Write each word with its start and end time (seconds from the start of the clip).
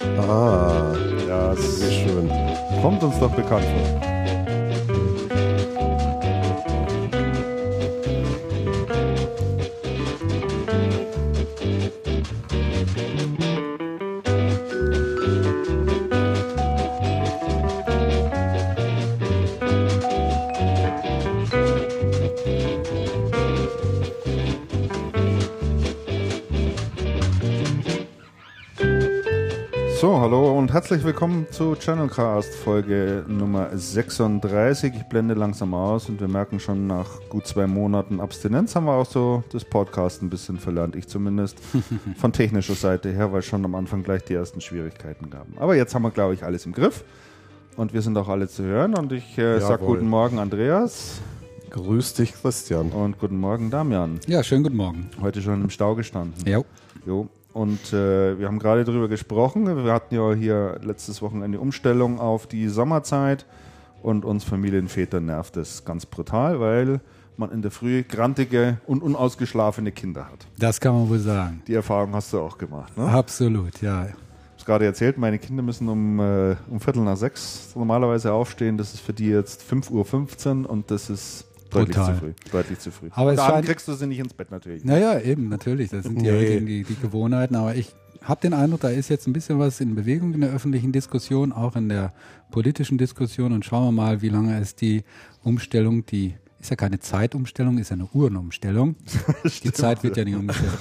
Ah, 0.00 0.92
Ja, 1.26 1.52
es 1.52 1.92
schön. 1.92 2.30
kommt 2.82 3.02
uns 3.02 3.18
doch 3.18 3.30
bekannt 3.30 3.64
vor. 3.64 4.37
Herzlich 30.88 31.04
willkommen 31.04 31.46
zu 31.50 31.74
Channelcast 31.74 32.54
Folge 32.54 33.22
Nummer 33.28 33.68
36. 33.76 34.94
Ich 34.96 35.02
blende 35.02 35.34
langsam 35.34 35.74
aus 35.74 36.08
und 36.08 36.18
wir 36.18 36.28
merken 36.28 36.60
schon 36.60 36.86
nach 36.86 37.20
gut 37.28 37.46
zwei 37.46 37.66
Monaten 37.66 38.20
Abstinenz 38.20 38.74
haben 38.74 38.86
wir 38.86 38.94
auch 38.94 39.04
so 39.04 39.44
das 39.52 39.66
Podcast 39.66 40.22
ein 40.22 40.30
bisschen 40.30 40.56
verlernt. 40.56 40.96
Ich 40.96 41.06
zumindest 41.06 41.58
von 42.16 42.32
technischer 42.32 42.74
Seite 42.74 43.10
her, 43.10 43.30
weil 43.32 43.40
es 43.40 43.44
schon 43.44 43.66
am 43.66 43.74
Anfang 43.74 44.02
gleich 44.02 44.24
die 44.24 44.32
ersten 44.32 44.62
Schwierigkeiten 44.62 45.28
gab. 45.28 45.46
Aber 45.56 45.76
jetzt 45.76 45.94
haben 45.94 46.04
wir, 46.04 46.10
glaube 46.10 46.32
ich, 46.32 46.42
alles 46.42 46.64
im 46.64 46.72
Griff 46.72 47.04
und 47.76 47.92
wir 47.92 48.00
sind 48.00 48.16
auch 48.16 48.28
alle 48.28 48.48
zu 48.48 48.62
hören 48.62 48.94
und 48.94 49.12
ich 49.12 49.36
äh, 49.36 49.60
sag 49.60 49.82
Jawohl. 49.82 49.96
guten 49.96 50.08
Morgen 50.08 50.38
Andreas 50.38 51.20
Grüß 51.68 52.14
dich, 52.14 52.32
Christian. 52.32 52.92
und 52.92 53.18
guten 53.18 53.38
Morgen 53.38 53.70
Damian. 53.70 54.20
Ja, 54.26 54.42
schönen 54.42 54.62
guten 54.62 54.78
Morgen. 54.78 55.10
Heute 55.20 55.42
schon 55.42 55.60
im 55.60 55.68
Stau 55.68 55.96
gestanden. 55.96 56.42
Ja. 56.46 56.62
Jo. 57.04 57.28
Und 57.52 57.92
äh, 57.92 58.38
wir 58.38 58.46
haben 58.46 58.58
gerade 58.58 58.84
darüber 58.84 59.08
gesprochen. 59.08 59.66
Wir 59.84 59.92
hatten 59.92 60.14
ja 60.14 60.32
hier 60.34 60.78
letztes 60.82 61.22
Wochenende 61.22 61.58
Umstellung 61.58 62.20
auf 62.20 62.46
die 62.46 62.68
Sommerzeit 62.68 63.46
und 64.02 64.24
uns 64.24 64.44
Familienväter 64.44 65.20
nervt 65.20 65.56
es 65.56 65.84
ganz 65.84 66.06
brutal, 66.06 66.60
weil 66.60 67.00
man 67.36 67.50
in 67.52 67.62
der 67.62 67.70
Früh 67.70 68.02
grantige 68.02 68.78
und 68.86 69.02
unausgeschlafene 69.02 69.92
Kinder 69.92 70.26
hat. 70.26 70.46
Das 70.58 70.80
kann 70.80 70.94
man 70.94 71.08
wohl 71.08 71.18
sagen. 71.18 71.62
Die 71.66 71.74
Erfahrung 71.74 72.12
hast 72.14 72.32
du 72.32 72.40
auch 72.40 72.58
gemacht. 72.58 72.96
Ne? 72.96 73.04
Absolut, 73.04 73.80
ja. 73.80 74.04
Ich 74.04 74.10
habe 74.10 74.18
es 74.58 74.64
gerade 74.64 74.84
erzählt, 74.84 75.18
meine 75.18 75.38
Kinder 75.38 75.62
müssen 75.62 75.88
um, 75.88 76.20
äh, 76.20 76.56
um 76.68 76.80
Viertel 76.80 77.02
nach 77.02 77.16
sechs 77.16 77.70
normalerweise 77.74 78.32
aufstehen. 78.32 78.76
Das 78.76 78.92
ist 78.92 79.00
für 79.00 79.12
die 79.12 79.28
jetzt 79.28 79.62
5.15 79.62 80.64
Uhr 80.64 80.70
und 80.70 80.90
das 80.90 81.10
ist 81.10 81.47
deutlich 81.70 81.96
Brutal. 81.96 82.14
zu 82.14 82.20
früh. 82.20 82.32
Deutlich 82.52 82.78
zu 82.78 82.90
früh. 82.90 83.08
Aber 83.12 83.32
es 83.32 83.36
Dann 83.38 83.64
kriegst 83.64 83.86
du 83.88 83.94
sie 83.94 84.06
nicht 84.06 84.18
ins 84.18 84.34
Bett 84.34 84.50
natürlich. 84.50 84.84
Naja, 84.84 85.20
eben, 85.20 85.48
natürlich. 85.48 85.90
Das 85.90 86.04
sind 86.04 86.20
ja 86.22 86.32
Nee. 86.32 86.60
die, 86.60 86.84
die 86.84 86.96
Gewohnheiten. 87.00 87.56
Aber 87.56 87.74
ich 87.74 87.94
habe 88.22 88.40
den 88.40 88.52
Eindruck, 88.54 88.80
da 88.80 88.88
ist 88.88 89.08
jetzt 89.08 89.26
ein 89.26 89.32
bisschen 89.32 89.58
was 89.58 89.80
in 89.80 89.94
Bewegung 89.94 90.34
in 90.34 90.40
der 90.40 90.50
öffentlichen 90.50 90.92
Diskussion, 90.92 91.52
auch 91.52 91.76
in 91.76 91.88
der 91.88 92.12
politischen 92.50 92.98
Diskussion. 92.98 93.52
Und 93.52 93.64
schauen 93.64 93.86
wir 93.86 93.92
mal, 93.92 94.22
wie 94.22 94.28
lange 94.28 94.58
es 94.60 94.74
die 94.74 95.04
Umstellung, 95.42 96.04
die 96.06 96.34
ist 96.60 96.70
ja 96.70 96.76
keine 96.76 96.98
Zeitumstellung, 96.98 97.78
ist 97.78 97.90
ja 97.90 97.94
eine 97.94 98.08
Uhrenumstellung. 98.12 98.96
Die 99.62 99.70
Zeit 99.72 100.02
wird 100.02 100.16
ja 100.16 100.24
nicht 100.24 100.34
umgestellt. 100.34 100.72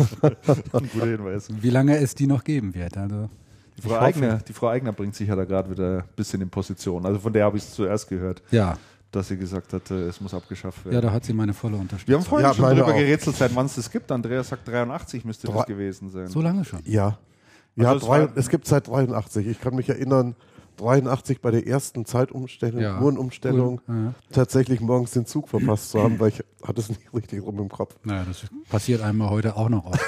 Ein 0.73 0.89
guter 0.91 1.05
Hinweis. 1.05 1.49
Wie 1.61 1.69
lange 1.69 1.97
es 1.97 2.15
die 2.15 2.25
noch 2.25 2.43
geben 2.43 2.73
wird. 2.73 2.97
Also, 2.97 3.29
Die 3.77 3.81
Frau, 3.83 3.99
Eigner, 3.99 4.37
die 4.39 4.53
Frau 4.53 4.69
Eigner 4.69 4.91
bringt 4.91 5.13
sich 5.13 5.27
ja 5.29 5.35
da 5.35 5.45
gerade 5.45 5.69
wieder 5.69 5.97
ein 5.99 6.03
bisschen 6.15 6.41
in 6.41 6.49
Position. 6.49 7.05
Also 7.05 7.19
von 7.19 7.31
der 7.31 7.45
habe 7.45 7.57
ich 7.57 7.63
es 7.63 7.73
zuerst 7.75 8.09
gehört, 8.09 8.41
ja, 8.49 8.75
dass 9.17 9.27
sie 9.27 9.37
gesagt 9.37 9.73
hat, 9.73 9.91
äh, 9.91 10.07
es 10.07 10.21
muss 10.21 10.33
abgeschafft 10.33 10.85
werden. 10.85 10.95
ja, 10.95 11.01
da 11.01 11.11
hat 11.11 11.25
sie 11.25 11.33
meine 11.33 11.53
volle 11.53 11.75
Unterstützung. 11.77 12.07
wir 12.07 12.15
haben 12.17 12.23
vorhin 12.25 12.47
Ja, 12.47 12.53
schon 12.53 12.65
darüber 12.65 12.87
auch. 12.93 12.97
gerätselt, 12.97 13.35
seit 13.35 13.53
wann 13.55 13.65
es 13.65 13.75
das 13.75 13.91
gibt. 13.91 14.11
Andreas 14.11 14.47
sagt 14.49 14.67
83 14.67 15.25
müsste 15.25 15.47
das 15.47 15.55
Drei- 15.57 15.65
gewesen 15.65 16.09
sein. 16.09 16.27
so 16.27 16.41
lange 16.41 16.63
schon. 16.63 16.79
Ja. 16.85 17.17
Ja, 17.75 17.89
Also 17.89 17.97
es 17.97 18.03
drei, 18.05 18.19
war- 18.21 18.29
es 18.37 18.49
gibt 18.49 18.65
seit 18.67 18.87
83. 18.87 19.45
Ich 19.47 19.59
kann 19.61 19.75
mich 19.75 19.89
erinnern, 19.89 20.35
83 20.77 21.41
bei 21.41 21.49
der 21.51 21.65
ersten 21.67 22.05
Zeitumstellung, 22.05 22.81
Ja. 22.81 22.99
Uhrenumstellung, 23.01 23.81
Cool, 23.87 23.95
ja. 23.95 24.13
tatsächlich 24.31 24.79
morgens 24.79 25.11
den 25.11 25.25
Zug 25.25 25.49
verpasst 25.49 25.89
zu 25.91 26.01
haben, 26.01 26.19
weil 26.19 26.29
ich 26.29 26.43
hatte 26.63 26.79
es 26.81 26.89
nicht 26.89 27.01
richtig 27.13 27.41
rum 27.43 27.57
im 27.59 27.69
Kopf. 27.69 27.95
Naja, 28.03 28.25
das 28.27 28.45
passiert 28.69 29.01
einmal 29.01 29.29
heute 29.31 29.55
auch 29.55 29.69
noch 29.69 29.85
oft. 29.85 29.99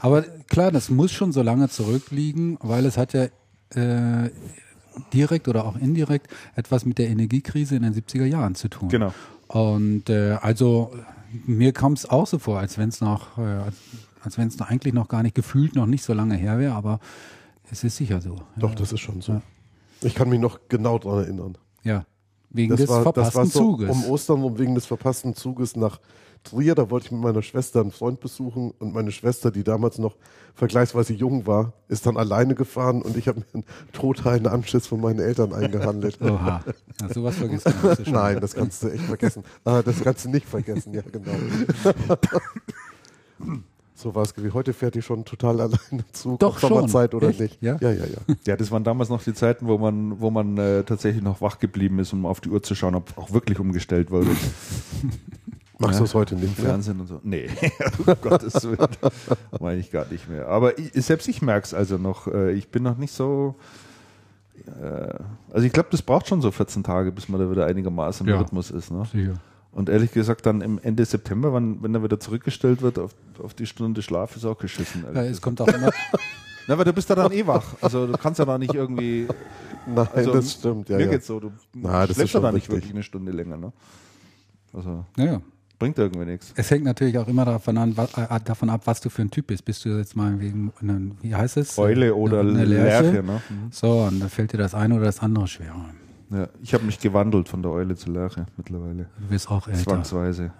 Aber 0.00 0.22
klar, 0.48 0.70
das 0.72 0.90
muss 0.90 1.10
schon 1.10 1.32
so 1.32 1.40
lange 1.42 1.68
zurückliegen, 1.70 2.58
weil 2.60 2.84
es 2.86 2.96
hat 2.98 3.12
ja 3.14 3.28
äh, 3.74 4.30
direkt 5.12 5.48
oder 5.48 5.64
auch 5.64 5.76
indirekt 5.76 6.28
etwas 6.54 6.84
mit 6.84 6.98
der 6.98 7.08
Energiekrise 7.08 7.76
in 7.76 7.82
den 7.82 7.94
70er 7.94 8.24
Jahren 8.24 8.54
zu 8.54 8.68
tun. 8.68 8.88
Genau. 8.88 9.12
Und 9.48 10.08
äh, 10.10 10.38
also 10.40 10.92
mir 11.46 11.72
kam 11.72 11.92
es 11.92 12.08
auch 12.08 12.26
so 12.26 12.38
vor, 12.38 12.58
als 12.58 12.78
wenn 12.78 12.88
es 12.88 13.00
noch, 13.00 13.38
äh, 13.38 13.42
als, 14.22 14.38
wenn 14.38 14.48
es 14.48 14.60
eigentlich 14.60 14.94
noch 14.94 15.08
gar 15.08 15.22
nicht 15.22 15.34
gefühlt 15.34 15.74
noch 15.74 15.86
nicht 15.86 16.04
so 16.04 16.12
lange 16.12 16.36
her 16.36 16.58
wäre, 16.58 16.74
aber 16.74 17.00
es 17.70 17.84
ist 17.84 17.96
sicher 17.96 18.20
so. 18.20 18.36
Doch, 18.56 18.74
das 18.74 18.92
ist 18.92 19.00
schon 19.00 19.20
so. 19.20 19.32
Ja. 19.32 19.42
Ich 20.02 20.14
kann 20.14 20.28
mich 20.28 20.40
noch 20.40 20.60
genau 20.68 20.98
daran 20.98 21.24
erinnern. 21.24 21.58
Ja, 21.82 22.04
wegen 22.50 22.70
Das 22.70 22.80
des 22.80 22.88
war, 22.88 23.04
das 23.12 23.30
verpassten 23.32 23.38
war 23.38 23.46
so 23.46 23.58
Zuges. 23.58 23.90
um 23.90 24.04
Ostern 24.06 24.42
und 24.42 24.58
wegen 24.58 24.74
des 24.74 24.86
verpassten 24.86 25.34
Zuges 25.34 25.76
nach 25.76 26.00
Trier. 26.44 26.74
Da 26.74 26.90
wollte 26.90 27.06
ich 27.06 27.12
mit 27.12 27.20
meiner 27.20 27.42
Schwester 27.42 27.80
einen 27.80 27.90
Freund 27.90 28.20
besuchen 28.20 28.72
und 28.78 28.92
meine 28.92 29.12
Schwester, 29.12 29.50
die 29.50 29.64
damals 29.64 29.98
noch 29.98 30.16
vergleichsweise 30.54 31.12
jung 31.14 31.46
war, 31.46 31.72
ist 31.88 32.06
dann 32.06 32.16
alleine 32.16 32.54
gefahren 32.54 33.02
und 33.02 33.16
ich 33.16 33.28
habe 33.28 33.40
mir 33.40 33.46
einen 33.54 33.64
totalen 33.92 34.46
Anschiss 34.46 34.86
von 34.86 35.00
meinen 35.00 35.18
Eltern 35.20 35.52
eingehandelt. 35.52 36.18
Oha, 36.22 36.62
ja, 37.00 37.08
sowas 37.12 37.36
vergisst 37.36 37.66
du 37.66 37.70
nicht 37.88 38.06
so. 38.06 38.10
Nein, 38.12 38.40
das 38.40 38.54
kannst 38.54 38.82
du 38.82 38.88
echt 38.88 39.04
vergessen. 39.04 39.44
Ah, 39.64 39.82
das 39.82 40.00
kannst 40.02 40.24
du 40.24 40.30
nicht 40.30 40.46
vergessen, 40.46 40.92
ja 40.94 41.02
genau. 41.10 41.32
so 43.94 44.14
war 44.14 44.22
es 44.22 44.34
gewesen. 44.34 44.54
Heute 44.54 44.72
fährt 44.72 44.94
die 44.94 45.02
schon 45.02 45.24
total 45.24 45.60
alleine 45.60 46.04
zu. 46.12 46.36
Doch 46.38 46.54
ob 46.54 46.60
Sommerzeit 46.60 47.12
schon. 47.12 47.20
oder 47.20 47.28
Echt? 47.30 47.40
nicht. 47.40 47.62
Ja? 47.62 47.76
ja, 47.80 47.92
ja. 47.92 48.04
ja. 48.04 48.34
Ja, 48.46 48.56
das 48.56 48.70
waren 48.70 48.84
damals 48.84 49.08
noch 49.08 49.22
die 49.22 49.34
Zeiten, 49.34 49.66
wo 49.66 49.78
man, 49.78 50.20
wo 50.20 50.30
man 50.30 50.58
äh, 50.58 50.84
tatsächlich 50.84 51.22
noch 51.22 51.40
wach 51.40 51.58
geblieben 51.58 51.98
ist, 51.98 52.12
um 52.12 52.26
auf 52.26 52.40
die 52.40 52.50
Uhr 52.50 52.62
zu 52.62 52.74
schauen, 52.74 52.94
ob 52.94 53.16
auch 53.16 53.32
wirklich 53.32 53.58
umgestellt 53.60 54.10
wurde. 54.10 54.30
Machst 55.80 55.94
Ja. 55.94 55.98
du 56.00 56.04
es 56.04 56.14
heute 56.14 56.34
nicht 56.36 56.58
mehr? 56.58 56.68
Fernsehen 56.68 57.00
und 57.00 57.06
so. 57.06 57.20
Nee, 57.22 57.48
um 58.06 58.14
Gottes 58.20 58.62
Willen. 58.64 58.78
Meine 59.60 59.80
ich 59.80 59.90
gar 59.90 60.06
nicht 60.10 60.28
mehr. 60.28 60.46
Aber 60.48 60.78
ich, 60.78 60.92
selbst 60.92 61.26
ich 61.26 61.40
merke 61.42 61.64
es 61.64 61.74
also 61.74 61.96
noch. 61.98 62.26
Äh, 62.26 62.52
ich 62.52 62.68
bin 62.68 62.82
noch 62.82 62.98
nicht 62.98 63.12
so. 63.14 63.54
Äh, 64.66 65.14
also 65.52 65.66
ich 65.66 65.72
glaube, 65.72 65.88
das 65.90 66.02
braucht 66.02 66.28
schon 66.28 66.42
so 66.42 66.50
14 66.50 66.82
Tage, 66.84 67.12
bis 67.12 67.28
man 67.28 67.40
da 67.40 67.50
wieder 67.50 67.66
einigermaßen 67.66 68.26
im 68.26 68.32
Ja. 68.34 68.38
Rhythmus 68.40 68.70
ist. 68.70 68.90
Ne? 68.90 69.04
Sicher. 69.10 69.34
Und 69.72 69.88
ehrlich 69.88 70.12
gesagt, 70.12 70.44
dann 70.46 70.60
im 70.60 70.78
Ende 70.82 71.04
September, 71.04 71.52
wann, 71.52 71.82
wenn 71.82 71.94
er 71.94 72.02
wieder 72.02 72.18
zurückgestellt 72.20 72.82
wird 72.82 72.98
auf, 72.98 73.14
auf 73.42 73.54
die 73.54 73.66
Stunde 73.66 74.02
Schlaf, 74.02 74.36
ist 74.36 74.44
auch 74.44 74.58
geschissen. 74.58 75.04
Ja, 75.14 75.22
es 75.22 75.40
kommt 75.40 75.60
auch 75.60 75.68
immer, 75.68 75.90
Na, 76.68 76.76
weil 76.76 76.84
du 76.84 76.92
bist 76.92 77.08
ja 77.08 77.14
dann 77.14 77.32
eh 77.32 77.46
wach. 77.46 77.64
Also 77.80 78.06
du 78.06 78.12
kannst 78.18 78.38
ja 78.38 78.44
da 78.44 78.58
nicht 78.58 78.74
irgendwie. 78.74 79.26
Nein, 79.86 80.08
Also, 80.14 80.32
das 80.34 80.52
stimmt. 80.52 80.88
Ja, 80.90 80.96
mir 80.98 81.04
ja. 81.06 81.10
geht's 81.12 81.26
so, 81.26 81.40
du 81.40 81.52
Na, 81.72 82.06
schläfst 82.06 82.34
ja 82.34 82.40
da 82.40 82.52
nicht 82.52 82.64
richtig. 82.64 82.74
wirklich 82.76 82.92
eine 82.92 83.02
Stunde 83.02 83.32
länger. 83.32 83.56
Ne? 83.56 83.72
Also 84.72 85.04
naja. 85.16 85.40
Bringt 85.80 85.98
irgendwie 85.98 86.26
nichts. 86.26 86.52
Es 86.54 86.70
hängt 86.70 86.84
natürlich 86.84 87.18
auch 87.18 87.26
immer 87.26 87.44
davon, 87.44 87.76
an, 87.76 87.96
wa- 87.96 88.08
äh, 88.16 88.38
davon 88.44 88.70
ab, 88.70 88.82
was 88.84 89.00
du 89.00 89.10
für 89.10 89.22
ein 89.22 89.30
Typ 89.32 89.48
bist. 89.48 89.64
Bist 89.64 89.84
du 89.84 89.88
jetzt 89.98 90.14
mal 90.14 90.38
wegen, 90.38 90.72
eine, 90.80 91.10
wie 91.22 91.34
heißt 91.34 91.56
es? 91.56 91.76
Eule 91.76 92.14
oder 92.14 92.40
Eine 92.40 92.64
Lerche. 92.64 93.22
Ne? 93.24 93.40
So, 93.72 94.02
und 94.02 94.20
da 94.20 94.28
fällt 94.28 94.52
dir 94.52 94.58
das 94.58 94.74
eine 94.74 94.94
oder 94.94 95.06
das 95.06 95.18
andere 95.18 95.48
schwerer. 95.48 95.86
Ja, 96.30 96.48
ich 96.62 96.72
habe 96.74 96.84
mich 96.84 97.00
gewandelt 97.00 97.48
von 97.48 97.60
der 97.62 97.72
Eule 97.72 97.96
zur 97.96 98.12
Lerche 98.12 98.46
mittlerweile. 98.56 99.08
Du 99.18 99.30
wirst 99.30 99.50
auch 99.50 99.66
älter. 99.66 99.80
Zwangsweise. 99.82 100.52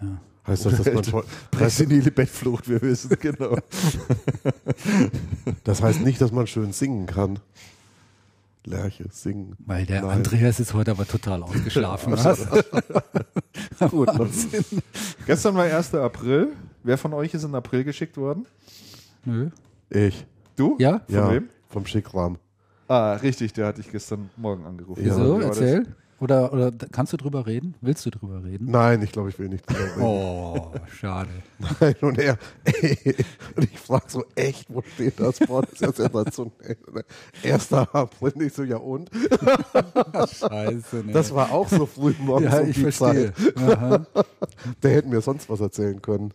Heißt 0.47 0.67
das, 0.67 0.79
dass 0.83 0.93
man 0.93 1.05
schon, 1.05 1.23
Präsenile 1.51 2.11
Bettflucht, 2.11 2.69
wir 2.69 2.81
wissen, 2.83 3.11
genau. 3.21 3.57
das 5.65 5.83
heißt 5.83 6.01
nicht, 6.01 6.21
dass 6.21 6.33
man 6.33 6.47
schön 6.47 6.73
singen 6.73 7.07
kann. 7.07 7.39
Lerche, 8.65 9.07
singen. 9.11 9.57
Weil 9.59 9.87
der 9.87 10.03
Nein. 10.03 10.19
Andreas 10.19 10.61
ist 10.61 10.75
heute 10.75 10.91
aber 10.91 11.07
total 11.07 11.43
ausgeschlafen. 11.43 12.13
was? 12.17 12.47
Gut? 13.91 14.11
Gestern 15.27 15.55
war 15.55 15.65
1. 15.65 15.95
April. 15.95 16.49
Wer 16.83 16.99
von 16.99 17.13
euch 17.15 17.33
ist 17.35 17.45
in 17.45 17.55
April 17.55 17.85
geschickt 17.85 18.17
worden? 18.17 18.47
Nö. 19.25 19.51
Ich. 19.89 20.27
Du? 20.57 20.77
Ja? 20.79 21.01
Von 21.07 21.15
ja, 21.15 21.31
wem? 21.33 21.49
vom 21.69 21.87
Schickram. 21.87 22.39
Ah, 22.89 23.15
richtig, 23.15 23.53
der 23.53 23.67
hatte 23.67 23.81
ich 23.81 23.91
gestern 23.91 24.31
Morgen 24.37 24.67
angerufen. 24.67 25.07
Ja. 25.07 25.17
Wieso? 25.17 25.39
Das? 25.39 25.61
Erzähl. 25.61 25.87
Oder, 26.21 26.53
oder 26.53 26.71
kannst 26.93 27.15
du 27.15 27.17
drüber 27.17 27.47
reden? 27.47 27.75
Willst 27.81 28.05
du 28.05 28.11
drüber 28.11 28.45
reden? 28.45 28.71
Nein, 28.71 29.03
ich 29.03 29.11
glaube, 29.11 29.31
ich 29.31 29.39
will 29.39 29.49
nicht 29.49 29.69
drüber 29.69 29.85
reden. 29.85 30.03
Oh, 30.03 30.73
schade. 31.01 31.31
Nein, 31.81 31.95
und 32.03 32.19
er, 32.19 32.37
und 33.57 33.65
ich 33.65 33.79
frage 33.79 34.05
so, 34.09 34.25
echt, 34.35 34.67
wo 34.69 34.83
steht 34.83 35.19
das 35.19 35.39
vor? 35.39 35.63
Das 35.63 35.73
ist 35.73 35.81
ja 35.81 35.93
sensationell. 35.93 36.77
ne? 36.93 37.05
Erster 37.43 37.95
April, 37.95 38.33
nicht 38.37 38.55
so, 38.55 38.65
ja 38.65 38.77
und? 38.77 39.11
Scheiße, 39.13 41.05
ne? 41.07 41.13
Das 41.13 41.35
war 41.35 41.53
auch 41.53 41.69
so 41.69 41.87
früh 41.87 42.13
morgens 42.19 42.53
ja, 42.53 42.61
um 42.61 42.69
ich 42.69 42.77
die 42.77 42.83
verstehe. 42.83 43.33
Zeit. 43.33 43.57
Aha. 43.57 44.07
Der 44.83 44.91
hätte 44.91 45.09
mir 45.09 45.23
sonst 45.23 45.49
was 45.49 45.61
erzählen 45.61 46.03
können. 46.03 46.35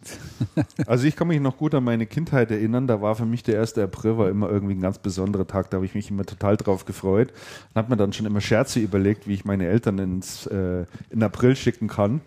Also 0.87 1.05
ich 1.05 1.15
kann 1.15 1.27
mich 1.27 1.39
noch 1.39 1.57
gut 1.57 1.75
an 1.75 1.83
meine 1.83 2.07
Kindheit 2.07 2.49
erinnern. 2.49 2.87
Da 2.87 3.01
war 3.01 3.15
für 3.15 3.25
mich 3.25 3.43
der 3.43 3.59
1. 3.59 3.77
April 3.77 4.17
war 4.17 4.29
immer 4.29 4.49
irgendwie 4.49 4.73
ein 4.73 4.81
ganz 4.81 4.97
besonderer 4.97 5.45
Tag. 5.45 5.69
Da 5.69 5.75
habe 5.77 5.85
ich 5.85 5.93
mich 5.93 6.09
immer 6.09 6.25
total 6.25 6.57
drauf 6.57 6.85
gefreut. 6.85 7.31
Und 7.69 7.75
habe 7.75 7.91
mir 7.91 7.97
dann 7.97 8.13
schon 8.13 8.25
immer 8.25 8.41
Scherze 8.41 8.79
überlegt, 8.79 9.27
wie 9.27 9.33
ich 9.35 9.45
meine 9.45 9.67
Eltern 9.67 9.74
ins, 9.83 10.45
äh, 10.47 10.85
in 11.09 11.23
April 11.23 11.55
schicken 11.55 11.87
kann. 11.87 12.21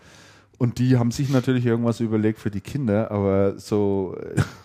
Und 0.59 0.79
die 0.79 0.99
haben 0.99 1.13
sich 1.13 1.29
natürlich 1.31 1.65
irgendwas 1.67 2.01
überlegt 2.01 2.41
für 2.41 2.51
die 2.51 2.61
Kinder, 2.61 3.11
aber 3.13 3.59
so 3.59 4.17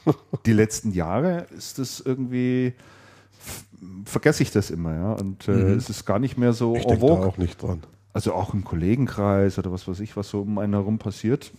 äh, 0.06 0.12
die 0.46 0.54
letzten 0.54 0.92
Jahre 0.92 1.46
ist 1.56 1.78
das 1.80 2.00
irgendwie 2.00 2.74
vergesse 4.06 4.44
ich 4.44 4.52
das 4.52 4.72
immer, 4.72 4.94
ja. 4.96 5.12
Und 5.14 5.48
äh, 5.48 5.52
Mhm. 5.52 5.78
es 5.78 5.90
ist 5.90 6.06
gar 6.06 6.20
nicht 6.20 6.38
mehr 6.38 6.54
so 6.54 6.76
Ich 6.76 6.84
en 6.86 7.00
denke 7.00 7.06
auch 7.06 7.38
nicht 7.38 7.62
dran. 7.62 7.84
Also 8.14 8.34
auch 8.34 8.54
im 8.54 8.64
Kollegenkreis 8.64 9.58
oder 9.58 9.72
was 9.72 9.88
weiß 9.88 10.00
ich, 10.00 10.16
was 10.16 10.30
so 10.30 10.42
um 10.42 10.58
einen 10.60 10.74
herum 10.74 11.00
passiert, 11.00 11.52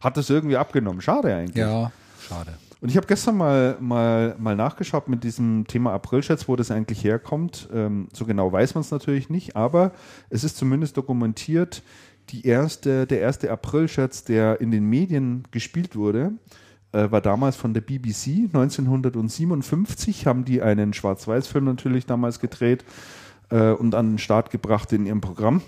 hat 0.00 0.16
das 0.16 0.30
irgendwie 0.30 0.56
abgenommen. 0.56 1.00
Schade 1.00 1.34
eigentlich. 1.34 1.56
Ja, 1.56 1.90
schade. 2.28 2.52
Und 2.82 2.88
ich 2.88 2.96
habe 2.96 3.06
gestern 3.06 3.36
mal, 3.36 3.76
mal, 3.78 4.34
mal 4.40 4.56
nachgeschaut 4.56 5.06
mit 5.06 5.22
diesem 5.22 5.68
Thema 5.68 5.92
Aprilscherz, 5.92 6.48
wo 6.48 6.56
das 6.56 6.72
eigentlich 6.72 7.04
herkommt. 7.04 7.68
Ähm, 7.72 8.08
so 8.12 8.26
genau 8.26 8.50
weiß 8.50 8.74
man 8.74 8.80
es 8.80 8.90
natürlich 8.90 9.30
nicht, 9.30 9.54
aber 9.54 9.92
es 10.30 10.42
ist 10.42 10.56
zumindest 10.56 10.96
dokumentiert, 10.96 11.84
die 12.30 12.44
erste, 12.44 13.06
der 13.06 13.20
erste 13.20 13.52
Aprilscherz, 13.52 14.24
der 14.24 14.60
in 14.60 14.72
den 14.72 14.84
Medien 14.90 15.44
gespielt 15.52 15.94
wurde, 15.94 16.32
äh, 16.90 17.08
war 17.08 17.20
damals 17.20 17.54
von 17.54 17.72
der 17.72 17.82
BBC. 17.82 18.48
1957 18.52 20.26
haben 20.26 20.44
die 20.44 20.60
einen 20.60 20.92
Schwarz-Weiß-Film 20.92 21.64
natürlich 21.64 22.06
damals 22.06 22.40
gedreht 22.40 22.84
äh, 23.50 23.70
und 23.70 23.94
an 23.94 24.10
den 24.10 24.18
Start 24.18 24.50
gebracht 24.50 24.92
in 24.92 25.06
ihrem 25.06 25.20
Programm. 25.20 25.62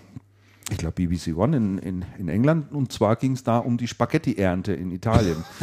Ich 0.70 0.78
glaube 0.78 0.94
BBC 0.94 1.37
One 1.37 1.56
in, 1.56 1.78
in, 1.78 2.05
in 2.19 2.28
England. 2.28 2.72
Und 2.72 2.93
zwar 2.93 3.16
ging 3.16 3.32
es 3.32 3.44
da 3.44 3.58
um 3.58 3.76
die 3.76 3.88
Spaghetti-Ernte 3.88 4.72
in 4.72 4.90
Italien. 4.90 5.44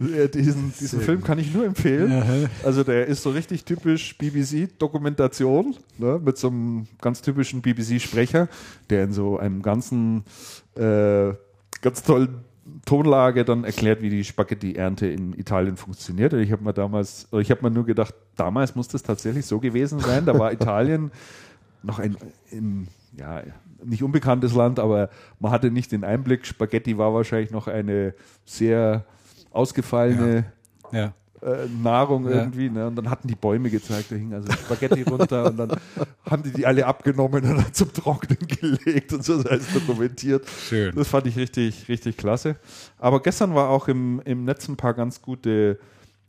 Äh, 0.00 0.28
diesen 0.28 0.72
diesen 0.80 1.00
Film 1.00 1.22
kann 1.22 1.38
ich 1.38 1.54
nur 1.54 1.64
empfehlen. 1.64 2.48
Also 2.64 2.82
der 2.82 3.06
ist 3.06 3.22
so 3.22 3.30
richtig 3.30 3.64
typisch 3.64 4.16
BBC-Dokumentation, 4.18 5.76
ne, 5.98 6.20
mit 6.22 6.36
so 6.36 6.48
einem 6.48 6.86
ganz 7.00 7.22
typischen 7.22 7.62
BBC-Sprecher, 7.62 8.48
der 8.90 9.04
in 9.04 9.12
so 9.12 9.38
einem 9.38 9.62
ganzen, 9.62 10.24
äh, 10.76 11.32
ganz 11.80 12.02
tollen 12.02 12.44
Tonlage 12.86 13.44
dann 13.44 13.64
erklärt, 13.64 14.02
wie 14.02 14.10
die 14.10 14.24
Spaghetti-Ernte 14.24 15.06
in 15.06 15.32
Italien 15.34 15.76
funktioniert. 15.76 16.32
Und 16.32 16.40
ich 16.40 16.52
habe 16.52 16.64
mir 16.64 16.72
damals, 16.72 17.28
oder 17.30 17.42
ich 17.42 17.50
habe 17.50 17.62
mir 17.62 17.70
nur 17.70 17.84
gedacht, 17.84 18.14
damals 18.36 18.74
muss 18.74 18.88
das 18.88 19.02
tatsächlich 19.02 19.46
so 19.46 19.60
gewesen 19.60 20.00
sein. 20.00 20.24
Da 20.24 20.38
war 20.38 20.52
Italien 20.60 21.10
noch 21.84 21.98
ein, 21.98 22.16
im, 22.50 22.88
ja, 23.16 23.42
nicht 23.84 24.02
unbekanntes 24.02 24.54
Land, 24.54 24.78
aber 24.80 25.10
man 25.40 25.52
hatte 25.52 25.70
nicht 25.70 25.92
den 25.92 26.04
Einblick. 26.04 26.46
Spaghetti 26.46 26.96
war 26.98 27.12
wahrscheinlich 27.14 27.50
noch 27.50 27.68
eine 27.68 28.14
sehr 28.44 29.04
ausgefallene 29.50 30.44
Ja. 30.92 31.12
äh, 31.42 31.66
Nahrung 31.82 32.24
Ja. 32.28 32.36
irgendwie. 32.36 32.70
Ne? 32.70 32.86
Und 32.86 32.96
dann 32.96 33.10
hatten 33.10 33.28
die 33.28 33.34
Bäume 33.34 33.70
gezeigt, 33.70 34.10
da 34.10 34.16
hing 34.16 34.32
also 34.32 34.50
Spaghetti 34.52 35.02
runter 35.02 35.46
und 35.46 35.56
dann 35.58 35.72
haben 36.28 36.42
die 36.42 36.50
die 36.52 36.66
alle 36.66 36.86
abgenommen 36.86 37.44
und 37.44 37.56
dann 37.58 37.72
zum 37.74 37.92
Trocknen 37.92 38.38
gelegt 38.48 39.12
und 39.12 39.24
so, 39.24 39.42
das 39.42 39.52
heißt 39.52 39.74
dokumentiert. 39.76 40.46
Schön. 40.48 40.94
Das 40.94 41.08
fand 41.08 41.26
ich 41.26 41.36
richtig, 41.36 41.88
richtig 41.88 42.16
klasse. 42.16 42.56
Aber 42.98 43.20
gestern 43.22 43.54
war 43.54 43.68
auch 43.68 43.88
im, 43.88 44.20
im 44.24 44.44
Netz 44.44 44.68
ein 44.68 44.76
paar 44.76 44.94
ganz 44.94 45.20
gute, 45.22 45.78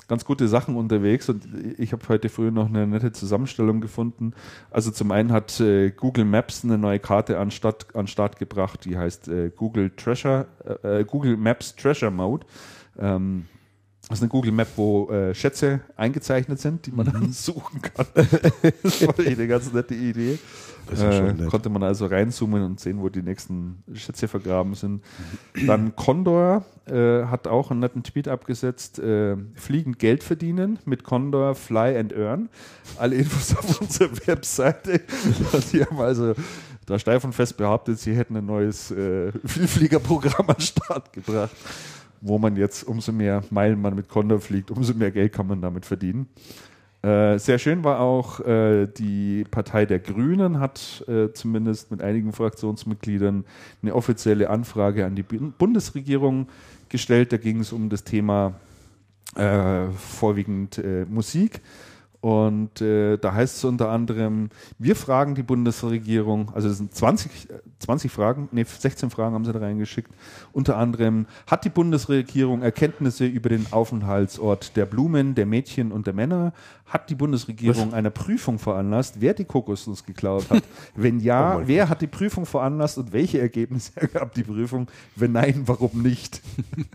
ganz 0.08 0.26
gute 0.26 0.48
Sachen 0.48 0.76
unterwegs 0.76 1.30
und 1.30 1.48
ich 1.78 1.92
habe 1.92 2.08
heute 2.10 2.30
früh 2.30 2.52
noch 2.52 2.68
eine 2.68 2.86
nette 2.86 3.12
Zusammenstellung 3.12 3.82
gefunden. 3.82 4.34
Also 4.70 4.92
zum 4.92 5.12
einen 5.12 5.32
hat 5.32 5.60
äh, 5.60 5.92
Google 5.92 6.26
Maps 6.26 6.64
eine 6.64 6.78
neue 6.78 7.00
Karte 7.00 7.40
an 7.40 7.52
Start, 7.52 7.96
an 7.96 8.08
Start 8.08 8.38
gebracht, 8.38 8.86
die 8.86 8.98
heißt 8.98 9.28
äh, 9.28 9.52
Google 9.56 9.92
Treasure, 9.96 10.48
äh, 10.84 11.04
Google 11.04 11.38
Maps 11.38 11.76
Treasure 11.76 12.12
Mode. 12.12 12.46
Ähm, 13.00 13.46
das 14.08 14.20
ist 14.20 14.24
eine 14.24 14.30
Google 14.30 14.52
Map, 14.52 14.68
wo 14.76 15.10
äh, 15.10 15.34
Schätze 15.34 15.82
eingezeichnet 15.96 16.60
sind, 16.60 16.86
die 16.86 16.92
man 16.92 17.12
dann 17.12 17.32
suchen 17.32 17.82
kann. 17.82 18.06
das 18.84 19.08
war 19.08 19.20
eine 19.20 19.48
ganz 19.48 19.74
nette 19.74 19.96
Idee. 19.96 20.38
Äh, 20.92 21.34
konnte 21.50 21.70
man 21.70 21.82
also 21.82 22.06
reinzoomen 22.06 22.62
und 22.62 22.80
sehen, 22.80 23.02
wo 23.02 23.10
die 23.10 23.24
nächsten 23.24 23.84
Schätze 23.96 24.28
vergraben 24.28 24.76
sind. 24.76 25.04
Dann 25.66 25.96
Condor 25.96 26.64
äh, 26.86 27.24
hat 27.26 27.48
auch 27.48 27.72
einen 27.72 27.80
netten 27.80 28.04
Tweet 28.04 28.28
abgesetzt. 28.28 29.00
Äh, 29.00 29.36
fliegend 29.56 29.98
Geld 29.98 30.24
verdienen 30.24 30.78
mit 30.86 31.04
Condor 31.04 31.56
Fly 31.56 31.98
and 31.98 32.14
Earn. 32.14 32.50
Alle 33.00 33.16
Infos 33.16 33.58
auf 33.58 33.82
unserer 33.82 34.12
Webseite. 34.28 35.02
Die 35.74 35.84
haben 35.84 36.00
also 36.00 36.36
da 36.86 37.00
steif 37.00 37.24
und 37.24 37.34
fest 37.34 37.58
behauptet, 37.58 38.00
sie 38.00 38.16
hätten 38.16 38.38
ein 38.38 38.46
neues 38.46 38.92
äh, 38.92 39.32
Vielfliegerprogramm 39.44 40.48
an 40.50 40.56
den 40.56 40.62
Start 40.62 41.14
gebracht, 41.14 41.56
wo 42.28 42.40
man 42.40 42.56
jetzt 42.56 42.84
umso 42.84 43.12
mehr 43.12 43.44
Meilen 43.52 43.80
man 43.80 43.96
mit 43.96 44.10
Condor 44.10 44.40
fliegt, 44.40 44.72
umso 44.72 44.96
mehr 44.96 45.12
Geld 45.12 45.32
kann 45.32 45.46
man 45.48 45.62
damit 45.62 45.86
verdienen. 45.86 46.28
Äh, 47.04 47.38
sehr 47.38 47.60
schön 47.60 47.84
war 47.84 48.00
auch, 48.00 48.40
äh, 48.40 48.88
die 48.88 49.44
Partei 49.52 49.86
der 49.86 50.00
Grünen 50.00 50.60
hat 50.60 51.06
äh, 51.08 51.32
zumindest 51.34 51.92
mit 51.92 52.02
einigen 52.02 52.34
Fraktionsmitgliedern 52.34 53.46
eine 53.84 53.94
offizielle 53.94 54.50
Anfrage 54.50 55.06
an 55.06 55.16
die 55.16 55.22
Bu- 55.22 55.52
Bundesregierung 55.56 56.48
gestellt. 56.90 57.32
Da 57.32 57.38
ging 57.38 57.60
es 57.60 57.72
um 57.72 57.90
das 57.90 58.04
Thema 58.06 58.56
äh, 59.36 59.88
vorwiegend 59.96 60.80
äh, 60.80 61.06
Musik. 61.08 61.62
Und 62.26 62.82
äh, 62.82 63.18
da 63.18 63.36
heißt 63.36 63.58
es 63.58 63.64
unter 63.66 63.90
anderem, 63.90 64.50
wir 64.80 64.96
fragen 64.96 65.36
die 65.36 65.44
Bundesregierung, 65.44 66.52
also 66.56 66.68
es 66.70 66.80
sind 66.80 66.92
20, 66.92 67.52
äh, 67.52 67.60
20 67.78 68.12
Fragen, 68.12 68.50
nee, 68.52 68.64
16 68.64 69.12
Fragen 69.12 69.36
haben 69.36 69.46
sie 69.46 69.54
da 69.54 69.60
reingeschickt. 69.60 70.10
Unter 70.52 70.78
anderem, 70.78 71.28
hat 71.46 71.66
die 71.66 71.70
Bundesregierung 71.70 72.64
Erkenntnisse 72.64 73.28
über 73.28 73.50
den 73.50 73.68
Aufenthaltsort 73.70 74.76
der 74.76 74.88
Blumen, 74.88 75.36
der 75.36 75.46
Mädchen 75.46 75.92
und 75.92 76.08
der 76.08 76.16
Männer? 76.16 76.54
Hat 76.88 77.12
die 77.12 77.16
Bundesregierung 77.16 77.94
einer 77.94 78.10
Prüfung 78.10 78.58
veranlasst, 78.58 79.22
wer 79.22 79.36
die 79.36 79.46
Kokosnuss 79.46 80.04
geklaut 80.04 80.50
hat? 80.50 80.64
Wenn 80.96 81.20
ja, 81.20 81.58
Oh 81.58 81.62
wer 81.66 81.90
hat 81.90 82.02
die 82.02 82.08
Prüfung 82.08 82.48
veranlasst 82.48 82.98
und 82.98 83.14
welche 83.14 83.40
Ergebnisse 83.40 83.92
ergab 84.02 84.34
die 84.34 84.44
Prüfung? 84.44 84.88
Wenn 85.16 85.34
nein, 85.34 85.62
warum 85.68 86.02
nicht? 86.02 86.42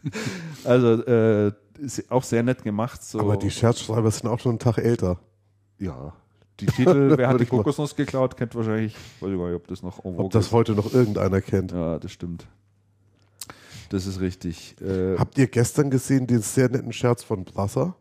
also 0.64 1.04
äh, 1.04 1.52
ist 1.80 2.10
auch 2.10 2.22
sehr 2.24 2.42
nett 2.42 2.62
gemacht. 2.62 3.02
So. 3.02 3.20
Aber 3.20 3.36
die 3.36 3.50
Scherzschreiber 3.50 4.10
sind 4.10 4.28
auch 4.28 4.38
schon 4.40 4.50
einen 4.52 4.58
Tag 4.58 4.78
älter. 4.78 5.18
Ja. 5.78 6.12
Die 6.60 6.66
Titel, 6.66 7.14
wer 7.16 7.28
hat 7.28 7.40
die 7.40 7.46
Kokosnuss 7.46 7.96
geklaut, 7.96 8.36
kennt 8.36 8.54
wahrscheinlich, 8.54 8.94
weiß 9.20 9.30
ich 9.30 9.36
gar 9.38 9.46
nicht, 9.46 9.56
ob 9.56 9.66
das 9.66 9.82
noch 9.82 10.04
Ob 10.04 10.30
das 10.30 10.52
heute 10.52 10.72
noch 10.72 10.92
irgendeiner 10.92 11.40
kennt. 11.40 11.72
Ja, 11.72 11.98
das 11.98 12.12
stimmt. 12.12 12.46
Das 13.88 14.06
ist 14.06 14.20
richtig. 14.20 14.76
Äh, 14.80 15.16
Habt 15.18 15.36
ihr 15.38 15.46
gestern 15.48 15.90
gesehen 15.90 16.26
den 16.26 16.42
sehr 16.42 16.68
netten 16.68 16.92
Scherz 16.92 17.24
von 17.24 17.44
Brasser? 17.44 17.96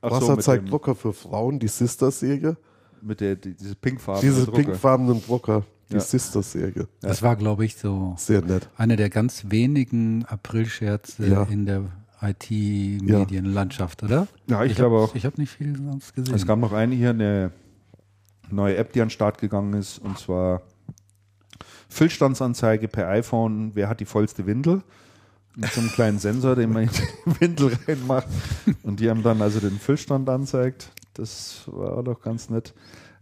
Brasser 0.00 0.36
mit 0.36 0.44
zeigt 0.44 0.64
dem- 0.64 0.70
Drucker 0.70 0.94
für 0.94 1.12
Frauen, 1.12 1.58
die 1.58 1.68
Sister-Säge. 1.68 2.56
Mit 3.02 3.20
der, 3.20 3.36
die, 3.36 3.54
diese 3.54 3.74
pinkfarbene 3.74 4.22
Diese 4.32 4.46
Drucke. 4.46 4.62
pinkfarbenen 4.62 5.22
Drucker, 5.22 5.64
die 5.90 5.94
Ja. 5.94 6.00
Sister-Säge. 6.00 6.88
Das 7.02 7.22
war, 7.22 7.36
glaube 7.36 7.66
ich, 7.66 7.76
so 7.76 8.14
Sehr 8.16 8.40
nett. 8.40 8.70
einer 8.76 8.96
der 8.96 9.10
ganz 9.10 9.44
wenigen 9.48 10.24
Aprilscherze 10.26 11.26
Ja. 11.26 11.42
in 11.44 11.66
der 11.66 11.82
IT-Medienlandschaft, 12.22 14.02
oder? 14.02 14.26
Ja, 14.46 14.64
ich 14.64 14.74
glaube 14.74 15.00
hab- 15.00 15.10
auch. 15.10 15.14
Ich 15.14 15.24
habe 15.24 15.40
nicht 15.40 15.50
viel 15.50 15.76
sonst 15.76 16.14
gesehen. 16.14 16.34
Es 16.34 16.46
gab 16.46 16.58
noch 16.58 16.72
eine 16.72 16.94
hier, 16.94 17.10
eine 17.10 17.52
neue 18.50 18.76
App, 18.76 18.92
die 18.92 19.00
an 19.00 19.06
den 19.06 19.10
Start 19.10 19.38
gegangen 19.38 19.74
ist, 19.74 19.98
und 19.98 20.18
zwar 20.18 20.62
Füllstandsanzeige 21.88 22.88
per 22.88 23.08
iPhone, 23.08 23.72
wer 23.74 23.88
hat 23.88 24.00
die 24.00 24.04
vollste 24.04 24.46
Windel? 24.46 24.82
Mit 25.56 25.72
so 25.72 25.80
einem 25.80 25.90
kleinen 25.90 26.18
Sensor, 26.20 26.54
den 26.54 26.72
man 26.72 26.84
in 26.84 26.90
die 26.90 27.40
Windel 27.40 27.76
reinmacht 27.86 28.28
und 28.82 29.00
die 29.00 29.10
haben 29.10 29.22
dann 29.22 29.42
also 29.42 29.58
den 29.60 29.78
Füllstand 29.78 30.28
anzeigt. 30.28 30.92
Das 31.14 31.62
war 31.66 32.02
doch 32.04 32.20
ganz 32.20 32.48
nett. 32.50 32.72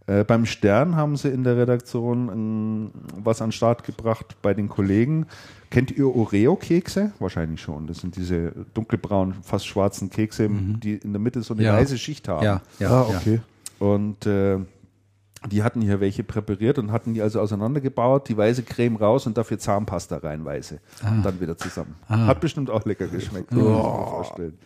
Äh, 0.09 0.23
beim 0.23 0.45
Stern 0.47 0.95
haben 0.95 1.17
sie 1.17 1.29
in 1.29 1.43
der 1.43 1.55
Redaktion 1.55 2.29
ähm, 2.29 2.91
was 3.23 3.41
an 3.41 3.49
den 3.49 3.51
Start 3.51 3.83
gebracht 3.83 4.37
bei 4.41 4.55
den 4.55 4.67
Kollegen. 4.67 5.27
Kennt 5.69 5.91
ihr 5.91 6.07
Oreo-Kekse? 6.07 7.11
Wahrscheinlich 7.19 7.61
schon. 7.61 7.85
Das 7.85 7.99
sind 7.99 8.15
diese 8.15 8.53
dunkelbraunen, 8.73 9.35
fast 9.43 9.67
schwarzen 9.67 10.09
Kekse, 10.09 10.49
die 10.49 10.95
in 10.95 11.13
der 11.13 11.19
Mitte 11.19 11.43
so 11.43 11.53
eine 11.53 11.61
Ja. 11.63 11.73
weiße 11.73 11.99
Schicht 11.99 12.27
haben. 12.27 12.43
ja, 12.43 12.61
ja, 12.79 12.89
ah, 12.89 13.07
ja. 13.11 13.17
okay. 13.17 13.41
Und 13.77 14.25
äh, 14.25 14.57
die 15.51 15.61
hatten 15.61 15.79
hier 15.81 15.99
welche 15.99 16.23
präpariert 16.23 16.79
und 16.79 16.91
hatten 16.91 17.13
die 17.13 17.21
also 17.21 17.39
auseinandergebaut, 17.39 18.27
die 18.29 18.35
weiße 18.35 18.63
Creme 18.63 18.95
raus 18.97 19.27
und 19.27 19.37
dafür 19.37 19.59
Zahnpasta 19.59 20.17
rein, 20.17 20.43
weiße. 20.43 20.79
Und 21.07 21.23
dann 21.23 21.39
wieder 21.39 21.55
zusammen. 21.55 21.95
Ah. 22.07 22.25
Hat 22.25 22.41
bestimmt 22.41 22.69
auch 22.71 22.83
lecker 22.85 23.07
geschmeckt. 23.07 23.49
kann 23.49 23.59
ich 23.59 23.63
mir 23.63 23.71
vorstellen. 23.71 24.57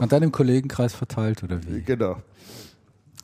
Und 0.00 0.10
dann 0.10 0.22
im 0.22 0.32
Kollegenkreis 0.32 0.94
verteilt, 0.94 1.44
oder 1.44 1.60
wie? 1.68 1.82
Genau. 1.82 2.16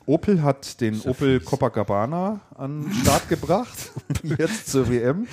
Opel 0.05 0.43
hat 0.43 0.81
den 0.81 0.99
Opel 1.01 1.39
Copacabana 1.39 2.41
an 2.55 2.83
den 2.83 2.93
Start 2.93 3.29
gebracht, 3.29 3.91
jetzt 4.23 4.67
zur 4.67 4.89
WM. 4.89 5.27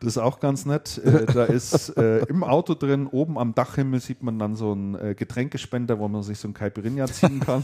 Das 0.00 0.16
ist 0.16 0.18
auch 0.18 0.40
ganz 0.40 0.64
nett. 0.64 0.98
Äh, 0.98 1.26
da 1.26 1.44
ist 1.44 1.96
äh, 1.96 2.20
im 2.24 2.42
Auto 2.42 2.74
drin, 2.74 3.06
oben 3.06 3.38
am 3.38 3.54
Dachhimmel 3.54 4.00
sieht 4.00 4.22
man 4.22 4.38
dann 4.38 4.56
so 4.56 4.72
einen 4.72 4.94
äh, 4.94 5.14
Getränkespender, 5.14 5.98
wo 5.98 6.08
man 6.08 6.22
sich 6.22 6.38
so 6.38 6.48
ein 6.48 6.54
Caipirinha 6.54 7.06
ziehen 7.06 7.40
kann. 7.40 7.62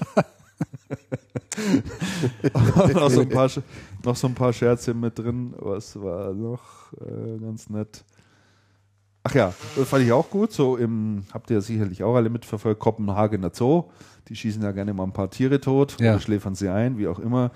noch, 2.92 3.10
so 3.10 3.22
ein 3.22 3.28
paar, 3.30 3.50
noch 4.04 4.16
so 4.16 4.26
ein 4.26 4.34
paar 4.34 4.52
Scherze 4.52 4.92
mit 4.92 5.18
drin. 5.18 5.54
Was 5.58 5.98
war 6.00 6.34
noch 6.34 6.92
äh, 7.00 7.38
ganz 7.40 7.70
nett? 7.70 8.04
Ach 9.28 9.34
ja, 9.34 9.52
das 9.74 9.88
fand 9.88 10.04
ich 10.04 10.12
auch 10.12 10.30
gut. 10.30 10.52
So 10.52 10.76
im, 10.76 11.24
habt 11.34 11.50
ihr 11.50 11.60
sicherlich 11.60 12.04
auch 12.04 12.14
alle 12.14 12.30
mitverfolgt, 12.30 12.78
Kopenhagener 12.78 13.50
Zoo. 13.52 13.84
Die 14.28 14.36
schießen 14.36 14.62
ja 14.62 14.70
gerne 14.70 14.94
mal 14.94 15.02
ein 15.02 15.12
paar 15.12 15.30
Tiere 15.30 15.60
tot 15.60 15.96
Ja. 16.00 16.12
oder 16.12 16.20
schläfern 16.20 16.54
sie 16.54 16.68
ein, 16.68 16.96
wie 16.96 17.08
auch 17.08 17.18
immer. 17.18 17.50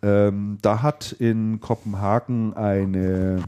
Ähm, 0.00 0.58
da 0.62 0.80
hat 0.82 1.10
in 1.18 1.60
Kopenhagen 1.60 2.54
eine, 2.54 3.42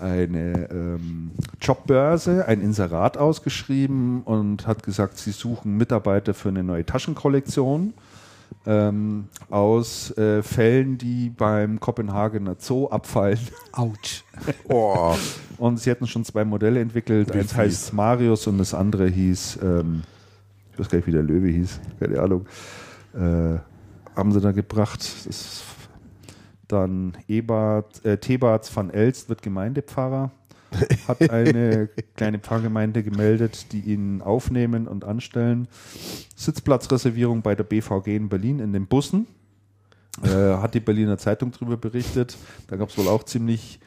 eine 0.00 0.68
ähm, 0.70 1.32
Jobbörse, 1.60 2.46
ein 2.46 2.60
Inserat 2.60 3.18
ausgeschrieben 3.18 4.22
und 4.22 4.68
hat 4.68 4.84
gesagt, 4.84 5.18
sie 5.18 5.32
suchen 5.32 5.76
Mitarbeiter 5.76 6.32
für 6.32 6.50
eine 6.50 6.62
neue 6.62 6.86
Taschenkollektion 6.86 7.92
ähm, 8.66 9.28
aus 9.48 10.16
äh, 10.18 10.42
Fällen, 10.42 10.98
die 10.98 11.30
beim 11.30 11.78
Kopenhagener 11.80 12.56
Zoo 12.58 12.88
abfallen. 12.88 13.38
Autsch. 13.72 14.24
Oh, 14.68 15.14
Und 15.56 15.78
sie 15.80 15.88
hätten 15.90 16.06
schon 16.06 16.24
zwei 16.24 16.44
Modelle 16.44 16.80
entwickelt. 16.80 17.32
Wie 17.32 17.38
Eins 17.38 17.52
fies. 17.52 17.58
heißt 17.58 17.92
Marius 17.94 18.46
und 18.46 18.58
das 18.58 18.74
andere 18.74 19.06
hieß, 19.08 19.60
ähm, 19.62 20.02
ich 20.72 20.78
weiß 20.78 20.88
gar 20.90 20.98
nicht, 20.98 21.06
wie 21.06 21.12
der 21.12 21.22
Löwe 21.22 21.48
hieß, 21.48 21.80
keine 21.98 22.20
Ahnung. 22.20 22.46
Äh, 23.14 23.58
haben 24.14 24.32
sie 24.32 24.40
da 24.40 24.52
gebracht. 24.52 25.08
Dann 26.68 27.16
Ebert, 27.28 28.04
äh, 28.04 28.18
Thebart 28.18 28.74
van 28.74 28.90
Elst 28.90 29.28
wird 29.28 29.40
Gemeindepfarrer. 29.42 30.30
Hat 31.08 31.30
eine 31.30 31.88
kleine 32.16 32.38
Pfarrgemeinde 32.38 33.02
gemeldet, 33.02 33.72
die 33.72 33.80
ihn 33.80 34.22
aufnehmen 34.22 34.88
und 34.88 35.04
anstellen. 35.04 35.68
Sitzplatzreservierung 36.34 37.42
bei 37.42 37.54
der 37.54 37.64
BVG 37.64 38.16
in 38.16 38.28
Berlin 38.28 38.60
in 38.60 38.72
den 38.72 38.86
Bussen. 38.86 39.26
Äh, 40.22 40.28
hat 40.28 40.74
die 40.74 40.80
Berliner 40.80 41.18
Zeitung 41.18 41.52
darüber 41.52 41.76
berichtet. 41.76 42.36
Da 42.68 42.76
gab 42.76 42.88
es 42.88 42.96
wohl 42.96 43.08
auch 43.08 43.24
ziemlich 43.24 43.80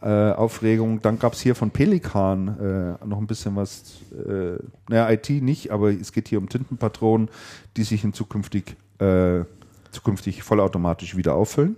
äh, 0.00 0.32
Aufregung. 0.32 1.02
Dann 1.02 1.18
gab 1.18 1.34
es 1.34 1.40
hier 1.40 1.54
von 1.54 1.70
Pelikan 1.70 2.98
äh, 3.00 3.06
noch 3.06 3.18
ein 3.18 3.26
bisschen 3.26 3.56
was, 3.56 4.00
äh, 4.12 4.58
naja, 4.88 5.10
IT 5.10 5.30
nicht, 5.30 5.70
aber 5.70 5.90
es 5.90 6.12
geht 6.12 6.28
hier 6.28 6.38
um 6.38 6.48
Tintenpatronen, 6.48 7.28
die 7.76 7.82
sich 7.82 8.04
in 8.04 8.12
zukünftig, 8.12 8.76
äh, 8.98 9.44
zukünftig 9.90 10.42
vollautomatisch 10.42 11.16
wieder 11.16 11.34
auffüllen. 11.34 11.76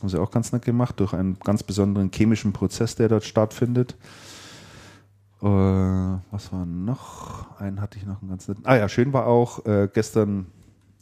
Haben 0.00 0.08
sie 0.08 0.20
auch 0.20 0.30
ganz 0.30 0.52
nett 0.52 0.64
gemacht, 0.64 1.00
durch 1.00 1.14
einen 1.14 1.38
ganz 1.38 1.62
besonderen 1.62 2.10
chemischen 2.12 2.52
Prozess, 2.52 2.96
der 2.96 3.08
dort 3.08 3.24
stattfindet. 3.24 3.96
Äh, 5.42 5.46
was 5.46 6.52
war 6.52 6.66
noch? 6.66 7.58
Einen 7.60 7.80
hatte 7.80 7.98
ich 7.98 8.06
noch 8.06 8.20
einen 8.20 8.30
ganz 8.30 8.48
netten. 8.48 8.64
Ah 8.66 8.76
ja, 8.76 8.88
schön 8.88 9.12
war 9.12 9.26
auch 9.26 9.64
äh, 9.66 9.88
gestern 9.92 10.46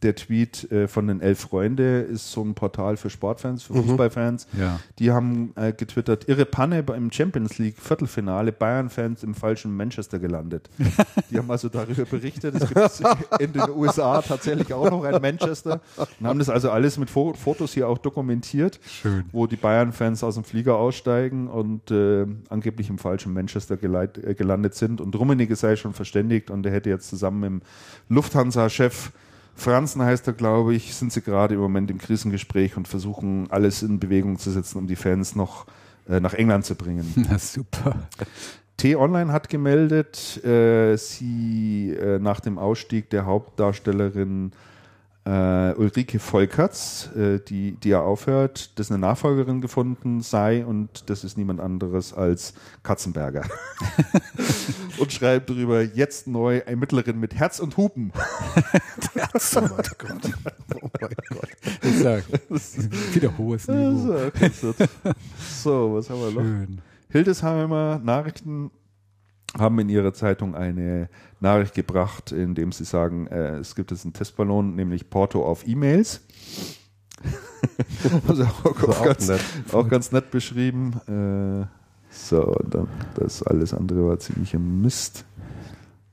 der 0.05 0.15
Tweet 0.15 0.71
äh, 0.71 0.87
von 0.87 1.07
den 1.07 1.21
Elf 1.21 1.41
Freunde, 1.41 2.01
ist 2.01 2.31
so 2.31 2.43
ein 2.43 2.55
Portal 2.55 2.97
für 2.97 3.11
Sportfans, 3.11 3.65
für 3.65 3.75
Fußballfans. 3.75 4.47
Ja. 4.59 4.79
Die 4.99 5.11
haben 5.11 5.53
äh, 5.57 5.73
getwittert, 5.73 6.29
irre 6.29 6.45
Panne 6.45 6.83
beim 6.83 7.11
Champions 7.11 7.59
League 7.59 7.79
Viertelfinale, 7.79 8.53
Bayern-Fans 8.53 9.23
im 9.23 9.35
falschen 9.35 9.75
Manchester 9.77 10.19
gelandet. 10.19 10.69
Die 11.31 11.39
haben 11.39 11.51
also 11.51 11.69
darüber 11.69 12.05
berichtet. 12.05 12.55
Es 12.55 12.69
gibt 12.69 13.03
in 13.41 13.53
den 13.53 13.71
USA 13.71 14.21
tatsächlich 14.21 14.73
auch 14.73 14.91
noch 14.91 15.05
ein 15.05 15.21
Manchester 15.21 15.81
und 16.21 16.27
haben 16.27 16.39
das 16.39 16.51
also 16.51 16.71
alles 16.71 16.99
mit 16.99 17.11
Fo 17.11 17.33
Fotos 17.33 17.73
hier 17.73 17.89
auch 17.89 17.99
dokumentiert, 17.99 18.79
Schön. 18.87 19.25
wo 19.33 19.47
die 19.47 19.57
Bayern-Fans 19.57 20.23
aus 20.23 20.35
dem 20.35 20.45
Flieger 20.45 20.77
aussteigen 20.77 21.49
und 21.49 21.91
äh, 21.91 22.27
angeblich 22.51 22.91
im 22.91 22.99
falschen 22.99 23.33
Manchester 23.33 23.79
äh, 23.83 24.35
gelandet 24.35 24.75
sind. 24.75 25.01
Und 25.01 25.17
Rummenigge 25.17 25.57
sei 25.57 25.77
schon 25.77 25.95
verständigt 25.95 26.51
und 26.51 26.67
er 26.67 26.73
hätte 26.73 26.91
jetzt 26.91 27.09
zusammen 27.09 27.41
mit 27.41 27.51
dem 27.51 27.63
Lufthansa-Chef 28.11 29.11
Franzen 29.55 30.03
heißt 30.03 30.27
er, 30.27 30.33
glaube 30.33 30.75
ich, 30.75 30.95
sind 30.95 31.13
sie 31.13 31.23
gerade 31.23 31.55
im 31.55 31.61
Moment 31.61 31.91
im 31.91 31.99
Krisengespräch 31.99 32.77
und 32.77 32.89
versuchen 32.89 33.51
alles 33.51 33.83
in 33.83 34.01
Bewegung 34.01 34.39
zu 34.39 34.51
setzen, 34.51 34.79
um 34.79 34.87
die 34.87 34.97
Fans 34.97 35.37
noch 35.37 35.67
äh, 36.09 36.21
nach 36.21 36.35
England 36.35 36.65
zu 36.65 36.75
bringen. 36.75 37.13
Na 37.31 37.39
super. 37.39 38.09
T-Online 38.77 39.33
hat 39.33 39.49
gemeldet, 39.49 40.45
äh, 40.45 40.97
sie 40.97 41.91
äh, 41.91 42.19
nach 42.19 42.41
dem 42.41 42.59
Ausstieg 42.59 43.09
der 43.11 43.27
Hauptdarstellerin 43.27 44.53
äh, 45.25 45.73
Ulrike 45.75 46.19
Volkerts, 46.19 47.11
äh, 47.17 47.41
die, 47.41 47.73
die 47.73 47.89
ja 47.89 48.01
aufhört, 48.01 48.79
dass 48.79 48.91
eine 48.91 48.99
Nachfolgerin 48.99 49.61
gefunden 49.61 50.21
sei 50.21 50.65
und 50.67 51.09
das 51.09 51.25
ist 51.25 51.39
niemand 51.39 51.61
anderes 51.61 52.13
als 52.13 52.53
Katzenberger. 52.83 53.43
und 54.99 55.13
schreibt 55.13 55.49
darüber, 55.49 55.83
jetzt 55.83 56.27
neu 56.27 56.59
Ermittlerin 56.59 57.19
mit 57.19 57.35
Herz 57.39 57.59
und 57.59 57.77
Hupen. 57.77 58.13
oh 58.15 58.21
mein 59.55 59.71
Gott. 59.99 60.31
Oh 60.83 60.91
mein 61.01 61.11
Gott. 61.31 61.49
Ich 61.83 61.99
sag, 61.99 62.25
wieder 63.15 63.37
hohes 63.39 63.67
Niveau. 63.67 64.31
so, 65.63 65.95
was 65.95 66.11
haben 66.11 66.21
wir 66.21 66.31
noch? 66.31 66.43
Schön. 66.43 66.81
Hildesheimer 67.11 68.01
Nachrichten 68.03 68.71
haben 69.59 69.79
in 69.79 69.89
ihrer 69.89 70.13
Zeitung 70.13 70.55
eine 70.55 71.09
Nachricht 71.41 71.75
gebracht, 71.75 72.33
in 72.33 72.55
dem 72.55 72.73
sie 72.73 72.85
sagen, 72.85 73.27
äh, 73.29 73.57
es 73.57 73.75
gibt 73.75 73.91
jetzt 73.91 74.05
einen 74.05 74.13
Testballon, 74.13 74.75
nämlich 74.75 75.11
Porto 75.11 75.45
auf 75.45 75.67
E-Mails. 75.67 76.23
also 78.29 78.45
auch, 78.45 78.77
ist 78.77 78.89
auch 78.89 79.05
ganz, 79.05 79.29
nett. 79.29 79.41
auch 79.73 79.89
ganz 79.89 80.13
nett 80.13 80.31
beschrieben. 80.31 81.01
Äh, 81.07 81.67
so, 82.11 82.45
und 82.45 82.75
dann 82.75 82.89
das 83.15 83.43
alles 83.43 83.75
andere 83.75 84.07
war 84.07 84.19
ziemlich 84.19 84.55
ein 84.55 84.81
Mist. 84.81 85.25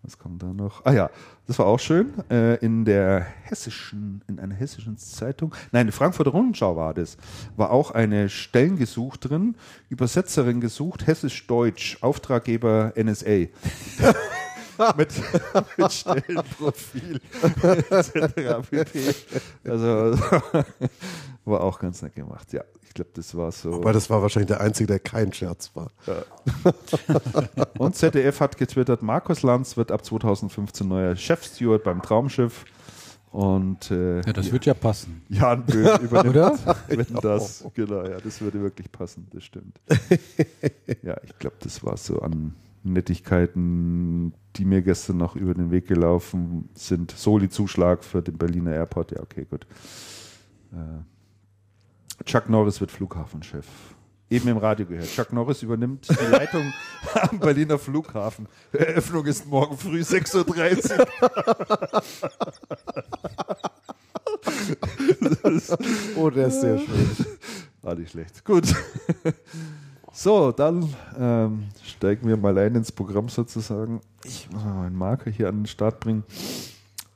Was 0.03 0.17
kommt 0.17 0.41
da 0.41 0.48
noch? 0.48 0.83
Ah 0.86 0.93
ja, 0.93 1.10
das 1.48 1.60
war 1.60 1.65
auch 1.65 1.79
schön. 1.79 2.13
Äh, 2.29 2.55
in 2.63 2.86
der 2.86 3.25
hessischen, 3.43 4.21
in 4.27 4.39
einer 4.39 4.55
hessischen 4.55 4.98
Zeitung, 4.98 5.53
nein, 5.71 5.88
die 5.88 5.91
Frankfurter 5.91 6.31
Rundschau 6.31 6.75
war 6.75 6.93
das, 6.93 7.17
war 7.57 7.71
auch 7.71 7.91
eine 7.91 8.29
Stellengesuch 8.29 9.17
drin, 9.17 9.55
Übersetzerin 9.89 10.62
gesucht, 10.62 11.07
hessisch-deutsch, 11.07 11.98
Auftraggeber 12.01 12.93
NSA. 12.95 13.48
mit, 14.98 15.10
mit 15.77 15.91
Stellenprofil 15.91 17.21
etc. 17.89 18.86
Also 19.63 20.17
war 21.45 21.62
auch 21.62 21.79
ganz 21.79 22.01
nett 22.01 22.15
gemacht. 22.15 22.53
Ja, 22.53 22.63
ich 22.83 22.93
glaube, 22.93 23.12
das 23.13 23.36
war 23.36 23.51
so. 23.51 23.74
Aber 23.74 23.93
das 23.93 24.10
war 24.10 24.21
wahrscheinlich 24.21 24.48
der 24.48 24.62
Einzige, 24.62 24.88
der 24.88 25.00
kein 25.00 25.33
Scherz 25.33 25.71
war. 25.75 25.91
Und 27.77 27.95
ZDF 27.95 28.39
hat 28.39 28.57
getwittert, 28.57 29.01
Markus 29.01 29.41
Lanz 29.41 29.77
wird 29.77 29.91
ab 29.91 30.05
2015 30.05 30.88
neuer 30.88 31.15
Chefsteward 31.15 31.83
beim 31.83 32.01
Traumschiff. 32.01 32.65
Und 33.31 33.89
äh, 33.91 34.17
Ja, 34.17 34.33
das 34.33 34.51
wird 34.51 34.65
ja 34.65 34.74
passen. 34.74 35.21
Jan 35.29 35.65
Böhm 35.65 36.00
übernimmt 36.01 36.36
Oder? 36.36 36.60
Wetten 36.89 37.17
das. 37.21 37.63
Genau, 37.74 38.03
ja, 38.03 38.19
das 38.19 38.41
würde 38.41 38.62
wirklich 38.62 38.91
passen, 38.91 39.27
das 39.31 39.45
stimmt. 39.45 39.79
ja, 41.01 41.15
ich 41.24 41.39
glaube, 41.39 41.55
das 41.62 41.81
war 41.83 41.95
so 41.95 42.19
an 42.19 42.55
Nettigkeiten, 42.83 44.33
die 44.57 44.65
mir 44.65 44.81
gestern 44.81 45.17
noch 45.17 45.36
über 45.38 45.53
den 45.53 45.71
Weg 45.71 45.88
gelaufen 45.88 46.69
sind. 46.74 47.12
Soli-Zuschlag 47.12 48.03
für 48.03 48.21
den 48.21 48.38
Berliner 48.38 48.74
Airport, 48.74 49.12
ja, 49.12 49.21
okay, 49.21 49.45
gut. 49.50 49.65
Äh, 50.74 51.03
Chuck 52.25 52.50
Norris 52.50 52.80
wird 52.82 52.92
Flughafenchef. 52.92 53.66
Eben 54.30 54.48
im 54.48 54.58
Radio 54.58 54.86
gehört. 54.86 55.10
Chuck 55.10 55.34
Norris 55.34 55.62
übernimmt 55.62 56.08
die 56.10 56.25
Leitung 56.32 56.74
am 57.30 57.40
Berliner 57.40 57.78
Flughafen. 57.78 58.48
Eröffnung 58.72 59.25
ist 59.25 59.46
morgen 59.46 59.78
früh 59.78 60.01
6.30 60.01 61.00
Uhr. 61.00 61.08
Oh, 66.16 66.30
der 66.30 66.48
ist 66.48 66.62
sehr 66.62 66.78
schön. 66.78 67.10
War 67.82 67.96
nicht 67.96 68.12
schlecht. 68.12 68.46
Gut. 68.46 68.74
So, 70.13 70.51
dann 70.51 70.94
ähm, 71.18 71.70
steigen 71.84 72.28
wir 72.28 72.38
mal 72.38 72.58
ein 72.58 72.75
ins 72.75 72.92
Programm 72.92 73.30
sozusagen. 73.30 74.01
Ich 74.24 74.50
muss 74.51 74.63
mal 74.63 74.74
meinen 74.74 74.96
Marker 74.96 75.32
hier 75.32 75.48
an 75.48 75.60
den 75.60 75.66
Start 75.66 76.00
bringen. 76.00 76.24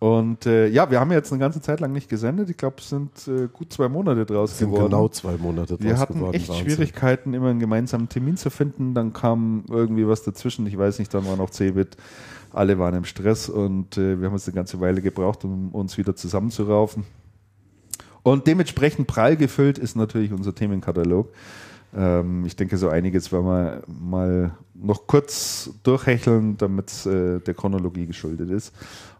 Und 0.05 0.45
äh, 0.45 0.67
ja, 0.67 0.91
wir 0.91 0.99
haben 0.99 1.11
jetzt 1.11 1.31
eine 1.31 1.39
ganze 1.39 1.61
Zeit 1.61 1.79
lang 1.79 1.91
nicht 1.91 2.09
gesendet. 2.09 2.47
Ich 2.51 2.57
glaube, 2.57 2.75
es 2.77 2.89
sind 2.89 3.09
äh, 3.27 3.47
gut 3.51 3.73
zwei 3.73 3.89
Monate 3.89 4.23
draus 4.23 4.51
Es 4.51 4.59
sind 4.59 4.69
geworden. 4.69 4.91
genau 4.91 5.07
zwei 5.09 5.35
Monate 5.37 5.79
wir 5.79 5.89
draus 5.89 5.99
hatten 5.99 6.13
geworden. 6.19 6.35
echt 6.35 6.47
Wahnsinn. 6.47 6.63
Schwierigkeiten, 6.65 7.33
immer 7.33 7.49
einen 7.49 7.59
gemeinsamen 7.59 8.07
Termin 8.07 8.37
zu 8.37 8.51
finden. 8.51 8.93
Dann 8.93 9.13
kam 9.13 9.63
irgendwie 9.67 10.07
was 10.07 10.21
dazwischen. 10.21 10.67
Ich 10.67 10.77
weiß 10.77 10.99
nicht, 10.99 11.11
dann 11.11 11.25
war 11.25 11.35
noch 11.37 11.49
Cebit. 11.49 11.97
Alle 12.53 12.77
waren 12.77 12.93
im 12.93 13.03
Stress 13.05 13.49
und 13.49 13.97
äh, 13.97 14.19
wir 14.19 14.27
haben 14.27 14.33
uns 14.33 14.47
eine 14.47 14.53
ganze 14.53 14.79
Weile 14.79 15.01
gebraucht, 15.01 15.43
um 15.43 15.69
uns 15.71 15.97
wieder 15.97 16.15
zusammenzuraufen. 16.15 17.03
Und 18.21 18.45
dementsprechend 18.45 19.07
prall 19.07 19.35
gefüllt 19.35 19.79
ist 19.79 19.95
natürlich 19.95 20.31
unser 20.31 20.53
Themenkatalog. 20.53 21.31
Ähm, 21.95 22.45
ich 22.45 22.55
denke, 22.55 22.77
so 22.77 22.89
einiges 22.89 23.31
werden 23.31 23.45
wir 23.47 23.81
mal 23.87 24.51
noch 24.75 25.07
kurz 25.07 25.71
durchhecheln, 25.83 26.57
damit 26.57 26.91
es 26.91 27.05
äh, 27.07 27.39
der 27.39 27.53
Chronologie 27.55 28.05
geschuldet 28.05 28.51
ist. 28.51 28.71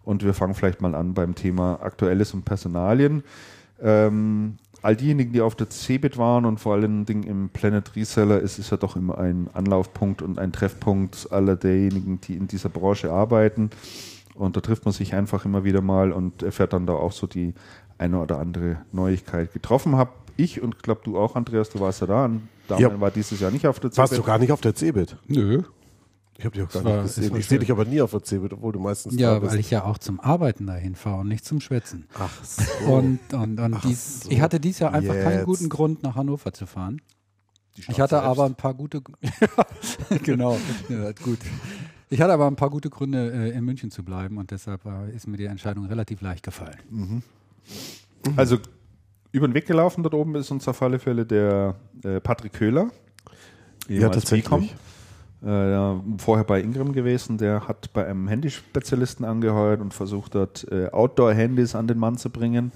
Und 0.06 0.24
wir 0.24 0.34
fangen 0.34 0.54
vielleicht 0.54 0.82
mal 0.82 0.96
an 0.96 1.14
beim 1.14 1.36
Thema 1.36 1.80
Aktuelles 1.82 2.34
und 2.34 2.46
Personalien. 2.46 3.24
Ähm, 3.82 4.56
all 4.82 4.96
diejenigen, 4.96 5.34
die 5.34 5.42
auf 5.42 5.56
der 5.56 5.70
CeBIT 5.70 6.18
waren 6.18 6.46
und 6.46 6.60
vor 6.60 6.74
allen 6.76 7.06
Dingen 7.06 7.24
im 7.24 7.50
Planet 7.50 7.96
Reseller, 7.96 8.40
ist 8.40 8.60
es 8.60 8.70
ja 8.70 8.78
doch 8.78 8.96
immer 8.96 9.18
ein 9.18 9.50
Anlaufpunkt 9.54 10.22
und 10.22 10.38
ein 10.38 10.52
Treffpunkt 10.52 11.28
aller 11.32 11.56
derjenigen, 11.56 12.22
die 12.22 12.36
in 12.36 12.48
dieser 12.48 12.70
Branche 12.70 13.12
arbeiten. 13.12 13.72
Und 14.36 14.56
da 14.58 14.62
trifft 14.62 14.86
man 14.86 14.94
sich 14.94 15.16
einfach 15.16 15.44
immer 15.46 15.64
wieder 15.64 15.82
mal 15.82 16.12
und 16.12 16.44
erfährt 16.44 16.74
dann 16.74 16.86
da 16.86 16.94
auch 16.94 17.12
so 17.14 17.26
die 17.26 17.54
eine 17.98 18.20
oder 18.20 18.38
andere 18.40 18.78
Neuigkeit. 18.92 19.52
Getroffen 19.54 19.96
habe 19.96 20.12
ich 20.38 20.62
und 20.62 20.84
glaube 20.84 21.02
du 21.04 21.18
auch, 21.18 21.36
Andreas, 21.36 21.70
du 21.70 21.80
warst 21.80 22.02
ja 22.02 22.08
da. 22.08 22.30
Damian 22.68 22.92
Ja. 22.92 23.00
war 23.00 23.12
dieses 23.12 23.40
Jahr 23.40 23.52
nicht 23.52 23.66
auf 23.68 23.80
der 23.80 23.96
Warst 23.98 24.12
du 24.12 24.18
CeBIT. 24.18 24.26
gar 24.28 24.38
nicht 24.40 24.52
auf 24.52 24.62
der 24.62 24.76
Cebit? 24.76 25.16
Nö. 25.28 25.64
Ich 26.38 26.44
habe 26.46 26.54
dich 26.54 26.64
auch 26.64 26.70
gar 26.72 26.84
war- 26.84 26.96
nicht 27.02 27.06
es 27.12 27.16
gesehen. 27.16 27.36
Ich 27.38 27.48
sehe 27.48 27.60
dich 27.60 27.72
aber 27.72 27.86
nie 27.86 28.02
auf 28.02 28.12
der 28.12 28.22
Cebit, 28.24 28.54
obwohl 28.54 28.74
du 28.74 28.80
meistens 28.80 29.16
Ja, 29.16 29.36
da 29.36 29.40
bist. 29.40 29.54
weil 29.54 29.60
ich 29.60 29.72
ja 29.72 29.84
auch 29.86 29.98
zum 29.98 30.20
Arbeiten 30.20 30.68
dahin 30.68 30.96
fahre 30.96 31.22
und 31.22 31.30
nicht 31.30 31.46
zum 31.46 31.62
Schwätzen. 31.62 32.08
Ach 32.20 32.30
so. 32.44 32.64
Und, 32.92 33.20
und, 33.34 33.60
und 33.60 33.84
dies, 33.86 34.22
so. 34.22 34.30
ich 34.32 34.42
hatte 34.42 34.60
dieses 34.60 34.80
Jahr 34.80 34.94
einfach 34.94 35.14
keinen 35.14 35.38
Jetzt. 35.38 35.46
guten 35.46 35.70
Grund, 35.70 36.04
nach 36.04 36.16
Hannover 36.16 36.52
zu 36.54 36.66
fahren. 36.66 37.02
Ich 37.78 37.88
hatte 38.00 38.16
selbst. 38.16 38.26
aber 38.26 38.46
ein 38.46 38.56
paar 38.56 38.74
gute, 38.74 39.02
genau, 40.24 40.58
ja, 40.90 41.12
gut. 41.14 41.40
Ich 42.10 42.22
hatte 42.22 42.34
aber 42.34 42.48
ein 42.48 42.56
paar 42.56 42.70
gute 42.70 42.90
Gründe, 42.90 43.32
äh, 43.32 43.50
in 43.52 43.64
München 43.66 43.92
zu 43.92 44.04
bleiben 44.04 44.38
und 44.38 44.52
deshalb 44.52 44.82
ist 45.14 45.28
mir 45.28 45.38
die 45.38 45.46
Entscheidung 45.46 45.86
relativ 45.86 46.22
leicht 46.22 46.44
gefallen. 46.44 47.24
Also 48.36 48.58
über 49.32 49.48
den 49.48 49.54
Weg 49.54 49.66
gelaufen 49.66 50.04
dort 50.04 50.14
oben 50.14 50.36
ist 50.36 50.52
uns 50.52 50.68
auf 50.68 50.82
alle 50.82 51.00
Fälle 51.00 51.26
der 51.26 51.76
äh, 52.04 52.20
Patrick 52.22 52.54
Köhler. 52.54 52.92
Ja, 53.88 54.10
tatsächlich. 54.10 54.46
Bicom. 54.46 54.70
Äh, 55.46 55.72
ja, 55.72 56.02
vorher 56.18 56.44
bei 56.44 56.60
Ingram 56.62 56.92
gewesen, 56.92 57.38
der 57.38 57.68
hat 57.68 57.94
bei 57.94 58.06
einem 58.08 58.28
Handyspezialisten 58.28 59.26
angeheuert 59.26 59.80
und 59.80 59.94
versucht 59.94 60.34
dort 60.36 60.66
äh, 60.72 60.90
Outdoor-Handys 60.92 61.76
an 61.76 61.88
den 61.88 62.00
Mann 62.00 62.18
zu 62.18 62.30
bringen. 62.32 62.72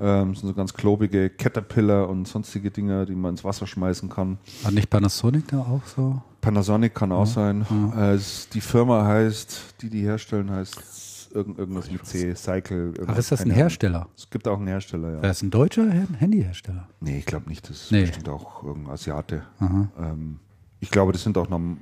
Ähm, 0.00 0.32
das 0.32 0.40
sind 0.40 0.48
so 0.48 0.54
ganz 0.54 0.74
klobige 0.74 1.30
Caterpillar 1.30 2.08
und 2.08 2.26
sonstige 2.26 2.72
Dinger, 2.72 3.06
die 3.06 3.14
man 3.14 3.30
ins 3.34 3.44
Wasser 3.44 3.66
schmeißen 3.68 4.08
kann. 4.10 4.38
War 4.64 4.72
nicht 4.72 4.90
Panasonic 4.90 5.46
da 5.48 5.58
auch 5.60 5.84
so? 5.86 6.20
Panasonic 6.40 6.94
kann 6.94 7.12
auch 7.12 7.26
sein. 7.26 7.64
Äh, 7.96 8.14
es- 8.14 8.48
die 8.48 8.60
Firma 8.60 9.04
heißt, 9.06 9.76
die 9.80 9.88
die 9.90 10.02
herstellen, 10.02 10.50
heißt 10.50 11.30
irgend, 11.32 11.58
irgendwas 11.60 11.90
mit 11.90 12.04
C, 12.04 12.34
Cycle. 12.34 12.92
Ach, 13.06 13.16
ist 13.16 13.30
das 13.30 13.42
ein. 13.42 13.50
Hersteller? 13.52 14.08
Es 14.16 14.28
gibt 14.30 14.48
auch 14.48 14.58
einen 14.58 14.66
Hersteller, 14.66 15.12
ja. 15.12 15.22
Wer 15.22 15.30
ist 15.30 15.42
ein 15.42 15.50
deutscher 15.52 15.88
Her- 15.90 16.08
Handyhersteller? 16.18 16.88
Nee, 17.00 17.18
ich 17.18 17.26
glaube 17.26 17.48
nicht. 17.48 17.70
Das 17.70 17.82
ist 17.84 17.92
Nee. 17.92 18.00
bestimmt 18.02 18.28
auch 18.28 18.64
irgendein 18.64 18.92
Asiate. 18.94 19.42
Ähm, 19.60 20.40
ich 20.84 20.90
glaube, 20.90 21.12
das 21.12 21.22
sind 21.22 21.36
auch 21.38 21.48
norm 21.48 21.78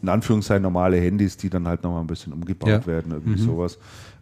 in 0.00 0.08
Anführungszeichen 0.08 0.62
normale 0.62 0.96
Handys, 1.00 1.36
die 1.36 1.50
dann 1.50 1.66
halt 1.66 1.82
nochmal 1.82 2.00
ein 2.00 2.06
bisschen 2.06 2.32
umgebaut 2.32 2.68
Ja. 2.68 2.86
werden, 2.86 3.12
irgendwie 3.12 3.38
sowas. 3.38 3.78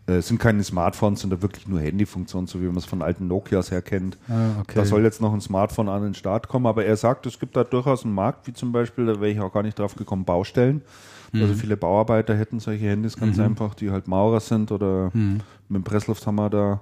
Äh, 0.08 0.14
Es 0.16 0.28
sind 0.28 0.38
keine 0.38 0.62
Smartphones, 0.64 1.20
sind 1.20 1.30
da 1.32 1.42
wirklich 1.42 1.68
nur 1.68 1.80
Handyfunktionen, 1.80 2.46
so 2.46 2.60
wie 2.62 2.66
man 2.66 2.76
es 2.78 2.86
von 2.86 3.02
alten 3.02 3.26
Nokias 3.26 3.70
her 3.70 3.82
kennt. 3.82 4.16
Ah, 4.28 4.60
okay. 4.60 4.72
Da 4.74 4.84
soll 4.86 5.02
jetzt 5.04 5.20
noch 5.20 5.34
ein 5.34 5.40
Smartphone 5.42 5.88
an 5.90 6.02
den 6.02 6.14
Start 6.14 6.48
kommen, 6.48 6.66
aber 6.66 6.84
er 6.86 6.96
sagt, 6.96 7.26
es 7.26 7.38
gibt 7.38 7.56
da 7.56 7.64
durchaus 7.64 8.04
einen 8.04 8.14
Markt, 8.14 8.46
wie 8.46 8.52
zum 8.54 8.72
Beispiel, 8.72 9.04
da 9.06 9.20
wäre 9.20 9.30
ich 9.30 9.40
auch 9.40 9.52
gar 9.52 9.62
nicht 9.62 9.78
drauf 9.78 9.94
gekommen, 9.96 10.24
Baustellen. 10.24 10.80
Also 11.34 11.52
viele 11.54 11.76
Bauarbeiter 11.76 12.34
hätten 12.34 12.58
solche 12.60 12.86
Handys 12.88 13.16
ganz 13.18 13.38
einfach, 13.38 13.74
die 13.74 13.90
halt 13.90 14.08
Maurer 14.08 14.40
sind 14.40 14.72
oder 14.72 15.10
mit 15.14 15.42
dem 15.70 15.84
Presslufthammer 15.84 16.48
da. 16.48 16.80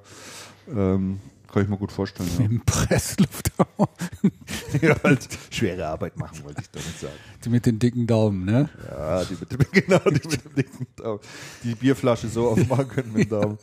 Ähm, 0.72 1.18
kann 1.54 1.62
ich 1.62 1.68
mir 1.68 1.76
gut 1.76 1.92
vorstellen. 1.92 2.28
Ja. 2.36 2.44
Im 2.46 2.60
Presslufthammer. 2.62 3.88
ja, 4.82 4.96
halt 5.04 5.28
schwere 5.50 5.86
Arbeit 5.86 6.18
machen, 6.18 6.42
wollte 6.42 6.62
ich 6.62 6.70
damit 6.70 6.98
sagen. 6.98 7.14
Die 7.44 7.48
mit 7.48 7.64
den 7.64 7.78
dicken 7.78 8.08
Daumen, 8.08 8.44
ne? 8.44 8.68
Ja, 8.90 9.24
die 9.24 9.36
mit 9.38 9.52
dem, 9.52 9.58
genau, 9.72 10.00
die 10.00 10.28
mit 10.28 10.44
dem 10.44 10.54
dicken 10.56 10.86
Daumen. 10.96 11.20
Die 11.62 11.76
Bierflasche 11.76 12.26
so 12.26 12.48
aufmachen 12.48 12.88
können 12.88 13.12
mit 13.12 13.30
dem 13.30 13.40
Daumen. 13.40 13.58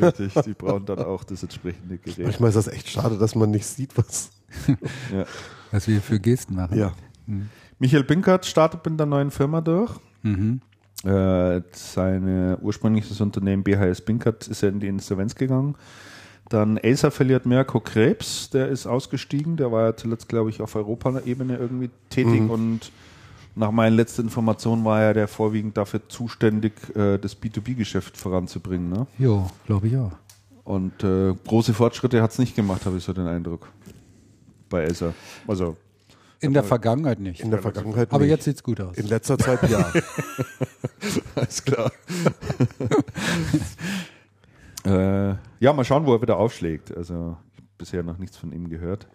Richtig, 0.00 0.32
die 0.42 0.54
brauchen 0.54 0.86
dann 0.86 1.00
auch 1.00 1.22
das 1.22 1.42
entsprechende 1.42 1.98
Gerät. 1.98 2.24
Manchmal 2.24 2.48
ist 2.48 2.54
das 2.54 2.68
echt 2.68 2.88
schade, 2.88 3.18
dass 3.18 3.34
man 3.34 3.50
nicht 3.50 3.66
sieht, 3.66 3.96
was. 3.98 4.30
Ja. 5.12 5.26
Was 5.70 5.86
wir 5.86 6.00
für 6.00 6.18
Gesten 6.18 6.54
machen. 6.54 6.78
Ja. 6.78 6.94
Michael 7.78 8.04
Binkert 8.04 8.46
startet 8.46 8.86
mit 8.86 8.98
der 8.98 9.04
neuen 9.04 9.30
Firma 9.30 9.60
durch. 9.60 9.92
Mhm. 10.22 10.62
Äh, 11.04 11.60
sein 11.72 12.56
ursprüngliches 12.62 13.20
Unternehmen 13.20 13.64
BHS 13.64 14.00
Binkert 14.00 14.48
ist 14.48 14.62
ja 14.62 14.70
in 14.70 14.80
die 14.80 14.86
Insolvenz 14.86 15.34
gegangen. 15.34 15.76
Dann 16.48 16.78
Acer 16.82 17.10
verliert 17.10 17.44
Mirko 17.44 17.80
Krebs, 17.80 18.48
der 18.50 18.68
ist 18.68 18.86
ausgestiegen. 18.86 19.56
Der 19.56 19.70
war 19.70 19.84
ja 19.84 19.96
zuletzt, 19.96 20.28
glaube 20.28 20.50
ich, 20.50 20.62
auf 20.62 20.74
Europaebene 20.76 21.56
irgendwie 21.56 21.90
tätig 22.08 22.48
und 22.48 22.90
nach 23.54 23.70
meinen 23.72 23.96
letzten 23.96 24.22
Informationen 24.22 24.84
war 24.84 25.02
er 25.02 25.14
der 25.14 25.28
vorwiegend 25.28 25.76
dafür 25.76 26.08
zuständig, 26.08 26.74
äh, 26.96 27.18
das 27.18 27.36
B2B-Geschäft 27.36 28.16
voranzubringen. 28.16 28.88
Ne? 28.88 29.06
Jo, 29.18 29.50
glaube 29.66 29.88
ich 29.88 29.96
auch. 29.96 30.12
Und 30.64 31.02
äh, 31.02 31.34
große 31.46 31.74
Fortschritte 31.74 32.22
hat 32.22 32.30
es 32.30 32.38
nicht 32.38 32.54
gemacht, 32.54 32.86
habe 32.86 32.98
ich 32.98 33.04
so 33.04 33.12
den 33.12 33.26
Eindruck. 33.26 33.68
Bei 34.68 34.86
Acer. 34.86 35.12
Also, 35.46 35.76
In 36.40 36.52
der 36.52 36.62
Vergangenheit 36.62 37.18
nicht. 37.18 37.40
In 37.40 37.50
der 37.50 37.60
Vergangenheit. 37.60 38.12
Aber 38.12 38.20
nicht. 38.20 38.30
jetzt 38.30 38.44
sieht's 38.44 38.62
gut 38.62 38.80
aus. 38.80 38.96
In 38.96 39.08
letzter 39.08 39.38
Zeit 39.38 39.68
ja. 39.68 39.90
alles 41.34 41.64
klar. 41.64 41.90
äh, 44.88 45.36
ja, 45.60 45.72
mal 45.72 45.84
schauen, 45.84 46.06
wo 46.06 46.14
er 46.14 46.22
wieder 46.22 46.38
aufschlägt. 46.38 46.96
Also, 46.96 47.36
ich 47.52 47.58
habe 47.58 47.68
bisher 47.78 48.02
noch 48.02 48.18
nichts 48.18 48.36
von 48.36 48.52
ihm 48.52 48.68
gehört. 48.68 49.06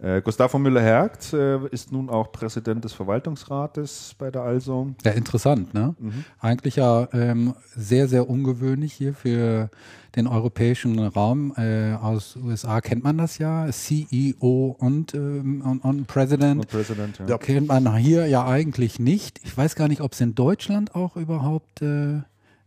Äh, 0.00 0.22
Gustavo 0.22 0.58
Müller-Hergt 0.60 1.32
äh, 1.32 1.66
ist 1.68 1.90
nun 1.90 2.08
auch 2.08 2.30
Präsident 2.30 2.84
des 2.84 2.92
Verwaltungsrates 2.92 4.14
bei 4.16 4.30
der 4.30 4.42
Also. 4.42 4.94
Ja, 5.02 5.10
interessant, 5.10 5.74
ne? 5.74 5.96
Eigentlich 6.38 6.76
ja 6.76 7.08
ähm, 7.12 7.54
sehr, 7.74 8.06
sehr 8.06 8.30
ungewöhnlich 8.30 8.92
hier 8.92 9.12
für 9.12 9.70
den 10.14 10.28
europäischen 10.28 11.00
Raum. 11.00 11.52
Äh, 11.56 11.94
aus 11.94 12.36
USA 12.36 12.80
kennt 12.80 13.02
man 13.02 13.18
das 13.18 13.38
ja, 13.38 13.68
CEO 13.72 14.76
und, 14.78 15.14
ähm, 15.14 15.62
und, 15.62 15.80
und 15.80 16.06
President. 16.06 16.60
Und 16.60 16.68
Präsident, 16.68 17.18
ja. 17.18 17.26
Ja. 17.26 17.38
Kennt 17.38 17.66
man 17.66 17.96
hier 17.96 18.28
ja 18.28 18.46
eigentlich 18.46 19.00
nicht. 19.00 19.40
Ich 19.42 19.56
weiß 19.56 19.74
gar 19.74 19.88
nicht, 19.88 20.00
ob 20.00 20.12
es 20.12 20.20
in 20.20 20.36
Deutschland 20.36 20.94
auch 20.94 21.16
überhaupt 21.16 21.82
äh, 21.82 22.20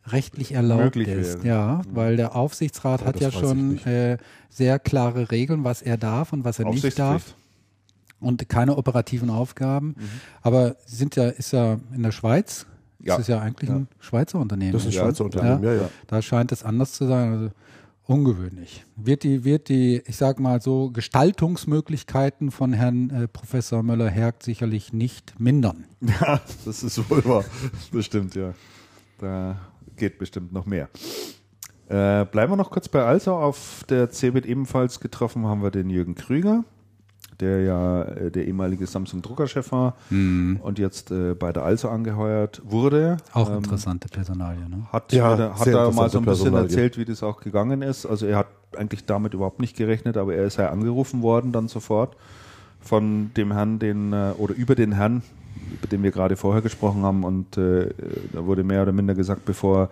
rechtlich 0.08 0.54
erlaubt 0.54 0.84
Möglich 0.96 1.08
ist. 1.08 1.44
wäre. 1.44 1.48
Ja, 1.48 1.82
weil 1.94 2.16
der 2.18 2.36
Aufsichtsrat 2.36 3.02
Oh, 3.04 3.06
hat 3.06 3.20
ja 3.20 3.32
schon 3.32 3.78
äh, 3.86 4.18
sehr 4.50 4.80
klare 4.80 5.32
Regeln, 5.32 5.64
was 5.64 5.82
er 5.82 5.98
darf 5.98 6.34
und 6.34 6.44
was 6.44 6.60
er 6.60 6.70
nicht 6.70 6.98
darf 7.00 7.36
und 8.20 8.48
keine 8.50 8.78
operativen 8.78 9.30
Aufgaben. 9.30 9.90
Mhm. 9.98 10.10
Aber 10.42 10.76
sie 10.86 10.96
sind 10.96 11.16
ja, 11.16 11.28
ist 11.30 11.52
ja 11.54 11.80
in 11.96 12.04
der 12.04 12.12
Schweiz, 12.12 12.66
Ja. 13.00 13.16
das 13.16 13.22
ist 13.22 13.28
ja 13.30 13.40
eigentlich 13.40 13.70
ein 13.70 13.88
Schweizer 14.00 14.40
Unternehmen. 14.40 14.74
Das 14.74 14.84
ist 14.84 14.90
ein 14.90 14.94
Ja. 14.94 15.02
Schweizer 15.06 15.26
Unternehmen, 15.26 15.64
ja, 15.64 15.74
ja. 15.74 15.90
Da 16.08 16.22
scheint 16.22 16.52
es 16.52 16.64
anders 16.64 16.94
zu 16.94 17.08
sein. 17.08 17.32
Also 17.34 17.50
ungewöhnlich. 18.06 18.84
Wird 18.96 19.24
die, 19.24 19.44
wird 19.44 19.70
die, 19.70 20.02
ich 20.06 20.18
sag 20.18 20.40
mal 20.40 20.62
so, 20.62 20.90
Gestaltungsmöglichkeiten 20.92 22.52
von 22.52 22.74
Herrn 22.74 23.10
äh, 23.10 23.28
Professor 23.28 23.84
Möller-Hergt 23.84 24.44
sicherlich 24.44 24.94
nicht 24.94 25.40
mindern. 25.40 25.86
Ja, 26.02 26.42
das 26.66 26.84
ist 26.84 27.10
wohl 27.10 27.24
wahr. 27.26 27.46
Das 27.94 28.06
stimmt, 28.06 28.36
ja. 28.36 28.54
Da 29.20 29.56
geht 30.02 30.18
bestimmt 30.18 30.52
noch 30.52 30.66
mehr. 30.66 30.90
Äh, 31.88 32.26
bleiben 32.26 32.52
wir 32.52 32.56
noch 32.58 32.72
kurz 32.72 32.90
bei 32.90 33.04
Also. 33.06 33.34
Auf 33.34 33.84
der 33.90 34.10
CeBIT 34.10 34.46
ebenfalls 34.46 35.00
getroffen 35.00 35.46
haben 35.46 35.62
wir 35.62 35.72
den 35.72 35.90
Jürgen 35.90 36.16
Krüger, 36.16 36.64
der 37.40 37.62
ja 37.62 38.02
äh, 38.04 38.32
der 38.32 38.48
ehemalige 38.48 38.88
Samsung-Druckerchef 38.88 39.72
war 39.72 39.96
und 40.10 40.80
jetzt 40.80 41.12
äh, 41.12 41.34
bei 41.36 41.52
der 41.54 41.64
Also 41.64 41.90
angeheuert 41.90 42.62
wurde. 42.66 43.18
Auch 43.34 43.50
Ähm, 43.50 43.58
interessante 43.58 44.08
Personalie, 44.08 44.68
ne? 44.70 44.88
Hat, 44.92 45.12
Ja, 45.14 45.36
da- 45.36 45.60
hat 45.60 45.68
da 45.68 45.92
mal 45.92 46.10
so 46.10 46.18
ein 46.20 46.26
bisschen 46.26 46.46
Personalie. 46.46 46.64
erzählt, 46.70 46.98
wie 46.98 47.06
das 47.06 47.22
auch 47.24 47.40
gegangen 47.42 47.82
ist. 47.84 48.06
Also 48.06 48.26
er 48.26 48.38
hat 48.38 48.48
eigentlich 48.78 49.06
damit 49.06 49.34
überhaupt 49.34 49.60
nicht 49.60 49.76
gerechnet, 49.78 50.18
aber 50.18 50.34
er 50.34 50.46
ist 50.46 50.58
ja 50.58 50.70
angerufen 50.70 51.22
worden 51.22 51.52
dann 51.52 51.68
sofort 51.68 52.16
von 52.80 53.32
dem 53.36 53.52
Herrn, 53.52 53.78
den 53.80 54.14
äh, 54.14 54.32
oder 54.38 54.56
über 54.56 54.74
den 54.76 54.94
Herrn, 54.94 55.22
über 55.74 55.88
den 55.88 56.04
wir 56.04 56.12
gerade 56.12 56.36
vorher 56.38 56.62
gesprochen 56.62 57.04
haben 57.04 57.24
und 57.24 57.58
äh, 57.58 57.90
da 58.34 58.46
wurde 58.46 58.64
mehr 58.64 58.82
oder 58.84 58.92
minder 58.92 59.16
gesagt, 59.16 59.46
bevor 59.46 59.90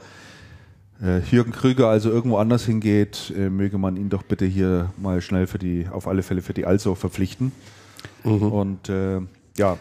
äh, 1.01 1.19
Jürgen 1.31 1.51
Krüger 1.51 1.87
also 1.87 2.09
irgendwo 2.09 2.37
anders 2.37 2.65
hingeht, 2.65 3.33
äh, 3.37 3.49
möge 3.49 3.77
man 3.77 3.95
ihn 3.97 4.09
doch 4.09 4.23
bitte 4.23 4.45
hier 4.45 4.91
mal 4.97 5.21
schnell 5.21 5.47
für 5.47 5.57
die, 5.59 5.87
auf 5.89 6.07
alle 6.07 6.23
Fälle 6.23 6.41
für 6.41 6.53
die 6.53 6.65
Also 6.65 6.95
verpflichten. 6.95 7.51
Und 8.23 8.89
äh, 8.89 9.21
ja, 9.57 9.77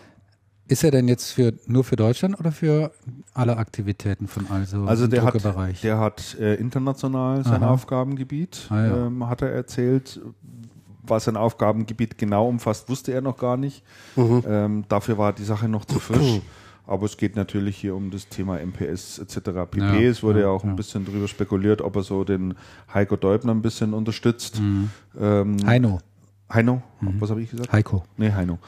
Ist 0.68 0.84
er 0.84 0.90
denn 0.92 1.08
jetzt 1.08 1.32
für, 1.32 1.52
nur 1.66 1.82
für 1.82 1.96
Deutschland 1.96 2.38
oder 2.38 2.52
für 2.52 2.92
alle 3.34 3.56
Aktivitäten 3.56 4.28
von 4.28 4.46
also, 4.50 4.84
Also 4.84 5.06
der 5.08 5.24
hat, 5.24 5.34
der 5.82 5.98
hat 5.98 6.36
äh, 6.38 6.54
international 6.54 7.42
sein 7.44 7.62
Aha. 7.62 7.70
Aufgabengebiet, 7.70 8.66
Ah, 8.70 8.86
ja. 8.86 9.06
ähm, 9.06 9.28
hat 9.28 9.42
er 9.42 9.50
erzählt. 9.50 10.20
Was 11.10 11.24
sein 11.24 11.36
Aufgabengebiet 11.36 12.18
genau 12.18 12.48
umfasst, 12.48 12.88
wusste 12.88 13.12
er 13.12 13.20
noch 13.20 13.36
gar 13.36 13.56
nicht. 13.56 13.82
Mhm. 14.16 14.42
Ähm, 14.46 14.84
dafür 14.88 15.18
war 15.18 15.32
die 15.32 15.44
Sache 15.44 15.68
noch 15.68 15.84
zu 15.84 15.98
frisch. 16.00 16.40
Aber 16.86 17.04
es 17.04 17.18
geht 17.18 17.36
natürlich 17.36 17.76
hier 17.76 17.94
um 17.94 18.10
das 18.10 18.28
Thema 18.28 18.58
MPS 18.64 19.18
etc. 19.18 19.40
pp. 19.70 19.78
Ja, 19.78 19.94
es 20.10 20.22
wurde 20.22 20.40
ja, 20.40 20.46
ja, 20.46 20.52
auch 20.52 20.64
ein 20.64 20.70
ja. 20.70 20.74
bisschen 20.76 21.04
drüber 21.04 21.28
spekuliert, 21.28 21.82
ob 21.82 21.96
er 21.96 22.02
so 22.02 22.24
den 22.24 22.54
Heiko 22.94 23.16
Deubner 23.16 23.52
ein 23.52 23.60
bisschen 23.60 23.92
unterstützt. 23.92 24.58
Mhm. 24.60 24.88
Ähm, 25.20 25.56
Heino. 25.66 25.98
Heino, 26.50 26.80
Mhm. 27.00 27.20
was 27.20 27.28
habe 27.28 27.42
ich 27.42 27.50
gesagt? 27.50 27.70
Heiko. 27.72 28.04
Nee, 28.16 28.32
Heino. 28.32 28.58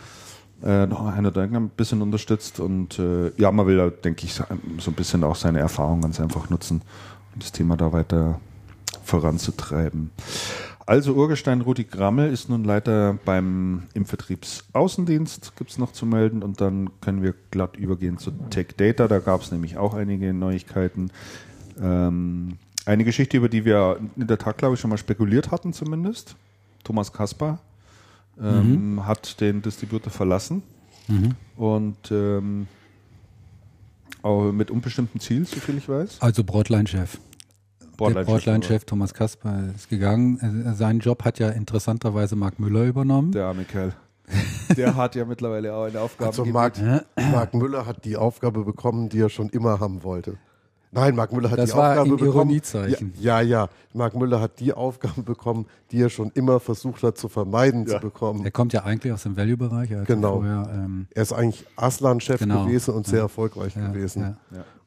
Äh, 0.63 0.87
noch 0.87 1.07
Heino 1.07 1.31
Deugner 1.31 1.61
ein 1.61 1.71
bisschen 1.71 2.03
unterstützt 2.03 2.61
und 2.61 2.99
äh, 2.99 3.33
ja, 3.39 3.51
man 3.51 3.67
will 3.67 3.79
da, 3.79 3.89
denke 3.89 4.27
ich, 4.27 4.35
so 4.35 4.45
so 4.79 4.91
ein 4.91 4.95
bisschen 4.95 5.25
auch 5.25 5.35
seine 5.37 5.61
Erfahrung 5.61 6.03
ganz 6.03 6.21
einfach 6.21 6.51
nutzen, 6.51 6.83
um 7.33 7.39
das 7.41 7.53
Thema 7.53 7.79
da 7.79 7.91
weiter 7.95 8.39
voranzutreiben. 9.03 10.11
Also 10.91 11.15
Urgestein 11.15 11.61
Rudi 11.61 11.85
Grammel 11.85 12.33
ist 12.33 12.49
nun 12.49 12.65
Leiter 12.65 13.17
beim 13.25 13.85
im 13.95 14.07
Vertriebsaußendienst, 14.07 15.55
gibt 15.55 15.71
es 15.71 15.79
noch 15.79 15.93
zu 15.93 16.05
melden 16.05 16.43
und 16.43 16.61
dann 16.61 16.91
können 17.01 17.23
wir 17.23 17.33
glatt 17.53 17.77
übergehen 17.77 18.19
zu 18.19 18.33
Tech 18.51 18.75
Data, 18.77 19.07
da 19.07 19.21
gab 19.21 19.41
es 19.41 19.53
nämlich 19.53 19.77
auch 19.77 19.95
einige 19.95 20.35
Neuigkeiten. 20.35 21.13
Ähm, 21.81 22.59
eine 22.87 23.05
Geschichte, 23.05 23.37
über 23.37 23.49
die 23.49 23.65
wir 23.65 24.01
in 24.17 24.27
der 24.27 24.39
Tat, 24.39 24.59
glaube 24.59 24.75
ich, 24.75 24.81
schon 24.81 24.91
mal 24.91 24.99
spekuliert 24.99 25.53
hatten 25.53 25.73
zumindest. 25.73 26.35
Thomas 26.83 27.13
Kaspar 27.13 27.61
ähm, 28.43 29.07
hat 29.07 29.41
den 29.41 29.63
Distributor 29.63 30.11
verlassen 30.11 30.65
und 31.55 32.11
ähm, 32.11 32.67
auch 34.23 34.51
mit 34.51 34.73
unbestimmtem 34.73 35.21
Ziel, 35.21 35.47
soviel 35.47 35.79
ich 35.79 35.89
weiß. 35.89 36.21
Also 36.21 36.43
Brotlein-Chef. 36.43 37.17
Der 38.01 38.07
Broadline-Chef, 38.15 38.45
Brotlein-Chef 38.45 38.85
Thomas 38.85 39.15
Kasper 39.15 39.63
ist 39.75 39.89
gegangen. 39.89 40.65
Äh, 40.67 40.75
Seinen 40.75 41.01
Job 41.01 41.25
hat 41.25 41.39
ja 41.39 41.51
interessanterweise 41.51 42.35
Marc 42.37 42.59
Müller 42.59 42.85
übernommen. 42.85 43.33
Der 43.33 43.47
arme 43.47 43.65
Kerl. 43.65 43.93
Der 44.77 44.95
hat 44.95 45.15
ja 45.17 45.25
mittlerweile 45.25 45.75
auch 45.75 45.85
eine 45.85 46.01
Aufgabe. 46.01 46.29
Also 46.31 46.45
Marc, 46.45 46.75
Marc 47.33 47.53
Müller 47.55 47.85
hat 47.87 48.05
die 48.05 48.17
Aufgabe 48.17 48.65
bekommen, 48.65 49.09
die 49.09 49.21
er 49.21 49.29
schon 49.29 49.49
immer 49.51 49.81
haben 49.81 50.03
wollte. 50.05 50.37
Nein, 50.93 51.15
Marc 51.15 51.33
Müller 51.33 51.51
hat 51.53 51.59
Das 51.59 51.71
die 51.71 51.77
war 51.77 51.91
Aufgabe 51.91 52.09
in 52.09 52.17
bekommen. 52.17 52.35
Ironiezeichen. 52.35 53.13
Ja, 53.21 53.41
ja, 53.41 53.61
ja. 53.63 53.69
Marc 53.95 54.17
Müller 54.17 54.41
hat 54.41 54.59
die 54.59 54.73
Aufgabe 54.73 55.23
bekommen, 55.23 55.67
die 55.93 56.01
er 56.03 56.11
schon 56.11 56.31
immer 56.35 56.59
versucht 56.59 57.03
hat 57.05 57.17
zu 57.19 57.29
vermeiden 57.29 57.87
zu 57.87 57.99
bekommen. 58.01 58.45
Er 58.45 58.51
kommt 58.51 58.73
ja 58.73 58.83
eigentlich 58.85 59.13
aus 59.13 59.23
dem 59.25 59.37
Value-Bereich. 59.37 59.91
Er 59.91 60.05
Genau. 60.05 60.37
Vorher, 60.37 60.69
ähm, 60.73 61.07
Er 61.15 61.23
ist 61.23 61.33
eigentlich 61.33 61.65
Aslan-Chef 61.77 62.41
Genau. 62.41 62.65
gewesen 62.67 62.95
und 62.95 63.07
sehr 63.07 63.21
erfolgreich 63.21 63.75
ja, 63.77 63.87
gewesen. 63.89 64.37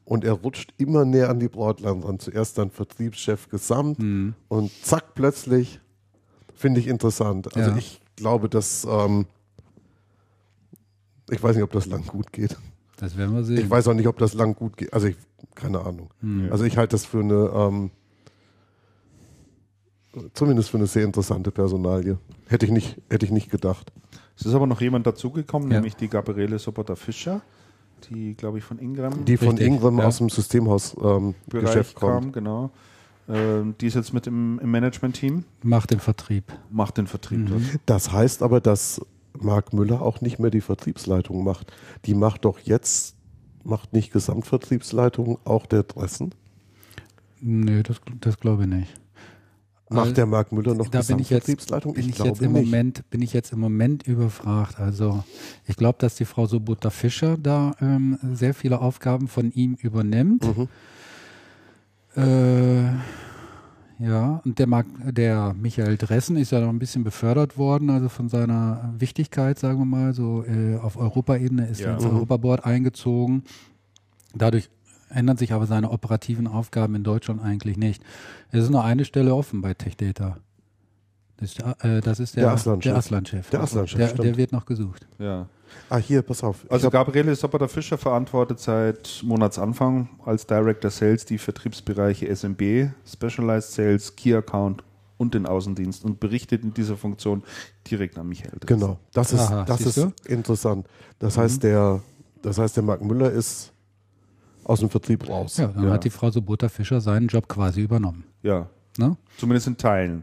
Und 0.04 0.22
er 0.24 0.32
rutscht 0.34 0.74
immer 0.76 1.04
näher 1.04 1.30
an 1.30 1.40
die 1.40 1.48
Broadline 1.48 2.04
ran. 2.04 2.18
Zuerst 2.18 2.58
dann 2.58 2.70
Vertriebschef 2.70 3.48
gesamt 3.48 3.98
Mhm. 3.98 4.34
und 4.48 4.70
zack, 4.84 5.14
plötzlich 5.14 5.80
finde 6.54 6.80
ich 6.80 6.88
interessant. 6.88 7.56
Also 7.56 7.70
Ja. 7.70 7.76
ich 7.76 8.00
glaube, 8.16 8.48
dass 8.48 8.86
ähm, 8.88 9.26
ich 11.30 11.42
weiß 11.42 11.56
nicht, 11.56 11.64
ob 11.64 11.72
das 11.72 11.86
lang 11.86 12.06
gut 12.06 12.32
geht. 12.32 12.56
Das 12.98 13.16
werden 13.16 13.34
wir 13.34 13.44
sehen. 13.44 13.56
Ich 13.58 13.70
weiß 13.70 13.88
auch 13.88 13.94
nicht, 13.94 14.06
ob 14.06 14.18
das 14.18 14.34
lang 14.34 14.54
gut 14.54 14.76
geht. 14.76 14.92
Also 14.92 15.06
ich, 15.06 15.16
keine 15.54 15.80
Ahnung. 15.80 16.10
Hm. 16.20 16.48
Also 16.52 16.64
ich 16.64 16.76
halte 16.76 16.92
das 16.92 17.06
für 17.06 17.20
eine, 17.20 17.50
ähm, 17.54 17.90
zumindest 20.34 20.70
für 20.70 20.76
eine 20.76 20.86
sehr 20.86 21.04
interessante 21.04 21.50
Personalie. 21.50 22.18
Hätte 22.46 22.66
ich 22.66 22.72
nicht, 22.72 23.00
hätte 23.10 23.26
ich 23.26 23.32
nicht 23.32 23.50
gedacht. 23.50 23.90
Es 24.38 24.46
ist 24.46 24.54
aber 24.54 24.66
noch 24.66 24.80
jemand 24.80 25.06
dazugekommen, 25.06 25.70
Ja. 25.70 25.76
nämlich 25.78 25.96
die 25.96 26.08
Gabriele 26.08 26.58
Sobotta-Fischer, 26.58 27.42
die, 28.08 28.34
glaube 28.34 28.58
ich, 28.58 28.64
von 28.64 28.78
Ingram 28.78 29.24
Die 29.24 29.36
von 29.36 29.48
Richtig, 29.50 29.66
Ingram 29.66 29.98
ja. 29.98 30.06
aus 30.06 30.18
dem 30.18 30.28
Systemhaus-Geschäft 30.30 31.04
ähm, 31.04 31.34
Bereich 31.46 31.64
Geschäft 31.66 31.96
kam, 31.96 32.22
kommt. 32.22 32.32
genau. 32.32 32.70
Ähm, 33.28 33.74
die 33.80 33.86
ist 33.86 33.94
jetzt 33.94 34.12
mit 34.12 34.26
im, 34.26 34.58
im 34.58 34.70
Management-Team, 34.70 35.44
Macht 35.62 35.90
den 35.90 36.00
Vertrieb. 36.00 36.44
macht 36.70 36.98
den 36.98 37.06
Vertrieb 37.06 37.48
Mhm. 37.48 37.70
Das 37.86 38.12
heißt 38.12 38.42
aber, 38.42 38.60
dass 38.60 39.00
Marc 39.38 39.72
Müller 39.72 40.02
auch 40.02 40.20
nicht 40.20 40.38
mehr 40.38 40.50
die 40.50 40.60
Vertriebsleitung 40.60 41.42
macht. 41.42 41.72
Die 42.04 42.14
macht 42.14 42.44
doch 42.44 42.58
jetzt, 42.60 43.16
macht 43.64 43.92
nicht 43.92 44.12
Gesamtvertriebsleitung 44.12 45.38
auch 45.44 45.66
der 45.66 45.84
Dressen? 45.84 46.34
Nö, 47.40 47.82
das, 47.82 48.00
das 48.20 48.38
glaube 48.38 48.62
ich 48.64 48.68
nicht. 48.68 48.94
Macht 49.94 50.16
der 50.16 50.26
Marc 50.26 50.52
Müller 50.52 50.74
noch 50.74 50.88
da 50.88 51.00
bin 51.02 51.18
ich 51.18 51.30
jetzt, 51.30 51.46
Gesamtvertriebsleitung? 51.46 51.94
bin 51.94 52.08
ich 52.08 52.14
glaube 52.14 52.30
jetzt 52.30 52.42
im 52.42 52.52
nicht. 52.52 52.64
Moment 52.64 53.10
bin 53.10 53.22
ich 53.22 53.32
jetzt 53.32 53.52
im 53.52 53.60
Moment 53.60 54.06
überfragt. 54.06 54.78
Also 54.80 55.24
ich 55.66 55.76
glaube, 55.76 55.98
dass 56.00 56.14
die 56.16 56.24
Frau 56.24 56.46
Sobota 56.46 56.90
Fischer 56.90 57.36
da 57.38 57.74
ähm, 57.80 58.18
sehr 58.34 58.54
viele 58.54 58.80
Aufgaben 58.80 59.28
von 59.28 59.50
ihm 59.52 59.74
übernimmt. 59.80 60.44
Mhm. 60.56 60.68
Äh, 62.16 62.84
ja, 64.00 64.40
und 64.44 64.58
der, 64.58 64.66
Mark, 64.66 64.86
der 65.04 65.54
Michael 65.54 65.96
Dressen 65.96 66.36
ist 66.36 66.50
ja 66.52 66.60
noch 66.60 66.68
ein 66.68 66.78
bisschen 66.78 67.04
befördert 67.04 67.56
worden, 67.56 67.90
also 67.90 68.08
von 68.08 68.28
seiner 68.28 68.92
Wichtigkeit, 68.98 69.58
sagen 69.58 69.78
wir 69.78 69.84
mal, 69.84 70.12
so 70.14 70.44
äh, 70.44 70.76
auf 70.76 70.96
Europaebene 70.96 71.66
ist 71.68 71.80
Ja. 71.80 71.88
er 71.88 71.94
ins 71.94 72.04
Mhm. 72.04 72.10
Europaboard 72.10 72.64
eingezogen. 72.64 73.44
Dadurch 74.34 74.68
ändern 75.10 75.36
sich 75.36 75.52
aber 75.52 75.66
seine 75.66 75.90
operativen 75.90 76.46
Aufgaben 76.46 76.94
in 76.94 77.04
Deutschland 77.04 77.42
eigentlich 77.42 77.76
nicht. 77.76 78.02
Es 78.50 78.64
ist 78.64 78.70
nur 78.70 78.84
eine 78.84 79.04
Stelle 79.04 79.34
offen 79.34 79.60
bei 79.60 79.74
TechData. 79.74 80.38
Das 81.36 81.50
ist 81.50 81.58
der, 81.58 81.84
äh, 81.84 82.00
das 82.00 82.20
ist 82.20 82.36
der, 82.36 82.44
Der 82.44 82.52
Aslan-Chef. 82.52 82.84
der 82.92 82.96
Aslan-Chef. 82.96 83.50
Der 83.50 83.60
Aslan-Chef, 83.60 84.12
der, 84.14 84.24
der 84.24 84.36
wird 84.36 84.52
noch 84.52 84.66
gesucht. 84.66 85.06
Ja. 85.18 85.48
Ah, 85.88 85.96
hier, 85.96 86.22
pass 86.22 86.44
auf. 86.44 86.64
Also 86.70 86.88
Gabriele 86.90 87.34
Sobotta-Fischer 87.34 87.98
verantwortet 87.98 88.60
seit 88.60 89.20
Monatsanfang 89.24 90.08
als 90.24 90.46
Director 90.46 90.90
Sales 90.90 91.24
die 91.24 91.38
Vertriebsbereiche 91.38 92.26
SMB, 92.34 92.90
Specialized 93.04 93.72
Sales, 93.72 94.14
Key 94.14 94.34
Account 94.34 94.84
und 95.16 95.34
den 95.34 95.46
Außendienst 95.46 96.04
und 96.04 96.20
berichtet 96.20 96.62
in 96.62 96.72
dieser 96.72 96.96
Funktion 96.96 97.42
direkt 97.90 98.16
an 98.18 98.28
Michael. 98.28 98.58
Genau, 98.66 98.98
das 99.12 99.32
ist, 99.32 99.40
Aha, 99.40 99.64
das 99.64 99.80
ist 99.80 99.96
du? 99.96 100.06
Mhm. 100.06 100.12
interessant. 100.28 100.86
Das 101.18 101.36
heißt, 101.36 101.62
der, 101.64 102.00
das 102.42 102.58
heißt, 102.58 102.76
der 102.76 102.84
Marc 102.84 103.02
Müller 103.02 103.30
ist 103.32 103.72
aus 104.64 104.80
dem 104.80 104.90
Vertrieb 104.90 105.28
raus. 105.28 105.56
Ja, 105.58 105.68
dann 105.68 105.84
Ja. 105.84 105.90
hat 105.92 106.04
die 106.04 106.10
Frau 106.10 106.30
Sobota 106.30 106.68
Fischer 106.68 107.00
seinen 107.00 107.28
Job 107.28 107.48
quasi 107.48 107.80
übernommen. 107.82 108.24
Ja, 108.42 108.68
Ne? 108.98 109.16
zumindest 109.38 109.66
in 109.66 109.76
Teilen. 109.76 110.22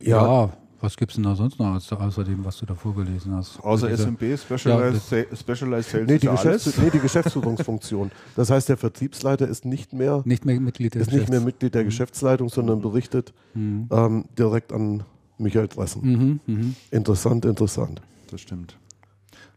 Ja, 0.00 0.50
was 0.80 0.96
gibt 0.96 1.12
es 1.12 1.14
denn 1.14 1.22
da 1.24 1.36
sonst 1.36 1.58
noch 1.60 1.76
außer, 1.76 2.00
außer 2.00 2.24
dem, 2.24 2.44
was 2.44 2.56
du 2.58 2.66
da 2.66 2.74
vorgelesen 2.74 3.34
hast? 3.34 3.60
Außer 3.60 3.88
Diese- 3.88 4.02
SMB, 4.02 4.36
Specialized, 4.36 5.08
Sa- 5.08 5.36
Specialized 5.36 5.90
Sales 5.90 6.06
Nee, 6.08 6.18
die, 6.18 6.26
ja. 6.26 6.32
Geschäfts 6.32 6.76
nee, 6.78 6.90
die 6.90 6.98
Geschäftsführungsfunktion. 6.98 8.10
Das 8.34 8.50
heißt, 8.50 8.68
der 8.68 8.76
Vertriebsleiter 8.76 9.46
ist 9.46 9.64
nicht 9.64 9.92
mehr, 9.92 10.22
Nicht 10.24 10.44
mehr 10.44 10.58
Mitglied 10.60 10.94
des 10.96 11.02
ist 11.02 11.12
nicht 11.12 11.28
mehr 11.28 11.40
Mitglied 11.40 11.74
der 11.74 11.84
Geschäftsleitung, 11.84 12.48
sondern 12.48 12.80
berichtet 12.80 13.32
ähm, 13.54 14.24
direkt 14.36 14.72
an 14.72 15.04
Michael 15.38 15.68
Dressen. 15.68 16.02
Mhm, 16.02 16.40
mhm. 16.52 16.74
Interessant, 16.90 17.44
interessant. 17.44 18.02
Das 18.30 18.40
stimmt. 18.40 18.76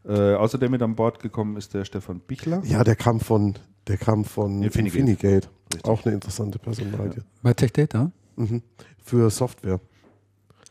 Äh, 0.07 0.35
außerdem 0.35 0.71
mit 0.71 0.81
an 0.81 0.95
Bord 0.95 1.19
gekommen 1.19 1.57
ist 1.57 1.73
der 1.73 1.83
Stefan 1.85 2.19
Bichler. 2.19 2.61
Ja, 2.65 2.83
der 2.83 2.95
kam 2.95 3.19
von, 3.19 3.55
der 3.87 3.97
kam 3.97 4.23
von 4.23 4.61
Infinigate. 4.61 4.99
Infinigate. 5.09 5.49
Auch 5.83 6.05
eine 6.05 6.13
interessante 6.13 6.59
Personalie. 6.59 7.23
Bei 7.41 7.53
TechData. 7.53 8.11
Mhm. 8.35 8.61
Für 9.03 9.29
Software. 9.29 9.79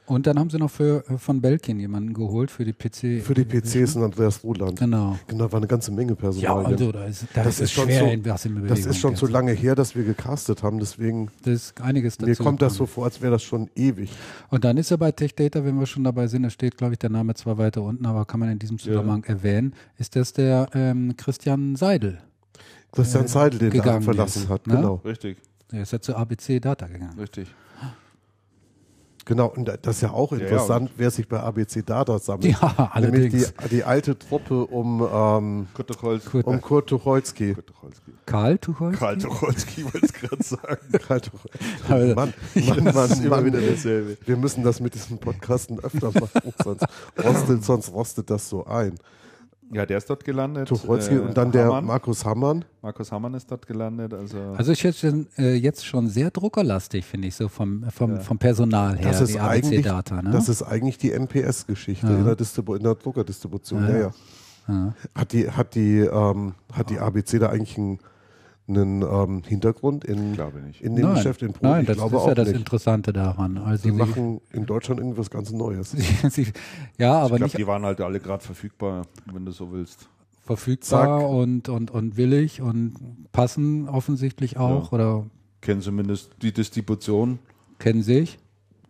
Und 0.07 0.27
dann 0.27 0.39
haben 0.39 0.51
sie 0.51 0.59
noch 0.59 0.71
für, 0.71 1.03
äh, 1.09 1.17
von 1.17 1.41
Belkin 1.41 1.81
jemanden 1.81 2.13
geholt 2.13 2.51
für 2.51 2.65
die 2.67 2.75
PC. 2.75 3.23
Für 3.23 3.33
die 3.33 3.45
PCs 3.45 3.95
in 3.97 4.03
Andreas 4.03 4.45
Ruland. 4.45 4.79
Genau. 4.79 5.19
Genau, 5.27 5.51
war 5.51 5.57
eine 5.59 5.67
ganze 5.67 5.93
Menge 5.93 6.11
Ja, 6.11 6.15
Personal. 6.17 6.67
also 6.67 6.93
da 6.93 7.05
ist, 7.07 7.27
da 7.33 7.43
Das 7.45 7.55
ist, 7.55 7.61
ist 7.61 7.73
schon 7.73 7.85
schwer 7.87 8.01
so- 8.01 8.11
in 8.11 8.23
das 8.23 8.45
ist 8.87 8.99
schon 8.99 9.17
zu 9.17 9.25
jetzt. 9.25 9.33
lange 9.33 9.53
her, 9.53 9.75
dass 9.75 9.97
wir 9.97 10.05
gecastet 10.05 10.63
haben, 10.63 10.79
deswegen 10.79 11.31
Das 11.43 11.55
ist 11.55 11.81
einiges 11.81 12.19
dazu. 12.19 12.29
mir 12.29 12.37
kommt 12.37 12.61
das 12.61 12.75
so 12.75 12.85
vor, 12.85 13.05
als 13.07 13.23
wäre 13.23 13.33
das 13.33 13.43
schon 13.43 13.71
ewig. 13.77 14.11
Und 14.51 14.65
dann 14.65 14.77
ist 14.77 14.91
er 14.91 14.99
bei 14.99 15.11
TechData, 15.11 15.65
wenn 15.65 15.79
wir 15.79 15.87
schon 15.87 16.05
dabei 16.05 16.27
sind, 16.27 16.43
da 16.43 16.51
steht, 16.51 16.77
glaube 16.77 16.93
ich, 16.93 16.99
der 16.99 17.09
Name 17.11 17.33
zwar 17.35 17.57
weiter 17.57 17.81
unten, 17.83 18.05
aber 18.05 18.27
kann 18.27 18.41
man 18.41 18.51
in 18.51 18.59
diesem 18.59 18.79
Zusammenhang 18.79 19.25
erwähnen, 19.25 19.75
ist 19.97 20.17
das 20.17 20.35
der 20.35 20.69
ähm, 20.75 21.15
Christian 21.17 21.77
Seidel. 21.77 22.19
Christian 22.93 23.27
Seidel, 23.27 23.59
den 23.59 23.71
gegangen 23.71 23.87
Laden 23.89 24.03
verlassen 24.03 24.43
ist, 24.43 24.49
hat. 24.51 24.67
ne? 24.67 24.77
Genau. 24.77 24.95
Richtig, 25.05 25.39
Der 25.73 25.83
ist 25.83 25.93
ja 25.93 26.01
zu 26.01 26.15
ABC 26.15 26.61
Data 26.61 26.87
gegangen. 26.87 27.19
richtig. 27.19 27.49
Genau, 29.27 29.47
und 29.47 29.65
das 29.83 29.97
ist 29.97 30.03
ja 30.03 30.11
auch 30.11 30.33
ja, 30.33 30.39
interessant, 30.39 30.91
wer 30.97 31.11
sich 31.11 31.27
bei 31.27 31.41
ABC 31.41 31.83
Data 31.83 32.19
sammelt. 32.19 32.45
Ja, 32.61 32.91
Nämlich 33.01 33.31
die, 33.33 33.37
allerdings. 33.47 33.55
die 33.71 33.85
alte 33.85 34.19
Truppe 34.19 34.67
um, 34.67 35.01
ähm, 35.03 35.67
Kurt 35.73 35.89
Tucholsky. 35.89 36.31
Kurt, 36.31 36.47
um 36.47 36.61
Kurt 36.61 36.89
Tucholsky. 36.89 37.55
Kurt 37.55 37.67
Tucholsky. 37.67 38.13
Karl 38.27 38.59
Tucholsky? 38.59 38.99
Karl 38.99 39.19
Tucholsky 39.19 39.85
wollte 39.85 40.07
ich 40.07 40.13
gerade 40.13 40.43
sagen. 40.43 40.79
Karl 41.09 41.21
Tuch- 41.21 41.45
Aber- 41.89 42.15
Mann, 42.15 42.35
Mann, 42.55 42.85
Mann, 42.85 43.11
ist 43.11 43.21
immer 43.25 43.37
Mann. 43.37 43.45
wieder 43.47 43.61
dasselbe. 43.61 44.17
Wir 44.27 44.37
müssen 44.37 44.63
das 44.63 44.81
mit 44.81 44.95
diesen 44.95 45.19
Podcasten 45.19 45.79
öfter 45.81 46.11
machen, 46.13 46.53
sonst 46.63 46.87
rostet, 47.23 47.65
sonst 47.65 47.93
rostet 47.93 48.31
das 48.31 48.49
so 48.49 48.67
ein. 48.67 48.95
Ja, 49.75 49.85
der 49.85 49.99
ist 49.99 50.09
dort 50.09 50.25
gelandet. 50.25 50.69
Tucholsky 50.69 51.17
Äh, 51.17 51.19
und 51.19 51.37
dann 51.37 51.51
der 51.53 51.65
Hammann. 51.67 51.85
Markus 51.87 52.25
Hammann. 52.25 52.65
Markus 52.81 53.11
Hammann 53.13 53.35
ist 53.35 53.51
dort 53.51 53.67
gelandet. 53.67 54.15
Also, 54.15 54.39
Also 54.57 54.73
ich 54.73 54.83
jetzt 54.83 55.01
schon, 55.01 55.27
äh, 55.37 55.55
jetzt 55.55 55.85
schon 55.85 56.09
sehr 56.09 56.31
druckerlastig, 56.31 57.05
finde 57.05 57.29
ich, 57.29 57.35
so 57.35 57.49
vom, 57.49 57.85
vom, 57.91 58.13
Ja. 58.15 58.21
vom 58.21 58.39
Personal 58.39 58.97
her, 58.97 59.11
Das 59.11 59.21
ist 59.21 59.35
die 59.35 59.41
eigentlich, 59.41 59.81
ABC-Data. 59.81 60.23
Ne? 60.23 60.31
das 60.31 60.49
ist 60.49 60.63
eigentlich 60.63 60.99
die 60.99 61.11
NPS-Geschichte 61.13 62.07
Ja. 62.07 62.17
in, 62.19 62.25
der 62.25 62.37
Distribu 62.37 62.75
in 62.77 62.83
der 62.85 62.95
Druckerdistribution. 62.95 63.83
Ja. 63.83 63.91
Ja, 63.91 63.99
ja. 63.99 64.13
ja. 64.69 64.95
Hat 65.15 65.33
die, 65.33 65.51
hat 65.51 65.75
die, 65.75 65.99
ähm, 66.01 66.55
hat 66.73 66.91
die 66.91 66.99
ABC 67.01 67.39
da 67.39 67.49
eigentlich 67.51 67.77
einen, 67.77 67.99
einen 68.67 69.03
ähm, 69.03 69.43
Hintergrund 69.47 70.05
in, 70.05 70.35
in 70.81 70.97
dem 70.97 71.05
Nein, 71.05 71.15
Geschäft 71.17 71.43
in 71.43 71.53
Polen? 71.53 71.71
nein 71.73 71.81
ich 71.83 71.87
das 71.89 71.97
glaube 71.99 72.17
ist 72.17 72.23
auch 72.23 72.29
ja 72.29 72.35
das 72.35 72.49
nicht. 72.49 72.57
Interessante 72.59 73.13
daran. 73.13 73.59
Also 73.59 73.83
Die 73.83 73.91
sie- 73.91 73.97
machen 73.97 74.41
in 74.53 74.65
Deutschland 74.67 75.01
irgendwas 75.01 75.31
ganz 75.31 75.51
Neues. 75.53 75.91
sie, 75.93 76.03
sie, 76.31 76.53
ja, 76.99 77.13
aber 77.19 77.25
ich 77.25 77.29
glaube, 77.31 77.45
nicht 77.45 77.59
die 77.59 77.67
waren 77.67 77.85
halt 77.85 78.01
alle 78.01 78.21
gerade 78.21 78.43
verfügbar, 78.43 79.07
wenn 79.33 79.45
du 79.45 79.53
so 79.53 79.71
willst. 79.71 80.09
verfügbar 80.43 81.21
Zack. 81.21 81.29
und, 81.29 81.69
und, 81.69 81.91
und 81.91 82.17
willig 82.17 82.63
und 82.63 82.95
passen 83.33 83.89
offensichtlich 83.89 84.57
auch 84.57 84.93
oder 84.93 85.27
Kennen 85.61 85.81
zumindest 85.83 86.31
die 86.43 86.53
Distribution, 86.53 87.39
kennen 87.79 88.03
sich. 88.03 88.39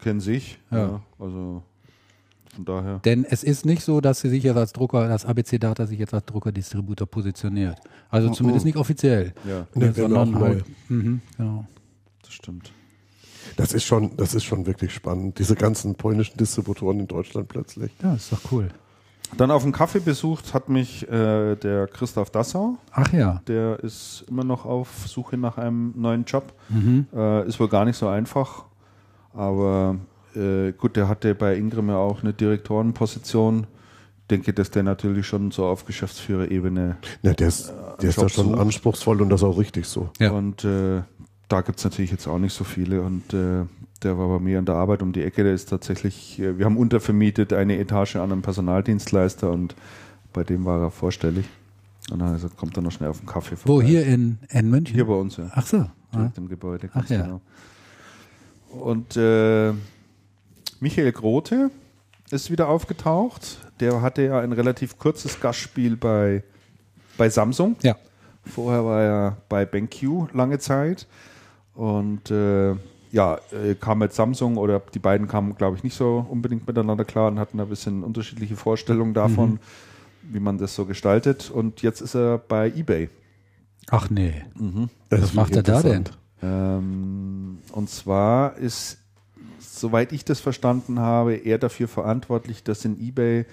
kennen 0.00 0.20
sich. 0.20 0.58
Ja. 0.70 0.78
Ja. 0.78 1.02
also 1.18 1.62
von 2.54 2.64
daher. 2.64 3.00
Denn 3.04 3.24
es 3.24 3.42
ist 3.44 3.66
nicht 3.66 3.82
so, 3.82 4.00
dass 4.00 4.20
sie 4.20 4.28
sich 4.28 4.42
jetzt 4.42 4.56
als 4.56 4.72
Drucker, 4.72 5.08
dass 5.08 5.24
ABC 5.24 5.58
Data 5.58 5.86
sich 5.86 5.98
jetzt 5.98 6.14
als 6.14 6.24
Druckerdistributor 6.26 7.06
positioniert. 7.06 7.78
Also 8.10 8.30
zumindest 8.30 8.64
nicht 8.66 8.76
offiziell. 8.76 9.32
Ja, 9.48 9.66
Nee, 9.74 9.90
sondern 9.92 10.30
neu. 10.30 10.40
halt, 10.40 10.64
mhm, 10.88 11.20
genau. 11.36 11.66
das 12.22 12.32
stimmt. 12.32 12.72
Das 13.56 13.72
ist 13.72 13.84
schon, 13.84 14.16
das 14.16 14.34
ist 14.34 14.44
schon 14.44 14.66
wirklich 14.66 14.92
spannend. 14.94 15.38
Diese 15.38 15.54
ganzen 15.54 15.94
polnischen 15.94 16.38
Distributoren 16.38 17.00
in 17.00 17.06
Deutschland 17.06 17.48
plötzlich. 17.48 17.92
Ja, 18.02 18.14
ist 18.14 18.32
doch 18.32 18.40
cool. 18.52 18.68
Dann 19.36 19.50
auf 19.50 19.62
dem 19.62 19.72
Kaffee 19.72 20.00
besucht 20.00 20.54
hat 20.54 20.68
mich 20.68 21.08
äh, 21.08 21.56
der 21.56 21.86
Christoph 21.88 22.30
Dassau. 22.30 22.78
Ach 22.92 23.12
ja. 23.12 23.42
Der 23.48 23.80
ist 23.80 24.24
immer 24.28 24.44
noch 24.44 24.64
auf 24.64 25.06
Suche 25.08 25.36
nach 25.36 25.58
einem 25.58 25.92
neuen 25.96 26.24
Job. 26.24 26.52
Mhm. 26.68 27.06
Äh, 27.12 27.46
ist 27.48 27.58
wohl 27.58 27.68
gar 27.68 27.84
nicht 27.84 27.96
so 27.96 28.06
einfach. 28.08 28.64
Aber 29.32 29.96
äh, 30.36 30.72
gut, 30.72 30.96
der 30.96 31.08
hatte 31.08 31.34
bei 31.34 31.56
Ingram 31.56 31.88
ja 31.88 31.96
auch 31.96 32.22
eine 32.22 32.32
Direktorenposition. 32.32 33.66
Denke, 34.30 34.54
dass 34.54 34.70
der 34.70 34.82
natürlich 34.82 35.26
schon 35.26 35.50
so 35.50 35.66
auf 35.66 35.84
Geschäftsführerebene 35.84 36.96
Ja, 37.22 37.34
der 37.34 37.48
ist, 37.48 37.72
der 38.00 38.08
ist 38.08 38.20
da 38.20 38.28
schon 38.28 38.46
sucht. 38.46 38.58
anspruchsvoll 38.58 39.20
und 39.20 39.28
das 39.28 39.42
auch 39.42 39.58
richtig 39.58 39.86
so. 39.86 40.08
Ja. 40.18 40.30
Und 40.30 40.64
äh, 40.64 41.02
da 41.48 41.60
gibt 41.60 41.78
es 41.78 41.84
natürlich 41.84 42.10
jetzt 42.10 42.26
auch 42.26 42.38
nicht 42.38 42.54
so 42.54 42.64
viele 42.64 43.02
und 43.02 43.34
äh, 43.34 43.64
der 44.02 44.18
war 44.18 44.28
bei 44.28 44.38
mir 44.38 44.58
an 44.58 44.64
der 44.64 44.76
Arbeit 44.76 45.02
um 45.02 45.12
die 45.12 45.22
Ecke, 45.22 45.44
der 45.44 45.52
ist 45.52 45.68
tatsächlich, 45.68 46.38
äh, 46.38 46.58
wir 46.58 46.64
haben 46.64 46.78
untervermietet 46.78 47.52
eine 47.52 47.78
Etage 47.78 48.16
an 48.16 48.32
einen 48.32 48.42
Personaldienstleister 48.42 49.50
und 49.50 49.74
bei 50.32 50.42
dem 50.42 50.64
war 50.64 50.80
er 50.80 50.90
vorstellig. 50.90 51.44
Und 52.10 52.18
dann 52.18 52.28
hat 52.28 52.34
er 52.34 52.36
gesagt, 52.36 52.56
kommt 52.56 52.76
dann 52.76 52.84
noch 52.84 52.92
schnell 52.92 53.10
auf 53.10 53.18
den 53.18 53.26
Kaffee 53.26 53.56
Wo, 53.64 53.80
hier 53.80 54.04
in, 54.06 54.38
in 54.50 54.68
München? 54.68 54.94
Hier 54.94 55.06
bei 55.06 55.14
uns, 55.14 55.36
ja. 55.36 55.50
Ach 55.54 55.66
so. 55.66 55.86
Direkt 56.14 56.38
im 56.38 56.48
Gebäude. 56.48 56.90
Ach 56.92 57.08
ja. 57.08 57.22
genau. 57.22 57.40
Und 58.70 59.16
äh, 59.16 59.72
Michael 60.84 61.12
Grote 61.12 61.70
ist 62.30 62.50
wieder 62.50 62.68
aufgetaucht. 62.68 63.56
Der 63.80 64.02
hatte 64.02 64.20
ja 64.20 64.40
ein 64.40 64.52
relativ 64.52 64.98
kurzes 64.98 65.40
Gastspiel 65.40 65.96
bei, 65.96 66.44
bei 67.16 67.30
Samsung. 67.30 67.76
Ja. 67.80 67.96
Vorher 68.44 68.84
war 68.84 69.00
er 69.00 69.36
bei 69.48 69.64
BenQ 69.64 70.34
lange 70.34 70.58
Zeit. 70.58 71.06
Und 71.72 72.30
äh, 72.30 72.74
ja, 73.12 73.38
äh, 73.50 73.74
kam 73.80 74.00
mit 74.00 74.12
Samsung 74.12 74.58
oder 74.58 74.82
die 74.92 74.98
beiden 74.98 75.26
kamen, 75.26 75.56
glaube 75.56 75.78
ich, 75.78 75.84
nicht 75.84 75.96
so 75.96 76.26
unbedingt 76.28 76.66
miteinander 76.66 77.06
klar 77.06 77.28
und 77.28 77.38
hatten 77.38 77.60
ein 77.60 77.68
bisschen 77.70 78.02
unterschiedliche 78.04 78.54
Vorstellungen 78.54 79.14
davon, 79.14 79.60
wie 80.22 80.40
man 80.40 80.58
das 80.58 80.74
so 80.74 80.84
gestaltet. 80.84 81.50
Und 81.50 81.80
jetzt 81.80 82.02
ist 82.02 82.14
er 82.14 82.36
bei 82.36 82.68
eBay. 82.68 83.08
Ach 83.88 84.10
nee. 84.10 84.34
Das 85.08 85.22
Was 85.22 85.32
macht 85.32 85.56
er 85.56 85.62
da 85.62 85.80
denn? 85.80 86.04
Ähm, 86.42 87.58
und 87.72 87.88
zwar 87.88 88.58
ist, 88.58 88.98
soweit 89.80 90.12
ich 90.12 90.24
das 90.24 90.40
verstanden 90.40 91.00
habe, 91.00 91.34
er 91.34 91.58
dafür 91.58 91.88
verantwortlich, 91.88 92.62
dass 92.62 92.84
in 92.84 93.00
eBay 93.00 93.44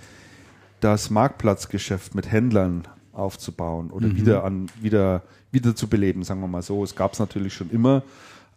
das 0.79 1.09
Marktplatzgeschäft 1.09 2.15
mit 2.15 2.31
Händlern 2.31 2.87
aufzubauen 3.13 3.91
oder 3.91 4.15
wieder 4.15 4.43
an 4.43 4.67
wieder 4.81 5.23
wieder 5.51 5.75
zu 5.75 5.87
beleben, 5.87 6.23
sagen 6.23 6.39
wir 6.41 6.47
mal 6.47 6.61
so. 6.61 6.83
Es 6.83 6.95
gab 6.95 7.13
es 7.13 7.19
natürlich 7.19 7.53
schon 7.53 7.69
immer, 7.69 8.03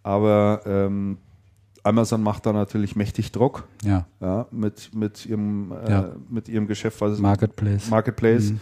aber 0.03 0.61
ähm, 0.65 1.19
Amazon 1.83 2.23
macht 2.23 2.47
da 2.47 2.53
natürlich 2.53 2.97
mächtig 2.97 3.31
Druck 3.33 3.65
Ja. 3.83 4.07
ja, 4.21 4.47
mit, 4.51 4.95
mit, 4.95 5.27
ihrem, 5.27 5.73
äh, 5.73 5.91
Ja. 5.91 6.13
mit 6.31 6.49
ihrem 6.49 6.67
Geschäft, 6.67 7.01
was 7.01 7.19
Marketplace. 7.19 7.91
Marketplace. 7.91 8.53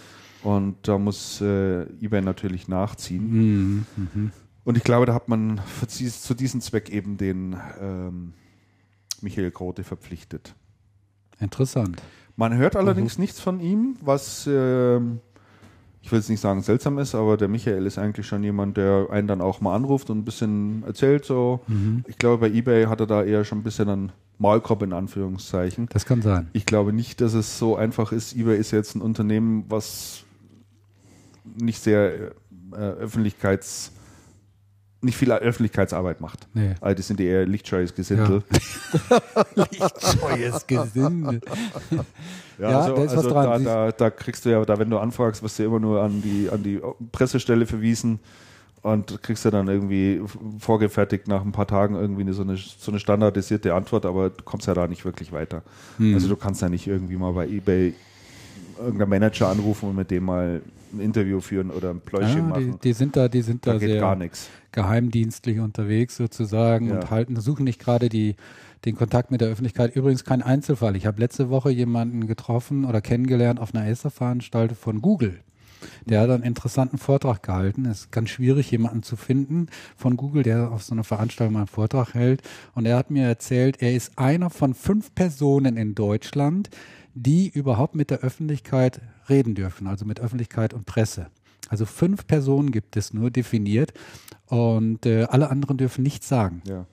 Und 0.42 0.76
da 0.82 0.98
muss 0.98 1.40
äh, 1.40 1.82
eBay 2.00 2.20
natürlich 2.20 2.66
nachziehen. 2.66 3.30
Mhm. 3.30 3.86
Mhm. 3.96 4.32
Und 4.64 4.76
ich 4.76 4.82
glaube, 4.82 5.06
da 5.06 5.14
hat 5.14 5.28
man 5.28 5.60
zu 5.86 6.34
diesem 6.34 6.60
Zweck 6.60 6.90
eben 6.90 7.16
den 7.16 7.56
ähm, 7.80 8.32
Michael 9.22 9.50
Grote 9.50 9.84
verpflichtet. 9.84 10.54
Interessant. 11.40 12.02
Man 12.36 12.56
hört 12.56 12.76
allerdings 12.76 13.18
nichts 13.18 13.40
von 13.40 13.60
ihm, 13.60 13.96
was 14.00 14.48
ähm, 14.50 15.20
ich 16.02 16.10
will 16.10 16.18
jetzt 16.18 16.28
nicht 16.28 16.40
sagen 16.40 16.62
seltsam 16.62 16.98
ist, 16.98 17.14
aber 17.14 17.36
der 17.36 17.48
Michael 17.48 17.86
ist 17.86 17.96
eigentlich 17.96 18.26
schon 18.26 18.42
jemand, 18.42 18.76
der 18.76 19.06
einen 19.10 19.28
dann 19.28 19.40
auch 19.40 19.60
mal 19.60 19.74
anruft 19.76 20.10
und 20.10 20.18
ein 20.18 20.24
bisschen 20.24 20.82
erzählt. 20.84 21.24
So, 21.24 21.60
ich 22.08 22.18
glaube, 22.18 22.48
bei 22.48 22.54
eBay 22.54 22.86
hat 22.86 23.00
er 23.00 23.06
da 23.06 23.22
eher 23.22 23.44
schon 23.44 23.58
ein 23.58 23.62
bisschen 23.62 23.88
einen 23.88 24.12
Maulkorb 24.38 24.82
in 24.82 24.92
Anführungszeichen. 24.92 25.88
Das 25.92 26.04
kann 26.04 26.20
sein. 26.20 26.48
Ich 26.52 26.66
glaube 26.66 26.92
nicht, 26.92 27.20
dass 27.20 27.34
es 27.34 27.56
so 27.58 27.76
einfach 27.76 28.10
ist. 28.10 28.34
eBay 28.34 28.58
ist 28.58 28.72
jetzt 28.72 28.96
ein 28.96 29.00
Unternehmen, 29.00 29.64
was 29.68 30.24
nicht 31.44 31.80
sehr 31.80 32.32
äh, 32.72 32.76
Öffentlichkeits, 32.76 33.92
nicht 35.02 35.16
viel 35.16 35.32
Öffentlichkeitsarbeit 35.32 36.20
macht. 36.20 36.46
Nee. 36.54 36.74
Also 36.80 36.96
das 36.96 37.06
sind 37.08 37.18
die 37.18 37.26
eher 37.26 37.44
lichtscheues 37.46 37.94
Gesindel. 37.94 38.42
Lichtscheues 39.54 40.66
Gesinde. 40.66 41.40
Ja, 42.58 42.88
da 42.88 43.02
ist 43.02 43.16
was 43.16 43.26
dran. 43.26 43.48
also 43.48 43.64
Da, 43.64 43.86
da, 43.86 43.92
da 43.92 44.10
kriegst 44.10 44.44
du 44.44 44.50
ja, 44.50 44.64
da 44.64 44.78
wenn 44.78 44.90
du 44.90 44.98
anfragst, 44.98 45.42
wirst 45.42 45.58
du 45.58 45.64
immer 45.64 45.80
nur 45.80 46.02
an 46.02 46.22
die, 46.22 46.48
an 46.50 46.62
die 46.62 46.80
Pressestelle 47.10 47.66
verwiesen 47.66 48.20
und 48.82 49.22
kriegst 49.22 49.44
ja 49.44 49.50
dann 49.50 49.68
irgendwie 49.68 50.20
vorgefertigt 50.58 51.28
nach 51.28 51.42
ein 51.44 51.52
paar 51.52 51.66
Tagen 51.66 51.94
irgendwie 51.94 52.22
eine, 52.22 52.32
so, 52.32 52.42
eine, 52.42 52.56
so 52.56 52.90
eine 52.90 53.00
standardisierte 53.00 53.74
Antwort, 53.74 54.06
aber 54.06 54.30
du 54.30 54.42
kommst 54.44 54.66
ja 54.66 54.74
da 54.74 54.86
nicht 54.86 55.04
wirklich 55.04 55.32
weiter. 55.32 55.62
Hm. 55.98 56.14
Also 56.14 56.28
du 56.28 56.36
kannst 56.36 56.62
ja 56.62 56.68
nicht 56.68 56.86
irgendwie 56.86 57.16
mal 57.16 57.32
bei 57.32 57.48
Ebay 57.48 57.94
irgendeinen 58.78 59.10
Manager 59.10 59.48
anrufen 59.48 59.90
und 59.90 59.96
mit 59.96 60.10
dem 60.10 60.24
mal 60.24 60.62
ein 60.92 61.00
Interview 61.00 61.40
führen 61.40 61.70
oder 61.70 61.90
ein 61.90 62.00
Pläuschchen 62.00 62.50
Ja, 62.50 62.58
die, 62.58 62.66
machen. 62.66 62.78
die 62.82 62.92
sind 62.92 63.16
da, 63.16 63.28
die 63.28 63.42
sind 63.42 63.66
da 63.66 63.72
da 63.72 63.78
geht 63.78 64.00
gar 64.00 64.16
sehr 64.16 64.24
nichts. 64.24 64.48
Geheimdienstlich 64.72 65.60
unterwegs 65.60 66.16
sozusagen 66.16 66.88
Ja. 66.88 66.94
und 66.96 67.10
halten, 67.10 67.40
suchen 67.40 67.64
nicht 67.64 67.80
gerade 67.80 68.08
die, 68.08 68.36
den 68.84 68.96
Kontakt 68.96 69.30
mit 69.30 69.40
der 69.40 69.48
Öffentlichkeit. 69.48 69.94
Übrigens 69.94 70.24
kein 70.24 70.42
Einzelfall. 70.42 70.96
Ich 70.96 71.06
habe 71.06 71.20
letzte 71.20 71.50
Woche 71.50 71.70
jemanden 71.70 72.26
getroffen 72.26 72.84
oder 72.84 73.00
kennengelernt 73.00 73.60
auf 73.60 73.74
einer 73.74 73.84
Acer-Veranstaltung 73.86 74.76
von 74.76 75.00
Google. 75.00 75.40
Der 76.06 76.20
hat 76.20 76.30
einen 76.30 76.44
interessanten 76.44 76.98
Vortrag 76.98 77.42
gehalten. 77.42 77.86
Es 77.86 78.02
ist 78.02 78.12
ganz 78.12 78.30
schwierig, 78.30 78.70
jemanden 78.70 79.02
zu 79.02 79.16
finden 79.16 79.66
von 79.96 80.16
Google, 80.16 80.42
der 80.44 80.70
auf 80.70 80.82
so 80.84 80.94
einer 80.94 81.04
Veranstaltung 81.04 81.54
mal 81.54 81.60
einen 81.60 81.66
Vortrag 81.68 82.14
hält. 82.14 82.42
Und 82.74 82.86
er 82.86 82.96
hat 82.96 83.10
mir 83.10 83.26
erzählt, 83.26 83.82
er 83.82 83.92
ist 83.94 84.16
einer 84.16 84.50
von 84.50 84.74
fünf 84.74 85.14
Personen 85.14 85.76
in 85.76 85.94
Deutschland, 85.94 86.70
die 87.14 87.48
überhaupt 87.48 87.94
mit 87.94 88.10
der 88.10 88.20
Öffentlichkeit 88.20 89.00
reden 89.28 89.54
dürfen, 89.54 89.86
also 89.86 90.04
mit 90.04 90.20
Öffentlichkeit 90.20 90.72
und 90.72 90.86
Presse. 90.86 91.26
Also 91.72 91.86
fünf 91.86 92.26
Personen 92.26 92.70
gibt 92.70 92.98
es 92.98 93.14
nur 93.14 93.30
definiert 93.30 93.94
und 94.46 95.06
äh, 95.06 95.22
alle 95.24 95.48
anderen 95.48 95.78
dürfen 95.78 96.02
nichts 96.02 96.28
sagen. 96.28 96.60
Ja. 96.68 96.84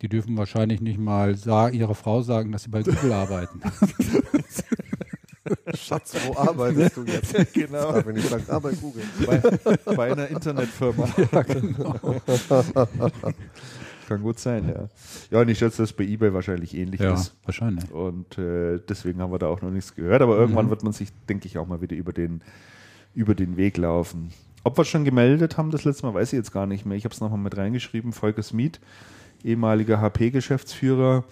Die 0.00 0.08
dürfen 0.08 0.36
wahrscheinlich 0.38 0.80
nicht 0.80 0.98
mal 0.98 1.36
ihrer 1.72 1.94
Frau 1.94 2.22
sagen, 2.22 2.50
dass 2.52 2.62
sie 2.62 2.70
bei 2.70 2.82
Google 2.82 3.12
arbeiten. 3.12 3.60
Schatz, 5.74 6.14
wo 6.26 6.36
arbeitest 6.38 6.96
du 6.96 7.04
jetzt? 7.04 7.34
Genau. 7.52 7.92
Darf 7.92 8.06
ich 8.08 8.24
sagen, 8.24 8.44
ah, 8.48 8.58
bei 8.58 8.72
Google. 8.72 9.02
bei, 9.26 9.38
bei 9.96 10.12
einer 10.12 10.28
Internetfirma. 10.28 11.08
ja, 11.32 11.42
genau. 11.42 11.94
Kann 14.06 14.22
gut 14.22 14.38
sein, 14.38 14.68
ja. 14.68 14.88
Ja, 15.30 15.40
und 15.42 15.48
ich 15.48 15.58
schätze, 15.58 15.82
dass 15.82 15.92
bei 15.92 16.04
eBay 16.04 16.32
wahrscheinlich 16.32 16.74
ähnlich 16.76 17.00
Ja, 17.00 17.14
ist. 17.14 17.34
wahrscheinlich. 17.44 17.90
Und 17.90 18.38
äh, 18.38 18.78
deswegen 18.88 19.20
haben 19.20 19.32
wir 19.32 19.38
da 19.38 19.48
auch 19.48 19.60
noch 19.62 19.70
nichts 19.70 19.94
gehört. 19.94 20.22
Aber 20.22 20.38
irgendwann 20.38 20.66
Mhm. 20.66 20.70
wird 20.70 20.82
man 20.84 20.92
sich, 20.92 21.08
denke 21.28 21.46
ich, 21.46 21.58
auch 21.58 21.66
mal 21.66 21.80
wieder 21.82 21.96
über 21.96 22.12
den, 22.12 22.40
über 23.18 23.34
den 23.34 23.56
Weg 23.56 23.76
laufen. 23.76 24.30
Ob 24.64 24.78
wir 24.78 24.82
es 24.82 24.88
schon 24.88 25.04
gemeldet 25.04 25.56
haben, 25.56 25.70
das 25.70 25.84
letzte 25.84 26.06
Mal, 26.06 26.14
weiß 26.14 26.32
ich 26.32 26.36
jetzt 26.36 26.52
gar 26.52 26.66
nicht 26.66 26.86
mehr. 26.86 26.96
Ich 26.96 27.04
habe 27.04 27.14
es 27.14 27.20
nochmal 27.20 27.38
mit 27.38 27.56
reingeschrieben. 27.56 28.12
Volker 28.12 28.42
Smith, 28.42 28.72
ehemaliger 29.42 30.00
HP-Geschäftsführer, 30.00 31.24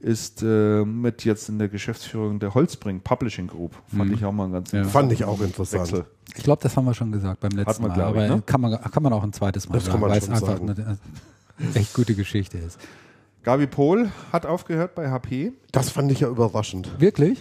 ist 0.00 0.42
äh, 0.42 0.84
mit 0.84 1.24
jetzt 1.24 1.48
in 1.48 1.58
der 1.58 1.68
Geschäftsführung 1.68 2.38
der 2.38 2.54
Holzbring 2.54 3.00
Publishing 3.00 3.46
Group. 3.48 3.72
Fand 3.96 4.10
Mhm. 4.10 4.14
ich 4.14 4.24
auch 4.24 4.32
mal 4.32 4.50
ganz 4.50 4.72
Ja. 4.72 4.84
Fand 4.84 5.12
ich 5.12 5.24
auch 5.24 5.40
interessant. 5.40 5.82
Wechsel. 5.90 6.04
Ich 6.36 6.42
glaube, 6.44 6.62
das 6.62 6.76
haben 6.76 6.84
wir 6.84 6.94
schon 6.94 7.12
gesagt 7.12 7.40
beim 7.40 7.52
letzten 7.52 7.82
man, 7.82 7.90
Mal. 7.90 7.94
glaub 7.96 8.14
ich, 8.16 8.22
aber 8.24 8.36
ne? 8.36 8.42
kann, 8.44 8.60
man, 8.60 8.78
kann 8.80 9.02
man 9.02 9.12
auch 9.12 9.22
ein 9.22 9.32
zweites 9.32 9.68
Mal 9.68 9.74
Das 9.74 9.84
sagen, 9.86 9.92
kann 9.94 10.00
man 10.02 10.10
weil 10.10 10.18
es 10.18 10.24
schon 10.26 10.34
einfach 10.34 10.46
sagen. 10.48 10.70
eine 10.70 10.98
echt 11.74 11.94
gute 11.94 12.14
Geschichte 12.14 12.58
ist. 12.58 12.78
Gabi 13.42 13.66
Pohl 13.66 14.10
hat 14.32 14.44
aufgehört 14.44 14.94
bei 14.94 15.10
HP. 15.10 15.52
Das 15.72 15.88
fand 15.90 16.10
ich 16.12 16.20
ja 16.20 16.28
überraschend. 16.28 16.90
Wirklich? 17.00 17.38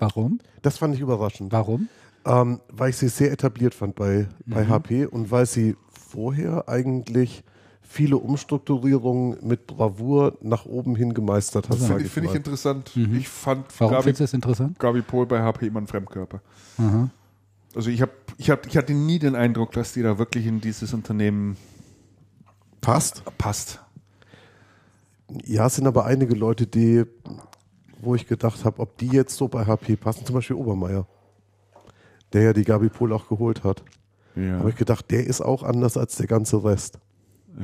Warum? 0.00 0.40
Das 0.62 0.78
fand 0.78 0.94
ich 0.94 1.00
überraschend. 1.00 1.52
Warum? 1.52 1.88
Ähm, 2.24 2.60
weil 2.68 2.90
ich 2.90 2.96
sie 2.96 3.08
sehr 3.08 3.30
etabliert 3.32 3.74
fand 3.74 3.94
bei, 3.94 4.26
bei 4.46 4.64
Mhm. 4.64 4.68
HP 4.68 5.06
und 5.06 5.30
weil 5.30 5.46
sie 5.46 5.76
vorher 5.92 6.68
eigentlich 6.68 7.44
viele 7.82 8.16
Umstrukturierungen 8.18 9.38
mit 9.46 9.66
Bravour 9.66 10.36
nach 10.42 10.64
oben 10.66 10.94
hin 10.96 11.14
gemeistert 11.14 11.68
hat, 11.68 11.78
Finde 11.78 12.02
ich, 12.02 12.10
find 12.10 12.26
ich 12.26 12.34
interessant. 12.34 12.90
Mhm. 12.96 13.16
Ich 13.16 13.28
fand 13.28 13.66
Warum 13.78 13.92
Gabi, 13.92 14.02
findest 14.04 14.20
du 14.20 14.24
das 14.24 14.34
interessant? 14.34 14.78
Gabi 14.78 15.02
Pohl 15.02 15.26
bei 15.26 15.40
HP 15.42 15.66
immer 15.68 15.80
ein 15.80 15.86
Fremdkörper. 15.86 16.40
Aha. 16.78 17.10
Also 17.74 17.90
ich, 17.90 18.02
hab, 18.02 18.10
ich, 18.36 18.50
hab, 18.50 18.66
ich 18.66 18.76
hatte 18.76 18.92
nie 18.94 19.18
den 19.18 19.34
Eindruck, 19.36 19.72
dass 19.72 19.92
die 19.92 20.02
da 20.02 20.18
wirklich 20.18 20.46
in 20.46 20.60
dieses 20.60 20.92
Unternehmen 20.94 21.56
Passt. 22.80 23.22
passt. 23.38 23.80
Ja, 25.44 25.66
es 25.66 25.76
sind 25.76 25.86
aber 25.86 26.06
einige 26.06 26.34
Leute, 26.34 26.66
die, 26.66 27.04
wo 28.00 28.14
ich 28.14 28.26
gedacht 28.26 28.64
habe, 28.64 28.80
ob 28.80 28.96
die 28.98 29.08
jetzt 29.08 29.36
so 29.36 29.48
bei 29.48 29.64
HP 29.66 29.96
passen, 29.96 30.24
zum 30.24 30.34
Beispiel 30.34 30.56
Obermeier, 30.56 31.06
der 32.32 32.42
ja 32.42 32.52
die 32.52 32.64
Gabi 32.64 32.88
Pohl 32.88 33.12
auch 33.12 33.28
geholt 33.28 33.64
hat. 33.64 33.82
Ja. 34.36 34.58
Habe 34.58 34.70
ich 34.70 34.76
gedacht, 34.76 35.10
der 35.10 35.26
ist 35.26 35.40
auch 35.40 35.62
anders 35.62 35.96
als 35.96 36.16
der 36.16 36.26
ganze 36.26 36.62
Rest. 36.64 36.98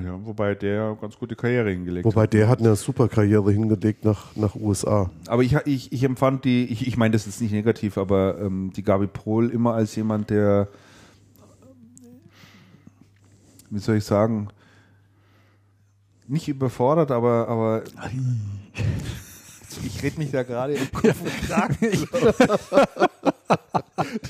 ja, 0.05 0.19
wobei 0.25 0.55
der 0.55 0.97
ganz 1.01 1.17
gute 1.17 1.37
Karriere 1.37 1.71
hingelegt 1.71 2.05
Wobei 2.05 2.25
hat. 2.25 2.33
der 2.33 2.49
hat 2.49 2.59
eine 2.59 2.75
super 2.77 3.09
Karriere 3.09 3.53
hingelegt 3.53 4.05
nach, 4.05 4.35
nach 4.37 4.57
USA. 4.57 5.11
Aber 5.29 5.43
ich, 5.43 5.55
ich, 5.65 5.93
ich 5.93 6.03
empfand 6.03 6.45
die, 6.45 6.65
ich, 6.65 6.87
ich 6.87 6.97
meine, 6.97 7.13
das 7.13 7.27
ist 7.27 7.41
nicht 7.41 7.53
negativ, 7.53 7.97
aber 7.97 8.39
ähm, 8.41 8.73
die 8.75 8.83
Gabi 8.83 9.07
Pohl 9.07 9.51
immer 9.51 9.75
als 9.75 9.95
jemand, 9.95 10.31
der, 10.31 10.69
wie 13.71 13.79
soll 13.79 13.97
ich 13.97 14.05
sagen, 14.05 14.49
nicht 16.29 16.49
überfordert, 16.49 17.13
aber, 17.13 17.49
aber 17.49 17.85
ich 19.85 20.03
rede 20.03 20.19
mich 20.19 20.31
da 20.31 20.43
gerade 20.43 20.75
im 20.75 20.93
Kopf 20.93 21.21
und 21.21 21.49
Kragen. 21.49 21.77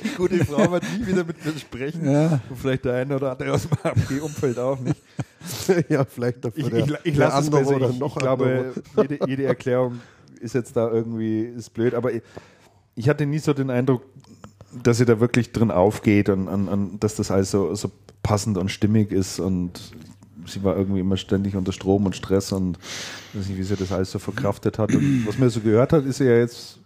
Die 0.03 0.09
gute 0.17 0.45
Frau 0.45 0.71
wird 0.71 0.85
nie 0.99 1.07
wieder 1.07 1.25
mit 1.25 1.45
mir 1.45 1.59
sprechen. 1.59 2.11
Ja. 2.11 2.41
Und 2.49 2.59
vielleicht 2.59 2.85
der 2.85 2.95
eine 2.95 3.17
oder 3.17 3.33
andere 3.33 3.53
aus 3.53 3.69
dem 3.69 3.77
HP-Umfeld 3.83 4.59
auch 4.59 4.79
nicht. 4.81 5.01
ja, 5.89 6.05
vielleicht 6.05 6.45
dafür 6.45 6.73
Ich, 6.73 6.87
ich, 6.89 6.99
ich 7.05 7.17
lasse 7.17 7.41
es 7.41 7.51
besser. 7.51 7.77
oder 7.77 7.91
Ich, 7.91 7.99
noch 7.99 8.17
ich 8.17 8.23
glaube, 8.23 8.75
jede, 8.97 9.19
jede 9.27 9.45
Erklärung 9.45 10.01
ist 10.41 10.55
jetzt 10.55 10.77
da 10.77 10.91
irgendwie 10.91 11.41
ist 11.41 11.71
blöd, 11.71 11.95
aber 11.95 12.13
ich, 12.13 12.23
ich 12.95 13.09
hatte 13.09 13.27
nie 13.27 13.39
so 13.39 13.53
den 13.53 13.71
Eindruck, 13.71 14.03
dass 14.83 14.99
sie 14.99 15.05
da 15.05 15.21
wirklich 15.21 15.53
drin 15.53 15.71
aufgeht 15.71 16.29
und, 16.29 16.49
und, 16.49 16.69
und 16.69 17.01
dass 17.01 17.17
das 17.17 17.31
alles 17.31 17.51
so, 17.51 17.75
so 17.75 17.91
passend 18.23 18.59
und 18.59 18.71
stimmig 18.71 19.13
ist 19.13 19.41
und 19.41 19.93
sie 20.49 20.63
war 20.63 20.77
irgendwie 20.77 21.01
immer 21.01 21.17
ständig 21.17 21.57
unter 21.57 21.73
Strom 21.73 22.07
und 22.07 22.17
Stress 22.17 22.53
und 22.53 22.79
weiß 23.35 23.49
nicht, 23.49 23.59
wie 23.59 23.63
sie 23.63 23.77
das 23.77 23.93
alles 23.93 24.11
so 24.11 24.19
verkraftet 24.19 24.79
hat. 24.79 24.95
Und 24.95 25.27
was 25.27 25.39
man 25.39 25.51
so 25.51 25.61
gehört 25.61 25.93
hat, 25.93 26.05
ist 26.05 26.19
sie 26.19 26.25
ja 26.25 26.37
jetzt 26.37 26.79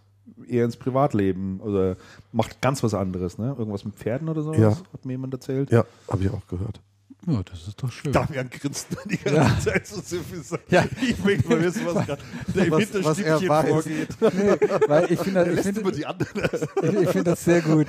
eher 0.49 0.65
ins 0.65 0.77
Privatleben 0.77 1.61
oder 1.61 1.97
macht 2.33 2.61
ganz 2.61 2.83
was 2.83 2.95
anderes, 2.95 3.39
ne? 3.39 3.55
Irgendwas 3.59 3.85
mit 3.85 3.95
Pferden 3.95 4.29
oder 4.29 4.43
so, 4.43 4.53
Ja. 4.55 4.77
hat 4.93 5.05
mir 5.05 5.13
jemand 5.13 5.33
erzählt. 5.35 5.71
Ja, 5.71 5.85
habe 6.09 6.25
ich 6.25 6.31
auch 6.31 6.47
gehört. 6.49 6.81
Ja, 7.27 7.43
das 7.43 7.69
ist 7.69 7.83
doch 7.83 7.93
schön. 7.93 8.13
Damian 8.13 8.49
grinst 8.49 8.87
die 9.05 9.19
ganze 9.19 9.71
Zeit 9.71 9.87
so 9.87 10.01
suffisant. 10.01 10.63
Ja. 10.71 10.85
Ich 11.03 11.23
möchte 11.23 11.49
mal 11.51 11.63
wissen, 11.63 11.85
was 11.85 12.07
gerade 12.07 12.23
da 12.55 12.63
im 12.63 12.79
Hinterstübchen 12.79 13.51
er 13.51 13.65
vorgeht. 13.65 14.09
Nee, 14.21 14.29
weil 14.89 15.13
ich 15.13 15.21
finde, 15.21 15.91
ich 15.99 16.07
anderen. 16.07 16.49
ich, 16.83 17.03
ich 17.03 17.09
finde 17.11 17.25
das 17.25 17.45
sehr 17.45 17.61
gut. 17.61 17.87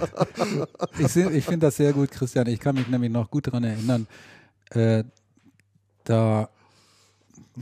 Ich, 0.99 1.15
ich 1.15 1.45
finde 1.45 1.67
das 1.67 1.77
sehr 1.77 1.93
gut, 1.93 2.12
Christian. 2.12 2.47
Ich 2.47 2.60
kann 2.60 2.75
mich 2.75 2.89
nämlich 2.89 3.10
noch 3.10 3.31
gut 3.31 3.47
daran 3.47 3.63
erinnern, 3.63 4.05
äh, 4.71 5.05
da 6.03 6.49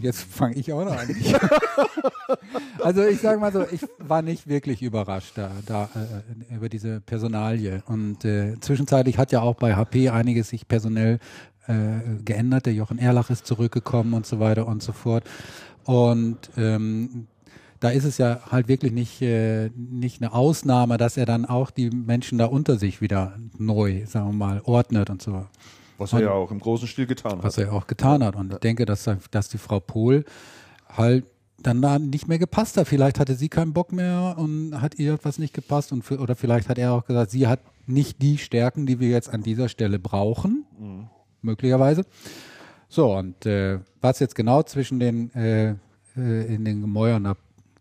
jetzt 0.01 0.21
fange 0.21 0.55
ich 0.55 0.71
auch 0.71 0.85
noch 0.85 0.97
an. 0.97 1.07
also 2.83 3.03
ich 3.05 3.19
sage 3.19 3.39
mal 3.39 3.51
so, 3.51 3.65
ich 3.71 3.81
war 3.97 4.21
nicht 4.21 4.47
wirklich 4.47 4.81
überrascht 4.81 5.33
da, 5.35 5.51
da 5.65 5.89
äh, 5.95 6.55
über 6.55 6.69
diese 6.69 7.01
Personalie. 7.01 7.83
Und 7.87 8.25
äh, 8.25 8.59
zwischenzeitlich 8.59 9.17
hat 9.17 9.31
ja 9.31 9.41
auch 9.41 9.55
bei 9.55 9.75
HP 9.75 10.09
einiges 10.09 10.49
sich 10.49 10.67
personell 10.67 11.19
äh, 11.67 12.21
geändert. 12.23 12.65
Der 12.65 12.73
Jochen 12.73 12.99
Erlach 12.99 13.29
ist 13.29 13.45
zurückgekommen 13.45 14.13
und 14.13 14.25
so 14.25 14.39
weiter 14.39 14.67
und 14.67 14.83
so 14.83 14.91
fort. 14.91 15.23
Und 15.85 16.37
ähm, 16.57 17.27
da 17.79 17.89
ist 17.89 18.03
es 18.03 18.17
ja 18.17 18.41
halt 18.51 18.67
wirklich 18.67 18.91
nicht, 18.91 19.21
äh, 19.21 19.69
nicht 19.75 20.21
eine 20.21 20.33
Ausnahme, 20.33 20.97
dass 20.97 21.17
er 21.17 21.25
dann 21.25 21.45
auch 21.45 21.71
die 21.71 21.89
Menschen 21.89 22.37
da 22.37 22.45
unter 22.45 22.77
sich 22.77 23.01
wieder 23.01 23.37
neu, 23.57 24.05
sagen 24.05 24.27
wir 24.27 24.33
mal, 24.33 24.61
ordnet 24.65 25.09
und 25.09 25.21
so, 25.21 25.45
Was 25.99 26.13
er 26.13 26.21
ja 26.21 26.31
auch 26.31 26.51
im 26.51 26.59
großen 26.59 26.87
Stil 26.87 27.05
getan 27.05 27.39
was 27.41 27.57
hat. 27.57 27.65
er 27.65 27.73
auch 27.73 27.87
getan 27.87 28.23
hat. 28.23 28.35
Und 28.35 28.53
ich 28.53 28.59
denke, 28.59 28.85
dass, 28.85 29.09
dass 29.31 29.49
die 29.49 29.57
Frau 29.57 29.79
Pohl 29.79 30.25
halt 30.87 31.25
dann 31.61 31.81
da 31.81 31.99
nicht 31.99 32.27
mehr 32.27 32.39
gepasst 32.39 32.77
hat. 32.77 32.87
Vielleicht 32.87 33.19
hatte 33.19 33.35
sie 33.35 33.49
keinen 33.49 33.73
Bock 33.73 33.91
mehr 33.91 34.35
und 34.37 34.81
hat 34.81 34.97
ihr 34.97 35.19
was 35.23 35.39
nicht 35.39 35.53
gepasst 35.53 35.91
und 35.91 36.09
oder 36.11 36.35
vielleicht 36.35 36.69
hat 36.69 36.77
er 36.77 36.93
auch 36.93 37.05
gesagt, 37.05 37.31
sie 37.31 37.47
hat 37.47 37.59
nicht 37.85 38.21
die 38.21 38.37
Stärken, 38.37 38.85
die 38.85 38.99
wir 38.99 39.09
jetzt 39.09 39.29
an 39.29 39.43
dieser 39.43 39.67
Stelle 39.67 39.99
brauchen, 39.99 40.65
möglicherweise. 41.41 42.05
So, 42.87 43.15
und 43.15 43.45
äh, 43.45 43.79
was 44.01 44.19
jetzt 44.19 44.35
genau 44.35 44.63
zwischen 44.63 44.99
den 44.99 45.33
äh, 45.35 45.75
äh, 46.15 46.53
in 46.53 46.65
den 46.65 46.81
Gemäuern 46.81 47.23
da 47.23 47.35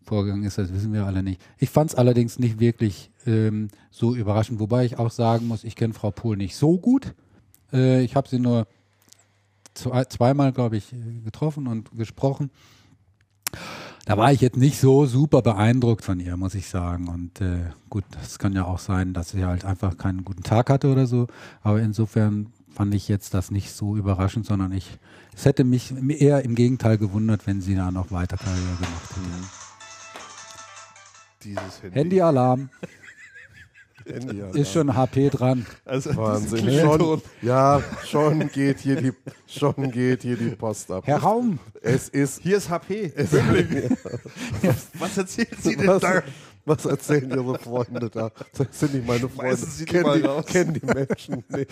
vorgegangen 0.04 0.44
ist, 0.44 0.58
das 0.58 0.72
wissen 0.72 0.92
wir 0.92 1.06
alle 1.06 1.22
nicht. 1.22 1.40
Ich 1.58 1.70
fand 1.70 1.90
es 1.90 1.96
allerdings 1.96 2.38
nicht 2.38 2.60
wirklich 2.60 3.10
ähm, 3.26 3.68
so 3.90 4.14
überraschend, 4.14 4.60
wobei 4.60 4.84
ich 4.84 4.98
auch 4.98 5.10
sagen 5.10 5.46
muss, 5.46 5.64
ich 5.64 5.76
kenne 5.76 5.94
Frau 5.94 6.10
Pohl 6.10 6.36
nicht 6.36 6.56
so 6.56 6.78
gut. 6.78 7.14
Äh, 7.72 8.02
ich 8.02 8.16
habe 8.16 8.28
sie 8.28 8.38
nur 8.38 8.66
zwei, 9.74 10.04
zweimal, 10.04 10.52
glaube 10.52 10.76
ich, 10.76 10.94
getroffen 11.24 11.66
und 11.66 11.90
gesprochen. 11.96 12.50
Da 14.04 14.16
war 14.16 14.32
ich 14.32 14.40
jetzt 14.40 14.56
nicht 14.56 14.80
so 14.80 15.04
super 15.04 15.42
beeindruckt 15.42 16.02
von 16.02 16.18
ihr, 16.18 16.36
muss 16.36 16.54
ich 16.54 16.68
sagen. 16.68 17.08
Und 17.08 17.40
äh, 17.40 17.70
gut, 17.90 18.04
das 18.10 18.38
kann 18.38 18.54
ja 18.54 18.64
auch 18.64 18.78
sein, 18.78 19.12
dass 19.12 19.30
sie 19.30 19.44
halt 19.44 19.64
einfach 19.64 19.98
keinen 19.98 20.24
guten 20.24 20.42
Tag 20.42 20.70
hatte 20.70 20.90
oder 20.90 21.06
so. 21.06 21.26
Aber 21.62 21.80
insofern 21.80 22.52
fand 22.70 22.94
ich 22.94 23.08
jetzt 23.08 23.34
das 23.34 23.50
nicht 23.50 23.72
so 23.72 23.96
überraschend, 23.96 24.46
sondern 24.46 24.72
ich, 24.72 24.98
es 25.34 25.44
hätte 25.44 25.64
mich 25.64 25.92
eher 26.08 26.44
im 26.44 26.54
Gegenteil 26.54 26.96
gewundert, 26.96 27.46
wenn 27.46 27.60
sie 27.60 27.74
da 27.74 27.90
noch 27.90 28.10
weiter 28.10 28.36
Karriere 28.36 28.76
gemacht 28.76 29.10
hätte. 29.10 29.44
Dieses 31.44 31.82
Handy. 31.82 31.98
Handyalarm 31.98 32.70
Handy, 34.12 34.38
ja. 34.38 34.48
ist 34.50 34.72
schon 34.72 34.94
HP 34.94 35.30
dran. 35.30 35.66
Also 35.84 36.16
Wahnsinn. 36.16 36.70
Schon, 36.80 37.22
ja, 37.42 37.82
schon 38.06 38.48
geht 38.48 38.80
hier 38.80 38.96
die, 38.96 39.12
schon 39.46 39.90
geht 39.90 40.22
hier 40.22 40.36
die 40.36 40.50
Post 40.56 40.90
ab. 40.90 41.04
Herr 41.06 41.18
Raum, 41.18 41.58
Es 41.80 42.08
ist, 42.08 42.40
Hier 42.42 42.56
ist 42.56 42.68
HP. 42.70 43.12
Was 44.98 45.16
erzählen 45.18 45.56
Sie 45.60 45.76
denn 45.76 45.86
was, 45.86 46.00
da? 46.02 46.22
was 46.64 46.84
erzählen 46.84 47.30
Ihre 47.30 47.58
Freunde 47.58 48.10
da? 48.10 48.30
Das 48.56 48.66
sind 48.78 48.94
nicht 48.94 49.06
meine 49.06 49.28
Freunde. 49.28 49.56
Sie 49.56 49.84
die 49.84 49.90
kennen, 49.90 50.04
mal 50.04 50.20
die, 50.20 50.26
raus. 50.26 50.46
kennen 50.46 50.74
die 50.74 50.84
Menschen 50.84 51.44
nicht. 51.48 51.70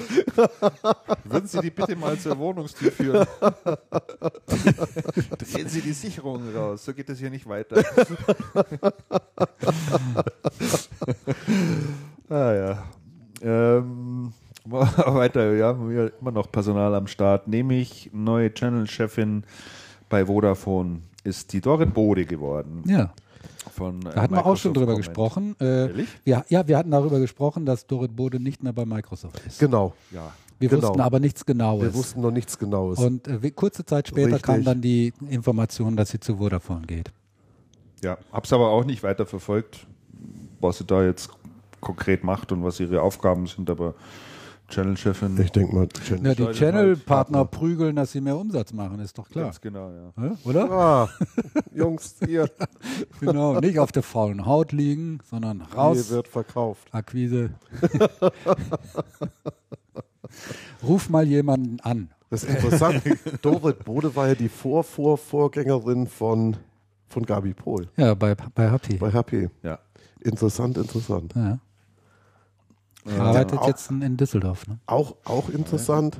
Würden 1.24 1.46
Sie 1.48 1.60
die 1.60 1.70
bitte 1.70 1.96
mal 1.96 2.18
zur 2.18 2.38
Wohnungstür 2.38 2.92
führen? 2.92 3.26
Drehen 5.38 5.68
Sie 5.68 5.80
die 5.80 5.92
Sicherung 5.92 6.54
raus, 6.54 6.84
so 6.84 6.94
geht 6.94 7.08
es 7.08 7.18
hier 7.18 7.30
nicht 7.30 7.46
weiter. 7.48 7.82
Ah 12.28 12.52
ja. 12.54 12.84
Ähm, 13.42 14.32
weiter, 14.64 15.54
ja, 15.54 15.76
wir 15.88 16.12
immer 16.20 16.32
noch 16.32 16.50
Personal 16.50 16.94
am 16.94 17.06
Start. 17.06 17.48
Nämlich 17.48 18.10
neue 18.12 18.52
Channel-Chefin 18.52 19.44
bei 20.08 20.26
Vodafone 20.26 21.00
ist 21.24 21.52
die 21.52 21.60
Dorit 21.60 21.94
Bode 21.94 22.24
geworden. 22.26 22.82
ja. 22.86 23.12
Von, 23.72 24.00
äh, 24.06 24.14
Da 24.14 24.22
hatten 24.22 24.34
wir 24.34 24.46
auch 24.46 24.56
schon 24.56 24.72
drüber 24.72 24.92
Comment. 24.92 25.06
gesprochen. 25.06 25.56
Äh, 25.60 25.88
Ehrlich? 25.88 26.08
wir, 26.24 26.44
ja, 26.48 26.66
wir 26.66 26.78
hatten 26.78 26.90
darüber 26.90 27.18
gesprochen, 27.20 27.66
dass 27.66 27.86
Dorit 27.86 28.16
Bode 28.16 28.40
nicht 28.40 28.62
mehr 28.62 28.72
bei 28.72 28.86
Microsoft 28.86 29.42
ist. 29.46 29.58
Genau. 29.58 29.92
Ja. 30.10 30.32
Wir 30.58 30.68
genau. 30.68 30.82
wussten 30.82 31.00
aber 31.00 31.20
nichts 31.20 31.44
Genaues. 31.44 31.82
Wir 31.82 31.94
wussten 31.94 32.20
noch 32.22 32.30
nichts 32.30 32.58
Genaues. 32.58 32.98
Und 32.98 33.28
äh, 33.28 33.50
kurze 33.50 33.84
Zeit 33.84 34.08
später 34.08 34.28
Richtig. 34.28 34.42
kam 34.42 34.64
dann 34.64 34.80
die 34.80 35.12
Information, 35.28 35.96
dass 35.96 36.10
sie 36.10 36.20
zu 36.20 36.36
Vodafone 36.36 36.86
geht. 36.86 37.12
Ja, 38.02 38.16
hab's 38.32 38.52
aber 38.52 38.68
auch 38.68 38.84
nicht 38.84 39.02
weiter 39.02 39.26
verfolgt, 39.26 39.86
was 40.60 40.78
sie 40.78 40.84
da 40.84 41.04
jetzt 41.04 41.30
konkret 41.80 42.24
macht 42.24 42.52
und 42.52 42.62
was 42.64 42.80
ihre 42.80 43.02
Aufgaben 43.02 43.46
sind, 43.46 43.68
aber 43.70 43.94
Channel-Chefin. 44.68 45.40
ich 45.40 45.52
denke 45.52 45.74
mal, 45.76 45.86
Ja, 46.10 46.34
die 46.34 46.42
Sollte 46.42 46.58
Channel-Partner 46.58 47.38
halt 47.38 47.50
prügeln, 47.52 47.94
dass 47.94 48.10
sie 48.10 48.20
mehr 48.20 48.36
Umsatz 48.36 48.72
machen, 48.72 48.98
ist 48.98 49.16
doch 49.16 49.28
klar. 49.28 49.44
Ganz 49.44 49.60
genau, 49.60 49.90
ja. 49.90 50.36
Oder? 50.44 50.70
ah, 50.72 51.08
Jungs, 51.74 52.16
hier, 52.26 52.50
Genau, 53.20 53.60
nicht 53.60 53.78
auf 53.78 53.92
der 53.92 54.02
faulen 54.02 54.44
Haut 54.44 54.72
liegen, 54.72 55.20
sondern 55.30 55.64
hier 55.68 55.76
raus, 55.78 56.10
wird 56.10 56.26
verkauft. 56.26 56.88
Akquise. 56.92 57.50
Ruf 60.82 61.08
mal 61.08 61.26
jemanden 61.26 61.78
an. 61.80 62.10
Das 62.30 62.42
ist 62.42 62.50
interessant. 62.56 63.02
Dorit 63.42 63.84
Bode 63.84 64.14
war 64.16 64.28
ja 64.28 64.34
die 64.34 64.48
Vor-Vor-Vorgängerin 64.48 66.06
von, 66.08 66.56
von 67.08 67.24
Gabi 67.24 67.54
Pohl 67.54 67.88
Ja, 67.96 68.14
bei, 68.14 68.34
bei 68.34 68.70
HP. 68.70 68.96
bei 68.96 69.12
HP. 69.12 69.48
ja. 69.62 69.78
Interessant, 70.20 70.76
interessant. 70.76 71.32
Ja. 71.36 71.58
Arbeitet 73.18 73.58
auch- 73.58 73.68
jetzt 73.68 73.90
in, 73.90 74.02
in 74.02 74.16
Düsseldorf, 74.16 74.66
ne? 74.66 74.78
Auch, 74.86 75.16
auch 75.24 75.48
interessant. 75.48 76.18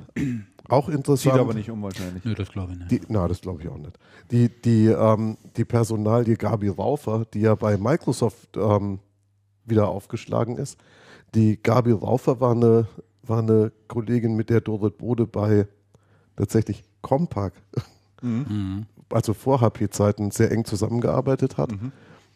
Auch 0.68 0.86
Sieht 0.86 0.96
interessant. 0.96 1.38
aber 1.38 1.54
nicht 1.54 1.70
unwahrscheinlich. 1.70 2.24
Nö, 2.24 2.34
das 2.34 2.50
glaube 2.50 2.72
ich 2.72 2.78
nicht. 2.78 2.90
Die, 2.90 3.00
na, 3.08 3.28
das 3.28 3.40
glaube 3.40 3.62
ich 3.62 3.68
auch 3.68 3.78
nicht. 3.78 3.98
Die, 4.30 4.48
die, 4.48 4.86
ähm, 4.86 5.36
die 5.56 5.64
Personalie 5.64 6.36
Gabi 6.36 6.68
Raufer, 6.68 7.24
die 7.32 7.40
ja 7.42 7.54
bei 7.54 7.76
Microsoft 7.76 8.56
ähm, 8.56 8.98
wieder 9.64 9.88
aufgeschlagen 9.88 10.56
ist, 10.56 10.78
die 11.34 11.60
Gabi 11.62 11.92
Raufer 11.92 12.40
war 12.40 12.52
eine, 12.52 12.88
war 13.22 13.38
eine 13.40 13.70
Kollegin, 13.88 14.34
mit 14.36 14.50
der 14.50 14.60
Dorit 14.60 14.98
Bode 14.98 15.26
bei 15.26 15.66
tatsächlich 16.36 16.82
Compaq, 17.02 17.52
Mhm. 18.22 18.86
also 19.10 19.34
vor 19.34 19.60
HP-Zeiten, 19.60 20.30
sehr 20.30 20.50
eng 20.50 20.64
zusammengearbeitet 20.64 21.58
hat. 21.58 21.70
Mhm. 21.70 21.92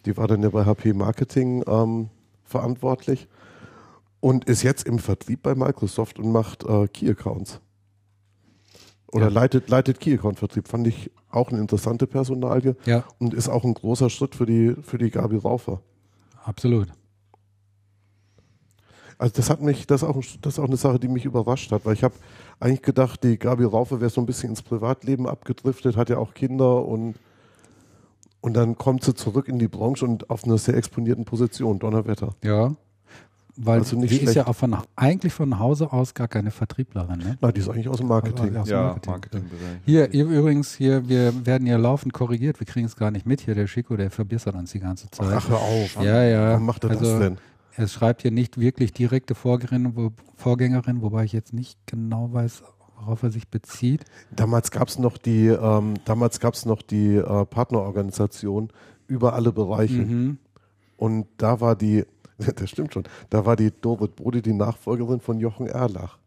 Die 0.06 0.16
war 0.16 0.28
dann 0.28 0.42
ja 0.42 0.50
bei 0.50 0.64
HP 0.66 0.92
Marketing 0.92 1.64
ähm, 1.66 2.10
verantwortlich 2.44 3.26
und 4.20 4.44
ist 4.44 4.62
jetzt 4.62 4.86
im 4.86 4.98
Vertrieb 4.98 5.42
bei 5.42 5.54
Microsoft 5.54 6.18
und 6.18 6.30
macht 6.32 6.64
äh, 6.64 6.86
Key-Accounts. 6.88 7.60
Oder 9.12 9.26
Ja. 9.26 9.32
leitet, 9.32 9.68
leitet 9.68 9.98
Key-Account-Vertrieb. 10.00 10.68
Fand 10.68 10.86
ich 10.86 11.10
auch 11.30 11.48
eine 11.50 11.58
interessante 11.60 12.06
Personalie 12.06 12.76
Ja, 12.84 13.04
und 13.18 13.34
ist 13.34 13.48
auch 13.48 13.64
ein 13.64 13.74
großer 13.74 14.08
Schritt 14.10 14.34
für 14.34 14.46
die, 14.46 14.74
für 14.82 14.98
die 14.98 15.10
Gabi 15.10 15.36
Raufer. 15.36 15.80
absolut. 16.44 16.88
Also 19.18 19.34
das 19.36 19.50
hat 19.50 19.60
mich, 19.60 19.86
das 19.86 20.02
ist 20.02 20.08
auch, 20.08 20.16
das 20.40 20.54
ist 20.54 20.58
auch 20.58 20.64
eine 20.64 20.78
Sache, 20.78 20.98
die 20.98 21.08
mich 21.08 21.26
überrascht 21.26 21.70
hat, 21.72 21.84
weil 21.84 21.92
ich 21.92 22.02
habe 22.04 22.14
eigentlich 22.58 22.80
gedacht, 22.80 23.22
die 23.22 23.36
Gabi 23.38 23.64
Raufer 23.64 24.00
wäre 24.00 24.08
so 24.10 24.20
ein 24.22 24.26
bisschen 24.26 24.48
ins 24.50 24.62
Privatleben 24.62 25.26
abgedriftet, 25.26 25.96
hat 25.96 26.08
ja 26.08 26.16
auch 26.16 26.32
Kinder 26.32 26.86
und, 26.86 27.16
und 28.40 28.54
dann 28.54 28.76
kommt 28.78 29.04
sie 29.04 29.12
zurück 29.14 29.46
in 29.48 29.58
die 29.58 29.68
Branche 29.68 30.06
und 30.06 30.30
auf 30.30 30.44
einer 30.44 30.56
sehr 30.56 30.74
exponierten 30.74 31.26
Position, 31.26 31.78
Donnerwetter. 31.78 32.34
Ja. 32.42 32.74
Weil 33.56 33.80
Also 33.80 33.96
nicht 33.96 34.10
die 34.10 34.16
ist 34.16 34.22
schlecht. 34.22 34.36
ja 34.36 34.46
auch 34.46 34.54
von, 34.54 34.76
eigentlich 34.96 35.32
von 35.32 35.58
Hause 35.58 35.92
aus 35.92 36.14
gar 36.14 36.28
keine 36.28 36.50
Vertrieblerin. 36.50 37.18
Ne? 37.18 37.38
Na, 37.40 37.52
die 37.52 37.60
ist 37.60 37.68
eigentlich 37.68 37.88
aus 37.88 37.98
dem 37.98 38.08
Marketing. 38.08 38.56
Aus 38.56 38.68
dem 38.68 38.72
Ja, 38.72 38.82
Marketing. 38.84 39.12
Marketingbereich. 39.12 39.76
Hier, 39.84 40.14
ihr 40.14 40.24
übrigens, 40.24 40.74
hier, 40.74 41.08
wir 41.08 41.46
werden 41.46 41.66
ja 41.66 41.76
laufend 41.76 42.12
korrigiert, 42.12 42.60
wir 42.60 42.66
kriegen 42.66 42.86
es 42.86 42.96
gar 42.96 43.10
nicht 43.10 43.26
mit 43.26 43.40
hier. 43.42 43.54
Der 43.54 43.66
Chico, 43.66 43.96
der 43.96 44.10
verbessert 44.10 44.54
uns 44.54 44.72
die 44.72 44.80
ganze 44.80 45.10
Zeit. 45.10 45.26
Ach, 45.30 45.48
hör 45.48 45.58
auf. 45.58 45.96
ja, 46.02 46.22
ja. 46.24 46.50
Warum 46.50 46.66
macht 46.66 46.84
er 46.84 46.90
also, 46.90 47.04
das 47.04 47.18
denn? 47.18 47.38
Er 47.76 47.88
schreibt 47.88 48.22
hier 48.22 48.30
nicht 48.30 48.58
wirklich 48.58 48.92
direkte 48.92 49.34
Vorgängerin, 49.34 49.96
wo, 49.96 50.12
Vorgängerin, 50.36 51.02
wobei 51.02 51.24
ich 51.24 51.32
jetzt 51.32 51.52
nicht 51.52 51.78
genau 51.86 52.32
weiß, 52.32 52.62
worauf 52.98 53.22
er 53.22 53.30
sich 53.30 53.48
bezieht. 53.48 54.04
Damals 54.34 54.70
gab 54.70 54.88
es 54.88 54.98
noch 54.98 55.16
die, 55.18 55.46
ähm, 55.46 55.94
damals 56.04 56.40
gab's 56.40 56.66
noch 56.66 56.82
die 56.82 57.14
äh, 57.16 57.44
Partnerorganisation 57.46 58.70
über 59.06 59.34
alle 59.34 59.52
Bereiche. 59.52 60.02
Mhm. 60.02 60.38
Und 60.96 61.26
da 61.38 61.60
war 61.60 61.76
die 61.76 62.04
Das 62.56 62.70
stimmt 62.70 62.94
schon. 62.94 63.04
Da 63.30 63.44
war 63.46 63.56
die 63.56 63.70
Dorit 63.80 64.16
Brody 64.16 64.42
die 64.42 64.52
Nachfolgerin 64.52 65.20
von 65.20 65.38
Jochen 65.38 65.66
Erlach. 65.66 66.18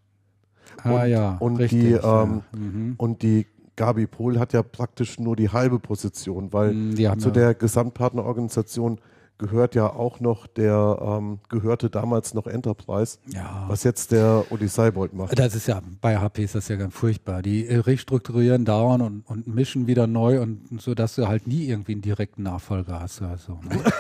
Ah 0.84 0.92
Und- 1.04 1.10
ja, 1.10 1.38
und 1.40 1.56
richtig. 1.58 1.82
die, 1.82 1.90
ja. 1.92 2.24
ähm, 2.24 2.42
mhm. 2.56 2.96
Und 2.98 3.22
die 3.22 3.48
Gabi 3.76 4.06
Pohl 4.06 4.40
hat 4.40 4.54
ja 4.54 4.62
praktisch 4.62 5.20
nur 5.20 5.36
die 5.36 5.50
halbe 5.50 5.80
Position, 5.80 6.54
weil 6.54 6.74
haben 7.10 7.20
zu 7.20 7.32
der 7.32 7.54
Gesamtpartnerorganisation 7.56 9.00
gehört 9.44 9.76
ja 9.76 9.88
auch 9.88 10.20
noch 10.20 10.48
der, 10.48 10.98
ähm, 11.02 11.40
gehörte 11.50 11.90
damals 11.90 12.34
noch 12.34 12.48
Enterprise, 12.48 13.18
ja. 13.28 13.66
was 13.68 13.84
jetzt 13.84 14.12
der 14.12 14.46
Uli 14.50 14.68
Seibold 14.68 15.14
macht. 15.14 15.38
Das 15.38 15.54
ist 15.54 15.68
ja, 15.68 15.82
bei 16.02 16.18
HP 16.18 16.46
ist 16.46 16.56
das 16.56 16.68
ja 16.70 16.78
ganz 16.78 16.96
furchtbar. 16.96 17.42
Die 17.42 17.68
äh, 17.68 17.78
restrukturieren 17.78 18.66
dauernd 18.66 19.04
und, 19.04 19.22
und 19.28 19.48
mischen 19.48 19.88
wieder 19.88 20.08
neu 20.08 20.42
und 20.42 20.82
so, 20.82 20.96
dass 20.96 21.16
du 21.16 21.28
halt 21.28 21.48
nie 21.48 21.68
irgendwie 21.68 21.94
einen 21.94 22.02
direkten 22.02 22.44
Nachfolger 22.44 23.02
hast. 23.02 23.22
Also, 23.22 23.60
ne? 23.64 23.84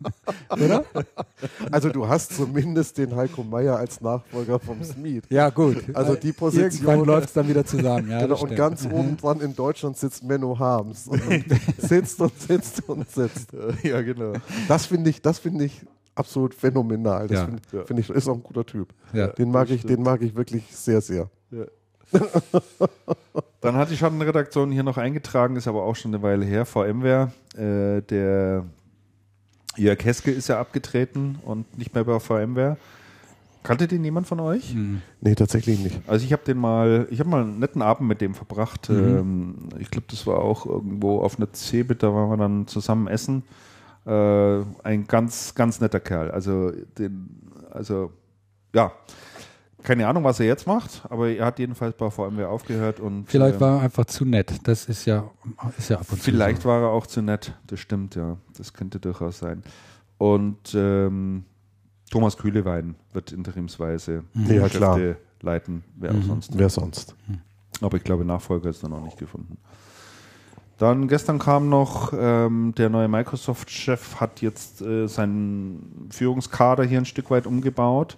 Oder? 0.50 0.84
Also 1.70 1.88
du 1.90 2.06
hast 2.08 2.34
zumindest 2.36 2.98
den 2.98 3.14
Heiko 3.16 3.42
Meier 3.44 3.76
als 3.76 4.00
Nachfolger 4.00 4.58
vom 4.58 4.82
Smith. 4.84 5.24
Ja, 5.30 5.50
gut. 5.50 5.84
Also 5.94 6.14
die 6.14 6.32
Position- 6.32 6.70
Irgendwann 6.70 7.04
läuft 7.04 7.28
es 7.28 7.32
dann 7.34 7.48
wieder 7.48 7.64
zusammen. 7.64 8.10
Ja, 8.10 8.20
genau, 8.22 8.40
und 8.40 8.54
ganz 8.56 8.86
oben 8.86 9.16
dran 9.16 9.40
in 9.40 9.54
Deutschland 9.54 9.96
sitzt 9.96 10.22
Menno 10.24 10.58
Harms. 10.58 11.08
Und 11.08 11.20
sitzt 11.78 12.20
und 12.20 12.38
sitzt 12.40 12.88
und 12.88 13.10
sitzt. 13.10 13.50
ja, 13.82 14.00
genau. 14.02 14.32
Das 14.68 14.86
finde 14.86 15.10
ich, 15.10 15.22
das 15.22 15.38
finde 15.38 15.64
ich 15.64 15.80
absolut 16.14 16.54
phänomenal. 16.54 17.26
Das 17.28 17.38
Ja. 17.38 17.44
finde 17.46 17.86
finde 17.86 18.02
ich, 18.02 18.10
ist 18.10 18.28
auch 18.28 18.34
ein 18.34 18.42
guter 18.42 18.66
Typ. 18.66 18.88
Ja. 19.12 19.28
Den 19.28 19.50
mag 19.50 19.70
ich, 19.70 19.84
den 19.86 20.02
mag 20.02 20.20
ich 20.22 20.34
wirklich 20.36 20.64
sehr, 20.74 21.00
sehr. 21.00 21.28
Dann 23.60 23.74
hat 23.76 23.90
die 23.90 23.96
Schattenredaktion 23.96 24.70
hier 24.70 24.82
noch 24.82 24.96
eingetragen, 24.96 25.56
ist 25.56 25.68
aber 25.68 25.82
auch 25.84 25.94
schon 25.94 26.14
eine 26.14 26.22
Weile 26.22 26.44
her, 26.44 26.64
VMware. 26.64 27.30
Äh, 27.56 28.00
der 28.02 28.64
Jörg 29.76 30.04
Heske 30.04 30.30
ist 30.30 30.48
ja 30.48 30.60
abgetreten 30.60 31.38
und 31.44 31.78
nicht 31.78 31.94
mehr 31.94 32.04
bei 32.04 32.18
VMware. 32.18 32.76
Kannte 33.62 33.86
den 33.86 34.02
jemand 34.04 34.26
von 34.26 34.40
euch? 34.40 34.72
Hm. 34.72 35.02
Nee, 35.20 35.34
tatsächlich 35.34 35.78
nicht. 35.80 36.00
Also 36.06 36.24
ich 36.24 36.32
habe 36.32 36.42
den 36.44 36.56
mal, 36.56 37.06
ich 37.10 37.20
habe 37.20 37.28
mal 37.28 37.42
einen 37.42 37.58
netten 37.58 37.82
Abend 37.82 38.08
mit 38.08 38.22
dem 38.22 38.34
verbracht. 38.34 38.88
Ähm, 38.88 39.68
ich 39.78 39.90
glaube, 39.90 40.06
das 40.08 40.26
war 40.26 40.38
auch 40.38 40.64
irgendwo 40.64 41.20
auf 41.20 41.36
einer 41.36 41.52
Cebit, 41.52 42.02
da 42.02 42.14
waren 42.14 42.30
wir 42.30 42.36
dann 42.38 42.66
zusammen 42.66 43.06
essen. 43.06 43.42
Äh, 44.06 44.60
ein 44.82 45.06
ganz, 45.06 45.54
ganz 45.54 45.80
netter 45.80 46.00
Kerl. 46.00 46.30
Also 46.30 46.72
den, 46.98 47.50
also 47.70 48.12
ja, 48.74 48.92
keine 49.82 50.06
Ahnung, 50.06 50.24
was 50.24 50.40
er 50.40 50.46
jetzt 50.46 50.66
macht, 50.66 51.02
aber 51.08 51.28
er 51.28 51.46
hat 51.46 51.58
jedenfalls 51.58 51.96
bei 51.96 52.10
VMware 52.10 52.48
aufgehört 52.48 53.00
und 53.00 53.26
Vielleicht 53.28 53.54
ähm, 53.54 53.60
war 53.60 53.76
er 53.78 53.82
einfach 53.82 54.04
zu 54.06 54.24
nett. 54.24 54.52
Das 54.64 54.86
ist 54.86 55.06
ja, 55.06 55.30
ist 55.76 55.90
ja 55.90 55.98
ab 55.98 56.06
und 56.10 56.18
zu. 56.18 56.24
Vielleicht 56.24 56.62
so. 56.62 56.68
war 56.68 56.82
er 56.82 56.88
auch 56.88 57.06
zu 57.06 57.22
nett, 57.22 57.54
das 57.66 57.80
stimmt, 57.80 58.14
ja. 58.14 58.36
Das 58.56 58.72
könnte 58.72 59.00
durchaus 59.00 59.38
sein. 59.38 59.62
Und 60.18 60.74
ähm, 60.74 61.44
Thomas 62.10 62.36
Kühlewein 62.36 62.96
wird 63.12 63.32
interimsweise 63.32 64.24
die 64.34 64.54
Ja, 64.54 64.68
klar. 64.68 64.96
Geschäfte 64.96 65.20
leiten, 65.42 65.84
wer 65.96 66.10
auch 66.12 66.22
sonst. 66.22 66.58
Wer 66.58 66.68
sonst? 66.68 67.14
Aber 67.80 67.96
ich 67.96 68.04
glaube, 68.04 68.24
Nachfolger 68.24 68.68
ist 68.68 68.82
dann 68.82 68.92
auch 68.92 69.02
nicht 69.02 69.18
gefunden. 69.18 69.56
Dann 70.80 71.08
gestern 71.08 71.38
kam 71.38 71.68
noch 71.68 72.12
ähm, 72.16 72.74
der 72.76 72.88
neue 72.88 73.06
Microsoft-Chef, 73.06 74.18
hat 74.18 74.40
jetzt 74.40 74.80
äh, 74.80 75.06
seinen 75.08 76.08
Führungskader 76.10 76.84
hier 76.84 76.98
ein 76.98 77.04
Stück 77.04 77.30
weit 77.30 77.46
umgebaut. 77.46 78.16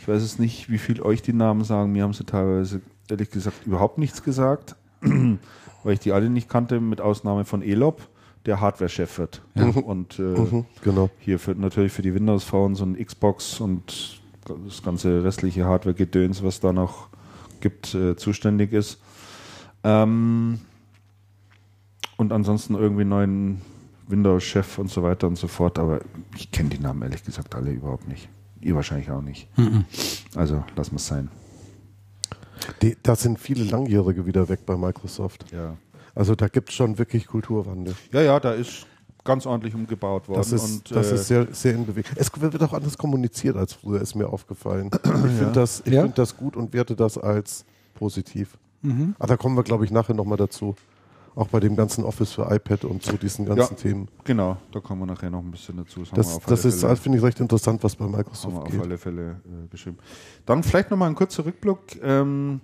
Ich 0.00 0.08
weiß 0.08 0.22
es 0.22 0.38
nicht, 0.38 0.70
wie 0.70 0.78
viel 0.78 1.02
euch 1.02 1.20
die 1.20 1.34
Namen 1.34 1.62
sagen. 1.62 1.92
Mir 1.92 2.04
haben 2.04 2.14
sie 2.14 2.24
teilweise, 2.24 2.80
ehrlich 3.10 3.30
gesagt, 3.30 3.66
überhaupt 3.66 3.98
nichts 3.98 4.22
gesagt, 4.22 4.74
weil 5.02 5.92
ich 5.92 6.00
die 6.00 6.12
alle 6.12 6.30
nicht 6.30 6.48
kannte, 6.48 6.80
mit 6.80 7.02
Ausnahme 7.02 7.44
von 7.44 7.60
Elop, 7.60 8.08
der 8.46 8.60
Hardware-Chef 8.62 9.18
wird. 9.18 9.42
Und 9.84 10.18
äh, 10.18 10.22
Mhm, 10.22 10.64
genau. 10.82 11.10
hier 11.18 11.38
für, 11.38 11.54
natürlich 11.54 11.92
für 11.92 12.00
die 12.00 12.14
Windows-Phones 12.14 12.80
und 12.80 12.98
Xbox 12.98 13.60
und 13.60 14.20
das 14.66 14.82
ganze 14.82 15.22
restliche 15.22 15.66
Hardware-Gedöns, 15.66 16.42
was 16.42 16.60
da 16.60 16.72
noch 16.72 17.08
gibt, 17.60 17.94
äh, 17.94 18.16
zuständig 18.16 18.72
ist. 18.72 18.98
Ähm, 19.84 20.60
und 22.16 22.32
ansonsten 22.32 22.74
irgendwie 22.74 23.04
neuen 23.04 23.60
Windows-Chef 24.08 24.78
und 24.78 24.90
so 24.90 25.02
weiter 25.02 25.26
und 25.26 25.36
so 25.36 25.46
fort. 25.46 25.78
Aber 25.78 26.00
ich 26.36 26.50
kenne 26.50 26.70
die 26.70 26.78
Namen 26.78 27.02
ehrlich 27.02 27.22
gesagt 27.22 27.54
alle 27.54 27.70
überhaupt 27.70 28.08
nicht. 28.08 28.30
Ihr 28.60 28.74
wahrscheinlich 28.74 29.10
auch 29.10 29.22
nicht. 29.22 29.48
Also 30.34 30.62
lassen 30.76 30.92
wir 30.92 30.96
es 30.96 31.06
sein. 31.06 31.28
Die, 32.82 32.96
da 33.02 33.16
sind 33.16 33.38
viele 33.38 33.64
Langjährige 33.64 34.26
wieder 34.26 34.48
weg 34.48 34.60
bei 34.66 34.76
Microsoft. 34.76 35.46
Ja. 35.52 35.76
Also 36.14 36.34
da 36.34 36.48
gibt 36.48 36.68
es 36.70 36.74
schon 36.74 36.98
wirklich 36.98 37.26
Kulturwandel. 37.26 37.94
ja, 38.12 38.20
ja, 38.22 38.40
da 38.40 38.52
ist 38.52 38.86
ganz 39.24 39.46
ordentlich 39.46 39.74
umgebaut 39.74 40.28
worden. 40.28 40.38
Das 40.38 40.52
ist, 40.52 40.88
und, 40.88 40.96
das 40.96 41.10
äh, 41.10 41.14
ist 41.14 41.28
sehr, 41.28 41.46
sehr 41.52 41.74
in 41.74 41.86
Bewegung. 41.86 42.12
Es 42.16 42.30
wird 42.40 42.62
auch 42.62 42.72
anders 42.72 42.96
kommuniziert 42.98 43.56
als 43.56 43.74
früher, 43.74 44.00
ist 44.00 44.14
mir 44.14 44.28
aufgefallen. 44.28 44.90
Ich 45.04 45.10
finde 45.10 45.52
das, 45.52 45.82
ich 45.84 45.92
Ja? 45.92 46.02
find 46.02 46.18
das 46.18 46.36
gut 46.36 46.56
und 46.56 46.72
werte 46.72 46.96
das 46.96 47.16
als 47.18 47.64
positiv. 47.94 48.56
Mhm. 48.82 49.14
Aber 49.18 49.28
da 49.28 49.36
kommen 49.36 49.56
wir, 49.56 49.62
glaube 49.62 49.84
ich, 49.84 49.90
nachher 49.90 50.14
nochmal 50.14 50.38
dazu. 50.38 50.74
Auch 51.36 51.46
bei 51.48 51.60
dem 51.60 51.76
ganzen 51.76 52.04
Office 52.04 52.32
für 52.32 52.52
iPad 52.52 52.84
und 52.84 53.02
so 53.04 53.16
diesen 53.16 53.46
ganzen 53.46 53.74
Ja. 53.76 53.80
Themen. 53.82 54.08
Genau, 54.24 54.56
da 54.72 54.80
kommen 54.80 55.00
wir 55.02 55.06
nachher 55.06 55.30
noch 55.30 55.38
ein 55.42 55.50
bisschen 55.50 55.76
dazu. 55.76 56.00
haben 56.00 56.10
wir 56.10 56.16
Das, 56.16 56.34
auf 56.36 56.44
das 56.46 56.82
alle 56.84 56.92
ist, 56.92 57.02
finde 57.02 57.18
ich, 57.18 57.24
recht 57.24 57.38
interessant, 57.40 57.82
was 57.84 57.94
bei 57.96 58.04
Haben 58.04 58.12
wir 58.12 58.18
Microsoft 58.18 58.56
auf 58.56 58.64
geht. 58.70 58.80
alle 58.80 58.98
Fälle 58.98 59.40
äh, 59.44 59.66
beschrieben. 59.70 59.98
Dann 60.44 60.62
vielleicht 60.64 60.90
nochmal 60.90 61.08
ein 61.08 61.14
kurzer 61.14 61.44
Rückblick 61.46 62.00
ähm, 62.02 62.60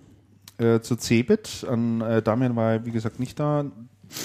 äh, 0.58 0.80
zu 0.80 0.96
Cebit. 0.96 1.64
An, 1.68 2.00
äh, 2.00 2.22
Damian 2.22 2.56
war, 2.56 2.84
wie 2.84 2.90
gesagt, 2.90 3.20
nicht 3.20 3.38
da. 3.38 3.64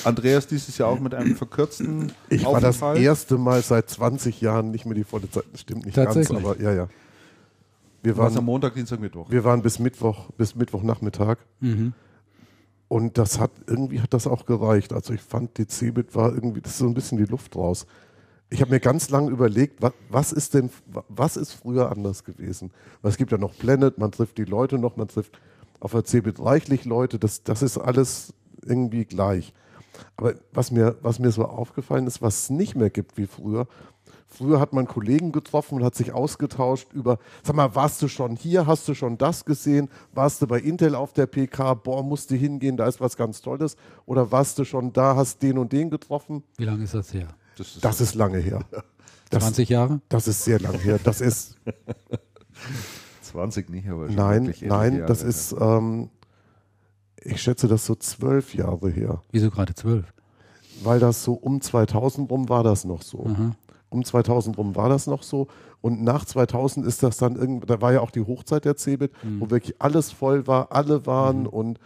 Andreas 0.03 0.47
dieses 0.47 0.77
Jahr 0.77 0.89
auch 0.89 0.99
mit 0.99 1.13
einem 1.15 1.35
verkürzten 1.35 2.11
Ich 2.29 2.43
war 2.45 2.59
das 2.61 2.77
Aufenthalt. 2.81 2.99
erste 3.03 3.37
Mal 3.37 3.61
seit 3.63 3.89
20 3.89 4.39
Jahren 4.41 4.71
nicht 4.71 4.85
mehr 4.85 4.93
die 4.95 5.03
volle 5.03 5.29
Zeit. 5.29 5.43
Das 5.51 5.61
stimmt 5.61 5.85
nicht 5.85 5.95
ganz, 5.95 6.13
Tatsächlich? 6.13 6.43
aber 6.45 6.59
ja, 6.61 6.71
ja. 6.73 6.87
Wir 8.03 8.17
Was 8.17 8.29
am 8.31 8.35
waren, 8.37 8.45
Montag, 8.45 8.73
Dienstag, 8.75 8.99
Mittwoch. 8.99 9.29
wir 9.29 9.43
waren 9.43 9.61
bis 9.61 9.77
Mittwoch, 9.79 10.31
bis 10.31 10.55
Mittwochnachmittag. 10.55 11.37
Mhm. 11.59 11.93
Und 12.91 13.17
das 13.17 13.39
hat, 13.39 13.51
irgendwie 13.67 14.01
hat 14.01 14.13
das 14.13 14.27
auch 14.27 14.45
gereicht. 14.45 14.91
Also 14.91 15.13
ich 15.13 15.21
fand, 15.21 15.57
die 15.57 15.65
Cebit 15.65 16.13
war 16.13 16.33
irgendwie, 16.33 16.59
das 16.59 16.73
ist 16.73 16.79
so 16.79 16.87
ein 16.87 16.93
bisschen 16.93 17.17
die 17.17 17.23
Luft 17.23 17.55
raus. 17.55 17.85
Ich 18.49 18.59
habe 18.59 18.71
mir 18.71 18.81
ganz 18.81 19.09
lange 19.09 19.31
überlegt, 19.31 19.81
was, 19.81 19.93
was 20.09 20.33
ist 20.33 20.55
denn, 20.55 20.69
was 21.07 21.37
ist 21.37 21.53
früher 21.53 21.89
anders 21.89 22.25
gewesen? 22.25 22.69
Weil 23.01 23.11
es 23.11 23.17
gibt 23.17 23.31
ja 23.31 23.37
noch 23.37 23.57
Planet, 23.57 23.97
man 23.97 24.11
trifft 24.11 24.37
die 24.37 24.43
Leute 24.43 24.77
noch, 24.77 24.97
man 24.97 25.07
trifft 25.07 25.39
auf 25.79 25.91
der 25.91 26.03
Cebit 26.03 26.41
reichlich 26.41 26.83
Leute, 26.83 27.17
das, 27.17 27.43
das 27.43 27.61
ist 27.61 27.77
alles 27.77 28.33
irgendwie 28.61 29.05
gleich. 29.05 29.53
Aber 30.17 30.33
was 30.51 30.69
mir, 30.71 30.97
was 31.01 31.17
mir 31.17 31.31
so 31.31 31.45
aufgefallen 31.45 32.07
ist, 32.07 32.21
was 32.21 32.43
es 32.43 32.49
nicht 32.49 32.75
mehr 32.75 32.89
gibt 32.89 33.15
wie 33.15 33.25
früher, 33.25 33.69
Früher 34.34 34.61
hat 34.61 34.71
man 34.71 34.88
Kollegen 34.88 35.34
getroffen 35.34 35.75
und 35.75 35.84
hat 35.84 35.93
sich 35.93 36.13
ausgetauscht 36.13 36.93
über, 36.93 37.19
sag 37.43 37.53
mal, 37.53 37.75
warst 37.75 38.01
du 38.01 38.07
schon 38.07 38.38
hier, 38.38 38.65
hast 38.65 38.88
du 38.88 38.93
schon 38.93 39.17
das 39.17 39.43
gesehen, 39.43 39.89
warst 40.13 40.41
du 40.41 40.47
bei 40.47 40.59
Intel 40.59 40.95
auf 40.95 41.11
der 41.11 41.25
PK, 41.27 41.73
boah, 41.73 42.01
musst 42.01 42.32
du 42.32 42.36
hingehen, 42.36 42.77
da 42.77 42.88
ist 42.88 43.01
was 43.01 43.17
ganz 43.17 43.41
Tolles, 43.41 43.75
oder 44.05 44.32
warst 44.32 44.57
du 44.57 44.63
schon 44.63 44.93
da, 44.93 45.17
hast 45.17 45.43
den 45.43 45.57
und 45.57 45.73
den 45.73 45.89
getroffen. 45.89 46.43
Wie 46.57 46.63
lange 46.63 46.86
ist 46.86 46.93
das 46.93 47.13
her? 47.13 47.27
Das 47.57 47.75
ist 47.75 47.84
Das 47.84 47.99
ist 48.01 48.15
lange 48.15 48.38
her. 48.39 48.61
Das, 49.29 49.43
20 49.43 49.69
Jahre? 49.69 50.01
das 50.09 50.27
ist 50.27 50.43
sehr 50.43 50.59
lange 50.59 50.77
her. 50.77 50.99
Das 51.01 51.21
ist, 51.21 51.55
20 53.21 53.69
nicht, 53.69 53.88
aber 53.88 54.07
schon 54.07 54.15
nein, 54.17 54.53
nein, 54.61 54.93
etliche 54.93 55.05
das 55.05 55.19
Jahre. 55.21 55.29
ist, 55.29 55.55
ähm, 55.57 56.09
ich 57.23 57.41
schätze 57.41 57.69
das 57.69 57.86
so 57.86 57.95
zwölf 57.95 58.53
Jahre 58.53 58.89
her. 58.89 59.21
Wieso 59.32 59.49
gerade 59.49 59.73
12? 59.73 60.05
weil 60.84 60.99
das 60.99 61.23
so 61.23 61.34
um 61.34 61.61
2000 61.61 62.29
rum 62.32 62.49
war 62.49 62.63
das 62.63 62.86
noch 62.86 63.01
so. 63.01 63.25
Aha. 63.25 63.51
Um 63.91 64.03
2000 64.03 64.57
rum 64.57 64.75
war 64.75 64.89
das 64.89 65.05
noch 65.05 65.21
so. 65.21 65.47
Und 65.81 66.01
nach 66.01 66.25
2000 66.25 66.85
ist 66.85 67.03
das 67.03 67.17
dann 67.17 67.35
irgendwie, 67.35 67.67
da 67.67 67.81
war 67.81 67.91
ja 67.91 67.99
auch 67.99 68.09
die 68.11 68.21
Hochzeit 68.25 68.65
der 68.65 68.77
Cebit, 68.77 69.11
wo 69.39 69.49
wirklich 69.49 69.75
alles 69.79 70.11
voll 70.11 70.47
war, 70.47 70.71
alle 70.71 71.05
waren 71.05 71.45
und, 71.45 71.77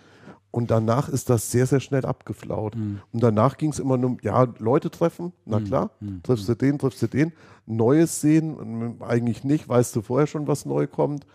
und 0.52 0.70
danach 0.72 1.10
ist 1.10 1.30
das 1.30 1.50
sehr, 1.52 1.66
sehr 1.66 1.80
schnell 1.80 2.06
abgeflaut. 2.06 2.76
Und 3.12 3.24
danach 3.24 3.58
ging 3.58 3.72
es 3.72 3.80
immer 3.80 3.98
nur, 3.98 4.12
um, 4.12 4.18
ja, 4.22 4.48
Leute 4.60 4.92
treffen, 4.92 5.34
na 5.46 5.60
klar, 5.60 5.90
triffst 6.24 6.48
du 6.48 6.56
den, 6.56 6.78
triffst 6.78 7.02
du 7.02 7.08
den, 7.08 7.34
Neues 7.66 8.22
sehen, 8.22 9.02
eigentlich 9.02 9.44
nicht, 9.44 9.68
weißt 9.68 9.96
du 9.96 10.02
vorher 10.04 10.28
schon, 10.28 10.46
was 10.48 10.66
neu 10.66 10.86
kommt. 10.88 11.26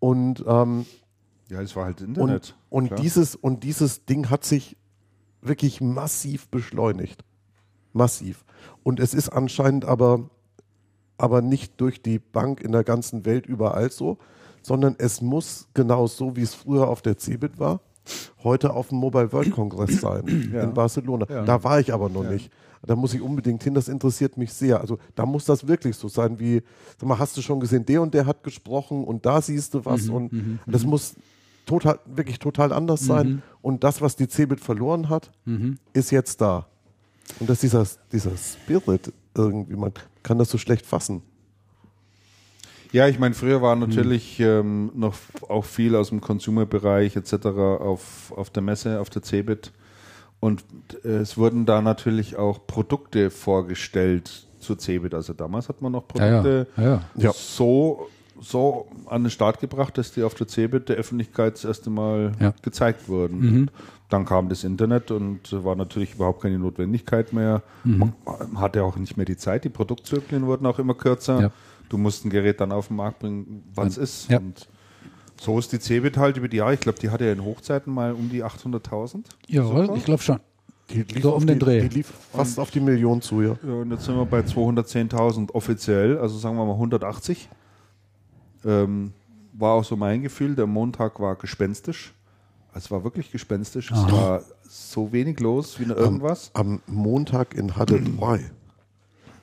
Und, 0.00 0.44
ähm, 0.46 0.84
Ja, 1.48 1.62
es 1.62 1.76
war 1.76 1.84
halt 1.84 2.00
und, 2.02 2.08
Internet. 2.08 2.56
und, 2.68 2.88
klar. 2.88 3.00
dieses, 3.00 3.36
und 3.36 3.62
dieses 3.62 4.04
Ding 4.04 4.28
hat 4.28 4.44
sich 4.44 4.76
wirklich 5.40 5.80
massiv 5.80 6.48
beschleunigt. 6.48 7.24
Massiv. 7.92 8.44
Und 8.82 9.00
es 9.00 9.14
ist 9.14 9.28
anscheinend 9.28 9.84
aber, 9.84 10.30
aber 11.16 11.42
nicht 11.42 11.80
durch 11.80 12.02
die 12.02 12.18
Bank 12.18 12.60
in 12.60 12.72
der 12.72 12.84
ganzen 12.84 13.24
Welt 13.24 13.46
überall 13.46 13.90
so, 13.90 14.18
sondern 14.62 14.96
es 14.98 15.20
muss 15.20 15.68
genau 15.74 16.06
so, 16.06 16.36
wie 16.36 16.42
es 16.42 16.54
früher 16.54 16.88
auf 16.88 17.02
der 17.02 17.16
CeBIT 17.18 17.58
war, 17.58 17.80
heute 18.42 18.72
auf 18.72 18.88
dem 18.88 18.98
Mobile 18.98 19.32
World 19.32 19.50
Congress 19.52 20.00
sein 20.00 20.50
Ja. 20.52 20.62
in 20.62 20.74
Barcelona. 20.74 21.26
Ja. 21.28 21.44
Da 21.44 21.62
war 21.64 21.80
ich 21.80 21.92
aber 21.92 22.08
noch 22.08 22.24
Ja. 22.24 22.30
nicht. 22.32 22.50
Da 22.86 22.94
muss 22.94 23.12
ich 23.12 23.20
unbedingt 23.20 23.62
hin, 23.64 23.74
das 23.74 23.88
interessiert 23.88 24.36
mich 24.36 24.52
sehr. 24.52 24.80
Also 24.80 24.98
da 25.16 25.26
muss 25.26 25.44
das 25.44 25.66
wirklich 25.66 25.96
so 25.96 26.06
sein, 26.08 26.38
wie, 26.38 26.62
sag 26.96 27.08
mal, 27.08 27.18
hast 27.18 27.36
du 27.36 27.42
schon 27.42 27.58
gesehen, 27.58 27.84
der 27.84 28.00
und 28.00 28.14
der 28.14 28.24
hat 28.24 28.44
gesprochen 28.44 29.02
und 29.04 29.26
da 29.26 29.42
siehst 29.42 29.74
du 29.74 29.78
Mhm, 29.78 29.84
was 29.84 30.08
und 30.08 30.30
das 30.66 30.84
muss 30.86 31.16
total, 31.66 31.98
wirklich 32.06 32.38
total 32.38 32.72
anders 32.72 33.04
sein. 33.04 33.42
Und 33.62 33.82
das, 33.82 34.00
was 34.00 34.14
die 34.16 34.28
Cebit 34.28 34.60
verloren 34.60 35.08
hat, 35.08 35.32
ist 35.92 36.12
jetzt 36.12 36.40
da. 36.40 36.66
Und 37.40 37.48
dass 37.50 37.60
dieser, 37.60 37.86
dieser 38.12 38.32
Spirit 38.36 39.12
irgendwie. 39.36 39.76
Man 39.76 39.92
kann 40.22 40.38
das 40.38 40.50
so 40.50 40.58
schlecht 40.58 40.86
fassen. 40.86 41.22
Ja, 42.90 43.06
ich 43.06 43.18
meine, 43.18 43.34
früher 43.34 43.60
war 43.60 43.76
natürlich 43.76 44.40
ähm, 44.40 44.90
noch 44.94 45.14
auch 45.48 45.64
viel 45.64 45.94
aus 45.94 46.08
dem 46.08 46.20
Consumer-Bereich 46.22 47.16
etc. 47.16 47.34
Auf, 47.46 48.32
auf 48.34 48.48
der 48.50 48.62
Messe, 48.62 48.98
auf 49.00 49.10
der 49.10 49.22
CeBIT. 49.22 49.72
Und 50.40 50.64
äh, 51.04 51.08
es 51.18 51.36
wurden 51.36 51.66
da 51.66 51.82
natürlich 51.82 52.36
auch 52.36 52.66
Produkte 52.66 53.30
vorgestellt 53.30 54.46
zur 54.58 54.78
CeBIT. 54.78 55.12
Also 55.14 55.34
damals 55.34 55.68
hat 55.68 55.82
man 55.82 55.92
noch 55.92 56.08
Produkte 56.08 56.66
Ja, 56.76 56.82
ja. 56.82 56.90
Ja, 56.92 57.02
Ja. 57.16 57.32
so, 57.34 58.08
so 58.40 58.88
an 59.06 59.24
den 59.24 59.30
Start 59.30 59.60
gebracht, 59.60 59.98
dass 59.98 60.12
die 60.12 60.22
auf 60.22 60.34
der 60.34 60.48
CeBIT 60.48 60.88
der 60.88 60.96
Öffentlichkeit 60.96 61.54
das 61.54 61.64
erste 61.66 61.90
Mal 61.90 62.32
Ja. 62.40 62.54
gezeigt 62.62 63.06
wurden. 63.08 63.38
Mhm. 63.40 63.68
Dann 64.08 64.24
kam 64.24 64.48
das 64.48 64.64
Internet 64.64 65.10
und 65.10 65.52
war 65.64 65.76
natürlich 65.76 66.14
überhaupt 66.14 66.40
keine 66.42 66.58
Notwendigkeit 66.58 67.32
mehr. 67.32 67.62
Mhm. 67.84 68.12
Man 68.24 68.60
hatte 68.60 68.82
auch 68.82 68.96
nicht 68.96 69.16
mehr 69.16 69.26
die 69.26 69.36
Zeit. 69.36 69.64
Die 69.64 69.68
Produktzyklen 69.68 70.46
wurden 70.46 70.64
auch 70.66 70.78
immer 70.78 70.94
kürzer. 70.94 71.40
Ja. 71.40 71.50
Du 71.88 71.98
musst 71.98 72.24
ein 72.24 72.30
Gerät 72.30 72.60
dann 72.60 72.72
auf 72.72 72.88
den 72.88 72.96
Markt 72.96 73.18
bringen, 73.18 73.64
wann 73.74 73.86
es 73.88 73.98
ist. 73.98 74.30
Ja. 74.30 74.38
Und 74.38 74.68
so 75.40 75.58
ist 75.58 75.72
die 75.72 75.78
CeBIT 75.78 76.16
halt 76.16 76.36
über 76.36 76.48
die 76.48 76.58
Jahre. 76.58 76.74
Ich 76.74 76.80
glaube, 76.80 76.98
die 76.98 77.10
hatte 77.10 77.26
ja 77.26 77.32
in 77.32 77.44
Hochzeiten 77.44 77.92
mal 77.92 78.12
um 78.12 78.28
die 78.30 78.44
800.000. 78.44 79.24
ja 79.46 79.62
Super. 79.62 79.94
ich 79.94 80.04
glaube 80.04 80.22
schon. 80.22 80.40
Die 80.90 81.02
lief 81.02 81.22
So 81.22 81.34
um 81.34 81.46
den 81.46 81.58
die, 81.58 81.64
Dreh. 81.64 81.80
Die 81.82 81.96
lief 81.96 82.10
fast 82.32 82.58
auf 82.58 82.70
die 82.70 82.80
Million 82.80 83.20
zu, 83.20 83.42
ja. 83.42 83.56
Ja, 83.62 83.74
und 83.74 83.90
jetzt 83.90 84.04
sind 84.06 84.16
wir 84.16 84.24
bei 84.24 84.40
210.000 84.40 85.52
offiziell, 85.52 86.16
also 86.18 86.38
sagen 86.38 86.56
wir 86.56 86.64
mal 86.64 86.72
180. 86.72 87.48
Ähm, 88.64 89.12
war 89.52 89.74
auch 89.74 89.84
so 89.84 89.96
mein 89.96 90.22
Gefühl. 90.22 90.54
Der 90.54 90.66
Montag 90.66 91.20
war 91.20 91.36
gespenstisch. 91.36 92.14
Es 92.74 92.90
war 92.90 93.02
wirklich 93.04 93.30
gespenstisch. 93.32 93.90
Es 93.90 93.98
Aha. 93.98 94.12
war 94.12 94.42
so 94.68 95.12
wenig 95.12 95.40
los 95.40 95.80
wie 95.80 95.86
nur 95.86 95.96
irgendwas. 95.96 96.50
Am 96.54 96.80
Montag 96.86 97.54
in 97.54 97.76
Halle 97.76 98.00
3 98.18 98.50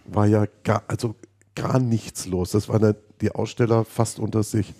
war 0.05 0.25
ja 0.27 0.45
gar, 0.63 0.83
also 0.87 1.15
gar 1.55 1.79
nichts 1.79 2.25
los. 2.27 2.51
Das 2.51 2.69
waren 2.69 2.81
ja 2.83 2.93
die 3.21 3.31
Aussteller 3.33 3.83
fast 3.85 4.19
unter 4.19 4.43
sich. 4.43 4.73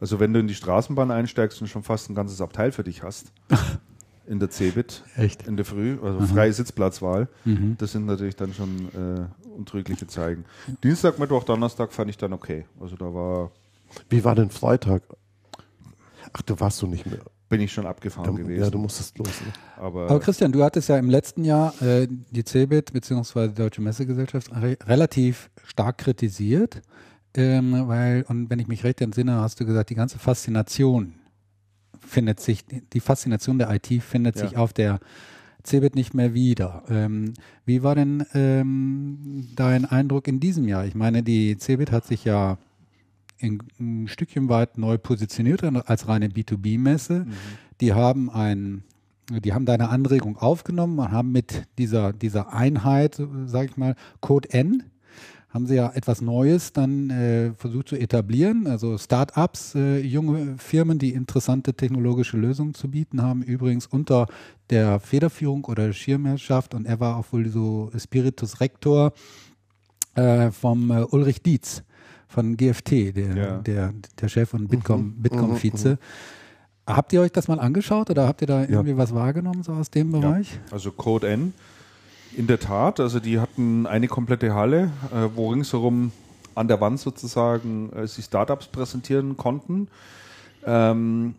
Also 0.00 0.20
wenn 0.20 0.32
du 0.34 0.40
in 0.40 0.48
die 0.48 0.54
Straßenbahn 0.54 1.10
einsteigst 1.10 1.60
und 1.62 1.68
schon 1.68 1.82
fast 1.82 2.10
ein 2.10 2.14
ganzes 2.14 2.40
Abteil 2.40 2.72
für 2.72 2.84
dich 2.84 3.02
hast, 3.02 3.32
in 4.26 4.40
der 4.40 4.50
Cebit, 4.50 5.04
Echt? 5.16 5.46
in 5.46 5.56
der 5.56 5.64
Früh, 5.64 5.98
also 6.02 6.20
freie 6.26 6.52
Sitzplatzwahl, 6.52 7.28
Mhm. 7.44 7.76
das 7.78 7.92
sind 7.92 8.06
natürlich 8.06 8.36
dann 8.36 8.52
schon 8.52 8.88
äh, 8.92 9.48
untrügliche 9.56 10.06
Zeigen. 10.06 10.44
Dienstag, 10.82 11.18
Mittwoch, 11.18 11.44
Donnerstag 11.44 11.92
fand 11.92 12.10
ich 12.10 12.18
dann 12.18 12.32
okay. 12.32 12.66
Also 12.80 12.96
da 12.96 13.14
war, 13.14 13.52
Wie 14.10 14.24
war 14.24 14.34
denn 14.34 14.50
Freitag? 14.50 15.02
Ach, 16.32 16.42
du 16.42 16.58
warst 16.60 16.82
du 16.82 16.86
nicht 16.88 17.06
mehr. 17.06 17.20
Bin 17.48 17.60
ich 17.60 17.72
schon 17.72 17.86
abgefahren 17.86 18.34
Da, 18.36 18.42
gewesen. 18.42 18.62
ja, 18.64 18.70
du 18.70 18.78
musstest 18.78 19.16
los. 19.18 19.28
Ne? 19.28 19.52
aber, 19.82 20.10
Aber 20.10 20.20
Christian, 20.20 20.50
du 20.52 20.62
hattest 20.64 20.88
ja 20.88 20.98
im 20.98 21.08
letzten 21.10 21.44
Jahr 21.44 21.80
äh, 21.82 22.08
die 22.30 22.44
CeBIT 22.44 22.92
bzw. 22.92 23.48
die 23.48 23.54
Deutsche 23.54 23.80
Messegesellschaft 23.82 24.50
re 24.54 24.76
relativ 24.86 25.50
stark 25.64 25.98
kritisiert, 25.98 26.82
ähm, 27.34 27.86
weil, 27.88 28.24
und 28.28 28.50
wenn 28.50 28.58
ich 28.58 28.66
mich 28.68 28.82
recht 28.84 29.00
entsinne, 29.00 29.36
hast 29.40 29.60
du 29.60 29.66
gesagt, 29.66 29.90
die 29.90 29.94
ganze 29.94 30.18
Faszination 30.18 31.14
findet 32.00 32.40
sich, 32.40 32.64
die 32.92 33.00
Faszination 33.00 33.58
der 33.58 33.70
IT 33.74 34.02
findet 34.02 34.36
Ja. 34.36 34.48
sich 34.48 34.56
auf 34.56 34.72
der 34.72 35.00
CeBIT 35.64 35.96
nicht 35.96 36.14
mehr 36.14 36.32
wieder. 36.34 36.84
Ähm, 36.88 37.34
wie 37.64 37.82
war 37.82 37.94
denn 37.96 38.24
ähm, 38.34 39.48
dein 39.56 39.84
Eindruck 39.84 40.28
in 40.28 40.38
diesem 40.40 40.68
Jahr? 40.68 40.84
Ich 40.86 40.94
meine, 40.94 41.22
die 41.22 41.56
CeBIT 41.58 41.90
hat 41.92 42.06
sich 42.06 42.24
ja 42.24 42.58
ein 43.42 44.08
Stückchen 44.08 44.48
weit 44.48 44.78
neu 44.78 44.98
positioniert 44.98 45.62
als 45.62 46.08
reine 46.08 46.28
B2B-Messe. 46.28 47.26
Die 47.80 47.92
haben 47.92 48.30
ein, 48.30 48.84
die 49.30 49.52
haben 49.52 49.66
deine 49.66 49.88
Anregung 49.90 50.36
aufgenommen 50.38 50.98
und 50.98 51.10
haben 51.10 51.32
mit 51.32 51.64
dieser, 51.78 52.12
dieser 52.12 52.52
Einheit, 52.52 53.20
sage 53.46 53.68
ich 53.70 53.76
mal, 53.76 53.94
Code 54.20 54.50
N, 54.50 54.84
haben 55.56 55.66
sie 55.66 55.76
ja 55.76 55.90
etwas 55.94 56.20
Neues 56.20 56.72
dann 56.74 57.08
äh, 57.08 57.54
versucht 57.54 57.88
zu 57.88 57.96
etablieren. 57.96 58.66
Also 58.66 58.98
Start-ups, 58.98 59.74
äh, 59.74 60.00
junge 60.00 60.58
Firmen, 60.58 60.98
die 60.98 61.14
interessante 61.14 61.72
technologische 61.72 62.36
Lösungen 62.36 62.74
zu 62.74 62.90
bieten 62.90 63.22
haben, 63.22 63.42
übrigens 63.42 63.86
unter 63.86 64.26
der 64.68 65.00
Federführung 65.00 65.64
oder 65.64 65.92
Schirmherrschaft 65.92 66.74
und 66.74 66.86
er 66.86 67.00
war 67.00 67.16
auch 67.16 67.32
wohl 67.32 67.48
so 67.48 67.90
Spiritus 67.96 68.60
Rector 68.60 69.12
äh, 70.14 70.50
vom 70.50 70.90
äh, 70.90 71.04
Ulrich 71.04 71.42
Dietz 71.42 71.82
von 72.28 72.56
GFT, 72.56 73.14
der, 73.16 73.36
Ja. 73.36 73.58
der, 73.58 73.92
der 74.20 74.28
Chef 74.28 74.54
und 74.54 74.68
Bitkom, 74.68 75.14
Bitkom-Vize. 75.22 75.98
Habt 76.86 77.12
ihr 77.12 77.20
euch 77.20 77.32
das 77.32 77.48
mal 77.48 77.58
angeschaut 77.58 78.10
oder 78.10 78.28
habt 78.28 78.42
ihr 78.42 78.46
da 78.46 78.62
irgendwie 78.62 78.96
was 78.96 79.12
wahrgenommen 79.14 79.62
so 79.62 79.72
aus 79.72 79.90
dem 79.90 80.12
Bereich? 80.12 80.58
Also 80.70 80.92
Code 80.92 81.28
N. 81.28 81.52
In 82.36 82.46
der 82.46 82.60
Tat, 82.60 83.00
also 83.00 83.18
die 83.18 83.40
hatten 83.40 83.86
eine 83.86 84.08
komplette 84.08 84.54
Halle, 84.54 84.90
äh, 85.12 85.28
wo 85.34 85.50
ringsherum 85.50 86.12
an 86.54 86.68
der 86.68 86.80
Wand 86.80 87.00
sozusagen 87.00 87.90
äh, 87.92 88.06
sich 88.06 88.24
Startups 88.26 88.66
präsentieren 88.66 89.36
konnten. 89.36 89.88
Ähm, 90.64 91.34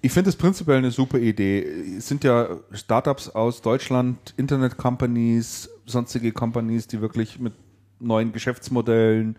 ich 0.00 0.12
finde 0.12 0.30
es 0.30 0.36
prinzipiell 0.36 0.78
eine 0.78 0.90
super 0.92 1.18
Idee. 1.18 1.62
Es 1.98 2.08
sind 2.08 2.24
ja 2.24 2.48
Startups 2.72 3.28
aus 3.28 3.62
Deutschland, 3.62 4.34
Internet-Companies, 4.36 5.68
sonstige 5.86 6.32
Companies, 6.32 6.86
die 6.86 7.00
wirklich 7.00 7.38
mit 7.38 7.52
neuen 8.00 8.32
Geschäftsmodellen 8.32 9.36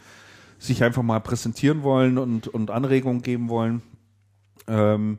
sich 0.60 0.84
einfach 0.84 1.02
mal 1.02 1.20
präsentieren 1.22 1.82
wollen 1.84 2.18
und, 2.18 2.48
und 2.48 2.70
Anregungen 2.70 3.22
geben 3.24 3.50
wollen. 3.50 3.82
Ähm, 4.68 5.18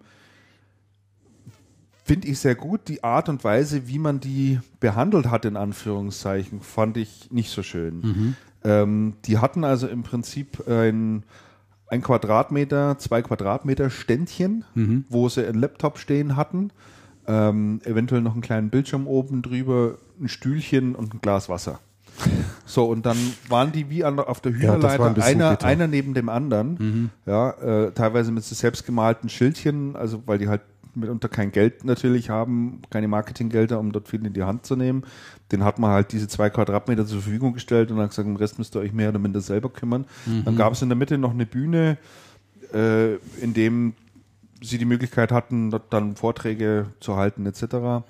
Finde 2.05 2.28
ich 2.28 2.38
sehr 2.38 2.55
gut. 2.55 2.88
Die 2.88 3.03
Art 3.05 3.28
und 3.28 3.43
Weise, 3.43 3.88
wie 3.88 3.99
man 3.99 4.20
die 4.20 4.61
behandelt 4.80 5.30
hat, 5.30 5.45
in 5.45 5.57
Anführungszeichen, 5.57 6.61
fand 6.61 6.97
ich 6.97 7.30
nicht 7.30 7.51
so 7.51 7.62
schön. 7.62 8.34
Ähm, 8.64 9.14
die 9.24 9.38
hatten 9.38 9.64
also 9.64 9.86
im 9.88 10.03
Prinzip 10.03 10.66
ein, 10.68 11.24
ein 11.86 12.03
Quadratmeter, 12.03 12.99
zwei 12.99 13.22
Quadratmeter 13.22 13.91
Ständchen, 13.91 14.64
wo 15.09 15.28
sie 15.28 15.47
einen 15.47 15.61
Laptop 15.61 15.99
stehen 15.99 16.36
hatten, 16.36 16.70
ähm, 17.26 17.80
eventuell 17.84 18.20
noch 18.22 18.32
einen 18.32 18.43
kleinen 18.43 18.70
Bildschirm 18.70 19.07
oben 19.07 19.41
drüber, 19.41 19.97
ein 20.20 20.28
Stühlchen 20.28 20.95
und 20.95 21.14
ein 21.14 21.20
Glas 21.20 21.49
Wasser. 21.49 21.80
So, 22.66 22.87
und 22.87 23.07
dann 23.07 23.16
waren 23.49 23.73
die 23.73 23.91
wie 23.91 24.05
an, 24.05 24.18
auf 24.18 24.41
der 24.41 24.53
Ja, 24.53 24.59
Hühnerleiter, 24.59 25.07
ein 25.07 25.14
bisschen 25.14 25.43
einer, 25.43 25.62
einer 25.64 25.87
neben 25.87 26.14
dem 26.14 26.29
anderen, 26.29 27.11
ja, 27.27 27.51
äh, 27.51 27.93
teilweise 27.93 28.33
mit 28.33 28.45
so 28.45 28.55
selbst 28.55 28.87
gemalten 28.87 29.29
Schildchen, 29.29 29.97
also 29.97 30.23
weil 30.27 30.39
die 30.39 30.49
halt 30.49 30.62
mitunter 30.95 31.29
kein 31.29 31.53
Geld 31.53 31.85
natürlich 31.85 32.31
haben, 32.31 32.83
keine 32.91 33.09
Marketinggelder, 33.09 33.79
um 33.79 33.93
dort 33.93 34.09
viel 34.09 34.25
in 34.27 34.33
die 34.33 34.43
Hand 34.43 34.66
zu 34.66 34.77
nehmen. 34.77 35.05
Den 35.53 35.64
hat 35.64 35.79
man 35.79 35.91
halt 35.91 36.12
diese 36.12 36.29
zwei 36.29 36.51
Quadratmeter 36.51 37.07
zur 37.07 37.23
Verfügung 37.23 37.53
gestellt 37.53 37.91
und 37.91 37.99
dann 37.99 38.09
gesagt, 38.09 38.27
im 38.29 38.37
Rest 38.37 38.59
müsst 38.59 38.75
ihr 38.75 38.81
euch 38.81 38.93
mehr 38.93 39.09
oder 39.11 39.18
minder 39.18 39.41
selber 39.41 39.68
kümmern. 39.68 40.05
Dann 40.45 40.57
gab 40.57 40.73
es 40.73 40.83
in 40.83 40.89
der 40.89 40.97
Mitte 40.97 41.18
noch 41.18 41.31
eine 41.31 41.47
Bühne, 41.47 41.97
äh, 42.75 43.14
in 43.41 43.55
dem 43.55 43.95
sie 44.62 44.79
die 44.79 44.85
Möglichkeit 44.85 45.33
hatten, 45.33 45.71
dort 45.71 45.93
dann 45.93 46.16
Vorträge 46.16 46.87
zu 47.01 47.16
halten 47.16 47.47
etc. 47.47 48.05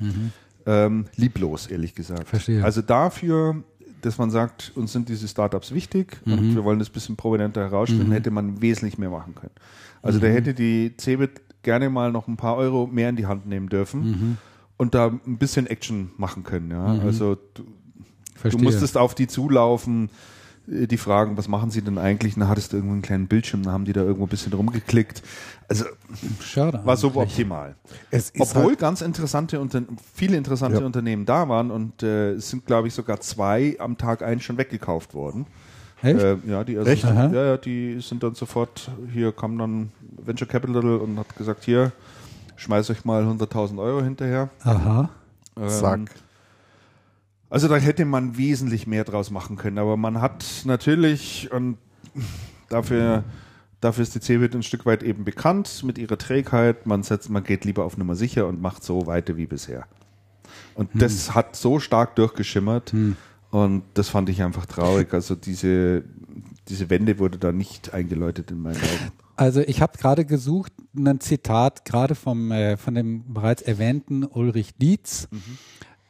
Ähm, 0.67 1.07
lieblos, 1.17 1.67
ehrlich 1.67 1.95
gesagt. 1.95 2.29
Verstehe. 2.29 2.63
Also 2.65 2.83
dafür, 2.83 3.63
dass 4.03 4.19
man 4.19 4.31
sagt, 4.31 4.73
uns 4.75 4.93
sind 4.93 5.09
diese 5.09 5.29
Startups 5.29 5.73
wichtig 5.73 6.21
und 6.25 6.55
wir 6.55 6.65
wollen 6.65 6.79
das 6.79 6.89
ein 6.89 6.93
bisschen 6.93 7.17
prominenter 7.17 7.61
herausstellen, 7.63 8.13
hätte 8.13 8.31
man 8.31 8.61
wesentlich 8.63 8.99
mehr 8.99 9.11
machen 9.11 9.35
können. 9.35 9.53
Also 10.03 10.19
da 10.19 10.27
hätte 10.27 10.55
die 10.55 10.95
Cebit 10.99 11.41
gerne 11.63 11.91
mal 11.91 12.11
noch 12.13 12.27
ein 12.29 12.37
paar 12.37 12.57
Euro 12.57 12.87
mehr 12.87 13.11
in 13.11 13.17
die 13.17 13.27
Hand 13.27 13.47
nehmen 13.47 13.69
dürfen 13.69 14.39
und 14.77 14.95
da 14.95 15.09
ein 15.09 15.39
bisschen 15.39 15.67
Action 15.67 16.11
machen 16.17 16.43
können. 16.43 16.71
Ja? 16.71 16.85
Also 17.05 17.37
du. 17.55 17.65
Du 18.43 18.57
musstest 18.57 18.97
auf 18.97 19.15
die 19.15 19.27
zulaufen, 19.27 20.09
die 20.71 20.97
fragen, 20.97 21.37
was 21.37 21.49
machen 21.49 21.71
sie 21.71 21.83
denn 21.83 21.99
eigentlich? 21.99 22.35
Dann 22.35 22.49
hattest 22.49 22.73
du 22.73 22.77
irgendwo 22.77 22.93
einen 22.93 23.03
kleinen 23.03 23.27
Bildschirm, 23.27 23.65
dann 23.65 23.73
haben 23.73 23.85
die 23.85 23.93
da 23.93 24.03
irgendwo 24.03 24.27
ein 24.27 24.29
bisschen 24.29 24.53
rumgeklickt. 24.53 25.23
Also 25.69 25.85
Schade. 26.41 26.81
war 26.85 26.97
so 26.97 27.13
optimal. 27.15 27.75
Es 28.11 28.31
ist 28.31 28.41
Obwohl 28.41 28.71
halt, 28.71 28.79
ganz 28.79 29.01
interessante, 29.03 29.61
Unter 29.61 29.83
viele 30.15 30.37
interessante 30.37 30.79
Ja. 30.81 30.87
Unternehmen 30.87 31.27
da 31.27 31.49
waren 31.49 31.71
und 31.71 32.03
äh, 32.03 32.33
es 32.33 32.51
sind, 32.51 32.67
glaube 32.67 32.89
ich, 32.89 32.95
sogar 32.95 33.21
zwei 33.21 33.77
am 33.81 33.99
Tag 33.99 34.23
eins 34.23 34.45
schon 34.45 34.59
weggekauft 34.59 35.13
worden. 35.13 35.47
Echt? 36.03 36.21
Äh, 36.21 36.37
ja, 36.47 36.65
die, 36.65 36.79
also, 36.79 36.91
Echt? 36.91 37.05
Ja, 37.05 37.31
ja, 37.31 37.57
die 37.57 38.01
sind 38.01 38.23
dann 38.23 38.35
sofort, 38.35 38.91
hier 39.13 39.33
kam 39.33 39.59
dann 39.59 39.91
Venture 40.25 40.49
Capital 40.49 40.85
und 40.99 41.19
hat 41.19 41.37
gesagt, 41.37 41.65
hier, 41.65 41.93
schmeiß 42.57 42.91
euch 42.91 43.05
mal 43.05 43.25
100.000 43.25 43.79
Euro 43.79 44.03
hinterher. 44.03 44.51
Aha. 44.63 45.11
Ähm, 45.59 45.69
zack. 45.69 46.01
Also 47.51 47.67
da 47.67 47.77
hätte 47.77 48.05
man 48.05 48.39
wesentlich 48.39 48.87
mehr 48.87 49.05
draus 49.05 49.31
machen 49.31 49.57
können, 49.57 49.79
aber 49.79 49.97
man 49.97 50.21
hat 50.21 50.45
natürlich 50.65 51.51
und 51.53 51.79
dafür, 52.69 53.25
dafür 53.81 54.03
ist 54.03 54.15
die 54.15 54.21
Cebit 54.21 54.55
ein 54.55 54.63
Stück 54.63 54.87
weit 54.87 55.03
eben 55.03 55.25
bekannt 55.25 55.83
mit 55.85 55.99
ihrer 55.99 56.17
Trägheit. 56.17 56.87
Man 56.87 57.03
setzt, 57.03 57.29
man 57.29 57.43
geht 57.43 57.65
lieber 57.65 57.85
auf 57.85 57.99
Nummer 57.99 58.15
sicher 58.15 58.47
und 58.47 58.63
macht 58.63 58.85
so 58.85 59.07
weiter 59.07 59.37
wie 59.37 59.47
bisher. 59.47 59.87
Und 60.75 60.91
das 60.95 61.35
hat 61.35 61.57
so 61.57 61.81
stark 61.81 62.15
durchgeschimmert 62.17 62.95
und 63.51 63.83
das 63.95 64.09
fand 64.09 64.29
ich 64.29 64.43
einfach 64.43 64.67
traurig. 64.67 65.13
Also 65.13 65.35
diese, 65.35 66.05
diese 66.69 66.89
Wende 66.89 67.19
wurde 67.19 67.39
da 67.39 67.51
nicht 67.51 67.93
eingeläutet 67.93 68.53
in 68.53 68.63
meinen 68.63 68.77
Augen. 68.77 69.13
Also 69.35 69.61
ich 69.61 69.81
habe 69.81 69.99
gerade 69.99 70.25
gesucht, 70.25 70.73
ein 70.95 71.19
Zitat 71.19 71.85
gerade 71.85 72.15
vom 72.15 72.53
äh, 72.53 72.77
von 72.77 72.95
dem 72.95 73.33
bereits 73.33 73.63
erwähnten 73.63 74.25
Ulrich 74.25 74.75
Dietz. 74.77 75.29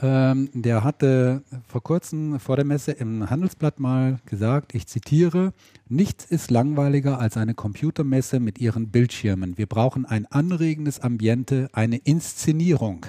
Ähm, 0.03 0.49
der 0.55 0.83
hatte 0.83 1.43
vor 1.69 1.83
kurzem 1.83 2.41
vor 2.41 2.57
der 2.57 2.65
Messe 2.65 2.93
im 2.93 3.29
Handelsblatt 3.29 3.81
mal 3.81 4.19
gesagt, 4.25 4.75
ich 4.75 4.87
zitiere, 4.87 5.53
nichts 5.89 6.25
ist 6.25 6.51
langweiliger 6.51 7.19
als 7.19 7.37
eine 7.37 7.53
Computermesse 7.53 8.41
mit 8.41 8.59
ihren 8.59 8.89
Bildschirmen. 8.89 9.59
Wir 9.59 9.67
brauchen 9.67 10.07
ein 10.07 10.25
anregendes 10.27 11.01
Ambiente, 11.01 11.69
eine 11.75 11.99
Inszenierung. 11.99 13.05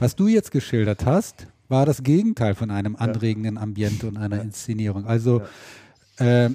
Was 0.00 0.16
du 0.16 0.26
jetzt 0.26 0.50
geschildert 0.50 1.06
hast, 1.06 1.46
war 1.68 1.86
das 1.86 2.02
Gegenteil 2.02 2.56
von 2.56 2.72
einem 2.72 2.96
anregenden 2.96 3.56
Ambiente 3.56 4.08
und 4.08 4.16
einer 4.16 4.42
Inszenierung. 4.42 5.06
Also 5.06 5.42
äh, 6.16 6.50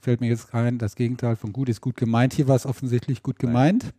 fällt 0.00 0.20
mir 0.20 0.28
jetzt 0.28 0.54
ein, 0.54 0.78
das 0.78 0.94
Gegenteil 0.94 1.34
von 1.34 1.52
gut 1.52 1.68
ist 1.68 1.80
gut 1.80 1.96
gemeint. 1.96 2.34
Hier 2.34 2.46
war 2.46 2.56
es 2.56 2.66
offensichtlich 2.66 3.22
gut 3.22 3.38
gemeint, 3.40 3.92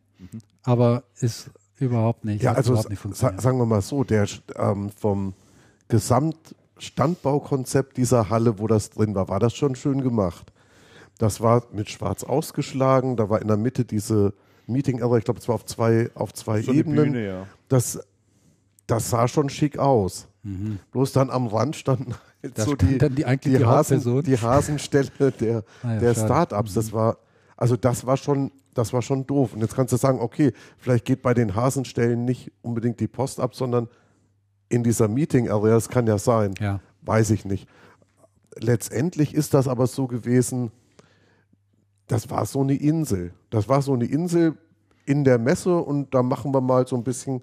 aber 0.64 1.04
ist 1.20 1.50
überhaupt 1.84 2.26
nicht. 2.26 2.44
Ja, 2.44 2.54
also 2.54 2.74
überhaupt 2.74 2.90
nicht 2.90 3.16
sagen 3.16 3.58
wir 3.58 3.66
mal 3.66 3.82
so, 3.82 4.04
der 4.04 4.28
ähm, 4.56 4.90
vom 4.90 5.34
Gesamtstandbaukonzept 5.88 7.98
dieser 7.98 8.30
Halle, 8.30 8.60
wo 8.60 8.68
das 8.68 8.90
drin 8.90 9.16
war, 9.16 9.30
war 9.30 9.40
das 9.40 9.56
schon 9.56 9.76
schön 9.76 10.02
gemacht. 10.02 10.52
Das 11.18 11.42
war 11.42 11.64
mit 11.72 11.90
schwarz 11.90 12.24
ausgeschlagen, 12.24 13.18
da 13.18 13.30
war 13.30 13.42
in 13.42 13.48
der 13.48 13.58
Mitte 13.58 13.86
diese 13.86 14.34
Meeting 14.66 15.04
Area, 15.04 15.18
ich 15.18 15.26
glaube, 15.26 15.40
es 15.40 15.48
war 15.48 15.56
auf 15.56 15.66
zwei, 15.66 16.10
auf 16.16 16.34
zwei 16.34 16.62
So 16.62 16.72
eine 16.72 16.80
Ebenen. 16.80 17.12
Bühne, 17.12 17.26
ja. 17.26 17.48
Das, 17.68 18.00
das 18.88 19.10
sah 19.10 19.28
schon 19.28 19.50
schick 19.50 19.78
aus. 19.78 20.28
Bloß 20.92 21.14
dann 21.14 21.30
am 21.30 21.48
Rand 21.48 21.76
standen 21.76 22.14
halt 22.14 22.24
Mhm. 22.44 22.52
Da 22.56 22.66
so 22.66 22.76
stand 22.76 22.92
die, 22.92 22.98
dann 22.98 23.16
die 23.16 23.26
eigentlich 23.26 23.58
die 23.58 23.66
Hasen, 23.66 24.24
die 24.24 24.38
Hasenstelle 24.38 25.32
der, 25.40 25.64
Ah 25.82 25.94
ja, 25.94 26.00
der. 26.00 26.14
Startups. 26.14 26.74
Das 26.74 26.92
war, 26.92 27.18
also 27.56 27.78
das 27.78 28.06
war 28.06 28.18
schon, 28.18 28.52
das 28.74 28.94
war 28.94 29.02
schon 29.02 29.26
doof. 29.28 29.54
Und 29.54 29.62
jetzt 29.62 29.76
kannst 29.76 29.94
du 29.94 29.98
sagen, 29.98 30.20
okay, 30.20 30.52
vielleicht 30.78 31.06
geht 31.06 31.22
bei 31.22 31.34
den 31.34 31.56
Hasenstellen 31.56 32.26
nicht 32.26 32.52
unbedingt 32.62 33.00
die 33.00 33.08
Post 33.08 33.40
ab, 33.40 33.56
sondern 33.56 33.88
in 34.70 34.84
dieser 34.84 35.08
Meeting 35.08 35.50
Area, 35.50 35.74
das 35.76 35.90
kann 35.90 36.08
ja 36.08 36.18
sein. 36.18 36.54
Ja. 36.60 36.80
Weiß 37.02 37.30
ich 37.32 37.46
nicht. 37.46 37.68
Letztendlich 38.58 39.34
ist 39.34 39.54
das 39.54 39.68
aber 39.68 39.88
so 39.88 40.08
gewesen, 40.08 40.72
das 42.08 42.30
war 42.30 42.46
so 42.46 42.62
eine 42.62 42.76
Insel. 42.76 43.34
Das 43.50 43.68
war 43.70 43.82
so 43.82 43.94
eine 43.94 44.06
Insel 44.06 44.58
in 45.06 45.24
der 45.24 45.38
Messe 45.38 45.76
und 45.78 46.14
da 46.14 46.24
machen 46.24 46.54
wir 46.54 46.62
mal 46.62 46.88
so 46.88 46.96
ein 46.96 47.04
bisschen 47.04 47.40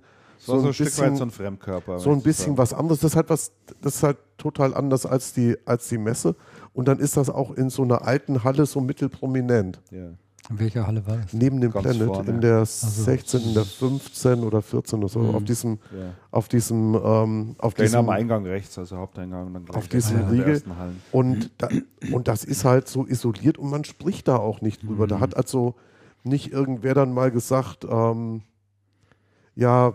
war 0.47 0.57
so 0.57 0.63
ein, 0.63 0.67
ein 0.69 0.73
Stück 0.73 0.87
bisschen- 0.87 1.11
weit 1.13 1.17
so 1.19 1.25
ein 1.25 1.31
Fremdkörper. 1.31 1.99
so 1.99 2.11
ein 2.13 2.23
bisschen 2.23 2.57
was 2.57 2.73
anderes. 2.73 3.01
Das 3.01 3.13
ist 3.13 3.17
halt 3.17 3.29
was, 3.29 3.53
das 3.83 3.97
ist 3.97 4.03
halt 4.03 4.17
total 4.39 4.73
anders 4.75 5.05
als 5.05 5.33
die, 5.35 5.57
als 5.67 5.89
die 5.89 5.99
Messe. 5.99 6.35
Und 6.73 6.89
dann 6.89 6.99
ist 6.99 7.17
das 7.17 7.29
auch 7.29 7.51
in 7.53 7.69
so 7.69 7.83
einer 7.83 8.03
alten 8.07 8.43
Halle 8.45 8.65
so 8.67 8.81
mittelprominent. 8.81 9.81
Ja. 9.91 10.13
In 10.51 10.59
welcher 10.59 10.87
Halle 10.87 11.07
war 11.07 11.17
das? 11.19 11.33
Neben 11.33 11.61
dem 11.61 11.71
Ganz 11.73 11.85
Planet, 11.85 12.07
vorne. 12.07 12.31
in 12.31 12.41
der 12.41 12.67
16, 12.67 13.41
in 13.41 13.55
der 13.55 13.65
15 13.65 14.41
oder 14.43 14.63
14 14.63 14.99
oder 14.99 15.09
so, 15.09 15.21
auf 15.21 15.45
diesem, 15.45 15.79
Ja. 15.97 16.13
auf 16.33 16.49
diesem, 16.49 16.95
ähm, 16.97 17.55
auf 17.59 17.75
am 17.79 17.85
diesem, 17.85 18.09
Eingang 18.09 18.45
rechts, 18.47 18.77
also 18.77 18.97
Haupteingang. 18.97 19.47
und 19.47 19.55
Dann 19.55 19.65
gleich 19.65 19.77
Auf 19.77 19.89
diesem 19.89 20.19
der 20.19 20.33
Riegel. 20.33 20.63
Und, 21.13 21.51
da, 21.59 21.69
und 22.13 22.27
das 22.27 22.45
ist 22.45 22.65
halt 22.65 22.89
so 22.89 23.07
isoliert 23.07 23.59
und 23.59 23.71
man 23.71 23.85
spricht 23.85 24.27
da 24.27 24.37
auch 24.37 24.61
nicht 24.61 24.83
drüber. 24.83 25.07
Da 25.07 25.21
hat 25.21 25.37
also 25.37 25.77
nicht 26.25 26.53
irgendwer 26.53 26.95
dann 26.95 27.15
mal 27.15 27.31
gesagt, 27.31 27.87
ähm, 27.89 28.43
ja, 29.55 29.95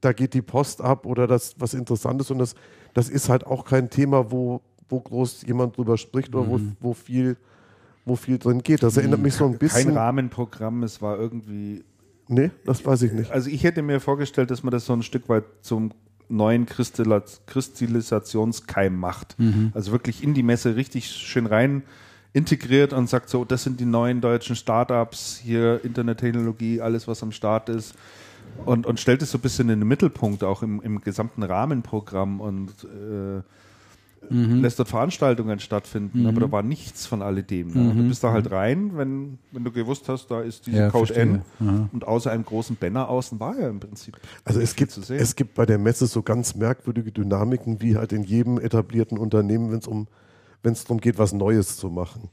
da 0.00 0.12
geht 0.12 0.34
die 0.34 0.42
Post 0.42 0.80
ab 0.80 1.04
oder 1.04 1.26
das 1.26 1.54
was 1.58 1.74
Interessantes 1.74 2.30
und 2.30 2.38
das, 2.38 2.54
das 2.94 3.08
ist 3.08 3.28
halt 3.28 3.46
auch 3.46 3.64
kein 3.64 3.90
Thema, 3.90 4.30
wo, 4.30 4.60
wo 4.88 5.00
groß 5.00 5.42
jemand 5.46 5.76
drüber 5.76 5.98
spricht 5.98 6.34
oder 6.34 6.48
wo, 6.48 6.58
wo 6.80 6.94
viel 6.94 7.36
wo 8.08 8.16
viel 8.16 8.38
drin 8.38 8.62
geht. 8.62 8.82
Das 8.82 8.96
erinnert 8.96 9.20
mich 9.20 9.34
so 9.34 9.44
ein 9.44 9.52
Kein 9.52 9.58
bisschen. 9.58 9.96
Rahmenprogramm, 9.96 10.82
es 10.82 11.02
war 11.02 11.18
irgendwie. 11.18 11.84
Nee, 12.28 12.50
das 12.64 12.84
weiß 12.84 13.02
ich 13.02 13.12
nicht. 13.12 13.30
Also 13.30 13.48
ich 13.48 13.64
hätte 13.64 13.82
mir 13.82 14.00
vorgestellt, 14.00 14.50
dass 14.50 14.62
man 14.62 14.70
das 14.70 14.86
so 14.86 14.92
ein 14.92 15.02
Stück 15.02 15.28
weit 15.28 15.44
zum 15.62 15.92
neuen 16.28 16.66
Kristallisationskeim 16.66 18.94
macht. 18.94 19.36
Also 19.72 19.92
wirklich 19.92 20.22
in 20.22 20.34
die 20.34 20.42
Messe 20.42 20.76
richtig 20.76 21.08
schön 21.08 21.46
rein 21.46 21.82
integriert 22.34 22.92
und 22.92 23.08
sagt 23.08 23.30
so, 23.30 23.44
das 23.44 23.64
sind 23.64 23.80
die 23.80 23.86
neuen 23.86 24.20
deutschen 24.20 24.54
Startups, 24.54 25.40
hier 25.42 25.82
Internettechnologie, 25.84 26.82
alles 26.82 27.08
was 27.08 27.22
am 27.22 27.32
Start 27.32 27.70
ist. 27.70 27.94
Und, 28.64 28.86
und 28.86 29.00
stellt 29.00 29.22
es 29.22 29.30
so 29.30 29.38
ein 29.38 29.40
bisschen 29.40 29.70
in 29.70 29.80
den 29.80 29.88
Mittelpunkt, 29.88 30.44
auch 30.44 30.62
im, 30.62 30.82
im 30.82 31.00
gesamten 31.00 31.42
Rahmenprogramm 31.42 32.40
und 32.40 32.70
äh, 32.84 33.40
lässt 34.30 34.78
dort 34.78 34.88
Veranstaltungen 34.88 35.58
stattfinden, 35.60 36.26
aber 36.26 36.40
da 36.40 36.52
war 36.52 36.62
nichts 36.62 37.06
von 37.06 37.22
alledem. 37.22 37.68
Ne? 37.68 37.94
Du 37.94 38.08
bist 38.08 38.22
da 38.24 38.32
halt 38.32 38.50
rein, 38.50 38.96
wenn, 38.96 39.38
wenn 39.52 39.64
du 39.64 39.70
gewusst 39.72 40.08
hast, 40.08 40.30
da 40.30 40.40
ist 40.42 40.66
diese 40.66 40.76
Ja, 40.78 40.90
Code 40.90 41.12
verstehe. 41.14 41.42
N 41.60 41.88
und 41.92 42.06
außer 42.06 42.30
einem 42.30 42.44
großen 42.44 42.76
Banner 42.76 43.08
außen 43.08 43.40
war 43.40 43.58
ja 43.58 43.68
im 43.68 43.80
Prinzip. 43.80 44.18
Also 44.44 44.60
es 44.60 44.76
gibt, 44.76 44.90
zu 44.92 45.00
sehen. 45.02 45.18
es 45.18 45.34
gibt 45.36 45.54
bei 45.54 45.64
der 45.66 45.78
Messe 45.78 46.06
so 46.06 46.22
ganz 46.22 46.54
merkwürdige 46.54 47.12
Dynamiken, 47.12 47.80
wie 47.80 47.96
halt 47.96 48.12
in 48.12 48.22
jedem 48.24 48.58
etablierten 48.58 49.16
Unternehmen, 49.18 49.70
wenn 49.70 49.78
es 49.78 49.86
um 49.86 50.06
wenn 50.62 50.72
es 50.72 50.82
darum 50.84 51.00
geht, 51.00 51.18
was 51.18 51.32
Neues 51.32 51.76
zu 51.76 51.88
machen. 51.88 52.28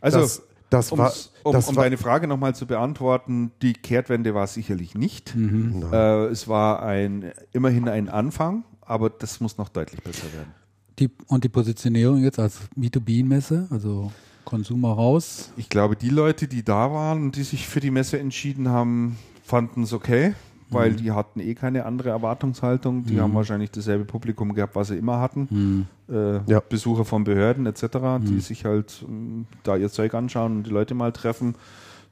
also 0.00 0.18
das- 0.20 0.42
das 0.70 0.90
war- 0.96 1.12
um, 1.44 1.52
das 1.52 1.68
um 1.68 1.76
war- 1.76 1.84
deine 1.84 1.96
Frage 1.96 2.26
nochmal 2.28 2.54
zu 2.54 2.66
beantworten, 2.66 3.50
die 3.62 3.72
Kehrtwende 3.72 4.34
war 4.34 4.44
es 4.44 4.54
sicherlich 4.54 4.94
nicht. 4.94 5.34
Mhm. 5.34 5.84
Äh, 5.92 6.26
es 6.26 6.46
war 6.46 6.82
ein 6.82 7.32
immerhin 7.52 7.88
ein 7.88 8.08
Anfang, 8.08 8.64
aber 8.82 9.10
das 9.10 9.40
muss 9.40 9.58
noch 9.58 9.68
deutlich 9.68 10.00
besser 10.02 10.32
werden. 10.32 10.52
Die, 11.00 11.10
und 11.28 11.44
die 11.44 11.48
Positionierung 11.48 12.22
jetzt 12.22 12.38
als 12.38 12.58
B2B-Messe, 12.78 13.66
also 13.70 14.12
Consumer 14.44 14.92
raus. 14.92 15.50
Ich 15.56 15.68
glaube, 15.68 15.96
die 15.96 16.10
Leute, 16.10 16.46
die 16.46 16.62
da 16.62 16.92
waren 16.92 17.22
und 17.22 17.36
die 17.36 17.42
sich 17.42 17.66
für 17.66 17.80
die 17.80 17.90
Messe 17.90 18.18
entschieden 18.18 18.68
haben, 18.68 19.16
fanden 19.42 19.82
es 19.84 19.92
okay, 19.92 20.34
weil 20.68 20.92
die 20.94 21.10
hatten 21.12 21.40
eh 21.40 21.54
keine 21.54 21.84
andere 21.86 22.10
Erwartungshaltung. 22.10 23.04
Die 23.04 23.14
haben 23.20 23.34
wahrscheinlich 23.34 23.70
dasselbe 23.70 24.04
Publikum 24.04 24.54
gehabt, 24.54 24.76
was 24.76 24.88
sie 24.88 24.96
immer 24.96 25.18
hatten. 25.20 25.86
Äh, 26.08 26.40
Ja. 26.46 26.60
Besucher 26.60 27.04
von 27.04 27.24
Behörden 27.24 27.66
etc., 27.66 27.82
die 28.20 28.40
sich 28.40 28.64
halt 28.64 29.04
ähm, 29.08 29.46
da 29.62 29.76
ihr 29.76 29.88
Zeug 29.90 30.14
anschauen 30.14 30.58
und 30.58 30.66
die 30.66 30.70
Leute 30.70 30.94
mal 30.94 31.12
treffen. 31.12 31.54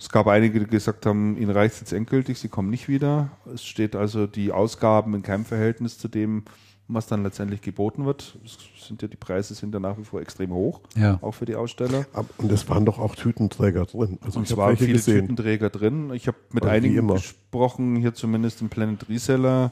Es 0.00 0.08
gab 0.08 0.28
einige, 0.28 0.60
die 0.60 0.66
gesagt 0.66 1.06
haben, 1.06 1.36
ihnen 1.36 1.50
reicht 1.50 1.74
es 1.74 1.80
jetzt 1.80 1.92
endgültig, 1.92 2.38
sie 2.38 2.48
kommen 2.48 2.70
nicht 2.70 2.88
wieder. 2.88 3.30
Es 3.52 3.64
steht 3.64 3.96
also 3.96 4.26
die 4.28 4.52
Ausgaben 4.52 5.14
in 5.14 5.22
keinem 5.22 5.44
Verhältnis 5.44 5.98
zu 5.98 6.06
dem, 6.08 6.44
was 6.88 7.06
dann 7.06 7.22
letztendlich 7.22 7.60
geboten 7.60 8.06
wird. 8.06 8.38
Es 8.44 8.56
sind 8.86 9.02
ja 9.02 9.08
die 9.08 9.16
Preise 9.16 9.54
sind 9.54 9.74
ja 9.74 9.80
nach 9.80 9.98
wie 9.98 10.04
vor 10.04 10.20
extrem 10.22 10.52
hoch, 10.52 10.80
Ja. 10.96 11.18
auch 11.20 11.32
für 11.32 11.44
die 11.44 11.54
Aussteller. 11.54 12.06
Ab- 12.14 12.26
Und 12.38 12.50
es 12.50 12.68
waren 12.68 12.86
doch 12.86 12.98
auch 12.98 13.14
Tütenträger 13.14 13.84
drin. 13.84 14.18
Also 14.22 14.38
Und 14.38 14.46
es 14.46 14.52
habe 14.52 14.62
waren 14.62 14.76
viele 14.76 14.92
gesehen. 14.94 15.20
Tütenträger 15.22 15.68
drin. 15.70 16.10
Ich 16.14 16.26
habe 16.26 16.38
mit 16.52 16.64
Also 16.64 16.74
einigen 16.74 17.06
gesprochen, 17.08 17.96
hier 17.96 18.14
zumindest 18.14 18.62
im 18.62 18.70
Planet 18.70 19.08
Reseller, 19.08 19.70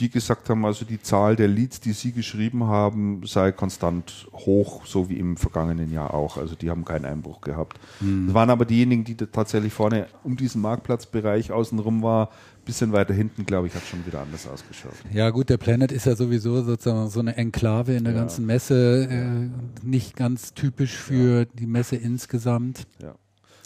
die 0.00 0.10
gesagt 0.10 0.50
haben, 0.50 0.64
also 0.64 0.84
die 0.84 1.00
Zahl 1.00 1.36
der 1.36 1.46
Leads, 1.46 1.78
die 1.80 1.92
sie 1.92 2.10
geschrieben 2.10 2.64
haben, 2.64 3.22
sei 3.24 3.52
konstant 3.52 4.26
hoch, 4.32 4.86
so 4.86 5.08
wie 5.08 5.18
im 5.20 5.36
vergangenen 5.36 5.92
Jahr 5.92 6.12
auch. 6.14 6.36
Also 6.36 6.56
die 6.56 6.68
haben 6.68 6.84
keinen 6.84 7.04
Einbruch 7.04 7.40
gehabt. 7.40 7.78
Hm. 8.00 8.26
Das 8.26 8.34
waren 8.34 8.50
aber 8.50 8.64
diejenigen, 8.64 9.04
die 9.04 9.16
da 9.16 9.26
tatsächlich 9.26 9.72
vorne 9.72 10.06
um 10.24 10.36
diesen 10.36 10.60
Marktplatzbereich 10.62 11.52
außenrum 11.52 12.02
war. 12.02 12.30
Bisschen 12.64 12.92
weiter 12.92 13.12
hinten, 13.12 13.44
glaube 13.44 13.66
ich, 13.66 13.74
hat 13.74 13.82
schon 13.82 14.04
wieder 14.06 14.22
anders 14.22 14.46
ausgeschaut. 14.46 14.94
Ja 15.12 15.30
gut, 15.30 15.50
der 15.50 15.58
Planet 15.58 15.92
ist 15.92 16.06
ja 16.06 16.16
sowieso 16.16 16.62
sozusagen 16.62 17.08
so 17.10 17.20
eine 17.20 17.36
Enklave 17.36 17.94
in 17.94 18.04
der 18.04 18.14
Ja. 18.14 18.20
ganzen 18.20 18.46
Messe, 18.46 19.06
äh, 19.10 19.86
nicht 19.86 20.16
ganz 20.16 20.54
typisch 20.54 20.96
für 20.96 21.44
die 21.44 21.66
Messe 21.66 21.96
insgesamt. 21.96 22.86
Ja. 23.02 23.14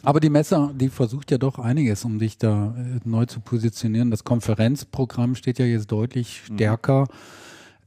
Aber 0.03 0.21
die 0.21 0.31
Messe, 0.31 0.71
die 0.75 0.89
versucht 0.89 1.31
ja 1.31 1.39
doch 1.39 1.59
einiges, 1.59 2.05
um 2.05 2.19
sich 2.19 2.39
da 2.39 2.75
äh, 2.77 3.01
neu 3.05 3.27
zu 3.27 3.41
positionieren. 3.41 4.11
Das 4.11 4.25
Konferenzprogramm 4.25 5.35
steht 5.37 5.59
ja 5.59 5.67
jetzt 5.67 5.91
deutlich 5.93 6.43
stärker. 6.47 7.07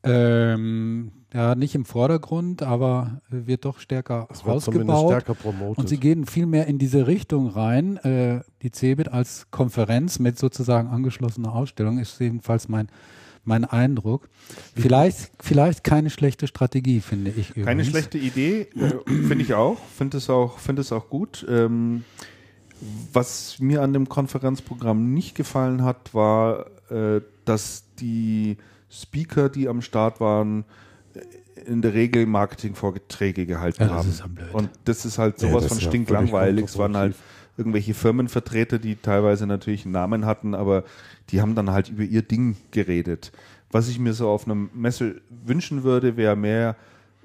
Ähm, 0.03 1.12
ja, 1.34 1.55
nicht 1.55 1.75
im 1.75 1.86
Vordergrund, 1.86 2.61
aber 2.61 3.21
wird 3.29 3.63
doch 3.63 3.79
stärker 3.79 4.27
Es 4.32 4.43
ausgebaut. 4.43 5.23
stärker. 5.23 5.36
Und 5.75 5.88
sie 5.88 5.97
gehen 5.97 6.25
viel 6.25 6.45
mehr 6.45 6.67
in 6.67 6.77
diese 6.77 7.07
Richtung 7.07 7.47
rein. 7.47 7.97
Äh, 7.97 8.41
die 8.61 8.71
CeBIT 8.71 9.09
als 9.09 9.47
Konferenz 9.49 10.19
mit 10.19 10.38
sozusagen 10.38 10.89
angeschlossener 10.89 11.53
Ausstellung 11.53 11.99
ist 11.99 12.19
jedenfalls 12.19 12.67
mein, 12.67 12.89
mein 13.45 13.63
Eindruck. 13.63 14.27
Vielleicht, 14.75 15.32
vielleicht 15.39 15.86
keine 15.86 16.09
schlechte 16.09 16.47
Strategie, 16.47 16.99
finde 16.99 17.32
ich 17.32 17.51
übrigens. 17.51 17.65
Keine 17.65 17.86
schlechte 17.86 18.17
Idee, 18.17 18.67
äh, 18.75 19.09
finde 19.09 19.41
ich 19.43 19.53
auch. 19.53 19.77
Finde 19.97 20.17
es 20.17 20.29
auch, 20.29 20.59
finde 20.59 20.82
es 20.82 20.91
auch 20.91 21.09
gut. 21.09 21.45
Ähm, 21.49 22.03
was 23.13 23.57
mir 23.59 23.84
an 23.84 23.93
dem 23.93 24.09
Konferenzprogramm 24.09 25.13
nicht 25.13 25.36
gefallen 25.36 25.84
hat, 25.84 26.13
war, 26.13 26.65
äh, 26.89 27.21
dass 27.45 27.86
die 27.99 28.57
Speaker, 28.89 29.47
die 29.47 29.69
am 29.69 29.82
Start 29.82 30.19
waren, 30.19 30.65
in 31.66 31.82
der 31.82 31.93
Regel 31.93 32.26
Marketingvorträge 32.26 33.45
gehalten 33.45 33.84
Ja, 33.84 33.89
das 34.04 34.24
haben. 34.24 34.36
blöd. 34.36 34.54
Und 34.54 34.70
das 34.86 35.06
ist 35.06 35.18
halt 35.18 35.41
Ja, 35.41 35.49
sowas 35.49 35.64
das 35.64 35.74
von 35.74 35.80
ja 35.80 35.88
stinklangweilig. 35.88 36.66
Es 36.66 36.78
waren 36.78 36.95
halt 36.97 37.16
irgendwelche 37.58 37.93
Firmenvertreter, 37.93 38.80
die 38.80 38.95
teilweise 38.95 39.45
natürlich 39.45 39.86
einen 39.86 39.91
Namen 39.93 40.26
hatten, 40.26 40.56
aber 40.56 40.84
die 41.30 41.41
haben 41.41 41.54
dann 41.56 41.70
halt 41.72 41.89
über 41.89 42.04
ihr 42.04 42.22
Ding 42.22 42.56
geredet. 42.72 43.32
Was 43.72 43.88
ich 43.89 43.99
mir 43.99 44.14
so 44.14 44.30
auf 44.30 44.45
einer 44.45 44.56
Messe 44.74 45.22
wünschen 45.45 45.84
würde, 45.84 46.18
wäre 46.18 46.36
mehr 46.36 46.76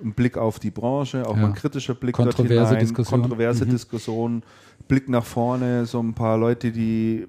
ein 0.03 0.13
Blick 0.13 0.37
auf 0.37 0.59
die 0.59 0.71
Branche, 0.71 1.27
auch 1.27 1.35
Ja. 1.37 1.43
mal 1.43 1.49
ein 1.49 1.55
kritischer 1.55 1.95
Blick 1.95 2.15
Kontroverse 2.15 2.47
dort 2.55 2.69
hinein, 2.69 2.81
Diskussion. 2.81 3.21
kontroverse 3.23 3.65
Mhm. 3.65 3.71
Diskussion, 3.71 4.43
Blick 4.89 5.09
nach 5.09 5.25
vorne, 5.25 5.87
so 5.87 6.01
ein 6.01 6.13
paar 6.13 6.37
Leute, 6.37 6.71
die 6.71 7.27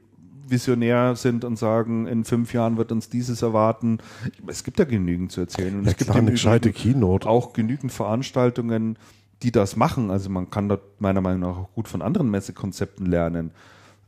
visionär 0.49 1.15
sind 1.15 1.43
und 1.43 1.57
sagen, 1.57 2.07
in 2.07 2.23
fünf 2.23 2.53
Jahren 2.53 2.77
wird 2.77 2.91
uns 2.91 3.09
dieses 3.09 3.41
erwarten. 3.41 3.99
Es 4.47 4.63
gibt 4.63 4.79
ja 4.79 4.85
genügend 4.85 5.31
zu 5.31 5.41
erzählen. 5.41 5.79
Und 5.79 5.85
Ja, 5.85 5.91
es 5.91 5.97
gibt 5.97 6.11
eine 6.11 6.31
gescheite 6.31 6.71
Keynote. 6.71 7.27
auch 7.27 7.53
genügend 7.53 7.91
Veranstaltungen, 7.91 8.97
die 9.43 9.51
das 9.51 9.75
machen. 9.75 10.09
Also 10.11 10.29
man 10.29 10.49
kann 10.49 10.69
dort 10.69 10.99
meiner 10.99 11.21
Meinung 11.21 11.41
nach 11.41 11.57
auch 11.57 11.73
gut 11.73 11.87
von 11.87 12.01
anderen 12.01 12.29
Messekonzepten 12.31 13.05
lernen. 13.05 13.51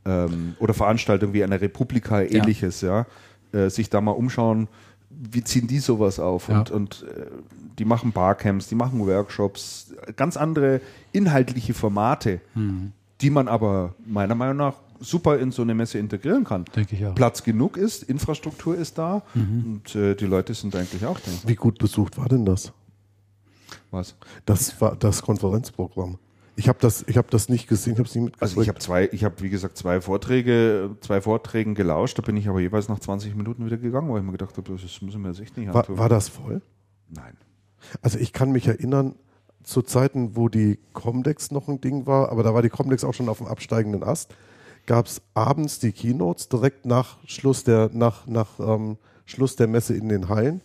Ähm, 0.04 0.54
oder 0.58 0.74
Veranstaltungen 0.74 1.32
wie 1.34 1.44
einer 1.44 1.60
Republika, 1.60 2.22
ähnliches, 2.22 2.80
ja. 2.80 3.06
Äh, 3.52 3.68
sich 3.68 3.90
da 3.90 4.00
mal 4.00 4.12
umschauen, 4.12 4.68
wie 5.10 5.42
ziehen 5.44 5.66
die 5.66 5.80
sowas 5.80 6.18
auf? 6.20 6.48
Ja. 6.48 6.60
Und, 6.60 6.70
und 6.70 7.06
äh, 7.14 7.26
die 7.78 7.84
machen 7.84 8.12
Barcamps, 8.12 8.68
die 8.68 8.74
machen 8.74 9.06
Workshops, 9.06 9.94
ganz 10.16 10.36
andere 10.36 10.80
inhaltliche 11.12 11.74
Formate, 11.74 12.40
die 13.20 13.30
man 13.30 13.48
aber 13.48 13.94
meiner 14.04 14.34
Meinung 14.34 14.58
nach 14.58 14.74
super 15.00 15.38
in 15.38 15.50
so 15.50 15.62
eine 15.62 15.74
Messe 15.74 15.98
integrieren 15.98 16.44
kann. 16.44 16.64
Denke 16.76 16.94
ich 16.94 17.06
auch. 17.06 17.14
Platz 17.14 17.42
genug 17.42 17.76
ist, 17.76 18.02
Infrastruktur 18.02 18.76
ist 18.76 18.98
da 18.98 19.22
und 19.34 19.94
äh, 19.94 20.14
die 20.14 20.26
Leute 20.26 20.54
sind 20.54 20.76
eigentlich 20.76 21.04
auch 21.04 21.18
da. 21.18 21.30
Wie 21.46 21.54
gut 21.54 21.78
besucht 21.78 22.18
war 22.18 22.28
denn 22.28 22.44
das? 22.44 22.72
Was? 23.90 24.16
Das 24.46 24.80
war 24.80 24.96
das 24.96 25.22
Konferenzprogramm. 25.22 26.18
Ich 26.56 26.68
habe 26.68 26.78
das, 26.80 27.04
ich 27.08 27.16
habe 27.16 27.28
das 27.30 27.48
nicht 27.48 27.68
gesehen, 27.68 27.94
habe 27.94 28.02
es 28.02 28.14
nicht 28.14 28.24
mitgekriegt. 28.24 28.42
Also 28.42 28.60
ich 28.60 28.68
habe 28.68 28.78
zwei, 28.78 29.08
ich 29.12 29.24
habe 29.24 29.40
wie 29.40 29.48
gesagt 29.48 29.78
zwei 29.78 30.00
Vorträge, 30.00 30.90
zwei 31.00 31.20
Vorträgen 31.20 31.74
gelauscht, 31.74 32.18
da 32.18 32.22
bin 32.22 32.36
ich 32.36 32.48
aber 32.48 32.60
jeweils 32.60 32.88
nach 32.88 32.98
20 32.98 33.34
Minuten 33.34 33.64
wieder 33.64 33.78
gegangen, 33.78 34.10
weil 34.10 34.18
ich 34.18 34.24
mir 34.24 34.32
gedacht 34.32 34.56
habe, 34.56 34.70
das 34.72 35.00
müssen 35.00 35.22
wir 35.22 35.30
jetzt 35.30 35.40
echt 35.40 35.56
nicht 35.56 35.68
war, 35.68 35.76
antun. 35.76 35.98
war 35.98 36.08
das 36.08 36.28
voll? 36.28 36.60
Nein. 37.08 37.36
Also 38.02 38.18
ich 38.18 38.32
kann 38.32 38.52
mich 38.52 38.66
erinnern, 38.66 39.14
zu 39.62 39.82
Zeiten, 39.82 40.36
wo 40.36 40.48
die 40.48 40.78
Comdex 40.92 41.50
noch 41.50 41.68
ein 41.68 41.80
Ding 41.80 42.06
war, 42.06 42.30
aber 42.30 42.42
da 42.42 42.54
war 42.54 42.62
die 42.62 42.68
Comdex 42.68 43.04
auch 43.04 43.14
schon 43.14 43.28
auf 43.28 43.38
dem 43.38 43.46
absteigenden 43.46 44.02
Ast, 44.02 44.34
gab 44.86 45.06
es 45.06 45.22
abends 45.34 45.78
die 45.78 45.92
Keynotes 45.92 46.48
direkt 46.48 46.86
nach 46.86 47.18
Schluss 47.26 47.64
der, 47.64 47.90
nach, 47.92 48.26
nach 48.26 48.58
ähm, 48.58 48.96
Schluss 49.24 49.56
der 49.56 49.68
Messe 49.68 49.94
in 49.94 50.08
den 50.08 50.28
Hallen. 50.28 50.60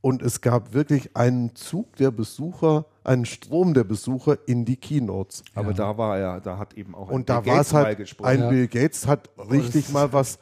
Und 0.00 0.22
es 0.22 0.40
gab 0.40 0.74
wirklich 0.74 1.16
einen 1.16 1.56
Zug 1.56 1.96
der 1.96 2.12
Besucher, 2.12 2.86
einen 3.02 3.26
Strom 3.26 3.74
der 3.74 3.82
Besucher 3.84 4.38
in 4.46 4.64
die 4.64 4.76
Keynotes. 4.76 5.42
Aber 5.54 5.74
da 5.74 5.98
war 5.98 6.16
er, 6.18 6.40
da 6.40 6.56
hat 6.56 6.74
eben 6.74 6.94
auch 6.94 7.08
ein 7.08 7.14
Und 7.16 7.28
da 7.28 7.40
Bill 7.40 7.50
war 7.50 7.56
Gates 7.58 7.68
es 7.68 7.74
halt, 7.74 7.98
gesprochen. 7.98 8.28
ein 8.28 8.40
Ja. 8.40 8.48
Bill 8.48 8.68
Gates 8.68 9.06
hat 9.06 9.28
richtig 9.50 9.90
mal 9.90 10.12
was. 10.12 10.38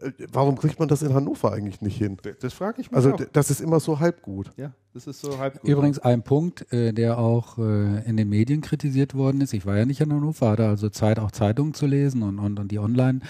Äh, 0.00 0.12
Warum 0.32 0.56
kriegt 0.56 0.78
man 0.78 0.88
das 0.88 1.02
in 1.02 1.14
Hannover 1.14 1.52
eigentlich 1.52 1.80
nicht 1.80 1.96
hin? 1.96 2.16
Das 2.40 2.52
frage 2.52 2.80
ich 2.80 2.90
mich 2.90 2.96
Also 2.96 3.14
auch. 3.14 3.20
das 3.32 3.50
ist 3.50 3.60
immer 3.60 3.80
so 3.80 3.98
halb 4.00 4.22
gut. 4.22 4.50
Ja, 4.56 4.72
das 4.94 5.06
ist 5.06 5.20
so 5.20 5.38
halb 5.38 5.60
gut. 5.60 5.68
Übrigens 5.68 5.98
ein 5.98 6.22
Punkt, 6.22 6.72
äh, 6.72 6.92
der 6.92 7.18
auch 7.18 7.58
äh, 7.58 8.04
in 8.08 8.16
den 8.16 8.28
Medien 8.28 8.60
kritisiert 8.60 9.14
worden 9.14 9.40
ist. 9.40 9.52
Ich 9.54 9.66
war 9.66 9.76
ja 9.76 9.84
nicht 9.84 10.00
in 10.00 10.12
Hannover, 10.12 10.50
hatte 10.50 10.66
also 10.68 10.88
Zeit, 10.88 11.18
auch 11.18 11.30
Zeitungen 11.30 11.74
zu 11.74 11.86
lesen 11.86 12.22
und, 12.22 12.38
und, 12.38 12.58
und 12.58 12.70
die 12.70 12.78
online 12.78 13.20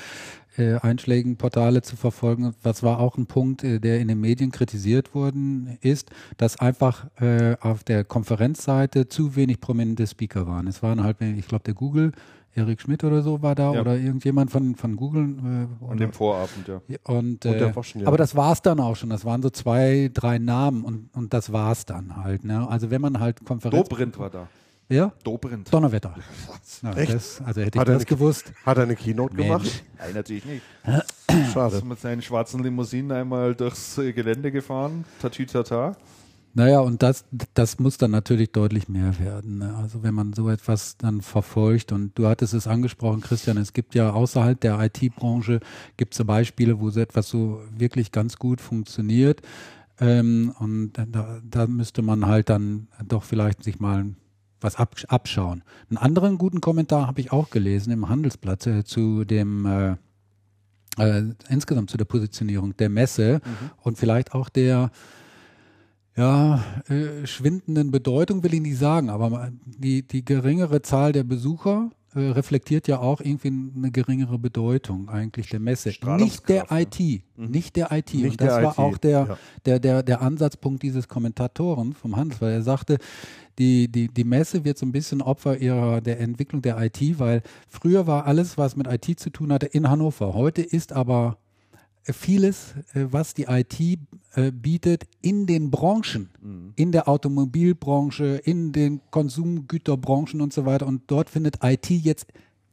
einschlägigen 0.83 1.37
Portale 1.37 1.81
zu 1.81 1.97
verfolgen. 1.97 2.53
Was 2.63 2.83
war 2.83 2.99
auch 2.99 3.17
ein 3.17 3.27
Punkt, 3.27 3.63
der 3.63 4.01
in 4.01 4.09
den 4.09 4.21
Medien 4.21 4.51
kritisiert 4.51 5.15
worden 5.15 5.79
ist, 5.81 6.11
dass 6.37 6.59
einfach 6.59 7.07
auf 7.61 7.83
der 7.85 8.05
Konferenzseite 8.05 9.09
zu 9.09 9.37
wenig 9.37 9.61
prominente 9.61 10.07
Speaker 10.07 10.47
waren. 10.47 10.67
Es 10.67 10.83
waren 10.83 11.03
halt, 11.03 11.23
ich 11.23 11.47
glaube, 11.47 11.65
der 11.65 11.75
Google, 11.75 12.13
Erik 12.55 12.81
Schmidt 12.81 13.05
oder 13.05 13.23
so 13.23 13.43
war 13.43 13.55
da 13.55 13.73
Ja. 13.75 13.81
oder 13.81 13.97
irgendjemand 13.97 14.51
von, 14.51 14.75
von 14.75 14.97
Google. 14.97 15.69
Äh, 15.83 15.91
An 15.91 15.97
dem 15.99 16.13
Vorabend, 16.13 16.67
ja. 16.67 16.81
Und, 17.05 17.17
Und 17.17 17.45
der 17.45 17.61
äh, 17.69 17.77
Woschen, 17.77 18.01
ja. 18.01 18.07
Aber 18.09 18.17
das 18.17 18.35
war's 18.35 18.61
dann 18.63 18.81
auch 18.81 18.97
schon. 18.97 19.11
Das 19.11 19.25
waren 19.25 19.41
so 19.43 19.51
zwei, 19.51 20.11
drei 20.13 20.39
Namen 20.39 20.85
und, 20.85 21.11
und 21.15 21.33
das 21.33 21.53
war's 21.53 21.87
dann 21.87 22.17
halt. 22.17 22.45
Ne? 22.45 22.69
Also 22.69 22.91
wenn 22.91 23.01
man 23.01 23.21
halt 23.21 23.45
Konferenz... 23.45 23.89
Dobrindt 23.89 24.19
war 24.19 24.31
da. 24.31 24.49
Ja? 24.89 25.13
Dobrindt. 25.23 25.73
Donnerwetter. 25.73 26.15
Ja, 26.83 26.93
Echt? 26.95 27.13
Das, 27.13 27.43
also 27.45 27.61
hätte 27.61 27.77
ich 27.77 27.81
Hat 27.81 27.89
er 27.89 27.93
das 27.95 28.01
nicht- 28.01 28.09
gewusst. 28.09 28.53
Hat 28.65 28.79
er 28.79 28.85
eine 28.85 28.97
Keynote 28.97 29.35
Mensch. 29.35 29.47
gemacht? 29.49 29.85
Nein, 29.99 30.15
natürlich 30.15 30.45
nicht. 30.47 30.63
Schade. 31.53 31.77
Ist 31.77 31.85
mit 31.85 32.01
seinen 32.01 32.23
schwarzen 32.23 32.63
Limousinen 32.63 33.13
einmal 33.13 33.55
durchs 33.55 33.99
äh, 33.99 34.13
Gelände 34.15 34.51
gefahren. 34.51 35.05
Tatütata. 35.21 35.95
Naja, 36.53 36.81
und 36.81 37.03
das, 37.03 37.25
das 37.55 37.79
muss 37.79 37.97
dann 37.97 38.11
natürlich 38.11 38.51
deutlich 38.51 38.89
mehr 38.89 39.19
werden. 39.21 39.59
Ne? 39.59 39.75
Also 39.77 40.03
wenn 40.03 40.15
man 40.15 40.33
so 40.33 40.49
etwas 40.49 40.97
dann 40.97 41.21
verfolgt 41.21 41.93
und 41.93 42.19
du 42.19 42.27
hattest 42.27 42.55
es 42.55 42.67
angesprochen, 42.67 43.21
Christian, 43.21 43.57
es 43.57 43.73
gibt 43.73 43.95
ja 43.95 44.13
außerhalb 44.13 44.61
der 44.61 44.81
IT-Branche 44.81 45.61
gibt 45.97 46.15
es 46.15 46.27
Beispiele, 46.27 46.81
wo 46.81 46.91
so 46.91 47.01
etwas 47.01 47.29
so 47.29 47.61
wirklich 47.77 48.11
ganz 48.11 48.37
gut 48.37 48.61
funktioniert. 48.61 49.43
Ähm, 50.01 50.53
und 50.59 50.93
da, 50.95 51.41
da 51.49 51.67
müsste 51.69 52.03
man 52.03 52.27
halt 52.27 52.49
dann 52.49 52.89
doch 53.07 53.23
vielleicht 53.23 53.63
sich 53.63 53.79
mal 53.79 54.07
was 54.61 54.77
ab, 54.77 54.97
abschauen. 55.09 55.63
Einen 55.89 55.99
anderen 55.99 56.37
guten 56.37 56.61
Kommentar 56.61 57.07
habe 57.07 57.21
ich 57.21 57.33
auch 57.33 57.51
gelesen 57.51 57.93
im 57.93 58.09
Handelsblatt 58.09 58.67
äh, 58.67 58.85
zu 58.85 59.25
dem 59.25 59.67
äh, 59.67 59.97
äh, 60.99 61.23
insgesamt 61.49 61.91
zu 61.91 61.97
der 61.97 62.05
Positionierung 62.07 62.77
der 62.77 62.89
Messe 62.89 63.41
und 63.83 63.99
vielleicht 63.99 64.35
auch 64.35 64.49
der 64.49 64.91
ja, 66.21 66.63
äh, 66.89 67.27
schwindenden 67.27 67.91
Bedeutung 67.91 68.43
will 68.43 68.53
ich 68.53 68.61
nicht 68.61 68.77
sagen, 68.77 69.09
aber 69.09 69.51
die, 69.65 70.07
die 70.07 70.23
geringere 70.23 70.83
Zahl 70.83 71.13
der 71.13 71.25
Besucher 71.25 71.91
äh, 72.15 72.21
reflektiert 72.21 72.89
ja 72.89 72.99
auch 72.99 73.23
irgendwie 73.23 73.49
eine 73.49 73.91
geringere 73.91 74.39
Bedeutung 74.39 75.09
eigentlich 75.09 75.49
der 75.49 75.61
Messe. 75.61 75.89
Nicht 75.89 76.03
der 76.03 76.65
Strahlungskraft, 76.67 77.01
IT, 77.01 77.23
nicht 77.37 77.77
der 77.77 77.91
IT. 77.91 78.13
Nicht 78.13 78.33
Und 78.33 78.41
das 78.43 78.63
war 78.63 78.73
IT, 78.73 78.79
auch 78.79 78.99
der, 78.99 79.11
ja. 79.11 79.39
der, 79.65 79.79
der, 79.81 80.03
der 80.03 80.21
Ansatzpunkt 80.21 80.83
dieses 80.83 81.09
Kommentatoren 81.09 81.95
vom 81.95 82.17
Handelsblatt. 82.17 82.53
Er 82.53 82.63
sagte, 82.63 82.99
die, 83.59 83.89
die, 83.91 84.09
die 84.09 84.25
Messe 84.25 84.63
wird 84.63 84.77
so 84.77 84.85
ein 84.85 84.93
bisschen 84.93 85.23
Opfer 85.23 85.57
ihrer 85.57 86.03
der 86.03 86.21
Entwicklung 86.21 86.61
der 86.61 86.79
IT, 86.83 87.19
weil 87.19 87.43
früher 87.67 88.07
war 88.07 88.27
alles, 88.27 88.59
was 88.59 88.77
mit 88.77 88.87
IT 88.89 89.19
zu 89.19 89.31
tun 89.31 89.55
hatte, 89.55 89.67
in 89.67 89.89
Hannover. 89.89 90.35
Heute 90.35 90.61
ist 90.61 90.93
aber 90.93 91.39
vieles, 92.05 92.75
äh, 92.95 93.07
was 93.11 93.35
die 93.35 93.45
IT 93.45 93.79
äh, 94.35 94.51
bietet, 94.53 95.05
in 95.23 95.47
den 95.47 95.71
Branchen, 95.71 96.31
Mhm. 96.41 96.73
in 96.77 96.93
der 96.93 97.09
Automobilbranche, 97.09 98.41
in 98.45 98.73
den 98.73 99.01
Konsumgüterbranchen 99.11 100.41
und 100.41 100.53
so 100.53 100.65
weiter. 100.67 100.87
Und 100.87 101.03
dort 101.09 101.31
findet 101.31 101.59
IT 101.63 101.91
jetzt 101.91 102.27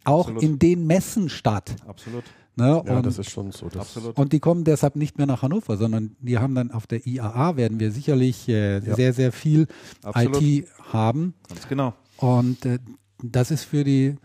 auch 0.03 0.27
Absolut. 0.29 0.43
in 0.43 0.59
den 0.59 0.87
Messen 0.87 1.29
statt. 1.29 1.75
Absolut. 1.85 2.23
Ja, 2.59 2.81
Ne? 2.81 2.81
und, 2.97 3.05
das 3.05 3.19
ist 3.19 3.29
schon 3.29 3.51
so. 3.51 3.69
Und 4.15 4.33
die 4.33 4.39
kommen 4.39 4.63
deshalb 4.63 4.95
nicht 4.95 5.17
mehr 5.19 5.27
nach 5.27 5.43
Hannover, 5.43 5.77
sondern 5.77 6.15
die 6.21 6.39
haben 6.39 6.55
dann 6.55 6.71
auf 6.71 6.87
der 6.87 7.05
IAA 7.05 7.55
werden 7.55 7.79
wir 7.79 7.91
sicherlich 7.91 8.47
äh, 8.49 8.79
Ja. 8.79 8.95
sehr, 8.95 9.13
sehr 9.13 9.31
viel 9.31 9.67
Absolut. 10.01 10.41
IT 10.41 10.67
haben. 10.91 11.35
Ganz 11.47 11.67
genau. 11.67 11.93
Und 12.17 12.65
äh, 12.65 12.79
das 13.21 13.51
ist 13.51 13.63
für 13.63 13.83
die 13.83 14.15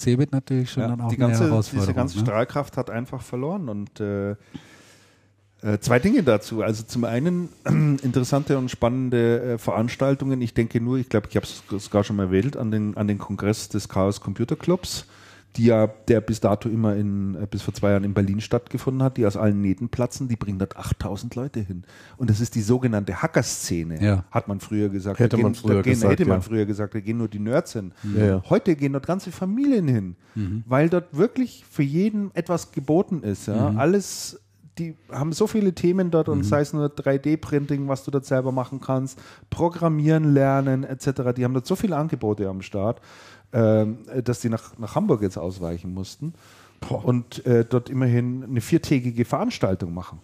CeBIT 0.00 0.32
natürlich 0.32 0.70
schon 0.70 0.82
Ja, 0.82 0.88
dann 0.88 1.00
auch 1.00 1.08
die 1.08 1.16
eine 1.16 1.28
ganze, 1.28 1.44
Herausforderung. 1.44 1.86
diese 1.86 1.94
ganze 1.94 2.18
ne? 2.18 2.24
Strahlkraft 2.24 2.76
hat 2.76 2.90
einfach 2.90 3.22
verloren. 3.22 3.68
Und 3.68 4.00
äh, 4.00 4.34
äh, 5.62 5.78
zwei 5.80 5.98
Dinge 5.98 6.22
dazu. 6.22 6.62
Also 6.62 6.82
zum 6.82 7.04
einen 7.04 7.50
interessante 8.02 8.56
und 8.56 8.70
spannende 8.70 9.42
äh, 9.42 9.58
Veranstaltungen. 9.58 10.40
Ich 10.40 10.54
denke 10.54 10.80
nur, 10.80 10.98
ich 10.98 11.08
glaube, 11.08 11.28
ich 11.28 11.36
habe 11.36 11.46
es 11.46 11.62
sogar 11.84 12.02
schon 12.04 12.16
mal 12.16 12.24
erwähnt, 12.24 12.56
an 12.56 12.70
den, 12.70 12.96
an 12.96 13.08
den 13.08 13.18
Kongress 13.18 13.68
des 13.68 13.88
Chaos 13.88 14.20
Computer 14.20 14.56
Clubs, 14.56 15.06
die 15.56 15.64
ja, 15.64 15.86
der 15.86 16.20
bis 16.20 16.38
dato 16.40 16.68
immer 16.68 16.94
in, 16.94 17.34
äh, 17.34 17.46
bis 17.50 17.62
vor 17.62 17.74
zwei 17.74 17.90
Jahren 17.90 18.04
in 18.04 18.14
Berlin 18.14 18.40
stattgefunden 18.40 19.02
hat, 19.02 19.16
die 19.16 19.26
aus 19.26 19.36
allen 19.36 19.60
Nähten 19.60 19.88
platzen, 19.88 20.28
die 20.28 20.36
bringen 20.36 20.58
dort 20.58 20.76
8000 20.76 21.34
Leute 21.34 21.60
hin. 21.60 21.82
Und 22.16 22.30
das 22.30 22.40
ist 22.40 22.54
die 22.54 22.62
sogenannte 22.62 23.20
Hacker-Szene, 23.20 24.02
Ja. 24.02 24.24
hat 24.30 24.46
man 24.46 24.60
früher 24.60 24.88
gesagt. 24.88 25.18
Hätte 25.18 25.36
da 25.36 25.42
man 25.42 25.52
gehen, 25.52 25.60
früher 25.60 25.82
gehen, 25.82 25.92
gesagt, 25.94 26.12
Hätte 26.12 26.24
man 26.26 26.38
ja. 26.38 26.42
früher 26.42 26.66
gesagt, 26.66 26.94
da 26.94 27.00
gehen 27.00 27.18
nur 27.18 27.28
die 27.28 27.40
Nerds 27.40 27.72
hin. 27.72 27.92
Ja, 28.16 28.24
ja. 28.26 28.42
Heute 28.48 28.76
gehen 28.76 28.92
dort 28.92 29.06
ganze 29.06 29.32
Familien 29.32 29.88
hin, 29.88 30.16
weil 30.66 30.88
dort 30.88 31.16
wirklich 31.16 31.64
für 31.68 31.82
jeden 31.82 32.34
etwas 32.34 32.70
geboten 32.70 33.22
ist. 33.24 33.46
Ja? 33.48 33.74
Alles, 33.76 34.40
die 34.78 34.96
haben 35.10 35.32
so 35.32 35.46
viele 35.46 35.74
Themen 35.74 36.10
dort 36.10 36.28
und 36.28 36.44
sei 36.44 36.60
es 36.60 36.72
nur 36.72 36.86
3D-Printing, 36.86 37.88
was 37.88 38.04
du 38.04 38.10
dort 38.10 38.24
selber 38.24 38.52
machen 38.52 38.80
kannst, 38.80 39.20
Programmieren 39.50 40.32
lernen 40.32 40.84
etc. 40.84 41.34
Die 41.36 41.44
haben 41.44 41.54
dort 41.54 41.66
so 41.66 41.76
viele 41.76 41.96
Angebote 41.96 42.48
am 42.48 42.62
Start, 42.62 43.00
dass 43.50 44.40
die 44.40 44.48
nach, 44.48 44.78
nach 44.78 44.94
Hamburg 44.94 45.22
jetzt 45.22 45.36
ausweichen 45.38 45.92
mussten. 45.92 46.34
Und 46.88 47.44
äh, 47.44 47.66
dort 47.68 47.90
immerhin 47.90 48.42
eine 48.42 48.62
viertägige 48.62 49.26
Veranstaltung 49.26 49.92
machen. 49.92 50.18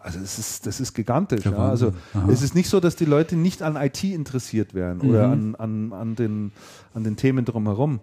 Also 0.00 0.18
es 0.18 0.36
ist, 0.38 0.66
das 0.66 0.80
ist 0.80 0.94
gigantisch. 0.94 1.44
Ja. 1.44 1.52
Also 1.56 1.94
Wahnsinn. 2.12 2.34
es 2.34 2.42
ist 2.42 2.54
nicht 2.56 2.68
so, 2.68 2.80
dass 2.80 2.96
die 2.96 3.04
Leute 3.04 3.36
nicht 3.36 3.62
an 3.62 3.76
IT 3.76 4.02
interessiert 4.02 4.74
wären 4.74 5.00
oder 5.00 5.28
an, 5.28 5.54
an, 5.54 5.92
an, 5.92 6.16
den, 6.16 6.50
an 6.92 7.04
den 7.04 7.16
Themen 7.16 7.44
drumherum. 7.44 8.00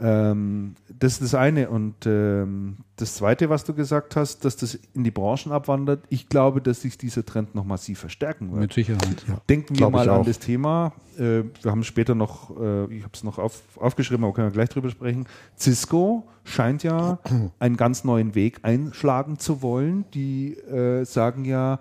Ähm, 0.00 0.74
das 0.98 1.14
ist 1.14 1.22
das 1.22 1.34
eine. 1.34 1.70
Und 1.70 2.06
ähm, 2.06 2.78
das 2.96 3.14
zweite, 3.14 3.50
was 3.50 3.64
du 3.64 3.74
gesagt 3.74 4.16
hast, 4.16 4.44
dass 4.44 4.56
das 4.56 4.78
in 4.94 5.04
die 5.04 5.10
Branchen 5.10 5.50
abwandert, 5.50 6.04
ich 6.08 6.28
glaube, 6.28 6.60
dass 6.60 6.82
sich 6.82 6.98
dieser 6.98 7.24
Trend 7.24 7.54
noch 7.54 7.64
massiv 7.64 7.98
verstärken 7.98 8.50
wird. 8.50 8.60
Mit 8.60 8.72
Sicherheit, 8.72 9.24
ja. 9.26 9.40
Denken 9.48 9.70
wir 9.70 9.76
Glaub 9.76 9.90
ich 9.90 9.96
mal 9.96 10.08
an 10.08 10.24
das 10.24 10.38
Thema. 10.38 10.92
Äh, 11.16 11.44
wir 11.62 11.70
haben 11.70 11.82
später 11.82 12.14
noch, 12.14 12.50
äh, 12.50 12.84
ich 12.94 13.02
habe 13.02 13.12
es 13.12 13.24
noch 13.24 13.38
auf, 13.38 13.62
aufgeschrieben, 13.76 14.24
aber 14.24 14.34
können 14.34 14.48
wir 14.48 14.52
gleich 14.52 14.68
drüber 14.68 14.90
sprechen. 14.90 15.26
Cisco 15.58 16.28
scheint 16.44 16.84
ja 16.84 17.18
einen 17.58 17.76
ganz 17.76 18.04
neuen 18.04 18.34
Weg 18.34 18.60
einschlagen 18.62 19.38
zu 19.38 19.62
wollen. 19.62 20.04
Die 20.14 20.54
äh, 20.54 21.04
sagen 21.04 21.44
ja, 21.44 21.80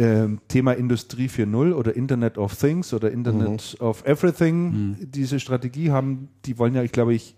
ähm, 0.00 0.40
Thema 0.48 0.72
Industrie 0.72 1.26
4.0 1.26 1.74
oder 1.74 1.94
Internet 1.94 2.38
of 2.38 2.56
Things 2.56 2.94
oder 2.94 3.10
Internet 3.10 3.76
of 3.80 4.02
Everything, 4.06 4.96
diese 4.98 5.38
Strategie 5.38 5.90
haben, 5.90 6.30
die 6.46 6.56
wollen 6.58 6.74
ja, 6.74 6.82
ich 6.82 6.92
glaube, 6.92 7.12
ich 7.12 7.36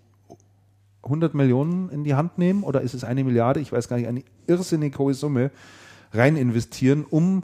100 1.03 1.33
Millionen 1.33 1.89
in 1.89 2.05
die 2.05 2.13
Hand 2.13 2.37
nehmen 2.37 2.63
oder 2.63 2.79
ist 2.79 2.93
es 2.93 3.03
eine 3.03 3.25
Milliarde? 3.25 3.59
Ich 3.59 3.73
weiß 3.73 3.89
gar 3.89 3.97
nicht, 3.97 4.07
eine 4.07 4.23
irrsinnig 4.47 4.97
hohe 4.97 5.13
Summe 5.13 5.51
rein 6.13 6.37
investieren, 6.37 7.05
um 7.09 7.43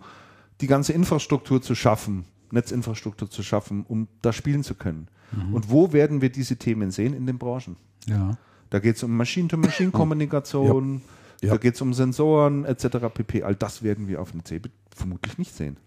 die 0.62 0.68
ganze 0.68 0.94
Infrastruktur 0.94 1.62
zu 1.62 1.76
schaffen, 1.76 2.24
Netzinfrastruktur 2.52 3.30
zu 3.30 3.44
schaffen, 3.44 3.84
um 3.90 4.08
da 4.22 4.32
spielen 4.32 4.64
zu 4.64 4.74
können. 4.74 5.10
Mhm. 5.34 5.54
Und 5.54 5.70
wo 5.70 5.92
werden 5.92 6.22
wir 6.22 6.30
diese 6.30 6.56
Themen 6.56 6.92
sehen? 6.92 7.14
In 7.14 7.26
den 7.26 7.38
Branchen. 7.38 7.76
Ja. 8.06 8.38
Da 8.70 8.80
geht 8.80 8.96
es 8.96 9.04
um 9.04 9.18
Machine-to-Machine-Kommunikation, 9.18 11.02
ja. 11.42 11.48
ja. 11.48 11.54
da 11.56 11.58
geht 11.58 11.76
es 11.76 11.82
um 11.82 11.94
Sensoren 11.94 12.64
etc. 12.64 12.86
pp. 13.14 13.44
All 13.44 13.56
das 13.56 13.84
werden 13.84 14.08
wir 14.08 14.22
auf 14.22 14.32
dem 14.32 14.46
CeBIT 14.46 14.72
vermutlich 15.00 15.38
nicht 15.38 15.56
sehen. 15.56 15.78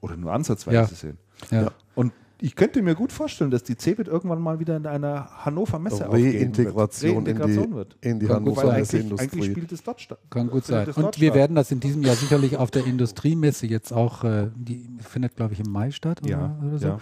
Oder 0.00 0.16
nur 0.16 0.32
ansatzweise 0.32 0.76
ja. 0.76 0.86
sehen. 0.86 1.18
Ja. 1.50 1.70
Und 1.94 2.12
ich 2.40 2.54
könnte 2.54 2.82
mir 2.82 2.94
gut 2.94 3.12
vorstellen, 3.12 3.50
dass 3.50 3.62
die 3.62 3.76
CeBIT 3.76 4.08
irgendwann 4.08 4.42
mal 4.42 4.58
wieder 4.60 4.76
in 4.76 4.86
einer 4.86 5.44
Hannover 5.44 5.78
Messe 5.78 6.06
Reintegration 6.10 7.24
wird. 7.24 7.38
Reintegration 7.38 7.72
in 7.72 7.86
die, 8.02 8.08
in 8.08 8.20
die 8.20 8.28
Hannover 8.28 8.72
Messeindustrie. 8.74 9.26
Eigentlich 9.26 9.50
spielt 9.52 9.72
es 9.72 9.82
dort 9.82 10.00
statt. 10.00 10.18
Kann 10.28 10.48
gut 10.50 10.66
sein. 10.66 10.86
Und 10.90 11.18
wir 11.18 11.34
werden 11.34 11.56
das 11.56 11.70
in 11.70 11.80
diesem 11.80 12.02
Jahr 12.02 12.14
sicherlich 12.14 12.58
auf 12.58 12.70
der 12.70 12.84
Industriemesse 12.84 13.66
jetzt 13.66 13.92
auch, 13.92 14.24
äh, 14.24 14.50
die 14.54 14.86
findet 15.00 15.36
glaube 15.36 15.54
ich 15.54 15.60
im 15.60 15.72
Mai 15.72 15.90
statt 15.90 16.20
oder, 16.22 16.30
ja, 16.30 16.58
oder 16.62 16.78
so. 16.78 16.86
Ja. 16.88 17.00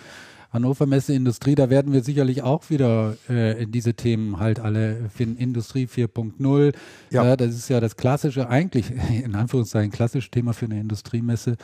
Hannover 0.54 0.86
Messe 0.86 1.12
Industrie, 1.12 1.56
da 1.56 1.68
werden 1.68 1.92
wir 1.92 2.04
sicherlich 2.04 2.42
auch 2.42 2.70
wieder 2.70 3.16
äh, 3.28 3.60
in 3.64 3.72
diese 3.72 3.94
Themen 3.94 4.38
halt 4.38 4.60
alle 4.60 5.10
finden. 5.10 5.36
Industrie 5.36 5.86
4.0, 5.86 6.72
ja. 7.10 7.24
ja. 7.24 7.36
das 7.36 7.56
ist 7.56 7.68
ja 7.68 7.80
das 7.80 7.96
klassische, 7.96 8.48
eigentlich 8.48 8.92
in 9.24 9.34
Anführungszeichen 9.34 9.90
klassische 9.90 10.30
Thema 10.30 10.52
für 10.52 10.66
eine 10.66 10.78
Industriemesse. 10.78 11.56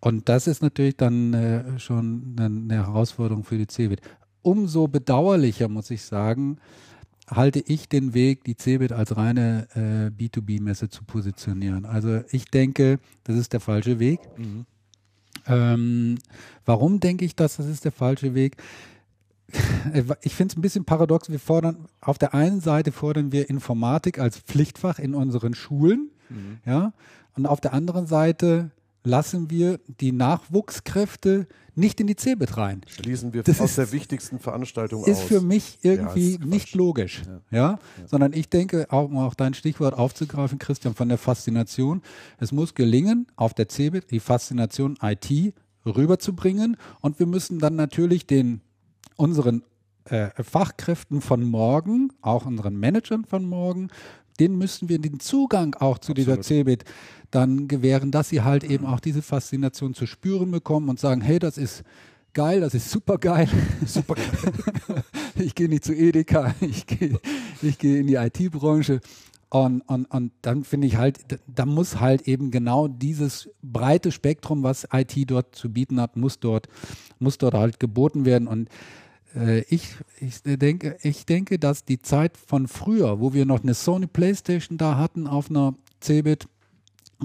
Und 0.00 0.28
das 0.28 0.46
ist 0.46 0.62
natürlich 0.62 0.96
dann 0.96 1.34
äh, 1.34 1.78
schon 1.80 2.36
eine 2.38 2.74
Herausforderung 2.74 3.42
für 3.42 3.58
die 3.58 3.66
CeBIT. 3.66 4.00
Umso 4.42 4.86
bedauerlicher, 4.86 5.68
muss 5.68 5.90
ich 5.90 6.02
sagen, 6.02 6.58
halte 7.28 7.58
ich 7.66 7.88
den 7.88 8.14
Weg, 8.14 8.44
die 8.44 8.56
CeBIT 8.56 8.92
als 8.92 9.16
reine 9.16 9.66
äh, 9.74 10.10
B2B-Messe 10.10 10.88
zu 10.90 11.02
positionieren. 11.02 11.86
Also 11.86 12.20
ich 12.30 12.44
denke, 12.44 13.00
das 13.24 13.36
ist 13.36 13.52
der 13.52 13.60
falsche 13.60 13.98
Weg. 13.98 14.20
Mhm. 14.36 14.66
Ähm, 15.46 16.18
warum 16.64 17.00
denke 17.00 17.24
ich, 17.24 17.34
dass 17.34 17.56
das 17.56 17.66
ist 17.66 17.84
der 17.84 17.92
falsche 17.92 18.34
Weg? 18.34 18.56
Ich 20.22 20.34
finde 20.34 20.52
es 20.52 20.56
ein 20.56 20.62
bisschen 20.62 20.84
paradox. 20.84 21.28
Wir 21.28 21.38
fordern, 21.38 21.86
auf 22.00 22.16
der 22.16 22.32
einen 22.32 22.60
Seite 22.60 22.90
fordern 22.90 23.32
wir 23.32 23.50
Informatik 23.50 24.18
als 24.18 24.38
Pflichtfach 24.38 24.98
in 24.98 25.14
unseren 25.14 25.54
Schulen, 25.54 26.10
mhm. 26.30 26.58
ja, 26.64 26.94
und 27.36 27.46
auf 27.46 27.60
der 27.60 27.74
anderen 27.74 28.06
Seite 28.06 28.70
lassen 29.04 29.50
wir 29.50 29.80
die 30.00 30.12
Nachwuchskräfte 30.12 31.46
nicht 31.74 32.00
in 32.00 32.06
die 32.06 32.16
CeBIT 32.16 32.56
rein. 32.56 32.82
Schließen 32.86 33.32
wir 33.32 33.42
das 33.42 33.60
aus 33.60 33.70
ist, 33.70 33.78
der 33.78 33.92
wichtigsten 33.92 34.38
Veranstaltung 34.38 35.04
ist 35.04 35.08
aus. 35.08 35.22
Ist 35.22 35.28
für 35.28 35.40
mich 35.40 35.78
irgendwie 35.82 36.38
ja, 36.38 36.44
nicht 36.44 36.74
logisch. 36.74 37.22
Ja. 37.26 37.40
Ja? 37.50 37.78
ja. 37.98 38.06
Sondern 38.06 38.32
ich 38.32 38.48
denke, 38.48 38.86
auch 38.90 39.06
um 39.06 39.18
auch 39.18 39.34
dein 39.34 39.54
Stichwort 39.54 39.94
aufzugreifen, 39.94 40.58
Christian, 40.58 40.94
von 40.94 41.08
der 41.08 41.18
Faszination. 41.18 42.02
Es 42.38 42.52
muss 42.52 42.74
gelingen, 42.74 43.26
auf 43.36 43.54
der 43.54 43.68
CeBIT 43.68 44.10
die 44.10 44.20
Faszination 44.20 44.98
IT 45.00 45.54
rüberzubringen. 45.86 46.76
Und 47.00 47.18
wir 47.18 47.26
müssen 47.26 47.58
dann 47.58 47.74
natürlich 47.74 48.26
den 48.26 48.60
unseren 49.16 49.62
äh, 50.04 50.30
Fachkräften 50.42 51.20
von 51.20 51.44
morgen, 51.44 52.12
auch 52.20 52.44
unseren 52.44 52.76
Managern 52.76 53.24
von 53.24 53.46
morgen, 53.46 53.88
den 54.40 54.56
müssen 54.56 54.88
wir 54.88 54.98
den 54.98 55.20
Zugang 55.20 55.74
auch 55.74 55.98
zu 55.98 56.12
Absolut. 56.12 56.18
dieser 56.18 56.40
CeBIT 56.40 56.84
dann 57.30 57.68
gewähren, 57.68 58.10
dass 58.10 58.28
sie 58.28 58.42
halt 58.42 58.64
eben 58.64 58.86
auch 58.86 59.00
diese 59.00 59.22
Faszination 59.22 59.94
zu 59.94 60.06
spüren 60.06 60.50
bekommen 60.50 60.88
und 60.88 61.00
sagen, 61.00 61.20
hey, 61.20 61.38
das 61.38 61.58
ist 61.58 61.82
geil, 62.34 62.60
das 62.60 62.74
ist 62.74 62.90
super 62.90 63.18
geil. 63.18 63.48
Super 63.86 64.14
geil. 64.86 65.04
ich 65.36 65.54
gehe 65.54 65.68
nicht 65.68 65.84
zu 65.84 65.94
Edeka, 65.94 66.54
ich 66.60 66.86
gehe 66.86 67.18
ich 67.62 67.78
geh 67.78 68.00
in 68.00 68.06
die 68.06 68.14
IT-Branche. 68.14 69.00
Und, 69.48 69.82
und, 69.82 70.06
und 70.06 70.32
dann 70.40 70.64
finde 70.64 70.86
ich 70.86 70.96
halt, 70.96 71.18
da 71.46 71.66
muss 71.66 72.00
halt 72.00 72.26
eben 72.26 72.50
genau 72.50 72.88
dieses 72.88 73.50
breite 73.62 74.10
Spektrum, 74.10 74.62
was 74.62 74.88
IT 74.90 75.30
dort 75.30 75.54
zu 75.54 75.70
bieten 75.70 76.00
hat, 76.00 76.16
muss 76.16 76.40
dort, 76.40 76.68
muss 77.18 77.36
dort 77.36 77.52
halt 77.52 77.78
geboten 77.78 78.24
werden. 78.24 78.48
Und 78.48 78.70
ich, 79.68 79.96
ich, 80.20 80.42
denke, 80.42 80.96
ich 81.02 81.26
denke, 81.26 81.58
dass 81.58 81.84
die 81.84 82.02
Zeit 82.02 82.36
von 82.36 82.68
früher, 82.68 83.20
wo 83.20 83.32
wir 83.32 83.46
noch 83.46 83.62
eine 83.62 83.74
Sony 83.74 84.06
Playstation 84.06 84.78
da 84.78 84.96
hatten 84.98 85.26
auf 85.26 85.50
einer 85.50 85.74
Cebit, 86.00 86.48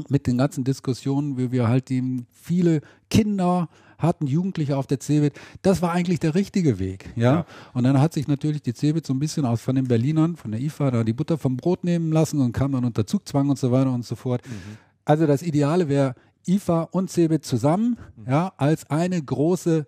mit 0.10 0.28
den 0.28 0.38
ganzen 0.38 0.64
Diskussionen, 0.64 1.38
wie 1.38 1.52
wir 1.52 1.68
halt 1.68 1.90
eben 1.92 2.28
viele 2.32 2.82
Kinder 3.10 3.70
hatten, 3.98 4.28
Jugendliche 4.28 4.78
auf 4.78 4.88
der 4.88 5.00
Cebit, 5.00 5.34
das 5.62 5.82
war 5.82 5.92
eigentlich 5.92 6.20
der 6.20 6.36
richtige 6.36 6.80
Weg. 6.80 7.12
Ja? 7.16 7.34
ja? 7.34 7.46
Und 7.74 7.84
dann 7.84 8.00
hat 8.00 8.14
sich 8.14 8.28
natürlich 8.28 8.62
die 8.62 8.74
Cebit 8.74 9.08
so 9.08 9.14
ein 9.14 9.20
bisschen 9.20 9.46
aus 9.46 9.62
von 9.62 9.76
den 9.76 9.88
Berlinern, 9.88 10.36
von 10.36 10.52
der 10.52 10.62
IFA, 10.62 10.92
da 10.92 11.04
die 11.04 11.14
Butter 11.14 11.38
vom 11.38 11.58
Brot 11.58 11.84
nehmen 11.84 12.12
lassen 12.12 12.40
und 12.40 12.52
kam 12.52 12.74
dann 12.74 12.86
unter 12.86 13.08
Zugzwang 13.08 13.50
und 13.50 13.58
so 13.58 13.72
weiter 13.72 13.92
und 13.92 14.06
so 14.06 14.16
fort. 14.16 14.46
Mhm. 14.46 14.78
Also 15.04 15.26
das 15.26 15.42
Ideale 15.42 15.90
wäre 15.90 16.14
IFA 16.46 16.84
und 16.84 17.10
Cebit 17.10 17.44
zusammen, 17.44 17.98
mhm. 18.18 18.32
ja, 18.32 18.54
als 18.58 18.90
eine 18.90 19.22
große 19.22 19.86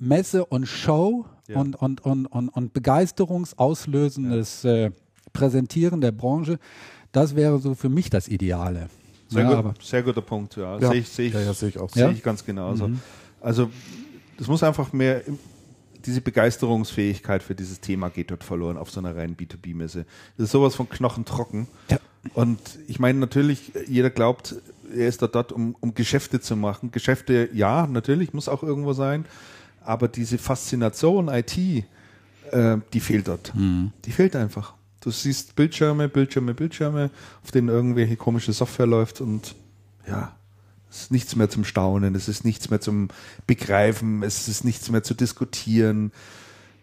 Messe 0.00 0.44
und 0.44 0.66
Show 0.66 1.26
ja. 1.48 1.58
und, 1.58 1.76
und, 1.76 2.04
und, 2.04 2.26
und, 2.26 2.48
und 2.48 2.72
begeisterungsauslösendes 2.72 4.62
ja. 4.62 4.86
äh, 4.86 4.90
Präsentieren 5.32 6.00
der 6.00 6.12
Branche. 6.12 6.58
Das 7.12 7.36
wäre 7.36 7.58
so 7.58 7.74
für 7.74 7.88
mich 7.88 8.10
das 8.10 8.28
Ideale. 8.28 8.88
Sehr, 9.28 9.44
ja, 9.44 9.60
gut, 9.60 9.82
sehr 9.82 10.02
guter 10.02 10.22
Punkt, 10.22 10.56
ja. 10.56 10.78
ja. 10.78 10.90
Sehe 10.90 11.00
ich, 11.00 11.08
seh 11.08 11.26
ich, 11.26 11.34
ja, 11.34 11.52
seh 11.52 11.68
ich 11.68 11.78
auch. 11.78 11.90
Sehe 11.90 12.10
ich 12.10 12.22
ganz 12.22 12.44
genauso. 12.44 12.88
Mhm. 12.88 13.00
Also 13.40 13.70
das 14.38 14.46
muss 14.46 14.62
einfach 14.62 14.92
mehr, 14.92 15.22
diese 16.04 16.20
Begeisterungsfähigkeit 16.20 17.42
für 17.42 17.54
dieses 17.54 17.80
Thema 17.80 18.08
geht 18.08 18.30
dort 18.30 18.44
verloren 18.44 18.78
auf 18.78 18.90
so 18.90 19.00
einer 19.00 19.14
reinen 19.14 19.36
B2B-Messe. 19.36 20.06
Das 20.36 20.44
ist 20.44 20.52
sowas 20.52 20.74
von 20.74 20.88
knochentrocken. 20.88 21.68
Ja. 21.90 21.98
Und 22.34 22.60
ich 22.86 22.98
meine 22.98 23.18
natürlich, 23.18 23.72
jeder 23.86 24.10
glaubt, 24.10 24.54
er 24.94 25.08
ist 25.08 25.20
dort, 25.20 25.34
dort 25.34 25.52
um, 25.52 25.76
um 25.80 25.94
Geschäfte 25.94 26.40
zu 26.40 26.56
machen. 26.56 26.90
Geschäfte, 26.90 27.50
ja, 27.52 27.86
natürlich, 27.86 28.32
muss 28.32 28.48
auch 28.48 28.62
irgendwo 28.62 28.92
sein 28.94 29.26
aber 29.88 30.06
diese 30.06 30.36
Faszination 30.36 31.28
IT, 31.28 31.56
äh, 31.56 31.84
die 32.92 33.00
fehlt 33.00 33.26
dort. 33.26 33.54
Mhm. 33.54 33.92
Die 34.04 34.12
fehlt 34.12 34.36
einfach. 34.36 34.74
Du 35.00 35.10
siehst 35.10 35.56
Bildschirme, 35.56 36.10
Bildschirme, 36.10 36.52
Bildschirme, 36.52 37.10
auf 37.42 37.52
denen 37.52 37.68
irgendwelche 37.68 38.16
komische 38.16 38.52
Software 38.52 38.86
läuft 38.86 39.22
und 39.22 39.54
ja, 40.06 40.36
es 40.90 41.02
ist 41.02 41.10
nichts 41.10 41.36
mehr 41.36 41.48
zum 41.48 41.64
Staunen, 41.64 42.14
es 42.14 42.28
ist 42.28 42.44
nichts 42.44 42.68
mehr 42.68 42.82
zum 42.82 43.08
Begreifen, 43.46 44.22
es 44.22 44.46
ist 44.46 44.64
nichts 44.64 44.90
mehr 44.90 45.02
zu 45.02 45.14
diskutieren. 45.14 46.12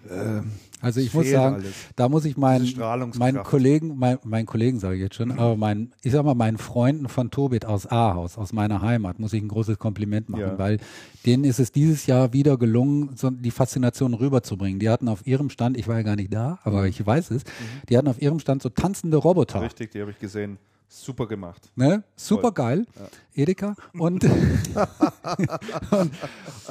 Ähm, 0.09 0.51
also 0.81 0.99
ich 0.99 1.13
muss 1.13 1.29
sagen, 1.29 1.55
alles. 1.55 1.73
da 1.95 2.09
muss 2.09 2.25
ich 2.25 2.37
meinen, 2.37 2.71
meinen 3.17 3.43
Kollegen, 3.43 3.97
mein, 3.97 4.19
meinen 4.23 4.45
Kollegen 4.45 4.79
sage 4.79 4.95
ich 4.95 5.01
jetzt 5.01 5.15
schon, 5.15 5.29
mhm. 5.29 5.39
aber 5.39 5.55
meinen, 5.55 5.93
ich 6.01 6.11
sag 6.11 6.23
mal, 6.23 6.35
meinen 6.35 6.57
Freunden 6.57 7.07
von 7.07 7.31
Tobit 7.31 7.65
aus 7.65 7.87
Ahaus, 7.87 8.37
aus 8.37 8.53
meiner 8.53 8.81
Heimat, 8.81 9.19
muss 9.19 9.33
ich 9.33 9.41
ein 9.41 9.47
großes 9.47 9.79
Kompliment 9.79 10.29
machen, 10.29 10.41
ja. 10.41 10.59
weil 10.59 10.79
denen 11.25 11.43
ist 11.43 11.59
es 11.59 11.71
dieses 11.71 12.05
Jahr 12.05 12.33
wieder 12.33 12.57
gelungen, 12.57 13.15
so 13.15 13.29
die 13.29 13.51
Faszination 13.51 14.13
rüberzubringen. 14.13 14.79
Die 14.79 14.89
hatten 14.89 15.07
auf 15.07 15.25
ihrem 15.25 15.49
Stand, 15.49 15.77
ich 15.77 15.87
war 15.87 15.95
ja 15.95 16.03
gar 16.03 16.15
nicht 16.15 16.33
da, 16.33 16.59
aber 16.63 16.87
ich 16.87 17.03
weiß 17.05 17.31
es, 17.31 17.43
mhm. 17.43 17.87
die 17.89 17.97
hatten 17.97 18.07
auf 18.07 18.21
ihrem 18.21 18.39
Stand 18.39 18.61
so 18.61 18.69
tanzende 18.69 19.17
Roboter. 19.17 19.61
Richtig, 19.61 19.91
die 19.91 20.01
habe 20.01 20.11
ich 20.11 20.19
gesehen. 20.19 20.57
Super 20.87 21.27
gemacht. 21.27 21.71
Ne? 21.75 22.03
Super 22.15 22.51
geil. 22.51 22.85
Ja. 22.95 23.43
Edeka. 23.43 23.75
Und, 23.93 24.23
und, 25.91 26.11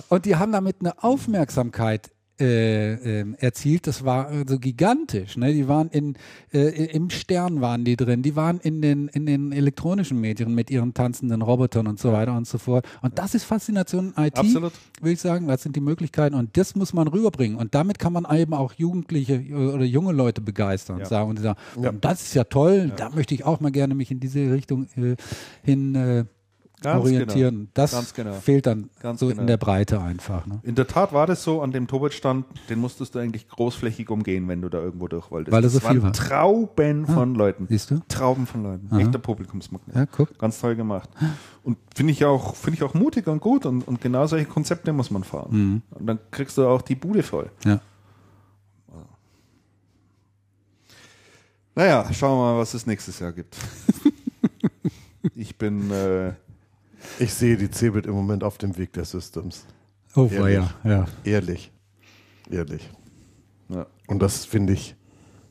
und, 0.09 0.25
die 0.25 0.37
haben 0.37 0.53
damit 0.53 0.77
eine 0.81 1.03
Aufmerksamkeit 1.03 2.11
äh, 2.41 3.21
äh, 3.21 3.35
erzielt. 3.39 3.87
Das 3.87 4.05
war 4.05 4.29
so 4.29 4.39
also 4.39 4.59
gigantisch. 4.59 5.37
Ne? 5.37 5.53
Die 5.53 5.69
waren 5.69 5.89
in, 5.91 6.17
äh, 6.53 6.87
im 6.87 7.11
Stern 7.11 7.61
waren 7.61 7.85
die 7.85 7.97
drin, 7.97 8.23
die 8.23 8.35
waren 8.35 8.59
in 8.59 8.83
den, 8.83 9.09
in 9.09 9.25
den 9.27 9.53
elektronischen 9.53 10.21
Medien 10.21 10.55
mit 10.55 10.71
ihren 10.71 10.95
tanzenden 10.95 11.43
Robotern 11.43 11.87
und 11.87 12.01
so 12.01 12.13
weiter 12.13 12.37
und 12.37 12.47
so 12.47 12.59
fort. 12.59 12.87
Und 13.03 13.19
das 13.19 13.35
ist 13.35 13.45
Faszination 13.45 14.15
IT, 14.17 14.37
Absolut. 14.37 14.73
würde 15.01 15.13
ich 15.13 15.21
sagen. 15.21 15.47
Das 15.47 15.63
sind 15.63 15.77
die 15.77 15.81
Möglichkeiten 15.81 16.35
und 16.35 16.57
das 16.57 16.75
muss 16.75 16.93
man 16.93 17.07
rüberbringen. 17.07 17.57
Und 17.57 17.75
damit 17.75 17.99
kann 17.99 18.13
man 18.13 18.27
eben 18.37 18.55
auch 18.55 18.73
Jugendliche 18.73 19.41
oder 19.55 19.85
junge 19.85 20.13
Leute 20.13 20.41
begeistern 20.41 20.99
ja. 20.99 21.05
und 21.05 21.09
sagen, 21.09 21.31
und 21.31 21.39
sagen, 21.39 21.59
ja. 21.81 21.93
das 21.93 22.23
ist 22.23 22.35
ja 22.35 22.45
toll, 22.45 22.87
ja. 22.89 22.97
da 22.97 23.11
möchte 23.11 23.35
ich 23.35 23.45
auch 23.45 23.61
mal 23.61 23.71
gerne 23.71 23.95
mich 23.95 24.11
in 24.11 24.19
diese 24.19 24.53
Richtung 24.53 24.89
äh, 24.97 25.17
hin 25.63 25.95
äh, 25.95 26.25
Ganz 26.83 27.03
orientieren. 27.03 27.55
Genau. 27.55 27.71
Das 27.73 28.15
genau. 28.15 28.35
fehlt 28.35 28.67
dann 28.67 28.91
Ganz 29.01 29.21
so 29.21 29.29
genau. 29.29 29.41
in 29.41 29.47
der 29.47 29.57
Breite 29.57 30.01
einfach. 30.01 30.45
Ne? 30.47 30.61
In 30.65 30.75
der 30.75 30.87
Tat 30.87 31.13
war 31.13 31.27
das 31.27 31.43
so, 31.43 31.63
an 31.63 31.73
dem 31.73 31.87
Tobitstand, 31.87 32.45
den 32.69 32.79
musstest 32.79 33.15
du 33.15 33.21
eigentlich 33.21 33.49
großflächig 33.49 34.11
umgehen, 34.11 34.49
wenn 34.49 34.61
du 34.61 34.69
da 34.69 34.81
irgendwo 34.81 35.09
durch 35.09 35.31
wolltest. 35.31 35.53
Weil 35.53 35.63
das 35.63 35.73
so 35.73 35.81
viel 35.81 36.03
war. 36.03 36.13
Trauben 36.13 37.07
ah, 37.09 37.13
von 37.13 37.35
Leuten. 37.35 37.67
Siehst 37.71 37.91
du? 37.91 38.01
Trauben 38.09 38.47
von 38.47 38.63
Leuten. 38.63 38.89
Aha. 38.91 39.01
Echter 39.01 39.19
Publikumsmagnet. 39.19 39.97
Ja, 39.97 40.07
guck. 40.07 40.39
Ganz 40.39 40.61
toll 40.61 40.77
gemacht. 40.77 41.09
Und 41.63 41.79
finde 41.95 42.13
ich 42.13 42.25
auch, 42.25 42.55
finde 42.55 42.77
ich 42.77 42.83
auch 42.83 42.93
mutig 42.93 43.27
und 43.29 43.41
gut 43.41 43.65
und, 43.65 43.87
und 43.89 44.01
genau 44.01 44.27
solche 44.27 44.47
Konzepte 44.47 44.93
muss 44.93 45.11
man 45.11 45.25
fahren. 45.25 45.49
Mhm. 45.51 45.83
Und 45.91 46.07
dann 46.07 46.19
kriegst 46.31 46.59
du 46.59 46.67
auch 46.67 46.83
die 46.83 46.97
Bude 46.97 47.23
voll. 47.23 47.51
Ja. 47.65 47.81
Naja, 51.77 52.13
schauen 52.13 52.39
wir 52.39 52.53
mal, 52.53 52.59
was 52.59 52.75
es 52.75 52.87
nächstes 52.87 53.19
Jahr 53.19 53.33
gibt. 53.33 53.57
ich 55.35 55.57
bin 55.59 55.91
äh, 55.91 56.35
ich 57.19 57.35
sehe 57.35 57.57
die 57.57 57.71
Cebit 57.71 58.07
im 58.07 58.13
Moment 58.13 58.45
auf 58.45 58.59
dem 58.59 58.77
Weg 58.77 58.93
der 58.93 59.05
Systems. 59.05 59.67
Oh, 60.17 60.29
Ehrlich. 60.31 60.55
ja, 60.55 60.71
ja. 60.85 61.07
Ehrlich. 61.25 61.73
Ehrlich. 62.51 62.89
Ja. 63.69 63.87
Und 64.07 64.21
das 64.21 64.45
finde 64.45 64.73
ich 64.73 64.95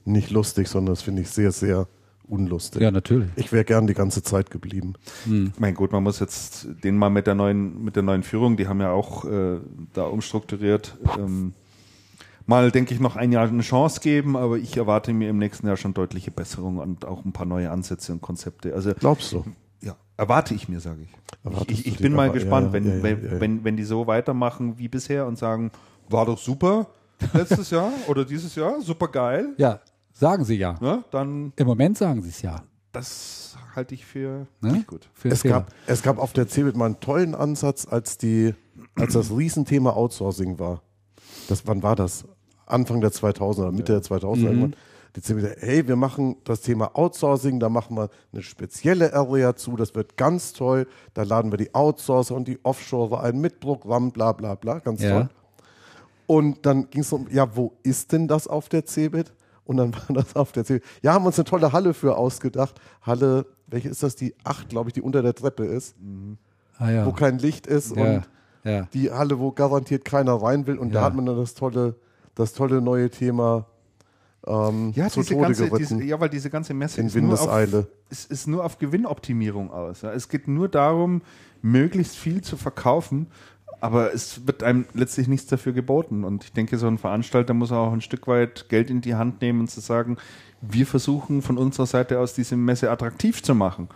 nicht 0.05 0.31
lustig, 0.31 0.67
sondern 0.67 0.93
das 0.93 1.01
finde 1.01 1.21
ich 1.21 1.29
sehr, 1.29 1.51
sehr 1.51 1.87
unlustig. 2.27 2.81
Ja, 2.81 2.91
natürlich. 2.91 3.29
Ich 3.35 3.51
wäre 3.51 3.65
gern 3.65 3.87
die 3.87 3.93
ganze 3.93 4.23
Zeit 4.23 4.49
geblieben. 4.49 4.93
Mein 5.57 5.75
Gott, 5.75 5.91
man 5.91 6.03
muss 6.03 6.19
jetzt 6.19 6.67
den 6.83 6.97
mal 6.97 7.09
mit 7.09 7.27
der 7.27 7.35
neuen, 7.35 7.83
mit 7.83 7.95
der 7.95 8.03
neuen 8.03 8.23
Führung, 8.23 8.57
die 8.57 8.67
haben 8.67 8.79
ja 8.79 8.91
auch 8.91 9.25
äh, 9.25 9.59
da 9.93 10.03
umstrukturiert, 10.05 10.97
ähm, 11.17 11.53
mal, 12.45 12.71
denke 12.71 12.93
ich, 12.93 12.99
noch 12.99 13.15
ein 13.15 13.31
Jahr 13.31 13.47
eine 13.47 13.61
Chance 13.61 13.99
geben, 14.01 14.35
aber 14.35 14.57
ich 14.57 14.75
erwarte 14.77 15.13
mir 15.13 15.29
im 15.29 15.37
nächsten 15.37 15.67
Jahr 15.67 15.77
schon 15.77 15.93
deutliche 15.93 16.31
Besserungen 16.31 16.79
und 16.79 17.05
auch 17.05 17.23
ein 17.25 17.33
paar 17.33 17.45
neue 17.45 17.71
Ansätze 17.71 18.11
und 18.11 18.21
Konzepte. 18.21 18.73
Also 18.73 18.93
Glaubst 18.99 19.33
du? 19.33 19.45
Erwarte 20.17 20.53
ich 20.53 20.69
mir, 20.69 20.79
sage 20.79 21.03
ich. 21.03 21.09
Erwartest 21.43 21.71
Ich, 21.71 21.79
ich, 21.87 21.93
ich 21.95 21.97
bin 21.99 22.13
mal 22.13 22.25
aber- 22.29 22.33
gespannt, 22.33 22.67
ja, 22.67 22.73
wenn, 22.73 22.85
ja, 22.87 22.95
ja, 22.95 23.03
wenn. 23.03 23.39
Wenn, 23.41 23.63
wenn 23.63 23.77
die 23.77 23.83
so 23.83 24.07
weitermachen 24.07 24.77
wie 24.77 24.87
bisher 24.87 25.25
und 25.25 25.37
sagen, 25.37 25.71
war 26.09 26.25
doch 26.25 26.37
super 26.37 26.87
letztes 27.33 27.69
Jahr 27.69 27.91
oder 28.07 28.25
dieses 28.25 28.55
Jahr, 28.55 28.81
super 28.81 29.07
geil, 29.07 29.53
Ja, 29.57 29.79
sagen 30.13 30.43
Sie 30.45 30.55
ja. 30.55 30.77
ne? 30.81 31.03
dann 31.11 31.53
Im 31.55 31.67
Moment 31.67 31.97
sagen 31.97 32.21
Sie 32.21 32.29
es 32.29 32.41
ja. 32.41 32.63
das 32.91 33.55
halte 33.75 33.95
ich 33.95 34.05
für 34.05 34.45
Ne? 34.61 34.73
nicht 34.73 34.87
gut. 34.87 35.09
Für 35.13 35.29
Es 35.29 35.41
Fehler. 35.41 35.61
gab, 35.61 35.71
es 35.87 36.01
gab 36.03 36.17
auf 36.19 36.33
der 36.33 36.47
CeBIT 36.47 36.75
mal 36.75 36.85
einen 36.85 36.99
tollen 36.99 37.33
Ansatz, 37.33 37.87
als, 37.89 38.17
die, 38.17 38.53
als 38.95 39.13
das 39.13 39.31
Riesenthema 39.31 39.91
Outsourcing 39.91 40.59
war. 40.59 40.81
Das, 41.47 41.65
wann 41.65 41.81
war 41.81 41.95
das? 41.95 42.25
Anfang 42.65 43.01
der 43.01 43.11
2000er, 43.11 43.71
Mitte 43.71 43.93
der 43.93 44.01
2000er. 44.03 44.43
irgendwann. 44.43 44.75
Die 45.15 45.21
CeBIT, 45.21 45.57
hey, 45.59 45.87
wir 45.87 45.95
machen 45.95 46.37
das 46.43 46.61
Thema 46.61 46.95
Outsourcing, 46.95 47.59
da 47.59 47.69
machen 47.69 47.95
wir 47.95 48.09
eine 48.31 48.41
spezielle 48.41 49.13
Area 49.13 49.55
zu, 49.55 49.75
das 49.75 49.93
wird 49.93 50.17
ganz 50.17 50.53
toll. 50.53 50.87
Da 51.13 51.21
laden 51.21 51.51
wir 51.51 51.57
die 51.57 51.73
Outsourcer 51.75 52.33
und 52.35 52.47
die 52.47 52.59
Offshore 52.63 53.21
ein 53.21 53.39
mit 53.39 53.59
Programm, 53.59 54.11
bla 54.11 54.31
bla 54.31 54.55
bla, 54.55 54.79
ganz 54.79 55.01
Ja. 55.01 55.11
toll. 55.11 55.29
Und 56.25 56.65
dann 56.65 56.89
ging 56.89 57.01
es 57.01 57.13
um, 57.13 57.27
ja, 57.29 57.55
wo 57.55 57.73
ist 57.83 58.11
denn 58.11 58.27
das 58.27 58.47
auf 58.47 58.69
der 58.69 58.85
CeBIT? 58.85 59.33
Und 59.65 59.77
dann 59.77 59.93
war 60.07 60.15
das 60.15 60.35
auf 60.35 60.51
der 60.51 60.65
CeBIT. 60.65 60.83
Ja, 61.03 61.13
haben 61.13 61.25
uns 61.27 61.37
eine 61.37 61.45
tolle 61.45 61.71
Halle 61.71 61.93
für 61.93 62.17
ausgedacht. 62.17 62.79
Halle, 63.03 63.45
welche 63.67 63.89
ist 63.89 64.01
das? 64.01 64.15
Die 64.15 64.33
acht, 64.43 64.69
glaube 64.69 64.89
ich, 64.89 64.93
die 64.93 65.01
unter 65.01 65.21
der 65.21 65.35
Treppe 65.35 65.65
ist, 65.65 65.95
ah, 66.79 66.89
ja. 66.89 67.05
wo 67.05 67.11
kein 67.11 67.37
Licht 67.37 67.67
ist 67.67 67.95
ja. 67.95 68.03
und 68.03 68.29
ja. 68.63 68.87
die 68.93 69.11
Halle, 69.11 69.37
wo 69.39 69.51
garantiert 69.51 70.05
keiner 70.05 70.33
rein 70.33 70.65
will. 70.65 70.79
Und 70.79 70.95
da 70.95 71.03
hat 71.03 71.13
man 71.13 71.27
dann 71.27 71.37
das 71.37 71.53
tolle, 71.53 71.95
das 72.33 72.53
tolle 72.53 72.81
neue 72.81 73.11
Thema 73.11 73.67
ähm, 74.47 74.91
Ja, 74.95 75.09
zu 75.09 75.21
diese 75.21 75.33
Tode 75.33 75.45
ganze, 75.47 75.69
geritten. 75.69 75.97
diese, 75.99 76.03
ja, 76.09 76.19
weil 76.19 76.29
diese 76.29 76.49
ganze 76.49 76.73
Messe 76.73 77.01
In 77.01 77.07
ist 77.07 77.15
nur, 77.15 77.33
auf, 77.33 77.39
Windeseile. 77.41 77.87
es 78.09 78.25
ist 78.25 78.47
nur 78.47 78.63
auf 78.65 78.77
Gewinnoptimierung 78.79 79.71
aus. 79.71 80.01
Ja. 80.01 80.11
Es 80.13 80.29
geht 80.29 80.47
nur 80.47 80.69
darum, 80.69 81.21
möglichst 81.61 82.15
viel 82.15 82.41
zu 82.41 82.57
verkaufen, 82.57 83.27
aber 83.81 84.13
es 84.13 84.45
wird 84.47 84.63
einem 84.63 84.85
letztlich 84.93 85.27
nichts 85.27 85.47
dafür 85.47 85.73
geboten. 85.73 86.23
Und 86.23 86.43
ich 86.45 86.53
denke, 86.53 86.77
so 86.77 86.87
ein 86.87 86.97
Veranstalter 86.97 87.53
muss 87.53 87.71
auch 87.71 87.91
ein 87.93 88.01
Stück 88.01 88.27
weit 88.27 88.69
Geld 88.69 88.89
in 88.89 89.01
die 89.01 89.15
Hand 89.15 89.41
nehmen 89.41 89.61
und 89.61 89.69
zu 89.71 89.79
sagen, 89.81 90.17
wir 90.61 90.87
versuchen 90.87 91.41
von 91.41 91.57
unserer 91.57 91.85
Seite 91.85 92.19
aus 92.19 92.33
diese 92.33 92.55
Messe 92.55 92.89
attraktiv 92.91 93.43
zu 93.43 93.53
machen. 93.55 93.89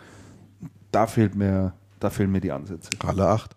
Da 0.92 1.06
fehlt 1.06 1.34
mir, 1.34 1.72
da 2.00 2.10
fehlen 2.10 2.30
mir 2.32 2.40
die 2.40 2.52
Ansätze. 2.52 2.90
Halle 3.02 3.26
8 3.28 3.56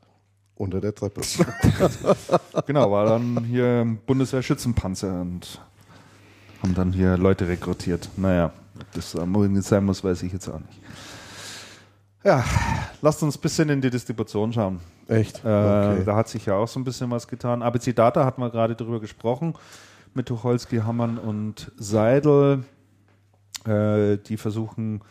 unter 0.56 0.80
der 0.80 0.94
Treppe. 0.96 1.22
Genau, 2.68 2.92
war 2.92 3.06
dann 3.06 3.44
hier 3.46 3.98
Bundeswehr-Schützenpanzer 4.06 5.22
und 5.22 5.60
haben 6.62 6.74
dann 6.76 6.92
hier 6.94 7.18
Leute 7.18 7.48
rekrutiert. 7.48 8.10
Naja, 8.18 8.52
ob 8.80 8.92
das 8.94 9.16
am 9.16 9.32
Morgen 9.32 9.62
sein 9.62 9.84
muss, 9.86 10.04
weiß 10.04 10.24
ich 10.24 10.34
jetzt 10.34 10.48
auch 10.48 10.60
nicht. 10.60 10.80
Ja, 12.24 12.44
lasst 13.02 13.24
uns 13.24 13.38
ein 13.38 13.42
bisschen 13.42 13.70
in 13.70 13.82
die 13.82 13.90
Distribution 13.90 14.54
schauen. 14.54 14.80
Echt? 15.08 15.44
Äh, 15.44 15.48
Okay. 15.48 16.04
Da 16.06 16.16
hat 16.16 16.28
sich 16.30 16.46
ja 16.46 16.56
auch 16.56 16.68
so 16.68 16.80
ein 16.80 16.84
bisschen 16.84 17.10
was 17.10 17.28
getan. 17.28 17.64
ABC 17.64 17.94
Data 17.94 18.26
hatten 18.26 18.42
wir 18.42 18.50
gerade 18.52 18.76
drüber 18.76 19.00
gesprochen 19.00 19.56
mit 20.14 20.28
Tucholsky, 20.28 20.78
Hammann 20.78 21.18
und 21.18 21.72
Seidel. 21.78 22.64
Äh, 23.66 24.18
die 24.18 24.38
versuchen 24.38 25.02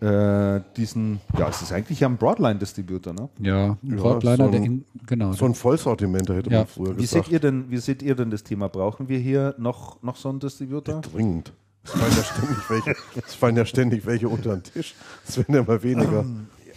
äh, 0.00 0.60
diesen, 0.76 1.20
ja, 1.38 1.48
es 1.48 1.62
ist 1.62 1.72
eigentlich 1.72 2.00
ja 2.00 2.08
ein 2.08 2.16
Broadline-Distributor, 2.16 3.12
ne? 3.14 3.28
Ja, 3.40 3.64
ein 3.70 3.78
Ja, 3.82 3.96
Broadliner, 3.96 4.36
so 4.36 4.42
ein- 4.44 4.50
der 4.52 4.62
in, 4.62 4.84
genau. 5.06 5.32
So 5.32 5.44
ein 5.46 5.54
Vollsortimenter 5.54 6.34
hätte 6.36 6.50
Ja. 6.50 6.58
man 6.58 6.66
früher 6.66 6.96
Wie 6.96 7.02
gesagt. 7.02 7.26
seht, 7.26 7.32
ihr 7.32 7.40
denn, 7.40 7.70
wie 7.70 7.78
seht 7.78 8.02
ihr 8.02 8.14
denn 8.14 8.30
das 8.30 8.42
Thema? 8.44 8.68
Brauchen 8.68 9.08
wir 9.08 9.18
hier 9.18 9.54
noch, 9.58 10.02
noch 10.02 10.16
so 10.16 10.28
einen 10.28 10.40
Distributor? 10.40 11.00
Dringend. 11.00 11.52
Es 11.84 11.92
fallen 11.92 12.12
ja 12.16 12.24
ständig 12.24 12.70
welche, 12.70 12.94
es 13.26 13.34
fallen 13.34 13.56
ja 13.56 13.64
ständig 13.64 14.06
welche 14.06 14.28
unter 14.28 14.50
den 14.56 14.62
Tisch. 14.64 14.94
Es 15.26 15.36
werden 15.38 15.54
ja 15.54 15.62
mal 15.62 15.82
weniger. 15.82 16.24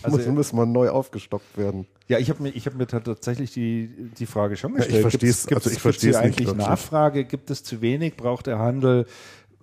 also- 0.03 0.17
muss, 0.17 0.27
muss 0.27 0.53
mal 0.53 0.65
neu 0.65 0.89
aufgestockt 0.89 1.57
werden. 1.57 1.85
Ja, 2.07 2.19
ich 2.19 2.29
habe 2.29 2.41
mir, 2.43 2.49
ich 2.49 2.65
hab 2.67 2.75
mir 2.75 2.87
ta- 2.87 2.99
tatsächlich 3.01 3.51
die, 3.51 3.89
die 4.17 4.25
Frage 4.25 4.55
schon 4.55 4.71
Ja, 4.73 4.77
ich 4.79 4.85
gestellt. 4.85 5.01
versteh's- 5.01 5.45
Gibt's- 5.45 5.65
also 5.65 5.69
ich 5.69 5.73
gibt's 5.73 5.81
versteh's 5.81 6.17
hier 6.19 6.27
nicht 6.27 6.39
eigentlich. 6.39 6.55
Nachfrage? 6.55 7.25
Gibt 7.25 7.49
es 7.51 7.63
zu 7.63 7.81
wenig? 7.81 8.15
Braucht 8.17 8.47
der 8.47 8.59
Handel 8.59 9.05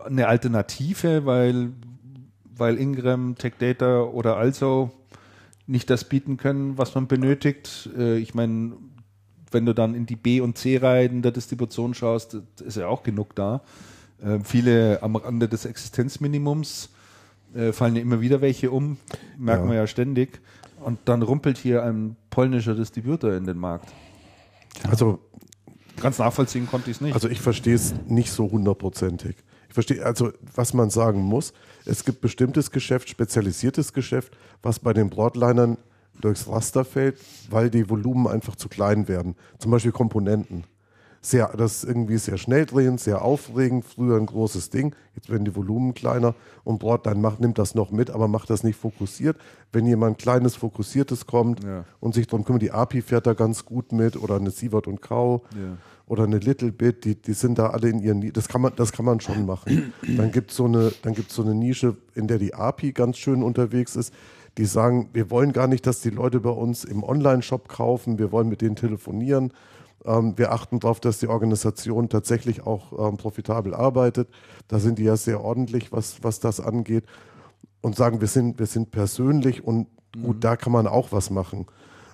eine 0.05 0.29
Alternative, 0.29 1.25
weil, 1.25 1.71
weil 2.57 2.79
Ingram, 2.79 3.37
Tech 3.37 3.55
Data 3.59 4.03
oder 4.03 4.37
also 4.37 4.91
nicht 5.67 5.91
das 5.91 6.05
bieten 6.05 6.37
können, 6.37 6.79
was 6.79 6.95
man 6.95 7.07
benötigt? 7.07 7.91
Äh, 7.99 8.19
Ich 8.19 8.35
meine, 8.35 8.73
wenn 9.51 9.67
du 9.67 9.73
dann 9.75 9.95
in 9.95 10.07
die 10.07 10.17
B- 10.17 10.41
und 10.41 10.59
C-Reihen 10.59 11.23
der 11.23 11.33
Distribution 11.33 11.95
schaust, 11.95 12.37
ist 12.65 12.77
ja 12.77 12.89
auch 12.89 13.03
genug 13.03 13.35
da. 13.35 13.63
Äh, 14.23 14.41
viele 14.45 15.03
am 15.03 15.17
Rande 15.17 15.49
des 15.49 15.65
Existenzminimums 15.65 16.91
äh, 17.55 17.73
fallen 17.73 17.97
ja 17.97 18.03
immer 18.03 18.21
wieder 18.21 18.41
welche 18.41 18.71
um, 18.71 18.97
merken 19.39 19.65
Ja. 19.67 19.71
wir 19.71 19.77
ja 19.79 19.87
ständig. 19.87 20.41
Und 20.81 20.99
dann 21.07 21.23
rumpelt 21.23 21.59
hier 21.59 21.83
ein 21.85 22.17
polnischer 22.31 22.75
Distributor 22.75 23.33
in 23.35 23.45
den 23.45 23.57
Markt. 23.59 23.89
Also, 24.89 25.21
Ganz 26.01 26.19
nachvollziehen 26.19 26.67
konnte 26.71 26.91
ich 26.91 26.99
es 26.99 27.01
nicht. 27.01 27.15
also 27.15 27.29
ich 27.29 27.41
verstehe 27.41 27.75
es 27.75 27.95
nicht 28.07 28.31
so 28.31 28.51
hundertprozentig. 28.51 29.37
Verstehe, 29.77 30.07
also 30.07 30.33
was 30.55 30.73
man 30.73 30.89
sagen 30.89 31.21
muss, 31.21 31.53
es 31.85 32.03
gibt 32.03 32.23
bestimmtes 32.23 32.71
Geschäft, 32.71 33.11
spezialisiertes 33.11 33.93
Geschäft, 33.93 34.35
was 34.63 34.79
bei 34.79 34.95
den 34.95 35.11
Broadlinern 35.11 35.77
durchs 36.19 36.49
Raster 36.49 36.83
fällt, 36.83 37.19
weil 37.51 37.69
die 37.69 37.91
Volumen 37.91 38.27
einfach 38.27 38.57
zu 38.57 38.71
klein 38.71 39.07
werden. 39.07 39.37
Zum 39.59 39.71
Beispiel 39.71 39.93
Komponenten. 39.93 40.65
Sehr, 41.27 41.49
das 41.57 41.79
ist 41.83 41.85
irgendwie 41.89 42.19
sehr 42.19 42.39
schnell 42.39 42.67
drehend, 42.67 43.01
sehr 43.01 43.23
aufregend, 43.23 43.85
früher 43.85 44.17
ein 44.17 44.27
großes 44.27 44.71
Ding, 44.71 44.95
jetzt 45.17 45.29
werden 45.29 45.45
die 45.45 45.57
Volumen 45.57 45.93
kleiner 45.93 46.37
und 46.63 46.79
Broadline 46.79 47.21
macht, 47.21 47.41
nimmt 47.41 47.59
das 47.59 47.75
noch 47.75 47.91
mit, 47.91 48.11
aber 48.11 48.29
macht 48.29 48.49
das 48.49 48.63
nicht 48.63 48.79
fokussiert. 48.79 49.37
Wenn 49.73 49.87
jemand 49.87 50.19
kleines, 50.19 50.55
fokussiertes 50.55 51.27
kommt 51.27 51.65
Ja. 51.65 51.85
und 51.99 52.15
sich 52.15 52.29
darum 52.29 52.45
kümmert, 52.45 52.63
die 52.63 52.71
API 52.71 53.03
fährt 53.03 53.27
da 53.27 53.33
ganz 53.33 53.65
gut 53.65 53.91
mit 53.91 54.17
oder 54.17 54.37
eine 54.37 54.51
Sievert 54.53 54.87
und 54.87 55.03
Kau 55.03 55.43
Ja. 55.57 55.79
oder 56.07 56.23
eine 56.23 56.39
Little 56.39 56.71
Bit, 56.71 57.05
die, 57.05 57.17
die 57.21 57.33
sind 57.33 57.59
da 57.59 57.71
alle 57.71 57.89
in 57.89 57.99
ihren, 57.99 58.33
das 58.33 58.47
kann 58.47 58.61
man, 58.61 58.75
das 58.77 58.93
kann 58.93 59.05
man 59.05 59.19
schon 59.19 59.47
machen. 59.47 59.93
Dann 60.17 60.31
gibt 60.31 60.53
so 60.53 60.67
eine, 60.67 60.93
dann 61.03 61.15
gibt's 61.15 61.35
so 61.35 61.43
eine 61.43 61.57
Nische, 61.57 61.97
in 62.15 62.29
der 62.29 62.39
die 62.39 62.55
API 62.55 62.93
ganz 62.93 63.17
schön 63.19 63.43
unterwegs 63.43 63.97
ist. 63.97 64.15
Die 64.59 64.65
sagen, 64.65 65.09
wir 65.13 65.29
wollen 65.33 65.53
gar 65.53 65.67
nicht, 65.67 65.89
dass 65.89 66.01
die 66.03 66.11
Leute 66.11 66.39
bei 66.39 66.51
uns 66.51 66.85
im 66.85 67.03
Online-Shop 67.03 67.69
kaufen, 67.69 68.21
wir 68.21 68.31
wollen 68.31 68.49
mit 68.49 68.61
denen 68.61 68.77
telefonieren. 68.77 69.53
Ähm, 70.07 70.39
wir 70.39 70.53
achten 70.53 70.81
darauf, 70.81 71.01
dass 71.01 71.19
die 71.19 71.29
Organisation 71.29 72.09
tatsächlich 72.09 72.67
auch 72.67 73.09
ähm, 73.11 73.17
profitabel 73.17 73.75
arbeitet. 73.75 74.29
Da 74.69 74.79
sind 74.79 74.99
die 74.99 75.05
ja 75.05 75.17
sehr 75.17 75.43
ordentlich, 75.43 75.93
was, 75.93 76.23
was 76.23 76.41
das 76.41 76.61
angeht. 76.61 77.05
Und 77.83 77.97
sagen, 77.97 78.21
wir 78.21 78.29
sind, 78.29 78.59
wir 78.59 78.67
sind 78.67 78.91
persönlich 78.91 79.63
und 79.65 79.87
gut, 80.21 80.43
da 80.43 80.57
kann 80.57 80.73
man 80.73 80.87
auch 80.87 81.13
was 81.13 81.31
machen. 81.31 81.67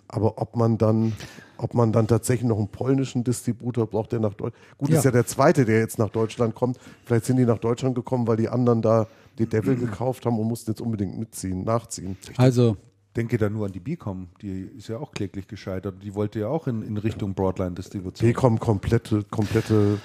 Aber 0.08 0.36
ob 0.42 0.56
man 0.56 0.76
dann, 0.76 1.14
ob 1.56 1.72
man 1.72 1.92
dann 1.92 2.06
tatsächlich 2.06 2.46
noch 2.46 2.58
einen 2.58 2.68
polnischen 2.68 3.24
Distributor 3.24 3.86
braucht, 3.86 4.12
der 4.12 4.20
nach 4.20 4.34
Deutschland. 4.34 4.54
Gut, 4.76 4.90
Ja. 4.90 4.98
ist 4.98 5.04
ja 5.04 5.10
der 5.10 5.24
zweite, 5.24 5.64
der 5.64 5.78
jetzt 5.78 5.98
nach 5.98 6.10
Deutschland 6.10 6.54
kommt. 6.54 6.78
Vielleicht 7.06 7.24
sind 7.24 7.38
die 7.38 7.46
nach 7.46 7.58
Deutschland 7.58 7.94
gekommen, 7.94 8.26
weil 8.26 8.36
die 8.36 8.48
anderen 8.50 8.82
da 8.82 9.06
die 9.38 9.46
Devil 9.46 9.76
gekauft 9.86 10.26
haben 10.26 10.38
und 10.38 10.46
mussten 10.48 10.72
jetzt 10.72 10.80
unbedingt 10.82 11.18
mitziehen, 11.18 11.64
nachziehen. 11.64 12.18
Also, 12.36 12.76
denke 13.16 13.38
da 13.38 13.50
nur 13.50 13.66
an 13.66 13.72
die 13.72 13.80
Bicom, 13.80 14.28
die 14.40 14.62
ist 14.76 14.88
ja 14.88 14.98
auch 14.98 15.12
kläglich 15.12 15.46
gescheitert. 15.46 16.02
Die 16.02 16.14
wollte 16.14 16.40
ja 16.40 16.48
auch 16.48 16.66
in, 16.66 16.82
in 16.82 16.96
Richtung 16.96 17.34
Broadline-Distribution. 17.34 18.28
Becom 18.28 18.58
komplette, 18.58 19.22
komplette. 19.24 19.98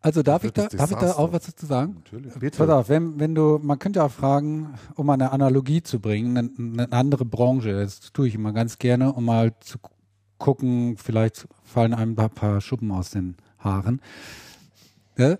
also 0.00 0.22
darf 0.22 0.44
ich 0.44 0.52
da, 0.52 0.66
darf 0.68 0.90
ich 0.90 0.96
da 0.96 1.12
auch 1.12 1.32
was 1.32 1.46
dazu 1.46 1.66
sagen? 1.66 1.96
Natürlich. 2.04 2.56
Pass 2.56 2.68
auf, 2.68 2.88
wenn, 2.88 3.18
wenn 3.20 3.34
du, 3.34 3.58
man 3.62 3.78
könnte 3.78 4.02
auch 4.02 4.10
fragen, 4.10 4.74
um 4.96 5.06
mal 5.06 5.14
eine 5.14 5.30
Analogie 5.32 5.82
zu 5.82 6.00
bringen, 6.00 6.36
eine, 6.36 6.50
eine 6.82 6.92
andere 6.92 7.24
Branche, 7.24 7.72
das 7.72 8.00
tue 8.12 8.28
ich 8.28 8.34
immer 8.34 8.52
ganz 8.52 8.78
gerne, 8.78 9.12
um 9.12 9.24
mal 9.24 9.54
zu 9.60 9.78
gu- 9.78 9.90
gucken, 10.38 10.96
vielleicht 10.96 11.46
fallen 11.64 11.92
einem 11.94 12.18
ein 12.18 12.30
paar 12.30 12.60
Schuppen 12.60 12.90
aus 12.90 13.10
den 13.10 13.36
Haaren. 13.58 14.00
Ja? 15.18 15.36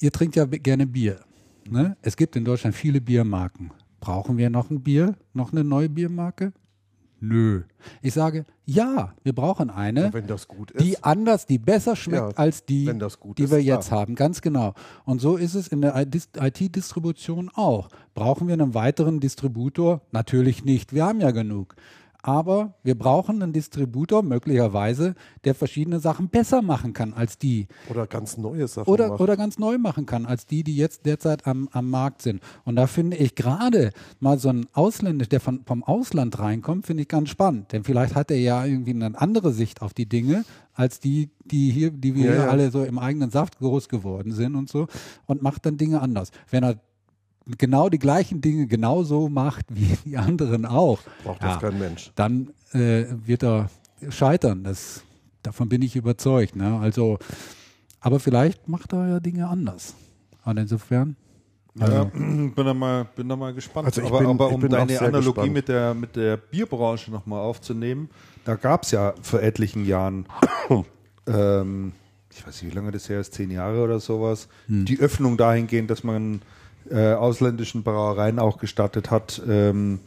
Ihr 0.00 0.10
trinkt 0.12 0.34
ja 0.36 0.44
gerne 0.44 0.86
Bier. 0.86 1.20
Ne? 1.68 1.96
Es 2.02 2.16
gibt 2.16 2.34
in 2.34 2.44
Deutschland 2.44 2.74
viele 2.74 3.00
Biermarken. 3.00 3.70
Brauchen 4.00 4.38
wir 4.38 4.50
noch 4.50 4.70
ein 4.70 4.82
Bier, 4.82 5.14
noch 5.34 5.52
eine 5.52 5.62
neue 5.64 5.88
Biermarke? 5.88 6.52
Nö. 7.22 7.64
Ich 8.00 8.14
sage, 8.14 8.46
ja, 8.64 9.12
wir 9.22 9.34
brauchen 9.34 9.68
eine, 9.68 10.10
das 10.26 10.48
gut 10.48 10.70
ist. 10.70 10.82
die 10.82 11.02
anders, 11.04 11.44
die 11.44 11.58
besser 11.58 11.94
schmeckt 11.94 12.32
Ja, 12.32 12.38
als 12.38 12.64
die, 12.64 12.86
die 12.86 13.42
ist, 13.42 13.50
wir 13.50 13.58
klar. 13.58 13.60
jetzt 13.60 13.90
haben. 13.90 14.14
Ganz 14.14 14.40
genau. 14.40 14.72
Und 15.04 15.20
so 15.20 15.36
ist 15.36 15.54
es 15.54 15.68
in 15.68 15.82
der 15.82 15.94
IT-Distribution 15.96 17.50
auch. 17.54 17.88
Brauchen 18.14 18.48
wir 18.48 18.54
einen 18.54 18.72
weiteren 18.72 19.20
Distributor? 19.20 20.00
Natürlich 20.12 20.64
nicht. 20.64 20.94
Wir 20.94 21.04
haben 21.04 21.20
ja 21.20 21.30
genug. 21.30 21.76
Aber 22.22 22.74
wir 22.82 22.96
brauchen 22.96 23.42
einen 23.42 23.52
Distributor 23.52 24.22
möglicherweise, 24.22 25.14
der 25.44 25.54
verschiedene 25.54 26.00
Sachen 26.00 26.28
besser 26.28 26.62
machen 26.62 26.92
kann 26.92 27.14
als 27.14 27.38
die. 27.38 27.66
Oder 27.88 28.06
ganz 28.06 28.36
neue 28.36 28.68
Sachen 28.68 28.88
Oder, 28.90 29.08
macht. 29.08 29.20
oder 29.20 29.36
ganz 29.36 29.58
neu 29.58 29.78
machen 29.78 30.06
kann 30.06 30.26
als 30.26 30.46
die, 30.46 30.64
die 30.64 30.76
jetzt 30.76 31.06
derzeit 31.06 31.46
am, 31.46 31.68
am 31.72 31.88
Markt 31.90 32.22
sind. 32.22 32.42
Und 32.64 32.76
da 32.76 32.86
finde 32.86 33.16
ich 33.16 33.34
gerade 33.34 33.90
mal 34.18 34.38
so 34.38 34.48
ein 34.48 34.66
Ausländer, 34.72 35.26
der 35.26 35.40
von, 35.40 35.62
vom 35.66 35.82
Ausland 35.82 36.38
reinkommt, 36.38 36.86
finde 36.86 37.02
ich 37.02 37.08
ganz 37.08 37.30
spannend. 37.30 37.72
Denn 37.72 37.84
vielleicht 37.84 38.14
hat 38.14 38.30
er 38.30 38.38
ja 38.38 38.64
irgendwie 38.64 38.90
eine 38.94 39.18
andere 39.20 39.52
Sicht 39.52 39.82
auf 39.82 39.94
die 39.94 40.06
Dinge 40.06 40.44
als 40.74 41.00
die, 41.00 41.30
die 41.44 41.70
hier, 41.70 41.90
die 41.90 42.14
wir 42.14 42.24
Ja, 42.26 42.32
hier 42.32 42.40
ja. 42.42 42.48
alle 42.48 42.70
so 42.70 42.84
im 42.84 42.98
eigenen 42.98 43.30
Saft 43.30 43.58
groß 43.58 43.88
geworden 43.88 44.32
sind 44.32 44.54
und 44.54 44.68
so 44.68 44.86
und 45.26 45.42
macht 45.42 45.66
dann 45.66 45.76
Dinge 45.76 46.00
anders. 46.00 46.30
Wenn 46.50 46.62
er 46.64 46.76
genau 47.58 47.88
die 47.88 47.98
gleichen 47.98 48.40
Dinge 48.40 48.66
genauso 48.66 49.28
macht 49.28 49.66
wie 49.70 49.96
die 50.04 50.16
anderen 50.16 50.66
auch, 50.66 51.00
Braucht 51.24 51.42
ja, 51.42 51.48
das 51.54 51.60
kein 51.60 51.78
Mensch. 51.78 52.12
dann 52.14 52.50
äh, 52.72 53.04
wird 53.24 53.42
er 53.42 53.70
scheitern. 54.08 54.64
Das, 54.64 55.02
davon 55.42 55.68
bin 55.68 55.82
ich 55.82 55.96
überzeugt. 55.96 56.56
Ne? 56.56 56.78
Also, 56.80 57.18
aber 58.00 58.20
vielleicht 58.20 58.68
macht 58.68 58.92
er 58.92 59.08
ja 59.08 59.20
Dinge 59.20 59.48
anders. 59.48 59.94
Und 60.44 60.56
insofern. 60.56 61.16
Ja, 61.78 62.04
bin 62.04 62.52
da 62.56 62.74
mal, 62.74 63.04
bin 63.14 63.28
da 63.28 63.36
mal 63.36 63.52
gespannt. 63.54 63.86
Also 63.86 64.04
aber, 64.06 64.18
bin- 64.18 64.26
aber 64.28 64.50
um 64.50 64.60
deine 64.68 64.98
Analogie 65.00 65.26
gespannt. 65.26 65.52
mit 65.52 65.68
der, 65.68 65.94
mit 65.94 66.16
der 66.16 66.36
Bierbranche 66.36 67.10
nochmal 67.10 67.40
aufzunehmen, 67.40 68.08
da 68.44 68.54
gab 68.56 68.82
es 68.84 68.90
ja 68.90 69.14
vor 69.22 69.40
etlichen 69.42 69.84
Jahren, 69.84 70.26
ähm, 71.26 71.92
ich 72.32 72.46
weiß 72.46 72.62
nicht, 72.62 72.72
wie 72.72 72.76
lange 72.76 72.90
das 72.90 73.08
her 73.08 73.20
ist, 73.20 73.34
zehn 73.34 73.50
Jahre 73.50 73.82
oder 73.82 74.00
sowas, 74.00 74.48
die 74.68 74.98
Öffnung 74.98 75.36
dahingehend, 75.36 75.90
dass 75.90 76.02
man 76.04 76.42
äh, 76.90 77.12
ausländischen 77.14 77.82
Brauereien 77.82 78.38
auch 78.38 78.58
gestattet 78.58 79.10
hat. 79.10 79.40
Ähm, 79.48 80.00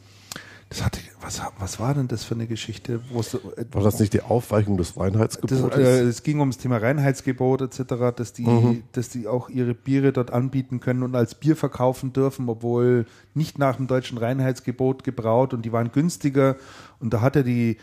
das 0.69 0.83
hatte, 0.83 0.99
was, 1.21 1.39
was 1.59 1.79
war 1.79 1.93
denn 1.93 2.07
das 2.07 2.23
für 2.23 2.33
eine 2.33 2.47
Geschichte? 2.47 2.99
Es, 3.19 3.37
War 3.71 3.83
das 3.83 3.99
nicht 3.99 4.13
die 4.13 4.21
Aufweichung 4.23 4.75
des 4.77 4.95
das, 4.95 5.03
Reinheitsgebotes? 5.03 5.77
äh, 5.77 6.01
es 6.01 6.23
ging 6.23 6.39
ums 6.39 6.57
Thema 6.57 6.77
Reinheitsgebot 6.77 7.61
etc., 7.61 8.15
dass 8.15 8.33
die, 8.33 8.47
Mhm. 8.47 8.83
dass 8.91 9.09
die 9.09 9.27
auch 9.27 9.49
ihre 9.49 9.75
Biere 9.75 10.11
dort 10.13 10.31
anbieten 10.31 10.79
können 10.79 11.03
und 11.03 11.15
als 11.15 11.35
Bier 11.35 11.55
verkaufen 11.55 12.11
dürfen, 12.11 12.49
obwohl 12.49 13.05
nicht 13.35 13.59
nach 13.59 13.75
dem 13.75 13.85
deutschen 13.85 14.17
Reinheitsgebot 14.17 15.03
gebraut 15.03 15.53
und 15.53 15.63
die 15.63 15.71
waren 15.71 15.91
günstiger. 15.91 16.55
Und 16.99 17.13
da 17.13 17.21
hat 17.21 17.35
er 17.35 17.43
die, 17.43 17.77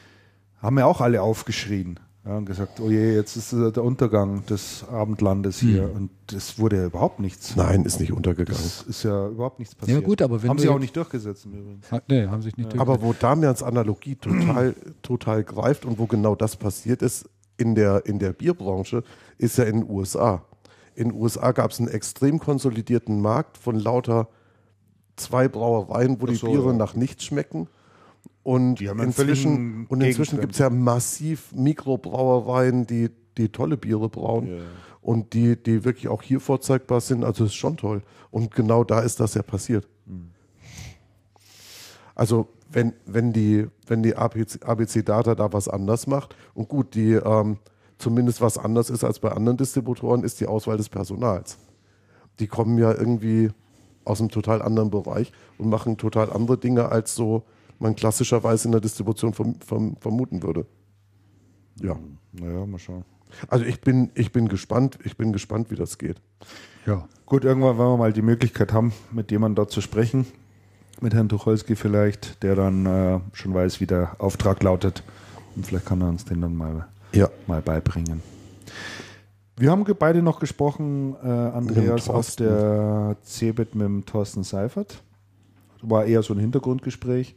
haben 0.61 0.77
ja 0.77 0.87
auch 0.87 1.01
alle 1.01 1.23
aufgeschrien 1.23 2.01
ja, 2.25 2.37
und 2.37 2.45
gesagt, 2.45 2.81
oh 2.81 2.91
je, 2.91 3.15
jetzt 3.15 3.37
ist 3.37 3.53
äh, 3.53 3.73
der 3.73 3.83
Untergang 3.83 4.45
des 4.47 4.85
Abendlandes 4.91 5.59
hier. 5.59 5.85
Hm. 5.85 5.97
Und 5.97 6.11
das 6.27 6.59
wurde 6.59 6.77
ja 6.77 6.87
überhaupt 6.87 7.19
nichts. 7.19 7.57
Nein, 7.57 7.85
ist 7.85 7.99
nicht 7.99 8.13
untergegangen. 8.13 8.63
Das 8.63 8.83
ist 8.83 9.03
ja 9.05 9.29
überhaupt 9.29 9.59
nichts 9.59 9.75
passiert. 9.75 10.05
gut, 10.05 10.21
aber 10.21 10.43
wenn 10.43 10.51
haben 10.51 10.59
sie 10.59 10.69
auch 10.69 10.79
nicht 10.79 10.95
durchgesetzt 10.95 11.47
im 11.47 11.55
Übrigen. 11.55 11.81
Ha- 11.91 12.03
Nee, 12.09 12.27
haben 12.27 12.43
sich 12.43 12.57
nicht 12.57 12.79
Aber 12.79 13.01
wo 13.01 13.15
Damians 13.15 13.63
Analogie 13.63 14.17
total, 14.17 14.75
total 15.03 15.45
greift 15.45 15.87
und 15.87 15.99
wo 15.99 16.07
genau 16.07 16.35
das 16.35 16.57
passiert 16.57 17.01
ist 17.01 17.29
in 17.57 17.75
der, 17.75 18.05
in 18.05 18.19
der 18.19 18.33
Bierbranche, 18.33 19.03
ist 19.39 19.57
ja 19.59 19.65
in 19.65 19.81
den 19.81 19.91
USA. 19.91 20.45
In 20.95 21.09
den 21.11 21.19
USA 21.19 21.53
gab 21.53 21.71
es 21.71 21.79
einen 21.79 21.89
extrem 21.89 22.39
konsolidierten 22.39 23.21
Markt 23.23 23.57
von 23.57 23.77
lauter 23.79 24.29
zwei 25.17 25.49
Brauereien, 25.49 26.21
wo 26.21 26.27
die 26.27 26.35
so, 26.35 26.49
Biere 26.49 26.67
ja. 26.67 26.73
nach 26.75 26.95
nichts 26.95 27.25
schmecken. 27.25 27.69
Und 28.51 28.81
inzwischen, 28.81 29.87
und 29.87 30.01
inzwischen 30.01 30.41
gibt 30.41 30.55
es 30.55 30.59
ja 30.59 30.71
massiv 30.71 31.53
Mikrobrauereien, 31.55 32.85
die, 32.85 33.11
die 33.39 33.49
tolle 33.51 33.77
Biere 33.77 34.09
brauen 34.09 34.49
Ja. 34.49 34.55
und 35.03 35.35
die, 35.35 35.57
die 35.57 35.85
wirklich 35.85 36.09
auch 36.09 36.21
hier 36.21 36.41
vorzeigbar 36.41 37.01
sind. 37.01 37.23
Also 37.23 37.45
ist 37.45 37.55
schon 37.55 37.77
toll. 37.77 38.03
Und 38.33 38.53
genau 38.53 38.83
da 38.83 39.01
ist 39.03 39.21
das 39.21 39.35
ja 39.35 39.43
passiert. 39.43 39.87
Also 42.17 42.49
wenn, 42.73 42.93
wenn 43.07 43.33
die, 43.33 43.69
wenn 43.87 44.03
die 44.03 44.17
ABC, 44.17 44.65
ABC 44.65 45.03
Data 45.05 45.37
da 45.37 45.53
was 45.53 45.69
anders 45.69 46.09
macht 46.09 46.35
und 46.55 46.69
gut, 46.69 46.97
die 46.97 47.13
ähm, 47.13 47.59
zumindest 47.99 48.41
was 48.41 48.59
anders 48.59 48.91
ist 48.91 49.05
als 49.05 49.21
bei 49.21 49.31
anderen 49.31 49.59
Distributoren, 49.59 50.25
ist 50.25 50.41
die 50.41 50.47
Auswahl 50.47 50.77
des 50.77 50.89
Personals. 50.89 51.57
Die 52.41 52.49
kommen 52.49 52.79
ja 52.79 52.93
irgendwie 52.93 53.51
aus 54.05 54.19
einem 54.19 54.31
total 54.31 54.61
anderen 54.61 54.91
Bereich 54.91 55.31
und 55.57 55.69
machen 55.69 55.99
total 55.99 56.33
andere 56.33 56.59
Dinge, 56.59 56.89
als 56.89 57.15
so 57.15 57.45
man 57.81 57.97
klassischerweise 57.97 58.69
in 58.69 58.73
der 58.73 58.81
Distribution 58.81 59.33
verm 59.33 59.57
verm 59.61 59.97
vermuten 59.99 60.43
würde. 60.43 60.67
Ja. 61.81 61.99
Naja, 62.33 62.67
mal 62.67 62.79
schauen. 62.79 63.05
Also 63.49 63.65
ich 63.65 63.81
bin, 63.81 64.11
ich 64.15 64.33
bin 64.33 64.49
gespannt, 64.49 64.99
ich 65.05 65.17
bin 65.17 65.33
gespannt, 65.33 65.71
wie 65.71 65.77
das 65.77 65.99
geht. 65.99 66.21
Ja. 66.87 67.09
Gut, 67.27 67.45
irgendwann 67.45 67.79
werden 67.79 67.93
wir 67.93 67.97
mal 67.97 68.13
die 68.13 68.23
Möglichkeit 68.23 68.73
haben, 68.73 68.93
mit 69.13 69.31
jemandem 69.31 69.57
dort 69.57 69.71
zu 69.71 69.81
sprechen. 69.81 70.27
Mit 71.01 71.15
Herrn 71.15 71.29
Tucholsky 71.29 71.77
vielleicht, 71.77 72.43
der 72.43 72.57
dann 72.57 72.87
äh, 72.87 73.21
schon 73.33 73.55
weiß, 73.55 73.81
wie 73.81 73.87
der 73.87 74.17
Auftrag 74.19 74.63
lautet. 74.63 75.03
Und 75.57 75.65
vielleicht 75.67 75.87
kann 75.87 76.01
er 76.03 76.09
uns 76.09 76.25
den 76.25 76.41
dann 76.41 76.57
mal, 76.57 76.89
Ja. 77.13 77.29
mal 77.47 77.63
beibringen. 77.63 78.21
Wir 79.57 79.71
haben 79.71 79.85
beide 79.99 80.23
noch 80.23 80.41
gesprochen, 80.41 81.15
äh, 81.23 81.27
Andreas, 81.29 82.07
Thorsten. 82.07 82.45
der 82.45 83.17
CeBIT 83.23 83.75
mit 83.75 83.87
dem 83.87 84.07
Thorsten 84.07 84.43
Seifert. 84.43 85.03
War 85.83 86.05
eher 86.05 86.23
so 86.23 86.35
ein 86.35 86.41
Hintergrundgespräch. 86.41 87.37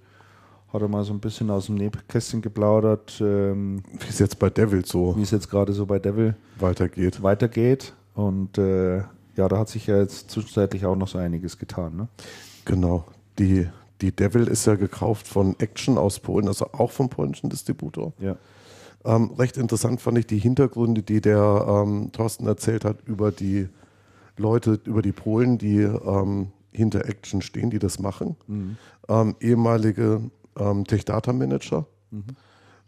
Hat 0.74 0.82
er 0.82 0.88
mal 0.88 1.04
so 1.04 1.14
ein 1.14 1.20
bisschen 1.20 1.52
aus 1.52 1.68
dem 1.68 1.76
Nähkästchen 1.76 2.42
geplaudert, 2.42 3.22
ähm, 3.22 3.84
Wie 4.00 4.10
es 4.10 4.18
jetzt 4.18 4.40
bei 4.40 4.50
Devil 4.50 4.84
so 4.84 5.16
wie 5.16 5.22
es 5.22 5.30
jetzt 5.30 5.48
gerade 5.50 5.72
so 5.72 5.86
bei 5.86 6.00
Devil 6.00 6.36
weitergeht. 6.60 7.22
weitergeht. 7.22 7.94
Und 8.16 8.58
äh, 8.58 8.98
ja, 9.36 9.48
da 9.48 9.60
hat 9.60 9.70
sich 9.70 9.86
ja 9.86 10.00
jetzt 10.00 10.32
zwischenzeitlich 10.32 10.86
auch 10.86 10.96
noch 10.96 11.08
so 11.08 11.20
einiges 11.20 11.60
getan. 11.60 11.96
Ne? 11.96 12.08
Genau. 12.66 13.06
Die, 13.38 13.68
die 14.02 14.12
Devil 14.16 14.48
ist 14.48 14.66
ja 14.66 14.74
gekauft 14.76 15.28
von 15.28 15.56
Action 15.60 15.98
aus 16.00 16.20
Polen, 16.20 16.48
also 16.48 16.66
auch 16.72 16.92
vom 16.92 17.08
polnischen 17.08 17.52
Distributor. 17.52 18.14
Ja. 18.20 18.36
Ähm, 19.06 19.32
recht 19.38 19.58
interessant 19.58 20.02
fand 20.02 20.18
ich 20.18 20.28
die 20.28 20.40
Hintergründe, 20.40 21.04
die 21.04 21.22
der 21.22 21.66
ähm, 21.68 22.12
Thorsten 22.14 22.48
erzählt 22.48 22.84
hat 22.84 22.98
über 23.06 23.32
die 23.32 23.70
Leute, 24.38 24.80
über 24.86 25.04
die 25.04 25.12
Polen, 25.12 25.58
die 25.60 25.82
ähm, 25.82 26.48
hinter 26.72 27.06
Action 27.08 27.44
stehen, 27.44 27.70
die 27.70 27.80
das 27.80 28.00
machen. 28.00 28.36
Ähm, 29.08 29.36
ehemalige 29.40 30.22
ähm, 30.58 30.86
Tech-Data-Manager, 30.86 31.86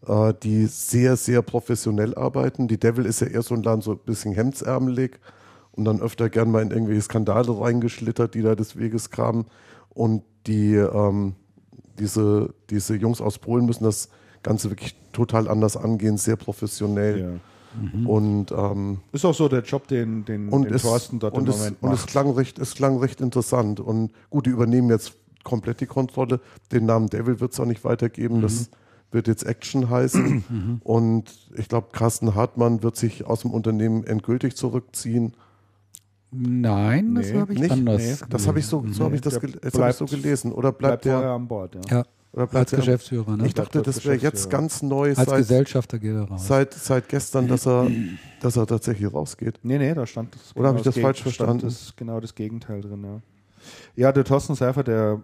äh, 0.07 0.33
die 0.43 0.65
sehr, 0.65 1.15
sehr 1.17 1.41
professionell 1.41 2.15
arbeiten. 2.15 2.67
Die 2.67 2.79
Devil 2.79 3.05
ist 3.05 3.21
ja 3.21 3.27
eher 3.27 3.41
so 3.41 3.55
ein 3.55 3.63
Laden, 3.63 3.81
so 3.81 3.91
ein 3.93 3.99
bisschen 3.99 4.33
hemdsärmelig 4.33 5.19
und 5.71 5.85
dann 5.85 6.01
öfter 6.01 6.29
gern 6.29 6.51
mal 6.51 6.61
in 6.61 6.71
irgendwelche 6.71 7.01
Skandale 7.01 7.59
reingeschlittert, 7.59 8.33
die 8.33 8.41
da 8.41 8.55
des 8.55 8.77
Weges 8.77 9.09
kamen. 9.09 9.45
Und 9.89 10.23
die, 10.47 10.75
ähm, 10.75 11.35
diese, 11.99 12.53
diese 12.69 12.95
Jungs 12.95 13.21
aus 13.21 13.39
Polen 13.39 13.65
müssen 13.65 13.83
das 13.83 14.09
Ganze 14.43 14.69
wirklich 14.69 14.95
total 15.11 15.47
anders 15.47 15.75
angehen, 15.77 16.17
sehr 16.17 16.35
professionell. 16.35 17.19
ja. 17.19 17.27
Und, 18.05 18.51
ähm, 18.51 18.99
Ist 19.11 19.25
auch 19.25 19.33
so 19.33 19.49
der 19.49 19.61
Job, 19.61 19.87
den, 19.87 20.23
den, 20.25 20.49
und, 20.49 20.63
den 20.63 20.73
es, 20.73 20.83
Thorsten 20.83 21.19
dort 21.19 21.33
und, 21.33 21.43
im 21.43 21.49
es, 21.49 21.57
Moment 21.57 21.77
und 21.81 21.91
es, 21.91 21.99
macht. 22.01 22.09
klang 22.09 22.31
recht, 22.31 22.59
es 22.59 22.73
klang 22.75 22.97
recht 22.99 23.21
interessant. 23.21 23.79
Und 23.79 24.11
gut, 24.29 24.45
die 24.45 24.51
übernehmen 24.51 24.89
jetzt 24.89 25.13
komplett 25.45 25.79
die 25.79 25.85
Kontrolle. 25.85 26.41
Den 26.73 26.85
Namen 26.85 27.07
Devil 27.07 27.39
wird 27.39 27.53
es 27.53 27.59
auch 27.61 27.65
nicht 27.65 27.85
weitergeben. 27.85 28.41
Das 28.41 28.69
wird 29.11 29.27
jetzt 29.29 29.43
Action 29.45 29.89
heißen. 29.89 30.81
Und 30.83 31.49
ich 31.55 31.69
glaube, 31.69 31.87
Carsten 31.93 32.35
Hartmann 32.35 32.83
wird 32.83 32.97
sich 32.97 33.25
aus 33.25 33.41
dem 33.43 33.51
Unternehmen 33.51 34.03
endgültig 34.03 34.57
zurückziehen. 34.57 35.33
Nein, 36.31 37.15
das 37.15 37.27
Nee, 37.31 37.37
habe 37.39 37.53
ich 37.53 37.59
nicht? 37.59 37.71
anders. 37.71 38.01
Nee, 38.01 38.15
Das 38.29 38.47
habe 38.47 38.59
ich 38.59 38.65
so, 38.65 38.83
so 38.91 39.05
habe 39.05 39.15
ich 39.15 39.21
das, 39.21 39.35
jetzt 39.35 39.43
hab 39.43 39.63
ich 39.65 39.71
bleibt- 39.71 39.97
so 39.97 40.05
gelesen. 40.05 40.51
Oder 40.51 40.71
Bleibt 40.73 41.03
bleibt, 41.03 41.05
der? 41.05 41.29
an 41.29 41.47
Bord. 41.47 41.75
Ja. 41.75 41.81
Ja, 41.99 42.03
Oder 42.33 42.41
als 42.41 42.49
bleibt? 42.51 42.69
Geschäftsführer. 42.71 43.37
Ne? 43.37 43.47
Ich 43.47 43.53
dachte, 43.53 43.71
Bleibt 43.81 43.87
das 43.87 44.03
wäre 44.05 44.17
jetzt 44.17 44.49
ganz 44.49 44.81
neu 44.81 45.09
als 45.15 45.29
seit, 45.29 45.37
Gesellschafter 45.37 45.97
geht 45.99 46.13
er 46.15 46.23
raus. 46.23 46.45
seit, 46.47 46.73
seit 46.73 47.07
gestern, 47.07 47.47
dass 47.47 47.65
er, 47.65 47.87
dass 48.41 48.57
er 48.57 48.67
tatsächlich 48.67 49.13
rausgeht. 49.13 49.59
Nee, 49.63 49.77
nee, 49.77 49.93
da 49.93 50.05
stand 50.05 50.35
das. 50.35 50.53
Oder 50.57 50.69
habe 50.69 50.79
ich 50.79 50.83
das 50.83 50.97
falsch 50.97 51.19
stand 51.19 51.35
verstanden? 51.35 51.61
Das, 51.67 51.93
genau 51.95 52.19
das 52.19 52.35
Gegenteil 52.35 52.81
drin, 52.81 53.03
ja. 53.03 53.21
Ja, 53.95 54.11
der 54.11 54.25
Thorsten 54.25 54.55
Seifer, 54.55 54.83
der 54.83 55.21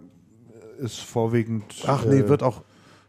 ist 0.82 1.00
vorwiegend 1.00 1.64
Ach 1.88 2.06
nee, 2.06 2.20
äh, 2.20 2.28
wird 2.30 2.44
auch, 2.44 2.62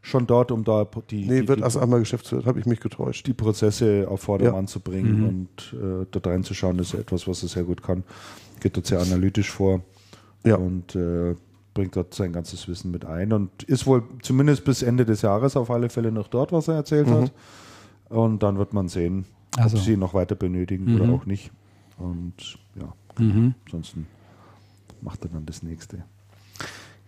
schon 0.05 0.27
dort, 0.27 0.51
um 0.51 0.65
da 0.65 0.85
die, 1.11 1.27
nee, 1.29 1.43
die, 1.43 1.49
wird 1.49 1.61
erst 1.61 1.77
einmal 1.77 2.01
Geschäftsführer, 2.01 2.45
habe 2.47 2.59
ich 2.59 2.67
mich 2.67 2.81
getäuscht. 2.81 3.25
die 3.27 3.35
Prozesse 3.35 4.07
auf 4.09 4.23
Vordermann 4.23 4.67
zu 4.67 4.81
bringen 4.81 5.19
Mhm. 5.21 5.29
und 5.29 5.75
äh, 5.81 6.07
dort 6.11 6.27
reinzuschauen, 6.27 6.79
ist 6.81 6.95
etwas, 6.95 7.29
was 7.29 7.43
er 7.45 7.49
sehr 7.49 7.63
gut 7.63 7.83
kann. 7.85 8.03
Geht 8.61 8.77
dort 8.77 8.87
sehr 8.87 8.99
analytisch 9.01 9.51
vor 9.51 9.83
Ja. 10.45 10.57
und 10.57 10.97
äh, 10.97 11.37
bringt 11.75 11.95
dort 11.97 12.15
sein 12.15 12.33
ganzes 12.33 12.67
Wissen 12.69 12.91
mit 12.91 13.05
ein 13.05 13.33
und 13.33 13.63
ist 13.63 13.87
wohl 13.87 14.03
zumindest 14.23 14.65
bis 14.65 14.83
Ende 14.83 15.05
des 15.07 15.23
Jahres 15.23 15.57
auf 15.57 15.71
alle 15.71 15.89
Fälle 15.89 16.11
noch 16.13 16.27
dort, 16.29 16.51
was 16.53 16.67
er 16.69 16.75
erzählt 16.75 17.07
Mhm. 17.07 17.13
hat. 17.23 17.33
Und 18.09 18.43
dann 18.43 18.59
wird 18.59 18.73
man 18.75 18.89
sehen, 18.89 19.25
Also. 19.57 19.77
ob 19.79 19.85
sie 19.85 19.93
ihn 19.93 20.01
noch 20.01 20.15
weiter 20.15 20.35
benötigen 20.35 20.87
Mhm. 20.93 21.01
oder 21.01 21.13
auch 21.13 21.27
nicht. 21.27 21.51
Und 21.97 22.59
ja, 22.75 22.93
Mhm. 23.25 23.55
ansonsten 23.67 24.07
macht 25.01 25.23
er 25.25 25.31
dann 25.31 25.47
das 25.47 25.63
nächste. 25.63 26.03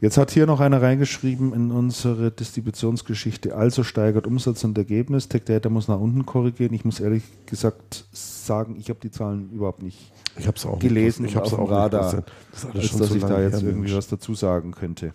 Jetzt 0.05 0.18
hat 0.18 0.31
hier 0.31 0.44
noch 0.44 0.60
einer 0.60 0.82
reingeschrieben 0.82 1.55
in 1.55 1.70
unsere 1.70 2.31
Distributionsgeschichte, 2.31 3.56
also 3.56 3.82
steigert 3.82 4.26
Umsatz 4.26 4.62
und 4.62 4.76
Ergebnis. 4.76 5.31
Tech 5.31 5.44
Data 5.44 5.70
muss 5.70 5.89
nach 5.89 5.98
unten 5.98 6.26
korrigieren. 6.26 6.74
Ich 6.74 6.85
muss 6.85 7.01
ehrlich 7.01 7.22
gesagt 7.47 8.05
sagen, 8.12 8.76
ich 8.78 8.90
habe 8.90 9.01
die 9.02 9.10
Zahlen 9.10 9.48
überhaupt 9.51 9.82
nicht, 9.82 10.12
Ich 10.36 10.47
habe 10.47 10.59
es 10.59 10.66
auch 10.66 10.78
Gelesen 10.78 11.22
Nicht, 11.22 11.31
ich 11.31 11.36
habe 11.36 11.47
es 11.47 11.55
auch 11.55 11.60
nicht 11.60 11.70
Radar, 11.70 12.02
präsent. 12.02 12.26
Das 12.51 12.64
ist 12.64 12.66
alles 12.66 12.76
als 12.82 12.90
schon 12.90 12.98
dass 13.01 13.09
so 13.09 13.14
ich 13.14 13.22
da 13.22 13.40
jetzt 13.40 13.62
irgendwie 13.62 13.78
Mensch. 13.78 13.94
was 13.94 14.09
dazu 14.09 14.35
sagen 14.35 14.72
könnte. 14.72 15.14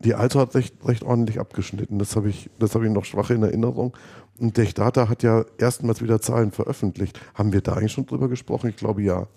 Die 0.00 0.14
Also 0.16 0.40
hat 0.40 0.56
recht, 0.56 0.74
recht 0.84 1.04
ordentlich 1.04 1.38
abgeschnitten. 1.38 2.00
Das 2.00 2.16
habe 2.16 2.28
ich, 2.28 2.50
das 2.58 2.74
habe 2.74 2.84
ich 2.84 2.90
noch 2.90 3.04
schwach 3.04 3.30
in 3.30 3.44
Erinnerung. 3.44 3.96
Und 4.40 4.54
Techdata 4.54 5.08
hat 5.08 5.22
ja 5.22 5.44
erstmals 5.56 6.02
wieder 6.02 6.20
Zahlen 6.20 6.50
veröffentlicht. 6.50 7.20
Haben 7.34 7.52
wir 7.52 7.60
da 7.60 7.74
eigentlich 7.74 7.92
schon 7.92 8.06
drüber 8.06 8.28
gesprochen? 8.28 8.70
Ich 8.70 8.76
glaube 8.76 9.02
ja. 9.02 9.28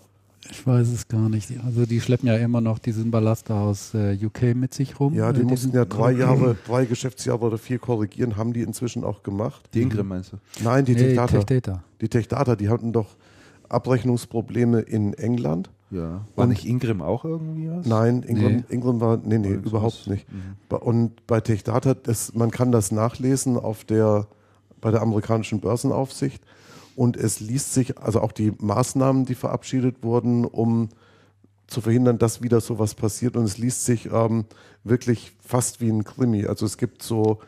Ich 0.51 0.65
weiß 0.65 0.87
es 0.89 1.07
gar 1.07 1.29
nicht. 1.29 1.49
Also 1.65 1.85
die 1.85 1.99
schleppen 2.01 2.27
ja 2.27 2.35
immer 2.37 2.61
noch 2.61 2.79
diesen 2.79 3.11
Ballast 3.11 3.51
aus 3.51 3.93
äh, 3.93 4.17
UK 4.23 4.55
mit 4.55 4.73
sich 4.73 4.99
rum. 4.99 5.13
Ja, 5.13 5.31
die 5.33 5.41
Äh, 5.41 5.45
mussten 5.45 5.71
ja 5.73 5.85
drei 5.85 6.11
Jahre, 6.13 6.55
drei 6.65 6.85
Geschäftsjahre 6.85 7.39
oder 7.45 7.57
vier 7.57 7.77
korrigieren, 7.79 8.37
haben 8.37 8.53
die 8.53 8.61
inzwischen 8.61 9.03
auch 9.03 9.21
gemacht. 9.23 9.69
Die 9.73 9.81
Ingram 9.81 10.07
meinst 10.07 10.33
du? 10.33 10.37
Nein, 10.63 10.85
die 10.85 10.93
Nee, 10.93 10.99
Techdata. 11.15 11.43
Techdata. 11.43 11.83
Die 12.01 12.09
Techdata, 12.09 12.55
die 12.55 12.69
hatten 12.69 12.93
doch 12.93 13.15
Abrechnungsprobleme 13.67 14.81
in 14.81 15.13
England. 15.13 15.69
Ja. 15.91 16.21
War 16.35 16.43
Und- 16.43 16.49
nicht 16.49 16.65
Ingram 16.65 17.01
auch 17.01 17.25
irgendwie 17.25 17.69
was? 17.69 17.85
Nein, 17.85 18.23
Ingram, 18.23 18.53
Nee. 18.57 18.63
Ingram 18.69 19.01
war, 19.01 19.17
nee, 19.17 19.37
nee, 19.39 19.55
das 19.57 19.65
überhaupt 19.65 20.01
was? 20.01 20.07
nicht. 20.07 20.27
Mhm. 20.31 20.75
Und 20.77 21.27
bei 21.27 21.41
Techdata, 21.41 21.93
das, 21.95 22.33
man 22.35 22.51
kann 22.51 22.71
das 22.71 22.91
nachlesen 22.91 23.57
auf 23.57 23.83
der, 23.85 24.27
bei 24.81 24.91
der 24.91 25.01
amerikanischen 25.01 25.59
Börsenaufsicht. 25.59 26.43
Und 26.99 27.15
es 27.15 27.39
liest 27.39 27.73
sich, 27.73 27.97
also 27.97 28.19
auch 28.19 28.33
die 28.33 28.51
Maßnahmen, 28.57 29.23
die 29.23 29.35
verabschiedet 29.35 30.03
wurden, 30.03 30.43
um 30.43 30.89
zu 31.65 31.79
verhindern, 31.79 32.17
dass 32.17 32.41
wieder 32.41 32.59
sowas 32.59 32.93
passiert. 32.93 33.37
Und 33.37 33.45
es 33.45 33.57
liest 33.57 33.85
sich 33.85 34.11
ähm, 34.11 34.43
wirklich 34.83 35.31
fast 35.39 35.79
wie 35.79 35.89
ein 35.89 36.03
Krimi. 36.03 36.45
Also 36.45 36.65
es 36.65 36.77
gibt 36.77 37.01
so 37.01 37.39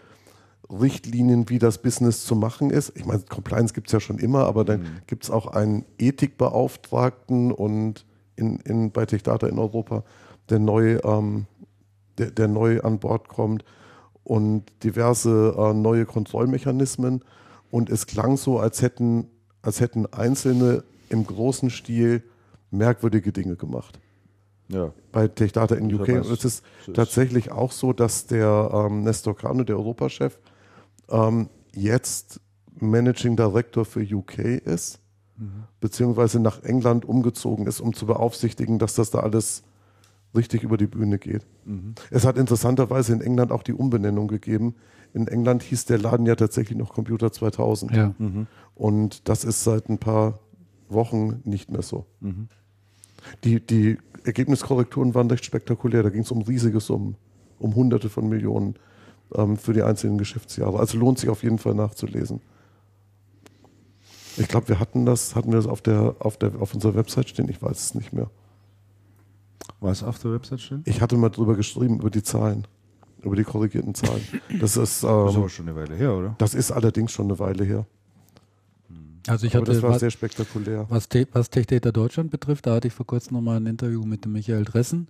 Richtlinien, 0.70 1.50
wie 1.50 1.60
das 1.60 1.82
Business 1.82 2.24
zu 2.24 2.34
machen 2.38 2.70
ist. 2.70 2.94
Ich 2.96 3.06
meine, 3.06 3.24
Compliance 3.24 3.74
gibt 3.74 3.88
es 3.88 3.92
ja 3.92 4.00
schon 4.00 4.20
immer, 4.20 4.46
aber 4.46 4.64
dann 4.64 5.02
gibt 5.06 5.26
es 5.26 5.30
auch 5.30 5.48
einen 5.48 5.84
Ethikbeauftragten 5.98 7.52
und 7.52 8.06
in, 8.38 8.56
in, 8.62 8.92
bei 8.92 9.06
Techdata 9.06 9.48
in 9.48 9.60
Europa, 9.60 10.06
der 10.48 10.60
neu, 10.60 10.98
ähm, 11.04 11.46
der, 12.18 12.32
der 12.32 12.48
neu 12.48 12.80
an 12.84 13.00
Bord 13.00 13.28
kommt 13.28 13.66
und 14.24 14.72
diverse 14.86 15.56
äh, 15.58 15.74
neue 15.74 16.06
Kontrollmechanismen. 16.06 17.26
Und 17.70 17.90
es 17.90 18.06
klang 18.06 18.38
so, 18.38 18.58
als 18.60 18.82
hätten, 18.82 19.28
als 19.62 19.80
hätten 19.82 20.06
Einzelne 20.08 20.84
im 21.10 21.26
großen 21.26 21.70
Stil 21.70 22.24
merkwürdige 22.72 23.32
Dinge 23.32 23.56
gemacht 23.56 24.00
Ja. 24.70 24.94
bei 25.12 25.28
Techdata 25.28 25.76
in 25.76 25.94
UK. 25.94 26.08
weiß, 26.08 26.28
Und 26.28 26.34
es 26.40 26.46
ist 26.46 26.64
tatsächlich 26.94 27.52
auch 27.52 27.72
so, 27.72 27.94
dass 27.94 28.28
der 28.28 28.72
ähm, 28.74 29.04
Nestor 29.04 29.36
Kano, 29.36 29.64
der 29.64 29.78
Europachef, 29.78 30.40
ähm, 31.10 31.50
jetzt 31.74 32.40
Managing 32.80 33.36
Director 33.36 33.86
für 33.86 34.02
UK 34.02 34.40
ist, 34.66 35.00
Mhm. 35.38 35.64
beziehungsweise 35.80 36.40
nach 36.40 36.62
England 36.64 37.04
umgezogen 37.06 37.66
ist, 37.68 37.80
um 37.82 37.94
zu 37.94 38.06
beaufsichtigen, 38.06 38.78
dass 38.80 38.94
das 38.96 39.10
da 39.12 39.20
alles 39.22 39.64
richtig 40.36 40.64
über 40.64 40.78
die 40.78 40.88
Bühne 40.88 41.18
geht. 41.20 41.46
Mhm. 41.66 41.96
Es 42.12 42.26
hat 42.26 42.38
interessanterweise 42.38 43.12
in 43.14 43.22
England 43.22 43.52
auch 43.52 43.64
die 43.64 43.74
Umbenennung 43.74 44.28
gegeben. 44.28 44.76
In 45.14 45.28
England 45.28 45.64
hieß 45.64 45.86
der 45.86 45.98
Laden 45.98 46.26
ja 46.26 46.36
tatsächlich 46.36 46.78
noch 46.78 46.94
Computer 46.94 47.32
2000. 47.32 47.92
Ja. 47.94 48.16
Mhm. 48.18 48.48
Und 48.76 49.28
das 49.28 49.44
ist 49.44 49.64
seit 49.64 49.90
ein 49.90 49.98
paar 49.98 50.40
Wochen 50.90 51.42
nicht 51.44 51.70
mehr 51.70 51.82
so. 51.82 52.06
Mhm. 52.20 52.48
Die, 53.44 53.66
die 53.66 53.98
Ergebniskorrekturen 54.24 55.14
waren 55.14 55.30
recht 55.30 55.46
spektakulär. 55.46 56.04
Da 56.04 56.10
ging 56.10 56.22
es 56.22 56.32
um 56.32 56.42
riesige 56.42 56.80
Summen, 56.80 57.16
um 57.60 57.76
Hunderte 57.76 58.10
von 58.10 58.28
Millionen 58.30 58.76
ähm, 59.36 59.58
für 59.58 59.74
die 59.74 59.84
einzelnen 59.84 60.18
Geschäftsjahre. 60.18 60.80
Also 60.80 60.98
lohnt 60.98 61.20
sich 61.20 61.30
auf 61.30 61.44
jeden 61.44 61.58
Fall 61.58 61.76
nachzulesen. 61.76 62.42
Ich 64.38 64.48
glaube, 64.48 64.70
wir 64.70 64.80
hatten 64.80 65.06
das, 65.06 65.36
hatten 65.36 65.52
wir 65.52 65.58
das 65.58 65.68
auf 65.68 65.82
der, 65.82 66.16
auf 66.20 66.38
der, 66.38 66.62
auf 66.62 66.74
unserer 66.74 66.96
Website 66.96 67.30
stehen. 67.30 67.50
Ich 67.50 67.62
weiß 67.62 67.78
es 67.78 67.96
nicht 67.96 68.14
mehr. 68.14 68.30
Was 69.80 70.04
auf 70.04 70.20
der 70.20 70.32
Website 70.32 70.62
steht? 70.62 70.80
Ich 70.86 71.02
hatte 71.02 71.18
mal 71.18 71.30
drüber 71.30 71.56
geschrieben 71.56 72.00
über 72.00 72.10
die 72.10 72.24
Zahlen, 72.24 72.68
über 73.24 73.36
die 73.36 73.44
korrigierten 73.44 73.94
Zahlen. 73.96 74.22
Das 74.60 74.72
ist, 74.78 74.78
Das 74.78 74.94
ist 74.98 75.06
aber 75.06 75.34
ähm, 75.36 75.50
schon 75.50 75.68
eine 75.70 75.76
Weile 75.78 75.96
her, 75.96 76.14
oder? 76.14 76.36
das 76.38 76.54
ist 76.54 76.72
allerdings 76.72 77.12
schon 77.12 77.26
eine 77.28 77.40
Weile 77.40 77.64
her. 77.64 77.86
Also 79.28 79.46
ich 79.46 79.56
Aber 79.56 79.66
das 79.66 79.76
hatte, 79.78 79.84
war 79.84 79.92
was, 79.92 80.00
sehr 80.00 80.10
spektakulär. 80.12 80.86
was, 80.90 81.08
was 81.34 81.50
TechData 81.52 81.92
Deutschland 81.92 82.32
betrifft, 82.32 82.66
da 82.66 82.74
hatte 82.76 82.88
ich 82.88 82.94
vor 82.94 83.06
kurzem 83.06 83.36
nochmal 83.36 83.58
ein 83.58 83.68
Interview 83.68 84.04
mit 84.04 84.26
dem 84.26 84.32
Michael 84.32 84.66
Dressen. 84.66 85.08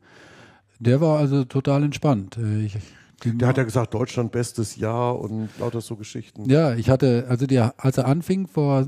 Der 0.79 0.99
war 0.99 1.17
also 1.19 1.45
total 1.45 1.83
entspannt. 1.83 2.37
Äh, 2.37 2.65
Ich, 2.65 2.77
Der 3.23 3.47
hat 3.47 3.57
ja 3.57 3.63
gesagt, 3.63 3.93
Deutschland 3.93 4.31
bestes 4.33 4.75
Jahr 4.75 5.17
und 5.17 5.47
lauter 5.59 5.79
so 5.79 5.95
Geschichten. 5.95 6.49
Ja, 6.49 6.73
ich 6.75 6.89
hatte, 6.89 7.25
also 7.29 7.45
der, 7.47 7.73
als 7.77 7.97
er 7.97 8.05
anfing 8.05 8.47
vor 8.47 8.85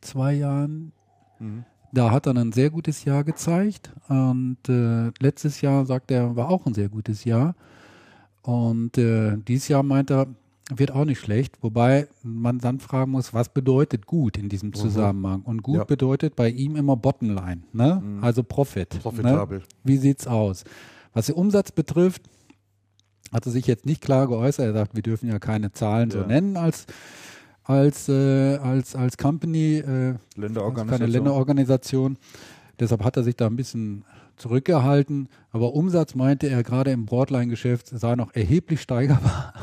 zwei 0.00 0.34
Jahren, 0.34 0.92
Mhm. 1.40 1.64
da 1.92 2.12
hat 2.12 2.26
er 2.26 2.36
ein 2.36 2.52
sehr 2.52 2.70
gutes 2.70 3.04
Jahr 3.04 3.24
gezeigt. 3.24 3.90
Und 4.08 4.58
äh, 4.68 5.10
letztes 5.20 5.60
Jahr, 5.60 5.86
sagt 5.86 6.10
er, 6.12 6.36
war 6.36 6.50
auch 6.50 6.66
ein 6.66 6.74
sehr 6.74 6.88
gutes 6.88 7.24
Jahr. 7.24 7.56
Und 8.46 8.96
äh, 8.96 9.36
dieses 9.48 9.66
Jahr 9.66 9.82
meint 9.82 10.10
er, 10.10 10.28
wird 10.74 10.92
auch 10.92 11.04
nicht 11.04 11.18
schlecht. 11.18 11.58
Wobei 11.62 12.06
man 12.22 12.58
dann 12.58 12.78
fragen 12.78 13.10
muss, 13.10 13.34
was 13.34 13.48
bedeutet 13.48 14.06
gut 14.06 14.36
in 14.36 14.48
diesem 14.48 14.72
Zusammenhang? 14.72 15.42
Und 15.42 15.62
gut 15.64 15.76
Ja. 15.78 15.84
bedeutet 15.84 16.36
bei 16.36 16.48
ihm 16.48 16.76
immer 16.76 16.96
Bottomline, 16.96 17.62
ne? 17.72 18.02
also 18.20 18.42
Profit. 18.44 18.90
Profitabel. 19.00 19.58
Ne? 19.58 19.64
Wie 19.82 19.96
sieht's 19.96 20.26
aus? 20.28 20.62
Was 21.12 21.26
den 21.26 21.34
Umsatz 21.34 21.72
betrifft, 21.72 22.22
hat 23.32 23.46
er 23.46 23.52
sich 23.52 23.66
jetzt 23.66 23.84
nicht 23.84 24.00
klar 24.00 24.28
geäußert. 24.28 24.66
Er 24.66 24.72
sagt, 24.72 24.94
wir 24.94 25.02
dürfen 25.02 25.28
ja 25.28 25.38
keine 25.40 25.72
Zahlen 25.72 26.10
so 26.12 26.18
Ja. 26.20 26.26
nennen 26.26 26.56
als 26.56 26.86
als 27.64 28.08
äh, 28.08 28.56
als 28.58 28.94
als 28.94 29.16
Company, 29.18 29.78
äh, 29.78 30.14
Länderorganisation. 30.36 30.88
keine 31.00 31.06
Länderorganisation. 31.10 32.16
Deshalb 32.78 33.02
hat 33.02 33.16
er 33.16 33.24
sich 33.24 33.34
da 33.34 33.46
ein 33.46 33.56
bisschen 33.56 34.04
zurückgehalten. 34.36 35.28
Aber 35.50 35.74
Umsatz 35.74 36.14
meinte 36.14 36.48
er 36.48 36.62
gerade 36.62 36.90
im 36.90 37.06
Broadline-Geschäft 37.06 37.88
sei 37.88 38.14
noch 38.14 38.34
erheblich 38.34 38.80
steigerbar, 38.80 39.54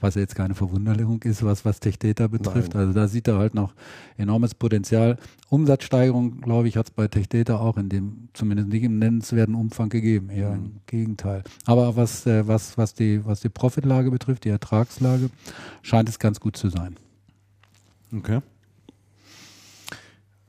was 0.00 0.14
ja 0.14 0.22
jetzt 0.22 0.34
keine 0.34 0.54
Verwunderung 0.54 1.22
ist, 1.22 1.44
was 1.44 1.64
was 1.64 1.80
TechData 1.80 2.26
betrifft. 2.28 2.74
Nein. 2.74 2.82
Also 2.82 2.92
da 2.92 3.08
sieht 3.08 3.28
er 3.28 3.38
halt 3.38 3.54
noch 3.54 3.74
enormes 4.16 4.54
Potenzial. 4.54 5.16
Umsatzsteigerung, 5.48 6.40
glaube 6.40 6.68
ich, 6.68 6.76
hat 6.76 6.86
es 6.86 6.90
bei 6.90 7.08
TechData 7.08 7.58
auch 7.58 7.76
in 7.76 7.88
dem 7.88 8.28
zumindest 8.32 8.68
nicht 8.68 8.82
im 8.82 8.98
nennenswerten 8.98 9.54
Umfang 9.54 9.88
gegeben. 9.88 10.30
Eher 10.30 10.54
im 10.54 10.80
Gegenteil. 10.86 11.44
Aber 11.64 11.96
was 11.96 12.26
äh, 12.26 12.46
was 12.48 12.78
was 12.78 12.94
die 12.94 13.24
was 13.24 13.40
die 13.40 13.48
Profitlage 13.48 14.10
betrifft, 14.10 14.44
die 14.44 14.50
Ertragslage, 14.50 15.30
scheint 15.82 16.08
es 16.08 16.18
ganz 16.18 16.40
gut 16.40 16.56
zu 16.56 16.68
sein. 16.68 16.96
Okay. 18.16 18.40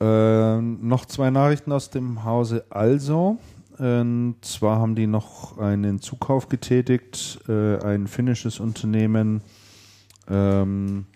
Ähm, 0.00 0.78
noch 0.86 1.06
zwei 1.06 1.30
Nachrichten 1.30 1.72
aus 1.72 1.90
dem 1.90 2.24
Hause 2.24 2.64
Also. 2.70 3.38
Und 3.78 4.36
zwar 4.42 4.80
haben 4.80 4.94
die 4.96 5.06
noch 5.06 5.58
einen 5.58 6.00
Zukauf 6.00 6.48
getätigt, 6.48 7.38
äh, 7.48 7.78
ein 7.78 8.06
finnisches 8.08 8.58
Unternehmen. 8.60 9.40
Ähm, 10.28 11.06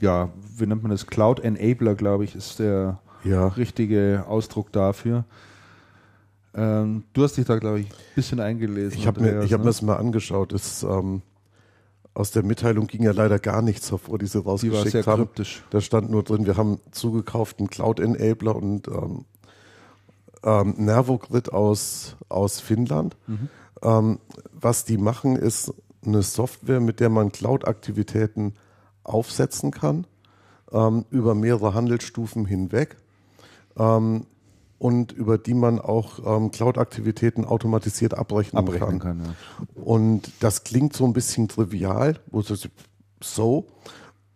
ja, 0.00 0.30
wie 0.56 0.66
nennt 0.66 0.82
man 0.82 0.90
das? 0.92 1.06
Cloud 1.06 1.40
Enabler, 1.40 1.94
glaube 1.94 2.24
ich, 2.24 2.34
ist 2.36 2.58
der 2.58 3.00
Ja. 3.24 3.48
richtige 3.48 4.24
Ausdruck 4.28 4.70
dafür. 4.72 5.24
Ähm, 6.54 7.04
du 7.12 7.22
hast 7.24 7.36
dich 7.36 7.44
da, 7.44 7.58
glaube 7.58 7.80
ich, 7.80 7.86
ein 7.90 7.94
bisschen 8.14 8.40
eingelesen. 8.40 8.98
Ich 8.98 9.06
habe 9.06 9.20
mir, 9.20 9.42
ich 9.42 9.52
hab 9.52 9.60
mir 9.60 9.64
ne? 9.66 9.70
das 9.70 9.82
mal 9.82 9.96
angeschaut. 9.96 10.52
Das, 10.52 10.82
ähm, 10.84 11.22
aus 12.14 12.30
der 12.30 12.42
Mitteilung 12.44 12.86
ging 12.86 13.02
ja 13.02 13.12
leider 13.12 13.38
gar 13.38 13.60
nichts 13.60 13.90
hervor, 13.90 14.18
die 14.18 14.26
sie 14.26 14.38
Die 14.38 14.44
war 14.46 14.52
rausgeschickt 14.52 14.90
sehr 14.90 15.04
haben. 15.06 15.24
kryptisch. 15.24 15.62
Da 15.70 15.82
stand 15.82 16.10
nur 16.10 16.22
drin, 16.22 16.46
wir 16.46 16.56
haben 16.56 16.78
zugekauften 16.92 17.68
Cloud-Enabler 17.68 18.56
und 18.56 18.88
ähm, 18.88 19.26
ähm, 20.44 20.74
Nervogrid 20.78 21.52
aus, 21.52 22.16
aus 22.28 22.60
Finnland. 22.60 23.16
Ähm, 23.82 24.18
was 24.52 24.84
die 24.84 24.98
machen, 24.98 25.36
ist 25.36 25.72
eine 26.04 26.22
Software, 26.22 26.80
mit 26.80 27.00
der 27.00 27.10
man 27.10 27.32
Cloud-Aktivitäten 27.32 28.54
aufsetzen 29.04 29.70
kann, 29.70 30.06
ähm, 30.72 31.04
über 31.10 31.34
mehrere 31.34 31.74
Handelsstufen 31.74 32.46
hinweg. 32.46 32.96
Ähm, 33.76 34.26
und 34.78 35.12
über 35.12 35.38
die 35.38 35.54
man 35.54 35.78
auch 35.78 36.36
ähm, 36.36 36.50
Cloud-Aktivitäten 36.50 37.46
automatisiert 37.46 38.12
abrechnen, 38.12 38.58
Abrechnen 38.58 38.98
kann. 38.98 39.18
kann, 39.18 39.24
ja. 39.24 39.82
Und 39.82 40.30
das 40.40 40.64
klingt 40.64 40.92
so 40.92 41.06
ein 41.06 41.14
bisschen 41.14 41.48
trivial, 41.48 42.18
wo 42.26 42.40
es 42.40 42.50
ist 42.50 42.68
so. 43.22 43.66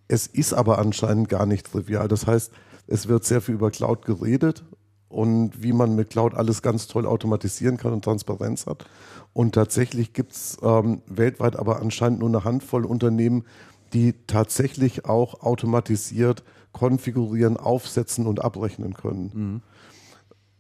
Es 0.08 0.26
ist 0.26 0.54
aber 0.54 0.78
anscheinend 0.78 1.28
gar 1.28 1.44
nicht 1.44 1.70
trivial. 1.70 2.08
Das 2.08 2.26
heißt, 2.26 2.52
es 2.86 3.06
wird 3.06 3.24
sehr 3.24 3.42
viel 3.42 3.54
über 3.54 3.70
Cloud 3.70 4.06
geredet 4.06 4.64
und 5.10 5.62
wie 5.62 5.74
man 5.74 5.94
mit 5.96 6.10
Cloud 6.10 6.34
alles 6.34 6.62
ganz 6.62 6.86
toll 6.86 7.04
automatisieren 7.04 7.76
kann 7.76 7.92
und 7.92 8.04
Transparenz 8.04 8.66
hat. 8.66 8.86
Und 9.34 9.54
tatsächlich 9.54 10.14
gibt 10.14 10.32
es 10.32 10.56
ähm, 10.62 11.02
weltweit 11.06 11.56
aber 11.56 11.80
anscheinend 11.80 12.20
nur 12.20 12.28
eine 12.28 12.44
Handvoll 12.44 12.86
Unternehmen, 12.86 13.44
die 13.92 14.14
tatsächlich 14.26 15.04
auch 15.04 15.42
automatisiert 15.42 16.44
konfigurieren, 16.72 17.56
aufsetzen 17.56 18.28
und 18.28 18.42
abrechnen 18.42 18.94
können. 18.94 19.30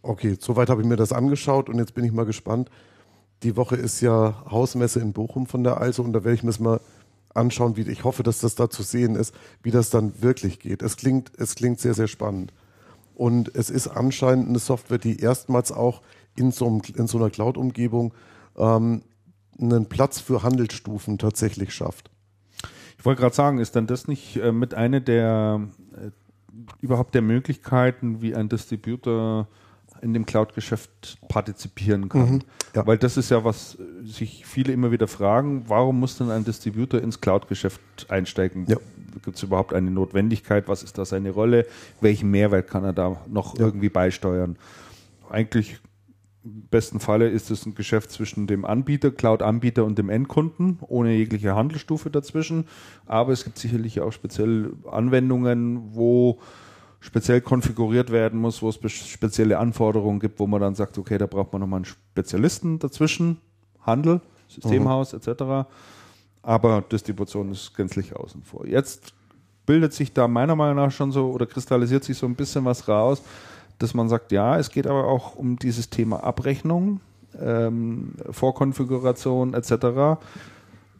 Okay, 0.02 0.36
soweit 0.40 0.68
habe 0.68 0.82
ich 0.82 0.88
mir 0.88 0.96
das 0.96 1.12
angeschaut 1.12 1.68
und 1.68 1.78
jetzt 1.78 1.94
bin 1.94 2.04
ich 2.04 2.12
mal 2.12 2.26
gespannt. 2.26 2.70
Die 3.44 3.56
Woche 3.56 3.76
ist 3.76 4.00
ja 4.00 4.44
Hausmesse 4.50 4.98
in 4.98 5.12
Bochum 5.12 5.46
von 5.46 5.62
der 5.62 5.78
Also 5.78 6.02
und 6.02 6.12
da 6.12 6.24
werde 6.24 6.34
ich 6.34 6.42
mir 6.42 6.48
das 6.48 6.58
mal 6.58 6.80
anschauen, 7.32 7.76
wie 7.76 7.82
ich 7.82 8.02
hoffe, 8.02 8.24
dass 8.24 8.40
das 8.40 8.56
da 8.56 8.68
zu 8.68 8.82
sehen 8.82 9.14
ist, 9.14 9.32
wie 9.62 9.70
das 9.70 9.90
dann 9.90 10.20
wirklich 10.20 10.58
geht. 10.58 10.82
Es 10.82 10.96
klingt, 10.96 11.30
es 11.38 11.54
klingt 11.54 11.78
sehr, 11.78 11.94
sehr 11.94 12.08
spannend. 12.08 12.52
Und 13.20 13.54
es 13.54 13.68
ist 13.68 13.86
anscheinend 13.86 14.48
eine 14.48 14.58
Software, 14.58 14.96
die 14.96 15.20
erstmals 15.20 15.72
auch 15.72 16.00
in 16.36 16.52
so, 16.52 16.66
einem, 16.66 16.80
in 16.96 17.06
so 17.06 17.18
einer 17.18 17.28
Cloud-Umgebung 17.28 18.14
ähm, 18.56 19.02
einen 19.60 19.90
Platz 19.90 20.20
für 20.20 20.42
Handelsstufen 20.42 21.18
tatsächlich 21.18 21.74
schafft. 21.74 22.10
Ich 22.96 23.04
wollte 23.04 23.20
gerade 23.20 23.34
sagen, 23.34 23.58
ist 23.58 23.76
dann 23.76 23.86
das 23.86 24.08
nicht 24.08 24.38
äh, 24.38 24.52
mit 24.52 24.72
einer 24.72 25.00
der 25.00 25.68
äh, 25.98 26.10
überhaupt 26.80 27.14
der 27.14 27.20
Möglichkeiten, 27.20 28.22
wie 28.22 28.34
ein 28.34 28.48
Distributor 28.48 29.48
in 30.02 30.12
dem 30.14 30.26
Cloud-Geschäft 30.26 31.18
partizipieren 31.28 32.08
kann? 32.08 32.30
Mhm, 32.34 32.42
ja. 32.74 32.86
Weil 32.86 32.98
das 32.98 33.16
ist 33.16 33.30
ja, 33.30 33.44
was 33.44 33.76
äh, 33.76 34.06
sich 34.06 34.46
viele 34.46 34.72
immer 34.72 34.90
wieder 34.90 35.08
fragen, 35.08 35.64
warum 35.68 36.00
muss 36.00 36.18
denn 36.18 36.30
ein 36.30 36.44
Distributor 36.44 37.00
ins 37.00 37.20
Cloud-Geschäft 37.20 37.80
einsteigen? 38.08 38.66
Ja. 38.68 38.76
Gibt 39.24 39.36
es 39.36 39.42
überhaupt 39.42 39.74
eine 39.74 39.90
Notwendigkeit? 39.90 40.68
Was 40.68 40.82
ist 40.82 40.96
da 40.96 41.04
seine 41.04 41.30
Rolle? 41.30 41.66
Welchen 42.00 42.30
Mehrwert 42.30 42.68
kann 42.68 42.84
er 42.84 42.92
da 42.92 43.16
noch 43.28 43.58
Ja. 43.58 43.66
irgendwie 43.66 43.88
beisteuern? 43.88 44.56
Eigentlich 45.28 45.78
im 46.42 46.62
besten 46.70 47.00
Falle 47.00 47.28
ist 47.28 47.50
es 47.50 47.66
ein 47.66 47.74
Geschäft 47.74 48.10
zwischen 48.10 48.46
dem 48.46 48.64
Anbieter, 48.64 49.10
Cloud-Anbieter 49.10 49.84
und 49.84 49.98
dem 49.98 50.08
Endkunden, 50.08 50.78
ohne 50.80 51.12
jegliche 51.14 51.54
Handelsstufe 51.54 52.08
dazwischen. 52.08 52.66
Aber 53.04 53.32
es 53.32 53.44
gibt 53.44 53.58
sicherlich 53.58 54.00
auch 54.00 54.12
speziell 54.12 54.72
Anwendungen, 54.90 55.94
wo 55.94 56.38
speziell 57.00 57.40
konfiguriert 57.40 58.12
werden 58.12 58.38
muss, 58.38 58.62
wo 58.62 58.68
es 58.68 58.78
spezielle 58.92 59.58
Anforderungen 59.58 60.20
gibt, 60.20 60.38
wo 60.38 60.46
man 60.46 60.60
dann 60.60 60.74
sagt, 60.74 60.98
okay, 60.98 61.18
da 61.18 61.26
braucht 61.26 61.52
man 61.52 61.60
nochmal 61.60 61.78
einen 61.78 61.86
Spezialisten 61.86 62.78
dazwischen, 62.78 63.38
Handel, 63.80 64.20
Systemhaus 64.48 65.14
etc. 65.14 65.68
Aber 66.42 66.82
Distribution 66.82 67.50
ist 67.52 67.74
gänzlich 67.74 68.14
außen 68.14 68.42
vor. 68.42 68.66
Jetzt 68.66 69.14
bildet 69.64 69.94
sich 69.94 70.12
da 70.12 70.28
meiner 70.28 70.56
Meinung 70.56 70.76
nach 70.76 70.90
schon 70.90 71.12
so 71.12 71.30
oder 71.30 71.46
kristallisiert 71.46 72.04
sich 72.04 72.18
so 72.18 72.26
ein 72.26 72.34
bisschen 72.34 72.64
was 72.64 72.88
raus, 72.88 73.22
dass 73.78 73.94
man 73.94 74.08
sagt, 74.08 74.32
ja, 74.32 74.58
es 74.58 74.70
geht 74.70 74.86
aber 74.86 75.06
auch 75.06 75.36
um 75.36 75.58
dieses 75.58 75.88
Thema 75.88 76.22
Abrechnung, 76.22 77.00
ähm, 77.40 78.14
Vorkonfiguration 78.30 79.54
etc. 79.54 80.20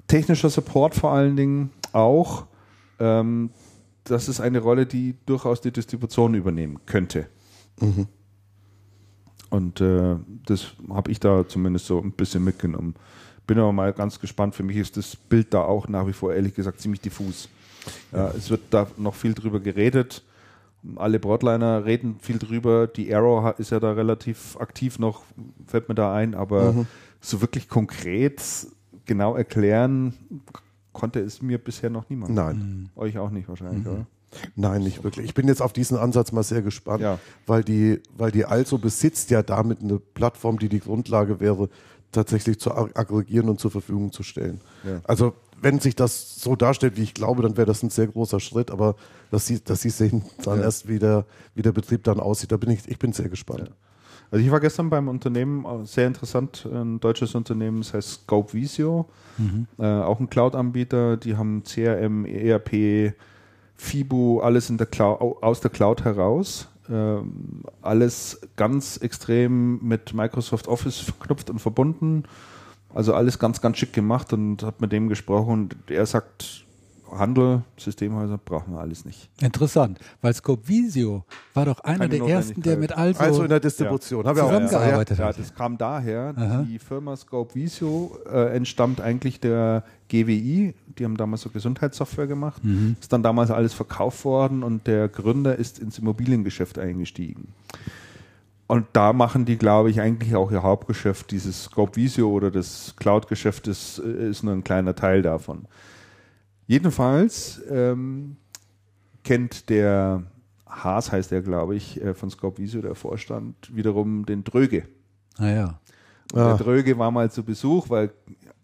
Technischer 0.07 0.49
Support 0.49 0.95
vor 0.95 1.13
allen 1.13 1.37
Dingen 1.37 1.71
auch. 1.93 2.45
Ähm, 2.99 3.51
das 4.05 4.29
ist 4.29 4.41
eine 4.41 4.59
Rolle, 4.59 4.87
die 4.87 5.17
durchaus 5.27 5.61
die 5.61 5.73
Distribution 5.73 6.35
übernehmen 6.35 6.81
könnte. 6.87 7.29
Und 9.51 9.81
äh, 9.81 10.17
das 10.47 10.73
habe 10.89 11.11
ich 11.11 11.21
da 11.21 11.47
zumindest 11.47 11.87
so 11.87 12.01
ein 12.01 12.13
bisschen 12.13 12.45
mitgenommen. 12.45 12.95
Bin 13.47 13.59
aber 13.59 13.73
mal 13.73 13.93
ganz 13.93 14.21
gespannt. 14.21 14.55
Für 14.55 14.63
mich 14.63 14.77
ist 14.77 14.97
das 14.97 15.17
Bild 15.17 15.53
da 15.53 15.63
auch 15.63 15.89
nach 15.89 16.07
wie 16.07 16.13
vor 16.13 16.33
ehrlich 16.33 16.55
gesagt 16.55 16.81
ziemlich 16.81 17.01
diffus. 17.01 17.49
Ja, 18.13 18.29
es 18.31 18.51
wird 18.51 18.61
da 18.71 18.87
noch 18.97 19.15
viel 19.15 19.35
drüber 19.35 19.59
geredet. 19.61 20.23
Alle 20.97 21.19
Broadliner 21.19 21.85
reden 21.85 22.17
viel 22.21 22.39
drüber. 22.39 22.87
Die 22.87 23.13
Arrow 23.15 23.59
ist 23.59 23.71
ja 23.71 23.81
da 23.81 23.93
relativ 23.93 24.57
aktiv 24.59 24.99
noch, 24.99 25.25
fällt 25.67 25.89
mir 25.89 25.95
da 25.95 26.15
ein, 26.15 26.35
aber 26.35 26.87
so 27.21 27.41
wirklich 27.41 27.69
konkret 27.69 28.41
genau 29.05 29.35
erklären 29.35 30.15
konnte 31.01 31.21
es 31.21 31.41
mir 31.43 31.59
bisher 31.59 31.89
noch 31.91 32.09
niemand. 32.11 32.35
Nein. 32.35 32.91
Euch 32.97 33.19
auch 33.19 33.31
nicht 33.31 33.49
wahrscheinlich, 33.49 33.87
oder? 33.87 34.07
Nein, 34.55 34.83
nicht 34.83 35.03
wirklich. 35.03 35.25
Ich 35.27 35.35
bin 35.35 35.49
jetzt 35.49 35.61
auf 35.63 35.73
diesen 35.73 35.97
Ansatz 35.97 36.31
mal 36.31 36.43
sehr 36.45 36.63
gespannt, 36.63 37.01
Ja. 37.03 37.19
weil 37.47 37.65
die, 37.65 38.01
weil 38.17 38.31
die 38.31 38.45
Also 38.45 38.79
besitzt 38.79 39.31
ja 39.31 39.43
damit 39.43 39.81
eine 39.83 39.99
Plattform, 39.99 40.59
die 40.59 40.69
die 40.69 40.79
Grundlage 40.81 41.41
wäre, 41.41 41.69
tatsächlich 42.13 42.61
zu 42.61 42.71
ag- 42.73 42.97
aggregieren 42.97 43.49
und 43.49 43.59
zur 43.61 43.71
Verfügung 43.71 44.13
zu 44.13 44.23
stellen. 44.23 44.61
Ja. 44.85 45.01
Also 45.05 45.33
wenn 45.63 45.79
sich 45.81 45.97
das 45.97 46.37
so 46.37 46.55
darstellt, 46.57 46.97
wie 46.97 47.03
ich 47.03 47.15
glaube, 47.15 47.43
dann 47.43 47.57
wäre 47.57 47.67
das 47.67 47.83
ein 47.83 47.91
sehr 47.91 48.07
großer 48.07 48.41
Schritt, 48.41 48.71
aber 48.71 48.95
das 49.31 49.47
sieht, 49.47 49.69
das 49.69 49.81
sieht 49.83 49.93
sich 49.93 50.13
dann 50.45 50.59
Ja. 50.59 50.65
erst, 50.65 50.87
wie 50.89 50.99
der, 50.99 51.25
wie 51.55 51.63
der 51.63 51.73
Betrieb 51.73 52.05
dann 52.05 52.21
aussieht. 52.21 52.53
Da 52.53 52.57
bin 52.57 52.71
ich, 52.71 52.89
ich 52.89 52.99
bin 52.99 53.13
sehr 53.13 53.29
gespannt. 53.29 53.71
Also 54.31 54.45
ich 54.45 54.51
war 54.51 54.61
gestern 54.61 54.91
beim 54.91 55.09
Unternehmen, 55.09 55.65
äh, 55.65 55.85
sehr 55.87 56.07
interessant, 56.07 56.67
ein 56.73 57.01
deutsches 57.01 57.35
Unternehmen, 57.35 57.79
das 57.81 57.95
heißt 57.95 58.23
Scope 58.23 58.53
Visio, 58.55 59.07
äh, 59.79 59.85
auch 59.87 60.21
ein 60.21 60.29
Cloud-Anbieter, 60.31 61.17
die 61.17 61.37
haben 61.37 61.63
CRM, 61.65 62.25
ERP, 62.27 63.15
FIBU, 63.77 64.41
alles 64.41 64.69
der 64.77 64.87
Cloud, 64.87 65.21
au- 65.21 65.39
aus 65.41 65.61
der 65.61 65.71
Cloud 65.71 66.05
heraus. 66.05 66.69
Ähm, 66.91 67.63
alles 67.83 68.41
ganz 68.57 68.97
extrem 68.99 69.79
mit 69.83 70.13
Microsoft 70.13 70.69
Office 70.69 70.99
verknüpft 71.01 71.49
und 71.51 71.59
verbunden. 71.61 72.25
Also 72.93 73.15
alles 73.15 73.39
ganz, 73.39 73.61
ganz 73.61 73.79
schick 73.79 73.93
gemacht 73.93 74.33
und 74.33 74.63
habe 74.65 74.77
mit 74.81 74.93
dem 74.93 75.09
gesprochen 75.09 75.53
und 75.53 75.77
er 75.91 76.05
sagt, 76.07 76.67
Handel, 77.19 77.63
Systemhäuser 77.77 78.39
brauchen 78.39 78.75
wir 78.75 78.81
alles 78.81 79.05
nicht. 79.05 79.29
Interessant, 79.41 79.99
weil 80.21 80.33
Scope 80.35 80.67
Visio 80.69 81.25
war 81.55 81.65
doch 81.65 81.81
einer 81.81 82.09
Keine 82.09 82.19
der 82.21 82.29
ersten, 82.29 82.63
der 82.63 82.77
mit 82.77 82.93
Also, 82.97 83.21
Also 83.21 83.43
in 83.43 83.49
der 83.49 83.61
Distribution. 83.61 84.27
Habe 84.27 84.39
ich 84.39 84.45
auch 84.45 84.49
Zusammengearbeitet 84.49 85.19
Ja, 85.19 85.25
hat. 85.27 85.39
das 85.39 85.55
kam 85.55 85.77
daher. 85.79 86.35
Aha. 86.37 86.67
Die 86.69 86.79
Firma 86.79 87.17
Scope 87.17 87.55
Visio 87.55 88.17
äh, 88.31 88.57
entstammt 88.57 89.01
eigentlich 89.01 89.41
der 89.41 89.85
GWI. 90.09 90.75
Die 90.99 91.05
haben 91.05 91.17
damals 91.17 91.43
so 91.43 91.51
Gesundheitssoftware 91.51 92.27
gemacht. 92.27 92.63
Mhm. 92.65 92.97
Ist 93.01 93.13
dann 93.13 93.23
damals 93.23 93.51
alles 93.51 93.73
verkauft 93.75 94.25
worden 94.25 94.63
und 94.63 94.87
der 94.87 95.09
Gründer 95.09 95.57
ist 95.57 95.79
ins 95.79 95.99
Immobiliengeschäft 95.99 96.79
eingestiegen. 96.79 97.49
Und 98.67 98.87
da 98.93 99.13
machen 99.13 99.47
die, 99.47 99.57
glaube 99.57 99.91
ich, 99.91 100.01
eigentlich 100.01 100.37
auch 100.37 100.53
ihr 100.53 100.63
Hauptgeschäft. 100.63 101.33
Dieses 101.33 101.65
Scope 101.65 101.97
Visio 101.97 102.29
oder 102.31 102.53
das 102.53 102.95
Cloud-Geschäft 102.97 103.67
ist, 103.67 103.99
äh, 103.99 104.29
ist 104.31 104.45
nur 104.45 104.55
ein 104.55 104.63
kleiner 104.63 104.95
Teil 104.95 105.23
davon. 105.23 105.65
Jedenfalls 106.71 107.61
ähm, 107.69 108.37
kennt 109.25 109.71
der 109.71 110.23
Haas, 110.69 111.11
heißt 111.11 111.33
er, 111.33 111.43
glaube 111.43 111.75
ich, 111.75 112.01
äh, 112.01 112.15
von 112.15 112.31
Scope 112.31 112.59
Visio, 112.63 112.81
der 112.81 112.95
Vorstand, 112.95 113.75
wiederum 113.75 114.25
den 114.25 114.45
Dröge. 114.45 114.85
Naja. 115.37 115.81
Ah. 116.33 116.51
Der 116.51 116.59
Dröge 116.59 116.97
war 116.97 117.11
mal 117.11 117.29
zu 117.29 117.43
Besuch, 117.43 117.91
weil 117.91 118.13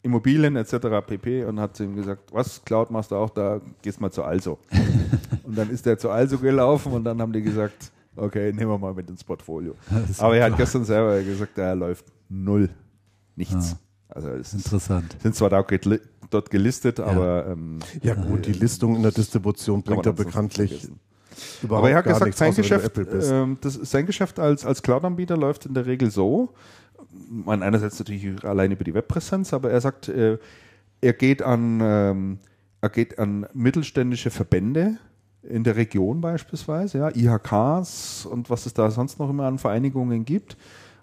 Immobilien 0.03 0.55
etc. 0.55 1.05
pp. 1.05 1.47
und 1.47 1.59
hat 1.59 1.77
zu 1.77 1.83
ihm 1.83 1.97
gesagt, 1.97 2.33
was, 2.33 2.65
Cloud 2.65 2.93
machst 2.93 3.11
du 3.11 3.17
auch 3.17 3.31
da, 3.31 3.61
gehst 3.83 4.01
mal 4.01 4.13
zu 4.13 4.23
Also. 4.23 4.61
und 5.43 5.59
dann 5.59 5.69
ist 5.69 5.85
er 5.85 5.99
zu 5.99 6.09
Also 6.09 6.39
gelaufen 6.39 6.93
und 6.93 7.03
dann 7.03 7.21
haben 7.21 7.33
die 7.33 7.43
gesagt, 7.43 7.91
okay, 8.15 8.53
nehmen 8.53 8.71
wir 8.71 8.79
mal 8.79 8.95
mit 8.95 9.11
ins 9.11 9.25
Portfolio. 9.25 9.75
Aber 10.19 10.37
er 10.37 10.45
hat 10.45 10.57
gestern 10.57 10.85
selber 10.85 11.21
gesagt, 11.25 11.59
er 11.59 11.75
läuft 11.75 12.05
null. 12.29 12.71
Nichts. 13.35 13.77
Also 14.09 14.29
es 14.29 14.55
ist, 14.55 14.67
Interessant. 14.67 15.17
sind 15.21 15.35
zwar 15.35 15.51
da 15.51 15.63
dort 16.37 16.51
gelistet, 16.51 17.01
aber 17.01 17.47
ähm, 17.49 17.81
Ja 18.03 18.15
gut, 18.15 18.47
die 18.47 18.53
Listung 18.53 18.97
in 18.97 19.03
der 19.03 19.13
Distribution 19.13 19.83
bringt 19.83 20.05
ja 20.05 20.13
ansonsten 20.13 20.31
bekanntlich 20.31 20.89
überhaupt 21.63 21.85
Aber 21.85 21.91
er 21.91 21.97
hat 21.99 22.05
gesagt, 22.05 22.25
nichts, 22.27 22.39
sein 22.39 22.55
Geschäft, 22.55 22.99
ähm, 22.99 23.59
das, 23.61 23.75
sein 23.75 24.07
Geschäft 24.07 24.39
als, 24.39 24.65
als 24.65 24.83
Cloud-Anbieter 24.83 25.37
läuft 25.37 25.67
in 25.67 25.75
der 25.75 25.87
Regel 25.87 26.11
so, 26.11 26.51
man 27.29 27.63
einerseits 27.63 27.99
natürlich 27.99 28.45
allein 28.45 28.73
über 28.73 28.85
die 28.85 28.95
Webpräsenz, 28.95 29.53
aber 29.53 29.71
er 29.71 29.81
sagt, 29.81 30.09
äh, 30.09 30.39
er 31.01 31.13
geht 31.13 31.43
an, 31.43 31.81
ähm, 31.83 32.39
er 32.81 32.89
geht 32.89 33.19
an 33.19 33.47
mittelständische 33.53 34.31
Verbände 34.31 34.99
in 35.43 35.65
der 35.65 35.77
Region 35.77 36.21
beispielsweise, 36.21 36.99
ja, 36.99 37.11
IHKs 37.15 38.27
und 38.27 38.51
was 38.51 38.67
es 38.67 38.75
da 38.75 38.91
sonst 38.91 39.19
noch 39.19 39.31
immer 39.31 39.45
an 39.45 39.59
Vereinigungen 39.59 40.25
gibt. 40.25 40.57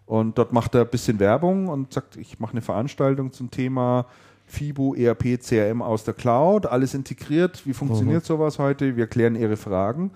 Und 0.05 0.37
dort 0.37 0.51
macht 0.51 0.75
er 0.75 0.81
ein 0.81 0.89
bisschen 0.89 1.19
Werbung 1.19 1.69
und 1.69 1.93
sagt, 1.93 2.17
ich 2.17 2.39
mache 2.39 2.51
eine 2.51 2.61
Veranstaltung 2.61 3.31
zum 3.31 3.51
Thema 3.51 4.05
FIBO, 4.53 4.93
ERP, 4.95 5.39
CRM 5.41 5.81
aus 5.81 6.03
der 6.03 6.13
Cloud, 6.13 6.65
alles 6.67 6.93
integriert. 6.93 7.65
Wie 7.65 7.73
funktioniert 7.73 8.23
sowas 8.23 8.59
heute? 8.59 8.95
Wir 8.95 9.07
klären 9.07 9.35
Ihre 9.35 9.57
Fragen. 9.57 10.11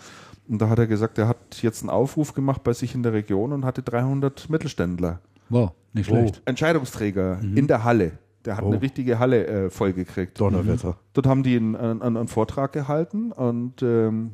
Und 0.48 0.62
da 0.62 0.70
hat 0.70 0.80
er 0.80 0.88
gesagt, 0.88 1.18
er 1.18 1.28
hat 1.28 1.62
jetzt 1.62 1.82
einen 1.82 1.90
Aufruf 1.90 2.34
gemacht 2.34 2.64
bei 2.64 2.72
sich 2.74 2.96
in 2.96 3.04
der 3.04 3.14
Region 3.14 3.52
und 3.52 3.66
hatte 3.66 3.82
300 3.82 4.50
Mittelständler. 4.50 5.20
Wow, 5.50 5.72
nicht 5.94 6.08
schlecht. 6.08 6.42
Entscheidungsträger 6.46 7.40
in 7.42 7.68
der 7.68 7.84
Halle. 7.84 8.12
Der 8.46 8.56
hat 8.56 8.64
Oh. 8.64 8.68
eine 8.68 8.82
richtige 8.82 9.20
Halle 9.20 9.46
äh, 9.48 9.70
vollgekriegt. 9.70 10.40
Donnerwetter. 10.40 10.98
Dort 11.14 11.28
haben 11.28 11.44
die 11.44 11.58
einen, 11.58 11.76
einen, 11.76 12.02
einen 12.02 12.28
Vortrag 12.28 12.72
gehalten 12.72 13.32
und 13.34 13.82
ähm, 13.82 14.32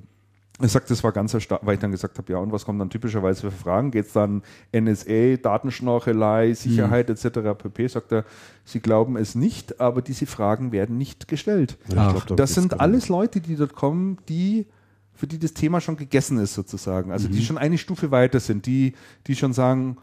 er 0.59 0.67
sagt, 0.67 0.91
das 0.91 1.03
war 1.03 1.11
ganz 1.11 1.33
erstaunlich, 1.33 1.65
weil 1.65 1.73
ich 1.75 1.79
dann 1.79 1.91
gesagt 1.91 2.17
habe, 2.17 2.31
ja, 2.31 2.37
und 2.37 2.51
was 2.51 2.63
kommen 2.63 2.77
dann 2.77 2.89
typischerweise 2.89 3.41
für 3.41 3.51
Fragen? 3.51 3.89
Geht 3.89 4.05
es 4.05 4.13
dann 4.13 4.43
NSA, 4.71 5.37
Datenschnorchelei, 5.41 6.53
Sicherheit 6.53 7.09
etc. 7.09 7.57
pp? 7.57 7.87
Sagt 7.87 8.11
er, 8.11 8.25
Sie 8.63 8.79
glauben 8.79 9.17
es 9.17 9.33
nicht, 9.33 9.81
aber 9.81 10.01
diese 10.01 10.27
Fragen 10.27 10.71
werden 10.71 10.97
nicht 10.97 11.27
gestellt. 11.27 11.77
Ja, 11.89 12.11
glaub, 12.11 12.27
da 12.27 12.35
Das 12.35 12.53
sind 12.53 12.79
alles 12.79 13.09
Leute, 13.09 13.41
die 13.41 13.55
dort 13.55 13.73
kommen, 13.73 14.17
die 14.29 14.67
für 15.15 15.27
die 15.27 15.39
das 15.39 15.53
Thema 15.53 15.79
schon 15.81 15.95
gegessen 15.95 16.37
ist 16.39 16.53
sozusagen. 16.53 17.11
Also 17.11 17.27
die 17.27 17.43
schon 17.43 17.57
eine 17.57 17.77
Stufe 17.77 18.11
weiter 18.11 18.39
sind, 18.39 18.65
die, 18.65 18.93
die 19.27 19.35
schon 19.35 19.53
sagen, 19.53 19.97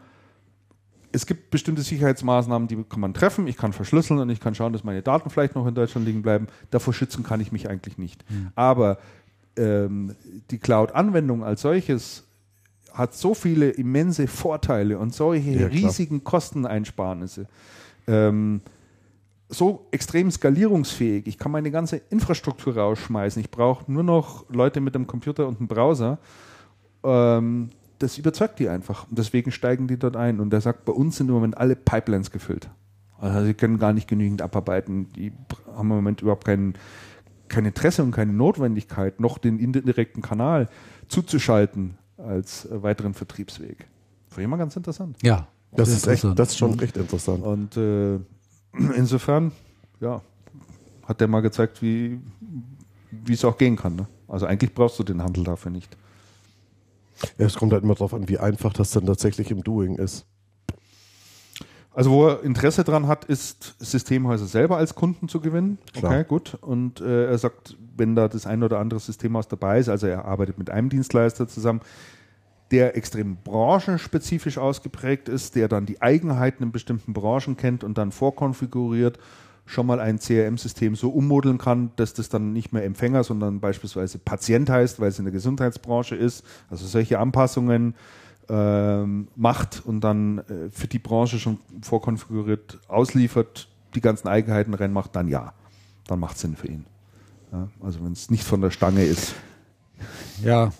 es 1.11 1.25
gibt 1.25 1.51
bestimmte 1.51 1.81
Sicherheitsmaßnahmen, 1.81 2.67
die 2.67 2.83
kann 2.83 2.99
man 2.99 3.13
treffen. 3.13 3.47
Ich 3.47 3.57
kann 3.57 3.73
verschlüsseln 3.73 4.19
und 4.19 4.29
ich 4.29 4.39
kann 4.39 4.55
schauen, 4.55 4.73
dass 4.73 4.83
meine 4.83 5.01
Daten 5.01 5.29
vielleicht 5.29 5.55
noch 5.55 5.67
in 5.67 5.75
Deutschland 5.75 6.07
liegen 6.07 6.21
bleiben. 6.21 6.47
Davor 6.69 6.93
schützen 6.93 7.23
kann 7.23 7.41
ich 7.41 7.51
mich 7.51 7.69
eigentlich 7.69 7.97
nicht. 7.97 8.23
Aber 8.55 8.97
ähm, 9.57 10.15
die 10.49 10.57
Cloud-Anwendung 10.57 11.43
als 11.43 11.61
solches 11.61 12.23
hat 12.93 13.13
so 13.13 13.33
viele 13.33 13.69
immense 13.69 14.27
Vorteile 14.27 14.99
und 14.99 15.13
solche 15.13 15.51
Ja, 15.51 15.67
riesigen 15.67 16.23
Kosteneinsparnisse. 16.23 17.47
Ähm, 18.07 18.61
so 19.47 19.87
extrem 19.91 20.31
skalierungsfähig. 20.31 21.27
Ich 21.27 21.37
kann 21.37 21.51
meine 21.51 21.71
ganze 21.71 21.97
Infrastruktur 22.09 22.77
rausschmeißen. 22.77 23.41
Ich 23.41 23.51
brauche 23.51 23.91
nur 23.91 24.03
noch 24.03 24.49
Leute 24.49 24.79
mit 24.79 24.95
einem 24.95 25.07
Computer 25.07 25.47
und 25.47 25.59
einem 25.59 25.67
Browser. 25.67 26.19
Ähm, 27.03 27.69
das 27.99 28.17
überzeugt 28.17 28.59
die 28.59 28.69
einfach. 28.69 29.07
Und 29.09 29.17
deswegen 29.17 29.51
steigen 29.51 29.87
die 29.87 29.97
dort 29.97 30.15
ein. 30.15 30.39
Und 30.39 30.53
er 30.53 30.61
sagt, 30.61 30.85
bei 30.85 30.93
uns 30.93 31.17
sind 31.17 31.27
im 31.27 31.35
Moment 31.35 31.57
alle 31.57 31.75
Pipelines 31.75 32.31
gefüllt. 32.31 32.69
Also 33.19 33.45
sie 33.45 33.53
können 33.53 33.77
gar 33.77 33.93
nicht 33.93 34.07
genügend 34.07 34.41
abarbeiten. 34.41 35.11
Die 35.13 35.31
haben 35.67 35.91
im 35.91 35.95
Moment 35.95 36.21
überhaupt 36.21 36.45
kein, 36.45 36.73
kein 37.51 37.65
Interesse 37.65 38.03
und 38.03 38.11
keine 38.11 38.33
Notwendigkeit, 38.33 39.19
noch 39.19 39.37
den 39.37 39.59
indirekten 39.59 40.21
Kanal 40.21 40.67
zuzuschalten 41.07 41.97
als 42.17 42.65
äh, 42.65 42.81
weiteren 42.81 43.13
Vertriebsweg. 43.13 43.87
Finde 44.29 44.43
ich 44.43 44.47
mal 44.47 44.57
ganz 44.57 44.75
interessant. 44.75 45.17
Ja. 45.21 45.47
Das 45.73 45.87
ist 45.87 46.05
echt, 46.05 46.25
das 46.35 46.49
ist 46.49 46.57
schon 46.57 46.73
recht 46.79 46.97
interessant. 46.97 47.43
Und 47.43 47.77
äh, 47.77 48.19
insofern, 48.95 49.53
ja, 50.01 50.21
hat 51.07 51.21
der 51.21 51.29
mal 51.29 51.39
gezeigt, 51.39 51.81
wie 51.81 52.19
wie 53.11 53.33
es 53.33 53.45
auch 53.45 53.57
gehen 53.57 53.75
kann. 53.75 53.95
Ne? 53.95 54.07
Also 54.27 54.45
eigentlich 54.45 54.73
brauchst 54.73 54.97
du 54.99 55.03
den 55.03 55.21
Handel 55.21 55.43
dafür 55.43 55.71
nicht. 55.71 55.95
Ja, 57.37 57.45
es 57.45 57.55
kommt 57.55 57.73
halt 57.73 57.83
immer 57.83 57.93
darauf 57.93 58.13
an, 58.13 58.27
wie 58.29 58.39
einfach 58.39 58.73
das 58.73 58.91
dann 58.91 59.05
tatsächlich 59.05 59.51
im 59.51 59.63
Doing 59.63 59.95
ist. 59.95 60.25
Also 61.93 62.11
wo 62.11 62.27
er 62.27 62.43
Interesse 62.43 62.83
dran 62.83 63.07
hat, 63.07 63.25
ist 63.25 63.75
Systemhäuser 63.79 64.45
selber 64.45 64.77
als 64.77 64.95
Kunden 64.95 65.27
zu 65.27 65.41
gewinnen. 65.41 65.77
Klar. 65.93 66.11
Okay, 66.13 66.25
gut. 66.27 66.57
Und 66.61 67.01
äh, 67.01 67.25
er 67.25 67.37
sagt, 67.37 67.75
wenn 67.97 68.15
da 68.15 68.29
das 68.29 68.47
ein 68.47 68.63
oder 68.63 68.79
andere 68.79 68.99
Systemhaus 68.99 69.47
dabei 69.49 69.79
ist, 69.79 69.89
also 69.89 70.07
er 70.07 70.25
arbeitet 70.25 70.57
mit 70.57 70.69
einem 70.69 70.89
Dienstleister 70.89 71.47
zusammen, 71.47 71.81
der 72.71 72.95
extrem 72.95 73.35
branchenspezifisch 73.43 74.57
ausgeprägt 74.57 75.27
ist, 75.27 75.55
der 75.55 75.67
dann 75.67 75.85
die 75.85 76.01
Eigenheiten 76.01 76.63
in 76.63 76.71
bestimmten 76.71 77.11
Branchen 77.11 77.57
kennt 77.57 77.83
und 77.83 77.97
dann 77.97 78.13
vorkonfiguriert, 78.13 79.19
schon 79.65 79.85
mal 79.85 79.99
ein 79.99 80.19
CRM-System 80.19 80.95
so 80.95 81.09
ummodeln 81.09 81.57
kann, 81.57 81.91
dass 81.97 82.13
das 82.13 82.29
dann 82.29 82.53
nicht 82.53 82.71
mehr 82.73 82.83
Empfänger, 82.83 83.23
sondern 83.23 83.59
beispielsweise 83.59 84.17
Patient 84.17 84.69
heißt, 84.69 84.99
weil 84.99 85.09
es 85.09 85.19
in 85.19 85.25
der 85.25 85.33
Gesundheitsbranche 85.33 86.15
ist. 86.15 86.45
Also 86.69 86.87
solche 86.87 87.19
Anpassungen 87.19 87.95
ähm, 88.49 89.27
macht 89.35 89.81
und 89.85 90.01
dann 90.01 90.39
äh, 90.39 90.69
für 90.71 90.87
die 90.87 90.99
Branche 90.99 91.39
schon 91.39 91.59
vorkonfiguriert 91.81 92.79
ausliefert, 92.87 93.67
die 93.95 94.01
ganzen 94.01 94.27
Eigenheiten 94.27 94.73
reinmacht, 94.73 95.15
dann 95.15 95.27
ja, 95.27 95.53
dann 96.07 96.19
macht 96.19 96.37
Sinn 96.37 96.55
für 96.55 96.67
ihn. 96.67 96.85
Ja, 97.51 97.67
also 97.81 98.03
wenn 98.03 98.13
es 98.13 98.29
nicht 98.29 98.43
von 98.43 98.61
der 98.61 98.71
Stange 98.71 99.03
ist. 99.03 99.35
Ja, 100.43 100.71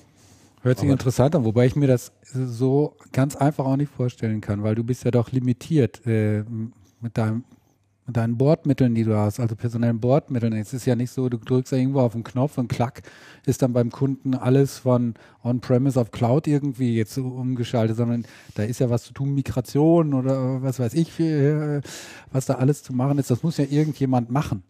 hört 0.61 0.79
sich 0.79 0.87
Aber- 0.87 0.93
interessant 0.93 1.35
an, 1.35 1.43
wobei 1.43 1.65
ich 1.65 1.75
mir 1.75 1.87
das 1.87 2.11
so 2.33 2.95
ganz 3.11 3.35
einfach 3.35 3.65
auch 3.65 3.75
nicht 3.75 3.91
vorstellen 3.93 4.41
kann, 4.41 4.63
weil 4.63 4.75
du 4.75 4.83
bist 4.83 5.03
ja 5.03 5.11
doch 5.11 5.31
limitiert 5.31 6.05
äh, 6.07 6.43
mit 7.01 7.17
deinem 7.17 7.43
deinen 8.13 8.37
Bordmitteln, 8.37 8.95
die 8.95 9.03
du 9.03 9.15
hast, 9.17 9.39
also 9.39 9.55
personellen 9.55 9.99
Bordmitteln. 9.99 10.53
Es 10.53 10.73
ist 10.73 10.85
ja 10.85 10.95
nicht 10.95 11.11
so, 11.11 11.29
du 11.29 11.37
drückst 11.37 11.71
ja 11.71 11.77
irgendwo 11.77 12.01
auf 12.01 12.13
den 12.13 12.23
Knopf 12.23 12.57
und 12.57 12.67
klack, 12.67 13.01
ist 13.45 13.61
dann 13.61 13.73
beim 13.73 13.91
Kunden 13.91 14.35
alles 14.35 14.79
von 14.79 15.15
On-Premise 15.43 15.99
auf 15.99 16.11
Cloud 16.11 16.47
irgendwie 16.47 16.95
jetzt 16.95 17.17
umgeschaltet, 17.17 17.97
sondern 17.97 18.25
da 18.55 18.63
ist 18.63 18.79
ja 18.79 18.89
was 18.89 19.03
zu 19.03 19.13
tun, 19.13 19.33
Migration 19.33 20.13
oder 20.13 20.61
was 20.61 20.79
weiß 20.79 20.93
ich, 20.93 21.19
äh, 21.19 21.81
was 22.31 22.45
da 22.45 22.55
alles 22.55 22.83
zu 22.83 22.93
machen 22.93 23.17
ist. 23.17 23.31
Das 23.31 23.43
muss 23.43 23.57
ja 23.57 23.65
irgendjemand 23.69 24.31
machen. 24.31 24.63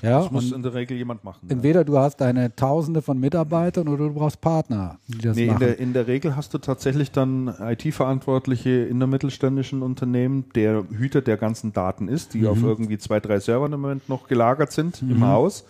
Ja, 0.00 0.20
Das 0.22 0.30
muss 0.30 0.52
in 0.52 0.62
der 0.62 0.74
Regel 0.74 0.96
jemand 0.96 1.24
machen. 1.24 1.40
ja. 1.48 1.54
entweder 1.56 1.82
du 1.84 1.98
hast 1.98 2.20
deine 2.20 2.54
Tausende 2.54 3.02
von 3.02 3.18
Mitarbeitern 3.18 3.88
oder 3.88 4.06
du 4.08 4.14
brauchst 4.14 4.40
Partner, 4.40 4.98
die 5.08 5.18
das 5.18 5.36
Nee, 5.36 5.42
in 5.44 5.48
machen. 5.48 5.58
der, 5.60 5.78
in 5.80 5.92
der 5.92 6.06
Regel 6.06 6.36
hast 6.36 6.54
du 6.54 6.58
tatsächlich 6.58 7.10
dann 7.10 7.48
IT-Verantwortliche 7.58 8.70
in 8.84 8.98
der 9.00 9.08
mittelständischen 9.08 9.82
Unternehmen, 9.82 10.44
der 10.54 10.84
Hüter 10.90 11.20
der 11.20 11.36
ganzen 11.36 11.72
Daten 11.72 12.08
ist, 12.08 12.34
die 12.34 12.46
auf 12.46 12.62
irgendwie 12.62 12.98
zwei, 12.98 13.20
drei 13.20 13.40
Servern 13.40 13.72
im 13.72 13.80
Moment 13.80 14.08
noch 14.08 14.28
gelagert 14.28 14.72
sind 14.72 15.02
im 15.02 15.26
Haus. 15.26 15.64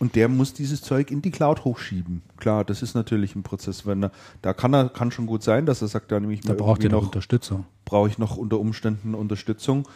Und 0.00 0.14
der 0.14 0.28
muss 0.28 0.54
dieses 0.54 0.80
Zeug 0.80 1.10
in 1.10 1.22
die 1.22 1.32
Cloud 1.32 1.64
hochschieben. 1.64 2.22
Klar, 2.36 2.64
das 2.64 2.82
ist 2.82 2.94
natürlich 2.94 3.34
ein 3.34 3.42
Prozess. 3.42 3.84
Wenn 3.84 4.04
er, 4.04 4.12
da 4.42 4.52
kann 4.52 4.72
er, 4.72 4.88
kann 4.90 5.10
schon 5.10 5.26
gut 5.26 5.42
sein, 5.42 5.66
dass 5.66 5.82
er 5.82 5.88
sagt, 5.88 6.12
da 6.12 6.20
nehme 6.20 6.32
ich 6.32 6.40
da 6.42 6.50
mir 6.52 6.56
braucht 6.56 6.84
ihr 6.84 6.90
noch 6.90 7.00
noch, 7.00 7.06
Unterstützung. 7.08 7.64
brauche 7.84 8.08
ich 8.08 8.16
noch 8.16 8.36
unter 8.36 8.60
Umständen 8.60 9.16
Unterstützung. 9.16 9.88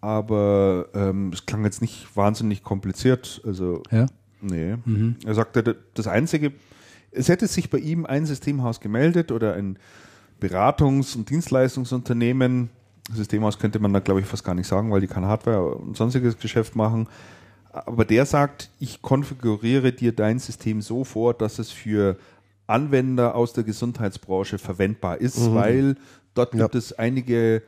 Aber 0.00 0.86
ähm, 0.94 1.30
es 1.32 1.44
klang 1.46 1.64
jetzt 1.64 1.80
nicht 1.82 2.14
wahnsinnig 2.16 2.62
kompliziert. 2.62 3.40
Also 3.44 3.82
Ja? 3.90 4.06
Nee. 4.40 4.76
Er 5.26 5.34
sagte, 5.34 5.76
das 5.94 6.06
Einzige, 6.06 6.52
es 7.10 7.28
hätte 7.28 7.46
sich 7.48 7.70
bei 7.70 7.78
ihm 7.78 8.06
ein 8.06 8.24
Systemhaus 8.26 8.78
gemeldet 8.80 9.32
oder 9.32 9.54
ein 9.54 9.78
Beratungs- 10.40 11.16
und 11.16 11.28
Dienstleistungsunternehmen. 11.30 12.70
Systemhaus 13.12 13.58
könnte 13.58 13.78
man 13.80 13.92
da, 13.92 13.98
glaube 14.00 14.20
ich, 14.20 14.26
fast 14.26 14.44
gar 14.44 14.54
nicht 14.54 14.68
sagen, 14.68 14.92
weil 14.92 15.00
die 15.00 15.06
kein 15.08 15.24
Hardware 15.24 15.74
und 15.74 15.96
sonstiges 15.96 16.38
Geschäft 16.38 16.76
machen. 16.76 17.08
Aber 17.72 18.04
der 18.04 18.26
sagt, 18.26 18.70
ich 18.78 19.02
konfiguriere 19.02 19.92
dir 19.92 20.12
dein 20.12 20.38
System 20.38 20.80
so 20.82 21.04
vor, 21.04 21.34
dass 21.34 21.58
es 21.58 21.70
für 21.70 22.16
Anwender 22.66 23.34
aus 23.34 23.54
der 23.54 23.64
Gesundheitsbranche 23.64 24.58
verwendbar 24.58 25.20
ist, 25.20 25.52
weil 25.54 25.96
dort 26.34 26.54
Ja. 26.54 26.64
gibt 26.64 26.74
es 26.74 26.92
einige 26.92 27.62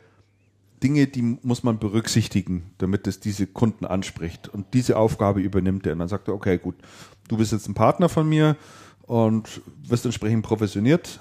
Dinge, 0.83 1.07
die 1.07 1.23
muss 1.23 1.63
man 1.63 1.79
berücksichtigen, 1.79 2.71
damit 2.79 3.07
es 3.07 3.21
diese 3.21 3.47
Kunden 3.47 3.85
anspricht. 3.85 4.49
Und 4.49 4.73
diese 4.75 4.97
Aufgabe 4.97 5.41
übernimmt 5.41 5.87
er. 5.87 5.93
Und 5.93 6.01
dann 6.01 6.09
sagt 6.09 6.29
er, 6.29 6.35
okay, 6.35 6.59
gut, 6.59 6.77
du 7.29 7.37
bist 7.37 7.53
jetzt 7.53 7.69
ein 7.69 7.75
Partner 7.75 8.09
von 8.09 8.29
mir 8.29 8.57
und 9.03 9.61
wirst 9.87 10.05
entsprechend 10.05 10.45
professioniert. 10.45 11.21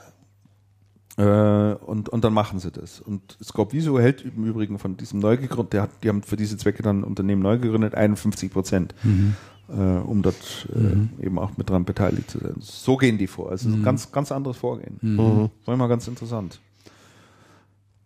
Äh, 1.17 1.73
und, 1.73 2.07
und 2.07 2.23
dann 2.23 2.33
machen 2.33 2.59
sie 2.59 2.71
das. 2.71 3.01
Und 3.01 3.37
Scope 3.43 3.73
Viso 3.73 3.99
hält 3.99 4.21
im 4.21 4.45
Übrigen 4.45 4.79
von 4.79 4.95
diesem 4.95 5.19
neu 5.19 5.35
gegründet, 5.35 5.73
der 5.73 5.81
hat, 5.83 5.89
die 6.03 6.09
haben 6.09 6.23
für 6.23 6.37
diese 6.37 6.55
Zwecke 6.55 6.81
dann 6.81 7.01
ein 7.01 7.03
Unternehmen 7.03 7.41
neu 7.41 7.57
gegründet, 7.57 7.95
51 7.95 8.51
Prozent, 8.53 8.95
äh, 9.67 9.73
um 9.73 10.21
dort 10.21 10.69
äh, 10.73 11.25
eben 11.25 11.37
auch 11.37 11.57
mit 11.57 11.69
dran 11.69 11.83
beteiligt 11.83 12.31
zu 12.31 12.39
sein. 12.39 12.55
So 12.59 12.95
gehen 12.95 13.17
die 13.17 13.27
vor. 13.27 13.49
Also 13.51 13.67
ein 13.67 13.83
ganz, 13.83 14.11
ganz 14.13 14.31
anderes 14.31 14.55
Vorgehen. 14.55 14.97
Mhm. 15.01 15.49
War 15.65 15.73
immer 15.73 15.89
ganz 15.89 16.07
interessant. 16.07 16.61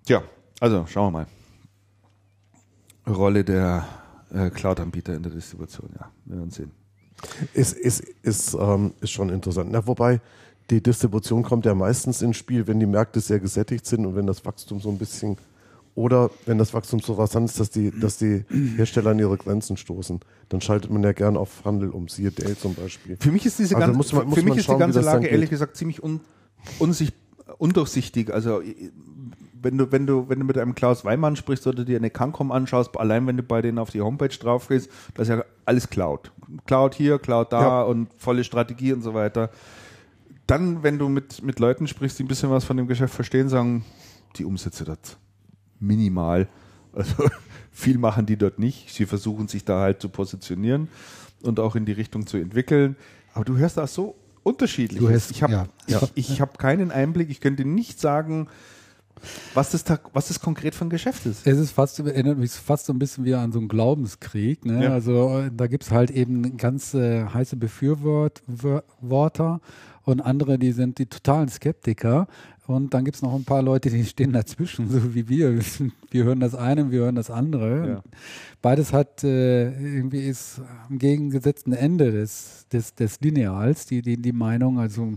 Tja, 0.06 0.24
also 0.60 0.86
schauen 0.88 1.14
wir 1.14 1.20
mal. 1.20 1.28
Rolle 3.08 3.44
der 3.44 3.86
äh, 4.34 4.50
Cloud-Anbieter 4.50 5.14
in 5.16 5.24
der 5.24 5.32
Distribution, 5.32 5.90
ja. 6.00 6.10
Wir 6.26 6.38
werden 6.38 6.50
sehen. 6.52 6.72
Ist, 7.54 7.74
ist, 7.78 8.02
ist, 8.22 8.54
ähm, 8.60 8.94
ist 9.02 9.12
schon 9.12 9.30
interessant. 9.30 9.70
Na, 9.72 9.86
wobei, 9.88 10.20
die 10.70 10.82
Distribution 10.82 11.44
kommt 11.44 11.66
ja 11.66 11.76
meistens 11.76 12.22
ins 12.22 12.38
Spiel, 12.38 12.68
wenn 12.68 12.80
die 12.80 12.86
Märkte 12.86 13.20
sehr 13.20 13.40
gesättigt 13.40 13.86
sind 13.86 14.06
und 14.06 14.16
wenn 14.16 14.26
das 14.28 14.44
Wachstum 14.46 14.80
so 14.80 14.90
ein 14.90 14.98
bisschen 14.98 15.38
oder 15.96 16.32
wenn 16.48 16.58
das 16.58 16.74
Wachstum 16.74 17.02
so 17.02 17.14
rasant 17.14 17.50
ist, 17.50 17.60
dass 17.60 17.70
die, 17.70 17.92
dass 17.92 18.18
die 18.18 18.44
Hersteller 18.78 19.12
an 19.12 19.20
ihre 19.20 19.38
Grenzen 19.38 19.78
stoßen, 19.78 20.22
dann 20.50 20.60
schaltet 20.60 20.90
man 20.90 21.04
ja 21.04 21.12
gern 21.12 21.38
auf 21.38 21.64
Handel 21.66 21.90
um, 21.92 22.08
siehe 22.08 22.32
Dell 22.32 22.58
zum 22.58 22.74
Beispiel. 22.74 23.16
Für 23.20 23.32
mich 23.32 23.46
ist 23.46 23.60
diese 23.60 23.76
Also 23.76 23.86
ganze, 23.88 23.98
muss 23.98 24.12
man- 24.14 24.26
muss 24.26 24.36
für 24.40 24.42
mich 24.44 24.50
man 24.50 24.58
ist 24.58 24.66
schauen, 24.66 24.78
die 24.78 24.80
ganze 24.80 25.02
Lage 25.02 25.28
ehrlich 25.28 25.52
gesagt 25.52 25.78
ziemlich 25.78 26.02
un, 26.02 26.20
unsicht, 26.80 27.14
undurchsichtig. 27.60 28.34
Also 28.34 28.62
wenn 29.64 29.78
du, 29.78 29.92
wenn 29.92 30.06
du, 30.06 30.30
wenn 30.30 30.40
du 30.40 30.46
mit 30.46 30.58
einem 30.58 30.76
Klaus 30.76 31.04
Weimann 31.06 31.36
sprichst 31.36 31.66
oder 31.68 31.86
dir 31.86 31.98
eine 31.98 32.10
Cancom 32.10 32.52
anschaust, 32.52 32.98
allein 33.00 33.26
wenn 33.28 33.38
du 33.38 33.44
bei 33.44 33.62
denen 33.62 33.80
auf 33.80 33.90
die 33.90 34.02
Homepage 34.02 34.28
drauf 34.38 34.68
gehst, 34.68 34.90
das 35.16 35.28
ist 35.30 35.36
ja 35.36 35.44
alles 35.66 35.90
Cloud. 35.90 36.32
Cloud 36.66 36.94
hier, 36.96 37.20
Cloud 37.20 37.52
da 37.54 37.62
Ja. 37.62 37.82
und 37.84 38.10
volle 38.18 38.44
Strategie 38.44 38.94
und 38.94 39.02
so 39.02 39.14
weiter. 39.14 39.50
Dann, 40.48 40.84
wenn 40.84 41.00
du 41.00 41.08
mit, 41.10 41.42
mit 41.42 41.60
Leuten 41.60 41.88
sprichst, 41.88 42.20
die 42.20 42.24
ein 42.24 42.28
bisschen 42.28 42.50
was 42.50 42.66
von 42.66 42.76
dem 42.78 42.88
Geschäft 42.88 43.14
verstehen, 43.14 43.48
sagen, 43.50 43.86
die 44.36 44.46
Umsätze 44.46 44.84
dort 44.84 45.18
minimal. 45.80 46.48
Also 46.92 47.16
viel 47.72 47.98
machen 47.98 48.26
die 48.26 48.38
dort 48.38 48.60
nicht. 48.60 48.94
Sie 48.94 49.06
versuchen 49.06 49.48
sich 49.48 49.64
da 49.66 49.80
halt 49.80 50.02
zu 50.02 50.10
positionieren 50.10 50.90
und 51.42 51.60
auch 51.60 51.76
in 51.76 51.86
die 51.86 51.92
Richtung 51.94 52.28
zu 52.28 52.38
entwickeln. 52.38 52.96
Aber 53.34 53.46
du 53.46 53.58
hörst 53.58 53.78
da 53.78 53.88
so 53.88 54.16
unterschiedlich. 54.44 55.00
Du 55.00 55.10
hörst- 55.10 55.32
ich 55.32 55.42
habe 55.44 55.54
ja. 55.54 55.66
ich, 55.88 55.94
Ja. 55.94 56.02
ich 56.16 56.42
hab 56.42 56.58
keinen 56.58 56.92
Einblick. 56.92 57.30
Ich 57.30 57.40
könnte 57.42 57.66
nicht 57.66 58.00
sagen, 58.00 58.48
was 59.54 59.72
das, 59.72 59.84
da, 59.84 60.00
was 60.14 60.28
das 60.28 60.40
konkret 60.40 60.76
für 60.76 60.86
ein 60.86 60.90
Geschäft 60.90 61.26
ist. 61.26 61.46
Es 61.46 61.58
ist 61.58 61.72
fast, 61.72 62.00
erinnert 62.00 62.38
mich 62.38 62.52
fast 62.52 62.86
so 62.86 62.94
ein 62.94 63.00
bisschen 63.00 63.26
wie 63.26 63.34
an 63.34 63.52
so 63.52 63.60
einen 63.60 63.68
Glaubenskrieg. 63.68 64.66
Ne? 64.66 64.86
Ja. 64.86 64.94
Also 64.94 65.44
da 65.56 65.68
gibt 65.68 65.84
es 65.84 65.92
halt 65.92 66.12
eben 66.12 66.58
ganz 66.58 66.94
äh, 66.94 67.26
heiße 67.26 67.56
Befürworter 67.56 69.62
und 70.04 70.22
andere, 70.22 70.60
die 70.60 70.72
sind 70.72 71.00
die 71.00 71.06
totalen 71.06 71.50
Skeptiker. 71.50 72.28
Und 72.66 72.94
dann 72.94 73.04
gibt 73.04 73.16
es 73.16 73.22
noch 73.22 73.36
ein 73.36 73.44
paar 73.44 73.62
Leute, 73.62 73.90
die 73.90 74.06
stehen 74.06 74.32
dazwischen, 74.32 74.90
so 74.90 75.14
wie 75.14 75.28
wir. 75.28 75.60
Wir 76.12 76.24
hören 76.24 76.40
das 76.40 76.56
eine, 76.56 76.92
wir 76.92 77.02
hören 77.02 77.16
das 77.16 77.30
andere. 77.30 77.88
Ja. 77.88 78.04
Beides 78.62 78.94
hat 78.94 79.24
äh, 79.24 79.72
irgendwie 79.72 80.26
ist 80.26 80.62
am 80.90 80.98
gegengesetzten 80.98 81.74
Ende 81.74 82.12
des, 82.12 82.66
des, 82.72 82.96
des 82.96 83.20
Lineals, 83.20 83.86
die, 83.86 84.02
die, 84.02 84.18
die 84.18 84.32
Meinung. 84.32 84.80
Also 84.80 85.14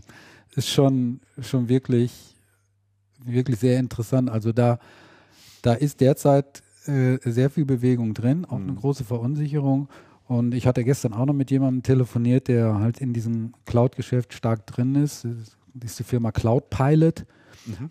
ist 0.56 0.68
schon, 0.68 1.20
schon 1.40 1.68
wirklich, 1.68 2.35
wirklich 3.26 3.58
sehr 3.58 3.78
interessant. 3.78 4.30
Also 4.30 4.52
da, 4.52 4.78
da 5.62 5.74
ist 5.74 6.00
derzeit 6.00 6.62
äh, 6.86 7.18
sehr 7.24 7.50
viel 7.50 7.64
Bewegung 7.64 8.14
drin, 8.14 8.44
auch 8.44 8.56
eine 8.56 8.72
Mhm. 8.72 8.76
große 8.76 9.04
Verunsicherung. 9.04 9.88
Und 10.28 10.54
ich 10.54 10.66
hatte 10.66 10.82
gestern 10.84 11.12
auch 11.12 11.26
noch 11.26 11.34
mit 11.34 11.50
jemandem 11.50 11.82
telefoniert, 11.82 12.48
der 12.48 12.78
halt 12.80 12.98
in 12.98 13.12
diesem 13.12 13.52
Cloud-Geschäft 13.64 14.32
stark 14.34 14.66
drin 14.66 14.94
ist. 14.96 15.24
Das 15.74 15.90
ist 15.90 15.98
die 15.98 16.04
Firma 16.04 16.32
Cloud 16.32 16.70
Pilot. 16.70 17.24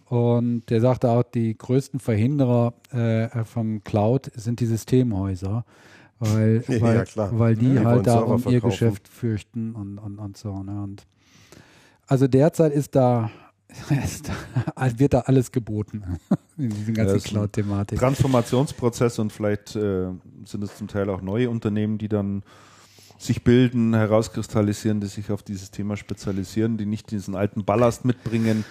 Und 0.05 0.69
der 0.69 0.79
sagte 0.79 1.09
auch, 1.09 1.23
die 1.23 1.57
größten 1.57 1.99
Verhinderer 1.99 2.73
äh, 2.91 3.43
vom 3.43 3.83
Cloud 3.83 4.31
sind 4.35 4.61
die 4.61 4.65
Systemhäuser, 4.65 5.65
weil, 6.19 6.63
Ja, 6.69 6.81
weil, 6.81 7.03
klar. 7.03 7.29
weil 7.39 7.55
die 7.55 7.73
Ja, 7.73 7.81
die 7.81 7.85
halt 7.85 8.05
Server 8.05 8.25
darum 8.37 8.43
ihr. 8.53 8.61
Geschäft 8.61 9.07
fürchten 9.09 9.73
und, 9.75 9.97
und, 9.97 10.17
und 10.19 10.37
so. 10.37 10.63
Ne? 10.63 10.81
Und 10.81 11.05
also 12.07 12.27
derzeit 12.27 12.71
ist 12.73 12.95
da, 12.95 13.29
wird 14.97 15.13
da 15.13 15.19
alles 15.21 15.51
geboten 15.51 16.03
in 16.57 16.69
diesen 16.69 16.93
ganzen 16.93 17.17
Ja, 17.17 17.23
Cloud-Thematik. 17.23 17.99
Transformationsprozess 17.99 19.19
und 19.19 19.31
vielleicht 19.31 19.75
äh, 19.75 20.07
sind 20.45 20.63
es 20.63 20.77
zum 20.77 20.87
Teil 20.87 21.09
auch 21.09 21.21
neue 21.21 21.49
Unternehmen, 21.49 21.97
die 21.97 22.09
dann 22.09 22.43
sich 23.17 23.43
bilden, 23.43 23.93
herauskristallisieren, 23.93 24.99
die 24.99 25.07
sich 25.07 25.31
auf 25.31 25.43
dieses 25.43 25.71
Thema 25.71 25.95
spezialisieren, 25.97 26.77
die 26.77 26.85
nicht 26.85 27.11
diesen 27.11 27.35
alten 27.35 27.63
Ballast 27.63 28.05
mitbringen. 28.05 28.65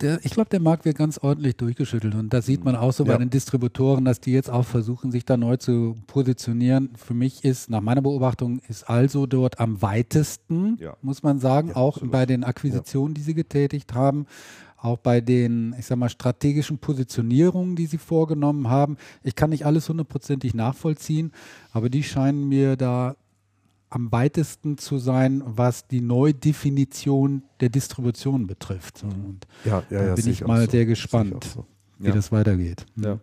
Der, 0.00 0.18
ich 0.24 0.32
glaube, 0.32 0.50
der 0.50 0.60
Markt 0.60 0.84
wird 0.84 0.98
ganz 0.98 1.16
ordentlich 1.18 1.56
durchgeschüttelt 1.56 2.14
und 2.14 2.32
da 2.32 2.42
sieht 2.42 2.64
man 2.64 2.76
auch 2.76 2.92
so 2.92 3.04
Ja. 3.04 3.12
bei 3.12 3.18
den 3.18 3.30
Distributoren, 3.30 4.04
dass 4.04 4.20
die 4.20 4.32
jetzt 4.32 4.50
auch 4.50 4.64
versuchen, 4.66 5.10
sich 5.10 5.24
da 5.24 5.36
neu 5.36 5.56
zu 5.56 5.96
positionieren. 6.06 6.90
Für 6.96 7.14
mich 7.14 7.44
ist, 7.44 7.70
nach 7.70 7.80
meiner 7.80 8.02
Beobachtung, 8.02 8.60
ist 8.68 8.88
also 8.88 9.26
dort 9.26 9.58
am 9.58 9.80
weitesten, 9.80 10.76
Ja. 10.80 10.96
muss 11.00 11.22
man 11.22 11.38
sagen, 11.38 11.68
Ja, 11.68 11.76
auch 11.76 11.94
absolut. 11.96 12.12
bei 12.12 12.26
den 12.26 12.44
Akquisitionen, 12.44 13.14
die 13.14 13.22
sie 13.22 13.34
getätigt 13.34 13.94
haben, 13.94 14.26
auch 14.78 14.98
bei 14.98 15.20
den, 15.22 15.74
ich 15.78 15.86
sag 15.86 15.96
mal, 15.98 16.10
strategischen 16.10 16.78
Positionierungen, 16.78 17.74
die 17.76 17.86
sie 17.86 17.98
vorgenommen 17.98 18.68
haben. 18.68 18.98
Ich 19.22 19.34
kann 19.34 19.50
nicht 19.50 19.64
alles 19.64 19.88
hundertprozentig 19.88 20.52
nachvollziehen, 20.54 21.32
aber 21.72 21.88
die 21.88 22.02
scheinen 22.02 22.46
mir 22.48 22.76
da 22.76 23.16
am 23.88 24.10
weitesten 24.12 24.78
zu 24.78 24.98
sein, 24.98 25.42
was 25.46 25.86
die 25.86 26.00
Neudefinition 26.00 27.42
der 27.60 27.68
Distribution 27.68 28.46
betrifft. 28.46 28.98
So, 28.98 29.06
Und 29.06 29.46
Ja, 29.64 29.82
ja, 29.90 29.98
da 30.00 30.06
ja, 30.08 30.14
bin 30.14 30.28
ich 30.28 30.44
mal 30.46 30.64
so. 30.64 30.70
sehr 30.70 30.86
gespannt, 30.86 31.44
so. 31.44 31.64
wie 31.98 32.10
das 32.10 32.32
weitergeht. 32.32 32.86
Ja. 32.96 33.18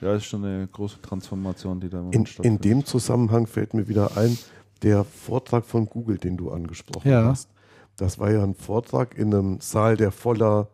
Ja, 0.00 0.14
ist 0.16 0.24
schon 0.26 0.44
eine 0.44 0.66
große 0.68 1.00
Transformation, 1.00 1.80
die 1.80 1.88
da 1.88 2.00
im 2.00 2.10
In, 2.12 2.26
in 2.42 2.58
dem 2.58 2.84
Zusammenhang 2.84 3.46
fällt 3.46 3.72
mir 3.74 3.88
wieder 3.88 4.16
ein, 4.16 4.36
der 4.82 5.04
Vortrag 5.04 5.64
von 5.64 5.86
Google, 5.86 6.18
den 6.18 6.36
du 6.36 6.50
angesprochen 6.50 7.10
Ja. 7.10 7.24
hast. 7.24 7.48
Das 7.96 8.18
war 8.18 8.30
ja 8.30 8.42
ein 8.42 8.54
Vortrag 8.54 9.16
in 9.16 9.32
einem 9.32 9.60
Saal, 9.60 9.96
der 9.96 10.10
voller 10.10 10.68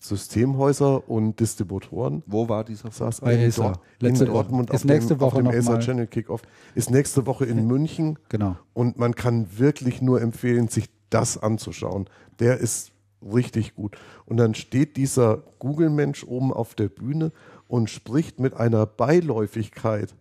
Systemhäuser 0.00 1.08
und 1.08 1.38
Distributoren 1.40 2.22
Wo 2.26 2.48
war 2.48 2.64
dieser 2.64 2.90
saß. 2.90 3.20
Bei 3.20 3.34
in, 3.34 3.48
Acer. 3.48 3.62
Dort, 3.64 3.80
Letzte 4.00 4.24
in 4.24 4.30
Woche. 4.30 4.36
Dortmund 4.42 4.70
Ist 4.70 4.76
auf 4.76 4.84
nächste 4.84 5.14
dem, 5.16 5.20
Woche 5.20 5.36
auf 5.36 5.42
dem 5.42 5.46
Acer 5.48 5.72
mal. 5.72 5.78
Channel 5.80 6.06
Kickoff. 6.06 6.42
Ist 6.74 6.90
nächste 6.90 7.26
Woche 7.26 7.44
in 7.46 7.66
München 7.66 8.18
Genau. 8.28 8.56
und 8.74 8.98
man 8.98 9.14
kann 9.14 9.46
wirklich 9.58 10.00
nur 10.00 10.20
empfehlen, 10.22 10.68
sich 10.68 10.88
das 11.10 11.36
anzuschauen. 11.38 12.08
Der 12.38 12.58
ist 12.58 12.92
richtig 13.22 13.74
gut. 13.74 13.96
Und 14.26 14.36
dann 14.36 14.54
steht 14.54 14.96
dieser 14.96 15.42
Google-Mensch 15.58 16.24
oben 16.24 16.52
auf 16.52 16.74
der 16.74 16.88
Bühne 16.88 17.32
und 17.66 17.90
spricht 17.90 18.38
mit 18.38 18.54
einer 18.54 18.86
Beiläufigkeit 18.86 20.14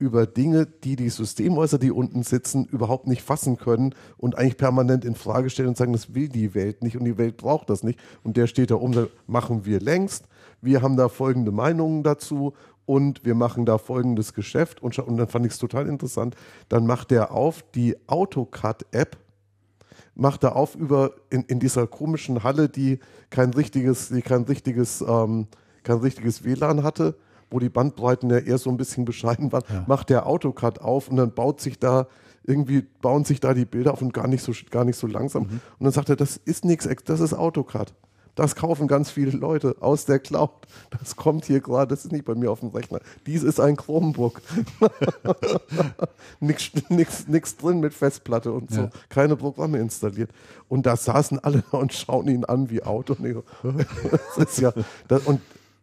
über 0.00 0.26
Dinge, 0.26 0.66
die 0.66 0.96
die 0.96 1.10
Systemhäuser, 1.10 1.78
die 1.78 1.90
unten 1.92 2.22
sitzen, 2.22 2.64
überhaupt 2.64 3.06
nicht 3.06 3.22
fassen 3.22 3.58
können 3.58 3.94
und 4.16 4.36
eigentlich 4.36 4.56
permanent 4.56 5.04
in 5.04 5.14
Frage 5.14 5.50
stellen 5.50 5.68
und 5.68 5.76
sagen, 5.76 5.92
das 5.92 6.14
will 6.14 6.28
die 6.28 6.54
Welt 6.54 6.82
nicht 6.82 6.96
und 6.96 7.04
die 7.04 7.18
Welt 7.18 7.36
braucht 7.36 7.68
das 7.68 7.82
nicht. 7.82 8.00
Und 8.24 8.38
der 8.38 8.46
steht 8.46 8.70
da 8.70 8.76
oben, 8.76 8.86
und 8.86 8.94
sagt, 8.94 9.10
machen 9.28 9.66
wir 9.66 9.78
längst. 9.78 10.24
Wir 10.62 10.80
haben 10.80 10.96
da 10.96 11.10
folgende 11.10 11.52
Meinungen 11.52 12.02
dazu 12.02 12.54
und 12.86 13.24
wir 13.26 13.34
machen 13.34 13.66
da 13.66 13.76
folgendes 13.76 14.32
Geschäft. 14.32 14.82
Und, 14.82 14.98
und 14.98 15.18
dann 15.18 15.28
fand 15.28 15.44
ich 15.44 15.52
es 15.52 15.58
total 15.58 15.86
interessant. 15.86 16.34
Dann 16.70 16.86
macht 16.86 17.10
der 17.10 17.32
auf 17.32 17.62
die 17.74 17.94
AutoCAD-App 18.06 19.18
macht 20.16 20.44
er 20.44 20.56
auf 20.56 20.74
über 20.74 21.12
in, 21.30 21.44
in 21.44 21.60
dieser 21.60 21.86
komischen 21.86 22.42
Halle, 22.42 22.68
die 22.68 22.98
kein 23.30 23.54
richtiges, 23.54 24.08
die 24.08 24.20
kein 24.20 24.42
richtiges, 24.42 25.00
ähm, 25.00 25.46
kein 25.82 25.98
richtiges 25.98 26.44
WLAN 26.44 26.82
hatte, 26.82 27.16
wo 27.50 27.58
die 27.58 27.68
Bandbreiten 27.68 28.30
ja 28.30 28.38
eher 28.38 28.58
so 28.58 28.70
ein 28.70 28.76
bisschen 28.76 29.04
bescheiden 29.04 29.52
waren, 29.52 29.64
Ja. 29.68 29.84
macht 29.86 30.10
der 30.10 30.26
AutoCAD 30.26 30.80
auf 30.80 31.08
und 31.08 31.16
dann 31.16 31.32
baut 31.34 31.60
sich 31.60 31.78
da 31.78 32.06
irgendwie 32.42 32.82
bauen 33.02 33.24
sich 33.24 33.38
da 33.40 33.52
die 33.54 33.66
Bilder 33.66 33.92
auf 33.92 34.02
und 34.02 34.14
gar 34.14 34.26
nicht 34.26 34.42
so 34.42 34.52
gar 34.70 34.84
nicht 34.84 34.96
so 34.96 35.06
langsam. 35.06 35.42
Und 35.44 35.60
dann 35.80 35.92
sagt 35.92 36.08
er, 36.08 36.16
das 36.16 36.36
ist 36.38 36.64
nichts, 36.64 36.88
das 37.04 37.20
ist 37.20 37.34
AutoCAD. 37.34 37.92
Das 38.36 38.54
kaufen 38.54 38.86
ganz 38.88 39.10
viele 39.10 39.32
Leute 39.32 39.76
aus 39.80 40.06
der 40.06 40.18
Cloud. 40.18 40.50
Das 40.98 41.16
kommt 41.16 41.44
hier 41.44 41.60
gerade, 41.60 41.88
das 41.88 42.04
ist 42.06 42.12
nicht 42.12 42.24
bei 42.24 42.34
mir 42.34 42.50
auf 42.50 42.60
dem 42.60 42.70
Rechner. 42.70 43.00
Dies 43.26 43.42
ist 43.42 43.60
ein 43.60 43.76
Chromebook. 43.76 44.40
nix, 46.40 46.70
nix, 46.88 47.28
nix 47.28 47.56
drin 47.56 47.80
mit 47.80 47.92
Festplatte 47.92 48.52
und 48.52 48.70
so. 48.70 48.82
Ja. 48.82 48.90
Keine 49.08 49.36
Programme 49.36 49.78
installiert. 49.78 50.30
Und 50.68 50.86
da 50.86 50.96
saßen 50.96 51.38
alle 51.40 51.62
da 51.70 51.78
und 51.78 51.92
schauen 51.92 52.28
ihn 52.28 52.44
an 52.44 52.70
wie 52.70 52.82
Auto. 52.82 53.14
Und, 53.14 53.26
ich 53.26 53.36
das 54.36 54.50
ist 54.52 54.60
ja, 54.60 54.72
das, 55.08 55.26
und, 55.26 55.40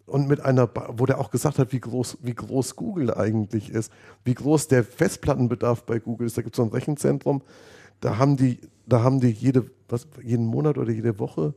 und 0.07 0.27
mit 0.27 0.39
einer, 0.43 0.65
Ba- 0.67 0.89
wo 0.97 1.05
der 1.05 1.19
auch 1.19 1.29
gesagt 1.29 1.59
hat, 1.59 1.71
wie 1.73 1.79
groß, 1.79 2.17
wie 2.23 2.33
groß 2.33 2.75
Google 2.75 3.13
eigentlich 3.13 3.69
ist, 3.69 3.91
wie 4.23 4.33
groß 4.33 4.67
der 4.67 4.83
Festplattenbedarf 4.83 5.83
bei 5.83 5.99
Google 5.99 6.25
ist. 6.27 6.37
Da 6.37 6.41
gibt 6.41 6.55
es 6.55 6.57
so 6.57 6.63
ein 6.63 6.69
Rechenzentrum, 6.69 7.41
da 7.99 8.17
haben 8.17 8.37
die, 8.37 8.59
da 8.85 9.03
haben 9.03 9.19
die 9.19 9.29
jede, 9.29 9.69
was, 9.89 10.07
jeden 10.23 10.45
Monat 10.47 10.77
oder 10.77 10.91
jede 10.91 11.19
Woche 11.19 11.53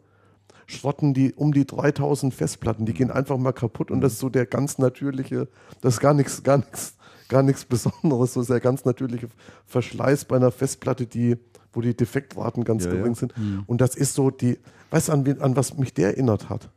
schrotten 0.66 1.14
die 1.14 1.32
um 1.34 1.52
die 1.52 1.66
3000 1.66 2.32
Festplatten. 2.34 2.86
Die 2.86 2.92
gehen 2.94 3.10
einfach 3.10 3.36
mal 3.38 3.52
kaputt 3.52 3.90
und 3.90 4.00
das 4.00 4.12
ist 4.14 4.18
so 4.20 4.28
der 4.28 4.46
ganz 4.46 4.78
natürliche, 4.78 5.48
das 5.80 5.94
ist 5.94 6.00
gar 6.00 6.14
nichts, 6.14 6.42
gar 6.42 6.58
nichts, 6.58 6.94
gar 7.28 7.42
nichts 7.42 7.64
Besonderes, 7.64 8.34
so 8.34 8.40
ist 8.40 8.50
der 8.50 8.60
ganz 8.60 8.84
natürliche 8.84 9.28
Verschleiß 9.66 10.24
bei 10.26 10.36
einer 10.36 10.50
Festplatte, 10.52 11.06
die, 11.06 11.36
wo 11.72 11.80
die 11.80 11.96
Defektraten 11.96 12.64
ganz 12.64 12.84
Ja, 12.84 12.90
ja. 12.90 12.96
gering 12.98 13.14
sind. 13.14 13.34
Und 13.66 13.80
das 13.80 13.94
ist 13.96 14.14
so 14.14 14.30
die, 14.30 14.58
weißt 14.90 15.08
du, 15.08 15.12
an, 15.12 15.40
an 15.40 15.56
was 15.56 15.76
mich 15.76 15.92
der 15.94 16.08
erinnert 16.10 16.48
hat? 16.48 16.70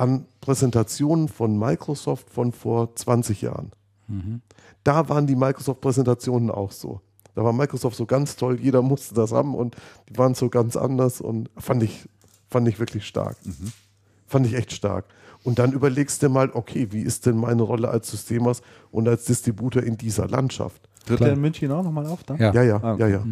An 0.00 0.26
Präsentationen 0.40 1.28
von 1.28 1.58
Microsoft 1.58 2.30
von 2.30 2.52
vor 2.52 2.94
20 2.96 3.42
Jahren. 3.42 3.72
Da 4.82 5.08
waren 5.08 5.26
die 5.26 5.36
Microsoft-Präsentationen 5.36 6.50
auch 6.50 6.72
so. 6.72 7.00
Da 7.34 7.44
war 7.44 7.52
Microsoft 7.52 7.96
so 7.96 8.06
ganz 8.06 8.34
toll, 8.36 8.58
jeder 8.60 8.82
musste 8.82 9.14
das 9.14 9.30
haben 9.32 9.54
und 9.54 9.76
die 10.08 10.18
waren 10.18 10.34
so 10.34 10.48
ganz 10.48 10.76
anders 10.76 11.20
und 11.20 11.48
fand 11.56 11.82
ich, 11.82 12.08
fand 12.48 12.66
ich 12.66 12.80
wirklich 12.80 13.06
stark. 13.06 13.36
Fand 14.26 14.46
ich 14.46 14.54
echt 14.54 14.72
stark. 14.72 15.04
Und 15.44 15.58
dann 15.58 15.72
überlegst 15.72 16.22
du 16.22 16.28
mal, 16.28 16.50
okay, 16.52 16.88
wie 16.90 17.02
ist 17.02 17.26
denn 17.26 17.36
meine 17.36 17.62
Rolle 17.62 17.88
als 17.88 18.10
Systemhaus 18.10 18.62
und 18.90 19.06
als 19.08 19.24
Distributor 19.26 19.82
in 19.82 19.96
dieser 19.96 20.26
Landschaft? 20.28 20.88
Tritt 21.06 21.20
der 21.20 21.32
in 21.34 21.40
München 21.40 21.70
auch 21.72 21.82
nochmal 21.84 22.06
auf? 22.06 22.24
Da? 22.24 22.34
Ja. 22.36 22.52
Ja, 22.52 22.62
ja, 22.62 22.76
Ah, 22.76 22.96
ja, 22.98 23.06
okay. 23.06 23.10
ja. 23.12 23.24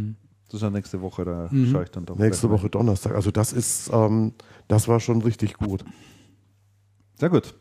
Das 0.46 0.54
ist 0.54 0.62
ja 0.62 0.70
nächste 0.70 1.02
Woche, 1.02 1.24
da 1.24 1.48
Mhm. 1.50 1.66
schaue 1.70 1.82
ich 1.84 1.90
dann 1.90 2.06
doch. 2.06 2.16
Nächste. 2.16 2.48
Woche 2.50 2.70
Donnerstag. 2.70 3.14
Also 3.14 3.30
das 3.30 3.52
ist, 3.52 3.90
ähm, 3.92 4.32
das 4.68 4.86
war 4.88 5.00
schon 5.00 5.20
richtig 5.22 5.54
gut. 5.54 5.84
Sehr 7.18 7.30
gut. 7.30 7.54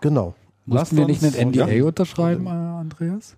Genau. 0.00 0.34
Mussten 0.64 0.96
wir 0.96 1.06
nicht 1.06 1.22
einen 1.22 1.50
NDA 1.50 1.68
ja. 1.68 1.84
unterschreiben, 1.84 2.48
Andreas? 2.48 3.36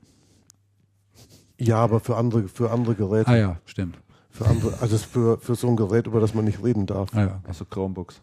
Ja, 1.59 1.77
aber 1.79 2.01
für 2.01 2.17
andere, 2.17 2.49
für 2.49 2.71
andere 2.71 2.95
Geräte. 2.95 3.29
Ah 3.29 3.37
ja, 3.37 3.61
stimmt. 3.67 3.99
Für 4.31 4.47
andere, 4.47 4.81
also 4.81 4.97
für, 4.97 5.39
für 5.39 5.57
so 5.57 5.69
ein 5.69 5.77
Gerät, 5.77 6.07
über 6.07 6.21
das 6.21 6.33
man 6.33 6.45
nicht 6.45 6.63
reden 6.63 6.87
darf. 6.87 7.11
Ah 7.15 7.21
ja. 7.21 7.41
Also 7.47 7.65
Chromebooks. 7.65 8.23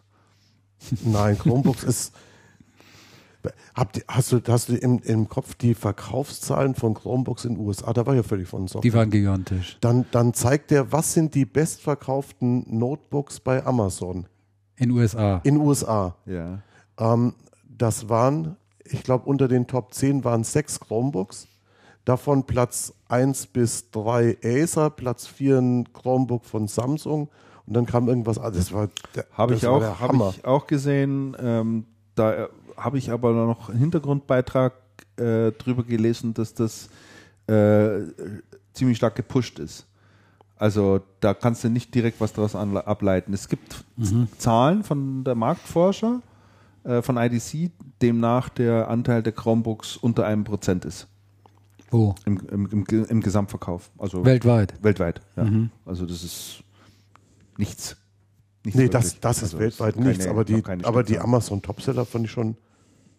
Nein, 1.04 1.38
Chromebooks 1.38 1.84
ist. 1.84 2.14
Habt 3.76 4.02
hast 4.08 4.32
du, 4.32 4.40
hast 4.48 4.70
du 4.70 4.76
im, 4.76 4.98
im 5.04 5.28
Kopf 5.28 5.54
die 5.54 5.74
Verkaufszahlen 5.74 6.74
von 6.74 6.94
Chromebooks 6.94 7.44
in 7.44 7.54
den 7.54 7.64
USA? 7.64 7.92
Da 7.92 8.04
war 8.06 8.14
ja 8.14 8.24
völlig 8.24 8.48
von 8.48 8.66
so. 8.66 8.80
Die 8.80 8.92
waren 8.92 9.10
gigantisch. 9.10 9.76
Dann, 9.80 10.06
dann 10.10 10.34
zeigt 10.34 10.72
er, 10.72 10.90
was 10.90 11.12
sind 11.12 11.34
die 11.34 11.44
bestverkauften 11.44 12.64
Notebooks 12.66 13.38
bei 13.38 13.64
Amazon 13.64 14.26
In 14.78 14.90
USA. 14.90 15.40
in 15.44 15.56
USA. 15.56 16.14
Ja. 16.26 16.58
Ähm, 16.98 17.34
das 17.64 18.08
waren, 18.08 18.56
ich 18.84 19.02
glaube, 19.02 19.26
unter 19.28 19.48
den 19.48 19.66
Top 19.66 19.94
10 19.94 20.24
waren 20.24 20.44
sechs 20.44 20.80
Chromebooks. 20.80 21.48
Davon 22.04 22.44
Platz 22.44 22.92
1 23.08 23.48
bis 23.48 23.90
3 23.90 24.38
Acer, 24.44 24.90
Platz 24.90 25.26
4 25.26 25.58
ein 25.58 25.92
Chromebook 25.92 26.44
von 26.44 26.68
Samsung 26.68 27.28
und 27.66 27.74
dann 27.74 27.84
kam 27.86 28.08
irgendwas. 28.08 28.38
Ah, 28.38 28.50
das 28.50 28.72
war, 28.72 28.88
der, 29.14 29.26
Habe 29.32 29.54
das 29.54 29.62
ich, 29.62 29.68
war 29.68 29.74
auch, 29.74 29.80
der 29.80 30.00
hab 30.00 30.08
Hammer. 30.12 30.34
ich 30.36 30.44
auch 30.44 30.66
gesehen. 30.66 31.36
Ähm, 31.40 31.84
da 32.14 32.44
äh, 32.44 32.48
habe 32.76 32.98
ich 32.98 33.10
aber 33.10 33.32
noch 33.32 33.68
einen 33.68 33.78
Hintergrundbeitrag 33.80 34.74
äh, 35.16 35.50
drüber 35.52 35.82
gelesen, 35.82 36.32
dass 36.32 36.54
das 36.54 36.88
äh, 37.48 38.02
ziemlich 38.72 38.98
stark 38.98 39.16
gepusht 39.16 39.58
ist. 39.58 39.86
Also 40.58 41.00
da 41.20 41.34
kannst 41.34 41.64
du 41.64 41.68
nicht 41.68 41.94
direkt 41.94 42.20
was 42.20 42.32
daraus 42.32 42.54
ableiten. 42.54 43.32
Es 43.34 43.48
gibt 43.48 43.84
Mhm. 43.96 44.28
Zahlen 44.38 44.84
von 44.84 45.22
der 45.24 45.34
Marktforscher, 45.34 46.22
äh, 46.84 47.02
von 47.02 47.16
IDC, 47.18 47.70
demnach 48.00 48.48
der 48.48 48.88
Anteil 48.88 49.22
der 49.22 49.32
Chromebooks 49.32 49.96
unter 49.96 50.24
einem 50.26 50.44
Prozent 50.44 50.84
ist 50.84 51.08
Wo? 51.90 52.14
im, 52.24 52.40
im, 52.50 52.66
im, 52.88 53.04
im 53.04 53.20
Gesamtverkauf. 53.20 53.90
Also 53.98 54.24
Weltweit. 54.24 54.74
weltweit. 54.82 55.20
Ja. 55.36 55.44
Mhm. 55.44 55.70
Also 55.84 56.06
das 56.06 56.22
ist 56.24 56.62
nichts. 57.58 57.96
nichts 58.64 58.78
Nee, 58.78 58.88
das, 58.88 59.04
wirklich. 59.04 59.20
das 59.20 59.36
ist 59.38 59.42
Also 59.44 59.58
weltweit 59.58 59.94
keine- 59.94 60.08
nichts, 60.08 60.26
aber 60.26 60.44
die, 60.44 60.62
keine 60.62 60.84
aber 60.86 61.02
die. 61.02 61.18
Amazon 61.18 61.60
Topseller 61.62 62.04
fand 62.06 62.24
ich 62.26 62.30
schon 62.30 62.56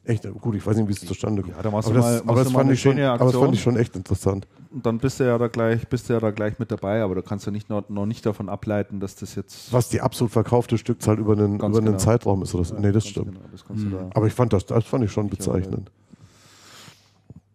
echt 0.08 0.28
gut. 0.42 0.56
Ich 0.56 0.66
weiß 0.66 0.78
nicht, 0.78 0.88
wie 0.88 0.94
es 0.94 1.00
zustande 1.06 1.42
kommt. 1.42 1.56
Ja, 1.56 1.62
da 1.62 1.72
machst 1.72 1.90
du 1.90 1.94
aber 1.94 2.02
mal- 2.02 2.12
das, 2.14 2.22
aber 2.22 2.34
du 2.34 2.44
das 2.44 2.54
mal 2.54 2.60
fand 2.60 2.66
eine 2.66 2.74
ich 2.74 2.82
schon, 2.82 3.00
aber 3.00 3.26
das 3.26 3.36
fand 3.36 3.54
ich 3.54 3.62
schon 3.62 3.78
echt 3.78 3.96
interessant. 3.96 4.48
Und 4.72 4.86
dann 4.86 4.98
bist 5.00 5.20
du 5.20 5.24
ja 5.26 5.38
da 5.38 5.48
gleich, 5.48 5.88
bist 5.88 6.10
du 6.10 6.14
ja 6.14 6.20
da 6.20 6.32
gleich 6.32 6.60
mit 6.60 6.72
dabei, 6.72 7.02
aber 7.02 7.16
da 7.16 7.22
kannst 7.22 7.48
du 7.48 7.52
nicht 7.52 7.70
noch, 7.70 7.88
noch 7.90 8.06
nicht 8.06 8.26
davon 8.26 8.50
ableiten, 8.50 9.00
dass 9.00 9.16
das 9.16 9.36
jetzt 9.36 9.72
Was 9.72 9.90
die 9.90 10.02
absolut 10.02 10.32
verkaufte 10.32 10.78
Stückzahl 10.78 11.20
über 11.20 11.34
einen, 11.34 11.56
über 11.56 11.66
einen 11.66 11.86
genau. 11.86 11.98
Zeitraum 11.98 12.44
ist. 12.44 12.54
Oder 12.54 12.66
so. 12.66 12.76
nee, 12.76 12.92
das 12.92 13.08
stimmt. 13.08 13.28
Genau, 13.34 13.40
das 13.52 13.64
du 13.66 13.90
da, 13.90 14.10
Aber 14.14 14.28
ich 14.28 14.34
fand 14.34 14.54
das, 14.54 14.66
das 14.66 14.84
fand 14.86 15.04
ich 15.04 15.12
schon 15.12 15.30
bezeichnend. 15.30 15.92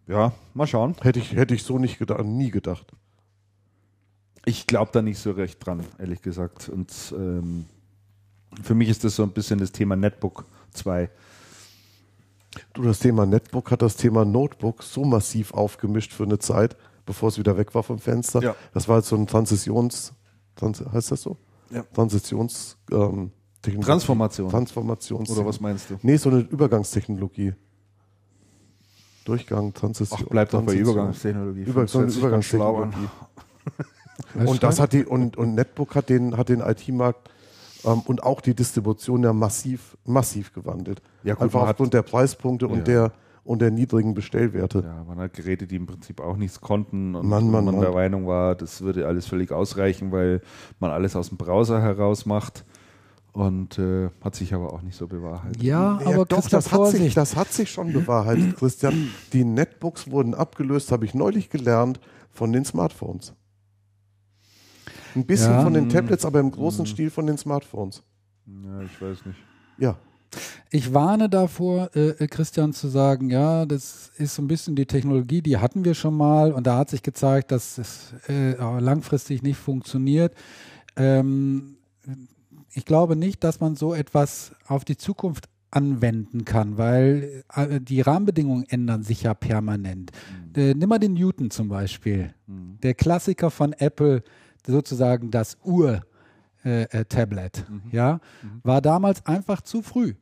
ja, 0.07 0.33
mal 0.53 0.67
schauen. 0.67 0.95
Hätte 1.01 1.19
ich, 1.19 1.33
hätte 1.35 1.53
ich 1.53 1.63
so 1.63 1.77
nicht 1.79 1.99
gedacht, 1.99 2.23
nie 2.25 2.51
gedacht. 2.51 2.87
Ich 4.45 4.67
glaube 4.67 4.91
da 4.91 5.01
nicht 5.01 5.19
so 5.19 5.31
recht 5.31 5.65
dran, 5.65 5.81
ehrlich 5.99 6.21
gesagt. 6.21 6.67
Und 6.69 6.91
ähm, 7.17 7.65
Für 8.61 8.75
mich 8.75 8.89
ist 8.89 9.03
das 9.03 9.15
so 9.15 9.23
ein 9.23 9.31
bisschen 9.31 9.59
das 9.59 9.71
Thema 9.71 9.95
Netbook 9.95 10.45
2. 10.73 11.09
Du, 12.73 12.83
das 12.83 12.99
Thema 12.99 13.25
Netbook 13.25 13.71
hat 13.71 13.81
das 13.81 13.95
Thema 13.95 14.25
Notebook 14.25 14.83
so 14.83 15.03
massiv 15.03 15.53
aufgemischt 15.53 16.13
für 16.13 16.23
eine 16.23 16.39
Zeit, 16.39 16.75
bevor 17.05 17.29
es 17.29 17.37
wieder 17.37 17.57
weg 17.57 17.73
war 17.75 17.83
vom 17.83 17.99
Fenster. 17.99 18.41
Ja. 18.41 18.55
Das 18.73 18.87
war 18.87 18.97
jetzt 18.97 19.09
so 19.09 19.15
ein 19.15 19.27
Transitions, 19.27 20.13
Trans, 20.55 20.83
heißt 20.91 21.11
das 21.11 21.21
so? 21.21 21.37
Ja. 21.71 21.83
Transitions, 21.93 22.77
ähm. 22.91 23.31
Transformation. 23.61 24.49
Transformations. 24.49 25.29
Oder 25.29 25.45
was 25.45 25.61
meinst 25.61 25.89
du? 25.89 25.97
Nee, 26.01 26.17
so 26.17 26.29
eine 26.29 26.39
Übergangstechnologie. 26.39 27.53
Durchgang, 29.23 29.73
Transition. 29.73 30.19
Ach, 30.25 30.29
bleibt 30.29 30.53
doch 30.53 30.61
bei. 30.63 30.75
Übergangstechnologie. 30.75 31.61
Über, 31.61 31.87
so. 31.87 32.01
Übergangstechnologie. 32.03 33.07
Und 34.33 34.63
das 34.63 34.79
hat 34.79 34.93
die, 34.93 35.05
und, 35.05 35.37
und 35.37 35.55
Netbook 35.55 35.95
hat 35.95 36.09
den, 36.09 36.35
hat 36.37 36.49
den 36.49 36.59
IT-Markt 36.59 37.29
ähm, 37.85 38.01
und 38.05 38.23
auch 38.23 38.41
die 38.41 38.53
Distribution 38.55 39.23
ja 39.23 39.33
massiv, 39.33 39.97
massiv 40.05 40.53
gewandelt. 40.53 41.01
Ja, 41.23 41.33
gut, 41.35 41.43
Einfach 41.43 41.61
aufgrund 41.69 41.93
der 41.93 42.01
Preispunkte 42.03 42.65
Ja. 42.67 42.71
und 42.71 42.87
der 42.87 43.11
und 43.45 43.61
der 43.61 43.71
niedrigen 43.71 44.13
Bestellwerte. 44.13 44.83
Ja, 44.85 45.03
man 45.03 45.17
hat 45.17 45.33
Geräte, 45.33 45.67
die 45.67 45.75
im 45.75 45.85
Prinzip 45.85 46.21
auch 46.21 46.37
nichts 46.37 46.61
konnten 46.61 47.13
und 47.13 47.27
Mann, 47.27 47.51
Mann, 47.51 47.65
man 47.65 47.75
Mann. 47.75 47.81
der 47.83 47.91
Meinung 47.91 48.25
war, 48.25 48.55
das 48.55 48.79
würde 48.81 49.05
alles 49.05 49.27
völlig 49.27 49.51
ausreichen, 49.51 50.13
weil 50.13 50.39
man 50.79 50.91
alles 50.91 51.13
aus 51.17 51.27
dem 51.27 51.37
Browser 51.37 51.81
heraus 51.81 52.25
macht 52.25 52.63
und 53.33 53.77
äh, 53.79 54.09
hat 54.23 54.35
sich 54.35 54.53
aber 54.53 54.71
auch 54.71 54.81
nicht 54.81 54.95
so 54.95 55.07
bewahrheitet. 55.07 55.61
Ja, 55.61 55.99
Ja, 56.01 56.07
aber 56.13 56.25
doch, 56.25 56.47
das 56.47 56.71
hat, 56.71 56.87
sich, 56.87 57.13
das 57.15 57.35
hat 57.35 57.51
sich 57.51 57.69
schon 57.69 57.91
bewahrheitet, 57.91 58.55
Christian. 58.55 59.09
Die 59.33 59.43
Netbooks 59.43 60.09
wurden 60.09 60.35
abgelöst, 60.35 60.93
habe 60.93 61.03
ich 61.03 61.13
neulich 61.13 61.49
gelernt, 61.49 61.99
von 62.31 62.53
den 62.53 62.63
Smartphones. 62.63 63.33
Ein 65.15 65.25
bisschen 65.25 65.51
Ja. 65.51 65.63
von 65.63 65.73
den 65.73 65.89
Tablets, 65.89 66.25
aber 66.25 66.39
im 66.39 66.51
großen 66.51 66.85
Stil 66.85 67.09
von 67.09 67.27
den 67.27 67.37
Smartphones. 67.37 68.03
Ja, 68.47 68.81
ich 68.81 69.01
weiß 69.01 69.25
nicht. 69.25 69.37
Ja. 69.77 69.97
Ich 70.71 70.91
warne 70.93 71.29
davor, 71.29 71.91
äh, 71.95 72.09
äh, 72.09 72.27
Christian, 72.27 72.73
zu 72.73 72.87
sagen, 72.87 73.29
ja, 73.29 73.65
das 73.67 74.11
ist 74.17 74.33
so 74.35 74.41
ein 74.41 74.47
bisschen 74.47 74.75
die 74.75 74.87
Technologie, 74.87 75.41
die 75.43 75.57
hatten 75.57 75.85
wir 75.85 75.93
schon 75.93 76.17
mal 76.17 76.51
und 76.51 76.65
da 76.65 76.77
hat 76.79 76.89
sich 76.89 77.03
gezeigt, 77.03 77.51
dass 77.51 77.77
es 77.77 78.13
äh, 78.27 78.53
langfristig 78.79 79.43
nicht 79.43 79.57
funktioniert. 79.57 80.33
Ähm, 80.95 81.77
ich 82.71 82.85
glaube 82.85 83.15
nicht, 83.15 83.43
dass 83.43 83.59
man 83.59 83.75
so 83.75 83.93
etwas 83.93 84.53
auf 84.67 84.83
die 84.83 84.97
Zukunft 84.97 85.47
anwenden 85.69 86.45
kann, 86.45 86.77
weil 86.77 87.43
äh, 87.55 87.79
die 87.79 88.01
Rahmenbedingungen 88.01 88.65
ändern 88.67 89.03
sich 89.03 89.23
ja 89.23 89.35
permanent. 89.35 90.11
Äh, 90.55 90.73
nimm 90.73 90.89
mal 90.89 90.97
den 90.99 91.13
Newton 91.13 91.51
zum 91.51 91.67
Beispiel, 91.69 92.33
der 92.47 92.93
Klassiker 92.95 93.51
von 93.51 93.73
Apple, 93.73 94.23
sozusagen 94.65 95.31
das 95.31 95.57
Ur-Tablet, 95.63 97.65
ja, 97.91 98.19
war 98.63 98.81
damals 98.81 99.25
einfach 99.25 99.61
zu 99.61 99.81
früh. 99.81 100.15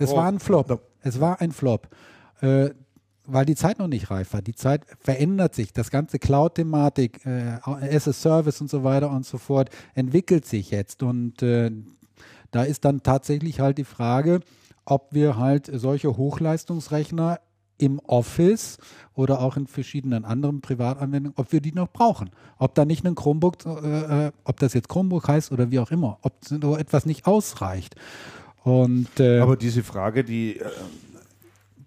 Es 0.00 0.12
war 0.12 0.26
ein 0.26 0.40
Flop. 0.40 0.80
Es 1.00 1.20
war 1.20 1.40
ein 1.40 1.52
Flop. 1.52 1.88
Äh, 2.40 2.70
weil 3.26 3.46
die 3.46 3.54
Zeit 3.54 3.78
noch 3.78 3.88
nicht 3.88 4.10
reif 4.10 4.34
war. 4.34 4.42
Die 4.42 4.54
Zeit 4.54 4.84
verändert 5.00 5.54
sich. 5.54 5.72
Das 5.72 5.90
ganze 5.90 6.18
Cloud-Thematik, 6.18 7.24
äh, 7.24 7.58
as 7.64 8.06
a 8.06 8.12
Service 8.12 8.60
und 8.60 8.68
so 8.68 8.84
weiter 8.84 9.10
und 9.10 9.24
so 9.24 9.38
fort, 9.38 9.70
entwickelt 9.94 10.44
sich 10.44 10.70
jetzt. 10.70 11.02
Und 11.02 11.42
äh, 11.42 11.70
da 12.50 12.64
ist 12.64 12.84
dann 12.84 13.02
tatsächlich 13.02 13.60
halt 13.60 13.78
die 13.78 13.84
Frage, 13.84 14.40
ob 14.84 15.12
wir 15.12 15.38
halt 15.38 15.70
solche 15.72 16.16
Hochleistungsrechner 16.16 17.40
im 17.78 17.98
Office 18.00 18.78
oder 19.14 19.40
auch 19.40 19.56
in 19.56 19.66
verschiedenen 19.66 20.24
anderen 20.24 20.60
Privatanwendungen, 20.60 21.36
ob 21.36 21.52
wir 21.52 21.60
die 21.60 21.72
noch 21.72 21.88
brauchen. 21.88 22.30
Ob 22.58 22.74
da 22.74 22.84
nicht 22.84 23.04
ein 23.06 23.14
Chromebook, 23.14 23.64
äh, 23.66 24.26
äh, 24.26 24.32
ob 24.44 24.58
das 24.60 24.74
jetzt 24.74 24.88
Chromebook 24.88 25.28
heißt 25.28 25.52
oder 25.52 25.70
wie 25.70 25.78
auch 25.78 25.90
immer, 25.90 26.18
ob 26.22 26.34
so 26.44 26.76
etwas 26.76 27.06
nicht 27.06 27.26
ausreicht. 27.26 27.96
Und 28.62 29.20
äh, 29.20 29.40
Aber 29.40 29.56
diese 29.56 29.82
Frage, 29.82 30.24
die, 30.24 30.58
äh, 30.58 30.64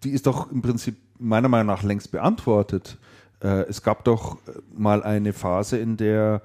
die 0.03 0.11
ist 0.11 0.27
doch 0.27 0.51
im 0.51 0.61
Prinzip 0.61 0.95
meiner 1.17 1.49
Meinung 1.49 1.67
nach 1.67 1.83
längst 1.83 2.11
beantwortet. 2.11 2.97
Äh, 3.41 3.63
es 3.63 3.81
gab 3.81 4.03
doch 4.03 4.37
mal 4.75 5.03
eine 5.03 5.33
Phase, 5.33 5.77
in 5.77 5.97
der 5.97 6.41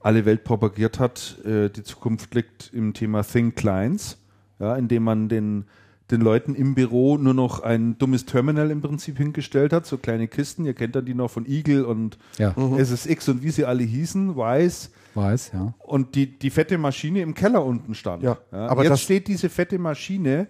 alle 0.00 0.24
Welt 0.24 0.42
propagiert 0.42 0.98
hat, 0.98 1.38
die 1.44 1.82
Zukunft 1.84 2.34
liegt 2.34 2.72
im 2.72 2.92
Thema 2.92 3.22
Think 3.22 3.54
Clients, 3.54 4.18
ja, 4.58 4.74
indem 4.74 5.04
man 5.04 5.28
den, 5.28 5.64
den 6.12 6.20
Leuten 6.20 6.54
im 6.54 6.74
Büro 6.74 7.16
nur 7.16 7.34
noch 7.34 7.60
ein 7.60 7.98
dummes 7.98 8.26
Terminal 8.26 8.70
im 8.70 8.80
Prinzip 8.80 9.16
hingestellt 9.18 9.72
hat, 9.72 9.86
so 9.86 9.98
kleine 9.98 10.28
Kisten, 10.28 10.64
ihr 10.64 10.74
kennt 10.74 10.94
dann 10.94 11.04
die 11.04 11.14
noch 11.14 11.30
von 11.30 11.46
Eagle 11.46 11.84
und 11.84 12.18
ja, 12.38 12.54
SSX 12.78 13.30
und 13.30 13.42
wie 13.42 13.50
sie 13.50 13.64
alle 13.64 13.82
hießen, 13.82 14.36
weiß, 14.36 14.90
weiß, 15.14 15.50
ja. 15.54 15.74
und 15.78 16.14
die, 16.14 16.38
die 16.38 16.50
fette 16.50 16.78
Maschine 16.78 17.22
im 17.22 17.34
Keller 17.34 17.64
unten 17.64 17.94
stand. 17.94 18.22
Ja, 18.22 18.38
aber 18.52 18.84
Jetzt 18.84 19.00
steht 19.00 19.26
diese 19.26 19.48
fette 19.48 19.78
Maschine 19.78 20.48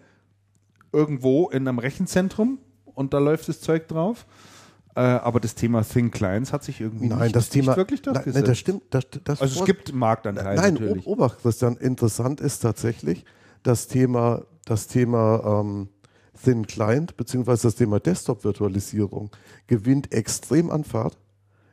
irgendwo 0.92 1.48
in 1.48 1.66
einem 1.66 1.78
Rechenzentrum 1.78 2.58
und 2.84 3.14
da 3.14 3.18
läuft 3.18 3.48
das 3.48 3.60
Zeug 3.60 3.88
drauf. 3.88 4.26
Äh, 4.94 5.00
aber 5.00 5.40
das 5.40 5.54
Thema 5.54 5.82
Thin 5.82 6.10
Clients 6.10 6.52
hat 6.52 6.64
sich 6.64 6.80
irgendwie 6.80 7.06
Nein, 7.06 7.20
nicht, 7.20 7.36
das 7.36 7.48
Thema. 7.48 7.68
nicht 7.68 7.76
wirklich 7.78 8.02
nein, 8.04 8.14
durchgesetzt. 8.14 8.42
nein, 8.42 8.50
das 8.50 8.58
stimmt. 8.58 8.82
Das, 8.90 9.04
das 9.24 9.40
also 9.40 9.60
es 9.60 9.66
gibt 9.66 9.88
einen 9.88 9.98
Marktanteil 9.98 10.56
Nein, 10.56 10.74
natürlich. 10.74 11.06
Obacht, 11.06 11.40
Christian. 11.40 11.78
Interessant 11.78 12.42
ist 12.42 12.58
tatsächlich 12.58 13.24
das 13.62 13.86
Thema, 13.88 14.42
das 14.64 14.86
Thema 14.86 15.60
ähm, 15.60 15.88
Thin 16.42 16.66
Client 16.66 17.16
beziehungsweise 17.16 17.68
das 17.68 17.76
Thema 17.76 18.00
Desktop-Virtualisierung 18.00 19.30
gewinnt 19.66 20.12
extrem 20.12 20.70
an 20.70 20.84
Fahrt. 20.84 21.18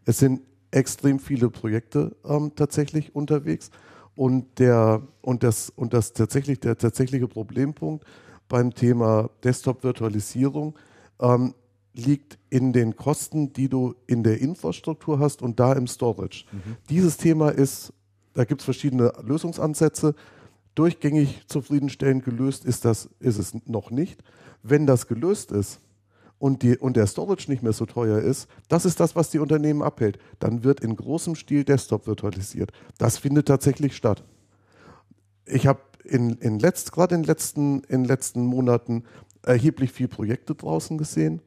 Es 0.06 0.20
sind 0.20 0.42
extrem 0.72 1.20
viele 1.20 1.50
Projekte 1.50 2.16
ähm, 2.26 2.52
tatsächlich 2.56 3.16
unterwegs 3.16 3.72
und 4.16 4.60
der 4.60 5.02
und 5.22 5.44
das 5.44 5.70
und 5.70 5.94
das 5.94 6.14
tatsächlich 6.14 6.60
der 6.60 6.78
tatsächliche 6.78 7.28
Problempunkt 7.28 8.06
beim 8.48 8.74
Thema 8.74 9.30
Desktop-Virtualisierung 9.44 10.78
ähm, 11.22 11.54
liegt 11.94 12.38
in 12.50 12.74
den 12.74 12.96
Kosten, 12.96 13.54
die 13.54 13.70
du 13.70 13.96
in 14.08 14.24
der 14.24 14.40
Infrastruktur 14.40 15.20
hast 15.20 15.42
und 15.42 15.60
da 15.60 15.74
im 15.74 15.88
Storage. 15.88 16.46
Dieses 16.90 17.18
Thema 17.18 17.50
ist, 17.50 17.94
da 18.34 18.46
gibt 18.46 18.62
es 18.62 18.66
verschiedene 18.66 19.12
Lösungsansätze. 19.22 20.16
Durchgängig 20.80 21.42
zufriedenstellend 21.48 22.24
gelöst 22.24 22.64
ist 22.64 22.86
das, 22.86 23.10
ist 23.20 23.38
es 23.38 23.54
noch 23.68 23.92
nicht. 23.92 24.24
Wenn 24.64 24.88
das 24.88 25.08
gelöst 25.08 25.52
ist 25.52 25.82
und, 26.38 26.64
die, 26.64 26.78
und 26.78 26.96
der 26.96 27.06
Storage 27.06 27.52
nicht 27.52 27.62
mehr 27.62 27.74
so 27.74 27.86
teuer 27.86 28.20
ist, 28.20 28.48
das 28.70 28.86
ist 28.86 29.02
das, 29.02 29.14
was 29.14 29.30
die 29.30 29.40
Unternehmen 29.40 29.84
abhält. 29.84 30.20
Dann 30.40 30.64
wird 30.64 30.80
in 30.80 30.96
großem 30.96 31.36
Stil 31.36 31.66
Desktop 31.66 32.08
virtualisiert. 32.08 32.72
Das 32.98 33.18
findet 33.18 33.50
tatsächlich 33.50 33.94
statt. 33.94 34.24
Ich 35.46 35.68
habe 35.68 35.82
in, 36.06 36.36
in 36.36 36.60
letzt, 36.60 36.94
gerade 36.94 37.14
in 37.14 37.24
den 37.24 37.28
letzten, 37.28 37.82
in 37.90 38.06
letzten 38.06 38.46
Monaten 38.46 39.04
erheblich 39.44 39.92
viel 39.92 40.08
Projekte 40.08 40.56
draußen 40.56 40.98
gesehen. 40.98 41.42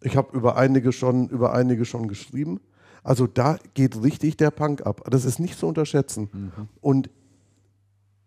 Ich 0.00 0.16
habe 0.16 0.34
über 0.34 0.56
einige 0.56 0.92
schon, 0.92 1.28
über 1.28 1.52
einige 1.52 1.84
schon 1.84 2.08
geschrieben. 2.08 2.60
Also 3.02 3.26
da 3.26 3.58
geht 3.74 4.02
richtig 4.02 4.38
der 4.38 4.50
Punk 4.50 4.86
ab. 4.86 5.02
Das 5.10 5.26
ist 5.26 5.38
nicht 5.38 5.58
zu 5.58 5.66
unterschätzen. 5.66 6.30
Und 6.80 7.10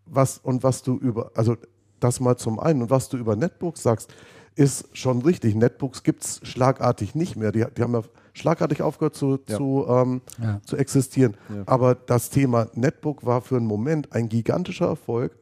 was, 0.05 0.37
und 0.37 0.63
was 0.63 0.81
du 0.83 0.97
über, 0.97 1.31
also 1.35 1.55
das 1.99 2.19
mal 2.19 2.37
zum 2.37 2.59
einen, 2.59 2.81
und 2.83 2.89
was 2.89 3.09
du 3.09 3.17
über 3.17 3.35
Netbooks 3.35 3.83
sagst, 3.83 4.13
ist 4.55 4.95
schon 4.95 5.21
richtig. 5.21 5.55
Netbooks 5.55 6.03
gibt 6.03 6.23
es 6.23 6.39
schlagartig 6.43 7.15
nicht 7.15 7.35
mehr. 7.35 7.51
Die, 7.51 7.65
die 7.75 7.81
haben 7.81 7.93
ja 7.93 8.03
schlagartig 8.33 8.81
aufgehört 8.81 9.15
zu, 9.15 9.39
Ja. 9.47 9.57
zu, 9.57 9.85
ähm, 9.87 10.21
Ja. 10.41 10.61
zu 10.65 10.77
existieren. 10.77 11.35
Ja. 11.49 11.63
Aber 11.65 11.95
das 11.95 12.29
Thema 12.29 12.67
Netbook 12.73 13.25
war 13.25 13.41
für 13.41 13.57
einen 13.57 13.65
Moment 13.65 14.11
ein 14.13 14.29
gigantischer 14.29 14.87
Erfolg 14.87 15.35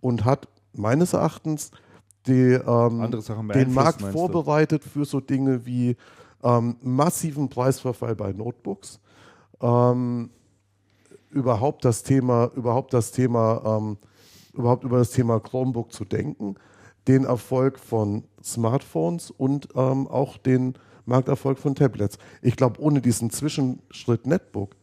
und 0.00 0.24
hat 0.24 0.48
meines 0.74 1.14
Erachtens 1.14 1.70
die, 2.26 2.52
ähm, 2.52 3.00
Andere 3.00 3.22
Sachen 3.22 3.48
den 3.48 3.72
Markt 3.72 4.02
vorbereitet 4.02 4.84
für 4.84 5.04
so 5.06 5.20
Dinge 5.20 5.64
wie 5.64 5.96
ähm, 6.42 6.76
massiven 6.82 7.48
Preisverfall 7.48 8.14
bei 8.14 8.32
Notebooks. 8.32 9.00
Ähm, 9.60 10.30
überhaupt 11.30 11.84
das 11.84 12.02
Thema, 12.02 12.50
überhaupt 12.54 12.92
das 12.92 13.12
Thema, 13.12 13.62
ähm, 13.64 13.98
überhaupt 14.52 14.84
über 14.84 14.98
das 14.98 15.10
Thema 15.10 15.40
Chromebook 15.40 15.92
zu 15.92 16.04
denken, 16.04 16.56
den 17.08 17.24
Erfolg 17.24 17.78
von 17.78 18.24
Smartphones 18.42 19.30
und 19.30 19.68
ähm, 19.74 20.06
auch 20.08 20.36
den 20.36 20.74
Markterfolg 21.06 21.58
von 21.58 21.74
Tablets. 21.74 22.18
Ich 22.42 22.56
glaube, 22.56 22.80
ohne 22.80 23.00
diesen 23.00 23.30
Zwischenschritt 23.30 24.26
Netbook 24.26 24.76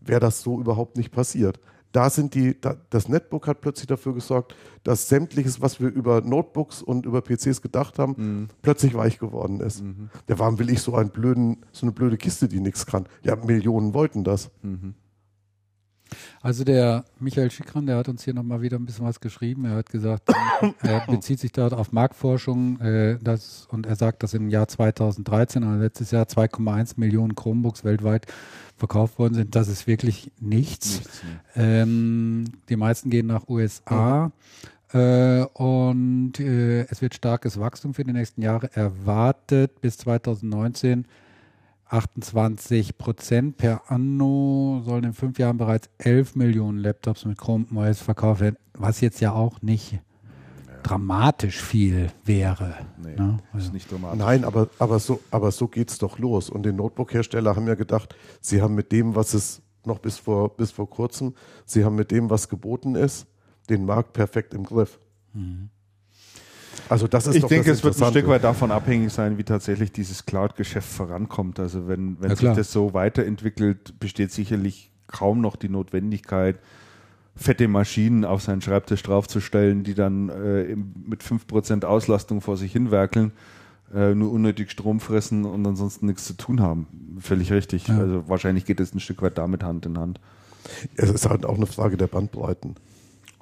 wäre 0.00 0.20
das 0.20 0.40
so 0.42 0.60
überhaupt 0.60 0.96
nicht 0.96 1.10
passiert. 1.10 1.58
Da 1.92 2.10
sind 2.10 2.34
die, 2.34 2.60
da, 2.60 2.76
das 2.90 3.08
Netbook 3.08 3.46
hat 3.46 3.60
plötzlich 3.60 3.86
dafür 3.86 4.14
gesorgt, 4.14 4.56
dass 4.82 5.08
sämtliches, 5.08 5.60
was 5.60 5.80
wir 5.80 5.88
über 5.88 6.22
Notebooks 6.22 6.82
und 6.82 7.06
über 7.06 7.22
PCs 7.22 7.62
gedacht 7.62 8.00
haben, 8.00 8.48
plötzlich 8.62 8.94
weich 8.94 9.18
geworden 9.20 9.60
ist. 9.60 9.80
Ja, 10.28 10.38
warum 10.40 10.58
will 10.58 10.70
ich 10.70 10.80
so 10.82 10.96
einen 10.96 11.10
blöden, 11.10 11.64
so 11.70 11.86
eine 11.86 11.92
blöde 11.92 12.16
Kiste, 12.16 12.48
die 12.48 12.58
nichts 12.58 12.84
kann? 12.86 13.06
Ja, 13.22 13.36
Millionen 13.36 13.94
wollten 13.94 14.24
das. 14.24 14.50
Also 16.40 16.64
der 16.64 17.04
Michael 17.18 17.50
Schickran, 17.50 17.86
der 17.86 17.96
hat 17.96 18.08
uns 18.08 18.24
hier 18.24 18.34
nochmal 18.34 18.62
wieder 18.62 18.78
ein 18.78 18.86
bisschen 18.86 19.04
was 19.04 19.20
geschrieben. 19.20 19.64
Er 19.64 19.76
hat 19.76 19.90
gesagt, 19.90 20.32
er 20.82 21.06
bezieht 21.08 21.40
sich 21.40 21.52
dort 21.52 21.72
auf 21.72 21.92
Marktforschung 21.92 22.80
äh, 22.80 23.18
das, 23.22 23.66
und 23.70 23.86
er 23.86 23.96
sagt, 23.96 24.22
dass 24.22 24.34
im 24.34 24.48
Jahr 24.48 24.68
2013, 24.68 25.64
also 25.64 25.82
letztes 25.82 26.10
Jahr 26.10 26.24
2,1 26.24 26.94
Millionen 26.96 27.34
Chromebooks 27.34 27.84
weltweit 27.84 28.26
verkauft 28.76 29.18
worden 29.18 29.34
sind. 29.34 29.54
Das 29.54 29.68
ist 29.68 29.86
wirklich 29.86 30.32
nichts. 30.40 30.98
Nichts, 30.98 31.22
ne. 31.24 31.62
Ähm, 31.62 32.44
die 32.68 32.76
meisten 32.76 33.10
gehen 33.10 33.26
nach 33.26 33.48
USA. 33.48 34.32
Äh, 34.92 35.44
und 35.54 36.38
äh, 36.38 36.82
es 36.82 37.02
wird 37.02 37.14
starkes 37.14 37.58
Wachstum 37.58 37.94
für 37.94 38.04
die 38.04 38.12
nächsten 38.12 38.42
Jahre 38.42 38.70
erwartet. 38.74 39.80
Bis 39.80 39.98
2019 39.98 41.06
28 41.86 42.98
Prozent 42.98 43.56
per 43.56 43.90
anno 43.90 44.82
sollen 44.84 45.04
in 45.04 45.12
fünf 45.12 45.38
Jahren 45.38 45.58
bereits 45.58 45.88
11 45.98 46.34
Millionen 46.36 46.78
Laptops 46.78 47.24
mit 47.24 47.38
Chrome 47.38 47.66
OS 47.74 48.00
verkauft 48.00 48.40
werden, 48.40 48.56
was 48.72 49.00
jetzt 49.00 49.20
ja 49.20 49.32
auch 49.32 49.62
nicht 49.62 50.00
dramatisch 50.82 51.62
viel 51.62 52.10
wäre. 52.24 52.76
Nee, 52.98 53.16
ne? 53.16 53.38
ist 53.52 53.54
Also, 53.54 53.72
nicht 53.72 53.90
dramatisch. 53.90 54.18
Nein, 54.18 54.44
aber, 54.44 54.68
aber 54.78 54.98
so, 54.98 55.20
aber 55.30 55.50
so 55.50 55.66
geht's 55.66 55.98
doch 55.98 56.18
los. 56.18 56.50
Und 56.50 56.64
die 56.64 56.72
Notebook-Hersteller 56.72 57.56
haben 57.56 57.66
ja 57.66 57.74
gedacht, 57.74 58.14
sie 58.40 58.62
haben 58.62 58.74
mit 58.74 58.92
dem, 58.92 59.14
was 59.14 59.34
es 59.34 59.62
noch 59.84 59.98
bis 59.98 60.18
vor, 60.18 60.56
bis 60.56 60.70
vor 60.70 60.88
kurzem, 60.88 61.34
sie 61.64 61.84
haben 61.84 61.94
mit 61.94 62.10
dem, 62.10 62.30
was 62.30 62.48
geboten 62.48 62.94
ist, 62.94 63.26
den 63.68 63.84
Markt 63.84 64.12
perfekt 64.12 64.54
im 64.54 64.64
Griff. 64.64 64.98
Also 66.88 67.06
das 67.08 67.26
ist 67.26 67.36
Ich 67.36 67.42
doch 67.42 67.48
denke, 67.48 67.70
das 67.70 67.78
es 67.78 67.84
wird 67.84 68.00
ein. 68.02 68.10
Stück 68.10 68.28
weit 68.28 68.44
davon 68.44 68.70
abhängig 68.70 69.12
sein, 69.12 69.38
wie 69.38 69.44
tatsächlich 69.44 69.92
dieses 69.92 70.26
Cloud-Geschäft 70.26 70.88
vorankommt. 70.88 71.58
Also 71.60 71.88
wenn, 71.88 72.20
wenn 72.20 72.30
Ja, 72.30 72.36
sich 72.36 72.50
das 72.52 72.72
so 72.72 72.94
weiterentwickelt, 72.94 73.98
besteht 74.00 74.32
sicherlich 74.32 74.90
kaum 75.06 75.40
noch 75.40 75.56
die 75.56 75.68
Notwendigkeit, 75.68 76.58
fette 77.36 77.68
Maschinen 77.68 78.24
auf 78.24 78.42
seinen 78.42 78.60
Schreibtisch 78.60 79.02
draufzustellen, 79.02 79.82
die 79.84 79.94
dann 79.94 80.28
äh, 80.28 80.76
mit 80.76 81.22
5% 81.22 81.84
Auslastung 81.84 82.40
vor 82.40 82.56
sich 82.56 82.72
hinwerkeln, 82.72 83.32
äh, 83.94 84.14
nur 84.14 84.30
unnötig 84.32 84.70
Strom 84.70 85.00
fressen 85.00 85.44
und 85.44 85.66
ansonsten 85.66 86.06
nichts 86.06 86.24
zu 86.26 86.34
tun 86.34 86.60
haben. 86.60 86.86
Völlig 87.20 87.52
richtig. 87.52 87.88
Ja. 87.88 87.98
Also 87.98 88.28
wahrscheinlich 88.28 88.64
geht 88.66 88.80
es 88.80 88.94
ein 88.94 89.00
Stück 89.00 89.22
weit 89.22 89.38
damit 89.38 89.62
Hand 89.62 89.86
in 89.86 89.98
Hand. 89.98 90.20
Es 90.96 91.10
ist 91.10 91.28
halt 91.28 91.44
auch 91.44 91.56
eine 91.56 91.66
Frage 91.66 91.96
der 91.96 92.06
Bandbreiten. 92.06 92.76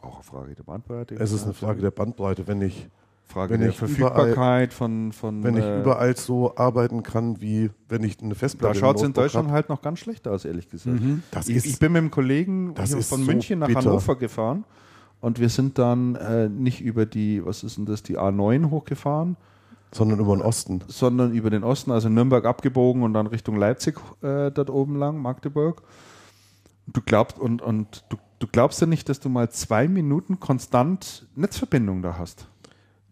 Auch 0.01 0.17
eine 0.17 0.25
Frage 0.25 0.55
der 0.55 0.65
Bandbreite. 0.65 1.15
Es 1.15 1.31
ist 1.33 1.45
eine 1.45 1.55
Frage 1.55 1.81
der 1.81 1.93
Bandbreite. 1.93 2.47
Wenn 2.49 2.61
ich, 2.63 2.89
Frage 3.33 3.55
wenn 3.55 3.61
der 3.61 3.71
ich 3.71 3.77
Verfügbarkeit 3.79 4.73
von, 4.73 5.13
von 5.13 5.43
wenn 5.43 5.57
ich 5.57 5.65
äh, 5.65 5.81
überall 5.81 6.17
so 6.17 6.55
arbeiten 6.57 7.03
kann, 7.03 7.41
wie 7.41 7.71
wenn 7.89 8.03
ich 8.05 8.21
eine 8.21 8.31
Da 8.31 8.35
Festplatte 8.35 8.79
schaut 8.79 8.97
es 8.97 9.03
in 9.03 9.13
Deutschland 9.13 9.49
hab, 9.49 9.55
halt 9.55 9.69
noch 9.69 9.83
ganz 9.83 9.99
schlecht 9.99 10.29
aus, 10.29 10.45
ehrlich 10.45 10.69
gesagt. 10.69 10.99
Das 11.31 11.49
ich, 11.49 11.57
ist- 11.57 11.67
ich 11.67 11.79
bin 11.79 11.93
mit 11.93 12.01
einem 12.01 12.11
Kollegen 12.11 12.75
das 12.75 12.91
hier 12.91 12.99
ist 12.99 13.09
von 13.09 13.21
so 13.21 13.27
München 13.27 13.59
nach 13.61 13.67
bitter. 13.69 13.81
Hannover 13.81 14.17
gefahren 14.17 14.65
und 15.21 15.39
wir 15.41 15.49
sind 15.49 15.79
dann 15.79 16.15
äh, 16.17 16.49
nicht 16.49 16.81
über 16.81 17.07
die, 17.07 17.45
was 17.45 17.63
ist 17.65 17.77
denn 17.79 17.87
das, 17.87 18.03
die 18.03 18.19
A9 18.19 18.71
hochgefahren, 18.71 19.37
sondern 19.93 20.19
über 20.21 20.35
den 20.37 20.43
Osten. 20.43 20.81
sondern 20.89 21.33
über 21.33 21.51
den 21.51 21.65
Osten, 21.65 21.91
also 21.91 22.09
Nürnberg 22.09 22.45
abgebogen 22.45 23.03
und 23.03 23.13
dann 23.15 23.27
Richtung 23.27 23.57
Leipzig 23.57 23.97
äh, 24.23 24.51
dort 24.51 24.71
oben 24.71 24.97
lang, 24.97 25.19
Magdeburg. 25.21 25.83
Du 26.87 27.01
glaubst 27.05 27.39
und, 27.39 27.63
und 27.63 28.05
du, 28.09 28.17
du 28.41 28.47
glaubst 28.51 28.81
ja 28.81 28.87
nicht, 28.89 29.09
dass 29.09 29.21
du 29.21 29.29
mal 29.29 29.51
zwei 29.51 29.87
Minuten 29.87 30.41
konstant 30.41 31.29
Netzverbindung 31.37 32.03
da 32.03 32.19
hast. 32.19 32.49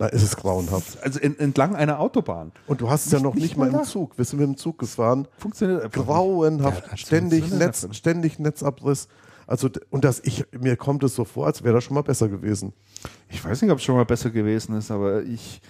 Da 0.01 0.07
ist 0.07 0.23
es 0.23 0.35
grauenhaft. 0.35 1.03
Also 1.03 1.21
en, 1.21 1.39
entlang 1.39 1.77
einer 1.77 2.01
Autobahn. 2.01 2.53
Und 2.67 2.81
du 2.81 2.89
hast 2.89 3.05
es 3.05 3.13
ja 3.13 3.21
noch 3.21 3.35
nicht 3.35 3.43
nicht, 3.43 3.59
mal 3.59 3.67
im 3.67 3.75
da. 3.75 3.83
Zug. 3.83 4.17
Wir 4.17 4.25
sind 4.25 4.39
mit 4.39 4.49
dem 4.49 4.57
Zug 4.57 4.79
gefahren. 4.79 5.29
Funktioniert 5.37 5.83
einfach. 5.83 6.07
Grauenhaft. 6.07 6.87
Ja, 6.91 6.97
ständig, 6.97 7.53
Netz, 7.53 7.87
ständig 7.93 8.39
Netzabriss. 8.39 9.09
Also, 9.47 9.69
und 9.91 10.07
das 10.07 10.21
ich, 10.25 10.47
mir 10.59 10.79
kommt 10.79 11.05
es 11.05 11.15
so 11.15 11.27
vor, 11.27 11.45
als 11.45 11.63
wäre 11.65 11.75
das 11.75 11.85
schon 11.85 11.97
mal 11.97 12.01
besser 12.01 12.31
gewesen. 12.31 12.73
Ich 13.29 13.45
weiß 13.45 13.61
nicht, 13.61 13.71
ob 13.71 13.77
es 13.77 13.85
schon 13.85 13.95
mal 13.95 14.07
besser 14.07 14.31
gewesen 14.31 14.75
ist, 14.75 14.91
aber 14.91 15.23
ich, 15.23 15.61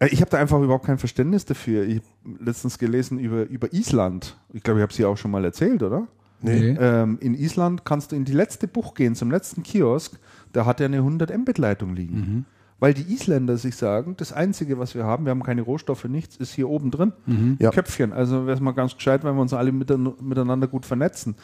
äh, 0.00 0.08
ich 0.08 0.20
habe 0.20 0.32
da 0.32 0.38
einfach 0.38 0.60
überhaupt 0.60 0.86
kein 0.86 0.98
Verständnis 0.98 1.44
dafür. 1.44 1.86
Ich 1.86 1.98
habe 1.98 2.44
letztens 2.44 2.78
gelesen 2.80 3.20
über, 3.20 3.44
über 3.44 3.72
Island. 3.72 4.36
Ich 4.52 4.64
glaube, 4.64 4.80
ich 4.80 4.82
habe 4.82 4.90
es 4.90 4.96
hier 4.96 5.08
auch 5.08 5.18
schon 5.18 5.30
mal 5.30 5.44
erzählt, 5.44 5.84
oder? 5.84 6.08
Nee. 6.40 6.76
Ähm, 6.80 7.18
in 7.20 7.34
Island 7.34 7.84
kannst 7.84 8.10
du 8.10 8.16
in 8.16 8.24
die 8.24 8.32
letzte 8.32 8.66
Buch 8.66 8.94
gehen, 8.94 9.14
zum 9.14 9.30
letzten 9.30 9.62
Kiosk, 9.62 10.18
da 10.52 10.66
hat 10.66 10.80
er 10.80 10.86
eine 10.86 10.96
100 10.96 11.30
Mbit-Leitung 11.38 11.94
liegen. 11.94 12.44
Weil 12.84 12.94
die 12.94 13.12
Isländer 13.14 13.56
sich 13.56 13.76
sagen, 13.76 14.14
das 14.18 14.32
Einzige, 14.32 14.78
was 14.78 14.94
wir 14.94 15.04
haben, 15.04 15.24
wir 15.24 15.30
haben 15.30 15.42
keine 15.42 15.62
Rohstoffe, 15.62 16.04
nichts, 16.04 16.36
ist 16.36 16.52
hier 16.52 16.68
oben 16.68 16.90
drin. 16.90 17.12
Ja. 17.58 17.70
Köpfchen. 17.70 18.12
Also 18.12 18.44
wäre 18.46 18.54
es 18.56 18.60
mal 18.60 18.72
ganz 18.72 18.94
gescheit, 18.94 19.24
wenn 19.24 19.34
wir 19.34 19.40
uns 19.42 19.54
alle 19.54 19.72
miteinander, 19.72 20.66
gut 20.68 20.84
vernetzen. 20.84 21.34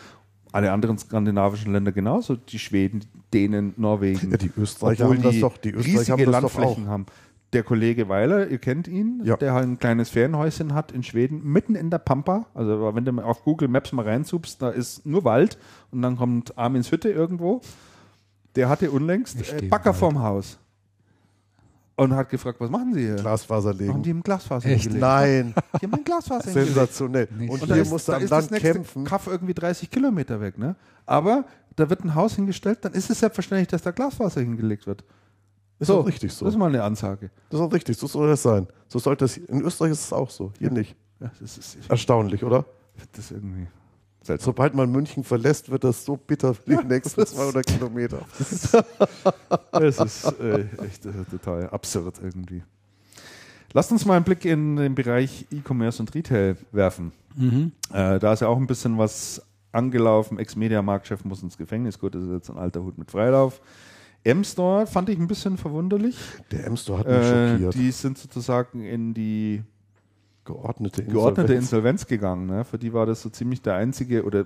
Alle 0.52 0.72
anderen 0.72 0.98
skandinavischen 0.98 1.72
Länder 1.72 1.92
genauso, 1.92 2.34
die 2.36 2.58
Schweden, 2.58 3.04
Dänen, 3.32 3.72
Norwegen. 3.76 4.32
Ja, 4.32 4.36
die 4.36 4.50
Österreicher 4.58 5.04
haben 5.08 5.22
das 5.22 5.32
die 5.34 5.40
doch- 5.40 5.56
die 5.58 5.70
Österreicher 5.70 5.98
riesige 5.98 6.12
haben 6.12 6.32
das 6.32 6.42
doch 6.42 6.58
Landflächen 6.58 6.88
haben. 6.90 7.06
Der 7.52 7.62
Kollege 7.62 8.08
Weiler, 8.08 8.48
ihr 8.48 8.58
kennt 8.58 8.86
ihn, 8.88 9.22
Ja. 9.24 9.36
der 9.36 9.54
halt 9.54 9.66
ein 9.68 9.78
kleines 9.78 10.08
Ferienhäuschen 10.10 10.74
hat 10.74 10.92
in 10.92 11.02
Schweden, 11.02 11.42
mitten 11.44 11.74
in 11.74 11.88
der 11.90 11.98
Pampa. 11.98 12.46
Also 12.54 12.94
wenn 12.94 13.04
du 13.04 13.18
auf 13.22 13.42
Google 13.44 13.68
Maps 13.68 13.92
mal 13.92 14.04
reinzoomst, 14.04 14.60
da 14.60 14.70
ist 14.70 15.06
nur 15.06 15.24
Wald 15.24 15.56
und 15.90 16.02
dann 16.02 16.16
kommt 16.16 16.56
Armins 16.58 16.90
Hütte 16.92 17.10
irgendwo. 17.10 17.60
Der 18.56 18.68
hatte 18.68 18.90
unlängst 18.90 19.52
äh, 19.52 19.66
Backer 19.68 19.94
vorm 19.94 20.20
Haus. 20.20 20.58
Und 22.01 22.14
hat 22.16 22.28
gefragt, 22.31 22.59
was 22.60 22.70
machen 22.70 22.94
Sie 22.94 23.01
hier? 23.01 23.16
Glasfaser 23.16 23.70
Haben 23.70 23.78
legen. 23.78 24.02
die 24.02 24.10
im 24.10 24.22
Glasfaser 24.22 24.68
Echt? 24.68 24.82
hingelegt? 24.85 25.01
Nein, 25.02 25.55
Die 25.81 25.86
haben 25.86 25.94
ein 25.94 26.05
Glasfaser 26.05 26.44
hingelegt. 26.44 26.74
sensationell. 26.74 27.28
Nicht 27.36 27.51
Und 27.51 27.64
hier 27.64 27.85
musst 27.85 28.09
da 28.09 28.18
du 28.18 28.24
am 28.24 28.31
Land 28.31 28.52
kämpfen. 28.52 29.05
Kaff 29.05 29.27
irgendwie 29.27 29.55
30 29.55 29.90
Kilometer 29.90 30.40
weg. 30.40 30.56
Ne? 30.59 30.77
Aber 31.06 31.44
da 31.77 31.89
wird 31.90 32.02
ein 32.05 32.14
Haus 32.14 32.35
hingestellt, 32.36 32.78
dann 32.82 32.93
ist 32.93 33.10
es 33.10 33.20
selbstverständlich, 33.20 33.68
dass 33.68 33.82
da 33.82 33.90
Glasfaser 33.90 34.40
hingelegt 34.40 34.86
wird. 34.86 35.05
Ist 35.78 35.90
auch 35.90 36.06
richtig 36.06 36.32
so. 36.32 36.44
Das 36.44 36.55
ist 36.55 36.59
mal 36.59 36.66
eine 36.68 36.82
Ansage. 36.82 37.31
Das 37.48 37.59
ist 37.60 37.66
auch 37.66 37.72
richtig. 37.72 37.97
So 37.97 38.06
soll 38.06 38.28
das 38.28 38.43
sein. 38.43 38.66
So 38.89 38.98
sollte 38.98 39.24
das. 39.24 39.36
In 39.39 39.62
Österreich 39.62 39.93
ist 39.93 40.05
es 40.05 40.12
auch 40.12 40.28
so. 40.31 40.52
Hier 40.59 40.70
nicht. 40.70 40.94
Ja, 41.20 41.31
das 41.40 41.56
ist, 41.59 41.77
ich 41.81 41.90
Erstaunlich, 41.90 42.44
oder? 42.44 42.64
das 43.12 43.31
irgendwie 43.31 43.66
seltsam. 44.22 44.47
Sobald 44.47 44.74
man 44.74 44.90
München 44.90 45.24
verlässt, 45.24 45.70
wird 45.70 45.84
das 45.84 46.05
so 46.05 46.16
bitter 46.16 46.55
für 46.55 46.76
die 46.76 46.86
nächsten 46.86 47.26
200 47.26 47.66
Kilometer. 47.66 48.20
Das 49.72 49.98
ist 49.98 50.24
äh, 50.40 50.64
echt 50.84 51.06
äh, 51.06 51.10
total 51.30 51.68
absurd 51.70 52.16
irgendwie. 52.22 52.62
Lasst 53.72 53.92
uns 53.92 54.05
mal 54.05 54.16
einen 54.16 54.24
Blick 54.24 54.44
in 54.44 54.76
den 54.76 54.94
Bereich 54.94 55.47
E-Commerce 55.51 56.02
und 56.02 56.14
Retail 56.14 56.56
werfen. 56.72 57.12
Mhm. 57.36 57.72
Äh, 57.92 58.18
da 58.18 58.32
ist 58.32 58.40
ja 58.40 58.48
auch 58.48 58.56
ein 58.59 58.66
bisschen 58.66 58.98
was 58.98 59.40
angelaufen. 59.72 60.38
Ex-Media-Marktchef 60.38 61.24
muss 61.24 61.42
ins 61.42 61.56
Gefängnis. 61.56 61.98
Gut, 61.98 62.14
das 62.14 62.24
ist 62.24 62.30
jetzt 62.32 62.51
ein 62.51 62.59
alter 62.59 62.82
Hut 62.82 62.98
mit 62.98 63.10
Freilauf. 63.10 63.60
M-Store 64.24 64.86
fand 64.86 65.09
ich 65.09 65.18
ein 65.18 65.28
bisschen 65.28 65.56
verwunderlich. 65.56 66.16
Der 66.51 66.66
M-Store 66.66 66.98
hat 66.98 67.06
mich 67.06 67.16
Äh, 67.16 67.51
schockiert. 67.52 67.74
die 67.74 67.90
sind 67.92 68.18
sozusagen 68.18 68.82
in 68.82 69.14
die 69.14 69.62
geordnete 70.55 71.05
geordnete 71.05 71.55
Insolvenz. 71.55 71.64
Insolvenz 71.72 72.06
gegangen. 72.06 72.47
Ne? 72.47 72.64
Für 72.64 72.78
die 72.78 72.93
war 72.93 73.06
das 73.06 73.22
so 73.22 73.28
ziemlich 73.28 73.62
der 73.62 73.74
einzige, 73.74 74.24
oder 74.24 74.44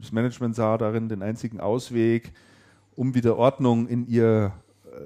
das 0.00 0.12
Management 0.12 0.54
sah 0.56 0.76
darin 0.78 1.08
den 1.08 1.22
einzigen 1.22 1.60
Ausweg, 1.60 2.32
um 2.96 3.14
wieder 3.14 3.36
Ordnung 3.36 3.86
in 3.88 4.06
ihr, 4.06 4.52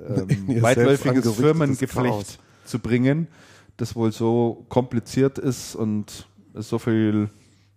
ähm, 0.08 0.26
In 0.48 0.48
ihr 0.56 0.62
weitläufiges 0.62 1.02
selbst 1.02 1.06
angerichtetes 1.06 1.36
Firmengeflecht 1.36 1.94
Chaos. 2.14 2.38
zu 2.64 2.78
bringen, 2.78 3.28
das 3.76 3.94
wohl 3.96 4.12
so 4.12 4.64
kompliziert 4.68 5.38
ist 5.38 5.74
und 5.76 6.26
es 6.54 6.68
so 6.68 6.78
viel 6.78 7.28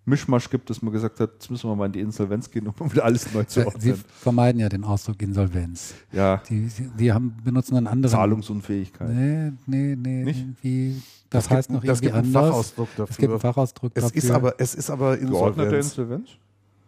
Mischmasch 0.03 0.49
gibt, 0.49 0.69
dass 0.71 0.81
man 0.81 0.91
gesagt 0.91 1.19
hat, 1.19 1.33
jetzt 1.33 1.51
müssen 1.51 1.69
wir 1.69 1.75
mal 1.75 1.85
in 1.85 1.91
die 1.91 1.99
Insolvenz 1.99 2.49
gehen, 2.49 2.67
um 2.67 2.73
wieder 2.91 3.05
alles 3.05 3.31
neu 3.33 3.43
zu 3.43 3.61
Sie 3.61 3.65
ordnen. 3.91 4.03
vermeiden 4.19 4.59
ja 4.59 4.67
den 4.67 4.83
Ausdruck 4.83 5.21
Insolvenz. 5.21 5.93
Ja, 6.11 6.41
Die, 6.49 6.67
die 6.97 7.13
haben, 7.13 7.35
benutzen 7.43 7.77
einen 7.77 7.85
anderen. 7.87 8.11
Zahlungsunfähigkeit. 8.11 9.09
Nee, 9.09 9.51
nee, 9.67 9.95
nee. 9.95 10.23
Nicht? 10.23 10.39
Irgendwie, 10.39 11.01
das, 11.31 11.45
gibt 11.45 11.57
heißt 11.57 11.69
noch 11.71 11.83
das 11.83 12.01
irgendwie 12.01 12.05
gibt 12.05 12.15
einen 12.15 12.35
anders. 12.35 12.49
Fachausdruck 12.49 12.87
Es 12.89 12.95
gibt 12.95 13.09
dafür. 13.09 13.29
einen 13.31 13.39
Fachausdruck 13.39 13.91
Es 13.95 14.03
dafür. 14.03 14.17
ist 14.17 14.31
aber, 14.31 14.53
es 14.59 14.75
ist 14.75 14.89
aber 14.89 15.17
Geordnete 15.17 15.75
Insolvenz. 15.77 16.37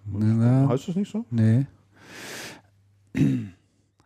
Insolvenz? 0.06 0.44
Ja. 0.44 0.68
Heißt 0.70 0.88
das 0.90 0.96
nicht 0.96 1.12
so? 1.12 1.26
Nee. 1.32 1.66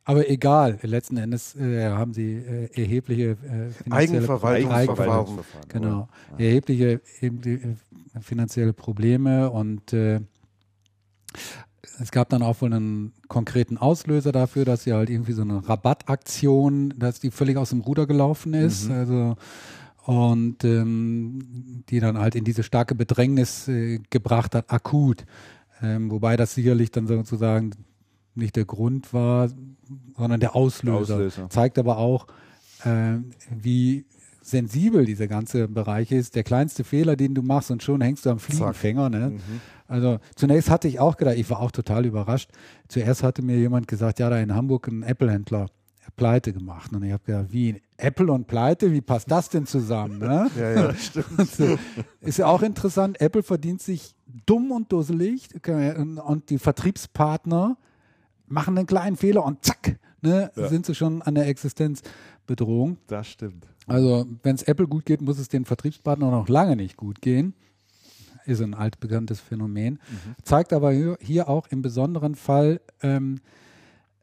Aber 0.05 0.29
egal, 0.29 0.79
letzten 0.83 1.17
Endes 1.17 1.55
äh, 1.55 1.89
haben 1.89 2.13
sie 2.13 2.37
äh, 2.37 2.69
erhebliche 2.81 3.31
äh, 3.31 3.69
finanzielle 3.83 4.41
Eigenverwaltungsverfahren. 4.43 5.67
Genau. 5.69 6.07
Erhebliche 6.37 7.01
eben 7.19 7.41
die, 7.41 7.55
äh, 7.55 7.75
finanzielle 8.21 8.73
Probleme 8.73 9.49
und 9.49 9.91
äh, 9.93 10.21
es 11.99 12.11
gab 12.11 12.29
dann 12.29 12.41
auch 12.41 12.61
wohl 12.61 12.73
einen 12.73 13.13
konkreten 13.27 13.77
Auslöser 13.77 14.31
dafür, 14.31 14.65
dass 14.65 14.83
sie 14.83 14.93
halt 14.93 15.09
irgendwie 15.09 15.33
so 15.33 15.41
eine 15.41 15.67
Rabattaktion, 15.67 16.93
dass 16.97 17.19
die 17.19 17.31
völlig 17.31 17.57
aus 17.57 17.69
dem 17.71 17.81
Ruder 17.81 18.05
gelaufen 18.05 18.53
ist. 18.53 18.89
Also 18.89 19.35
und 20.07 20.63
ähm, 20.63 21.83
die 21.89 21.99
dann 21.99 22.17
halt 22.17 22.35
in 22.35 22.45
diese 22.45 22.63
starke 22.63 22.95
Bedrängnis 22.95 23.67
äh, 23.67 23.99
gebracht 24.09 24.55
hat, 24.55 24.71
akut. 24.71 25.25
Ähm, 25.81 26.09
wobei 26.09 26.37
das 26.37 26.55
sicherlich 26.55 26.91
dann 26.91 27.07
sozusagen 27.07 27.71
nicht 28.33 28.55
der 28.55 28.63
Grund 28.63 29.13
war, 29.13 29.49
sondern 30.15 30.39
der 30.39 30.55
Auslöser. 30.55 31.15
Auslöser. 31.15 31.49
Zeigt 31.49 31.77
aber 31.77 31.97
auch, 31.97 32.27
äh, 32.85 33.17
wie 33.49 34.05
sensibel 34.41 35.03
dieser 35.03 35.27
ganze 35.27 35.67
Bereich 35.67 36.13
ist. 36.13 36.35
Der 36.35 36.43
kleinste 36.43 36.85
Fehler, 36.85 37.17
den 37.17 37.35
du 37.35 37.41
machst 37.41 37.69
und 37.69 37.83
schon 37.83 37.99
hängst 37.99 38.25
du 38.25 38.29
am 38.29 38.39
Fliegenfänger. 38.39 39.09
Ne? 39.09 39.33
Also 39.89 40.19
zunächst 40.35 40.69
hatte 40.69 40.87
ich 40.87 41.01
auch 41.01 41.17
gedacht, 41.17 41.35
ich 41.35 41.49
war 41.49 41.59
auch 41.59 41.71
total 41.71 42.05
überrascht. 42.05 42.49
Zuerst 42.87 43.23
hatte 43.23 43.41
mir 43.41 43.57
jemand 43.57 43.89
gesagt, 43.89 44.19
ja, 44.19 44.29
da 44.29 44.39
in 44.39 44.55
Hamburg 44.55 44.87
ein 44.87 45.03
Apple-Händler 45.03 45.65
pleite 46.15 46.53
gemacht. 46.53 46.91
Und 46.93 47.03
ich 47.03 47.11
habe 47.11 47.23
gedacht, 47.23 47.47
wie 47.51 47.81
Apple 47.97 48.31
und 48.31 48.47
pleite, 48.47 48.91
wie 48.91 49.01
passt 49.01 49.29
das 49.29 49.49
denn 49.49 49.65
zusammen? 49.65 50.19
Ne? 50.19 50.49
Ja, 50.57 50.71
ja, 50.71 50.93
stimmt. 50.95 51.49
So. 51.51 51.77
Ist 52.21 52.37
ja 52.37 52.47
auch 52.47 52.61
interessant, 52.61 53.19
Apple 53.21 53.43
verdient 53.43 53.81
sich 53.81 54.15
dumm 54.45 54.71
und 54.71 54.91
dusselig 54.91 55.49
und 55.65 56.49
die 56.49 56.57
Vertriebspartner 56.57 57.77
machen 58.47 58.77
einen 58.77 58.87
kleinen 58.87 59.17
Fehler 59.17 59.43
und 59.43 59.63
zack, 59.63 59.99
ne, 60.21 60.51
sind 60.55 60.85
sie 60.85 60.95
schon 60.95 61.21
an 61.21 61.35
der 61.35 61.47
Existenzbedrohung. 61.47 62.97
Das 63.07 63.27
stimmt. 63.27 63.67
Also 63.87 64.25
wenn 64.43 64.55
es 64.55 64.63
Apple 64.63 64.87
gut 64.87 65.05
geht, 65.05 65.21
muss 65.21 65.39
es 65.39 65.49
den 65.49 65.65
Vertriebspartnern 65.65 66.31
noch 66.31 66.49
lange 66.49 66.75
nicht 66.75 66.97
gut 66.97 67.21
gehen. 67.21 67.53
Ist 68.45 68.61
ein 68.61 68.73
altbekanntes 68.73 69.41
Phänomen. 69.41 69.99
Zeigt 70.43 70.71
aber 70.71 70.91
hier, 70.91 71.17
hier 71.21 71.49
auch 71.49 71.67
im 71.67 71.81
besonderen 71.81 72.35
Fall, 72.35 72.79
ähm, 73.01 73.39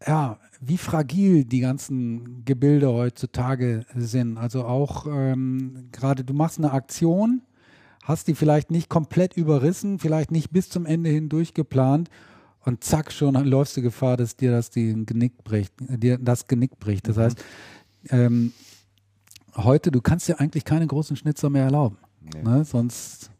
ja, 0.07 0.39
wie 0.61 0.79
fragil 0.79 1.45
die 1.45 1.61
ganzen 1.61 2.45
Gebilde 2.45 2.93
heutzutage 2.93 3.85
sind. 3.95 4.39
Also 4.39 4.65
auch 4.65 5.07
ähm, 5.07 5.89
gerade, 5.93 6.25
du 6.25 6.35
machst 6.35 6.59
eine 6.59 6.73
Aktion, 6.73 7.43
hast 8.03 8.29
die 8.29 8.35
vielleicht 8.35 8.71
nicht 8.71 8.89
komplett 8.89 9.37
überrissen, 9.37 9.99
vielleicht 9.99 10.31
nicht 10.31 10.51
bis 10.51 10.69
zum 10.69 10.87
Ende 10.87 11.11
hindurch 11.11 11.55
geplant 11.55 12.11
und 12.65 12.83
zack, 12.83 13.13
schon 13.13 13.35
läufst 13.35 13.77
du 13.77 13.83
Gefahr, 13.83 14.17
dass 14.17 14.37
dir 14.37 14.51
das 14.51 14.71
den 14.71 15.07
Genick 15.07 15.45
bricht, 15.45 15.75
dir 15.79 16.19
das 16.19 16.47
Genick 16.47 16.79
bricht. 16.79 17.09
Das 17.09 17.19
heißt, 17.19 17.43
ähm, 18.11 18.53
heute, 19.55 19.91
du 19.91 20.01
kannst 20.01 20.29
dir 20.29 20.41
eigentlich 20.41 20.65
keine 20.65 20.87
großen 20.87 21.17
Schnitzer 21.17 21.51
mehr 21.51 21.65
erlauben. 21.65 21.99
Nee. 22.21 22.43
Ne? 22.43 22.65
Sonst 22.65 23.31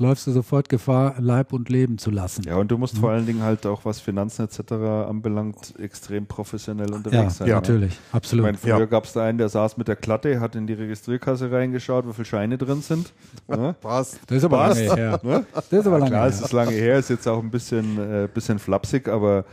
läufst 0.00 0.26
du 0.26 0.32
sofort 0.32 0.68
Gefahr, 0.68 1.14
Leib 1.18 1.52
und 1.52 1.68
Leben 1.68 1.98
zu 1.98 2.10
lassen. 2.10 2.42
Ja, 2.44 2.56
und 2.56 2.70
du 2.70 2.78
musst 2.78 2.98
vor 2.98 3.10
allen 3.10 3.26
Dingen 3.26 3.42
halt 3.42 3.66
auch, 3.66 3.84
was 3.84 4.00
Finanzen 4.00 4.44
etc. 4.46 4.72
anbelangt, 5.08 5.74
extrem 5.78 6.26
professionell 6.26 6.92
unterwegs 6.92 7.36
sein. 7.36 7.46
ja, 7.48 7.56
ne? 7.56 7.60
natürlich, 7.60 7.92
Ich 7.92 8.14
absolut. 8.14 8.44
meine, 8.46 8.58
früher 8.58 8.78
Ja. 8.80 8.84
gab 8.86 9.04
es 9.04 9.12
da 9.12 9.24
einen, 9.24 9.38
der 9.38 9.48
saß 9.48 9.76
mit 9.76 9.86
der 9.88 9.96
Klatte, 9.96 10.40
hat 10.40 10.56
in 10.56 10.66
die 10.66 10.72
Registrierkasse 10.72 11.52
reingeschaut, 11.52 12.08
wie 12.08 12.12
viele 12.14 12.24
Scheine 12.24 12.58
drin 12.58 12.82
sind. 12.82 13.12
Ne? 13.48 13.74
Was? 13.82 14.18
das 14.26 14.38
ist 14.38 14.44
aber 14.44 14.58
Passt. 14.58 14.80
lange 14.86 14.96
her. 15.00 15.20
Ne? 15.22 15.44
Das 15.52 15.72
ist 15.72 15.86
aber 15.86 15.98
lange 15.98 16.10
Klar, 16.10 16.22
her. 16.22 16.28
es 16.30 16.40
ist 16.40 16.52
lange 16.52 16.70
her, 16.72 16.98
ist 16.98 17.10
jetzt 17.10 17.28
auch 17.28 17.42
ein 17.42 17.50
bisschen, 17.50 17.98
äh, 17.98 18.28
bisschen 18.32 18.58
flapsig, 18.58 19.08
aber 19.08 19.44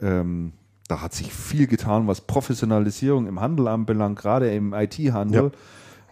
ähm, 0.00 0.52
da 0.88 1.00
hat 1.02 1.14
sich 1.14 1.32
viel 1.32 1.66
getan, 1.66 2.06
was 2.06 2.20
Professionalisierung 2.20 3.26
im 3.26 3.40
Handel 3.40 3.66
anbelangt, 3.68 4.18
gerade 4.18 4.54
im 4.54 4.72
IT-Handel. 4.72 5.50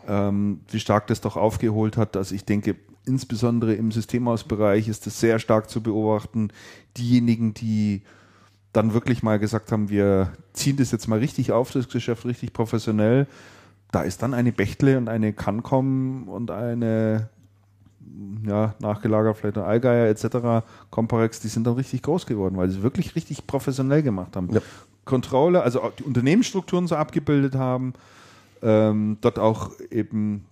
Ähm, 0.06 0.60
wie 0.70 0.80
stark 0.80 1.06
das 1.06 1.20
doch 1.20 1.36
aufgeholt 1.36 1.96
hat, 1.96 2.14
dass 2.14 2.32
ich 2.32 2.44
denke, 2.44 2.76
insbesondere 3.06 3.74
im 3.74 3.92
Systemhausbereich 3.92 4.88
ist 4.88 5.06
das 5.06 5.20
sehr 5.20 5.38
stark 5.38 5.68
zu 5.68 5.82
beobachten. 5.82 6.48
Diejenigen, 6.96 7.54
die 7.54 8.02
dann 8.72 8.92
wirklich 8.92 9.22
mal 9.22 9.38
gesagt 9.38 9.72
haben, 9.72 9.88
wir 9.88 10.32
ziehen 10.52 10.76
das 10.76 10.90
jetzt 10.90 11.06
mal 11.06 11.18
richtig 11.18 11.52
auf, 11.52 11.70
das 11.70 11.88
Geschäft 11.88 12.24
richtig 12.24 12.52
professionell, 12.52 13.26
da 13.92 14.02
ist 14.02 14.22
dann 14.22 14.34
eine 14.34 14.50
Bechtle 14.50 14.98
und 14.98 15.08
eine 15.08 15.32
Cancom 15.32 16.28
und 16.28 16.50
eine 16.50 17.28
ja, 18.46 18.74
nachgelagert 18.80 19.36
vielleicht 19.36 19.58
ein 19.58 19.64
Allgeier 19.64 20.08
etc., 20.08 20.66
Comparex, 20.90 21.40
die 21.40 21.48
sind 21.48 21.66
dann 21.66 21.74
richtig 21.74 22.02
groß 22.02 22.26
geworden, 22.26 22.56
weil 22.56 22.70
sie 22.70 22.82
wirklich 22.82 23.14
richtig 23.14 23.46
professionell 23.46 24.02
gemacht 24.02 24.36
haben. 24.36 24.50
Ja. 24.52 24.60
Controller, 25.04 25.62
also 25.62 25.82
auch 25.82 25.92
die 25.92 26.02
Unternehmensstrukturen 26.02 26.86
so 26.86 26.96
abgebildet 26.96 27.54
haben, 27.54 27.94
ähm, 28.64 29.18
dort 29.20 29.38
auch 29.38 29.70
eben 29.90 30.46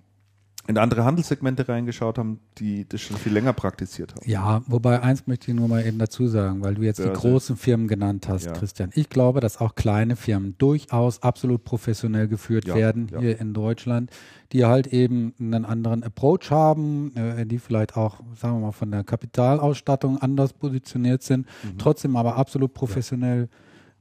in 0.68 0.78
andere 0.78 1.04
Handelssegmente 1.04 1.68
reingeschaut 1.68 2.18
haben, 2.18 2.38
die 2.58 2.88
das 2.88 3.00
schon 3.00 3.16
viel 3.16 3.32
länger 3.32 3.52
praktiziert 3.52 4.14
haben. 4.14 4.30
Ja, 4.30 4.62
wobei 4.68 5.02
eins 5.02 5.26
möchte 5.26 5.50
ich 5.50 5.56
nur 5.56 5.66
mal 5.66 5.84
eben 5.84 5.98
dazu 5.98 6.28
sagen, 6.28 6.62
weil 6.62 6.76
du 6.76 6.82
jetzt 6.82 7.00
die 7.00 7.02
Börse. 7.02 7.20
großen 7.20 7.56
Firmen 7.56 7.88
genannt 7.88 8.28
hast, 8.28 8.44
Ja. 8.46 8.52
Christian. 8.52 8.90
Ich 8.94 9.08
glaube, 9.08 9.40
dass 9.40 9.60
auch 9.60 9.74
kleine 9.74 10.14
Firmen 10.14 10.54
durchaus 10.58 11.20
absolut 11.20 11.64
professionell 11.64 12.28
geführt 12.28 12.66
Ja, 12.68 12.76
werden 12.76 13.08
ja. 13.10 13.18
hier 13.18 13.40
in 13.40 13.54
Deutschland, 13.54 14.12
die 14.52 14.64
halt 14.64 14.86
eben 14.86 15.34
einen 15.40 15.64
anderen 15.64 16.04
Approach 16.04 16.52
haben, 16.52 17.12
äh, 17.16 17.44
die 17.44 17.58
vielleicht 17.58 17.96
auch, 17.96 18.20
sagen 18.36 18.54
wir 18.60 18.66
mal, 18.66 18.72
von 18.72 18.92
der 18.92 19.02
Kapitalausstattung 19.02 20.18
anders 20.18 20.52
positioniert 20.52 21.24
sind, 21.24 21.46
Mhm. 21.64 21.78
trotzdem 21.78 22.14
aber 22.14 22.36
absolut 22.36 22.72
professionell 22.72 23.48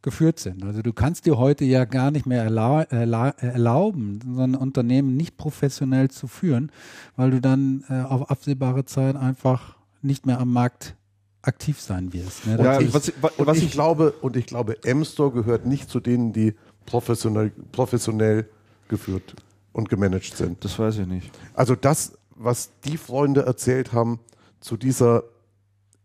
geführt 0.03 0.39
sind. 0.39 0.63
Also 0.63 0.81
du 0.81 0.93
kannst 0.93 1.25
dir 1.25 1.37
heute 1.37 1.63
ja 1.65 1.85
gar 1.85 2.09
nicht 2.11 2.25
mehr 2.25 2.43
erlau 2.43 2.79
erla 2.89 3.29
erlauben, 3.39 4.19
so 4.35 4.41
ein 4.41 4.55
Unternehmen 4.55 5.15
nicht 5.15 5.37
professionell 5.37 6.09
zu 6.09 6.27
führen, 6.27 6.71
weil 7.15 7.31
du 7.31 7.39
dann 7.41 7.83
äh, 7.89 8.01
auf 8.01 8.29
absehbare 8.31 8.85
Zeit 8.85 9.15
einfach 9.15 9.75
nicht 10.01 10.25
mehr 10.25 10.39
am 10.39 10.51
Markt 10.51 10.95
aktiv 11.43 11.79
sein 11.79 12.13
wirst. 12.13 12.47
Ne? 12.47 12.57
Und 12.57 12.65
Ja, 12.65 12.79
ich, 12.79 12.93
was- 12.93 13.13
was- 13.21 13.31
und 13.37 13.45
was 13.47 13.57
ich, 13.57 13.65
ich- 13.65 13.71
glaube, 13.71 14.11
und 14.21 14.35
ich 14.35 14.45
glaube, 14.47 14.83
M-Store 14.83 15.31
gehört 15.31 15.65
nicht 15.65 15.89
zu 15.89 15.99
denen, 15.99 16.33
die 16.33 16.53
professionell, 16.85 17.51
professionell 17.71 18.47
geführt 18.87 19.35
und 19.73 19.87
gemanagt 19.89 20.35
sind. 20.35 20.63
Das 20.65 20.77
weiß 20.79 20.97
ich 20.99 21.07
nicht. 21.07 21.31
Also 21.53 21.75
das, 21.75 22.13
was 22.35 22.71
die 22.85 22.97
Freunde 22.97 23.43
erzählt 23.45 23.93
haben 23.93 24.19
zu 24.59 24.77
dieser 24.77 25.23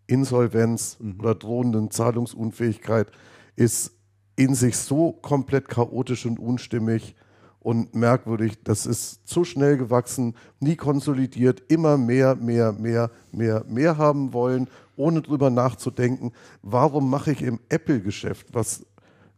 Insolvenz 0.07 0.99
oder 1.19 1.35
drohenden 1.35 1.91
Zahlungsunfähigkeit, 1.91 3.09
ist 3.57 3.93
in 4.37 4.55
sich 4.55 4.77
so 4.77 5.13
komplett 5.13 5.69
chaotisch 5.69 6.27
und 6.27 6.39
unstimmig 6.39 7.17
und 7.61 7.95
merkwürdig. 7.95 8.63
Das 8.63 8.87
ist 8.87 9.27
zu 9.27 9.45
schnell 9.45 9.77
gewachsen, 9.77 10.35
nie 10.61 10.77
konsolidiert, 10.77 11.63
immer 11.69 11.97
mehr, 11.97 12.37
mehr, 12.37 12.73
mehr, 12.73 13.11
mehr, 13.33 13.65
mehr 13.67 13.99
haben 13.99 14.33
wollen, 14.33 14.69
ohne 14.95 15.23
drüber 15.23 15.51
nachzudenken, 15.51 16.33
warum 16.63 17.11
mache 17.11 17.33
ich 17.33 17.43
im 17.43 17.61
Apple-Geschäft, 17.69 18.49
was 18.53 18.87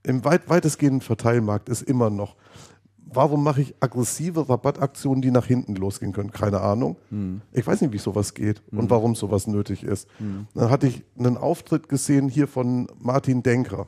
im 0.03 0.25
weit, 0.25 0.49
weitestgehenden 0.49 1.01
Verteilmarkt 1.01 1.69
ist 1.69 1.83
immer 1.83 2.11
noch, 2.11 2.37
Warum 3.11 3.43
mache 3.43 3.63
ich 3.63 3.75
aggressive 3.81 4.51
Rabattaktionen, 4.51 5.23
die 5.23 5.31
nach 5.31 5.47
hinten 5.47 5.75
losgehen 5.77 6.13
können? 6.13 6.31
Keine 6.31 6.61
Ahnung. 6.61 6.97
Ich 7.53 7.67
weiß 7.67 7.81
nicht, 7.81 7.93
wie 7.95 7.99
sowas 7.99 8.35
geht 8.35 8.63
und 8.71 8.91
warum 8.91 9.15
sowas 9.15 9.47
nötig 9.47 9.83
ist. 9.83 10.07
Dann 10.55 10.69
hatte 10.69 10.89
ich 10.89 11.03
einen 11.19 11.39
Auftritt 11.39 11.89
gesehen 11.89 12.29
hier 12.29 12.47
von 12.47 12.87
Martin 12.99 13.43
Denker. 13.43 13.87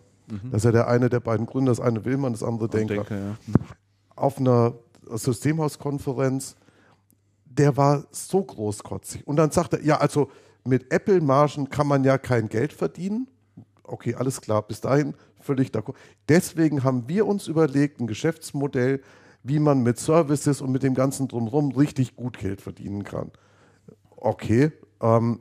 Das 0.51 0.59
ist 0.61 0.65
ja 0.65 0.73
der 0.73 0.89
eine 0.89 1.09
der 1.09 1.21
beiden 1.21 1.47
Gründer, 1.47 1.73
das 1.73 1.81
eine 1.81 2.05
Willmann, 2.05 2.33
das 2.33 2.43
andere 2.43 2.69
Denker. 2.69 2.97
Denke, 2.97 3.15
ja. 3.15 3.37
Auf 4.17 4.39
einer 4.39 4.75
Systemhauskonferenz, 5.09 6.57
der 7.45 7.77
war 7.77 8.05
so 8.11 8.43
großkotzig. 8.43 9.27
Und 9.27 9.37
dann 9.37 9.51
sagt 9.51 9.75
er, 9.75 9.83
ja, 9.83 9.99
also 9.99 10.31
mit 10.65 10.93
Apple-Margen 10.93 11.69
kann 11.69 11.87
man 11.87 12.05
ja 12.05 12.19
kein 12.19 12.49
Geld 12.49 12.73
verdienen. 12.73 13.29
Okay, 13.83 14.15
alles 14.15 14.41
klar, 14.41 14.63
bis 14.63 14.81
dahin 14.81 15.15
völlig 15.41 15.71
d'accord. 15.71 15.95
Deswegen 16.29 16.85
haben 16.85 17.09
wir 17.09 17.27
uns 17.27 17.49
überlegt, 17.49 18.01
ein 18.01 18.07
Geschäftsmodell, 18.07 19.01
wie 19.43 19.59
man 19.59 19.83
mit 19.83 19.99
Services 19.99 20.61
und 20.61 20.71
mit 20.71 20.83
dem 20.83 20.95
ganzen 20.95 21.29
Drumherum 21.29 21.73
richtig 21.73 22.15
gut 22.15 22.39
Geld 22.39 22.61
verdienen 22.61 23.05
kann. 23.05 23.31
Okay, 24.17 24.73
ähm, 25.01 25.41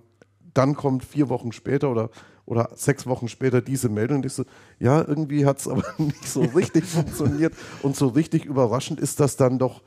dann 0.53 0.75
kommt 0.75 1.03
vier 1.03 1.29
Wochen 1.29 1.51
später 1.51 1.91
oder, 1.91 2.09
oder 2.49 2.71
sechs 2.73 3.05
Wochen 3.05 3.27
später 3.27 3.61
diese 3.61 3.89
Meldung 3.89 4.17
und 4.17 4.25
ich 4.25 4.33
so, 4.33 4.43
ja, 4.79 5.07
irgendwie 5.07 5.45
hat 5.45 5.59
es 5.59 5.67
aber 5.67 5.83
nicht 5.99 6.27
so 6.27 6.41
richtig 6.41 6.83
funktioniert 6.85 7.53
und 7.83 7.95
so 7.95 8.07
richtig 8.07 8.45
überraschend 8.45 8.99
ist 8.99 9.19
das 9.19 9.37
dann 9.37 9.59
doch, 9.59 9.83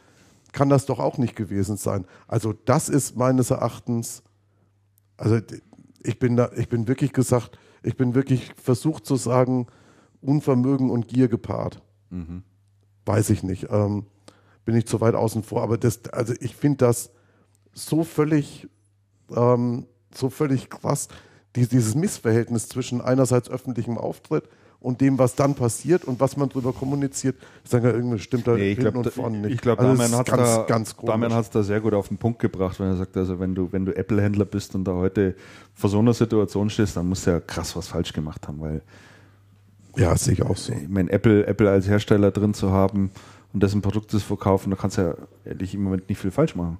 kann 0.53 0.69
das 0.69 0.87
doch 0.87 1.01
auch 1.01 1.19
nicht 1.19 1.35
gewesen 1.35 1.77
sein. 1.77 2.05
Also 2.29 2.53
das 2.53 2.89
ist 2.89 3.17
meines 3.17 3.51
Erachtens, 3.51 4.23
also 5.17 5.41
ich 6.05 6.21
bin 6.21 6.37
da, 6.37 6.53
ich 6.57 6.69
bin 6.69 6.87
wirklich 6.87 7.13
gesagt, 7.13 7.59
ich 7.83 7.97
bin 7.97 8.15
wirklich 8.15 8.53
versucht 8.55 9.07
zu 9.07 9.17
sagen, 9.17 9.67
Unvermögen 10.21 10.89
und 10.89 11.09
Gier 11.09 11.27
gepaart. 11.27 11.83
Weiß 13.07 13.31
ich 13.31 13.43
nicht. 13.43 13.67
Ähm, 13.71 14.07
bin 14.65 14.77
ich 14.77 14.87
zu 14.87 15.01
weit 15.01 15.17
außen 15.17 15.43
vor. 15.43 15.65
Aber 15.65 15.79
das, 15.79 16.05
also 16.13 16.33
ich 16.39 16.55
finde 16.55 16.77
das 16.79 17.11
so 17.73 18.05
völlig, 18.05 18.69
ähm, 19.35 19.87
so 20.15 20.31
völlig 20.31 20.71
krass, 20.71 21.09
dieses 21.57 21.95
Missverhältnis 21.95 22.69
zwischen 22.69 23.01
einerseits 23.01 23.51
öffentlichem 23.51 23.99
Auftritt 23.99 24.45
und 24.83 25.01
dem, 25.01 25.19
was 25.19 25.37
dann 25.37 25.55
passiert 25.55 26.05
und 26.05 26.19
was 26.19 26.37
man 26.37 26.49
darüber 26.49 26.73
kommuniziert. 26.73 27.37
Ich 27.65 27.71
sage 27.71 27.89
ja, 27.89 27.95
irgendwie 27.95 28.19
stimmt 28.19 28.47
da 28.47 28.55
Nee, 28.55 28.73
ich 28.73 28.79
hinten 28.79 28.93
glaube, 28.93 28.99
und 28.99 29.15
vorne 29.15 29.39
nicht. 29.39 29.55
ich 29.55 29.61
glaub, 29.61 29.79
Also 29.79 29.93
Damian 29.93 30.19
hat 30.19 30.27
ganz, 30.27 30.55
da, 30.57 30.63
ganz. 30.65 30.97
Damian 30.97 31.33
hat's 31.33 31.51
da 31.51 31.63
sehr 31.63 31.81
gut 31.81 31.95
auf 31.95 32.09
den 32.09 32.19
Punkt 32.19 32.41
gebracht, 32.41 32.81
wenn 32.81 32.89
er 32.89 32.97
sagt, 32.97 33.17
also 33.17 33.39
wenn 33.39 33.55
du, 33.55 33.69
wenn 33.71 33.85
du 33.85 33.97
Apple-Händler 33.97 34.45
bist 34.45 34.75
und 34.75 34.85
da 34.85 34.93
heute 34.95 35.37
vor 35.75 35.89
so 35.89 35.99
einer 36.01 36.15
Situation 36.15 36.69
stehst, 36.69 36.97
dann 36.97 37.09
musst 37.09 37.27
du 37.27 37.31
ja 37.31 37.41
krass 37.41 37.77
was 37.77 37.89
falsch 37.89 38.13
gemacht 38.13 38.49
haben, 38.49 38.61
weil 38.61 38.83
ja, 39.97 40.17
sehe 40.17 40.35
ich 40.35 40.43
auch 40.43 40.57
so. 40.57 40.73
ich 40.73 40.89
meine, 40.89 41.11
Apple, 41.11 41.47
Apple 41.47 41.71
als 41.71 41.87
Hersteller 41.87 42.31
drin 42.31 42.55
zu 42.55 42.73
haben 42.73 43.11
und 43.53 43.63
dessen 43.63 43.83
Produkte 43.83 44.19
zu 44.19 44.25
verkaufen, 44.25 44.71
da 44.71 44.77
kannst 44.77 44.97
du 44.97 45.03
ja 45.03 45.15
ehrlich 45.45 45.75
im 45.75 45.83
Moment 45.85 46.09
nicht 46.09 46.19
viel 46.19 46.31
falsch 46.31 46.57
machen. 46.57 46.79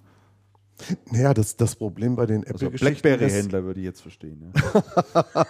Naja, 1.11 1.35
das, 1.35 1.57
das 1.57 1.75
Problem 1.77 2.17
bei 2.17 2.27
den 2.27 2.45
Also 2.45 2.67
Apple-Geschichten 2.67 2.95
ist, 2.97 3.03
Blackberry-Händler 3.03 3.65
würde 3.65 3.81
ich 3.81 3.87
jetzt 3.87 4.01
verstehen. 4.03 4.53
Ja. 5.15 5.25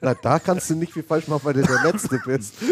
Na, 0.00 0.14
da 0.14 0.38
kannst 0.38 0.70
du 0.70 0.74
nicht 0.74 0.92
viel 0.92 1.02
falsch 1.02 1.28
machen, 1.28 1.40
weil 1.44 1.54
du 1.54 1.62
der 1.62 1.82
Letzte 1.84 2.20
bist. 2.24 2.54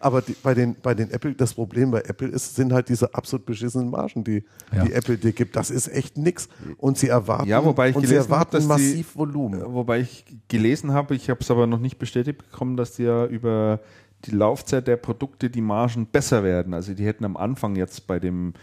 Aber 0.00 0.22
die, 0.22 0.34
bei, 0.42 0.54
den, 0.54 0.76
bei 0.82 0.94
den 0.94 1.10
Apple, 1.10 1.34
das 1.34 1.54
Problem 1.54 1.90
bei 1.90 2.00
Apple 2.00 2.28
ist, 2.28 2.54
sind 2.56 2.72
halt 2.72 2.88
diese 2.88 3.14
absolut 3.14 3.46
beschissenen 3.46 3.90
Margen, 3.90 4.24
die, 4.24 4.44
Ja. 4.74 4.84
die 4.84 4.92
Apple 4.92 5.16
dir 5.18 5.32
gibt. 5.32 5.56
Das 5.56 5.70
ist 5.70 5.88
echt 5.88 6.16
nix. 6.16 6.48
Und 6.78 6.98
sie 6.98 7.08
erwarten, 7.08 7.48
Ja, 7.48 7.64
wobei 7.64 7.90
ich 7.90 7.96
und 7.96 8.02
sie 8.02 8.08
gelesen 8.08 8.30
erwarten 8.30 8.46
habe, 8.48 8.56
dass 8.58 8.66
massiv 8.66 9.12
die, 9.12 9.18
Volumen. 9.18 9.62
Wobei 9.74 10.00
ich 10.00 10.24
gelesen 10.48 10.92
habe, 10.92 11.14
ich 11.14 11.30
habe 11.30 11.40
es 11.40 11.50
aber 11.50 11.66
noch 11.66 11.80
nicht 11.80 11.98
bestätigt 11.98 12.38
bekommen, 12.50 12.76
dass 12.76 12.92
die 12.96 13.04
ja 13.04 13.26
über 13.26 13.80
die 14.24 14.30
Laufzeit 14.30 14.88
der 14.88 14.96
Produkte 14.96 15.50
die 15.50 15.60
Margen 15.60 16.06
besser 16.06 16.42
werden. 16.42 16.74
Also 16.74 16.94
die 16.94 17.04
hätten 17.04 17.24
am 17.24 17.36
Anfang 17.36 17.76
jetzt 17.76 18.06
bei 18.06 18.18
dem 18.18 18.54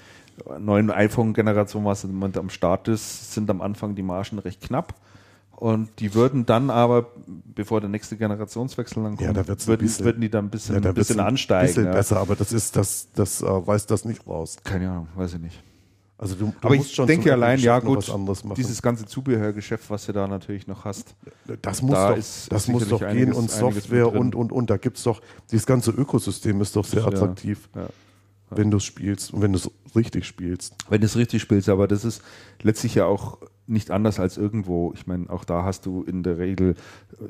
neuen 0.60 0.90
iPhone-Generation, 0.92 1.86
was 1.86 2.04
im 2.04 2.14
Moment 2.14 2.38
am 2.38 2.50
Start 2.50 2.88
ist, 2.88 3.34
sind 3.34 3.50
am 3.50 3.62
Anfang 3.62 3.96
die 3.96 4.04
Margen 4.04 4.40
recht 4.40 4.62
knapp. 4.62 4.94
Und 5.56 5.90
die 6.00 6.14
würden 6.14 6.46
dann 6.46 6.70
aber, 6.70 7.06
bevor 7.56 7.80
der 7.80 7.90
nächste 7.90 8.18
Generationswechsel 8.18 9.04
dann 9.04 9.16
kommt, 9.16 9.22
Ja, 9.22 9.34
da 9.34 9.42
ein 9.42 9.48
würden, 9.48 9.78
bisschen- 9.80 10.06
würden 10.06 10.22
die 10.22 10.30
dann 10.30 10.46
ein 10.46 10.50
bisschen, 10.50 10.76
Ja, 10.76 10.82
da 10.82 10.90
ein 10.90 10.96
bisschen 10.96 11.20
ansteigen. 11.20 11.68
bisschen 11.68 11.86
ja. 11.86 11.92
besser, 11.94 12.18
aber 12.18 12.36
das 12.36 12.52
ist 12.52 12.76
das, 12.76 13.08
das 13.16 13.42
äh, 13.42 13.46
weiß 13.46 13.86
das 13.86 14.04
nicht 14.04 14.28
raus. 14.28 14.58
Keine 14.64 14.90
Ahnung, 14.90 15.08
weiß 15.16 15.36
ich 15.36 15.40
nicht. 15.40 15.64
Also 16.18 16.36
du, 16.36 16.46
du 16.48 16.54
aber 16.68 16.76
ich 16.76 16.96
denke 16.96 17.34
allein, 17.34 17.60
ja 17.60 17.80
gut, 17.80 18.12
dieses 18.58 18.82
ganze 18.82 19.06
Zubehörgeschäft, 19.06 19.90
was 19.90 20.06
du 20.06 20.14
da 20.14 20.28
natürlich 20.28 20.68
noch 20.68 20.86
hast. 20.86 21.16
das 21.62 21.82
muss 21.82 21.92
da 21.96 22.10
doch, 22.12 22.18
ist 22.18 22.52
das 22.52 22.68
muss 22.68 22.88
doch 22.88 23.02
einiges- 23.02 23.26
gehen 23.26 23.34
und 23.34 23.52
Software 23.52 24.12
und 24.14 24.34
und 24.36 24.52
und. 24.52 24.70
Da 24.70 24.78
gibt's 24.78 25.04
doch 25.04 25.22
dieses 25.52 25.66
ganze 25.66 25.92
Ökosystem 25.92 26.62
ist 26.62 26.76
doch 26.76 26.86
sehr 26.86 27.06
attraktiv, 27.06 27.68
ja. 27.76 27.88
Wenn 28.58 28.72
du 28.72 28.78
es 28.78 28.84
spielst 28.84 29.34
und 29.34 29.42
wenn 29.42 29.54
du 29.54 29.60
es 29.60 29.70
richtig 29.96 30.26
spielst. 30.26 30.76
Wenn 30.90 31.02
du 31.02 31.06
es 31.06 31.16
richtig 31.16 31.42
spielst, 31.42 31.70
aber 31.70 31.88
das 31.88 32.04
ist 32.06 32.22
letztlich 32.62 32.96
ja 32.96 33.06
auch 33.06 33.38
nicht 33.68 33.92
anders 33.92 34.20
als 34.20 34.38
irgendwo. 34.38 34.92
Ich 34.96 35.08
meine, 35.08 35.30
auch 35.30 35.44
da 35.46 35.64
hast 35.64 35.86
du 35.86 36.04
in 36.04 36.24
der 36.24 36.38
Regel 36.38 36.76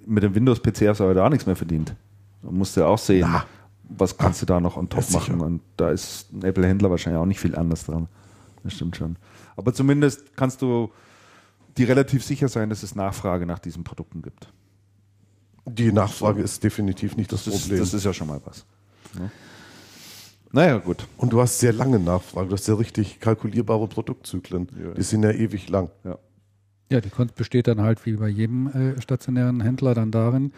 mit 0.06 0.24
dem 0.24 0.34
Windows-PC 0.36 0.88
hast 0.88 1.00
du 1.00 1.04
aber 1.06 1.14
da 1.14 1.30
nichts 1.30 1.46
mehr 1.46 1.56
verdient. 1.56 1.96
Da 2.42 2.52
musst 2.52 2.76
du 2.76 2.82
ja 2.82 2.88
auch 2.88 2.98
sehen, 2.98 3.28
Na. 3.32 3.46
was 3.90 4.18
kannst 4.18 4.42
du 4.42 4.46
da 4.46 4.60
noch 4.60 4.76
on 4.78 4.90
top 4.90 5.02
Ja, 5.02 5.06
sicher. 5.20 5.36
machen. 5.36 5.42
Und 5.42 5.62
da 5.78 5.90
ist 5.92 6.32
ein 6.34 6.44
Apple-Händler 6.44 6.90
wahrscheinlich 6.90 7.22
auch 7.22 7.26
nicht 7.26 7.40
viel 7.40 7.56
anders 7.56 7.86
dran. 7.86 8.08
Das 8.64 8.74
stimmt 8.74 8.96
schon. 8.96 9.18
Aber 9.56 9.74
zumindest 9.74 10.36
kannst 10.36 10.62
du 10.62 10.90
dir 11.78 11.88
relativ 11.90 12.24
sicher 12.24 12.48
sein, 12.48 12.70
dass 12.70 12.82
es 12.84 12.96
Nachfrage 12.96 13.46
nach 13.46 13.60
diesen 13.60 13.84
Produkten 13.84 14.22
gibt. 14.22 14.52
Die 15.66 15.92
Nachfrage 15.92 16.42
ist 16.42 16.64
definitiv 16.64 17.16
nicht 17.16 17.32
das, 17.32 17.46
Das 17.46 17.54
ist, 17.56 17.62
Problem. 17.64 17.80
das 17.80 17.94
ist 17.94 18.04
ja 18.04 18.14
schon 18.14 18.28
mal 18.28 18.42
was. 18.46 18.66
Ne? 19.18 19.32
Naja, 20.54 20.78
gut. 20.78 21.08
und 21.18 21.34
du 21.34 21.42
hast 21.42 21.60
sehr 21.60 21.74
lange 21.74 22.00
Nachfrage. 22.00 22.48
Du 22.48 22.54
hast 22.54 22.66
sehr 22.66 22.78
richtig 22.78 23.20
kalkulierbare 23.20 23.88
Produktzyklen. 23.88 24.68
Ja. 24.80 24.94
Die 24.94 25.02
sind 25.02 25.24
ja 25.24 25.32
ewig 25.32 25.68
lang. 25.68 25.90
Ja. 26.04 26.20
Ja, 26.92 27.02
die 27.02 27.10
Kunst 27.10 27.34
besteht 27.34 27.68
dann 27.68 27.82
halt 27.82 28.06
wie 28.06 28.14
bei 28.14 28.28
jedem 28.28 28.68
äh, 28.68 29.02
stationären 29.02 29.62
Händler 29.62 29.96
dann 29.96 30.12
darin, 30.12 30.54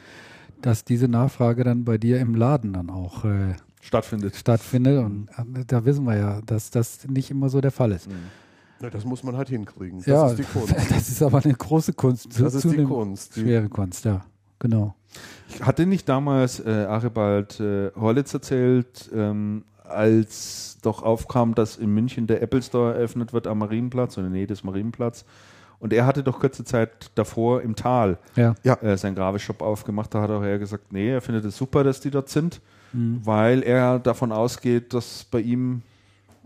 dass 0.62 0.84
diese 0.84 1.08
Nachfrage 1.08 1.64
dann 1.64 1.86
bei 1.86 1.98
dir 1.98 2.20
im 2.20 2.36
Laden 2.36 2.74
dann 2.74 2.90
auch 2.90 3.24
äh, 3.24 3.56
Stattfindet. 3.80 4.36
stattfindet. 4.36 5.02
Und 5.02 5.30
äh, 5.30 5.64
da 5.66 5.86
wissen 5.86 6.04
wir 6.04 6.18
ja, 6.18 6.42
dass 6.42 6.72
das 6.72 7.08
nicht 7.08 7.32
immer 7.32 7.48
so 7.48 7.62
der 7.62 7.72
Fall 7.72 7.94
ist. 7.94 8.10
Ja, 8.82 8.90
das 8.90 9.06
muss 9.06 9.24
man 9.24 9.38
halt 9.38 9.48
hinkriegen. 9.48 10.00
Das 10.00 10.08
ja, 10.08 10.28
ist 10.28 10.40
die 10.40 10.44
Kunst. 10.44 10.76
das 10.90 11.08
ist 11.08 11.22
aber 11.22 11.42
eine 11.42 11.54
große 11.54 11.94
Kunst. 11.94 12.38
Das 12.38 12.54
ist 12.54 12.66
die 12.70 12.84
Kunst. 12.84 13.38
Die, 13.38 13.42
Schwere 13.42 13.70
Kunst, 13.70 14.04
ja, 14.04 14.26
genau. 14.60 14.94
Hatte 15.62 15.86
nicht 15.86 16.10
damals 16.10 16.60
äh, 16.60 16.86
Archibald 16.90 17.62
äh, 17.62 17.92
Horlitz 17.96 18.34
erzählt, 18.34 19.10
ähm, 19.14 19.64
als 19.90 20.78
doch 20.82 21.02
aufkam, 21.04 21.56
dass 21.56 21.78
in 21.78 21.90
München 21.94 22.28
der 22.28 22.42
Apple 22.42 22.62
Store 22.62 22.94
eröffnet 22.94 23.34
wird 23.34 23.48
am 23.48 23.60
Marienplatz 23.60 24.18
oder 24.18 24.28
in 24.28 24.34
der 24.34 24.40
Nähe 24.40 24.48
des 24.48 24.64
Marienplatz. 24.64 25.26
Und 25.80 25.92
er 25.94 26.06
hatte 26.06 26.24
doch 26.24 26.40
kurze 26.40 26.64
Zeit 26.64 27.12
davor 27.16 27.62
im 27.62 27.76
Tal 27.76 28.18
Ja, 28.36 28.56
Ja. 28.64 28.76
äh, 28.82 28.98
seinen 28.98 29.16
Graveshop 29.16 29.62
aufgemacht. 29.62 30.14
Da 30.14 30.22
hat 30.22 30.30
auch 30.32 30.42
er 30.44 30.58
gesagt, 30.58 30.94
nee, 30.94 31.10
er 31.12 31.22
findet 31.22 31.44
es 31.46 31.58
super, 31.58 31.84
dass 31.84 32.00
die 32.00 32.12
dort 32.12 32.30
sind, 32.30 32.62
Mhm. 32.94 33.22
weil 33.24 33.62
er 33.64 34.00
davon 34.00 34.32
ausgeht, 34.32 34.94
dass 34.94 35.26
bei 35.26 35.40
ihm 35.42 35.82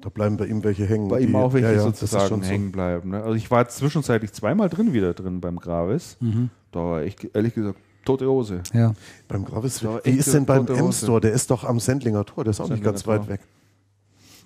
da 0.02 0.08
bleiben 0.10 0.38
bei 0.38 0.46
ihm 0.46 0.64
welche 0.64 0.86
hängen. 0.86 1.10
bei 1.10 1.20
ihm 1.20 1.28
die- 1.30 1.36
auch 1.36 1.52
welche 1.54 1.68
ja, 1.68 1.74
ja, 1.74 1.78
das 1.84 1.94
ist 1.94 2.00
sozusagen 2.00 2.30
schon 2.30 2.42
so. 2.44 2.50
hängen 2.50 2.72
bleiben. 2.72 3.10
Ne? 3.12 3.22
Also 3.22 3.34
ich 3.36 3.52
war 3.52 3.68
zwischenzeitlich 3.68 4.32
zweimal 4.32 4.70
drin 4.70 4.94
wieder 4.94 5.14
drin 5.14 5.42
beim 5.42 5.58
Gravis. 5.60 6.16
Mhm. 6.22 6.50
Da 6.72 6.80
war 6.80 7.04
ich 7.04 7.16
ehrlich 7.36 7.54
gesagt 7.54 7.78
tote 8.06 8.28
Hose. 8.28 8.64
ja. 8.74 8.94
Beim 9.28 9.46
Gravis, 9.46 9.84
wie 9.84 10.10
ist 10.12 10.34
denn 10.34 10.46
beim. 10.46 10.68
M-Store? 10.68 11.22
Der 11.22 11.32
ist 11.32 11.52
doch 11.52 11.64
am 11.64 11.80
Sendlinger 11.80 12.26
Tor, 12.26 12.44
der 12.44 12.52
ist 12.52 12.60
auch 12.62 12.70
nicht 12.70 12.84
ganz 12.84 13.04
Tor. 13.04 13.14
weit 13.16 13.28
weg. 13.28 13.42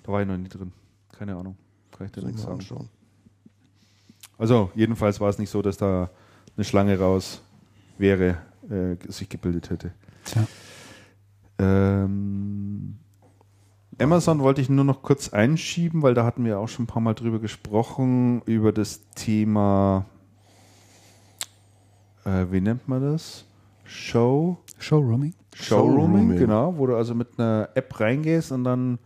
Da 0.02 0.12
war 0.12 0.20
ich 0.20 0.28
noch 0.28 0.36
nie 0.36 0.48
drin. 0.48 0.72
Keine 1.16 1.36
Ahnung. 1.36 1.56
Kann 1.96 2.06
ich 2.06 2.12
dir 2.12 2.22
nichts 2.24 2.44
anschauen. 2.44 2.88
Also, 4.36 4.70
jedenfalls 4.74 5.20
war 5.20 5.28
es 5.30 5.38
nicht 5.38 5.50
so, 5.50 5.62
dass 5.62 5.76
da 5.76 6.10
eine 6.56 6.64
Schlange 6.64 6.98
raus 6.98 7.42
wäre, 7.98 8.38
äh, 8.68 8.96
sich 9.08 9.28
gebildet 9.28 9.70
hätte. 9.70 9.92
Tja. 10.24 10.46
Ähm, 11.58 12.96
Amazon 14.00 14.40
wollte 14.40 14.60
ich 14.60 14.68
nur 14.68 14.84
noch 14.84 15.02
kurz 15.02 15.28
einschieben, 15.28 16.02
weil 16.02 16.14
da 16.14 16.24
hatten 16.24 16.44
wir 16.44 16.58
auch 16.58 16.68
schon 16.68 16.84
ein 16.84 16.88
paar 16.88 17.02
Mal 17.02 17.14
drüber 17.14 17.38
gesprochen, 17.38 18.42
über 18.42 18.72
das 18.72 19.02
Thema, 19.14 20.06
äh, 22.24 22.46
wie 22.50 22.60
nennt 22.60 22.88
man 22.88 23.02
das? 23.02 23.44
Show? 23.84 24.58
Showrooming? 24.78 25.34
Showrooming, 25.54 25.98
Showrooming. 25.98 26.38
genau, 26.38 26.74
wo 26.76 26.86
du 26.86 26.96
also 26.96 27.14
mit 27.14 27.38
einer 27.38 27.68
App 27.74 28.00
reingehst 28.00 28.52
und 28.52 28.64
dann 28.64 28.98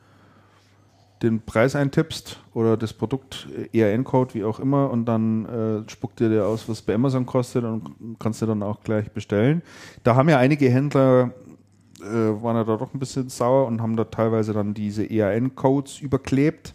den 1.22 1.40
Preis 1.40 1.74
eintippst 1.74 2.40
oder 2.54 2.76
das 2.76 2.92
Produkt 2.92 3.48
äh, 3.72 3.78
ERN-Code, 3.78 4.34
wie 4.34 4.44
auch 4.44 4.60
immer, 4.60 4.90
und 4.90 5.06
dann 5.06 5.46
äh, 5.46 5.90
spuckt 5.90 6.20
dir 6.20 6.28
der 6.28 6.46
aus, 6.46 6.68
was 6.68 6.82
bei 6.82 6.94
Amazon 6.94 7.26
kostet 7.26 7.64
und 7.64 8.16
kannst 8.18 8.40
du 8.42 8.46
dann 8.46 8.62
auch 8.62 8.82
gleich 8.82 9.10
bestellen. 9.10 9.62
Da 10.04 10.14
haben 10.14 10.28
ja 10.28 10.38
einige 10.38 10.70
Händler, 10.70 11.32
äh, 12.00 12.04
waren 12.04 12.56
ja 12.56 12.64
da 12.64 12.76
doch 12.76 12.94
ein 12.94 13.00
bisschen 13.00 13.28
sauer 13.28 13.66
und 13.66 13.82
haben 13.82 13.96
da 13.96 14.04
teilweise 14.04 14.52
dann 14.52 14.74
diese 14.74 15.08
ERN-Codes 15.08 16.00
überklebt. 16.00 16.72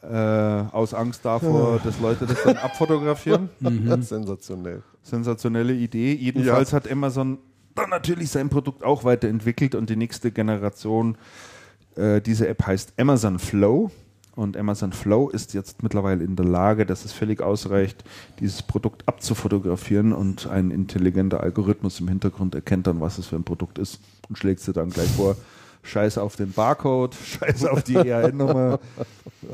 Äh, 0.00 0.14
aus 0.16 0.94
Angst 0.94 1.24
davor, 1.24 1.80
dass 1.82 1.98
Leute 1.98 2.26
das 2.26 2.42
dann 2.44 2.56
abfotografieren. 2.56 3.48
Sensationell. 4.00 4.82
Sensationelle 5.02 5.72
Idee. 5.72 6.14
Jedenfalls 6.14 6.72
hat 6.72 6.90
Amazon 6.90 7.38
dann 7.74 7.90
natürlich 7.90 8.30
sein 8.30 8.48
Produkt 8.48 8.84
auch 8.84 9.04
weiterentwickelt 9.04 9.74
und 9.74 9.90
die 9.90 9.96
nächste 9.96 10.30
Generation 10.30 11.16
äh, 11.96 12.20
diese 12.20 12.48
App 12.48 12.66
heißt 12.66 12.94
Amazon 12.96 13.38
Flow. 13.38 13.90
Und 14.34 14.56
Amazon 14.56 14.92
Flow 14.92 15.30
ist 15.30 15.52
jetzt 15.52 15.82
mittlerweile 15.82 16.22
in 16.22 16.36
der 16.36 16.46
Lage, 16.46 16.86
dass 16.86 17.04
es 17.04 17.12
völlig 17.12 17.40
ausreicht, 17.40 18.04
dieses 18.38 18.62
Produkt 18.62 19.02
abzufotografieren 19.08 20.12
und 20.12 20.46
ein 20.46 20.70
intelligenter 20.70 21.42
Algorithmus 21.42 21.98
im 21.98 22.06
Hintergrund 22.06 22.54
erkennt 22.54 22.86
dann, 22.86 23.00
was 23.00 23.18
es 23.18 23.26
für 23.26 23.34
ein 23.34 23.42
Produkt 23.42 23.78
ist 23.78 23.98
und 24.28 24.38
schlägt 24.38 24.60
sie 24.60 24.72
dann 24.72 24.90
gleich 24.90 25.10
vor. 25.10 25.36
Scheiß 25.82 26.18
auf 26.18 26.36
den 26.36 26.52
Barcode, 26.52 27.14
scheiß 27.24 27.64
auf 27.66 27.82
die 27.82 27.94
ERN-Nummer. 27.94 28.80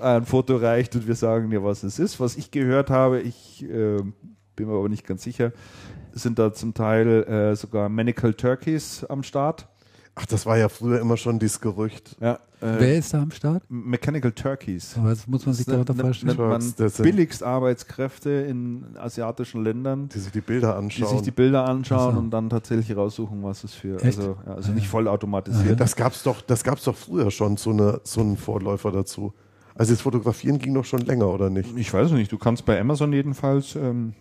Ein 0.00 0.24
Foto 0.26 0.56
reicht 0.56 0.96
und 0.96 1.06
wir 1.06 1.14
sagen 1.14 1.50
dir, 1.50 1.62
was 1.62 1.82
es 1.82 1.98
ist. 1.98 2.20
Was 2.20 2.36
ich 2.36 2.50
gehört 2.50 2.90
habe, 2.90 3.20
ich 3.20 3.62
äh, 3.64 3.98
bin 4.56 4.68
mir 4.68 4.74
aber 4.74 4.88
nicht 4.88 5.06
ganz 5.06 5.22
sicher, 5.22 5.52
sind 6.12 6.38
da 6.38 6.52
zum 6.52 6.74
Teil 6.74 7.24
äh, 7.24 7.56
sogar 7.56 7.88
Manical 7.88 8.34
Turkeys 8.34 9.04
am 9.04 9.22
Start. 9.22 9.68
Ach, 10.16 10.26
das 10.26 10.46
war 10.46 10.56
ja 10.56 10.68
früher 10.68 11.00
immer 11.00 11.16
schon 11.16 11.40
dieses 11.40 11.60
Gerücht. 11.60 12.16
Ja, 12.20 12.34
äh, 12.60 12.76
Wer 12.78 12.98
ist 12.98 13.12
da 13.12 13.20
am 13.22 13.32
Start? 13.32 13.64
Mechanical 13.68 14.30
Turkeys. 14.30 14.96
Aber 14.96 15.10
das 15.10 15.26
muss 15.26 15.44
man 15.44 15.54
sich 15.56 15.66
Das 15.66 15.72
darunter 15.72 15.94
vorstellen. 15.96 16.36
man 16.36 16.60
Turks, 16.60 16.74
das 16.76 16.96
sind- 16.96 17.02
billigst 17.04 17.42
Arbeitskräfte 17.42 18.30
in 18.30 18.84
asiatischen 18.96 19.64
Ländern, 19.64 20.08
Die 20.10 20.18
sich 20.20 20.30
die 20.30 20.40
Bilder 20.40 20.72
die 20.72 20.78
anschauen. 20.78 21.08
sich 21.08 21.22
die 21.22 21.30
Bilder 21.32 21.68
anschauen 21.68 22.14
so. 22.14 22.20
und 22.20 22.30
dann 22.30 22.48
tatsächlich 22.48 22.96
raussuchen, 22.96 23.42
was 23.42 23.64
es 23.64 23.74
für. 23.74 23.96
Echt? 23.96 24.18
Also, 24.18 24.36
ja, 24.46 24.54
also 24.54 24.70
nicht 24.72 24.86
vollautomatisiert. 24.86 25.80
das 25.80 25.96
gab's 25.96 26.22
doch, 26.22 26.40
das 26.42 26.62
gab's 26.62 26.84
doch 26.84 26.94
früher 26.94 27.32
schon, 27.32 27.56
so, 27.56 27.70
eine, 27.70 28.00
so 28.04 28.20
einen 28.20 28.36
Vorläufer 28.36 28.92
dazu. 28.92 29.34
Also 29.74 29.92
das 29.92 30.02
Fotografieren 30.02 30.60
ging 30.60 30.74
doch 30.74 30.84
schon 30.84 31.00
länger, 31.00 31.26
oder 31.28 31.50
nicht? 31.50 31.76
Ich 31.76 31.92
weiß 31.92 32.12
nicht, 32.12 32.30
du 32.30 32.38
kannst 32.38 32.64
bei 32.64 32.80
Amazon 32.80 33.12
jedenfalls 33.12 33.74
ähm, 33.74 34.14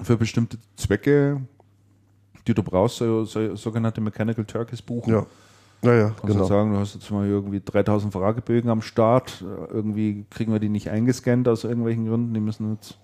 für 0.00 0.16
bestimmte 0.16 0.58
Zwecke, 0.76 1.40
die 2.48 2.54
du 2.54 2.62
brauchst, 2.62 2.96
so, 2.96 3.24
so, 3.24 3.54
sogenannte 3.54 4.00
Mechanical 4.00 4.44
Turkeys 4.44 4.82
buchen. 4.82 5.12
Ja. 5.12 5.26
Naja, 5.80 6.08
Kannst 6.08 6.22
genau. 6.22 6.40
du 6.40 6.44
sagen, 6.46 6.72
du 6.72 6.78
hast 6.78 6.94
jetzt 6.94 7.10
mal 7.10 7.26
irgendwie 7.26 7.60
3000 7.64 8.12
Fragebögen 8.12 8.68
am 8.68 8.82
Start, 8.82 9.42
äh, 9.42 9.72
irgendwie 9.72 10.24
kriegen 10.28 10.52
wir 10.52 10.58
die 10.58 10.68
nicht 10.68 10.90
eingescannt 10.90 11.46
aus 11.46 11.62
irgendwelchen 11.62 12.08
Gründen, 12.08 12.34
die 12.34 12.40
müssen 12.40 12.74
jetzt. 12.74 12.98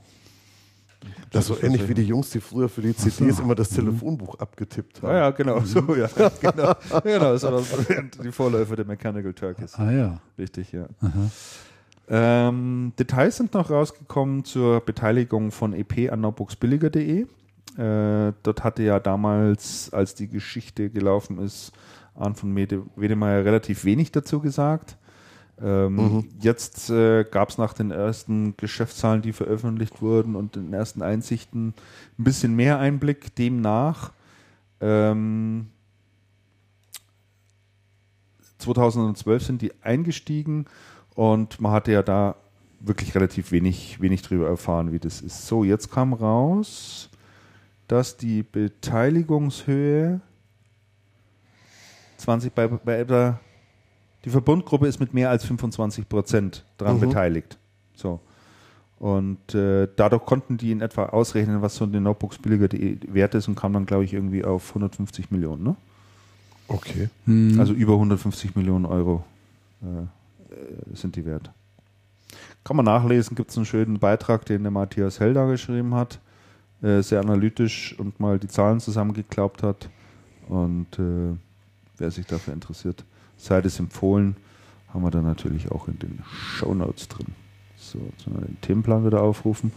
Das 1.30 1.50
ist 1.50 1.60
so 1.60 1.66
ähnlich 1.66 1.86
wie 1.86 1.94
die 1.94 2.02
Jungs, 2.02 2.30
die 2.30 2.40
früher 2.40 2.68
für 2.68 2.80
die 2.80 2.96
CDs 2.96 3.38
immer 3.38 3.54
das 3.54 3.68
Telefonbuch 3.68 4.36
abgetippt 4.36 5.02
haben. 5.02 5.10
Ah 5.10 5.16
ja, 5.16 5.30
genau, 5.30 5.60
so, 5.64 5.94
ja, 5.94 6.08
genau. 6.40 6.74
genau, 7.02 7.32
das 7.32 7.42
war 7.42 7.52
das, 7.52 7.68
die 8.22 8.32
Vorläufer 8.32 8.74
der 8.74 8.86
Mechanical 8.86 9.34
Turkeys. 9.34 9.74
Ah 9.74 9.92
ja. 9.92 10.20
Richtig, 10.38 10.72
ja. 10.72 10.86
Ähm, 12.08 12.92
Details 12.98 13.36
sind 13.36 13.54
noch 13.54 13.70
rausgekommen 13.70 14.44
zur 14.44 14.80
Beteiligung 14.80 15.50
von 15.50 15.74
EP 15.74 16.10
an 16.10 16.22
notebooksbilliger.de. 16.22 17.26
Äh, 17.76 18.32
dort 18.42 18.62
hatte 18.62 18.82
ja 18.82 19.00
damals, 19.00 19.92
als 19.92 20.14
die 20.14 20.28
Geschichte 20.28 20.90
gelaufen 20.90 21.38
ist, 21.38 21.72
Arndt 22.14 22.38
von 22.38 22.52
Mede- 22.52 22.84
Wedemeyer 22.96 23.44
relativ 23.44 23.84
wenig 23.84 24.12
dazu 24.12 24.40
gesagt. 24.40 24.96
Ähm, 25.60 26.24
Jetzt 26.40 26.90
äh, 26.90 27.24
gab 27.24 27.48
es 27.50 27.58
nach 27.58 27.72
den 27.74 27.90
ersten 27.90 28.56
Geschäftszahlen, 28.56 29.22
die 29.22 29.32
veröffentlicht 29.32 30.02
wurden 30.02 30.34
und 30.36 30.56
den 30.56 30.72
ersten 30.72 31.02
Einsichten 31.02 31.74
ein 32.18 32.24
bisschen 32.24 32.54
mehr 32.56 32.78
Einblick. 32.78 33.34
Demnach 33.36 34.12
ähm, 34.80 35.66
2012 38.58 39.42
sind 39.44 39.62
die 39.62 39.72
eingestiegen 39.82 40.66
und 41.14 41.60
man 41.60 41.72
hatte 41.72 41.92
ja 41.92 42.02
da 42.02 42.36
wirklich 42.80 43.14
relativ 43.14 43.52
wenig, 43.52 44.00
wenig 44.00 44.22
drüber 44.22 44.48
erfahren, 44.48 44.92
wie 44.92 44.98
das 44.98 45.20
ist. 45.20 45.46
So, 45.46 45.64
jetzt 45.64 45.90
kam 45.90 46.12
raus, 46.12 47.10
dass 47.88 48.16
die 48.16 48.42
Beteiligungshöhe 48.42 50.20
20 52.18 52.52
bei, 52.52 52.68
bei 52.68 53.04
der, 53.04 53.40
die 54.24 54.30
Verbundgruppe 54.30 54.86
ist 54.86 55.00
mit 55.00 55.12
mehr 55.12 55.30
als 55.30 55.44
25 55.44 56.08
Prozent 56.08 56.64
daran 56.78 56.96
Mhm. 56.96 57.00
beteiligt. 57.00 57.58
So. 57.94 58.20
Und 58.98 59.54
äh, 59.54 59.88
dadurch 59.96 60.24
konnten 60.24 60.56
die 60.56 60.70
in 60.72 60.80
etwa 60.80 61.06
ausrechnen, 61.06 61.60
was 61.60 61.76
so 61.76 61.84
den 61.84 62.04
Notebooks 62.04 62.38
billiger 62.38 62.68
die 62.68 62.98
wert 63.12 63.34
ist 63.34 63.48
und 63.48 63.54
kam 63.56 63.72
dann, 63.72 63.84
glaube 63.86 64.04
ich, 64.04 64.14
irgendwie 64.14 64.44
auf 64.44 64.68
150 64.70 65.30
Millionen. 65.30 65.62
Ne? 65.64 65.76
Okay. 66.68 67.10
Hm. 67.26 67.60
Also 67.60 67.74
über 67.74 67.94
150 67.94 68.56
Millionen 68.56 68.86
Euro 68.86 69.24
äh, 69.82 70.94
sind 70.94 71.16
die 71.16 71.26
wert. 71.26 71.50
Kann 72.62 72.76
man 72.76 72.86
nachlesen, 72.86 73.34
gibt 73.36 73.50
es 73.50 73.56
einen 73.58 73.66
schönen 73.66 73.98
Beitrag, 73.98 74.46
den 74.46 74.62
der 74.62 74.70
Matthias 74.70 75.20
Helder 75.20 75.46
geschrieben 75.48 75.94
hat. 75.94 76.20
Äh, 76.84 77.02
sehr 77.02 77.20
analytisch 77.20 77.94
und 77.98 78.20
mal 78.20 78.38
die 78.38 78.48
Zahlen 78.48 78.78
zusammengeklaubt 78.78 79.62
hat. 79.62 79.88
Und 80.48 80.98
äh, 80.98 81.34
wer 81.96 82.10
sich 82.10 82.26
dafür 82.26 82.52
interessiert, 82.52 83.04
sei 83.38 83.60
es 83.60 83.78
empfohlen, 83.78 84.36
haben 84.92 85.02
wir 85.02 85.10
dann 85.10 85.24
natürlich 85.24 85.72
auch 85.72 85.88
in 85.88 85.98
den 85.98 86.18
Shownotes 86.58 87.08
drin. 87.08 87.28
So, 87.76 87.98
jetzt 88.10 88.28
mal 88.28 88.42
den 88.42 88.60
Themenplan 88.60 89.06
wieder 89.06 89.22
aufrufen. 89.22 89.72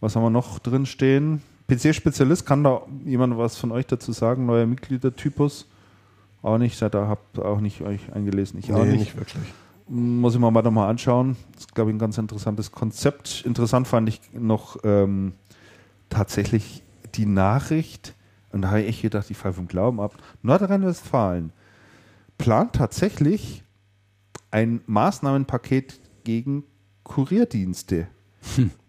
Was 0.00 0.16
haben 0.16 0.24
wir 0.24 0.30
noch 0.30 0.58
drin 0.58 0.84
stehen? 0.84 1.42
PC-Spezialist, 1.68 2.44
kann 2.44 2.64
da 2.64 2.82
jemand 3.04 3.38
was 3.38 3.56
von 3.56 3.70
euch 3.70 3.86
dazu 3.86 4.10
sagen? 4.10 4.44
Neuer 4.44 4.66
Mitgliedertypus? 4.66 5.68
Auch 6.42 6.58
nicht, 6.58 6.82
ihr 6.82 6.90
habt 6.92 7.38
auch 7.38 7.60
nicht 7.60 7.82
euch 7.82 8.12
eingelesen. 8.12 8.58
Ich 8.58 8.72
auch 8.72 8.82
nee, 8.82 8.90
nicht. 8.90 8.98
nicht 8.98 9.16
wirklich. 9.16 9.44
Muss 9.86 10.34
ich 10.34 10.40
mir 10.40 10.50
mal 10.50 10.62
nochmal 10.62 10.90
anschauen. 10.90 11.36
Das 11.52 11.64
ist, 11.64 11.74
glaube 11.74 11.90
ich, 11.90 11.96
ein 11.96 12.00
ganz 12.00 12.18
interessantes 12.18 12.72
Konzept. 12.72 13.44
Interessant 13.46 13.86
fand 13.86 14.08
ich 14.08 14.20
noch 14.32 14.78
ähm, 14.82 15.34
tatsächlich 16.12 16.82
die 17.14 17.26
Nachricht, 17.26 18.14
und 18.50 18.62
da 18.62 18.68
habe 18.70 18.82
ich 18.82 18.88
echt 18.88 19.02
gedacht, 19.02 19.30
ich 19.30 19.36
falle 19.36 19.54
vom 19.54 19.68
Glauben 19.68 20.00
ab. 20.00 20.14
Nordrhein-Westfalen 20.42 21.52
plant 22.38 22.74
tatsächlich 22.74 23.64
ein 24.50 24.82
Maßnahmenpaket 24.86 26.00
gegen 26.24 26.64
Kurierdienste. 27.02 28.08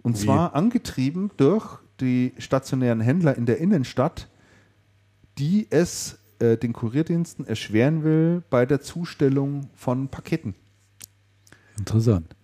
Und 0.02 0.18
Wie? 0.18 0.26
zwar 0.26 0.56
angetrieben 0.56 1.32
durch 1.38 1.80
die 2.00 2.34
stationären 2.38 3.02
Händler 3.02 3.38
in 3.38 3.46
der 3.46 3.60
Innenstadt, 3.60 4.28
die 5.38 5.68
es 5.70 6.20
äh, 6.40 6.58
den 6.58 6.74
Kurierdiensten 6.74 7.46
erschweren 7.46 8.04
will 8.04 8.44
bei 8.50 8.66
der 8.66 8.82
Zustellung 8.82 9.70
von 9.74 10.10
Paketen. 10.10 10.56
Interessant. 11.78 12.36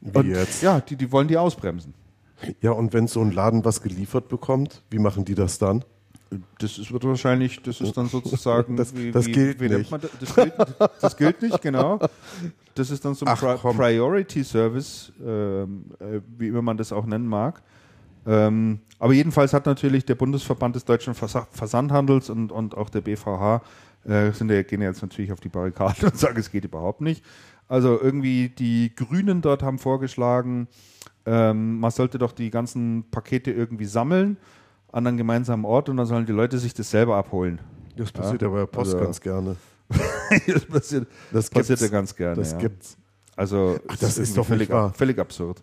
Wie 0.00 0.16
Und 0.16 0.26
jetzt? 0.28 0.62
Ja, 0.62 0.80
die, 0.80 0.96
die 0.96 1.10
wollen 1.12 1.28
die 1.28 1.36
ausbremsen. 1.36 1.94
Ja, 2.60 2.72
und 2.72 2.92
wenn 2.92 3.06
so 3.06 3.20
ein 3.20 3.32
Laden 3.32 3.64
was 3.64 3.82
geliefert 3.82 4.28
bekommt, 4.28 4.82
wie 4.90 4.98
machen 4.98 5.24
die 5.24 5.34
das 5.34 5.58
dann? 5.58 5.84
Das 6.58 6.78
ist, 6.78 6.92
wird 6.92 7.04
wahrscheinlich, 7.04 7.62
das 7.62 7.80
ist 7.80 7.96
dann 7.96 8.08
sozusagen. 8.08 8.76
Das- 8.76 8.92
das 9.12 9.26
gilt 9.26 9.60
nennt 9.60 9.90
nicht. 9.90 9.92
das? 9.92 10.10
Das 10.20 10.34
gilt, 10.34 10.54
das 11.00 11.16
gilt 11.16 11.42
nicht, 11.42 11.62
genau. 11.62 12.00
Das 12.74 12.90
ist 12.90 13.04
dann 13.04 13.14
so 13.14 13.24
ein 13.24 13.32
Ach, 13.32 13.40
Pri 13.40 13.56
komm. 13.60 13.76
Priority 13.76 14.42
Service, 14.42 15.12
ähm, 15.24 15.84
äh, 16.00 16.20
wie 16.36 16.48
immer 16.48 16.62
man 16.62 16.76
das 16.76 16.92
auch 16.92 17.06
nennen 17.06 17.26
mag. 17.28 17.62
Ähm, 18.26 18.80
aber 18.98 19.12
jedenfalls 19.12 19.52
hat 19.52 19.66
natürlich 19.66 20.06
der 20.06 20.14
Bundesverband 20.16 20.74
des 20.74 20.84
deutschen 20.84 21.14
Vers 21.14 21.36
Versandhandels 21.52 22.30
und, 22.30 22.50
und 22.50 22.74
auch 22.76 22.88
der 22.90 23.02
BVH 23.02 23.62
äh, 24.04 24.32
sind 24.32 24.50
ja, 24.50 24.62
gehen 24.62 24.80
ja 24.82 24.88
jetzt 24.88 25.02
natürlich 25.02 25.30
auf 25.30 25.40
die 25.40 25.50
Barrikaden 25.50 26.04
und 26.08 26.16
sagen, 26.18 26.38
es 26.38 26.50
geht 26.50 26.64
überhaupt 26.64 27.00
nicht. 27.00 27.22
Also 27.68 28.00
irgendwie 28.00 28.48
die 28.48 28.92
Grünen 28.94 29.40
dort 29.40 29.62
haben 29.62 29.78
vorgeschlagen, 29.78 30.68
ähm, 31.26 31.78
man 31.80 31.90
sollte 31.90 32.18
doch 32.18 32.32
die 32.32 32.50
ganzen 32.50 33.04
Pakete 33.10 33.50
irgendwie 33.50 33.86
sammeln 33.86 34.36
an 34.92 35.06
einem 35.06 35.16
gemeinsamen 35.16 35.64
Ort 35.64 35.88
und 35.88 35.96
dann 35.96 36.06
sollen 36.06 36.26
die 36.26 36.32
Leute 36.32 36.58
sich 36.58 36.74
das 36.74 36.90
selber 36.90 37.16
abholen. 37.16 37.60
Das 37.96 38.12
passiert 38.12 38.42
ja, 38.42 38.48
bei 38.48 38.58
der 38.58 38.66
Post 38.66 38.94
also- 38.94 39.04
ganz 39.04 39.20
gerne. 39.20 39.56
das 40.46 40.64
passiert, 40.64 41.06
Das 41.32 41.50
passiert 41.50 41.80
ja 41.80 41.88
ganz 41.88 42.16
gerne. 42.16 42.36
Das 42.36 42.52
ja. 42.52 42.58
gibt's. 42.58 42.96
Also 43.36 43.78
Ach, 43.86 43.96
das 43.96 44.16
ist 44.16 44.30
irgendwie 44.30 44.34
doch 44.36 44.46
völlig, 44.46 44.70
wahr. 44.70 44.92
völlig 44.94 45.18
absurd. 45.18 45.62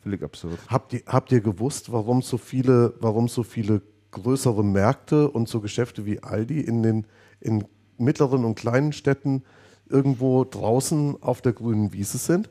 Völlig 0.00 0.22
absurd. 0.22 0.58
Habt 0.68 0.92
ihr, 0.94 1.02
habt 1.06 1.32
ihr 1.32 1.40
gewusst, 1.40 1.92
warum 1.92 2.22
so 2.22 2.38
viele, 2.38 2.94
warum 3.00 3.28
so 3.28 3.42
viele 3.42 3.82
größere 4.10 4.64
Märkte 4.64 5.28
und 5.30 5.48
so 5.48 5.60
Geschäfte 5.60 6.06
wie 6.06 6.22
Aldi 6.22 6.60
in 6.60 6.82
den 6.82 7.06
in 7.40 7.64
mittleren 7.98 8.44
und 8.44 8.54
kleinen 8.54 8.92
Städten 8.92 9.42
irgendwo 9.88 10.44
draußen 10.44 11.22
auf 11.22 11.42
der 11.42 11.52
grünen 11.52 11.92
Wiese 11.92 12.18
sind? 12.18 12.48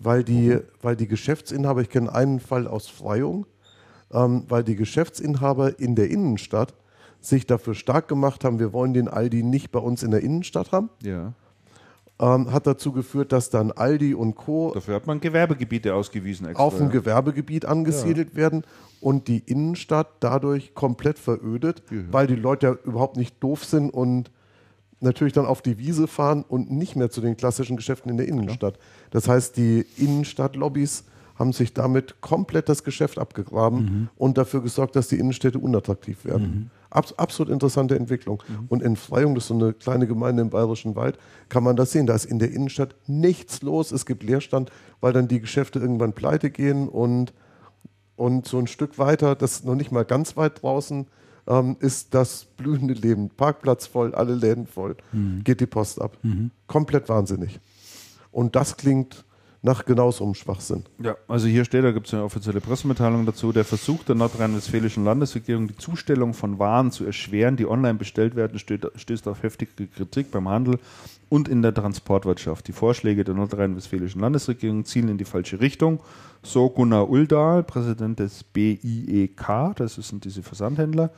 Weil 0.00 0.22
die, 0.24 0.58
weil 0.80 0.96
die 0.96 1.08
Geschäftsinhaber, 1.08 1.80
ich 1.82 1.90
kenne 1.90 2.14
einen 2.14 2.40
Fall 2.40 2.66
aus 2.66 2.88
Freyung, 2.88 3.46
ähm, 4.12 4.44
weil 4.48 4.62
die 4.64 4.76
Geschäftsinhaber 4.76 5.78
in 5.80 5.94
der 5.96 6.10
Innenstadt 6.10 6.74
sich 7.20 7.46
dafür 7.46 7.74
stark 7.74 8.06
gemacht 8.08 8.44
haben, 8.44 8.60
wir 8.60 8.72
wollen 8.72 8.94
den 8.94 9.08
Aldi 9.08 9.42
nicht 9.42 9.72
bei 9.72 9.80
uns 9.80 10.02
in 10.04 10.12
der 10.12 10.20
Innenstadt 10.22 10.70
haben, 10.70 10.88
Ja. 11.02 11.32
ähm, 12.20 12.52
hat 12.52 12.66
dazu 12.68 12.92
geführt, 12.92 13.32
dass 13.32 13.50
dann 13.50 13.72
Aldi 13.72 14.14
und 14.14 14.36
Co. 14.36 14.70
Dafür 14.72 14.94
hat 14.94 15.06
man 15.08 15.20
Gewerbegebiete 15.20 15.94
ausgewiesen 15.94 16.46
extra. 16.46 16.62
auf 16.62 16.80
ein 16.80 16.90
Gewerbegebiet 16.90 17.64
angesiedelt 17.66 18.36
werden 18.36 18.62
und 19.00 19.26
die 19.28 19.38
Innenstadt 19.46 20.08
dadurch 20.20 20.74
komplett 20.74 21.18
verödet, 21.18 21.82
weil 22.12 22.26
die 22.28 22.36
Leute 22.36 22.66
ja 22.68 22.76
überhaupt 22.84 23.16
nicht 23.16 23.42
doof 23.42 23.64
sind 23.64 23.90
und 23.90 24.30
natürlich 25.00 25.32
dann 25.32 25.46
auf 25.46 25.62
die 25.62 25.78
Wiese 25.78 26.06
fahren 26.06 26.44
und 26.48 26.70
nicht 26.70 26.96
mehr 26.96 27.10
zu 27.10 27.20
den 27.20 27.36
klassischen 27.36 27.76
Geschäften 27.76 28.10
in 28.10 28.16
der 28.16 28.28
Innenstadt. 28.28 28.78
Das 29.10 29.28
heißt, 29.28 29.56
die 29.56 29.86
Innenstadtlobbys 29.96 31.04
haben 31.36 31.52
sich 31.52 31.72
damit 31.72 32.20
komplett 32.20 32.68
das 32.68 32.82
Geschäft 32.82 33.16
abgegraben 33.16 34.10
und 34.16 34.38
dafür 34.38 34.60
gesorgt, 34.60 34.96
dass 34.96 35.06
die 35.06 35.20
Innenstädte 35.20 35.60
unattraktiv 35.60 36.24
werden. 36.24 36.70
Abs 36.90 37.12
absolut 37.12 37.52
interessante 37.52 37.94
Entwicklung. 37.96 38.42
Und 38.68 38.82
in 38.82 38.96
Freyung, 38.96 39.36
das 39.36 39.44
ist 39.44 39.48
so 39.48 39.54
eine 39.54 39.72
kleine 39.72 40.08
Gemeinde 40.08 40.42
im 40.42 40.50
Bayerischen 40.50 40.96
Wald, 40.96 41.16
kann 41.48 41.62
man 41.62 41.76
das 41.76 41.92
sehen. 41.92 42.06
Da 42.06 42.14
ist 42.14 42.24
in 42.24 42.40
der 42.40 42.50
Innenstadt 42.50 42.96
nichts 43.06 43.62
los. 43.62 43.92
Es 43.92 44.04
gibt 44.04 44.24
Leerstand, 44.24 44.72
weil 45.00 45.12
dann 45.12 45.28
die 45.28 45.40
Geschäfte 45.40 45.78
irgendwann 45.78 46.12
pleite 46.12 46.50
gehen 46.50 46.88
und 46.88 47.32
und 48.18 48.48
so 48.48 48.58
ein 48.58 48.66
Stück 48.66 48.98
weiter, 48.98 49.36
das 49.36 49.52
ist 49.52 49.64
noch 49.64 49.76
nicht 49.76 49.92
mal 49.92 50.04
ganz 50.04 50.36
weit 50.36 50.62
draußen, 50.62 51.06
ähm, 51.48 51.76
ist 51.80 52.14
das 52.14 52.44
blühende 52.44 52.94
Leben. 52.94 53.30
Parkplatz 53.30 53.86
voll, 53.86 54.14
alle 54.14 54.34
Läden 54.34 54.66
voll. 54.66 54.96
Geht 55.44 55.60
die 55.60 55.66
Post 55.66 56.00
ab. 56.00 56.16
Komplett 56.66 57.08
wahnsinnig. 57.08 57.58
Und 58.30 58.54
das 58.54 58.76
klingt 58.76 59.24
nach 59.60 59.84
genau 59.84 60.10
so 60.12 60.24
einem 60.24 60.34
Schwachsinn. 60.34 60.84
Ja, 61.02 61.16
also 61.26 61.48
hier 61.48 61.64
steht, 61.64 61.82
da 61.82 61.90
gibt 61.90 62.06
es 62.06 62.14
eine 62.14 62.22
offizielle 62.22 62.60
Pressemitteilung 62.60 63.26
dazu, 63.26 63.52
der 63.52 63.64
Versuch 63.64 64.04
der 64.04 64.14
nordrhein-westfälischen 64.14 65.04
Landesregierung, 65.04 65.66
die 65.66 65.76
Zustellung 65.76 66.32
von 66.32 66.58
Waren 66.60 66.92
zu 66.92 67.04
erschweren, 67.04 67.56
die 67.56 67.66
online 67.66 67.94
bestellt 67.94 68.36
werden, 68.36 68.58
stößt, 68.58 69.26
auf 69.26 69.42
heftige 69.42 69.88
Kritik 69.88 70.30
beim 70.30 70.48
Handel 70.48 70.78
und 71.28 71.48
in 71.48 71.62
der 71.62 71.74
Transportwirtschaft. 71.74 72.68
Die 72.68 72.72
Vorschläge 72.72 73.24
der 73.24 73.34
nordrhein-westfälischen 73.34 74.20
Landesregierung 74.20 74.84
zielen 74.84 75.08
in 75.08 75.18
die 75.18 75.24
falsche 75.24 75.60
Richtung. 75.60 76.00
So 76.42 76.70
Gunnar 76.70 77.10
Uldahl, 77.10 77.64
Präsident 77.64 78.20
des 78.20 78.44
BIEK, 78.44 79.74
das 79.74 79.96
sind 79.96 80.24
diese 80.24 80.44
Versandhändler. 80.44 81.10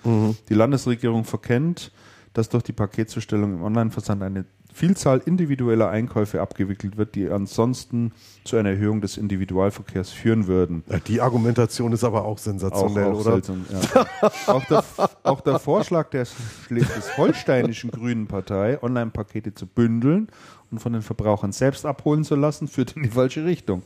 Die 0.48 0.54
Landesregierung 0.54 1.24
verkennt, 1.24 1.92
dass 2.32 2.48
durch 2.48 2.62
die 2.62 2.72
Paketzustellung 2.72 3.52
im 3.54 3.62
Online-Versand 3.62 4.22
eine 4.22 4.46
Vielzahl 4.72 5.20
individueller 5.24 5.90
Einkäufe 5.90 6.40
abgewickelt 6.40 6.96
wird, 6.96 7.14
die 7.14 7.28
ansonsten 7.28 8.12
zu 8.44 8.56
einer 8.56 8.70
Erhöhung 8.70 9.00
des 9.00 9.16
Individualverkehrs 9.16 10.10
führen 10.10 10.46
würden. 10.46 10.84
Ja, 10.88 10.98
die 10.98 11.20
Argumentation 11.20 11.92
ist 11.92 12.04
aber 12.04 12.24
auch 12.24 12.38
sensationell, 12.38 13.12
oder? 13.12 13.32
seltsam, 13.32 13.66
ja. 13.70 14.06
auch, 14.46 14.64
der, 14.64 14.84
auch 15.22 15.40
der 15.40 15.58
Vorschlag 15.58 16.10
der 16.10 16.26
schleswig-holsteinischen 16.66 17.90
Grünen 17.90 18.26
Partei, 18.26 18.82
Online-Pakete 18.82 19.54
zu 19.54 19.66
bündeln 19.66 20.28
und 20.70 20.78
von 20.78 20.92
den 20.92 21.02
Verbrauchern 21.02 21.52
selbst 21.52 21.84
abholen 21.84 22.24
zu 22.24 22.36
lassen, 22.36 22.68
führt 22.68 22.92
in 22.92 23.02
die 23.02 23.10
falsche 23.10 23.44
Richtung. 23.44 23.82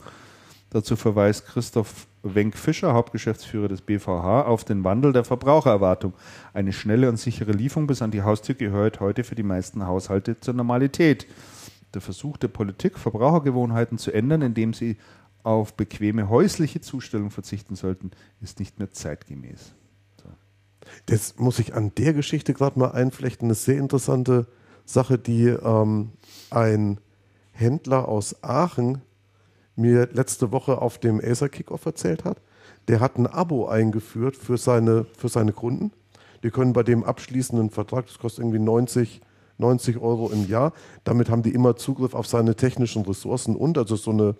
Dazu 0.75 0.97
verweist 0.97 1.45
Christoph 1.45 2.05
Wenk-Fischer, 2.21 2.91
Hauptgeschäftsführer 2.91 3.69
des 3.69 3.79
BVH, 3.79 4.41
auf 4.41 4.65
den 4.65 4.83
Wandel 4.83 5.13
der 5.13 5.23
Verbrauchererwartung. 5.23 6.11
Eine 6.53 6.73
schnelle 6.73 7.07
und 7.07 7.15
sichere 7.15 7.53
Lieferung 7.53 7.87
bis 7.87 8.01
an 8.01 8.11
die 8.11 8.23
Haustür 8.23 8.55
gehört 8.55 8.99
heute 8.99 9.23
für 9.23 9.35
die 9.35 9.43
meisten 9.43 9.87
Haushalte 9.87 10.37
zur 10.41 10.53
Normalität. 10.53 11.27
Der 11.93 12.01
Versuch 12.01 12.35
der 12.35 12.49
Politik, 12.49 12.99
Verbrauchergewohnheiten 12.99 13.97
zu 13.97 14.11
ändern, 14.11 14.41
indem 14.41 14.73
sie 14.73 14.97
auf 15.43 15.75
bequeme 15.75 16.27
häusliche 16.27 16.81
Zustellung 16.81 17.31
verzichten 17.31 17.77
sollten, 17.77 18.11
ist 18.41 18.59
nicht 18.59 18.77
mehr 18.77 18.91
zeitgemäß. 18.91 19.71
Das 21.05 21.37
muss 21.37 21.57
ich 21.59 21.73
an 21.73 21.93
der 21.95 22.13
Geschichte 22.13 22.53
gerade 22.53 22.77
mal 22.77 22.91
einflechten. 22.91 23.47
Eine 23.47 23.55
sehr 23.55 23.77
interessante 23.77 24.45
Sache, 24.83 25.17
die 25.17 25.45
ähm, 25.45 26.11
ein 26.49 26.99
Händler 27.53 28.09
aus 28.09 28.43
Aachen 28.43 29.01
mir 29.75 30.09
letzte 30.11 30.51
Woche 30.51 30.81
auf 30.81 30.97
dem 30.97 31.19
Acer 31.23 31.49
Kickoff 31.49 31.85
erzählt 31.85 32.23
hat. 32.23 32.41
Der 32.87 32.99
hat 32.99 33.17
ein 33.17 33.27
Abo 33.27 33.67
eingeführt 33.67 34.35
für 34.35 34.57
seine, 34.57 35.05
für 35.17 35.29
seine 35.29 35.51
Kunden. 35.51 35.91
Die 36.43 36.51
können 36.51 36.73
bei 36.73 36.83
dem 36.83 37.03
abschließenden 37.03 37.71
Vertrag, 37.71 38.05
das 38.05 38.19
kostet 38.19 38.43
irgendwie 38.43 38.59
90, 38.59 39.21
90 39.57 39.97
Euro 39.97 40.29
im 40.29 40.47
Jahr, 40.47 40.73
damit 41.03 41.29
haben 41.29 41.41
die 41.41 41.53
immer 41.53 41.75
Zugriff 41.75 42.13
auf 42.13 42.27
seine 42.27 42.55
technischen 42.55 43.03
Ressourcen 43.03 43.55
und 43.55 43.77
also 43.77 43.95
so 43.95 44.11
eine, 44.11 44.35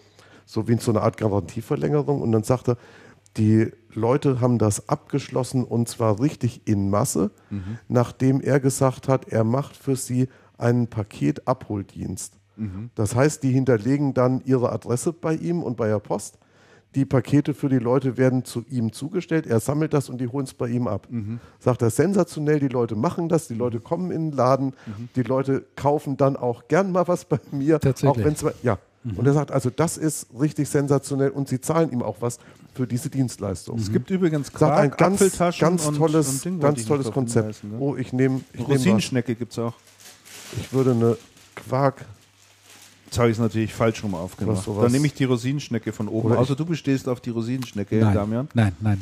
so 0.45 0.67
wie 0.67 0.77
so 0.77 0.91
eine 0.91 1.01
Art 1.01 1.17
Garantieverlängerung. 1.17 2.21
Und 2.21 2.31
dann 2.31 2.43
sagt 2.43 2.69
er, 2.69 2.77
die 3.37 3.71
Leute 3.93 4.39
haben 4.39 4.59
das 4.59 4.87
abgeschlossen 4.87 5.63
und 5.63 5.89
zwar 5.89 6.21
richtig 6.21 6.67
in 6.67 6.89
Masse, 6.89 7.31
nachdem 7.87 8.41
er 8.41 8.59
gesagt 8.59 9.07
hat, 9.07 9.27
er 9.29 9.43
macht 9.43 9.75
für 9.75 9.95
sie 9.95 10.29
einen 10.57 10.87
Paketabholdienst. 10.87 12.33
Das 12.95 13.15
heißt, 13.15 13.43
die 13.43 13.51
hinterlegen 13.51 14.13
dann 14.13 14.41
ihre 14.45 14.71
Adresse 14.71 15.13
bei 15.13 15.35
ihm 15.35 15.63
und 15.63 15.77
bei 15.77 15.87
der 15.87 15.99
Post. 15.99 16.37
die 16.95 17.05
Pakete 17.05 17.53
für 17.53 17.69
die 17.69 17.77
Leute 17.77 18.17
werden 18.17 18.45
zu 18.45 18.63
ihm 18.69 18.93
zugestellt, 18.93 19.45
er 19.45 19.59
sammelt 19.59 19.93
das 19.93 20.09
und 20.09 20.19
die 20.19 20.27
holen 20.27 20.45
es 20.45 20.53
bei 20.53 20.69
ihm 20.69 20.87
ab. 20.87 21.07
Sagt 21.59 21.81
er, 21.81 21.89
sensationell, 21.89 22.59
die 22.59 22.69
Leute 22.69 22.95
machen 22.95 23.29
das, 23.29 23.47
die 23.47 23.53
Leute 23.53 23.79
kommen 23.79 24.11
in 24.11 24.31
den 24.31 24.37
Laden, 24.37 24.73
die 25.15 25.23
Leute 25.23 25.65
kaufen 25.75 26.17
dann 26.17 26.37
auch 26.37 26.67
gern 26.67 26.91
mal 26.91 27.07
was 27.07 27.25
bei 27.25 27.39
mir. 27.51 27.79
Tatsächlich. 27.79 28.25
Auch 28.25 28.25
wenn's, 28.25 28.45
ja. 28.63 28.79
Und 29.03 29.27
er 29.27 29.33
sagt, 29.33 29.51
also 29.51 29.69
das 29.69 29.97
ist 29.97 30.27
richtig 30.39 30.67
sensationell 30.67 31.29
und 31.29 31.47
sie 31.47 31.61
zahlen 31.61 31.91
ihm 31.91 32.01
auch 32.01 32.21
was 32.21 32.39
für 32.73 32.87
diese 32.87 33.09
Dienstleistung. 33.09 33.77
Es 33.77 33.91
gibt 33.91 34.09
übrigens 34.09 34.47
Sagt 34.47 34.63
ein 34.63 34.89
Quark, 34.89 34.97
ganz, 34.97 35.37
ganz 35.59 35.85
und, 35.85 35.97
tolles, 35.97 36.27
und 36.27 36.45
Ding 36.45 36.53
wollte 36.53 36.75
ganz 36.77 36.87
tolles 36.87 37.11
Konzept. 37.11 37.63
ne? 37.63 37.77
Oh, 37.77 37.95
ich 37.95 38.13
nehme, 38.13 38.41
ich. 38.53 38.67
Rosinenschnecke 38.67 39.35
gibt 39.35 39.51
es 39.51 39.59
auch. 39.59 39.75
Ich 40.59 40.73
würde 40.73 40.91
eine 40.91 41.17
Quark, 41.53 42.03
Jetzt 43.15 43.19
habe 43.21 43.29
ich 43.29 43.37
es 43.37 43.41
natürlich 43.41 43.73
falsch 43.73 44.03
rum 44.03 44.13
aufgemacht. 44.13 44.67
Dann 44.67 44.91
nehme 44.91 45.07
ich 45.07 45.13
die 45.13 45.23
Rosinenschnecke 45.23 45.93
von 45.93 46.09
oben. 46.09 46.31
Oder 46.31 46.37
Also 46.39 46.53
du 46.53 46.65
bestehst 46.65 47.07
auf 47.07 47.21
die 47.21 47.29
Rosinenschnecke, 47.29 47.95
nein, 47.95 48.13
Damian. 48.13 48.49
nein, 48.53 48.75
nein. 48.81 49.01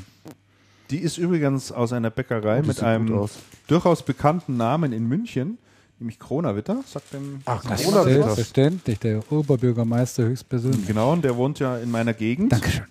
Die 0.91 0.99
ist 0.99 1.17
übrigens 1.17 1.71
aus 1.71 1.93
einer 1.93 2.11
Bäckerei 2.11 2.59
Oh, 2.61 2.67
mit 2.67 2.83
einem 2.83 3.27
durchaus 3.65 4.03
bekannten 4.03 4.55
Namen 4.55 4.93
in 4.93 5.07
München, 5.07 5.57
nämlich 5.97 6.19
Kronawitter. 6.19 6.83
Sagt 6.85 7.11
dem 7.13 7.41
Ach, 7.45 7.63
Das 7.67 7.81
Corona 7.83 8.01
ist 8.01 8.05
Witter. 8.05 8.23
selbstverständlich, 8.25 8.99
der 8.99 9.31
Oberbürgermeister 9.31 10.25
höchstpersönlich. 10.25 10.85
Genau, 10.85 11.11
und 11.13 11.23
der 11.23 11.35
wohnt 11.35 11.57
ja 11.57 11.77
in 11.79 11.89
meiner 11.89 12.13
Gegend. 12.13 12.51
Dankeschön. 12.51 12.85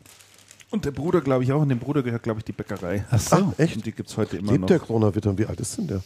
Und 0.71 0.85
der 0.87 0.91
Bruder, 0.91 1.21
glaube 1.21 1.45
ich, 1.45 1.53
auch. 1.53 1.61
Und 1.63 1.69
dem 1.69 1.79
Bruder 1.79 2.03
gehört, 2.03 2.25
glaube 2.25 2.41
ich, 2.41 2.45
die 2.45 2.53
Bäckerei. 2.53 3.05
Ach 3.13 3.21
so. 3.21 3.37
Ach, 3.37 3.59
echt? 3.61 3.77
Und 3.77 3.87
die 3.87 3.93
gibt 3.93 4.09
es 4.09 4.17
heute 4.17 4.39
immer 4.39 4.51
Lebt 4.51 4.63
noch. 4.63 4.67
der 4.69 4.81
Corona-Witter? 4.81 5.39
Wie 5.39 5.47
alt 5.47 5.61
ist 5.61 5.79
denn 5.79 5.87
der? 5.87 6.03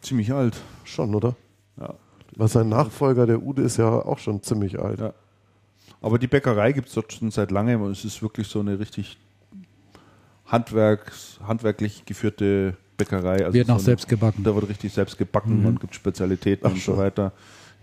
Ziemlich 0.00 0.32
alt. 0.32 0.56
Schon, 0.84 1.14
oder? 1.14 1.34
Ja. 1.78 1.92
Weil 2.36 2.48
sein 2.48 2.68
Nachfolger, 2.68 3.26
der 3.26 3.42
Ude, 3.42 3.62
ist 3.62 3.78
ja 3.78 3.88
auch 3.88 4.18
schon 4.18 4.42
ziemlich 4.42 4.78
alt. 4.78 5.00
Ja. 5.00 5.14
Aber 6.02 6.18
die 6.18 6.26
Bäckerei 6.26 6.72
gibt 6.72 6.88
es 6.88 6.94
dort 6.94 7.12
schon 7.12 7.30
seit 7.30 7.50
langem 7.50 7.80
und 7.82 7.90
es 7.92 8.04
ist 8.04 8.20
wirklich 8.22 8.46
so 8.46 8.60
eine 8.60 8.78
richtig 8.78 9.16
Handwerks, 10.44 11.40
handwerklich 11.46 12.04
geführte 12.04 12.76
Bäckerei. 12.96 13.44
Also 13.44 13.54
Wird 13.54 13.66
so 13.66 13.72
noch 13.72 13.78
eine- 13.78 13.84
selbst 13.84 14.08
gebacken. 14.08 14.44
Da 14.44 14.54
wird 14.54 14.68
richtig 14.68 14.92
selbst 14.92 15.18
gebacken 15.18 15.64
und 15.66 15.80
gibt 15.80 15.94
Spezialitäten 15.94 16.66
Ach, 16.66 16.72
und 16.72 16.80
so 16.80 16.96
weiter. 16.96 17.32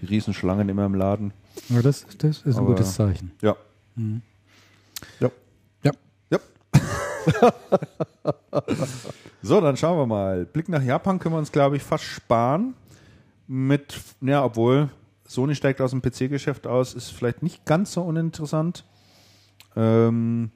Die 0.01 0.05
Riesenschlangen 0.05 0.69
immer 0.69 0.85
im 0.85 0.95
Laden. 0.95 1.33
Ja, 1.69 1.81
das, 1.81 2.05
das 2.17 2.37
ist 2.39 2.45
ein 2.45 2.57
Aber- 2.59 2.67
gutes 2.67 2.93
Zeichen. 2.95 3.31
Ja. 3.41 3.55
Ja. 5.19 5.29
Ja. 5.83 5.91
Ja. 6.29 6.39
so, 9.41 9.59
dann 9.61 9.77
schauen 9.77 9.97
wir 9.97 10.05
mal. 10.05 10.45
Blick 10.45 10.69
nach 10.69 10.81
Japan 10.83 11.19
können 11.19 11.35
wir 11.35 11.39
uns, 11.39 11.51
glaube 11.51 11.75
ich, 11.77 11.83
fast 11.83 12.03
sparen. 12.03 12.73
Mit, 13.47 13.99
ja, 14.21 14.43
obwohl 14.43 14.89
Sony 15.27 15.55
steigt 15.55 15.81
aus 15.81 15.91
dem 15.91 16.01
PC-Geschäft 16.01 16.67
aus, 16.67 16.93
ist 16.93 17.09
vielleicht 17.09 17.43
nicht 17.43 17.65
ganz 17.65 17.93
so 17.93 18.01
uninteressant. 18.01 18.85
Ähm, 19.75 20.51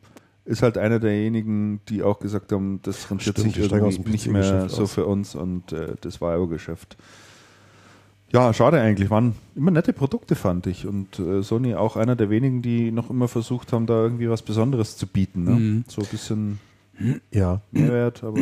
ist 0.45 0.61
halt 0.61 0.77
einer 0.77 0.99
derjenigen, 0.99 1.81
die 1.89 2.03
auch 2.03 2.19
gesagt 2.19 2.51
haben, 2.51 2.79
das 2.83 3.09
rentiert 3.11 3.37
Stimmt, 3.37 3.55
sich 3.55 3.71
irgendwie 3.71 4.11
nicht 4.11 4.27
mehr 4.27 4.69
so 4.69 4.83
aus. 4.83 4.93
für 4.93 5.05
uns 5.05 5.35
und 5.35 5.73
äh, 5.73 5.95
das 6.01 6.21
Vario-Geschäft. 6.21 6.95
Ja, 8.31 8.53
schade 8.53 8.79
eigentlich. 8.81 9.09
Waren 9.09 9.35
immer 9.55 9.71
nette 9.71 9.93
Produkte, 9.93 10.35
fand 10.35 10.67
ich. 10.67 10.85
Und 10.85 11.17
äh, 11.19 11.41
Sony 11.41 11.75
auch 11.75 11.95
einer 11.95 12.15
der 12.15 12.29
wenigen, 12.29 12.61
die 12.61 12.91
noch 12.91 13.09
immer 13.09 13.27
versucht 13.27 13.71
haben, 13.73 13.85
da 13.87 14.01
irgendwie 14.03 14.29
was 14.29 14.41
Besonderes 14.41 14.97
zu 14.97 15.07
bieten. 15.07 15.43
Ne? 15.43 15.51
Mhm. 15.51 15.83
So 15.87 16.01
ein 16.01 16.07
bisschen 16.07 16.59
Ja. 17.31 17.61
Mehrwert, 17.71 18.23
aber 18.23 18.39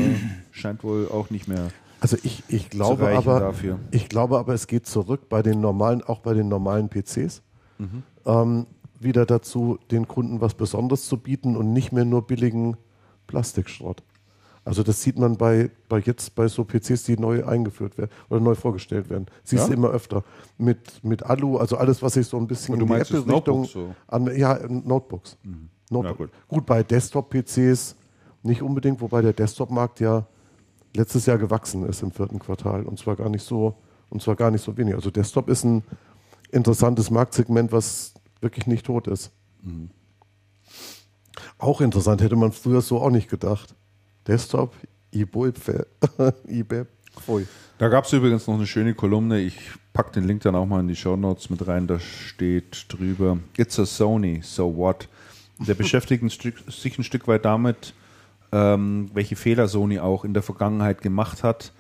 scheint 0.51 0.83
wohl 0.83 1.07
auch 1.07 1.29
nicht 1.29 1.47
mehr 1.47 1.69
Also 2.05 2.17
ich, 2.21 2.43
ich 2.49 2.69
glaube 2.69 3.07
aber, 3.17 3.39
dafür. 3.39 3.79
ich 3.89 4.09
glaube 4.09 4.37
aber, 4.37 4.53
es 4.53 4.67
geht 4.67 4.85
zurück 4.85 5.27
bei 5.27 5.41
den 5.41 5.59
normalen, 5.59 6.03
auch 6.03 6.19
bei 6.19 6.35
den 6.35 6.47
normalen 6.49 6.87
PCs, 6.87 7.41
Mhm. 7.79 8.03
ähm, 8.27 8.65
wieder 8.99 9.25
dazu, 9.25 9.79
den 9.89 10.07
Kunden 10.07 10.39
was 10.39 10.53
Besonderes 10.53 11.07
zu 11.07 11.17
bieten 11.17 11.57
und 11.57 11.73
nicht 11.73 11.91
mehr 11.91 12.05
nur 12.05 12.21
billigen 12.27 12.77
Plastikschrott. 13.25 14.03
Also 14.63 14.83
das 14.83 15.01
sieht 15.01 15.17
man 15.17 15.35
bei, 15.37 15.71
bei 15.89 15.97
jetzt 15.99 16.35
bei 16.35 16.47
so 16.47 16.63
PCs, 16.63 17.03
die 17.05 17.17
neu 17.17 17.43
eingeführt 17.45 17.97
werden 17.97 18.11
oder 18.29 18.39
neu 18.39 18.53
vorgestellt 18.55 19.09
werden. 19.09 19.25
Siehst 19.43 19.63
Ja? 19.63 19.67
du 19.69 19.73
immer 19.73 19.89
öfter. 19.89 20.23
Mit, 20.59 21.03
mit 21.03 21.23
Alu, 21.23 21.57
also 21.57 21.77
alles, 21.77 22.01
was 22.03 22.13
sich 22.13 22.27
so 22.27 22.37
ein 22.37 22.45
bisschen 22.47 22.73
Und 22.73 22.79
du 22.79 22.85
in 22.85 22.91
die 22.93 22.99
Apple-Richtung 23.01 23.65
so? 23.65 23.95
an, 24.07 24.35
ja, 24.37 24.59
Notebooks. 24.67 25.37
Notebook. 25.89 26.19
Ja, 26.19 26.25
gut. 26.25 26.29
gut, 26.47 26.65
bei 26.67 26.83
Desktop-PCs 26.83 27.95
nicht 28.43 28.61
unbedingt, 28.61 29.01
wobei 29.01 29.21
der 29.21 29.33
Desktop-Markt 29.33 29.99
ja 29.99 30.25
letztes 30.95 31.25
Jahr 31.25 31.37
gewachsen 31.37 31.85
ist 31.87 32.01
im 32.01 32.11
vierten 32.11 32.39
Quartal 32.39 32.83
und 32.83 32.99
zwar 32.99 33.15
gar 33.15 33.29
nicht 33.29 33.43
so 33.43 33.75
und 34.09 34.21
zwar 34.21 34.35
gar 34.35 34.51
nicht 34.51 34.63
so 34.63 34.77
wenig. 34.77 34.95
Also 34.95 35.11
Desktop 35.11 35.49
ist 35.49 35.63
ein 35.63 35.83
interessantes 36.51 37.11
Marktsegment, 37.11 37.71
was 37.71 38.13
wirklich 38.41 38.67
nicht 38.67 38.85
tot 38.85 39.07
ist. 39.07 39.31
Auch 41.57 41.81
interessant, 41.81 42.21
hätte 42.21 42.35
man 42.35 42.51
früher 42.51 42.81
so 42.81 43.01
auch 43.01 43.09
nicht 43.09 43.29
gedacht. 43.29 43.75
Desktop, 44.27 44.75
IBEP, 45.13 46.87
Pfui. 47.19 47.47
Da 47.77 47.89
gab 47.89 48.05
es 48.05 48.13
übrigens 48.13 48.47
noch 48.47 48.53
eine 48.53 48.67
schöne 48.67 48.93
Kolumne. 48.93 49.41
Ich 49.41 49.57
packe 49.91 50.13
den 50.13 50.23
Link 50.23 50.43
dann 50.43 50.55
auch 50.55 50.65
mal 50.65 50.79
in 50.79 50.87
die 50.87 50.95
Show 50.95 51.17
Notes 51.17 51.49
mit 51.49 51.67
rein. 51.67 51.87
Da 51.87 51.99
steht 51.99 52.85
drüber: 52.87 53.37
It's 53.57 53.77
a 53.77 53.85
Sony, 53.85 54.39
so 54.43 54.77
what? 54.77 55.09
Der 55.59 55.73
beschäftigt 55.75 56.23
ein 56.23 56.29
Stück, 56.29 56.55
sich 56.69 56.97
ein 56.97 57.03
Stück 57.03 57.27
weit 57.27 57.43
damit, 57.43 57.93
ähm, 58.55 59.09
welche 59.13 59.35
Fehler 59.35 59.67
Sony 59.67 59.99
auch 59.99 60.23
in 60.23 60.33
der 60.33 60.41
Vergangenheit 60.41 61.01
gemacht 61.01 61.43
hat, 61.43 61.73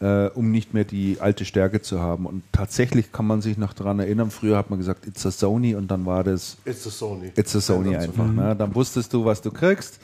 äh, 0.00 0.28
um 0.28 0.50
nicht 0.50 0.72
mehr 0.72 0.84
die 0.84 1.18
alte 1.20 1.44
Stärke 1.44 1.82
zu 1.82 2.00
haben. 2.00 2.24
Und 2.24 2.42
tatsächlich 2.50 3.12
kann 3.12 3.26
man 3.26 3.42
sich 3.42 3.58
noch 3.58 3.74
daran 3.74 4.00
erinnern. 4.00 4.30
Früher 4.30 4.56
hat 4.56 4.70
man 4.70 4.78
gesagt, 4.78 5.06
It's 5.06 5.26
a 5.26 5.30
Sony 5.30 5.74
und 5.74 5.90
dann 5.90 6.06
war 6.06 6.24
das 6.24 6.56
It's 6.64 6.86
a 6.86 6.90
Sony. 6.90 7.30
It's 7.36 7.54
a 7.54 7.60
Sony 7.60 7.94
einfach. 7.94 8.26
Ne? 8.26 8.56
Dann 8.56 8.74
wusstest 8.74 9.12
du, 9.12 9.26
was 9.26 9.42
du 9.42 9.50
kriegst. 9.50 10.00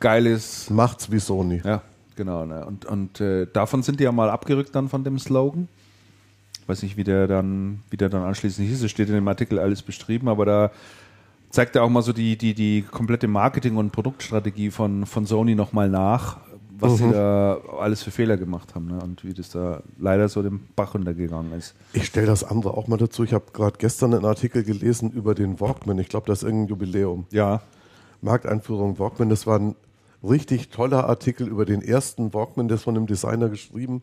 Geiles 0.00 0.70
Macht's 0.70 1.10
wie 1.10 1.18
Sony. 1.18 1.60
ja, 1.62 1.82
genau. 2.16 2.46
Ne? 2.46 2.64
Und, 2.64 2.86
und 2.86 3.20
äh, 3.20 3.46
davon 3.52 3.82
sind 3.82 4.00
die 4.00 4.04
ja 4.04 4.12
mal 4.12 4.30
abgerückt 4.30 4.74
dann 4.74 4.88
von 4.88 5.04
dem 5.04 5.18
Slogan. 5.18 5.68
Weiß 6.66 6.82
nicht, 6.82 6.96
wie 6.96 7.04
der 7.04 7.26
dann, 7.26 7.82
wie 7.90 7.98
der 7.98 8.08
dann 8.08 8.22
anschließend 8.22 8.66
hieß. 8.66 8.82
Es 8.82 8.90
steht 8.90 9.08
in 9.08 9.14
dem 9.14 9.28
Artikel 9.28 9.58
alles 9.58 9.82
beschrieben, 9.82 10.28
aber 10.28 10.46
da 10.46 10.70
zeigt 11.50 11.76
er 11.76 11.84
auch 11.84 11.88
mal 11.88 12.02
so 12.02 12.12
die, 12.12 12.36
die, 12.36 12.54
die 12.54 12.82
komplette 12.82 13.28
Marketing- 13.28 13.76
und 13.76 13.92
Produktstrategie 13.92 14.70
von, 14.70 15.06
von 15.06 15.26
Sony 15.26 15.54
nochmal 15.54 15.88
nach, 15.88 16.38
was 16.78 16.98
sie 16.98 17.10
da 17.10 17.58
alles 17.80 18.02
für 18.02 18.10
Fehler 18.10 18.36
gemacht 18.36 18.74
haben 18.74 18.86
ne? 18.86 18.98
und 19.02 19.24
wie 19.24 19.32
das 19.32 19.50
da 19.50 19.82
leider 19.98 20.28
so 20.28 20.42
den 20.42 20.60
Bach 20.76 20.94
runtergegangen 20.94 21.52
ist. 21.52 21.74
Ich 21.92 22.06
stelle 22.06 22.26
das 22.26 22.44
andere 22.44 22.74
auch 22.74 22.86
mal 22.86 22.98
dazu. 22.98 23.24
Ich 23.24 23.32
habe 23.32 23.46
gerade 23.52 23.78
gestern 23.78 24.14
einen 24.14 24.24
Artikel 24.24 24.62
gelesen 24.62 25.10
über 25.10 25.34
den 25.34 25.58
Walkman. 25.60 25.98
Ich 25.98 26.08
glaube, 26.08 26.26
das 26.26 26.42
ist 26.42 26.44
irgendein 26.44 26.68
Jubiläum. 26.68 27.26
Ja, 27.30 27.62
Markteinführung 28.20 28.98
Walkman. 28.98 29.30
Das 29.30 29.46
war 29.46 29.58
ein 29.58 29.74
richtig 30.22 30.70
toller 30.70 31.08
Artikel 31.08 31.48
über 31.48 31.64
den 31.64 31.82
ersten 31.82 32.34
Walkman, 32.34 32.68
der 32.68 32.76
ist 32.76 32.84
von 32.84 32.96
einem 32.96 33.06
Designer 33.06 33.48
geschrieben, 33.48 34.02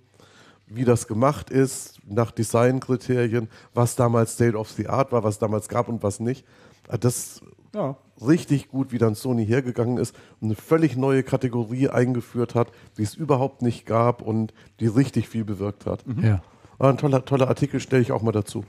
wie 0.67 0.85
das 0.85 1.07
gemacht 1.07 1.49
ist, 1.49 1.99
nach 2.07 2.31
Designkriterien, 2.31 3.49
was 3.73 3.95
damals 3.95 4.33
State 4.33 4.57
of 4.57 4.69
the 4.71 4.87
Art 4.87 5.11
war, 5.11 5.23
was 5.23 5.39
damals 5.39 5.67
gab 5.67 5.89
und 5.89 6.01
was 6.03 6.19
nicht. 6.19 6.45
Das 6.87 7.41
ja. 7.73 7.95
richtig 8.21 8.69
gut, 8.69 8.91
wie 8.91 8.97
dann 8.97 9.15
Sony 9.15 9.45
hergegangen 9.45 9.97
ist 9.97 10.15
und 10.39 10.47
eine 10.47 10.55
völlig 10.55 10.95
neue 10.95 11.23
Kategorie 11.23 11.89
eingeführt 11.89 12.55
hat, 12.55 12.69
die 12.97 13.03
es 13.03 13.15
überhaupt 13.15 13.61
nicht 13.61 13.85
gab 13.85 14.21
und 14.21 14.53
die 14.79 14.87
richtig 14.87 15.29
viel 15.29 15.43
bewirkt 15.43 15.85
hat. 15.85 16.03
Ja. 16.21 16.41
War 16.77 16.89
ein 16.89 16.97
toller, 16.97 17.23
toller 17.25 17.47
Artikel, 17.47 17.79
stelle 17.79 18.01
ich 18.01 18.11
auch 18.11 18.21
mal 18.21 18.31
dazu. 18.31 18.65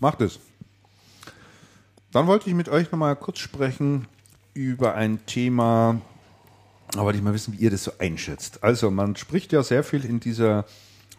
Macht 0.00 0.20
es. 0.20 0.38
Dann 2.10 2.26
wollte 2.26 2.48
ich 2.48 2.54
mit 2.54 2.68
euch 2.68 2.90
nochmal 2.90 3.16
kurz 3.16 3.38
sprechen 3.38 4.06
über 4.54 4.94
ein 4.94 5.24
Thema, 5.26 6.00
da 6.90 7.00
wollte 7.02 7.18
ich 7.18 7.24
mal 7.24 7.34
wissen, 7.34 7.54
wie 7.54 7.62
ihr 7.62 7.70
das 7.70 7.84
so 7.84 7.92
einschätzt. 7.98 8.64
Also 8.64 8.90
man 8.90 9.14
spricht 9.14 9.52
ja 9.52 9.62
sehr 9.62 9.84
viel 9.84 10.04
in 10.04 10.20
dieser 10.20 10.64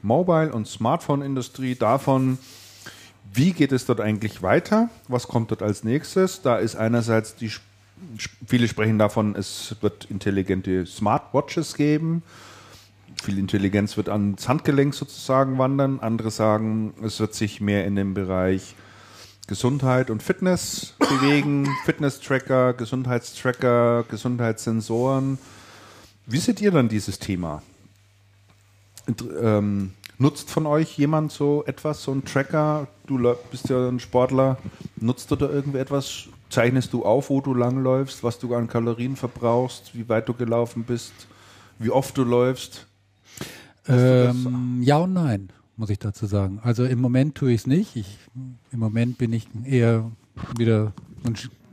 Mobile- 0.01 0.51
und 0.51 0.67
Smartphone-Industrie 0.67 1.75
davon, 1.75 2.37
wie 3.33 3.53
geht 3.53 3.71
es 3.71 3.85
dort 3.85 4.01
eigentlich 4.01 4.41
weiter? 4.41 4.89
Was 5.07 5.27
kommt 5.27 5.51
dort 5.51 5.61
als 5.61 5.83
nächstes? 5.83 6.41
Da 6.41 6.57
ist 6.57 6.75
einerseits 6.75 7.35
die, 7.35 7.51
viele 8.45 8.67
sprechen 8.67 8.97
davon, 8.97 9.35
es 9.35 9.75
wird 9.81 10.05
intelligente 10.05 10.85
Smartwatches 10.85 11.75
geben. 11.75 12.23
Viel 13.21 13.37
Intelligenz 13.37 13.97
wird 13.97 14.09
ans 14.09 14.47
Handgelenk 14.47 14.93
sozusagen 14.93 15.57
wandern. 15.57 15.99
Andere 15.99 16.31
sagen, 16.31 16.93
es 17.03 17.19
wird 17.19 17.33
sich 17.33 17.59
mehr 17.59 17.85
in 17.85 17.95
den 17.95 18.13
Bereich 18.13 18.75
Gesundheit 19.47 20.09
und 20.09 20.23
Fitness 20.23 20.93
bewegen. 20.99 21.67
Fitness-Tracker, 21.85 22.73
Gesundheitstracker, 22.73 24.05
Gesundheitssensoren. 24.09 25.37
Wie 26.25 26.37
seht 26.37 26.61
ihr 26.61 26.71
dann 26.71 26.87
dieses 26.87 27.19
Thema? 27.19 27.61
Ähm, 29.41 29.93
nutzt 30.19 30.51
von 30.51 30.65
euch 30.67 30.97
jemand 30.97 31.31
so 31.31 31.63
etwas, 31.65 32.03
so 32.03 32.11
ein 32.11 32.23
Tracker? 32.23 32.87
Du 33.07 33.17
bist 33.49 33.69
ja 33.69 33.87
ein 33.89 33.99
Sportler. 33.99 34.57
Nutzt 34.97 35.31
du 35.31 35.35
da 35.35 35.49
irgendwie 35.49 35.79
etwas? 35.79 36.25
Zeichnest 36.49 36.93
du 36.93 37.03
auf, 37.05 37.29
wo 37.29 37.41
du 37.41 37.53
langläufst, 37.53 38.23
was 38.23 38.39
du 38.39 38.53
an 38.55 38.67
Kalorien 38.67 39.15
verbrauchst, 39.15 39.95
wie 39.95 40.07
weit 40.09 40.27
du 40.27 40.33
gelaufen 40.33 40.83
bist, 40.83 41.13
wie 41.77 41.91
oft 41.91 42.17
du 42.17 42.23
läufst? 42.23 42.87
Ähm, 43.87 44.79
ja 44.81 44.97
und 44.97 45.13
nein, 45.13 45.49
muss 45.77 45.89
ich 45.89 45.99
dazu 45.99 46.25
sagen. 46.25 46.59
Also 46.63 46.85
im 46.85 46.99
Moment 47.01 47.35
tue 47.35 47.51
ich 47.51 47.61
es 47.61 47.67
nicht. 47.67 47.95
Ich, 47.95 48.17
Im 48.71 48.79
Moment 48.79 49.17
bin 49.17 49.33
ich 49.33 49.47
eher 49.63 50.11
wieder 50.57 50.93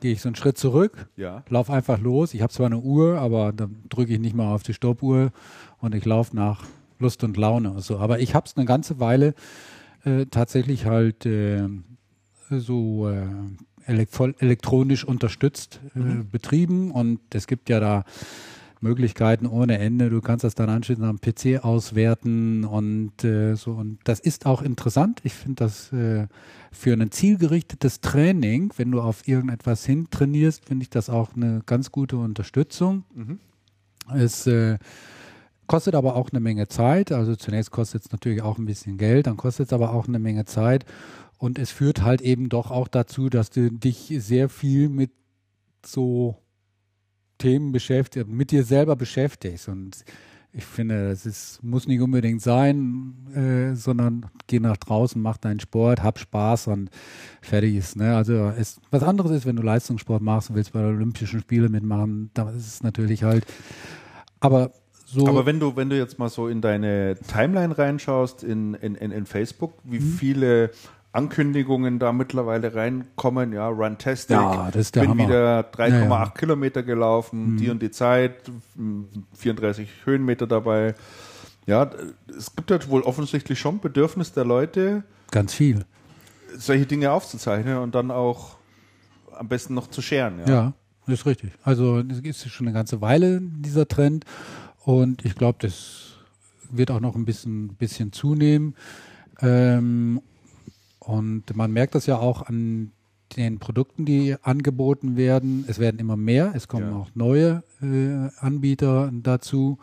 gehe 0.01 0.13
ich 0.13 0.21
so 0.21 0.29
einen 0.29 0.37
Schritt 0.37 0.59
zurück, 0.59 1.09
Ja. 1.17 1.43
laufe 1.49 1.73
einfach 1.73 1.99
los. 1.99 2.35
Ich 2.35 2.43
habe 2.43 2.53
zwar 2.53 2.67
eine 2.67 2.79
Uhr, 2.79 3.19
aber 3.19 3.53
dann 3.53 3.77
drücke 3.89 4.13
ich 4.13 4.21
nicht 4.21 4.37
mal 4.37 4.53
auf 4.55 4.63
die 4.63 4.75
Stoppuhr 4.75 5.31
und 5.81 5.95
ich 5.95 6.05
laufe 6.05 6.37
nach 6.37 6.65
Lust 6.99 7.25
und 7.25 7.37
Laune 7.37 7.71
und 7.71 7.81
so. 7.81 7.99
Aber 7.99 8.21
ich 8.21 8.35
habe 8.35 8.47
es 8.47 8.57
eine 8.57 8.67
ganze 8.67 9.01
Weile 9.01 9.35
äh, 10.05 10.27
tatsächlich 10.27 10.87
halt 10.87 11.27
äh, 11.27 11.69
so 12.51 13.09
äh, 13.09 13.27
elektronisch 13.87 15.05
unterstützt 15.05 15.81
äh, 15.95 16.23
betrieben 16.31 16.91
und 16.91 17.21
es 17.35 17.47
gibt 17.47 17.69
ja 17.69 17.81
da 17.81 18.05
Möglichkeiten 18.81 19.47
ohne 19.47 19.79
Ende. 19.79 20.11
Du 20.11 20.21
kannst 20.21 20.45
das 20.45 20.55
dann 20.55 20.69
anschließend 20.69 21.07
am 21.07 21.21
PC 21.21 21.65
auswerten 21.65 22.65
und 22.65 23.25
äh, 23.25 23.55
so. 23.55 23.73
Und 23.73 23.99
das 24.05 24.21
ist 24.21 24.47
auch 24.47 24.63
interessant. 24.63 25.21
Ich 25.25 25.35
finde 25.35 25.65
das 25.65 25.93
äh, 25.93 26.27
für 26.73 26.93
ein 26.93 27.11
zielgerichtetes 27.11 28.01
Training, 28.01 28.73
wenn 28.77 28.93
du 28.93 29.01
auf 29.01 29.27
irgendetwas 29.27 29.85
hin 29.87 30.09
trainierst, 30.11 30.67
finde 30.67 30.83
ich 30.83 30.91
das 30.91 31.09
auch 31.09 31.35
eine 31.35 31.63
ganz 31.65 31.91
gute 31.91 32.19
Unterstützung. 32.19 33.05
Es 34.15 34.47
äh, 34.47 34.79
kostet 35.67 35.95
aber 35.95 36.17
auch 36.17 36.31
eine 36.31 36.41
Menge 36.41 36.69
Zeit. 36.69 37.13
Also 37.13 37.37
zunächst 37.37 37.71
kostet 37.71 38.05
es 38.05 38.13
natürlich 38.13 38.43
auch 38.43 38.59
ein 38.59 38.67
bisschen 38.67 38.99
Geld, 38.99 39.27
dann 39.27 39.37
kostet 39.37 39.67
es 39.67 39.73
aber 39.73 39.93
auch 39.93 40.09
eine 40.09 40.19
Menge 40.19 40.45
Zeit. 40.45 40.85
Und 41.39 41.59
es 41.59 41.71
führt 41.71 42.03
halt 42.03 42.23
eben 42.23 42.49
doch 42.49 42.71
auch 42.71 42.89
dazu, 42.89 43.29
dass 43.29 43.51
du 43.51 43.71
dich 43.71 44.15
sehr 44.19 44.49
viel 44.49 44.89
mit 44.89 45.11
so 45.85 46.37
Themen 47.39 47.73
beschäftigt, 47.73 48.29
mit 48.29 48.51
dir 48.51 48.65
selber 48.65 48.97
beschäftigst. 48.97 49.69
Und 49.69 50.05
ich 50.53 50.65
finde, 50.65 51.11
das 51.11 51.27
ist, 51.27 51.63
muss 51.63 51.87
nicht 51.87 52.01
unbedingt 52.01 52.41
sein, 52.41 53.15
äh, 53.35 53.75
sondern 53.75 54.27
geh 54.47 54.59
nach 54.59 54.79
draußen, 54.79 55.21
mach 55.21 55.37
deinen 55.37 55.61
Sport, 55.61 56.03
hab 56.03 56.19
Spaß 56.19 56.69
und 56.69 56.89
fertig 57.43 57.75
ist. 57.77 57.97
Ne? 57.97 58.17
Also 58.17 58.53
es, 58.57 58.81
was 58.91 59.03
anderes 59.03 59.33
ist, 59.33 59.47
wenn 59.47 59.57
du 59.57 59.63
Leistungssport 59.63 60.23
machst 60.23 60.49
und 60.49 60.57
willst 60.57 60.73
bei 60.73 60.81
den 60.81 60.97
Olympischen 60.97 61.41
Spielen 61.41 61.71
mitmachen, 61.71 62.31
da 62.33 62.49
ist 62.51 62.67
es 62.67 62.83
natürlich 62.83 63.23
halt. 63.23 63.45
Aber 64.41 64.73
so. 65.09 65.27
Aber 65.29 65.47
wenn 65.47 65.61
du, 65.61 65.77
wenn 65.77 65.89
du 65.89 65.97
jetzt 65.97 66.19
mal 66.19 66.29
so 66.29 66.49
in 66.49 66.61
deine 66.61 67.17
Timeline 67.29 67.79
reinschaust, 67.79 68.43
in, 68.43 68.75
in, 68.75 68.95
in, 68.97 69.13
in 69.13 69.25
Facebook, 69.25 69.73
wie 69.85 70.01
Mhm. 70.01 70.13
viele 70.19 70.71
Ankündigungen 71.13 71.99
da 71.99 72.13
mittlerweile 72.13 72.75
reinkommen, 72.75 73.53
ja, 73.55 73.69
Runtastic, 73.69 74.37
Ja, 74.37 74.67
das 74.71 74.83
ist 74.83 74.97
der 74.97 75.03
bin 75.03 75.11
Hammer. 75.11 75.29
wieder 75.29 75.61
3,8 75.61 75.89
Ja, 75.91 76.09
ja. 76.09 76.27
Kilometer 76.31 76.83
gelaufen, 76.83 77.57
die 77.57 77.71
und 77.71 77.81
die 77.81 77.91
Zeit, 77.91 78.35
m, 78.77 79.09
34 79.35 79.89
Höhenmeter 80.05 80.47
dabei. 80.47 80.95
Ja, 81.67 81.89
es 82.37 82.55
gibt 82.55 82.71
halt 82.71 82.89
wohl 82.91 83.01
offensichtlich 83.03 83.59
schon 83.59 83.81
Bedürfnis 83.81 84.33
der 84.33 84.45
Leute, 84.45 85.05
ganz 85.31 85.55
viel. 85.55 85.85
solche 86.57 86.85
Dinge 86.87 87.11
aufzuzeichnen 87.13 87.79
und 87.79 87.95
dann 87.95 88.11
auch 88.11 88.57
am 89.39 89.49
besten 89.49 89.73
noch 89.75 89.87
zu 89.89 90.03
scheren. 90.03 90.41
Ja. 90.41 90.47
Ja, 90.49 90.73
das 91.07 91.21
ist 91.21 91.27
richtig. 91.27 91.53
Also 91.65 92.01
es 92.01 92.19
ist 92.21 92.49
schon 92.51 92.67
eine 92.67 92.75
ganze 92.75 93.01
Weile 93.01 93.41
dieser 93.41 93.89
Trend 93.89 94.25
und 94.87 95.25
ich 95.25 95.35
glaube, 95.35 95.59
das 95.61 96.15
wird 96.71 96.93
auch 96.93 97.01
noch 97.01 97.17
ein 97.17 97.25
bisschen, 97.25 97.69
bisschen 97.75 98.13
zunehmen. 98.13 98.77
Ähm, 99.41 100.23
und 101.01 101.57
man 101.57 101.73
merkt 101.73 101.97
das 101.97 102.07
ja 102.07 102.19
auch 102.19 102.43
an 102.43 102.93
den 103.37 103.59
Produkten, 103.59 104.05
die 104.05 104.37
angeboten 104.43 105.17
werden. 105.17 105.65
Es 105.67 105.81
werden 105.81 105.99
immer 105.99 106.17
mehr, 106.17 106.53
es 106.55 106.69
kommen 106.69 106.91
Ja. 106.91 106.97
auch 106.97 107.11
neue 107.17 107.65
äh, 107.83 108.29
Anbieter 108.39 109.11
dazu. 109.13 109.79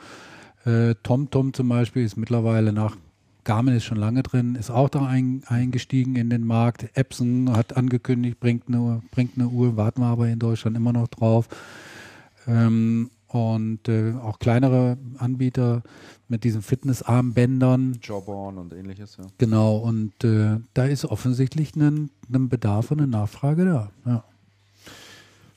Äh, 0.66 0.96
TomTom 1.04 1.54
zum 1.54 1.68
Beispiel 1.68 2.06
ist 2.06 2.16
mittlerweile 2.16 2.72
nach 2.72 2.96
Garmin 3.44 3.76
ist 3.76 3.84
schon 3.84 3.98
lange 3.98 4.24
drin, 4.24 4.56
ist 4.56 4.72
auch 4.72 4.88
da 4.88 5.06
ein, 5.06 5.44
eingestiegen 5.48 6.16
in 6.16 6.30
den 6.30 6.48
Markt. 6.48 6.88
Epson 6.94 7.52
hat 7.52 7.76
angekündigt, 7.76 8.40
bringt 8.40 8.70
eine, 8.70 9.02
bringt 9.12 9.32
eine 9.38 9.50
Uhr, 9.50 9.76
warten 9.76 10.00
wir 10.00 10.08
aber 10.08 10.30
in 10.30 10.40
Deutschland 10.40 10.78
immer 10.78 10.94
noch 10.94 11.10
drauf. 11.10 11.50
Ähm, 12.48 13.10
und 13.34 13.90
äh, 13.90 14.14
auch 14.22 14.40
kleinere 14.40 14.98
Anbieter 15.18 15.82
mit 16.28 16.44
diesen 16.44 16.62
Fitnessarmbändern. 16.62 18.00
Jawbone 18.02 18.60
und 18.60 18.74
ähnliches, 18.74 19.18
ja. 19.18 19.26
Genau, 19.38 19.78
und 19.78 20.24
äh, 20.24 20.60
da 20.74 20.86
ist 20.86 21.06
offensichtlich 21.06 21.76
ein, 21.76 22.12
ein 22.32 22.50
Bedarf 22.50 22.92
und 22.92 23.00
eine 23.00 23.08
Nachfrage 23.08 23.66
da. 23.66 23.92
Ja. 24.06 24.24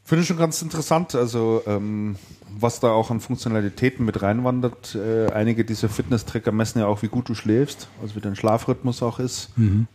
Finde 0.05 0.23
ich 0.23 0.28
schon 0.28 0.39
ganz 0.39 0.62
interessant, 0.62 1.15
also 1.15 1.62
ähm, 1.66 2.16
was 2.57 2.81
da 2.81 2.93
auch 2.93 3.11
an 3.11 3.20
Funktionalitäten 3.20 4.07
mit 4.07 4.23
reinwandert. 4.23 4.94
Äh, 4.94 5.32
einige 5.32 5.65
dieser 5.65 5.89
Fitness-Tracker 5.89 6.53
messen 6.53 6.78
ja 6.78 6.86
auch, 6.86 7.03
wie 7.03 7.09
gut 7.09 7.28
du 7.28 7.35
schläfst, 7.35 7.89
also 8.01 8.15
wie 8.15 8.20
dein 8.20 8.36
Schlafrhythmus 8.36 9.03
auch 9.03 9.19
ist, 9.19 9.51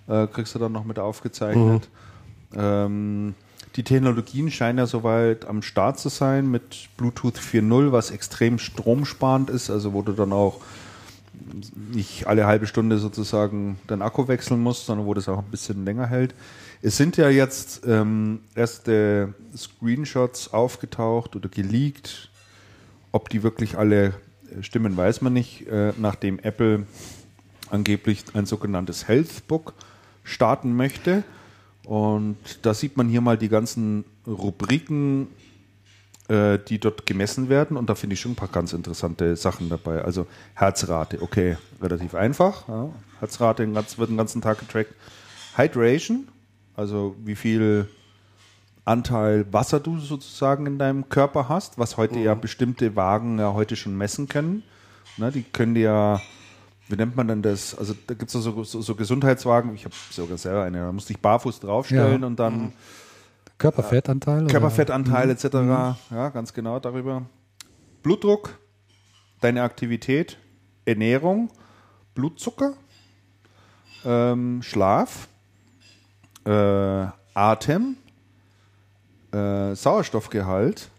äh, 0.07 0.27
kriegst 0.27 0.53
du 0.53 0.59
dann 0.59 0.73
noch 0.73 0.83
mit 0.83 0.99
aufgezeichnet. 0.99 1.89
Ähm, 2.53 3.35
die 3.75 3.83
Technologien 3.83 4.51
scheinen 4.51 4.79
ja 4.79 4.85
soweit 4.85 5.45
am 5.45 5.61
Start 5.61 5.99
zu 5.99 6.09
sein 6.09 6.49
mit 6.49 6.89
Bluetooth 6.97 7.37
4.0, 7.37 7.91
was 7.91 8.11
extrem 8.11 8.59
stromsparend 8.59 9.49
ist, 9.49 9.69
also 9.69 9.93
wo 9.93 10.01
du 10.01 10.11
dann 10.11 10.33
auch 10.33 10.61
nicht 11.91 12.27
alle 12.27 12.45
halbe 12.45 12.67
Stunde 12.67 12.97
sozusagen 12.97 13.79
deinen 13.87 14.01
Akku 14.01 14.27
wechseln 14.27 14.61
musst, 14.61 14.85
sondern 14.85 15.07
wo 15.07 15.13
das 15.13 15.29
auch 15.29 15.39
ein 15.39 15.51
bisschen 15.51 15.85
länger 15.85 16.07
hält. 16.07 16.35
Es 16.81 16.97
sind 16.97 17.17
ja 17.17 17.29
jetzt 17.29 17.83
ähm, 17.85 18.41
erste 18.55 19.33
Screenshots 19.55 20.53
aufgetaucht 20.53 21.35
oder 21.35 21.47
geleakt. 21.47 22.29
Ob 23.11 23.29
die 23.29 23.43
wirklich 23.43 23.77
alle 23.77 24.13
äh, 24.49 24.63
stimmen, 24.63 24.97
weiß 24.97 25.21
man 25.21 25.33
nicht. 25.33 25.67
Äh, 25.67 25.93
nachdem 25.97 26.39
Apple 26.39 26.85
angeblich 27.69 28.23
ein 28.33 28.45
sogenanntes 28.45 29.07
Health 29.07 29.47
Book 29.47 29.73
starten 30.23 30.75
möchte. 30.75 31.23
Und 31.85 32.37
da 32.61 32.73
sieht 32.73 32.97
man 32.97 33.09
hier 33.09 33.21
mal 33.21 33.37
die 33.37 33.49
ganzen 33.49 34.05
Rubriken, 34.27 35.27
äh, 36.27 36.59
die 36.67 36.79
dort 36.79 37.05
gemessen 37.05 37.49
werden. 37.49 37.77
Und 37.77 37.89
da 37.89 37.95
finde 37.95 38.13
ich 38.13 38.21
schon 38.21 38.33
ein 38.33 38.35
paar 38.35 38.47
ganz 38.47 38.73
interessante 38.73 39.35
Sachen 39.35 39.69
dabei. 39.69 40.03
Also 40.03 40.27
Herzrate, 40.53 41.21
okay, 41.21 41.57
relativ 41.81 42.15
einfach. 42.15 42.67
Ja. 42.67 42.89
Herzrate 43.19 43.67
wird 43.97 44.09
den 44.09 44.17
ganzen 44.17 44.41
Tag 44.41 44.59
getrackt. 44.59 44.93
Hydration, 45.55 46.27
also 46.75 47.15
wie 47.23 47.35
viel 47.35 47.87
Anteil 48.85 49.45
Wasser 49.51 49.79
du 49.79 49.99
sozusagen 49.99 50.65
in 50.65 50.79
deinem 50.79 51.09
Körper 51.09 51.49
hast, 51.49 51.77
was 51.77 51.97
heute 51.97 52.19
ja 52.19 52.33
bestimmte 52.33 52.95
Wagen 52.95 53.37
ja 53.37 53.53
heute 53.53 53.75
schon 53.75 53.97
messen 53.97 54.27
können. 54.27 54.63
Ne, 55.17 55.31
die 55.31 55.43
können 55.43 55.75
dir 55.75 55.81
ja, 55.81 56.21
wie 56.91 56.95
nennt 56.95 57.15
man 57.15 57.27
denn 57.27 57.41
das? 57.41 57.77
Also 57.77 57.93
da 58.07 58.13
gibt 58.13 58.33
es 58.33 58.43
so, 58.43 58.63
so, 58.63 58.81
so 58.81 58.95
Gesundheitswagen, 58.95 59.73
ich 59.73 59.85
habe 59.85 59.95
sogar 60.11 60.37
selber 60.37 60.63
eine, 60.63 60.79
da 60.79 60.91
musste 60.91 61.13
ich 61.13 61.19
barfuß 61.19 61.59
draufstellen 61.61 62.21
Ja. 62.21 62.27
und 62.27 62.39
dann 62.39 62.73
Körperfettanteil? 63.57 64.43
oder? 64.43 64.51
Körperfettanteil 64.51 65.29
etc. 65.29 65.45
Ja, 66.11 66.29
ganz 66.33 66.53
genau 66.53 66.79
darüber. 66.79 67.23
Blutdruck, 68.03 68.57
deine 69.39 69.61
Aktivität, 69.63 70.37
Ernährung, 70.85 71.49
Blutzucker, 72.15 72.73
ähm, 74.03 74.61
Schlaf, 74.63 75.27
äh, 76.45 77.05
Atem, 77.35 77.97
äh, 79.31 79.75
Sauerstoffgehalt 79.75 80.89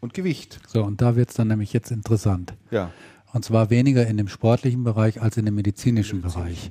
und 0.00 0.14
Gewicht. 0.14 0.60
So, 0.66 0.82
und 0.84 1.00
da 1.02 1.16
wird 1.16 1.28
es 1.28 1.34
dann 1.36 1.48
nämlich 1.48 1.72
jetzt 1.72 1.90
interessant. 1.90 2.54
Ja. 2.70 2.90
Und 3.32 3.44
zwar 3.44 3.70
weniger 3.70 4.06
in 4.06 4.16
dem 4.16 4.28
sportlichen 4.28 4.84
Bereich 4.84 5.20
als 5.20 5.36
in 5.36 5.44
dem 5.44 5.54
medizinischen 5.54 6.22
Bereich. 6.22 6.70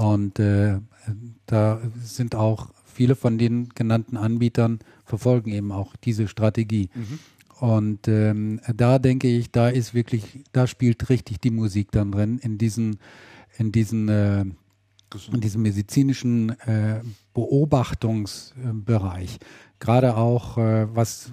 Und 0.00 0.38
äh, 0.38 0.78
da 1.46 1.80
sind 2.02 2.34
auch 2.34 2.68
viele 2.84 3.16
von 3.16 3.38
den 3.38 3.70
genannten 3.70 4.16
Anbietern 4.16 4.80
verfolgen 5.04 5.50
eben 5.50 5.72
auch 5.72 5.96
diese 5.96 6.28
Strategie. 6.28 6.90
Und 7.60 8.08
ähm, 8.08 8.60
da 8.74 8.98
denke 8.98 9.28
ich, 9.28 9.50
da 9.50 9.68
ist 9.68 9.94
wirklich, 9.94 10.40
da 10.52 10.66
spielt 10.66 11.08
richtig 11.08 11.40
die 11.40 11.50
Musik 11.50 11.92
dann 11.92 12.12
drin 12.12 12.38
in 12.38 12.58
diesen, 12.58 12.98
in 13.58 13.72
diesen, 13.72 14.08
äh, 14.08 14.44
in 15.32 15.40
diesem 15.40 15.62
medizinischen 15.62 16.50
äh, 16.60 17.00
Beobachtungsbereich. 17.32 19.38
Gerade 19.78 20.16
auch 20.16 20.58
äh, 20.58 20.94
was 20.94 21.32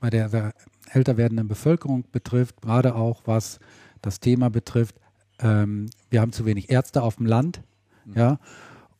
bei 0.00 0.10
der, 0.10 0.28
der 0.28 0.52
älter 0.90 1.16
werdenden 1.16 1.48
Bevölkerung 1.48 2.04
betrifft, 2.12 2.62
gerade 2.62 2.94
auch 2.94 3.22
was 3.24 3.58
das 4.02 4.20
Thema 4.20 4.50
betrifft. 4.50 4.96
Ähm, 5.40 5.90
wir 6.10 6.20
haben 6.20 6.32
zu 6.32 6.44
wenig 6.44 6.70
Ärzte 6.70 7.02
auf 7.02 7.16
dem 7.16 7.26
Land, 7.26 7.62
ja, 8.14 8.38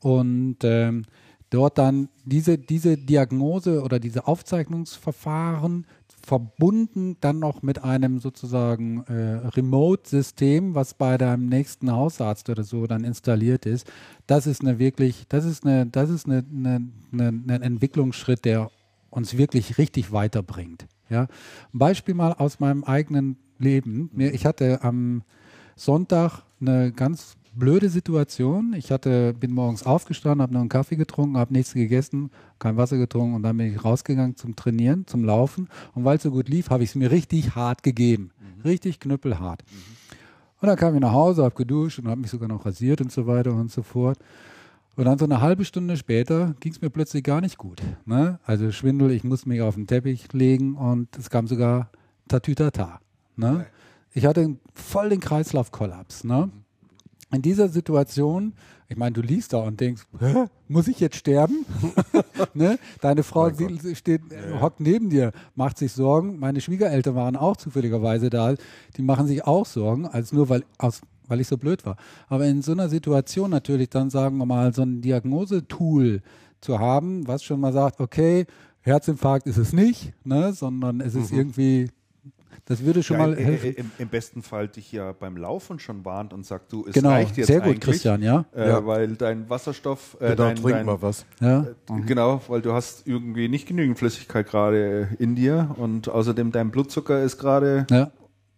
und 0.01 0.59
ähm, 0.63 1.05
dort 1.51 1.79
dann 1.79 2.09
diese, 2.25 2.59
diese 2.59 2.97
Diagnose 2.97 3.83
oder 3.83 3.99
diese 3.99 4.27
Aufzeichnungsverfahren 4.27 5.87
verbunden 6.23 7.17
dann 7.21 7.39
noch 7.39 7.63
mit 7.63 7.83
einem 7.83 8.19
sozusagen 8.21 9.03
äh, 9.05 9.47
Remote-System, 9.49 10.75
was 10.75 10.93
bei 10.93 11.17
deinem 11.17 11.47
nächsten 11.47 11.91
Hausarzt 11.91 12.51
oder 12.51 12.65
so 12.65 12.87
dann 12.87 13.03
installiert 13.03 13.65
ist, 13.65 13.91
das 14.27 14.47
ist 14.47 14.61
eine 14.61 14.79
wirklich, 14.79 15.27
das 15.29 15.47
ist 15.47 15.65
eine, 15.65 15.87
das 15.87 16.11
ist 16.11 16.27
eine, 16.27 16.45
eine, 16.53 16.91
eine, 17.13 17.29
ein 17.29 17.63
Entwicklungsschritt, 17.63 18.45
der 18.45 18.71
uns 19.11 19.39
wirklich 19.39 19.79
richtig 19.79 20.13
weiterbringt. 20.13 20.87
Ja, 21.09 21.23
ein 21.23 21.79
Beispiel 21.79 22.15
mal 22.15 22.35
aus 22.35 22.61
meinem 22.61 22.85
eigenen 22.85 23.39
Leben. 23.59 24.11
Ich 24.17 24.47
hatte 24.47 24.83
am 24.83 25.23
Sonntag 25.77 26.43
eine 26.61 26.93
ganz 26.93 27.37
blöde 27.55 27.89
Situation. 27.89 28.75
Ich 28.77 28.91
hatte, 28.91 29.35
bin 29.35 29.53
morgens 29.53 29.85
aufgestanden, 29.85 30.43
habe 30.43 30.53
noch 30.53 30.61
einen 30.61 30.69
Kaffee 30.69 30.97
getrunken, 30.97 31.37
habe 31.37 31.53
nichts 31.53 31.75
gegessen, 31.75 32.31
kein 32.59 32.77
Wasser 32.77 32.99
getrunken 32.99 33.35
und 33.35 33.43
dann 33.43 33.57
bin 33.57 33.73
ich 33.73 33.85
rausgegangen 33.85 34.37
zum 34.37 34.57
Trainieren, 34.57 35.07
zum 35.07 35.25
Laufen. 35.25 35.69
Und 35.95 36.05
weil 36.05 36.17
es 36.17 36.23
so 36.23 36.31
gut 36.31 36.49
lief, 36.49 36.71
habe 36.71 36.85
ich 36.85 36.91
es 36.91 36.95
mir 36.95 37.11
richtig 37.11 37.55
hart 37.55 37.83
gegeben. 37.83 38.31
Richtig 38.65 39.01
knüppelhart. 39.01 39.63
Und 40.61 40.69
dann 40.69 40.77
kam 40.77 40.95
ich 40.95 41.01
nach 41.01 41.13
Hause, 41.13 41.45
habe 41.45 41.55
geduscht 41.55 41.99
und 42.01 42.09
habe 42.09 42.21
mich 42.21 42.31
sogar 42.31 42.49
noch 42.49 42.67
rasiert 42.67 43.01
und 43.01 43.13
so 43.13 43.27
weiter 43.27 43.53
und 43.53 43.71
so 43.71 43.83
fort. 43.83 44.19
Und 44.97 45.05
dann 45.05 45.19
so 45.19 45.25
eine 45.25 45.41
halbe 45.41 45.65
Stunde 45.65 45.97
später 45.97 46.57
ging 46.59 46.73
es 46.73 46.81
mir 46.81 46.91
plötzlich 46.91 47.23
gar 47.23 47.41
nicht 47.41 47.57
gut. 47.57 47.81
Ne? 48.05 48.41
Also 48.45 48.73
Schwindel, 48.73 49.13
ich 49.13 49.23
musste 49.23 49.49
mich 49.49 49.63
auf 49.63 49.77
den 49.77 49.87
Teppich 49.87 50.33
legen 50.33 50.75
und 50.75 51.17
es 51.17 51.31
kam 51.31 51.47
sogar 51.47 51.91
Tatütata. 52.27 53.01
Ne? 53.39 53.67
Ich 54.13 54.27
hatte 54.27 54.57
voll 54.75 55.11
den 55.11 55.21
Kreislaufkollaps. 55.21 56.25
Ne? 56.25 56.51
In 57.33 57.43
dieser 57.43 57.69
Situation, 57.69 58.55
ich 58.89 58.97
meine, 58.97 59.13
du 59.13 59.21
liest 59.21 59.53
da 59.53 59.59
und 59.59 59.81
denkst, 59.81 60.07
Hä? 60.19 60.47
muss 60.67 60.89
ich 60.89 60.99
jetzt 60.99 61.17
sterben? 61.17 61.65
ne? 62.55 62.79
Deine 63.01 63.23
Frau 63.23 63.51
sie- 63.51 63.95
steht, 63.95 64.33
äh, 64.33 64.61
hockt 64.61 64.81
neben 64.81 65.11
dir, 65.11 65.33
macht 65.55 65.79
sich 65.79 65.93
Sorgen. 65.93 66.39
Meine 66.39 66.61
Schwiegereltern 66.61 67.15
waren 67.15 67.37
auch 67.37 67.57
zufälligerweise 67.57 68.31
da. 68.31 68.55
Die 68.97 69.03
machen 69.03 69.27
sich 69.27 69.47
auch 69.47 69.67
Sorgen, 69.67 70.07
als 70.07 70.33
nur 70.33 70.49
weil 70.49 70.65
aus 70.79 71.01
weil 71.31 71.41
ich 71.43 71.47
so 71.47 71.59
blöd 71.59 71.85
war. 71.85 71.97
Aber 72.29 72.47
in 72.47 72.63
so 72.63 72.73
einer 72.73 72.89
Situation 72.89 73.51
natürlich 73.51 73.91
dann, 73.91 74.09
sagen 74.09 74.39
wir 74.39 74.47
mal, 74.47 74.73
so 74.73 74.81
ein 74.81 75.03
Diagnosetool 75.03 76.23
zu 76.63 76.79
haben, 76.79 77.29
was 77.29 77.43
schon 77.45 77.61
mal 77.61 77.75
sagt, 77.75 78.01
okay, 78.01 78.47
Herzinfarkt 78.81 79.47
ist 79.47 79.59
es 79.59 79.75
nicht, 79.75 80.15
ne, 80.25 80.55
sondern 80.55 81.03
es 81.03 81.15
ist 81.15 81.31
irgendwie, 81.31 81.91
das 82.67 82.85
würde 82.85 83.03
schon 83.03 83.19
Ja, 83.19 83.27
mal 83.27 83.33
im, 83.35 83.45
helfen. 83.45 83.75
im, 83.77 83.91
Im 83.99 84.09
besten 84.09 84.43
Fall 84.43 84.69
dich 84.69 84.93
ja 84.93 85.13
beim 85.13 85.37
Laufen 85.37 85.79
schon 85.79 86.05
warnt 86.05 86.33
und 86.33 86.45
sagt, 86.47 86.73
du, 86.73 86.87
es 86.87 86.95
Genau, 86.95 87.11
reicht 87.11 87.37
jetzt 87.37 87.47
sehr 87.47 87.61
gut, 87.61 87.81
Christian, 87.81 88.23
ja. 88.23 88.45
Äh, 88.55 88.69
Ja. 88.69 88.87
Weil 88.87 89.17
dein 89.17 89.49
Wasserstoff, 89.49 90.17
äh, 90.21 90.31
Genau, 90.31 90.37
dein, 90.37 90.57
trink 90.57 90.71
dein, 90.71 90.87
mal 90.87 91.01
was. 91.03 91.25
Ja. 91.41 91.67
Genau, 92.07 92.41
weil 92.49 92.61
du 92.63 92.73
hast 92.73 93.07
irgendwie 93.07 93.49
nicht 93.49 93.67
genügend 93.69 93.99
Flüssigkeit 93.99 94.47
gerade 94.49 95.09
in 95.19 95.35
dir 95.35 95.75
und 95.77 96.09
außerdem 96.09 96.53
dein 96.53 96.71
Blutzucker 96.71 97.23
ist 97.23 97.39
gerade 97.39 97.87
ja. 97.91 98.11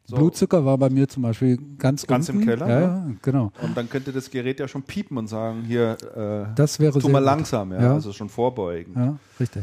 So. 0.07 0.17
Blutzucker 0.17 0.65
war 0.65 0.77
bei 0.77 0.91
mir 0.91 1.07
zum 1.07 1.23
Beispiel 1.23 1.57
ganz, 1.79 2.05
Ganz 2.05 2.29
im 2.31 2.39
unten. 2.39 2.49
Keller, 2.49 2.69
Ja, 2.69 2.81
ne? 2.81 2.83
ja, 3.11 3.15
genau. 3.23 3.53
und 3.63 3.77
dann 3.77 3.89
könnte 3.89 4.11
das 4.13 4.29
Gerät 4.29 4.59
ja 4.59 4.67
schon 4.67 4.83
piepen 4.83 5.17
und 5.17 5.29
sagen, 5.29 5.63
hier, 5.65 5.97
äh, 6.17 6.53
Das 6.57 6.81
wäre 6.81 6.99
tu 6.99 7.09
mal 7.09 7.21
gut. 7.21 7.27
langsam, 7.27 7.71
ja, 7.71 7.81
Ja. 7.81 7.93
also 7.95 8.13
schon 8.13 8.29
vorbeugen. 8.29 8.93
Ja, 8.97 9.17
richtig. 9.39 9.63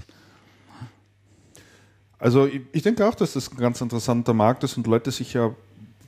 Also 2.19 2.49
ich, 2.71 2.81
denke 2.81 3.05
auch, 3.05 3.15
dass 3.15 3.33
das 3.33 3.51
ein 3.51 3.57
ganz 3.57 3.79
interessanter 3.81 4.33
Markt 4.33 4.63
ist 4.63 4.77
und 4.77 4.87
Leute 4.87 5.11
sich 5.11 5.33
ja 5.33 5.53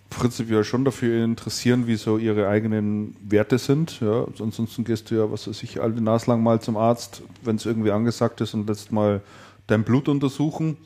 prinzipiell 0.09 0.63
schon 0.63 0.83
dafür 0.83 1.23
interessieren, 1.23 1.85
wie 1.85 1.95
so 1.95 2.17
ihre 2.17 2.47
eigenen 2.47 3.15
Werte 3.21 3.59
sind. 3.59 3.99
Ja, 4.01 4.25
ansonsten 4.39 4.83
gehst 4.83 5.11
du 5.11 5.15
ja, 5.15 5.31
was 5.31 5.47
weiß 5.47 5.61
ich, 5.61 5.81
alle 5.81 6.01
naslang 6.01 6.41
mal 6.41 6.61
zum 6.61 6.77
Arzt, 6.77 7.21
wenn 7.43 7.57
es 7.57 7.65
irgendwie 7.65 7.91
angesagt 7.91 8.41
ist 8.41 8.55
und 8.55 8.67
lässt 8.67 8.91
mal 8.91 9.21
dein 9.67 9.83
Blut 9.83 10.09
untersuchen. 10.09 10.77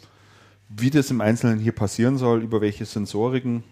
Wie 0.68 0.90
das 0.90 1.10
im 1.10 1.22
Einzelnen 1.22 1.60
hier 1.60 1.72
passieren 1.72 2.18
soll, 2.18 2.42
über 2.42 2.60
welche 2.60 2.86
Sensoriken, 2.86 3.64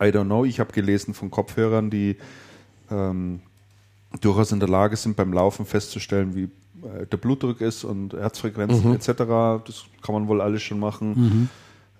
I 0.00 0.06
don't 0.06 0.24
know. 0.24 0.44
Ich 0.44 0.58
habe 0.58 0.72
gelesen 0.72 1.14
von 1.14 1.30
Kopfhörern, 1.30 1.90
die 1.90 2.16
ähm, 2.90 3.40
durchaus 4.20 4.50
in 4.50 4.58
der 4.58 4.68
Lage 4.68 4.96
sind, 4.96 5.16
beim 5.16 5.32
Laufen 5.32 5.66
festzustellen, 5.66 6.34
wie 6.34 6.48
der 7.10 7.16
Blutdruck 7.16 7.60
ist 7.60 7.84
und 7.84 8.12
Herzfrequenzen 8.12 8.94
etc. 8.94 9.08
Das 9.66 9.84
kann 10.02 10.14
man 10.14 10.28
wohl 10.28 10.40
alles 10.40 10.62
schon 10.62 10.78
machen. 10.80 11.48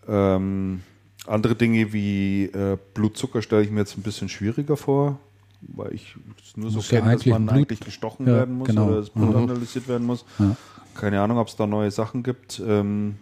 Ähm, 0.06 0.82
andere 1.26 1.54
Dinge 1.54 1.92
wie 1.92 2.44
äh, 2.46 2.76
Blutzucker 2.92 3.40
stelle 3.42 3.62
ich 3.62 3.70
mir 3.70 3.80
jetzt 3.80 3.96
ein 3.96 4.02
bisschen 4.02 4.28
schwieriger 4.28 4.76
vor, 4.76 5.18
weil 5.62 5.94
ich 5.94 6.16
es 6.42 6.56
nur 6.56 6.70
so 6.70 6.76
Muss 6.76 6.90
ja 6.90 6.98
kenne, 7.00 7.12
dass 7.12 7.20
eigentlich 7.22 7.32
man 7.32 7.46
Blut- 7.46 7.56
eigentlich 7.56 7.80
gestochen 7.80 8.26
Ja, 8.26 8.34
werden 8.34 8.58
muss 8.58 8.68
genau. 8.68 8.88
oder 8.88 8.96
das 8.96 9.10
Blut 9.10 9.30
Mhm. 9.30 9.36
analysiert 9.36 9.88
werden 9.88 10.06
muss. 10.06 10.24
Ja. 10.38 10.54
Keine 10.94 11.20
Ahnung, 11.20 11.38
ob 11.38 11.48
es 11.48 11.56
da 11.56 11.66
neue 11.66 11.90
Sachen 11.90 12.22
gibt. 12.22 12.62
Ähm, 12.64 13.16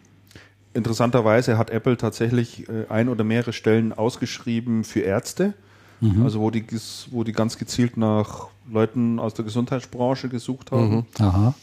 interessanterweise 0.75 1.59
hat 1.59 1.71
Apple 1.71 1.97
tatsächlich 1.97 2.69
äh, 2.69 2.87
ein 2.89 3.09
oder 3.09 3.25
mehrere 3.25 3.53
Stellen 3.53 3.93
ausgeschrieben 3.93 4.85
für 4.85 5.01
Ärzte, 5.01 5.55
Mhm. 6.03 6.25
also 6.25 6.41
wo 6.41 6.51
die, 6.51 6.65
wo 7.13 7.23
die 7.23 7.33
ganz 7.33 7.57
gezielt 7.57 7.97
nach 7.97 8.49
Leuten 8.69 9.21
aus 9.21 9.35
der 9.35 9.45
Gesundheitsbranche 9.45 10.29
gesucht 10.29 10.73
haben. 10.73 11.07
Aha. 11.19 11.55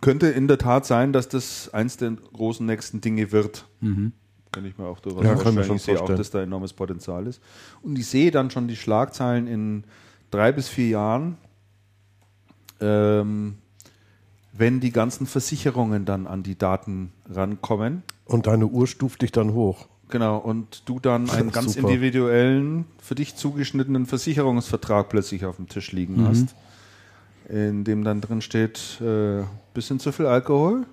Könnte 0.00 0.28
in 0.28 0.48
der 0.48 0.56
Tat 0.58 0.86
sein, 0.86 1.12
dass 1.12 1.28
das 1.28 1.72
eins 1.72 1.98
der 1.98 2.12
großen 2.32 2.64
nächsten 2.64 3.00
Dinge 3.02 3.30
wird. 3.30 3.66
Mhm. 3.80 4.12
Kann 4.52 4.64
ich 4.64 4.78
mir 4.78 4.86
auch 4.86 5.00
durchaus 5.00 5.22
Ja, 5.24 5.34
vorstellen. 5.36 5.64
schon 5.66 5.76
ich 5.76 5.82
sehe 5.82 6.00
auch, 6.00 6.06
dass 6.14 6.30
da 6.30 6.40
enormes 6.42 6.72
Potenzial 6.72 7.26
ist. 7.26 7.42
Und 7.82 7.98
ich 7.98 8.06
sehe 8.06 8.30
dann 8.30 8.50
schon 8.50 8.68
die 8.68 8.76
Schlagzeilen 8.76 9.46
in 9.46 9.84
drei 10.30 10.50
bis 10.52 10.68
vier 10.68 10.88
Jahren, 10.88 11.36
ähm, 12.80 13.56
wenn 14.52 14.80
die 14.80 14.92
ganzen 14.92 15.26
Versicherungen 15.26 16.04
dann 16.04 16.26
an 16.26 16.42
die 16.42 16.56
Daten 16.56 17.12
rankommen. 17.28 18.02
Und 18.24 18.46
deine 18.46 18.66
Uhr 18.66 18.86
stuft 18.86 19.22
dich 19.22 19.32
dann 19.32 19.52
hoch. 19.52 19.88
Genau, 20.10 20.38
und 20.38 20.82
du 20.88 21.00
dann 21.00 21.28
einen 21.30 21.50
ganz 21.50 21.74
Super. 21.74 21.88
individuellen, 21.88 22.84
für 23.00 23.14
dich 23.14 23.36
zugeschnittenen 23.36 24.06
Versicherungsvertrag 24.06 25.08
plötzlich 25.08 25.44
auf 25.44 25.56
dem 25.56 25.68
Tisch 25.68 25.92
liegen 25.92 26.26
hast, 26.28 26.54
in 27.48 27.84
dem 27.84 28.04
dann 28.04 28.20
drin 28.20 28.40
steht, 28.40 29.00
äh, 29.00 29.42
bisschen 29.74 29.98
zu 29.98 30.12
viel 30.12 30.26
Alkohol, 30.26 30.86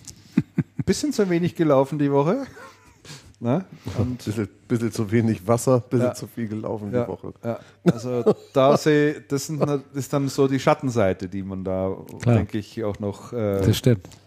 bisschen 0.86 1.12
zu 1.12 1.28
wenig 1.28 1.54
gelaufen 1.54 1.98
die 1.98 2.10
Woche. 2.12 2.46
Na? 3.40 3.66
Und 3.98 4.24
bisschen, 4.24 4.48
bisschen 4.66 4.92
zu 4.92 5.10
wenig 5.10 5.46
Wasser, 5.46 5.80
bisschen 5.80 6.06
Ja. 6.06 6.14
zu 6.14 6.26
viel 6.26 6.48
gelaufen 6.48 6.90
Ja, 6.92 7.02
die 7.04 7.08
Woche. 7.10 7.34
ja. 7.44 7.58
Also 7.84 8.34
da 8.54 8.78
sehe 8.78 9.20
das, 9.28 9.46
sind, 9.48 9.60
das 9.60 9.82
ist 9.92 10.10
dann 10.12 10.28
so 10.28 10.48
die 10.48 10.58
Schattenseite, 10.58 11.28
die 11.28 11.42
man 11.42 11.62
da, 11.62 11.94
Klar. 12.22 12.36
denke 12.36 12.56
ich, 12.56 12.82
auch 12.82 12.98
noch 12.98 13.34
äh, 13.34 13.60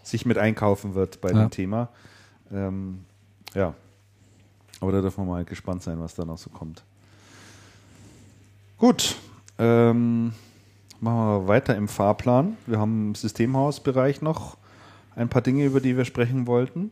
sich 0.04 0.26
mit 0.26 0.38
einkaufen 0.38 0.94
wird 0.94 1.20
bei 1.20 1.32
dem 1.32 1.50
Thema. 1.50 1.88
Ähm, 2.52 3.00
ja. 3.54 3.74
Aber 4.80 4.92
da 4.92 5.00
dürfen 5.00 5.24
wir 5.24 5.30
mal 5.30 5.44
gespannt 5.44 5.82
sein, 5.82 6.00
was 6.00 6.14
da 6.14 6.24
noch 6.24 6.38
so 6.38 6.50
kommt. 6.50 6.82
Gut. 8.78 9.16
Ähm, 9.58 10.32
machen 11.00 11.18
wir 11.18 11.48
weiter 11.48 11.76
im 11.76 11.86
Fahrplan. 11.86 12.56
Wir 12.66 12.78
haben 12.78 13.08
im 13.08 13.14
Systemhausbereich 13.14 14.22
noch 14.22 14.56
ein 15.14 15.28
paar 15.28 15.42
Dinge, 15.42 15.66
über 15.66 15.80
die 15.80 15.96
wir 15.96 16.04
sprechen 16.04 16.46
wollten. 16.46 16.90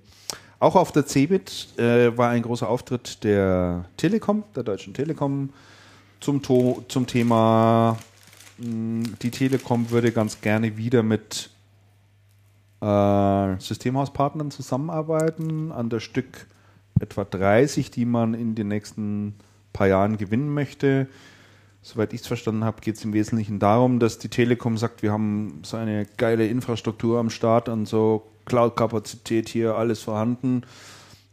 Auch 0.60 0.74
auf 0.74 0.92
der 0.92 1.06
CeBIT 1.06 1.78
äh, 1.78 2.16
war 2.16 2.30
ein 2.30 2.42
großer 2.42 2.68
Auftritt 2.68 3.22
der 3.24 3.84
Telekom, 3.96 4.42
der 4.56 4.64
Deutschen 4.64 4.92
Telekom, 4.92 5.50
zum, 6.20 6.42
to 6.42 6.84
zum 6.88 7.06
Thema, 7.06 7.96
mh, 8.58 9.10
die 9.22 9.30
Telekom 9.30 9.90
würde 9.90 10.10
ganz 10.10 10.40
gerne 10.40 10.76
wieder 10.76 11.04
mit 11.04 11.50
äh, 12.80 13.56
Systemhauspartnern 13.60 14.50
zusammenarbeiten, 14.50 15.70
an 15.70 15.90
der 15.90 16.00
Stück 16.00 16.46
etwa 17.00 17.24
30, 17.24 17.90
die 17.90 18.04
man 18.04 18.34
in 18.34 18.54
den 18.54 18.68
nächsten 18.68 19.34
paar 19.72 19.88
Jahren 19.88 20.16
gewinnen 20.16 20.52
möchte. 20.52 21.06
Soweit 21.82 22.12
ich 22.12 22.22
es 22.22 22.26
verstanden 22.26 22.64
habe, 22.64 22.80
geht 22.80 22.96
es 22.96 23.04
im 23.04 23.12
Wesentlichen 23.12 23.58
darum, 23.58 23.98
dass 23.98 24.18
die 24.18 24.28
Telekom 24.28 24.76
sagt, 24.76 25.02
wir 25.02 25.12
haben 25.12 25.60
so 25.62 25.76
eine 25.76 26.06
geile 26.16 26.46
Infrastruktur 26.46 27.18
am 27.18 27.30
Start 27.30 27.68
und 27.68 27.86
so 27.86 28.26
Cloud-Kapazität 28.44 29.48
hier, 29.48 29.76
alles 29.76 30.02
vorhanden. 30.02 30.62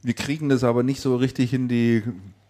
Wir 0.04 0.14
kriegen 0.14 0.50
das 0.50 0.64
aber 0.64 0.84
nicht 0.84 1.02
so 1.02 1.16
richtig 1.16 1.54
in 1.54 1.68
die 1.68 2.04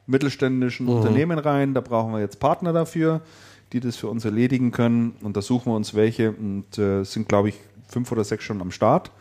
mittelständischen 0.07 0.87
Unternehmen 0.87 1.39
rein. 1.39 1.73
Da 1.73 1.81
brauchen 1.81 2.11
wir 2.11 2.19
jetzt 2.19 2.39
Partner 2.39 2.73
dafür, 2.73 3.21
die 3.73 3.79
das 3.79 3.95
für 3.95 4.07
uns 4.07 4.25
erledigen 4.25 4.71
können. 4.71 5.15
Und 5.21 5.37
da 5.37 5.41
suchen 5.41 5.71
wir 5.71 5.75
uns 5.75 5.93
welche 5.93 6.31
und 6.31 6.77
äh, 6.77 7.03
sind, 7.03 7.29
glaube 7.29 7.49
ich, 7.49 7.55
fünf 7.87 8.11
oder 8.11 8.23
sechs 8.23 8.43
schon 8.43 8.61
am 8.61 8.71
Start, 8.71 9.11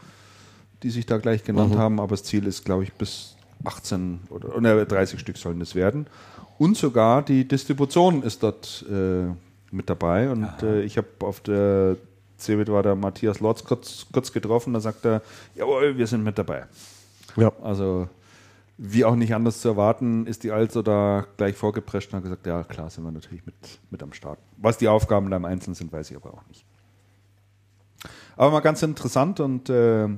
die 0.83 0.91
sich 0.91 1.07
da 1.07 1.19
gleich 1.19 1.45
genannt 1.45 1.77
haben. 1.77 2.01
Aber 2.01 2.11
das 2.11 2.25
Ziel 2.25 2.47
ist, 2.47 2.65
glaube 2.65 2.83
ich, 2.83 2.93
bis 2.93 3.34
18 3.65 4.21
oder, 4.31 4.57
oder 4.57 4.85
30 4.85 5.19
Stück 5.19 5.37
sollen 5.37 5.61
das 5.61 5.75
werden. 5.75 6.07
Und 6.59 6.77
sogar 6.77 7.23
die 7.23 7.47
Distribution 7.47 8.23
ist 8.23 8.43
dort 8.43 8.85
äh, 8.91 9.27
mit 9.71 9.91
dabei. 9.91 10.31
Und 10.31 10.63
äh, 10.63 10.83
ich 10.83 10.97
habe 10.97 11.09
auf 11.21 11.41
der 11.41 11.97
CeBIT 12.39 12.69
war 12.71 12.83
der 12.83 12.95
Matthias 12.95 13.41
Lorz 13.41 13.65
kurz, 13.65 14.07
kurz 14.13 14.33
getroffen, 14.33 14.73
da 14.75 14.81
sagt 14.81 15.05
er, 15.05 15.23
jawohl, 15.55 15.97
wir 15.97 16.07
sind 16.07 16.25
mit 16.25 16.39
dabei. 16.39 16.67
Ja. 17.37 17.53
Also 17.63 18.09
wie 18.77 19.05
auch 19.05 19.15
nicht 19.15 19.35
anders 19.35 19.61
zu 19.61 19.69
erwarten, 19.69 20.27
ist 20.27 20.43
die 20.43 20.51
Also 20.51 20.83
da 20.83 21.27
gleich 21.37 21.57
vorgeprescht 21.57 22.13
und 22.13 22.17
hat 22.17 22.25
gesagt, 22.25 22.47
ja 22.47 22.65
klar, 22.65 22.91
sind 22.91 23.05
wir 23.05 23.13
natürlich 23.13 23.47
mit, 23.47 23.55
mit 23.91 24.03
am 24.03 24.13
Start. 24.13 24.39
Was 24.57 24.79
die 24.79 24.89
Aufgaben 24.89 25.31
da 25.31 25.37
im 25.37 25.45
Einzelnen 25.45 25.75
sind, 25.75 25.93
weiß 25.93 26.11
ich 26.11 26.17
aber 26.17 26.35
auch 26.35 26.47
nicht. 26.49 26.65
Aber 28.37 28.51
mal 28.51 28.61
ganz 28.61 28.83
interessant 28.83 29.39
und 29.39 29.71
äh, 29.71 30.09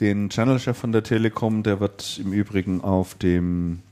den 0.00 0.30
Channel-Chef 0.30 0.76
von 0.76 0.92
der 0.92 1.02
Telekom, 1.02 1.62
der 1.62 1.80
wird 1.80 2.18
im 2.18 2.32
Übrigen 2.32 2.82
auf 2.82 3.14
dem 3.14 3.82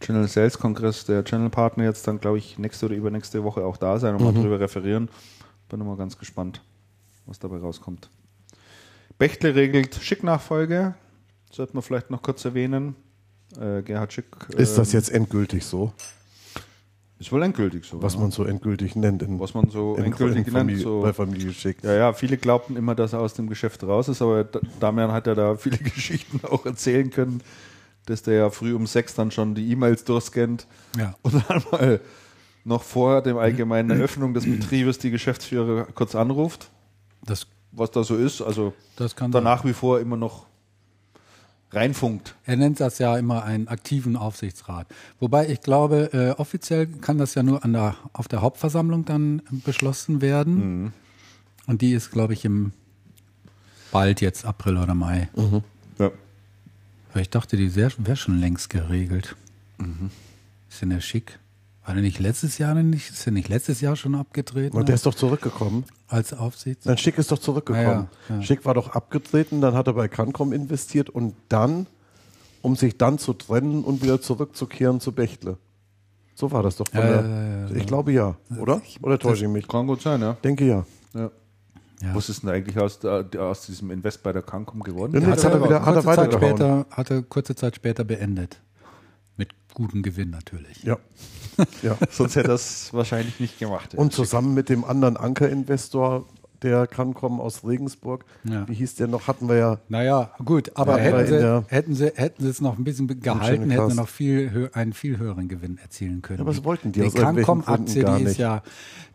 Channel 0.00 0.28
Sales 0.28 0.58
Kongress 0.58 1.04
der 1.04 1.24
Channel 1.24 1.50
Partner 1.50 1.84
jetzt 1.84 2.06
dann, 2.06 2.20
glaube 2.20 2.38
ich, 2.38 2.58
nächste 2.58 2.86
oder 2.86 2.94
übernächste 2.94 3.44
Woche 3.44 3.64
auch 3.64 3.76
da 3.76 3.98
sein 3.98 4.14
und 4.14 4.22
mal 4.22 4.32
drüber 4.34 4.60
referieren. 4.60 5.08
Bin 5.68 5.84
mal 5.86 5.96
ganz 5.96 6.18
gespannt, 6.18 6.60
was 7.26 7.38
dabei 7.38 7.58
rauskommt. 7.58 8.10
Bechtle 9.18 9.54
regelt 9.54 9.94
Schick-Nachfolge. 9.94 10.94
Sollten 11.50 11.74
wir 11.74 11.82
vielleicht 11.82 12.10
noch 12.10 12.22
kurz 12.22 12.44
erwähnen. 12.44 12.96
Äh, 13.60 13.82
Gerhard 13.82 14.12
Schick. 14.12 14.26
Ist 14.56 14.78
das 14.78 14.92
ähm, 14.92 14.98
jetzt 14.98 15.10
endgültig 15.10 15.64
so? 15.64 15.92
Ist 17.22 17.30
wohl 17.30 17.42
endgültig 17.44 17.84
so. 17.84 18.02
Was 18.02 18.14
ja. 18.14 18.20
man 18.20 18.32
so 18.32 18.42
endgültig 18.44 18.96
nennt. 18.96 19.22
In, 19.22 19.38
was 19.38 19.54
man 19.54 19.70
so 19.70 19.94
in, 19.94 20.06
endgültig 20.06 20.38
in 20.38 20.42
nennt. 20.52 20.56
Familie, 20.56 20.82
So. 20.82 21.02
bei 21.02 21.12
Familie 21.12 21.52
Schick. 21.52 21.76
Ja, 21.84 21.92
ja, 21.94 22.12
viele 22.12 22.36
glaubten 22.36 22.74
immer, 22.76 22.96
dass 22.96 23.12
er 23.12 23.20
aus 23.20 23.34
dem 23.34 23.48
Geschäft 23.48 23.84
raus 23.84 24.08
ist, 24.08 24.20
aber 24.20 24.42
Damian 24.80 25.12
hat 25.12 25.28
ja 25.28 25.34
da 25.36 25.54
viele 25.54 25.78
Geschichten 25.94 26.40
auch 26.44 26.66
erzählen 26.66 27.10
können, 27.10 27.40
dass 28.06 28.22
der 28.24 28.34
ja 28.34 28.50
früh 28.50 28.74
um 28.74 28.86
sechs 28.88 29.14
dann 29.14 29.30
schon 29.30 29.54
die 29.54 29.70
E-Mails 29.70 30.02
durchscannt 30.02 30.66
Ja. 30.98 31.14
und 31.22 31.34
dann 31.48 31.62
mal 31.70 32.00
noch 32.64 32.82
vor 32.82 33.22
dem 33.22 33.38
allgemeinen 33.38 33.90
Eröffnung 33.90 34.34
des 34.34 34.44
Betriebes 34.44 34.98
die 34.98 35.10
Geschäftsführer 35.12 35.86
kurz 35.94 36.16
anruft, 36.16 36.70
Das, 37.24 37.46
was 37.70 37.92
da 37.92 38.02
so 38.02 38.16
ist. 38.16 38.42
Also 38.42 38.72
das 38.96 39.14
kann 39.14 39.30
dann 39.30 39.44
sein. 39.44 39.52
nach 39.54 39.64
wie 39.64 39.72
vor 39.74 40.00
immer 40.00 40.16
noch 40.16 40.46
reinfunkt. 41.72 42.34
Er 42.44 42.56
nennt 42.56 42.80
das 42.80 42.98
ja 42.98 43.16
immer 43.16 43.44
einen 43.44 43.68
aktiven 43.68 44.16
Aufsichtsrat. 44.16 44.86
Wobei 45.20 45.48
ich 45.48 45.60
glaube, 45.60 46.10
äh, 46.12 46.30
offiziell 46.40 46.86
kann 46.86 47.18
das 47.18 47.34
ja 47.34 47.42
nur 47.42 47.64
an 47.64 47.72
der, 47.72 47.96
auf 48.12 48.28
der 48.28 48.42
Hauptversammlung 48.42 49.04
dann 49.04 49.42
beschlossen 49.64 50.20
werden. 50.20 50.92
Und 51.66 51.80
die 51.82 51.92
ist, 51.92 52.10
glaube 52.10 52.32
ich, 52.34 52.44
im 52.44 52.72
bald 53.90 54.20
jetzt 54.20 54.44
April 54.44 54.76
oder 54.76 54.94
Mai. 54.94 55.28
Ja. 55.98 56.10
Weil 57.12 57.22
ich 57.22 57.30
dachte, 57.30 57.56
die 57.56 57.74
wäre 57.74 57.92
wär 57.98 58.16
schon 58.16 58.38
längst 58.40 58.70
geregelt. 58.70 59.36
Ist 60.70 60.82
denn 60.82 60.90
der 60.90 61.00
schick? 61.00 61.38
War 61.84 61.94
der 61.94 62.02
nicht 62.02 62.20
letztes 62.20 62.58
Jahr 62.58 62.74
nicht? 62.74 63.10
Ist 63.10 63.26
der 63.26 63.32
nicht 63.32 63.48
letztes 63.48 63.80
Jahr 63.80 63.96
schon 63.96 64.14
abgetreten 64.14 64.76
Und 64.76 64.88
der 64.88 64.94
ist 64.94 65.04
doch 65.06 65.14
zurückgekommen. 65.14 65.84
als 66.08 66.32
Aufsichts? 66.32 66.84
Nein, 66.86 66.96
Schick 66.98 67.18
ist 67.18 67.32
doch 67.32 67.38
zurückgekommen. 67.38 68.08
Ja, 68.28 68.36
ja. 68.36 68.42
Schick 68.42 68.64
war 68.64 68.74
doch 68.74 68.90
abgetreten, 68.90 69.60
dann 69.60 69.74
hat 69.74 69.88
er 69.88 69.94
bei 69.94 70.06
Cancom 70.08 70.52
investiert 70.52 71.10
und 71.10 71.34
dann, 71.48 71.86
um 72.60 72.76
sich 72.76 72.98
dann 72.98 73.18
zu 73.18 73.32
trennen 73.32 73.82
und 73.82 74.02
wieder 74.02 74.20
zurückzukehren 74.20 75.00
zu 75.00 75.10
Bechtle. 75.12 75.58
So 76.34 76.52
war 76.52 76.62
das 76.62 76.76
doch. 76.76 76.86
Von 76.88 77.00
Ja, 77.00 77.06
der, 77.06 77.22
ja, 77.28 77.42
ja, 77.42 77.68
ja. 77.68 77.74
ich 77.76 77.86
glaube 77.86 78.12
ja, 78.12 78.36
oder? 78.58 78.80
Oder 79.02 79.18
täusche 79.18 79.44
ich 79.46 79.50
mich? 79.50 79.66
Kann 79.66 79.86
gut 79.88 80.02
sein, 80.02 80.20
ja. 80.20 80.34
Denke 80.44 80.64
ja. 80.66 80.84
ja. 81.14 81.30
Ja. 82.00 82.14
Was 82.16 82.28
ist 82.28 82.42
denn 82.42 82.50
eigentlich 82.50 82.76
aus, 82.78 82.98
der, 82.98 83.26
aus 83.38 83.66
diesem 83.66 83.90
Invest 83.92 84.22
bei 84.24 84.32
der 84.32 84.42
Cancom 84.42 84.80
geworden? 84.82 85.20
Ja, 85.22 85.28
jetzt 85.28 85.44
hat 85.44 85.52
er 85.52 85.62
wieder- 85.64 85.84
hat 85.84 85.94
er 85.94 86.02
kurze, 86.02 86.06
Zeit 86.06 86.18
weitergehauen. 86.18 86.56
später, 86.56 86.86
hatte 86.90 87.22
kurze 87.22 87.54
Zeit 87.54 87.76
später 87.76 88.02
beendet. 88.04 88.60
Mit 89.72 89.74
gutem 89.74 90.02
Gewinn 90.02 90.30
natürlich. 90.30 90.82
Ja. 90.82 90.98
ja. 91.82 91.96
Sonst 92.10 92.36
hätte 92.36 92.48
er 92.48 92.54
es 92.54 92.92
wahrscheinlich 92.92 93.40
nicht 93.40 93.58
gemacht. 93.58 93.94
Und 93.94 94.12
zusammen 94.12 94.52
mit 94.52 94.68
dem 94.68 94.84
anderen 94.84 95.16
Ankerinvestor, 95.16 96.26
der 96.62 96.86
Cancom 96.86 97.40
aus 97.40 97.64
Regensburg, 97.64 98.24
Ja. 98.44 98.68
wie 98.68 98.74
hieß 98.74 98.94
der 98.96 99.08
noch, 99.08 99.26
hatten 99.26 99.48
wir 99.48 99.56
ja 99.56 99.78
Naja, 99.88 100.30
gut, 100.44 100.72
aber 100.76 100.98
Ja, 100.98 101.04
hätten, 101.04 101.26
sie, 101.26 101.62
hätten, 101.68 101.94
sie, 101.94 102.12
hätten 102.14 102.42
sie 102.44 102.48
es 102.50 102.60
noch 102.60 102.78
ein 102.78 102.84
bisschen 102.84 103.08
gehalten, 103.20 103.70
hätten 103.70 103.90
sie 103.90 103.96
noch 103.96 104.08
viel 104.08 104.50
hö 104.52 104.68
einen 104.72 104.92
viel 104.92 105.18
höheren 105.18 105.48
Gewinn 105.48 105.78
erzielen 105.78 106.22
können. 106.22 106.38
Ja, 106.38 106.42
aber 106.44 106.52
das 106.52 106.62
wollten 106.64 106.92
die 106.92 107.00
die 107.00 107.06
aus 107.06 107.14
Cancom-Aktie, 107.14 108.04
die 108.04 108.22
ist 108.24 108.38
ja, 108.38 108.62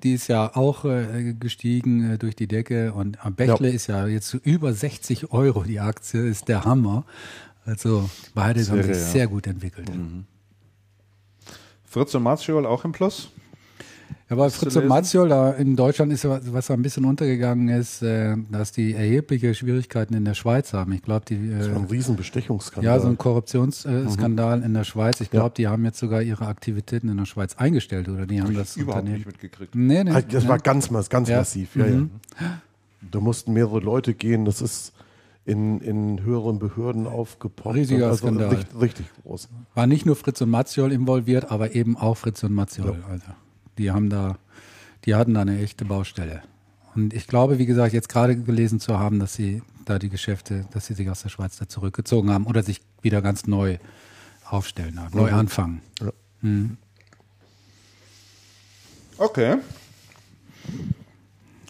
die 0.03 0.13
ist 0.13 0.27
ja 0.27 0.55
auch 0.55 0.85
äh, 0.85 1.33
gestiegen 1.39 2.11
äh, 2.13 2.17
durch 2.17 2.35
die 2.35 2.47
Decke 2.47 2.93
und 2.93 3.23
am 3.25 3.35
Bächle 3.35 3.69
Ja. 3.69 3.75
ist 3.75 3.87
ja 3.87 4.07
jetzt 4.07 4.27
so 4.27 4.39
über 4.39 4.73
60 4.73 5.31
Euro 5.31 5.63
die 5.63 5.79
Aktie, 5.79 6.27
ist 6.27 6.47
der 6.49 6.65
Hammer. 6.65 7.05
Also 7.65 8.09
beide 8.33 8.59
haben 8.67 8.83
sich 8.83 8.87
ja. 8.87 8.93
sehr 8.93 9.27
gut 9.27 9.47
entwickelt. 9.47 9.89
Fritz 9.89 10.27
und 12.15 12.23
Marziol 12.23 12.65
auch 12.65 12.85
im 12.85 12.91
Plus? 12.91 13.29
Ja, 14.29 14.35
Fritz 14.49 14.75
und 14.75 14.81
lesen? 14.83 14.89
Mazziol, 14.89 15.29
da 15.29 15.51
in 15.51 15.77
Deutschland 15.77 16.11
ist, 16.11 16.25
was 16.27 16.51
was 16.51 16.69
ein 16.69 16.81
bisschen 16.81 17.05
untergegangen 17.05 17.69
ist, 17.69 18.01
äh, 18.01 18.35
dass 18.51 18.73
die 18.73 18.93
erhebliche 18.93 19.55
Schwierigkeiten 19.55 20.13
in 20.13 20.25
der 20.25 20.33
Schweiz 20.33 20.73
haben. 20.73 20.91
Ich 20.91 21.01
glaube, 21.01 21.23
die 21.25 21.49
das 21.49 21.69
war 21.69 21.77
ein 21.77 21.85
äh, 21.85 21.91
Riesenbestechungsskandal. 21.91 22.93
ja 22.95 22.99
so 22.99 23.07
ein 23.07 23.17
Korruptionsskandal 23.17 24.63
in 24.63 24.73
der 24.73 24.83
Schweiz. 24.83 25.21
Ich 25.21 25.27
Ja. 25.27 25.39
glaube, 25.39 25.53
die 25.55 25.67
haben 25.67 25.85
jetzt 25.85 25.99
sogar 25.99 26.21
ihre 26.21 26.45
Aktivitäten 26.47 27.07
in 27.07 27.15
der 27.17 27.25
Schweiz 27.25 27.55
eingestellt 27.55 28.09
oder 28.09 28.25
die 28.25 28.41
haben 28.41 28.53
das 28.53 28.75
Überhaupt 28.75 29.03
Unternehmen. 29.03 29.17
nicht 29.19 29.27
mitgekriegt. 29.27 29.75
Nee, 29.75 30.03
nee, 30.03 30.11
Das 30.29 30.43
nee. 30.43 30.49
war 30.49 30.59
ganz, 30.59 30.89
ganz 31.09 31.29
Ja. 31.29 31.37
massiv. 31.37 31.75
Ja, 31.77 31.85
Mhm. 31.85 32.09
ja. 32.41 32.61
Da 33.09 33.19
mussten 33.21 33.53
mehrere 33.53 33.79
Leute 33.79 34.13
gehen. 34.13 34.43
Das 34.43 34.61
ist 34.61 34.91
in, 35.47 35.79
in 35.79 36.21
höheren 36.23 36.59
Behörden 36.59 37.07
aufgepoppt. 37.07 37.75
Riesiger 37.75 38.07
also 38.07 38.17
Skandal. 38.27 38.49
Richtig, 38.49 38.81
richtig 38.81 39.05
groß. 39.23 39.47
war 39.73 39.87
nicht 39.87 40.05
nur 40.05 40.17
Fritz 40.17 40.41
und 40.41 40.49
Mazziol 40.49 40.91
involviert, 40.91 41.49
aber 41.49 41.73
eben 41.73 41.95
auch 41.95 42.17
Fritz 42.17 42.43
und 42.43 42.53
Mazziol. 42.53 43.01
Also, 43.09 43.27
die 43.77 43.91
haben 43.91 44.09
da, 44.09 44.37
die 45.05 45.15
hatten 45.15 45.33
da 45.33 45.41
eine 45.41 45.61
echte 45.61 45.85
Baustelle. 45.85 46.43
Und 46.95 47.13
ich 47.13 47.27
glaube, 47.27 47.59
wie 47.59 47.65
gesagt, 47.65 47.93
jetzt 47.93 48.09
gerade 48.09 48.35
gelesen 48.35 48.81
zu 48.81 48.99
haben, 48.99 49.19
dass 49.19 49.35
sie 49.35 49.61
da 49.85 49.99
die 49.99 50.09
Geschäfte, 50.09 50.65
dass 50.73 50.87
sie 50.87 50.95
sich 50.95 51.09
aus 51.09 51.21
der 51.21 51.29
Schweiz 51.29 51.55
da 51.57 51.69
zurückgezogen 51.69 52.29
haben 52.29 52.45
oder 52.45 52.61
sich 52.61 52.81
wieder 53.01 53.21
ganz 53.21 53.47
neu 53.47 53.77
aufstellen 54.49 54.99
haben, 54.99 55.17
neu 55.17 55.31
anfangen. 55.31 55.81
Okay. 59.17 59.57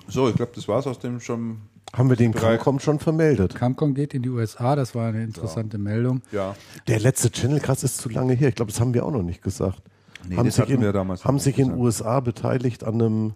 So, 0.07 0.29
ich 0.29 0.35
glaube, 0.35 0.51
das 0.55 0.67
war 0.67 0.79
es 0.79 0.87
aus 0.87 0.97
dem 0.97 1.19
schon. 1.19 1.61
Haben 1.97 2.09
wir 2.09 2.15
den 2.15 2.33
Cancom 2.33 2.79
schon 2.79 2.99
vermeldet? 2.99 3.55
Camcom 3.55 3.95
geht 3.95 4.13
in 4.13 4.21
die 4.21 4.29
USA, 4.29 4.75
das 4.75 4.93
war 4.93 5.09
eine 5.09 5.23
interessante 5.23 5.79
Meldung. 5.79 6.21
Ja. 6.31 6.55
Der 6.87 6.99
letzte 6.99 7.31
Channelcast 7.31 7.83
ist 7.83 7.97
zu 7.97 8.09
lange 8.09 8.33
her. 8.33 8.49
Ich 8.49 8.55
glaube, 8.55 8.71
das 8.71 8.79
haben 8.79 8.93
wir 8.93 9.03
auch 9.03 9.11
noch 9.11 9.23
nicht 9.23 9.41
gesagt. 9.41 9.81
Nee, 10.27 10.37
haben 10.37 10.45
das 10.45 10.55
sich 10.55 10.61
hatten 10.61 10.73
in, 10.73 10.81
wir 10.81 10.93
damals 10.93 11.25
haben 11.25 11.39
sich 11.39 11.57
in. 11.57 11.73
USA 11.73 12.19
beteiligt 12.19 12.83
an 12.83 13.01
einem 13.01 13.33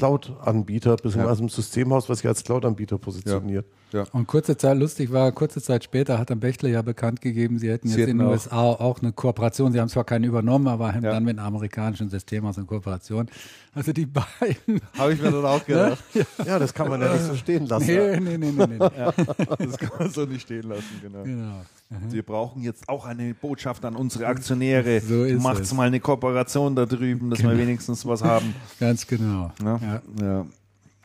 Cloud-Anbieter, 0.00 0.96
beziehungsweise 0.96 1.40
einem 1.40 1.48
Systemhaus, 1.48 2.08
was 2.08 2.18
sich 2.18 2.26
als 2.28 2.42
Cloud-Anbieter 2.44 2.98
positioniert. 2.98 3.66
Ja. 3.92 4.04
Und 4.12 4.26
kurze 4.28 4.56
Zeit, 4.56 4.78
lustig 4.78 5.12
war, 5.12 5.30
kurze 5.32 5.60
Zeit 5.60 5.82
später 5.84 6.18
hat 6.18 6.30
dann 6.30 6.38
Bechtle 6.40 6.70
ja 6.70 6.80
bekannt 6.80 7.20
gegeben, 7.20 7.58
sie 7.58 7.70
hätten 7.70 7.88
Sie 7.88 7.94
jetzt 7.98 8.02
in 8.02 8.06
hätten 8.08 8.18
den 8.18 8.26
auch- 8.28 8.32
USA 8.32 8.56
auch 8.62 9.00
eine 9.02 9.12
Kooperation. 9.12 9.72
Sie 9.72 9.80
haben 9.80 9.88
zwar 9.88 10.04
keine 10.04 10.26
übernommen, 10.26 10.68
aber 10.68 10.94
haben 10.94 11.04
Ja. 11.04 11.10
dann 11.12 11.24
mit 11.24 11.38
einem 11.38 11.46
amerikanischen 11.46 12.08
Systemhaus 12.08 12.56
eine 12.56 12.66
Kooperation. 12.66 13.28
Also 13.74 13.92
die 13.92 14.06
beiden. 14.06 14.80
Habe 14.96 15.12
ich 15.14 15.20
mir 15.20 15.30
dann 15.32 15.44
auch 15.44 15.64
gedacht. 15.66 15.98
Ja, 16.46 16.58
das 16.58 16.72
kann 16.72 16.88
man 16.88 17.00
ja 17.00 17.12
nicht 17.12 17.24
so 17.24 17.34
stehen 17.34 17.66
lassen. 17.66 17.86
Nee, 17.86 18.20
nee, 18.20 18.38
nee, 18.38 18.52
nee, 18.52 18.66
nee. 18.66 18.78
Das 19.58 19.76
kann 19.78 19.90
man 19.98 20.10
so 20.10 20.24
nicht 20.24 20.42
stehen 20.42 20.68
lassen, 20.68 21.00
genau. 21.02 21.22
Genau. 21.24 21.60
Wir 22.08 22.22
brauchen 22.22 22.62
jetzt 22.62 22.88
auch 22.88 23.04
eine 23.04 23.34
Botschaft 23.34 23.84
an 23.84 23.96
unsere 23.96 24.26
Aktionäre. 24.28 25.00
So 25.00 25.26
Macht's 25.40 25.62
es. 25.72 25.74
mal 25.74 25.88
eine 25.88 25.98
Kooperation 25.98 26.76
da 26.76 26.86
drüben, 26.86 27.30
dass 27.30 27.42
wir 27.42 27.58
wenigstens 27.58 28.06
was 28.06 28.22
haben. 28.22 28.54
Ganz 28.80 29.06
genau. 29.06 29.50
Ja? 29.62 29.76
Ja. 29.82 30.02
Ja. 30.22 30.46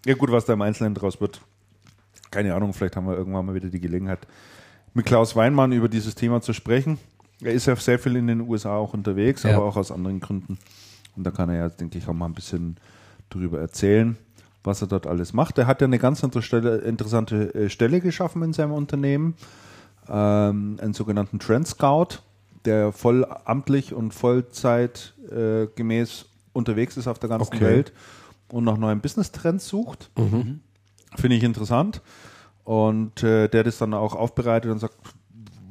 ja, 0.05 0.13
gut, 0.13 0.31
was 0.31 0.45
da 0.45 0.53
im 0.53 0.61
Einzelnen 0.61 0.93
draus 0.93 1.19
wird. 1.19 1.41
Keine 2.29 2.53
Ahnung, 2.53 2.71
vielleicht 2.73 2.95
haben 2.95 3.07
wir 3.07 3.17
irgendwann 3.17 3.45
mal 3.47 3.55
wieder 3.55 3.69
die 3.69 3.79
Gelegenheit, 3.79 4.27
mit 4.93 5.05
Klaus 5.07 5.35
Weinmann 5.35 5.71
über 5.71 5.89
dieses 5.89 6.13
Thema 6.13 6.41
zu 6.41 6.53
sprechen. 6.53 6.99
Er 7.41 7.53
ist 7.53 7.65
ja 7.65 7.75
sehr 7.75 7.97
viel 7.97 8.15
in 8.15 8.27
den 8.27 8.41
USA 8.41 8.75
auch 8.77 8.93
unterwegs, 8.93 9.41
Ja. 9.43 9.55
aber 9.55 9.65
auch 9.65 9.77
aus 9.77 9.91
anderen 9.91 10.19
Gründen. 10.19 10.59
Und 11.15 11.23
da 11.25 11.31
kann 11.31 11.49
er 11.49 11.55
ja, 11.55 11.69
denke 11.69 11.97
ich, 11.97 12.07
auch 12.07 12.13
mal 12.13 12.27
ein 12.27 12.33
bisschen 12.33 12.77
drüber 13.29 13.59
erzählen, 13.59 14.17
was 14.63 14.81
er 14.81 14.87
dort 14.87 15.07
alles 15.07 15.33
macht. 15.33 15.57
Er 15.57 15.65
hat 15.65 15.81
ja 15.81 15.87
eine 15.87 15.97
ganz 15.99 16.21
interessante 16.21 17.55
äh, 17.55 17.69
Stelle 17.69 18.01
geschaffen 18.01 18.43
in 18.43 18.53
seinem 18.53 18.71
Unternehmen, 18.73 19.33
ähm, 20.09 20.77
einen 20.81 20.93
sogenannten 20.93 21.39
Trend 21.39 21.67
Scout, 21.67 22.19
der 22.65 22.91
voll 22.91 23.25
amtlich 23.45 23.93
und 23.93 24.13
Vollzeit 24.13 25.13
äh, 25.31 25.67
unterwegs 26.53 26.97
ist 26.97 27.07
auf 27.07 27.19
der 27.19 27.29
ganzen 27.29 27.55
Okay. 27.55 27.65
Welt 27.65 27.93
und 28.49 28.63
nach 28.63 28.77
neuen 28.77 29.01
Business-Trends 29.01 29.67
sucht. 29.67 30.09
Finde 31.15 31.35
ich 31.35 31.43
interessant. 31.43 32.01
Und 32.63 33.21
äh, 33.23 33.47
der 33.47 33.63
das 33.63 33.77
dann 33.77 33.93
auch 33.93 34.15
aufbereitet 34.15 34.71
und 34.71 34.79
sagt, 34.79 34.95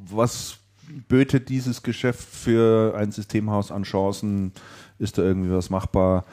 was 0.09 0.59
böte 1.09 1.40
dieses 1.40 1.82
Geschäft 1.82 2.23
für 2.28 2.94
ein 2.97 3.11
Systemhaus 3.11 3.73
an 3.73 3.82
Chancen? 3.82 4.52
Ist 4.98 5.19
da 5.19 5.23
irgendwie 5.23 5.51
was 5.51 5.70
machbar? 5.70 6.24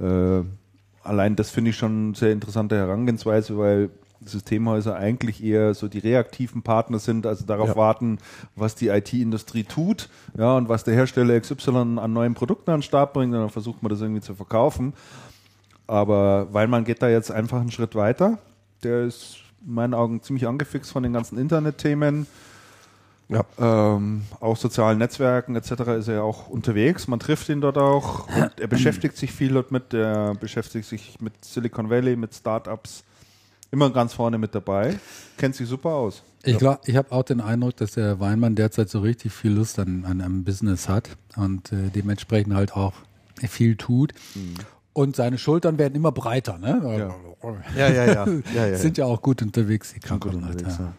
Äh, 0.00 0.42
allein 1.02 1.36
das 1.36 1.50
finde 1.50 1.70
ich 1.70 1.76
schon 1.76 2.08
eine 2.08 2.14
sehr 2.16 2.32
interessante 2.32 2.76
Herangehensweise, 2.76 3.58
weil 3.58 3.90
Systemhäuser 4.24 4.96
eigentlich 4.96 5.42
eher 5.42 5.74
so 5.74 5.88
die 5.88 5.98
reaktiven 5.98 6.62
Partner 6.62 6.98
sind, 6.98 7.26
also 7.26 7.44
darauf 7.44 7.68
Ja. 7.70 7.76
warten, 7.76 8.18
was 8.54 8.74
die 8.74 8.88
IT-Industrie 8.88 9.64
tut, 9.64 10.08
ja, 10.36 10.56
und 10.56 10.68
was 10.68 10.84
der 10.84 10.94
Hersteller 10.94 11.38
XY 11.40 11.98
an 11.98 12.12
neuen 12.12 12.34
Produkten 12.34 12.70
an 12.70 12.78
den 12.78 12.82
Start 12.82 13.12
bringt, 13.12 13.34
und 13.34 13.40
dann 13.40 13.50
versucht 13.50 13.82
man 13.82 13.90
das 13.90 14.00
irgendwie 14.00 14.22
zu 14.22 14.34
verkaufen. 14.34 14.94
Aber 15.86 16.48
weil 16.52 16.66
man 16.66 16.84
geht 16.84 17.02
da 17.02 17.08
jetzt 17.08 17.30
einfach 17.30 17.60
einen 17.60 17.70
Schritt 17.70 17.94
weiter, 17.94 18.38
der 18.82 19.04
ist 19.04 19.36
in 19.66 19.74
meinen 19.74 19.94
Augen 19.94 20.22
ziemlich 20.22 20.46
angefixt 20.46 20.90
von 20.90 21.02
den 21.02 21.12
ganzen 21.12 21.38
Internetthemen, 21.38 22.26
Ja. 23.28 23.44
ähm, 23.58 24.22
auch 24.40 24.56
sozialen 24.56 24.98
Netzwerken 24.98 25.56
etc. 25.56 25.70
ist 25.98 26.08
er 26.08 26.14
ja 26.16 26.22
auch 26.22 26.48
unterwegs. 26.48 27.08
Man 27.08 27.18
trifft 27.18 27.48
ihn 27.48 27.60
dort 27.60 27.76
auch. 27.78 28.28
Und 28.28 28.60
er 28.60 28.68
beschäftigt 28.68 29.16
sich 29.16 29.32
viel 29.32 29.52
dort 29.52 29.72
mit. 29.72 29.92
Er 29.94 30.34
beschäftigt 30.34 30.84
sich 30.88 31.20
mit 31.20 31.44
Silicon 31.44 31.90
Valley, 31.90 32.14
mit 32.16 32.34
Startups. 32.34 33.02
Immer 33.70 33.90
ganz 33.90 34.14
vorne 34.14 34.38
mit 34.38 34.54
dabei. 34.54 34.98
Kennt 35.36 35.54
sich 35.54 35.68
super 35.68 35.90
aus. 35.90 36.22
Ich, 36.44 36.58
glaub, 36.58 36.86
ich 36.86 36.96
habe 36.96 37.10
auch 37.12 37.24
den 37.24 37.40
Eindruck, 37.40 37.76
dass 37.76 37.92
der 37.92 38.20
Weinmann 38.20 38.54
derzeit 38.54 38.88
so 38.88 39.00
richtig 39.00 39.32
viel 39.32 39.52
Lust 39.52 39.78
an, 39.78 40.04
an 40.04 40.20
einem 40.20 40.44
Business 40.44 40.88
hat 40.88 41.16
und 41.36 41.72
äh, 41.72 41.90
dementsprechend 41.94 42.54
halt 42.54 42.74
auch 42.74 42.92
viel 43.48 43.76
tut. 43.76 44.12
Und 44.92 45.16
seine 45.16 45.36
Schultern 45.38 45.78
werden 45.78 45.94
immer 45.94 46.12
breiter. 46.12 46.58
Ne? 46.58 46.80
Ja, 47.76 47.88
ja, 47.88 48.04
ja. 48.06 48.26
ja, 48.54 48.66
ja. 48.68 48.78
Sind 48.78 48.96
ja 48.96 49.04
auch 49.04 49.20
gut 49.20 49.42
unterwegs, 49.42 49.92
die 49.92 50.00
ja. 50.78 50.94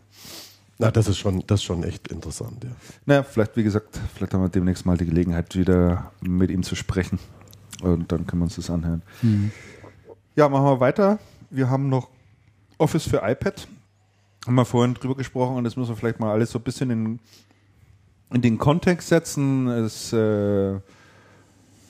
Na, 0.80 0.92
das 0.92 1.08
ist 1.08 1.18
schon, 1.18 1.44
das 1.48 1.62
ist 1.62 1.64
schon 1.64 1.84
echt 1.84 2.10
interessant, 2.10 2.64
ja. 2.64 2.70
Na, 3.06 3.24
vielleicht, 3.24 3.58
wie 3.58 3.64
gesagt, 3.64 4.00
vielleicht 4.14 4.34
haben 4.34 4.44
wir 4.44 4.50
demnächst 4.50 4.86
mal 4.86 4.96
die 4.96 5.08
Gelegenheit, 5.08 5.56
wieder 5.56 6.12
mit 6.22 6.52
ihm 6.52 6.62
zu 6.62 6.76
sprechen. 6.76 7.18
Und 7.82 8.12
dann 8.12 8.28
können 8.28 8.42
wir 8.42 8.46
uns 8.46 8.58
das 8.58 8.70
anhören. 8.70 9.02
Ja, 10.36 10.50
machen 10.50 10.66
wir 10.66 10.80
weiter. 10.80 11.18
Wir 11.50 11.70
haben 11.70 11.90
noch 11.90 12.10
Office 12.78 13.08
für 13.08 13.22
iPad. 13.24 13.68
Haben 14.46 14.56
wir 14.56 14.66
vorhin 14.66 14.94
drüber 14.94 15.16
gesprochen 15.16 15.58
und 15.58 15.64
das 15.64 15.76
müssen 15.76 15.90
wir 15.90 15.96
vielleicht 15.96 16.20
mal 16.20 16.32
alles 16.32 16.52
so 16.52 16.60
ein 16.60 16.64
bisschen 16.64 16.90
in, 16.90 17.20
in 18.32 18.42
den 18.42 18.58
Kontext 18.58 19.10
setzen. 19.10 19.68
Es 19.68 20.14
äh, 20.14 20.80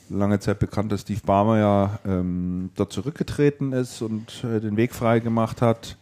lange 0.09 0.39
Zeit 0.39 0.59
bekannt, 0.59 0.91
dass 0.91 1.01
Steve 1.01 1.21
Barmer 1.25 1.59
ja 1.59 1.99
ähm, 2.05 2.71
da 2.75 2.89
zurückgetreten 2.89 3.73
ist 3.73 4.01
und 4.01 4.43
äh, 4.43 4.59
den 4.59 4.77
Weg 4.77 4.93
frei 4.93 5.19
gemacht 5.19 5.61
hat. 5.61 5.97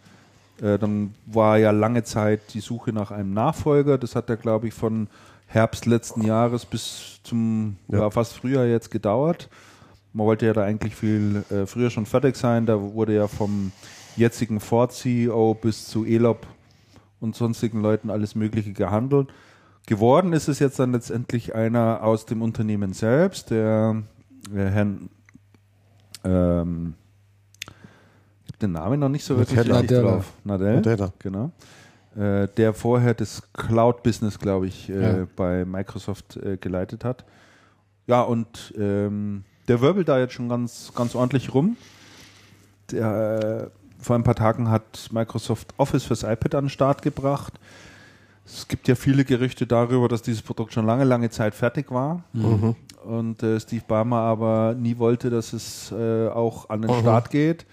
Äh, 0.61 0.77
dann 0.77 1.13
war 1.25 1.57
ja 1.57 1.71
lange 1.71 2.03
Zeit 2.03 2.53
die 2.53 2.61
Suche 2.61 2.93
nach 2.93 3.11
einem 3.11 3.33
Nachfolger. 3.33 3.97
Das 3.97 4.15
hat 4.15 4.29
ja, 4.29 4.35
glaube 4.35 4.67
ich, 4.67 4.73
von 4.73 5.07
Herbst 5.47 5.85
letzten 5.85 6.21
Jahres 6.21 6.65
bis 6.65 7.19
zum 7.23 7.77
Ja. 7.87 7.99
ja. 7.99 8.09
fast 8.09 8.33
Frühjahr 8.33 8.65
jetzt 8.65 8.91
gedauert. 8.91 9.49
Man 10.13 10.25
wollte 10.27 10.45
ja 10.45 10.53
da 10.53 10.63
eigentlich 10.63 10.95
viel 10.95 11.43
äh, 11.49 11.65
früher 11.65 11.89
schon 11.89 12.05
fertig 12.05 12.37
sein. 12.37 12.65
Da 12.65 12.79
wurde 12.79 13.15
ja 13.15 13.27
vom 13.27 13.71
jetzigen 14.17 14.59
Ford-CEO 14.59 15.53
bis 15.55 15.87
zu 15.87 16.05
Elop 16.05 16.45
und 17.19 17.35
sonstigen 17.35 17.81
Leuten 17.81 18.09
alles 18.09 18.35
Mögliche 18.35 18.73
gehandelt. 18.73 19.29
Geworden 19.87 20.33
ist 20.33 20.47
es 20.47 20.59
jetzt 20.59 20.79
dann 20.79 20.93
letztendlich 20.93 21.53
einer 21.53 22.03
aus 22.03 22.25
dem 22.25 22.41
Unternehmen 22.41 22.93
selbst, 22.93 23.51
der, 23.51 24.01
der 24.51 24.69
Herrn, 24.71 25.09
ähm, 26.23 26.95
ich 27.67 28.49
habe 28.51 28.57
den 28.61 28.71
Namen 28.71 28.99
noch 28.99 29.09
nicht 29.09 29.23
so 29.23 29.37
wirklich 29.37 29.57
Nadella. 29.57 29.79
richtig 29.79 29.97
Nadella. 29.97 30.15
drauf. 30.15 30.33
Nadell, 30.43 30.75
Nadella. 30.75 31.13
genau. 31.19 31.51
Äh, 32.15 32.47
der 32.55 32.73
vorher 32.73 33.13
das 33.13 33.43
Cloud-Business, 33.53 34.39
glaube 34.39 34.67
ich, 34.67 34.89
äh, 34.89 35.19
Ja. 35.19 35.27
bei 35.35 35.65
Microsoft 35.65 36.37
äh, 36.37 36.57
geleitet 36.57 37.03
hat. 37.03 37.25
Ja, 38.07 38.21
und 38.21 38.73
ähm, 38.77 39.43
der 39.67 39.81
wirbelt 39.81 40.07
da 40.07 40.17
jetzt 40.19 40.33
schon 40.33 40.47
ganz, 40.47 40.93
ganz 40.95 41.13
ordentlich 41.15 41.53
rum. 41.53 41.75
Der, 42.91 43.69
äh, 43.71 43.84
vor 44.05 44.15
ein 44.15 44.23
paar 44.23 44.35
Tagen 44.35 44.69
hat 44.69 45.09
Microsoft 45.11 45.73
Office 45.77 46.03
fürs 46.03 46.23
iPad 46.23 46.55
an 46.55 46.65
den 46.65 46.69
Start 46.69 47.01
gebracht. 47.01 47.53
Es 48.45 48.67
gibt 48.67 48.87
ja 48.87 48.93
viele 48.95 49.25
Gerüchte 49.25 49.65
darüber, 49.65 50.07
dass 50.07 50.21
dieses 50.21 50.43
Produkt 50.43 50.71
schon 50.73 50.85
lange, 50.85 51.03
lange 51.03 51.31
Zeit 51.31 51.55
fertig 51.55 51.91
war. 51.91 52.23
Mhm. 52.33 52.75
Und 53.03 53.41
äh, 53.43 53.59
Steve 53.59 53.83
Ballmer 53.87 54.17
aber 54.19 54.75
nie 54.77 54.97
wollte, 54.99 55.29
dass 55.31 55.53
es 55.53 55.91
äh, 55.91 56.27
auch 56.29 56.69
an 56.69 56.83
den 56.83 56.91
Mhm. 56.91 56.99
Start 56.99 57.31
geht. 57.31 57.65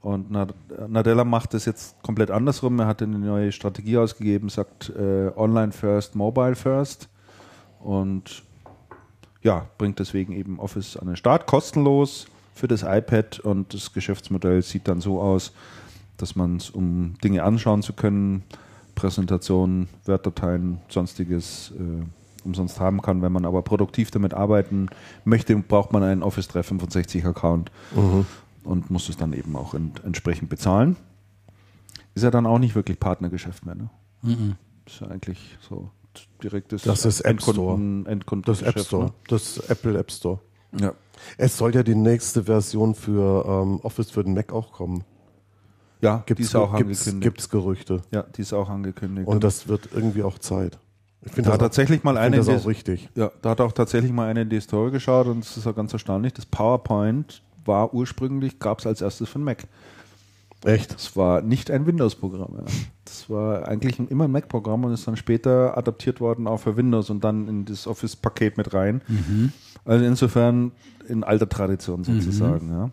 Und 0.00 0.32
Nad- 0.32 0.52
Nadella 0.88 1.22
macht 1.22 1.54
das 1.54 1.64
jetzt 1.64 2.02
komplett 2.02 2.32
andersrum. 2.32 2.80
Er 2.80 2.88
hat 2.88 3.00
eine 3.02 3.16
neue 3.18 3.52
Strategie 3.52 3.96
ausgegeben, 3.98 4.48
sagt 4.48 4.90
äh, 4.90 5.30
Online 5.36 5.70
first, 5.70 6.16
Mobile 6.16 6.56
first. 6.56 7.08
Und 7.78 8.42
ja, 9.42 9.66
bringt 9.78 10.00
deswegen 10.00 10.32
eben 10.32 10.58
Office 10.58 10.96
an 10.96 11.06
den 11.06 11.16
Start, 11.16 11.46
kostenlos 11.46 12.26
für 12.54 12.68
das 12.68 12.82
iPad. 12.82 13.40
Und 13.40 13.74
das 13.74 13.92
Geschäftsmodell 13.92 14.62
sieht 14.62 14.88
dann 14.88 15.00
so 15.00 15.20
aus, 15.20 15.52
dass 16.16 16.36
man 16.36 16.56
es, 16.56 16.70
um 16.70 17.14
Dinge 17.24 17.42
anschauen 17.42 17.82
zu 17.82 17.92
können, 17.92 18.42
Präsentationen, 18.94 19.88
Word-Dateien, 20.04 20.78
sonstiges 20.88 21.72
äh, 21.78 22.04
umsonst 22.46 22.78
haben 22.78 23.00
kann. 23.02 23.22
Wenn 23.22 23.32
man 23.32 23.44
aber 23.46 23.62
produktiv 23.62 24.10
damit 24.10 24.34
arbeiten 24.34 24.88
möchte, 25.24 25.56
braucht 25.56 25.92
man 25.92 26.02
einen 26.02 26.22
Office 26.22 26.48
365 26.48 27.24
Account 27.24 27.70
Mhm. 27.96 28.26
und 28.64 28.90
muss 28.90 29.08
es 29.08 29.16
dann 29.16 29.32
eben 29.32 29.56
auch 29.56 29.74
ent 29.74 30.02
entsprechend 30.04 30.48
bezahlen. 30.50 30.96
Ist 32.14 32.22
ja 32.22 32.30
dann 32.30 32.46
auch 32.46 32.58
nicht 32.58 32.74
wirklich 32.74 33.00
Partnergeschäft 33.00 33.64
mehr. 33.64 33.74
Ne? 33.74 33.90
Mhm. 34.22 34.54
Ist 34.86 35.00
ja 35.00 35.08
eigentlich 35.08 35.56
so 35.68 35.90
direktes 36.42 36.82
Das 36.82 37.06
ist 37.06 37.20
App 37.22 37.40
Store. 37.40 37.56
Endkunden, 37.74 38.06
Endkunden 38.06 38.44
Das 38.44 38.60
App 38.62 38.78
Store, 38.78 39.12
das 39.28 39.56
Apple 39.68 39.98
App 39.98 40.12
Store. 40.12 40.38
Ne? 40.72 40.82
Ja. 40.82 40.92
Es 41.38 41.56
soll 41.56 41.74
ja 41.74 41.82
die 41.82 41.94
nächste 41.94 42.44
Version 42.44 42.94
für 42.94 43.44
ähm, 43.46 43.80
Office 43.82 44.10
für 44.10 44.24
den 44.24 44.34
Mac 44.34 44.52
auch 44.52 44.72
kommen. 44.72 45.04
ja, 46.00 46.18
die 46.18 46.34
Gibt's, 46.34 46.44
ist 46.50 46.56
auch 46.56 46.76
gibt's, 46.76 47.00
angekündigt. 47.06 47.22
gibt's 47.22 47.48
Gerüchte. 47.48 48.02
Ja, 48.10 48.22
die 48.22 48.42
ist 48.42 48.52
auch 48.52 48.68
angekündigt. 48.68 49.28
Und 49.28 49.44
das 49.44 49.68
wird 49.68 49.88
irgendwie 49.94 50.22
auch 50.22 50.38
Zeit. 50.38 50.78
Ich 51.24 51.32
finde 51.32 51.48
da 51.48 51.54
hat 51.54 51.60
das, 51.60 51.66
auch, 51.66 51.68
tatsächlich 51.70 52.02
mal 52.02 52.16
eine 52.18 52.36
das 52.38 52.46
die- 52.46 52.52
auch 52.54 52.66
richtig. 52.66 53.08
Ja, 53.14 53.30
da 53.42 53.50
hat 53.50 53.60
auch 53.60 53.72
tatsächlich 53.72 54.10
mal 54.12 54.28
einer 54.28 54.40
in 54.40 54.48
die 54.50 54.60
Story 54.60 54.90
geschaut 54.90 55.26
und 55.28 55.44
es 55.44 55.56
ist 55.56 55.66
auch 55.66 55.74
ganz 55.76 55.92
erstaunlich. 55.92 56.32
Das 56.32 56.46
PowerPoint 56.46 57.42
war 57.64 57.94
ursprünglich, 57.94 58.58
gab 58.58 58.80
es 58.80 58.86
als 58.88 59.00
erstes 59.02 59.28
für 59.28 59.38
den 59.38 59.44
Mac. 59.44 59.64
Echt? 60.64 60.94
Das 60.94 61.16
war 61.16 61.42
nicht 61.42 61.70
ein 61.70 61.86
Windows-Programm. 61.86 62.54
Ja. 62.58 62.64
Das 63.04 63.28
war 63.28 63.66
eigentlich 63.66 63.98
immer 63.98 64.24
ein 64.24 64.30
Mac-Programm 64.30 64.84
und 64.84 64.92
ist 64.92 65.06
dann 65.08 65.16
später 65.16 65.76
adaptiert 65.76 66.20
worden 66.20 66.46
auch 66.46 66.58
für 66.58 66.76
Windows 66.76 67.10
und 67.10 67.24
dann 67.24 67.48
in 67.48 67.64
das 67.64 67.86
Office-Paket 67.86 68.56
mit 68.56 68.72
rein. 68.72 69.02
Also 69.84 70.04
insofern 70.04 70.72
in 71.08 71.24
alter 71.24 71.48
Tradition 71.48 72.04
sozusagen. 72.04 72.70
Ja. 72.70 72.90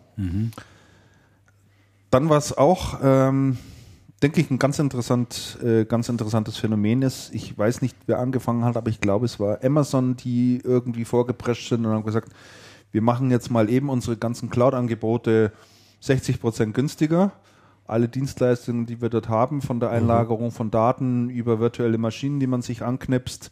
Dann 2.09 2.29
was 2.29 2.57
auch, 2.57 2.99
ähm, 3.03 3.57
denke 4.23 4.41
ich, 4.41 4.49
ein 4.49 4.57
ganz, 4.57 4.79
interessant, 4.79 5.59
äh, 5.63 5.85
ganz 5.85 6.09
interessantes 6.09 6.57
Phänomen 6.57 7.03
ist. 7.03 7.33
Ich 7.33 7.55
weiß 7.55 7.83
nicht, 7.83 7.95
wer 8.07 8.19
angefangen 8.19 8.65
hat, 8.65 8.77
aber 8.77 8.89
ich 8.89 8.99
glaube, 8.99 9.25
es 9.25 9.39
war 9.39 9.63
Amazon, 9.63 10.17
die 10.17 10.59
irgendwie 10.63 11.05
vorgeprescht 11.05 11.69
sind 11.69 11.85
und 11.85 11.91
haben 11.91 12.03
gesagt, 12.03 12.33
wir 12.91 13.03
machen 13.03 13.29
jetzt 13.29 13.51
mal 13.51 13.69
eben 13.69 13.89
unsere 13.89 14.17
ganzen 14.17 14.49
Cloud-Angebote 14.49 15.51
60 15.99 16.41
Prozent 16.41 16.73
günstiger. 16.73 17.31
Alle 17.89 18.07
Dienstleistungen, 18.07 18.85
die 18.85 19.01
wir 19.01 19.09
dort 19.09 19.29
haben, 19.29 19.61
von 19.61 19.79
der 19.79 19.89
Einlagerung 19.89 20.51
von 20.51 20.69
Daten 20.69 21.29
über 21.29 21.59
virtuelle 21.59 21.97
Maschinen, 21.97 22.39
die 22.39 22.47
man 22.47 22.61
sich 22.61 22.83
anknipst. 22.83 23.51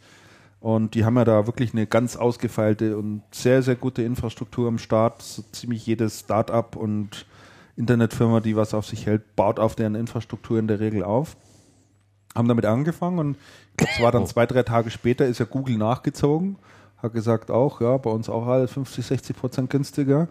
Und 0.59 0.95
die 0.95 1.05
haben 1.05 1.17
ja 1.17 1.25
da 1.25 1.45
wirklich 1.47 1.73
eine 1.73 1.87
ganz 1.87 2.15
ausgefeilte 2.15 2.97
und 2.97 3.23
sehr, 3.31 3.61
sehr 3.61 3.75
gute 3.75 4.01
Infrastruktur 4.03 4.67
am 4.67 4.77
Start. 4.77 5.21
So 5.21 5.43
ziemlich 5.51 5.85
jedes 5.85 6.21
Start-up 6.21 6.75
und 6.75 7.25
Internetfirma, 7.75 8.39
die 8.39 8.55
was 8.55 8.73
auf 8.73 8.85
sich 8.85 9.05
hält, 9.05 9.35
baut 9.35 9.59
auf 9.59 9.75
deren 9.75 9.95
Infrastruktur 9.95 10.57
in 10.59 10.67
der 10.67 10.79
Regel 10.79 11.03
auf. 11.03 11.37
Haben 12.35 12.47
damit 12.47 12.65
angefangen 12.65 13.19
und 13.19 13.37
es 13.77 14.01
war 14.01 14.11
dann 14.11 14.25
zwei, 14.25 14.45
drei 14.45 14.63
Tage 14.63 14.89
später, 14.89 15.25
ist 15.25 15.39
ja 15.39 15.45
Google 15.45 15.77
nachgezogen, 15.77 16.57
hat 16.97 17.13
gesagt 17.13 17.51
auch, 17.51 17.79
ja, 17.81 17.97
bei 17.97 18.09
uns 18.09 18.29
auch 18.29 18.47
alles 18.47 18.73
50, 18.73 19.05
60 19.05 19.37
Prozent 19.37 19.69
günstiger. 19.69 20.27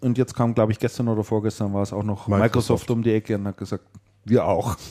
Und 0.00 0.18
jetzt 0.18 0.34
kam, 0.34 0.54
glaube 0.54 0.72
ich, 0.72 0.78
gestern 0.78 1.08
oder 1.08 1.24
vorgestern 1.24 1.72
war 1.74 1.82
es 1.82 1.92
auch 1.92 2.02
noch 2.02 2.28
Microsoft, 2.28 2.42
Microsoft. 2.42 2.90
um 2.90 3.02
die 3.02 3.12
Ecke 3.12 3.34
und 3.36 3.46
hat 3.46 3.56
gesagt, 3.56 3.84
wir 4.24 4.44
auch. 4.44 4.76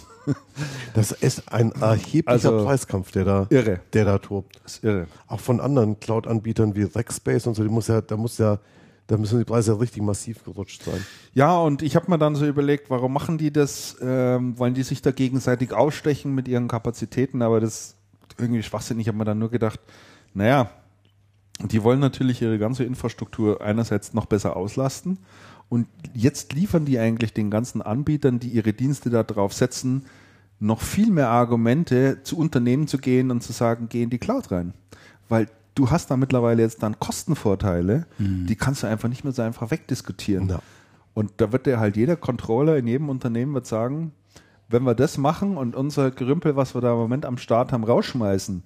Das 0.96 1.12
ist 1.12 1.52
ein 1.54 1.72
erheblicher 1.74 2.28
Also- 2.50 2.66
Preiskampf, 2.66 3.12
der 3.12 3.26
da, 3.26 3.48
Irre. 3.52 3.82
der 3.94 4.06
da 4.06 4.18
tobt. 4.18 4.60
Das 4.64 4.78
ist 4.78 4.84
irre. 4.84 5.06
Auch 5.28 5.40
von 5.40 5.60
anderen 5.62 6.00
Cloud-Anbietern 6.00 6.76
wie 6.76 6.82
Rackspace 6.84 7.46
und 7.46 7.54
so, 7.54 7.62
die 7.62 7.70
muss 7.70 7.88
ja, 7.90 8.02
da 8.02 8.18
muss 8.18 8.40
ja, 8.40 8.58
da 9.06 9.18
müssen 9.18 9.38
die 9.38 9.46
Preise 9.46 9.74
ja 9.74 9.78
richtig 9.78 10.02
massiv 10.02 10.44
gerutscht 10.44 10.82
sein. 10.84 11.06
Ja, 11.36 11.56
und 11.60 11.84
ich 11.84 11.96
habe 11.96 12.10
mir 12.10 12.18
dann 12.18 12.36
so 12.36 12.48
überlegt, 12.48 12.90
warum 12.90 13.14
machen 13.14 13.38
die 13.38 13.52
das? 13.54 13.98
Ähm, 14.02 14.58
wollen 14.58 14.74
die 14.74 14.82
sich 14.82 15.04
da 15.04 15.12
gegenseitig 15.12 15.74
ausstechen 15.74 16.34
mit 16.34 16.48
ihren 16.48 16.68
Kapazitäten? 16.68 17.44
Aber 17.44 17.60
das 17.60 17.74
ist 17.76 17.96
irgendwie 18.40 18.64
schwachsinnig. 18.64 19.04
Ich 19.04 19.08
habe 19.10 19.20
mir 19.20 19.26
dann 19.26 19.38
nur 19.38 19.52
gedacht, 19.52 19.80
naja, 20.34 20.72
die 21.62 21.84
wollen 21.84 22.00
natürlich 22.00 22.42
ihre 22.42 22.60
ganze 22.60 22.84
Infrastruktur 22.84 23.62
einerseits 23.62 24.14
noch 24.14 24.26
besser 24.26 24.56
auslasten. 24.56 25.20
Und 25.70 25.88
jetzt 26.14 26.54
liefern 26.54 26.86
die 26.86 27.00
eigentlich 27.00 27.34
den 27.34 27.50
ganzen 27.50 27.82
Anbietern, 27.82 28.40
die 28.40 28.50
ihre 28.50 28.74
Dienste 28.74 29.10
da 29.10 29.24
drauf 29.24 29.54
setzen, 29.54 30.06
noch 30.60 30.82
viel 30.82 31.12
mehr 31.12 31.30
Argumente, 31.30 32.20
zu 32.24 32.38
Unternehmen 32.38 32.88
zu 32.88 32.98
gehen 32.98 33.32
und 33.32 33.42
zu 33.42 33.52
sagen, 33.52 33.88
geh 33.90 34.04
in 34.04 34.10
die 34.10 34.20
Cloud 34.20 34.52
rein. 34.52 34.74
Weil 35.28 35.48
du 35.74 35.90
hast 35.90 36.12
da 36.12 36.18
mittlerweile 36.18 36.62
jetzt 36.62 36.84
dann 36.84 37.00
Kostenvorteile, 37.00 38.06
die 38.20 38.56
kannst 38.56 38.84
du 38.84 38.88
einfach 38.88 39.10
nicht 39.10 39.24
mehr 39.24 39.34
so 39.34 39.42
einfach 39.42 39.72
wegdiskutieren. 39.72 40.50
Ja. 40.50 40.60
Und 41.14 41.32
da 41.38 41.52
wird 41.52 41.66
dir 41.66 41.80
halt 41.80 41.98
jeder 41.98 42.16
Controller 42.16 42.78
in 42.78 42.88
jedem 42.88 43.10
Unternehmen 43.10 43.54
wird 43.54 43.66
sagen, 43.66 44.12
wenn 44.70 44.84
wir 44.84 44.96
das 44.96 45.18
machen 45.18 45.58
und 45.58 45.76
unser 45.76 46.12
Gerümpel, 46.12 46.56
was 46.56 46.76
wir 46.76 46.82
da 46.82 46.92
im 46.92 46.98
Moment 46.98 47.26
am 47.26 47.38
Start 47.38 47.72
haben, 47.72 47.84
rausschmeißen, 47.84 48.64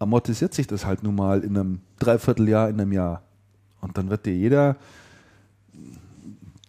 amortisiert 0.00 0.52
sich 0.54 0.66
das 0.66 0.84
halt 0.86 1.04
nun 1.04 1.14
mal 1.14 1.44
in 1.44 1.56
einem 1.56 1.80
Dreivierteljahr, 2.00 2.68
in 2.68 2.80
einem 2.80 2.90
Jahr. 2.92 3.22
Und 3.80 3.96
dann 3.96 4.10
wird 4.10 4.26
dir 4.26 4.34
jeder, 4.34 4.76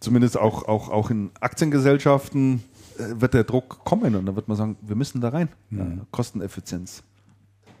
zumindest 0.00 0.38
auch, 0.38 0.68
auch, 0.68 0.88
auch 0.88 1.10
in 1.10 1.30
Aktiengesellschaften, 1.40 2.62
äh, 2.98 3.20
wird 3.20 3.34
der 3.34 3.44
Druck 3.44 3.84
kommen 3.84 4.14
und 4.14 4.26
dann 4.26 4.36
wird 4.36 4.48
man 4.48 4.56
sagen, 4.56 4.76
wir 4.82 4.96
müssen 4.96 5.20
da 5.20 5.30
rein. 5.30 5.48
Ja, 5.70 5.86
Kosteneffizienz. 6.10 7.02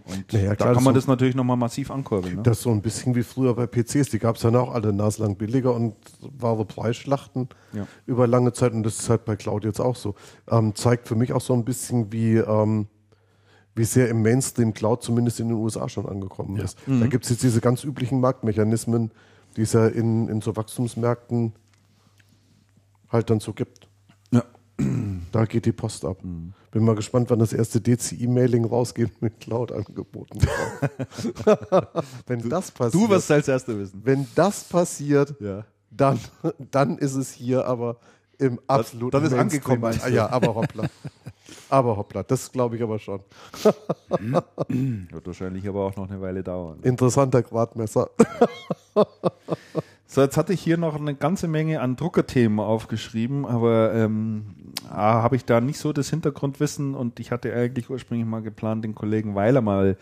Und 0.04 0.32
Naja, 0.32 0.48
da 0.50 0.54
klar, 0.56 0.74
kann 0.74 0.82
man 0.82 0.94
so- 0.94 0.98
das 0.98 1.06
natürlich 1.06 1.36
nochmal 1.36 1.56
massiv 1.56 1.90
ankurbeln. 1.92 2.36
Ne? 2.36 2.42
Das 2.42 2.58
ist 2.58 2.64
so 2.64 2.70
ein 2.72 2.82
bisschen 2.82 3.14
wie 3.14 3.22
früher 3.22 3.54
bei 3.54 3.68
PCs. 3.68 4.08
Die 4.10 4.18
gab 4.18 4.34
es 4.34 4.42
dann 4.42 4.56
auch 4.56 4.74
alle 4.74 4.92
naslang 4.92 5.36
billiger 5.36 5.72
und 5.74 5.94
wahre 6.38 6.64
Preisschlachten 6.64 7.48
Ja. 7.72 7.86
über 8.06 8.26
lange 8.26 8.52
Zeit. 8.52 8.72
Und 8.72 8.82
das 8.82 8.98
ist 8.98 9.08
halt 9.08 9.24
bei 9.24 9.36
Cloud 9.36 9.64
jetzt 9.64 9.78
auch 9.80 9.94
so. 9.94 10.16
Ähm, 10.50 10.74
zeigt 10.74 11.06
für 11.06 11.14
mich 11.14 11.32
auch 11.32 11.40
so 11.40 11.54
ein 11.54 11.64
bisschen, 11.64 12.12
wie, 12.12 12.34
ähm, 12.38 12.88
wie 13.74 13.84
sehr 13.84 14.08
im 14.08 14.22
Mainstream 14.22 14.74
Cloud 14.74 15.02
zumindest 15.02 15.40
in 15.40 15.48
den 15.48 15.56
USA 15.56 15.88
schon 15.88 16.06
angekommen 16.06 16.58
ist. 16.58 16.78
Da 16.86 17.06
gibt 17.06 17.24
es 17.24 17.30
jetzt 17.30 17.42
diese 17.42 17.60
ganz 17.60 17.84
üblichen 17.84 18.20
Marktmechanismen, 18.20 19.10
die 19.56 19.62
es 19.62 19.72
ja 19.72 19.86
in, 19.86 20.28
in 20.28 20.40
so 20.42 20.54
Wachstumsmärkten 20.56 21.52
halt 23.10 23.30
dann 23.30 23.40
so 23.40 23.52
gibt. 23.52 23.88
Ja. 24.30 24.44
Da 25.32 25.44
geht 25.46 25.64
die 25.66 25.72
Post 25.72 26.04
ab. 26.04 26.22
Mhm. 26.22 26.52
Bin 26.70 26.84
mal 26.84 26.94
gespannt, 26.94 27.28
wann 27.30 27.38
das 27.38 27.52
erste 27.52 27.80
DCI-Mailing 27.80 28.64
rausgeht 28.64 29.10
mit 29.22 29.40
Cloud-Angeboten. 29.40 30.40
wenn 32.26 32.48
das 32.48 32.70
passiert, 32.70 32.94
Du 32.94 33.08
wirst 33.08 33.30
als 33.30 33.48
Erster 33.48 33.78
wissen. 33.78 34.00
wenn 34.04 34.26
das 34.34 34.64
passiert, 34.64 35.34
Ja. 35.40 35.64
dann, 35.90 36.18
dann 36.70 36.98
ist 36.98 37.14
es 37.14 37.30
hier 37.32 37.66
aber 37.66 37.96
im 38.38 38.58
absoluten 38.66 39.12
dann 39.12 39.24
ist 39.24 39.32
Mainstream. 39.32 39.84
angekommen? 39.84 40.14
Ja, 40.14 40.30
aber 40.30 40.54
hoppla. 40.54 40.84
Aber 41.72 41.96
hoppla, 41.96 42.22
das 42.22 42.52
glaube 42.52 42.76
ich 42.76 42.82
aber 42.82 42.98
schon. 42.98 43.20
Wird 44.68 45.26
wahrscheinlich 45.26 45.66
aber 45.66 45.86
auch 45.86 45.96
noch 45.96 46.10
eine 46.10 46.20
Weile 46.20 46.42
dauern. 46.42 46.80
Interessanter 46.82 47.42
Gradmesser. 47.42 48.10
So, 50.06 50.20
jetzt 50.20 50.36
hatte 50.36 50.52
ich 50.52 50.60
hier 50.60 50.76
noch 50.76 50.96
eine 50.96 51.14
ganze 51.14 51.48
Menge 51.48 51.80
an 51.80 51.96
Druckerthemen 51.96 52.60
aufgeschrieben, 52.60 53.46
aber 53.46 53.94
ähm, 53.94 54.44
A, 54.90 55.22
habe 55.22 55.36
ich 55.36 55.46
da 55.46 55.62
nicht 55.62 55.78
so 55.78 55.94
das 55.94 56.10
Hintergrundwissen 56.10 56.94
und 56.94 57.18
ich 57.18 57.30
hatte 57.30 57.54
eigentlich 57.54 57.88
ursprünglich 57.88 58.28
mal 58.28 58.42
geplant, 58.42 58.84
den 58.84 58.94
Kollegen 58.94 59.34
Weiler 59.34 59.62
mal 59.62 59.96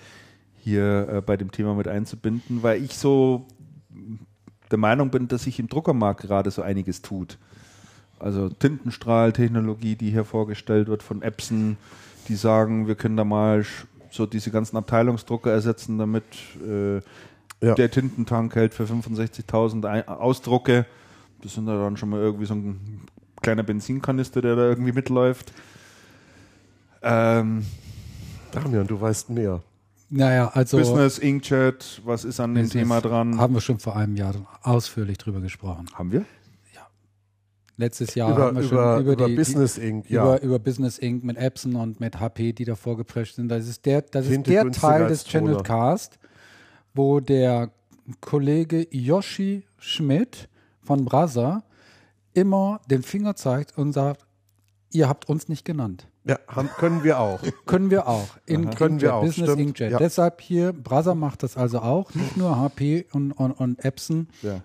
hier 0.57 1.08
äh, 1.08 1.20
bei 1.20 1.36
dem 1.36 1.52
Thema 1.52 1.74
mit 1.74 1.86
einzubinden, 1.86 2.65
weil 2.65 2.82
ich 2.82 2.99
so 2.99 3.47
der 4.73 4.78
Meinung 4.78 5.10
bin, 5.10 5.28
dass 5.28 5.44
sich 5.44 5.60
im 5.60 5.68
Druckermarkt 5.68 6.23
gerade 6.23 6.50
so 6.50 6.62
einiges 6.62 7.02
tut. 7.02 7.39
Also 8.20 8.49
Tintenstrahltechnologie, 8.50 9.97
die 9.97 10.10
hier 10.10 10.24
vorgestellt 10.24 10.89
wird 10.89 11.02
von 11.02 11.23
Epson, 11.23 11.76
die 12.28 12.36
sagen, 12.36 12.86
wir 12.86 12.94
können 12.94 13.16
da 13.16 13.24
mal 13.24 13.65
so 14.10 14.26
diese 14.26 14.50
ganzen 14.50 14.76
Abteilungsdrucker 14.76 15.50
ersetzen, 15.50 15.99
damit 15.99 16.24
äh, 16.66 16.97
Ja. 17.66 17.74
der 17.74 17.90
Tintentank 17.90 18.55
hält 18.55 18.74
für 18.74 18.84
65.000 18.84 19.84
Ei- 19.86 20.07
Ausdrucke. 20.08 20.86
Das 21.42 21.55
sind 21.55 21.66
ja 21.66 21.76
dann 21.82 21.97
schon 21.97 22.10
mal 22.10 22.20
irgendwie 22.20 22.44
so 22.47 22.55
ein 22.55 23.00
kleiner 23.42 23.62
Benzinkanister, 23.62 24.42
der 24.42 24.57
da 24.57 24.62
irgendwie 24.68 24.92
mitläuft. 24.92 25.52
Ähm, 27.02 27.65
Damian, 28.52 28.86
du 28.86 29.00
weißt 29.00 29.31
mehr. 29.31 29.62
Naja, 30.10 30.50
also 30.52 30.76
Business, 30.76 31.18
Inkjet, 31.18 32.02
was 32.05 32.24
ist 32.24 32.40
an 32.40 32.55
dem 32.55 32.65
Business 32.65 32.82
Thema 32.82 33.00
dran? 33.00 33.39
haben 33.40 33.55
wir 33.55 33.60
schon 33.60 33.78
vor 33.78 33.97
einem 33.97 34.16
Jahr 34.16 34.34
ausführlich 34.62 35.18
drüber 35.18 35.40
gesprochen. 35.40 35.86
Haben 35.94 36.10
wir? 36.12 36.24
Letztes 37.81 38.15
Jahr 38.15 38.31
über, 38.33 38.44
haben 38.47 38.57
wir 38.57 38.62
über, 38.65 38.68
schon 38.68 39.02
über, 39.02 39.12
über 39.15 39.26
die, 39.28 39.34
Business 39.34 39.78
Inc. 39.78 40.07
die, 40.07 40.15
Ja. 40.15 40.23
über, 40.23 40.42
über 40.42 40.59
Business 40.59 40.99
Inc. 40.99 41.25
mit 41.25 41.36
Epson 41.39 41.75
und 41.76 41.99
mit 41.99 42.20
HP, 42.20 42.52
die 42.52 42.65
da 42.65 42.75
vorgeprescht 42.75 43.36
sind. 43.36 43.49
Das 43.49 43.67
ist 43.67 43.86
der, 43.86 44.02
das 44.02 44.26
ist 44.26 44.47
der 44.47 44.70
Teil 44.70 45.09
des 45.09 45.25
Channel. 45.25 45.62
Cast, 45.62 46.18
wo 46.94 47.20
der 47.20 47.70
Kollege 48.20 48.86
Yoshi 48.91 49.65
Schmidt 49.78 50.49
von 50.83 51.05
Brasa 51.05 51.62
immer 52.34 52.81
den 52.91 53.02
Finger 53.02 53.34
zeigt 53.34 53.76
und 53.78 53.92
sagt, 53.92 54.26
ihr 54.92 55.09
habt 55.09 55.28
uns 55.28 55.49
nicht 55.49 55.65
genannt. 55.65 56.07
ja, 56.25 56.39
haben, 56.49 56.68
können 56.76 57.02
wir 57.02 57.18
auch. 57.18 57.41
Können 57.67 57.91
wir 57.91 58.07
auch. 58.09 58.28
In 58.47 58.70
Können 58.70 58.94
Inkjet, 58.94 59.02
wir 59.02 59.15
auch, 59.15 59.23
Business 59.25 59.50
stimmt. 59.52 59.68
Inkjet. 59.68 59.92
Ja. 59.92 59.99
Deshalb 59.99 60.41
hier, 60.41 60.73
Brasa 60.73 61.15
macht 61.15 61.42
das 61.44 61.57
also 61.57 61.78
auch, 61.81 62.12
nicht 62.15 62.36
nur 62.36 62.59
HP 62.59 63.07
und, 63.12 63.33
und, 63.33 63.52
und 63.52 63.84
Epson, 63.84 64.28
Ja. 64.42 64.60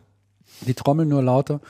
die 0.67 0.73
Trommel 0.73 1.05
nur 1.05 1.23
lauter. 1.23 1.61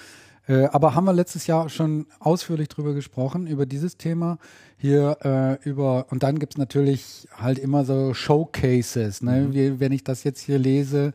Äh, 0.48 0.65
aber 0.65 0.95
haben 0.95 1.06
wir 1.06 1.14
letztes 1.14 1.48
Jahr 1.48 1.69
schon 1.69 2.07
ausführlich 2.19 2.67
drüber 2.69 2.93
gesprochen, 2.93 3.48
über 3.48 3.65
dieses 3.65 3.98
Thema. 3.98 4.38
Hier 4.77 5.17
äh, 5.24 5.67
über, 5.67 6.07
und 6.11 6.24
dann 6.24 6.40
gibt's 6.40 6.57
natürlich 6.57 7.27
halt 7.35 7.57
immer 7.57 7.85
so 7.85 8.14
Showcases. 8.14 9.22
Ne? 9.22 9.48
Wie, 9.51 9.80
wenn 9.80 9.91
ich 9.91 10.03
das 10.03 10.24
jetzt 10.24 10.41
hier 10.41 10.59
lese, 10.59 11.14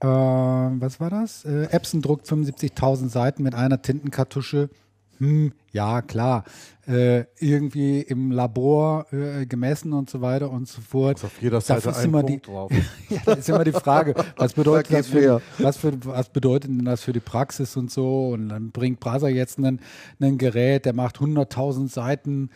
äh, 0.00 0.06
was 0.06 1.00
war 1.00 1.10
das? 1.10 1.44
Äh, 1.44 1.68
Epson 1.70 2.02
druckt 2.02 2.26
75.000 2.26 3.08
Seiten 3.08 3.42
mit 3.42 3.54
einer 3.54 3.82
Tintenkartusche. 3.82 4.70
Hm, 5.18 5.52
ja, 5.72 6.02
klar. 6.02 6.44
Äh, 6.86 7.24
irgendwie 7.38 8.00
im 8.00 8.30
Labor 8.30 9.06
äh, 9.12 9.46
gemessen 9.46 9.92
und 9.92 10.08
so 10.08 10.20
weiter 10.20 10.50
und 10.50 10.68
so 10.68 10.80
fort. 10.80 11.18
Ist 11.18 11.24
auf 11.24 11.42
jeder 11.42 11.60
Seite 11.60 11.90
ist 11.90 11.96
ein 11.98 12.04
immer 12.04 12.22
Punkt 12.22 12.46
die, 12.46 12.50
drauf. 12.50 12.72
ja, 13.08 13.18
da 13.24 13.32
ist 13.32 13.48
immer 13.48 13.64
die 13.64 13.72
Frage, 13.72 14.14
was 14.36 14.52
bedeutet, 14.54 14.92
Da 14.92 14.98
das 14.98 15.08
für, 15.08 15.42
was, 15.58 15.76
für, 15.76 15.92
was 16.04 16.28
bedeutet 16.28 16.70
denn 16.70 16.84
das 16.84 17.02
für 17.02 17.12
die 17.12 17.20
Praxis 17.20 17.76
und 17.76 17.90
so? 17.90 18.28
Und 18.28 18.48
dann 18.50 18.70
bringt 18.70 19.00
Brasa 19.00 19.28
jetzt 19.28 19.58
einen, 19.58 19.80
einen 20.20 20.38
Gerät, 20.38 20.84
der 20.84 20.92
macht 20.92 21.16
100.000 21.16 21.88
Seiten, 21.88 22.50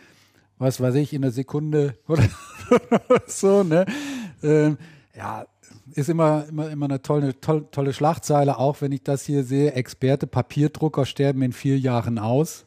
was 0.59 0.81
weiß 0.81 0.95
ich, 0.97 1.13
in 1.13 1.25
einer 1.25 1.33
Sekunde 1.33 1.97
oder 2.09 2.29
so, 3.27 3.63
ne? 3.65 3.87
Ähm, 4.43 4.79
ja, 5.21 5.47
ist 5.93 6.09
immer, 6.09 6.47
immer, 6.49 6.71
immer 6.71 6.87
eine 6.87 7.03
tolle, 7.03 7.39
tolle, 7.41 7.71
tolle 7.71 7.93
Schlagzeile, 7.93 8.57
auch 8.57 8.81
wenn 8.81 8.91
ich 8.91 9.03
das 9.03 9.25
hier 9.25 9.45
sehe. 9.45 9.73
Experte, 9.73 10.27
Papierdrucker 10.27 11.05
sterben 11.05 11.43
in 11.43 11.53
vier 11.53 11.79
Jahren 11.79 12.19
aus. 12.19 12.65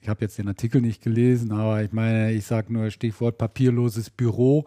Ich 0.00 0.08
habe 0.08 0.20
jetzt 0.20 0.38
den 0.38 0.46
Artikel 0.46 0.80
nicht 0.80 1.02
gelesen, 1.02 1.50
aber 1.50 1.82
ich 1.82 1.92
meine, 1.92 2.32
ich 2.32 2.46
sage 2.46 2.72
nur 2.72 2.90
Stichwort 2.92 3.36
papierloses 3.36 4.10
Büro. 4.10 4.64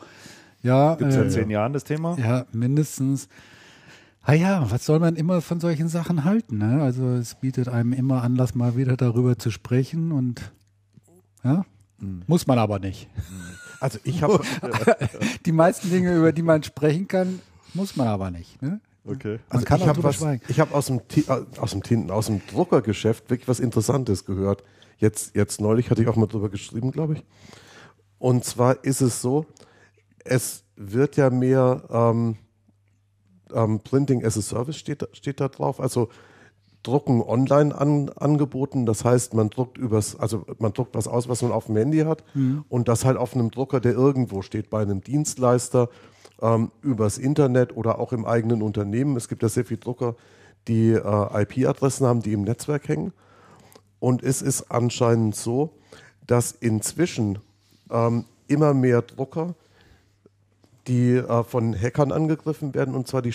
Ja, 0.61 0.95
Gibt 0.95 1.11
es 1.11 1.15
äh, 1.15 1.21
seit 1.21 1.31
zehn 1.31 1.49
Jahren 1.49 1.71
das 1.71 1.85
Thema? 1.85 2.17
ja, 2.19 2.45
mindestens. 2.51 3.29
Ah 4.23 4.33
ja, 4.33 4.69
was 4.69 4.85
soll 4.85 4.99
man 4.99 5.15
immer 5.15 5.41
von 5.41 5.61
solchen 5.61 5.87
Sachen 5.87 6.25
halten? 6.25 6.57
Ne? 6.57 6.83
Also 6.83 7.07
es 7.13 7.35
bietet 7.35 7.69
einem 7.69 7.93
immer 7.93 8.23
Anlass, 8.23 8.55
mal 8.55 8.75
wieder 8.75 8.97
darüber 8.97 9.39
zu 9.39 9.51
sprechen 9.51 10.11
und 10.11 10.51
ja, 11.43 11.65
muss 12.27 12.45
man 12.45 12.59
aber 12.59 12.79
nicht. 12.79 13.07
Also 13.81 13.99
ich 14.03 14.21
habe 14.23 14.39
Die 15.45 15.51
meisten 15.51 15.89
Dinge, 15.89 16.15
über 16.15 16.31
die 16.31 16.43
man 16.43 16.63
sprechen 16.63 17.07
kann, 17.07 17.41
muss 17.73 17.95
man 17.95 18.07
aber 18.07 18.31
nicht. 18.31 18.61
Ne? 18.61 18.79
Okay. 19.03 19.33
Man 19.33 19.39
also 19.49 19.65
kann 19.65 19.81
ich 19.81 19.87
habe 19.87 20.03
was, 20.03 20.15
schweigen. 20.17 20.43
ich 20.47 20.59
habe 20.59 20.73
aus 20.75 20.85
dem 20.85 20.99
äh, 20.99 21.59
aus 21.59 21.71
dem 21.71 21.81
Tinten, 21.83 22.11
aus 22.11 22.27
dem 22.27 22.41
Druckergeschäft 22.47 23.29
wirklich 23.29 23.47
was 23.47 23.59
Interessantes 23.59 24.25
gehört. 24.25 24.63
Jetzt 24.97 25.35
jetzt 25.35 25.59
neulich 25.59 25.89
hatte 25.89 26.01
ich 26.03 26.07
auch 26.07 26.15
mal 26.15 26.27
drüber 26.27 26.49
geschrieben, 26.49 26.91
glaube 26.91 27.15
ich. 27.15 27.25
Und 28.19 28.45
zwar 28.45 28.83
ist 28.83 29.01
es 29.01 29.19
so, 29.21 29.47
es 30.23 30.63
wird 30.75 31.17
ja 31.17 31.31
mehr 31.31 31.83
ähm, 31.89 32.37
ähm, 33.51 33.79
Printing 33.79 34.23
as 34.23 34.37
a 34.37 34.41
Service 34.41 34.77
steht, 34.77 35.01
da- 35.01 35.07
steht 35.11 35.39
da 35.39 35.47
drauf. 35.47 35.79
Also 35.79 36.09
Drucken 36.83 37.21
online 37.21 37.75
an, 37.75 38.09
angeboten. 38.09 38.85
Das 38.85 39.05
heißt, 39.05 39.33
man 39.33 39.49
druckt 39.49 39.77
übers, 39.77 40.19
also 40.19 40.45
man 40.59 40.73
druckt 40.73 40.95
was 40.95 41.07
aus, 41.07 41.29
was 41.29 41.41
man 41.41 41.51
auf 41.51 41.67
dem 41.67 41.77
Handy 41.77 41.99
hat 41.99 42.23
und 42.69 42.87
das 42.87 43.05
halt 43.05 43.17
auf 43.17 43.35
einem 43.35 43.51
Drucker, 43.51 43.79
der 43.79 43.93
irgendwo 43.93 44.41
steht, 44.41 44.69
bei 44.69 44.81
einem 44.81 45.01
Dienstleister, 45.01 45.89
ähm, 46.41 46.71
übers 46.81 47.17
Internet 47.17 47.75
oder 47.75 47.99
auch 47.99 48.13
im 48.13 48.25
eigenen 48.25 48.61
Unternehmen. 48.61 49.15
Es 49.15 49.27
gibt 49.27 49.43
ja 49.43 49.49
sehr 49.49 49.65
viele 49.65 49.79
Drucker, 49.79 50.15
die 50.67 50.91
äh, 50.91 51.41
IP-Adressen 51.41 52.05
haben, 52.05 52.21
die 52.21 52.33
im 52.33 52.43
Netzwerk 52.43 52.87
hängen. 52.87 53.13
Und 53.99 54.23
es 54.23 54.41
ist 54.41 54.71
anscheinend 54.71 55.35
so, 55.35 55.71
dass 56.25 56.51
inzwischen 56.51 57.39
ähm, 57.91 58.25
immer 58.47 58.73
mehr 58.73 59.01
Drucker, 59.01 59.53
die 60.87 61.15
äh, 61.15 61.43
von 61.43 61.79
Hackern 61.79 62.11
angegriffen 62.11 62.73
werden, 62.73 62.95
und 62.95 63.07
zwar 63.07 63.21
die, 63.21 63.33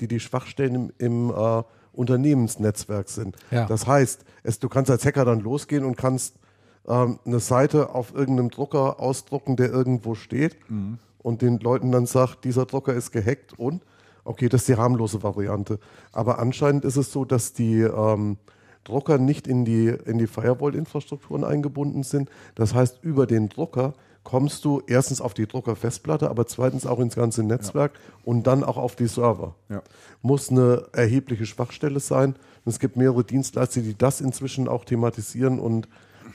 die, 0.00 0.08
die 0.08 0.20
Schwachstellen 0.20 0.92
im, 0.98 1.28
im 1.28 1.30
äh, 1.30 1.62
Unternehmensnetzwerk 1.96 3.08
sind. 3.08 3.36
Ja. 3.50 3.66
Das 3.66 3.86
heißt, 3.86 4.24
es, 4.42 4.58
du 4.58 4.68
kannst 4.68 4.90
als 4.90 5.04
Hacker 5.04 5.24
dann 5.24 5.40
losgehen 5.40 5.84
und 5.84 5.96
kannst 5.96 6.36
ähm, 6.86 7.18
eine 7.24 7.40
Seite 7.40 7.94
auf 7.94 8.14
irgendeinem 8.14 8.50
Drucker 8.50 9.00
ausdrucken, 9.00 9.56
der 9.56 9.70
irgendwo 9.70 10.14
steht 10.14 10.56
und 11.18 11.42
den 11.42 11.58
Leuten 11.58 11.90
dann 11.90 12.06
sagt, 12.06 12.44
dieser 12.44 12.66
Drucker 12.66 12.94
ist 12.94 13.10
gehackt 13.10 13.58
und 13.58 13.82
okay, 14.24 14.48
das 14.48 14.62
ist 14.62 14.68
die 14.68 14.76
harmlose 14.76 15.22
Variante. 15.22 15.78
Aber 16.12 16.38
anscheinend 16.38 16.84
ist 16.84 16.96
es 16.96 17.12
so, 17.12 17.24
dass 17.24 17.52
die 17.52 17.80
ähm, 17.80 18.38
Drucker 18.84 19.18
nicht 19.18 19.46
in 19.46 19.64
die, 19.64 19.88
in 19.88 20.18
die 20.18 20.26
Firewall-Infrastrukturen 20.26 21.44
eingebunden 21.44 22.02
sind. 22.02 22.30
Das 22.54 22.74
heißt, 22.74 23.00
über 23.02 23.26
den 23.26 23.48
Drucker 23.48 23.94
kommst 24.26 24.64
du 24.64 24.82
erstens 24.88 25.20
auf 25.20 25.34
die 25.34 25.46
Druckerfestplatte, 25.46 26.28
aber 26.28 26.48
zweitens 26.48 26.84
auch 26.84 26.98
ins 26.98 27.14
ganze 27.14 27.44
Netzwerk 27.44 27.92
und 28.24 28.48
dann 28.48 28.64
auch 28.64 28.76
auf 28.76 28.96
die 28.96 29.06
Server. 29.06 29.54
Ja. 29.68 29.82
Muss 30.20 30.50
eine 30.50 30.88
erhebliche 30.90 31.46
Schwachstelle 31.46 32.00
sein. 32.00 32.30
Und 32.64 32.72
es 32.72 32.80
gibt 32.80 32.96
mehrere 32.96 33.22
Dienstleister, 33.22 33.82
die 33.82 33.96
das 33.96 34.20
inzwischen 34.20 34.66
auch 34.66 34.84
thematisieren 34.84 35.60
und 35.60 35.88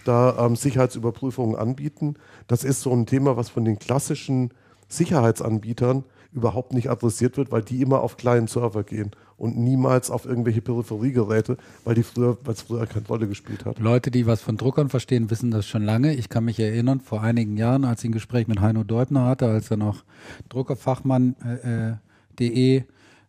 da 0.05 0.37
ähm, 0.39 0.55
Sicherheitsüberprüfungen 0.55 1.57
anbieten. 1.57 2.15
Das 2.47 2.63
ist 2.63 2.79
so 2.79 2.93
ein 2.93 3.07
Thema, 3.07 3.35
was 3.35 3.49
von 3.49 3.65
den 3.65 3.77
klassischen 3.77 4.51
Sicherheitsanbietern 4.87 6.05
überhaupt 6.31 6.71
nicht 6.71 6.89
adressiert 6.89 7.35
wird, 7.35 7.51
weil 7.51 7.61
die 7.61 7.81
immer 7.81 7.99
auf 7.99 8.15
kleinen 8.15 8.47
Server 8.47 8.85
gehen 8.85 9.11
und 9.41 9.57
niemals 9.57 10.11
auf 10.11 10.25
irgendwelche 10.25 10.61
Peripheriegeräte, 10.61 11.57
weil 11.83 11.95
die 11.95 12.03
früher, 12.03 12.37
weil 12.43 12.53
es 12.53 12.61
früher 12.61 12.85
keine 12.85 13.07
Rolle 13.07 13.27
gespielt 13.27 13.65
hat. 13.65 13.79
Leute, 13.79 14.11
die 14.11 14.27
was 14.27 14.39
von 14.39 14.55
Druckern 14.55 14.89
verstehen, 14.89 15.31
wissen 15.31 15.49
das 15.49 15.65
schon 15.65 15.81
lange. 15.81 16.13
Ich 16.13 16.29
kann 16.29 16.45
mich 16.45 16.59
erinnern, 16.59 16.99
vor 16.99 17.23
einigen 17.23 17.57
Jahren, 17.57 17.83
als 17.83 18.03
ich 18.03 18.09
ein 18.09 18.13
Gespräch 18.13 18.47
mit 18.47 18.61
Heino 18.61 18.83
Deubner 18.83 19.25
hatte, 19.25 19.47
als 19.47 19.71
er 19.71 19.77
noch 19.77 20.03
Druckerfachmann.de 20.49 22.77
äh, 22.77 22.83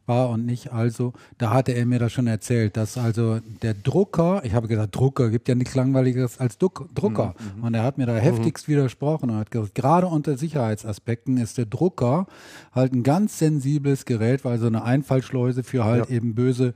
war 0.07 0.31
und 0.31 0.47
nicht 0.47 0.73
also, 0.73 1.13
da 1.39 1.51
hatte 1.51 1.73
er 1.73 1.87
mir 1.87 1.99
das 1.99 2.13
schon 2.13 2.27
erzählt, 2.27 2.77
dass 2.77 2.99
also 2.99 3.41
der 3.63 3.75
Drucker, 3.75 4.43
ich 4.45 4.55
habe 4.55 4.69
gesagt, 4.69 4.95
Drucker 4.95 5.31
gibt 5.31 5.49
ja 5.49 5.55
nichts 5.55 5.75
langweiligeres 5.75 6.39
als 6.39 6.59
Duck, 6.59 6.89
Drucker. 6.95 7.35
Mhm. 7.57 7.65
Und 7.65 7.75
er 7.75 7.83
hat 7.83 7.99
mir 7.99 8.07
da 8.07 8.17
heftigst 8.17 8.69
widersprochen 8.69 9.31
und 9.31 9.37
hat 9.37 9.51
gesagt, 9.51 9.75
gerade 9.75 10.07
unter 10.07 10.37
Sicherheitsaspekten 10.37 11.37
ist 11.37 11.59
der 11.59 11.67
Drucker 11.67 12.27
halt 12.73 12.93
ein 12.93 13.03
ganz 13.03 13.39
sensibles 13.39 14.05
Gerät, 14.05 14.45
weil 14.45 14.59
so 14.59 14.67
eine 14.67 14.85
Einfallschleuse 14.85 15.63
für 15.63 15.85
halt 15.85 16.09
ja. 16.09 16.17
eben 16.17 16.35
böse 16.35 16.75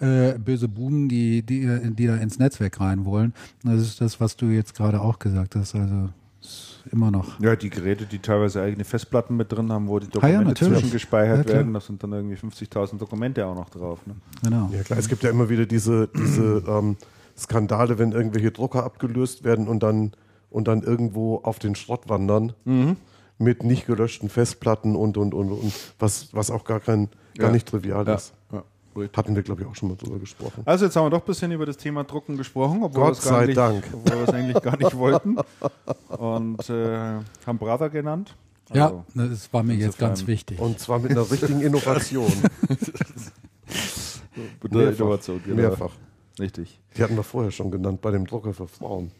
äh, 0.00 0.38
böse 0.38 0.68
Buben, 0.68 1.08
die, 1.08 1.42
die, 1.42 1.66
die 1.94 2.06
da 2.06 2.16
ins 2.16 2.38
Netzwerk 2.38 2.80
rein 2.80 3.04
wollen. 3.04 3.34
Das 3.64 3.80
ist 3.80 4.00
das, 4.00 4.20
was 4.20 4.36
du 4.36 4.46
jetzt 4.46 4.74
gerade 4.74 5.00
auch 5.00 5.18
gesagt 5.18 5.56
hast. 5.56 5.74
Also 5.74 6.10
immer 6.90 7.10
noch. 7.10 7.40
Ja, 7.40 7.56
die 7.56 7.70
Geräte, 7.70 8.06
die 8.06 8.18
teilweise 8.18 8.62
eigene 8.62 8.84
Festplatten 8.84 9.36
mit 9.36 9.52
drin 9.52 9.72
haben, 9.72 9.88
wo 9.88 9.98
die 9.98 10.08
Dokumente 10.08 10.46
ah, 10.46 10.48
ja, 10.48 10.54
zwischengespeichert 10.54 11.48
ja, 11.48 11.54
werden, 11.56 11.74
das 11.74 11.86
sind 11.86 12.02
dann 12.02 12.12
irgendwie 12.12 12.36
50.000 12.36 12.98
Dokumente 12.98 13.46
auch 13.46 13.54
noch 13.54 13.70
drauf. 13.70 14.06
Ne? 14.06 14.14
Genau. 14.42 14.70
Ja 14.72 14.82
klar, 14.82 14.98
es 14.98 15.08
gibt 15.08 15.22
ja 15.22 15.30
immer 15.30 15.48
wieder 15.48 15.66
diese, 15.66 16.08
diese 16.08 16.62
ähm, 16.68 16.96
Skandale, 17.36 17.98
wenn 17.98 18.12
irgendwelche 18.12 18.50
Drucker 18.50 18.84
abgelöst 18.84 19.44
werden 19.44 19.68
und 19.68 19.82
dann, 19.82 20.12
und 20.50 20.68
dann 20.68 20.82
irgendwo 20.82 21.36
auf 21.36 21.58
den 21.58 21.74
Schrott 21.74 22.08
wandern. 22.08 22.52
Mhm. 22.64 22.96
Mit 23.40 23.62
nicht 23.62 23.86
gelöschten 23.86 24.28
Festplatten 24.28 24.96
und 24.96 25.16
und 25.16 25.32
und 25.32 25.52
und 25.52 25.72
was, 26.00 26.34
was 26.34 26.50
auch 26.50 26.64
gar 26.64 26.80
kein 26.80 27.08
gar 27.36 27.52
nicht 27.52 27.68
trivial 27.68 28.08
ist. 28.08 28.34
Gut. 28.98 29.16
Hatten 29.16 29.36
wir, 29.36 29.44
glaube 29.44 29.62
ich, 29.62 29.68
auch 29.68 29.76
schon 29.76 29.90
mal 29.90 29.96
drüber 29.96 30.18
gesprochen. 30.18 30.62
Also 30.64 30.86
jetzt 30.86 30.96
haben 30.96 31.06
wir 31.06 31.10
doch 31.10 31.20
ein 31.20 31.26
bisschen 31.26 31.52
über 31.52 31.66
das 31.66 31.76
Thema 31.76 32.02
Drucken 32.02 32.36
gesprochen, 32.36 32.82
obwohl 32.82 33.04
Gott 33.04 33.22
sei 33.22 33.46
nicht, 33.46 33.56
Dank. 33.56 33.84
Obwohl 33.92 34.18
wir 34.18 34.28
es 34.28 34.34
eigentlich 34.34 34.60
gar 34.60 34.76
nicht 34.76 34.96
wollten. 34.96 35.36
Und 36.08 36.68
äh, 36.68 37.20
haben 37.46 37.58
Brother 37.58 37.90
genannt. 37.90 38.34
Also, 38.70 39.04
ja, 39.14 39.24
das 39.28 39.52
war 39.52 39.62
mir 39.62 39.74
jetzt 39.74 39.98
ganz 39.98 40.26
wichtig. 40.26 40.58
Und 40.58 40.80
zwar 40.80 40.98
mit 40.98 41.12
einer 41.12 41.30
richtigen 41.30 41.60
Innovation. 41.60 42.26
mit 44.62 44.72
einer 44.72 44.90
Innovation, 44.90 45.40
genau. 45.44 45.56
Mehrfach. 45.56 45.92
Richtig. 46.40 46.80
Die 46.96 47.02
hatten 47.04 47.14
wir 47.14 47.22
vorher 47.22 47.52
schon 47.52 47.70
genannt 47.70 48.00
bei 48.00 48.10
dem 48.10 48.26
Drucker 48.26 48.52
für 48.52 48.66
Frauen. 48.66 49.12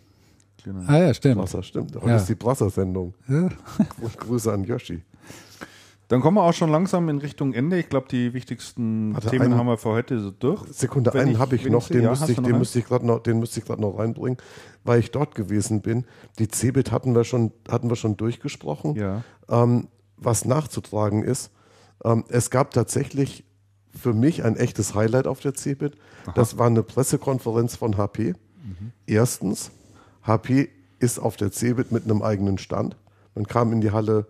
Genau. 0.64 0.82
Ah 0.88 0.98
ja, 0.98 1.14
stimmt. 1.14 1.36
Brasser, 1.36 1.62
stimmt. 1.62 1.94
Heute 1.94 2.08
ja. 2.08 2.16
ist 2.16 2.28
die 2.28 2.34
Brasser-Sendung. 2.34 3.14
Ja. 3.28 3.48
Grüße 4.18 4.52
an 4.52 4.64
Yoshi. 4.64 5.02
Dann 6.08 6.22
kommen 6.22 6.38
wir 6.38 6.42
auch 6.42 6.54
schon 6.54 6.70
langsam 6.70 7.08
in 7.10 7.18
Richtung 7.18 7.52
Ende. 7.52 7.78
Ich 7.78 7.90
glaube, 7.90 8.08
die 8.10 8.32
wichtigsten 8.32 9.12
Warte, 9.12 9.28
Themen 9.28 9.46
einen, 9.46 9.56
haben 9.56 9.66
wir 9.66 9.76
für 9.76 9.90
heute 9.90 10.18
so 10.20 10.30
durch. 10.30 10.64
Sekunde, 10.72 11.12
wenn 11.12 11.28
einen 11.28 11.38
habe 11.38 11.54
ich 11.54 11.68
noch, 11.68 11.88
den, 11.88 12.02
ja, 12.02 12.10
müsste 12.10 12.32
ich, 12.32 12.40
den 12.40 12.58
müsste 12.58 12.78
ich 12.78 12.86
gerade 12.86 13.06
noch, 13.06 13.22
den 13.22 13.38
müsste 13.38 13.60
ich 13.60 13.66
gerade 13.66 13.82
noch 13.82 13.98
reinbringen, 13.98 14.38
weil 14.84 15.00
ich 15.00 15.10
dort 15.10 15.34
gewesen 15.34 15.82
bin. 15.82 16.06
Die 16.38 16.48
Cebit 16.48 16.92
hatten 16.92 17.14
wir 17.14 17.24
schon, 17.24 17.52
hatten 17.70 17.90
wir 17.90 17.96
schon 17.96 18.16
durchgesprochen. 18.16 18.94
Ja. 18.94 19.22
Ähm, 19.50 19.88
was 20.16 20.46
nachzutragen 20.46 21.22
ist, 21.22 21.50
ähm, 22.04 22.24
es 22.28 22.50
gab 22.50 22.70
tatsächlich 22.72 23.44
für 23.94 24.14
mich 24.14 24.44
ein 24.44 24.56
echtes 24.56 24.94
Highlight 24.94 25.26
auf 25.26 25.40
der 25.40 25.54
Cebit. 25.54 25.96
Das 26.34 26.56
war 26.58 26.66
eine 26.66 26.82
Pressekonferenz 26.82 27.76
von 27.76 27.96
HP. 27.96 28.32
Mhm. 28.62 28.92
Erstens, 29.06 29.70
HP 30.22 30.70
ist 31.00 31.18
auf 31.18 31.36
der 31.36 31.52
Cebit 31.52 31.92
mit 31.92 32.04
einem 32.04 32.22
eigenen 32.22 32.58
Stand. 32.58 32.96
Man 33.34 33.46
kam 33.46 33.72
in 33.72 33.80
die 33.80 33.90
Halle 33.90 34.26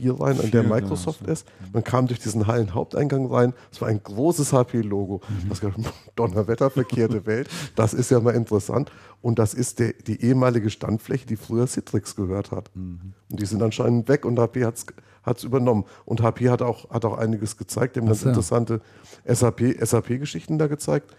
4 0.00 0.20
rein, 0.20 0.40
an 0.40 0.50
der 0.50 0.62
Microsoft 0.62 1.26
ist. 1.26 1.46
Man 1.72 1.84
kam 1.84 2.06
durch 2.06 2.20
diesen 2.20 2.46
Hallenhaupteingang 2.46 3.26
rein. 3.26 3.52
Es 3.70 3.80
war 3.80 3.88
ein 3.88 4.02
großes 4.02 4.52
HP-Logo. 4.52 5.20
Mhm. 5.28 5.48
Das 5.48 5.60
Donnerwetter, 6.16 6.70
verkehrte 6.70 7.26
Welt. 7.26 7.48
Das 7.76 7.92
ist 7.92 8.10
ja 8.10 8.20
mal 8.20 8.34
interessant. 8.34 8.90
Und 9.20 9.38
das 9.38 9.52
ist 9.52 9.78
der, 9.78 9.92
die 9.92 10.22
ehemalige 10.22 10.70
Standfläche, 10.70 11.26
die 11.26 11.36
früher 11.36 11.66
Citrix 11.66 12.16
gehört 12.16 12.50
hat. 12.50 12.70
Mhm. 12.74 13.12
Und 13.30 13.40
die 13.40 13.46
sind 13.46 13.62
anscheinend 13.62 14.08
weg 14.08 14.24
und 14.24 14.38
HP 14.38 14.64
hat 14.64 15.36
es 15.36 15.44
übernommen. 15.44 15.84
Und 16.06 16.22
HP 16.22 16.48
hat 16.48 16.62
auch, 16.62 16.90
hat 16.90 17.04
auch 17.04 17.18
einiges 17.18 17.56
gezeigt. 17.58 17.96
Haben 17.96 18.06
ganz 18.06 18.22
interessante 18.22 18.80
SAP-Geschichten 19.26 20.54
SAP 20.54 20.58
da 20.58 20.66
gezeigt. 20.66 21.14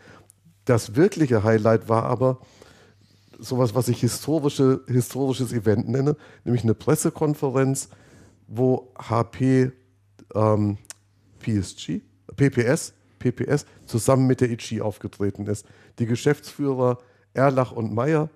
Das 0.65 0.95
wirkliche 0.95 1.43
Highlight 1.43 1.87
war 1.87 2.05
aber 2.05 2.39
sowas, 3.39 3.75
was 3.75 3.87
ich 3.87 3.99
historische, 3.99 4.81
historisches 4.87 5.51
Event 5.51 5.89
nenne, 5.89 6.15
nämlich 6.43 6.63
eine 6.63 6.75
Pressekonferenz 6.75 7.89
wo 8.51 8.91
HP 8.97 9.71
ähm, 10.35 10.77
PSG, 11.39 12.01
PPS, 12.35 12.93
PPS 13.19 13.65
zusammen 13.85 14.27
mit 14.27 14.41
der 14.41 14.51
ICHI 14.51 14.81
aufgetreten 14.81 15.47
ist. 15.47 15.65
Die 15.99 16.05
Geschäftsführer 16.05 16.97
Erlach 17.33 17.71
und 17.71 17.93
Meyer, 17.93 18.29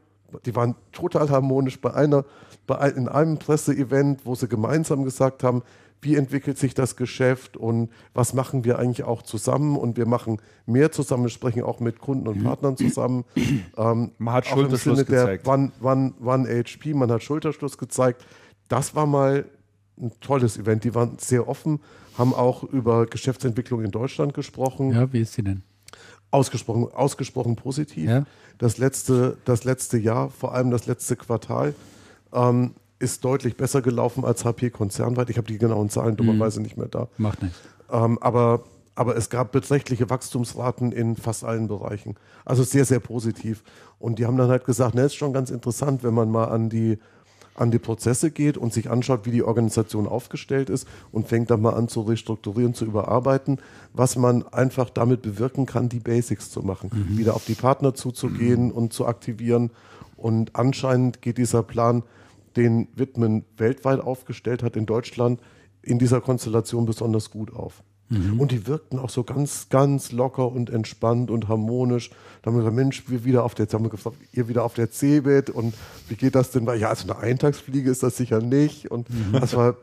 die 0.45 0.55
waren 0.55 0.75
total 0.91 1.29
harmonisch 1.29 1.79
bei 1.81 1.93
einer, 1.93 2.25
bei 2.65 2.89
in 2.89 3.07
einem 3.07 3.37
Presseevent, 3.37 4.25
wo 4.25 4.35
sie 4.35 4.47
gemeinsam 4.47 5.03
gesagt 5.03 5.43
haben, 5.43 5.63
wie 6.01 6.15
entwickelt 6.15 6.57
sich 6.57 6.73
das 6.73 6.95
Geschäft 6.95 7.57
und 7.57 7.89
was 8.13 8.33
machen 8.33 8.63
wir 8.63 8.77
eigentlich 8.77 9.03
auch 9.03 9.23
zusammen 9.23 9.75
und 9.75 9.97
wir 9.97 10.05
machen 10.05 10.39
mehr 10.65 10.91
zusammen, 10.91 11.23
wir 11.23 11.29
sprechen 11.29 11.63
auch 11.63 11.79
mit 11.79 11.99
Kunden 11.99 12.27
und 12.27 12.43
Partnern 12.43 12.77
zusammen. 12.77 13.25
Ähm, 13.77 14.11
man 14.17 14.33
hat 14.35 14.45
Schulterschluss 14.45 15.05
gezeigt. 15.05 15.47
One, 15.47 15.71
One, 15.81 16.13
One 16.23 16.47
HP, 16.47 16.93
man 16.93 17.11
hat 17.11 17.23
Schulterschluss 17.23 17.77
gezeigt. 17.77 18.25
Das 18.69 18.95
war 18.95 19.05
mal 19.05 19.45
ein 19.99 20.11
tolles 20.21 20.57
Event. 20.57 20.83
Die 20.83 20.95
waren 20.95 21.17
sehr 21.19 21.47
offen, 21.47 21.79
haben 22.17 22.33
auch 22.33 22.63
über 22.63 23.05
Geschäftsentwicklung 23.05 23.83
in 23.83 23.91
Deutschland 23.91 24.33
gesprochen. 24.33 24.91
Ja, 24.91 25.11
wie 25.11 25.21
ist 25.21 25.33
sie 25.33 25.43
denn? 25.43 25.63
Ausgesprochen, 26.31 26.87
ausgesprochen 26.93 27.55
positiv. 27.55 28.09
Ja. 28.09 28.25
Das, 28.57 28.77
letzte, 28.77 29.37
das 29.45 29.63
letzte 29.63 29.97
Jahr, 29.97 30.29
vor 30.29 30.53
allem 30.53 30.71
das 30.71 30.85
letzte 30.85 31.15
Quartal, 31.15 31.75
ähm, 32.33 32.71
ist 32.99 33.23
deutlich 33.23 33.57
besser 33.57 33.81
gelaufen 33.81 34.25
als 34.25 34.45
HP 34.45 34.69
konzernweit. 34.69 35.29
Ich 35.29 35.37
habe 35.37 35.47
die 35.47 35.57
genauen 35.57 35.89
Zahlen 35.89 36.15
dummerweise 36.15 36.59
mhm. 36.59 36.63
nicht 36.63 36.77
mehr 36.77 36.87
da. 36.87 37.07
Macht 37.17 37.41
nichts. 37.41 37.59
Ähm, 37.91 38.17
aber, 38.21 38.63
aber 38.95 39.15
es 39.15 39.29
gab 39.29 39.51
beträchtliche 39.51 40.09
Wachstumsraten 40.09 40.91
in 40.91 41.15
fast 41.15 41.43
allen 41.43 41.67
Bereichen. 41.67 42.15
Also 42.45 42.63
sehr, 42.63 42.85
sehr 42.85 42.99
positiv. 42.99 43.63
Und 43.99 44.19
die 44.19 44.25
haben 44.25 44.37
dann 44.37 44.49
halt 44.49 44.65
gesagt, 44.65 44.95
ne, 44.95 45.03
ist 45.03 45.15
schon 45.15 45.33
ganz 45.33 45.51
interessant, 45.51 46.03
wenn 46.03 46.13
man 46.13 46.29
mal 46.29 46.45
an 46.45 46.69
die 46.69 46.99
an 47.55 47.71
die 47.71 47.79
Prozesse 47.79 48.31
geht 48.31 48.57
und 48.57 48.73
sich 48.73 48.89
anschaut, 48.89 49.25
wie 49.25 49.31
die 49.31 49.43
Organisation 49.43 50.07
aufgestellt 50.07 50.69
ist 50.69 50.87
und 51.11 51.27
fängt 51.27 51.49
dann 51.49 51.61
mal 51.61 51.73
an 51.73 51.87
zu 51.87 52.01
restrukturieren, 52.01 52.73
zu 52.73 52.85
überarbeiten, 52.85 53.59
was 53.93 54.17
man 54.17 54.45
einfach 54.47 54.89
damit 54.89 55.21
bewirken 55.21 55.65
kann, 55.65 55.89
die 55.89 55.99
Basics 55.99 56.51
zu 56.51 56.61
machen, 56.61 56.91
mhm. 56.93 57.17
wieder 57.17 57.33
auf 57.35 57.45
die 57.45 57.55
Partner 57.55 57.93
zuzugehen 57.93 58.65
mhm. 58.65 58.71
und 58.71 58.93
zu 58.93 59.05
aktivieren. 59.07 59.71
Und 60.17 60.55
anscheinend 60.55 61.21
geht 61.21 61.37
dieser 61.37 61.63
Plan, 61.63 62.03
den 62.55 62.87
Wittmann 62.95 63.43
weltweit 63.57 63.99
aufgestellt 63.99 64.63
hat, 64.63 64.75
in 64.75 64.85
Deutschland, 64.85 65.41
in 65.81 65.99
dieser 65.99 66.21
Konstellation 66.21 66.85
besonders 66.85 67.31
gut 67.31 67.53
auf. 67.53 67.83
Mhm. 68.09 68.39
Und 68.39 68.51
die 68.51 68.67
wirkten 68.67 68.99
auch 68.99 69.09
so 69.09 69.23
ganz, 69.23 69.69
ganz 69.69 70.11
locker 70.11 70.51
und 70.51 70.69
entspannt 70.69 71.31
und 71.31 71.47
harmonisch. 71.47 72.11
Da 72.41 72.47
haben 72.47 72.57
wir 72.57 72.59
gesagt, 72.59 72.75
Mensch, 72.75 73.03
wir 73.07 73.23
wieder 73.23 73.43
auf 73.43 73.55
der, 73.55 73.67
haben 73.67 73.83
wir 73.83 73.89
gefragt, 73.89 74.17
ihr 74.31 74.47
wieder 74.47 74.63
auf 74.63 74.75
der 74.75 74.91
Cebit 74.91 75.49
und 75.49 75.73
wie 76.07 76.15
geht 76.15 76.35
das 76.35 76.51
denn? 76.51 76.65
Ja, 76.77 76.89
also 76.89 77.11
eine 77.11 77.19
Eintagsfliege 77.19 77.89
ist 77.89 78.03
das 78.03 78.17
sicher 78.17 78.39
nicht. 78.39 78.91
Und 78.91 79.09
mhm. 79.09 79.39
das 79.39 79.55
war, 79.55 79.75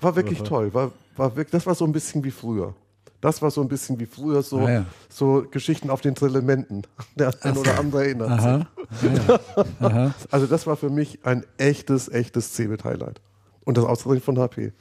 war 0.00 0.16
wirklich 0.16 0.42
toll. 0.42 0.72
War, 0.72 0.92
war 1.16 1.36
wirklich, 1.36 1.52
das 1.52 1.66
war 1.66 1.74
so 1.74 1.84
ein 1.84 1.92
bisschen 1.92 2.24
wie 2.24 2.30
früher. 2.30 2.74
Das 3.20 3.42
war 3.42 3.50
so 3.50 3.60
ein 3.60 3.68
bisschen 3.68 4.00
wie 4.00 4.06
früher, 4.06 4.42
so, 4.42 4.60
ah, 4.60 4.70
ja. 4.70 4.86
so 5.10 5.44
Geschichten 5.50 5.90
auf 5.90 6.00
den 6.00 6.14
Trillementen. 6.14 6.86
Der 7.16 7.34
ein 7.42 7.56
oder 7.56 7.78
andere 7.78 8.04
erinnert 8.04 8.30
Aha. 8.30 8.66
sich. 8.98 9.10
Ah, 9.28 9.40
ja. 9.58 9.64
Aha. 9.86 10.14
Also 10.30 10.46
das 10.46 10.66
war 10.66 10.76
für 10.76 10.88
mich 10.88 11.18
ein 11.24 11.44
echtes, 11.58 12.08
echtes 12.08 12.54
Cebit-Highlight. 12.54 13.20
Und 13.64 13.76
das 13.76 13.84
Außerdem 13.84 14.22
von 14.22 14.38
HP. 14.38 14.72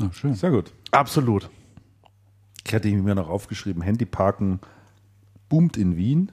Oh, 0.00 0.10
schön. 0.12 0.34
Sehr 0.34 0.50
gut. 0.50 0.72
Absolut. 0.90 1.50
Ich 2.66 2.74
hatte 2.74 2.88
mir 2.88 3.14
noch 3.14 3.28
aufgeschrieben, 3.28 3.82
Handyparken 3.82 4.60
boomt 5.48 5.76
in 5.76 5.96
Wien. 5.96 6.32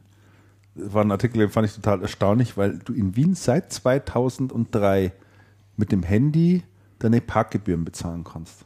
Das 0.76 0.94
war 0.94 1.04
ein 1.04 1.12
Artikel, 1.12 1.40
den 1.40 1.50
fand 1.50 1.68
ich 1.68 1.76
total 1.76 2.02
erstaunlich, 2.02 2.56
weil 2.56 2.80
du 2.80 2.94
in 2.94 3.16
Wien 3.16 3.34
seit 3.36 3.74
2003 3.74 5.12
mit 5.76 5.92
dem 5.92 6.04
Handy 6.04 6.64
deine 7.00 7.22
Parkgebühren 7.22 7.84
bezahlen 7.84 8.24
kannst. 8.24 8.66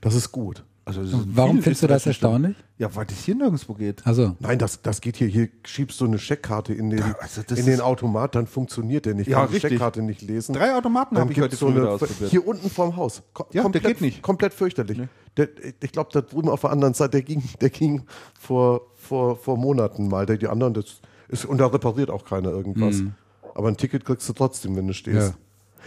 Das 0.00 0.14
ist 0.14 0.32
gut. 0.32 0.64
Also 0.88 1.02
Warum 1.34 1.60
findest 1.60 1.82
du 1.82 1.86
das 1.86 2.06
erstaunlich? 2.06 2.56
Ja, 2.78 2.94
weil 2.96 3.04
das 3.04 3.18
hier 3.18 3.34
nirgendwo 3.34 3.74
geht. 3.74 4.06
Also. 4.06 4.36
Nein, 4.40 4.58
das, 4.58 4.80
das 4.80 5.02
geht 5.02 5.16
hier. 5.16 5.28
Hier 5.28 5.50
schiebst 5.62 6.00
du 6.00 6.06
eine 6.06 6.18
Scheckkarte 6.18 6.72
in 6.72 6.88
den, 6.88 7.02
also 7.20 7.42
in 7.54 7.66
den 7.66 7.82
Automat, 7.82 8.34
dann 8.34 8.46
funktioniert 8.46 9.04
der 9.04 9.14
nicht. 9.14 9.26
Ich 9.26 9.32
ja, 9.32 9.44
kann 9.44 9.52
die 9.52 9.60
Scheckkarte 9.60 10.00
nicht 10.00 10.22
lesen. 10.22 10.54
Drei 10.54 10.74
Automaten 10.74 11.18
habe 11.18 11.30
ich 11.30 11.40
heute 11.40 11.56
so 11.56 11.66
eine, 11.66 11.90
ausprobiert. 11.90 12.30
Hier 12.30 12.46
unten 12.46 12.70
vorm 12.70 12.96
Haus. 12.96 13.22
Kom 13.34 13.46
ja, 13.52 13.62
komplett, 13.62 13.84
der 13.84 13.92
geht 13.92 14.00
nicht. 14.00 14.22
Komplett 14.22 14.54
fürchterlich. 14.54 14.96
Nee. 14.96 15.08
Der, 15.36 15.48
ich 15.82 15.92
glaube, 15.92 16.08
da 16.10 16.22
drüben 16.22 16.48
auf 16.48 16.62
der 16.62 16.70
anderen 16.70 16.94
Seite, 16.94 17.10
der 17.10 17.22
ging, 17.22 17.42
der 17.60 17.68
ging 17.68 18.04
vor, 18.40 18.80
vor, 18.94 19.36
vor 19.36 19.58
Monaten 19.58 20.08
mal. 20.08 20.24
Der, 20.24 20.38
die 20.38 20.48
anderen, 20.48 20.72
das 20.72 21.02
ist, 21.28 21.44
und 21.44 21.58
da 21.58 21.66
repariert 21.66 22.08
auch 22.08 22.24
keiner 22.24 22.48
irgendwas. 22.48 22.96
Mhm. 22.96 23.12
Aber 23.54 23.68
ein 23.68 23.76
Ticket 23.76 24.06
kriegst 24.06 24.26
du 24.26 24.32
trotzdem, 24.32 24.74
wenn 24.74 24.86
du 24.86 24.94
stehst. 24.94 25.34
Ja. 25.34 25.34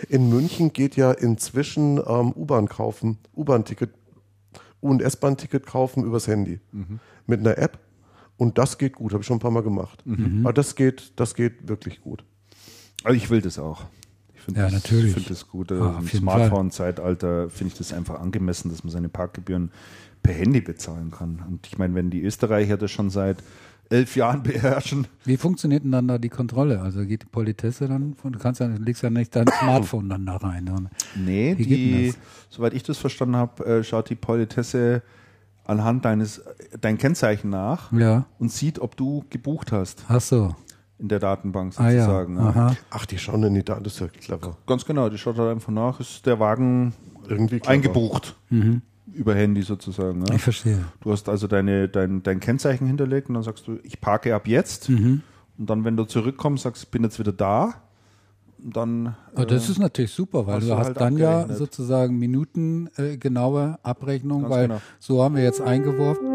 In 0.09 0.29
München 0.29 0.73
geht 0.73 0.95
ja 0.95 1.11
inzwischen 1.11 1.97
ähm, 1.97 2.33
U-Bahn 2.35 2.67
kaufen, 2.67 3.17
U-Bahn-Ticket 3.35 3.89
und 4.81 5.01
S-Bahn-Ticket 5.01 5.65
kaufen 5.65 6.03
übers 6.03 6.27
Handy 6.27 6.59
mhm. 6.71 6.99
mit 7.27 7.39
einer 7.39 7.57
App. 7.57 7.79
Und 8.37 8.57
das 8.57 8.77
geht 8.77 8.95
gut, 8.95 9.13
habe 9.13 9.21
ich 9.21 9.27
schon 9.27 9.37
ein 9.37 9.41
paar 9.41 9.51
Mal 9.51 9.63
gemacht. 9.63 10.03
Mhm. 10.05 10.41
Aber 10.43 10.53
das 10.53 10.75
geht, 10.75 11.13
das 11.15 11.35
geht 11.35 11.67
wirklich 11.69 12.01
gut. 12.01 12.25
Also 13.03 13.15
ich 13.15 13.29
will 13.29 13.41
das 13.41 13.59
auch. 13.59 13.85
finde 14.33 14.61
Ja, 14.61 14.65
das, 14.65 14.73
natürlich. 14.73 15.13
find 15.13 15.29
das 15.29 15.47
gut. 15.47 15.71
Ah, 15.71 15.97
Im 15.99 16.05
jeden 16.05 16.19
Smartphone-Zeitalter 16.19 17.49
finde 17.49 17.73
ich 17.73 17.77
das 17.77 17.93
einfach 17.93 18.19
angemessen, 18.19 18.69
dass 18.69 18.83
man 18.83 18.91
seine 18.91 19.09
Parkgebühren 19.09 19.71
per 20.23 20.33
Handy 20.33 20.61
bezahlen 20.61 21.11
kann. 21.11 21.43
Und 21.47 21.67
ich 21.67 21.77
meine, 21.77 21.95
wenn 21.95 22.09
die 22.09 22.23
Österreicher 22.23 22.77
das 22.77 22.91
schon 22.91 23.09
seit 23.09 23.37
elf 23.91 24.15
Jahren 24.15 24.41
beherrschen, 24.43 25.07
Wie 25.25 25.37
funktioniert 25.37 25.83
denn 25.83 25.91
dann 25.91 26.07
da 26.07 26.17
die 26.17 26.29
Kontrolle? 26.29 26.81
Also 26.81 27.05
geht 27.05 27.23
die 27.23 27.27
Politesse 27.27 27.87
dann 27.87 28.15
von, 28.15 28.31
du 28.31 28.39
kannst 28.39 28.59
ja, 28.61 28.67
legst 28.67 29.03
ja 29.03 29.09
nicht 29.09 29.35
dein 29.35 29.47
Smartphone 29.47 30.09
dann 30.09 30.25
da 30.25 30.37
rein. 30.37 30.65
sondern- 30.67 30.89
Nee, 31.15 31.55
Wie 31.57 31.65
die, 31.65 32.13
soweit 32.49 32.73
ich 32.73 32.83
das 32.83 32.97
verstanden 32.97 33.35
habe, 33.35 33.65
äh, 33.65 33.83
schaut 33.83 34.09
die 34.09 34.15
Politesse 34.15 35.03
anhand 35.65 36.05
deines 36.05 36.41
dein 36.79 36.97
Kennzeichen 36.97 37.49
nach 37.49 37.91
Ja. 37.91 38.25
und 38.39 38.51
sieht, 38.51 38.79
ob 38.79 38.97
du 38.97 39.23
gebucht 39.29 39.71
hast 39.71 40.03
Ach 40.07 40.19
so. 40.21 40.55
in 40.97 41.07
der 41.07 41.19
Datenbank 41.19 41.73
Ah 41.77 41.89
ja. 41.91 42.05
sozusagen. 42.05 42.35
ja. 42.37 42.41
Aha. 42.43 42.75
Ach, 42.89 43.05
die 43.05 43.17
schauen 43.17 43.43
in 43.43 43.53
die 43.53 43.63
Daten, 43.63 43.83
das 43.83 43.93
ist 43.93 43.99
ja 43.99 44.07
clever. 44.07 44.57
Ganz 44.65 44.85
genau, 44.85 45.09
die 45.09 45.17
schaut 45.17 45.37
halt 45.37 45.51
einfach 45.51 45.71
nach, 45.71 45.99
ist 45.99 46.25
der 46.25 46.39
Wagen 46.39 46.93
Irgendwie 47.27 47.59
clever. 47.59 47.71
eingebucht 47.73 48.35
Mhm. 48.49 48.81
Über 49.13 49.35
Handy 49.35 49.61
sozusagen. 49.61 50.25
Ja. 50.25 50.35
Ich 50.35 50.41
verstehe. 50.41 50.83
Du 51.01 51.11
hast 51.11 51.29
also 51.29 51.47
deine, 51.47 51.89
dein, 51.89 52.23
dein 52.23 52.39
Kennzeichen 52.39 52.87
hinterlegt 52.87 53.29
und 53.29 53.35
dann 53.35 53.43
sagst 53.43 53.67
du, 53.67 53.79
ich 53.83 53.99
parke 54.01 54.33
ab 54.35 54.47
jetzt. 54.47 54.89
Mhm. 54.89 55.21
Und 55.57 55.69
dann, 55.69 55.83
wenn 55.83 55.97
du 55.97 56.05
zurückkommst, 56.05 56.63
sagst 56.63 56.83
du, 56.83 56.85
ich 56.87 56.91
bin 56.91 57.03
jetzt 57.03 57.19
wieder 57.19 57.33
da. 57.33 57.75
Dann. 58.63 59.15
Aber 59.33 59.45
das 59.47 59.67
äh, 59.67 59.71
ist 59.71 59.79
natürlich 59.79 60.11
super, 60.11 60.45
weil 60.45 60.57
hast 60.57 60.67
du 60.69 60.77
hast 60.77 60.85
halt 60.87 61.01
dann 61.01 61.17
ja 61.17 61.47
sozusagen 61.51 62.19
minutengenaue 62.19 63.11
äh, 63.13 63.17
genaue 63.17 63.79
Abrechnung, 63.81 64.43
Ganz 64.43 64.53
weil 64.53 64.67
genau. 64.67 64.81
so 64.99 65.23
haben 65.23 65.35
wir 65.35 65.43
jetzt 65.43 65.61
eingeworfen. 65.61 66.27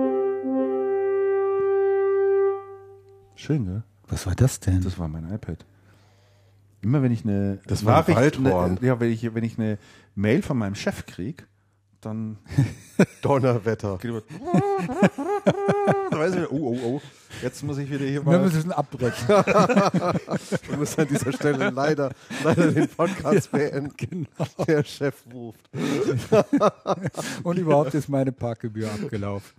schön, 3.37 3.65
gell? 3.65 3.83
Was 4.09 4.27
war 4.27 4.35
das 4.35 4.61
denn? 4.61 4.81
Das 4.83 4.99
war 4.99 5.09
mein 5.09 5.31
iPad. 5.33 5.65
Immer 6.81 7.03
wenn 7.03 7.13
ich 7.13 7.25
eine 7.25 7.59
Das 7.67 7.85
war 7.85 7.95
ein 7.95 8.01
Nachricht, 8.01 8.19
Waldhorn. 8.45 8.79
eine, 8.79 8.87
ja, 8.87 9.01
wenn 9.01 9.11
ich, 9.11 9.35
wenn 9.35 9.45
ich 9.45 9.59
eine 9.59 9.79
Mail 10.15 10.43
von 10.43 10.57
meinem 10.59 10.75
Chef 10.75 11.07
kriege, 11.07 11.45
dann 12.07 12.39
Donnerwetter. 13.23 13.99
geht 13.99 14.11
über. 14.11 14.23
da 16.11 16.19
weiß 16.19 16.35
ich, 16.37 16.51
oh, 16.51 16.75
oh, 16.75 16.79
oh. 16.87 17.03
Jetzt 17.43 17.63
muss 17.63 17.77
ich 17.79 17.91
wieder 17.91 18.07
hier 18.07 18.25
wir 18.25 18.39
mal. 18.39 18.39
müssen 18.41 18.73
abbrechen. 18.73 19.29
Wir 19.29 20.77
müssen 20.79 21.01
an 21.03 21.09
dieser 21.09 21.33
Stelle 21.33 21.71
leider, 21.71 22.11
leider 22.43 22.73
den 22.73 22.89
Podcast 22.89 23.51
beenden. 23.53 23.93
genau. 23.97 24.65
Der 24.67 24.83
Chef 24.85 25.15
ruft. 25.33 25.61
Und 27.43 27.59
überhaupt 27.59 27.93
ist 27.95 28.09
meine 28.09 28.33
Parkgebühr 28.33 28.91
abgelaufen. 28.91 29.53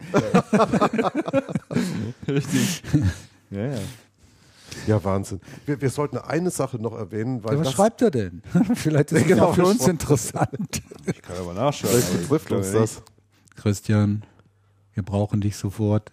Richtig. 2.28 2.82
ja, 3.52 3.66
ja. 3.68 3.80
Ja, 4.86 5.04
Wahnsinn. 5.04 5.42
Wir, 5.66 5.82
wir 5.82 5.90
sollten 5.90 6.18
eine 6.18 6.52
Sache 6.52 6.78
noch 6.78 6.94
erwähnen, 6.94 7.44
weil 7.44 7.54
Ja, 7.54 7.60
was 7.60 7.68
das, 7.68 7.76
schreibt 7.76 8.02
er 8.02 8.12
denn? 8.12 8.42
Vielleicht 8.76 9.12
ist 9.12 9.22
es 9.22 9.28
Genau, 9.28 9.48
ja 9.48 9.54
für 9.54 9.66
uns 9.66 9.88
interessant. 9.88 10.82
Ich 11.06 11.22
kann 11.22 11.38
aber 11.38 11.54
nachschauen. 11.54 11.92
vielleicht 11.94 12.22
betrifft 12.22 12.52
uns 12.52 12.72
das. 12.72 13.02
Christian, 13.56 14.24
wir 14.94 15.04
brauchen 15.04 15.42
dich 15.42 15.56
sofort. 15.56 16.12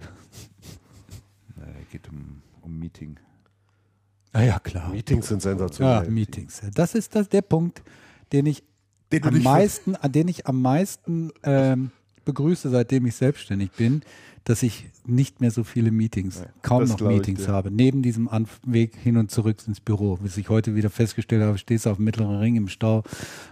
Nein, 1.56 1.74
geht 1.90 2.08
um, 2.08 2.42
um 2.62 2.78
Meeting. 2.78 3.18
Ah 4.32 4.42
ja, 4.42 4.58
klar. 4.58 4.90
Meetings 4.90 5.28
sind 5.28 5.44
Ja, 5.44 5.50
sensationell. 5.50 6.10
Meetings. 6.10 6.60
Das 6.74 6.94
ist 6.94 7.14
das, 7.14 7.28
der 7.28 7.42
Punkt, 7.42 7.82
den 8.32 8.46
ich 8.46 8.64
Den 9.12 9.22
am 9.24 9.42
meisten, 9.42 9.94
an 9.96 10.10
den 10.12 10.26
ich 10.28 10.46
am 10.46 10.60
meisten 10.60 11.30
ähm, 11.44 11.92
begrüße, 12.24 12.68
seitdem 12.70 13.06
ich 13.06 13.14
selbstständig 13.14 13.70
bin, 13.72 14.02
dass 14.44 14.62
ich 14.62 14.90
nicht 15.06 15.40
mehr 15.40 15.50
so 15.50 15.64
viele 15.64 15.90
Meetings, 15.90 16.42
kaum 16.62 16.80
das 16.80 16.90
noch 16.90 17.00
ich 17.00 17.06
Meetings 17.06 17.48
habe. 17.48 17.70
Neben 17.70 18.02
diesem 18.02 18.28
Anf 18.28 18.60
Weg 18.64 18.94
hin 18.94 19.16
und 19.16 19.30
zurück 19.30 19.56
ins 19.66 19.80
Büro. 19.80 20.16
Bis 20.16 20.36
ich 20.36 20.50
heute 20.50 20.74
wieder 20.74 20.90
festgestellt 20.90 21.42
habe, 21.42 21.56
stehst 21.56 21.86
du 21.86 21.90
auf 21.90 21.96
dem 21.96 22.04
mittleren 22.04 22.36
Ring 22.36 22.56
im 22.56 22.68
Stau 22.68 23.04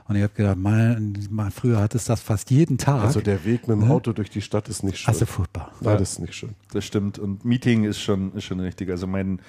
und 0.06 0.16
ich 0.16 0.22
habe 0.22 0.34
gedacht, 0.34 0.58
mal, 0.58 1.00
mal 1.30 1.50
früher 1.50 1.80
hattest 1.80 2.08
du 2.08 2.12
das 2.12 2.20
fast 2.20 2.50
jeden 2.50 2.76
Tag. 2.76 3.02
Also 3.02 3.20
der 3.20 3.44
Weg 3.44 3.68
mit 3.68 3.78
dem 3.78 3.90
Auto 3.90 4.12
durch 4.12 4.30
die 4.30 4.42
Stadt 4.42 4.68
ist 4.68 4.82
nicht 4.82 4.98
schön. 4.98 5.08
also 5.08 5.24
furchtbar. 5.24 5.72
Nein, 5.80 5.98
das 5.98 6.12
ist 6.12 6.18
nicht 6.18 6.34
schön. 6.34 6.54
Das 6.72 6.84
stimmt. 6.84 7.18
Und 7.18 7.44
Meeting 7.44 7.84
ist 7.84 8.00
schon, 8.00 8.34
ist 8.34 8.44
schon 8.44 8.60
richtig. 8.60 8.90
Also 8.90 9.06
mein, 9.06 9.40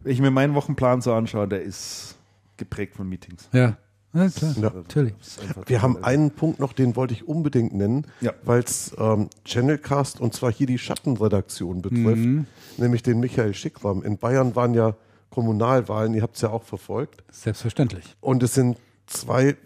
wenn 0.00 0.12
ich 0.12 0.20
mir 0.20 0.30
meinen 0.30 0.54
Wochenplan 0.54 1.00
so 1.00 1.12
anschaue, 1.12 1.48
der 1.48 1.62
ist 1.62 2.16
geprägt 2.56 2.94
von 2.94 3.08
Meetings. 3.08 3.48
Ja, 3.52 3.76
ja 4.14 4.28
klar, 4.28 4.54
Ja. 4.60 4.70
natürlich. 4.74 5.14
Wir 5.66 5.82
haben 5.82 6.02
einen 6.04 6.30
Punkt 6.30 6.60
noch, 6.60 6.72
den 6.72 6.96
wollte 6.96 7.14
ich 7.14 7.26
unbedingt 7.26 7.72
nennen, 7.74 8.06
Ja. 8.20 8.32
weil 8.44 8.60
es 8.62 8.94
ähm, 8.98 9.28
Channelcast 9.44 10.20
und 10.20 10.34
zwar 10.34 10.52
hier 10.52 10.66
die 10.66 10.78
Schattenredaktion 10.78 11.82
betrifft, 11.82 12.16
Mhm. 12.18 12.46
nämlich 12.76 13.02
den 13.02 13.20
Michael 13.20 13.54
Schickram. 13.54 14.02
In 14.02 14.18
Bayern 14.18 14.54
waren 14.56 14.74
ja 14.74 14.94
Kommunalwahlen, 15.30 16.14
ihr 16.14 16.22
habt 16.22 16.36
es 16.36 16.42
ja 16.42 16.50
auch 16.50 16.62
verfolgt. 16.62 17.24
Selbstverständlich. 17.30 18.16
Und 18.20 18.42
es 18.42 18.54
sind 18.54 18.76
zwei, 19.06 19.56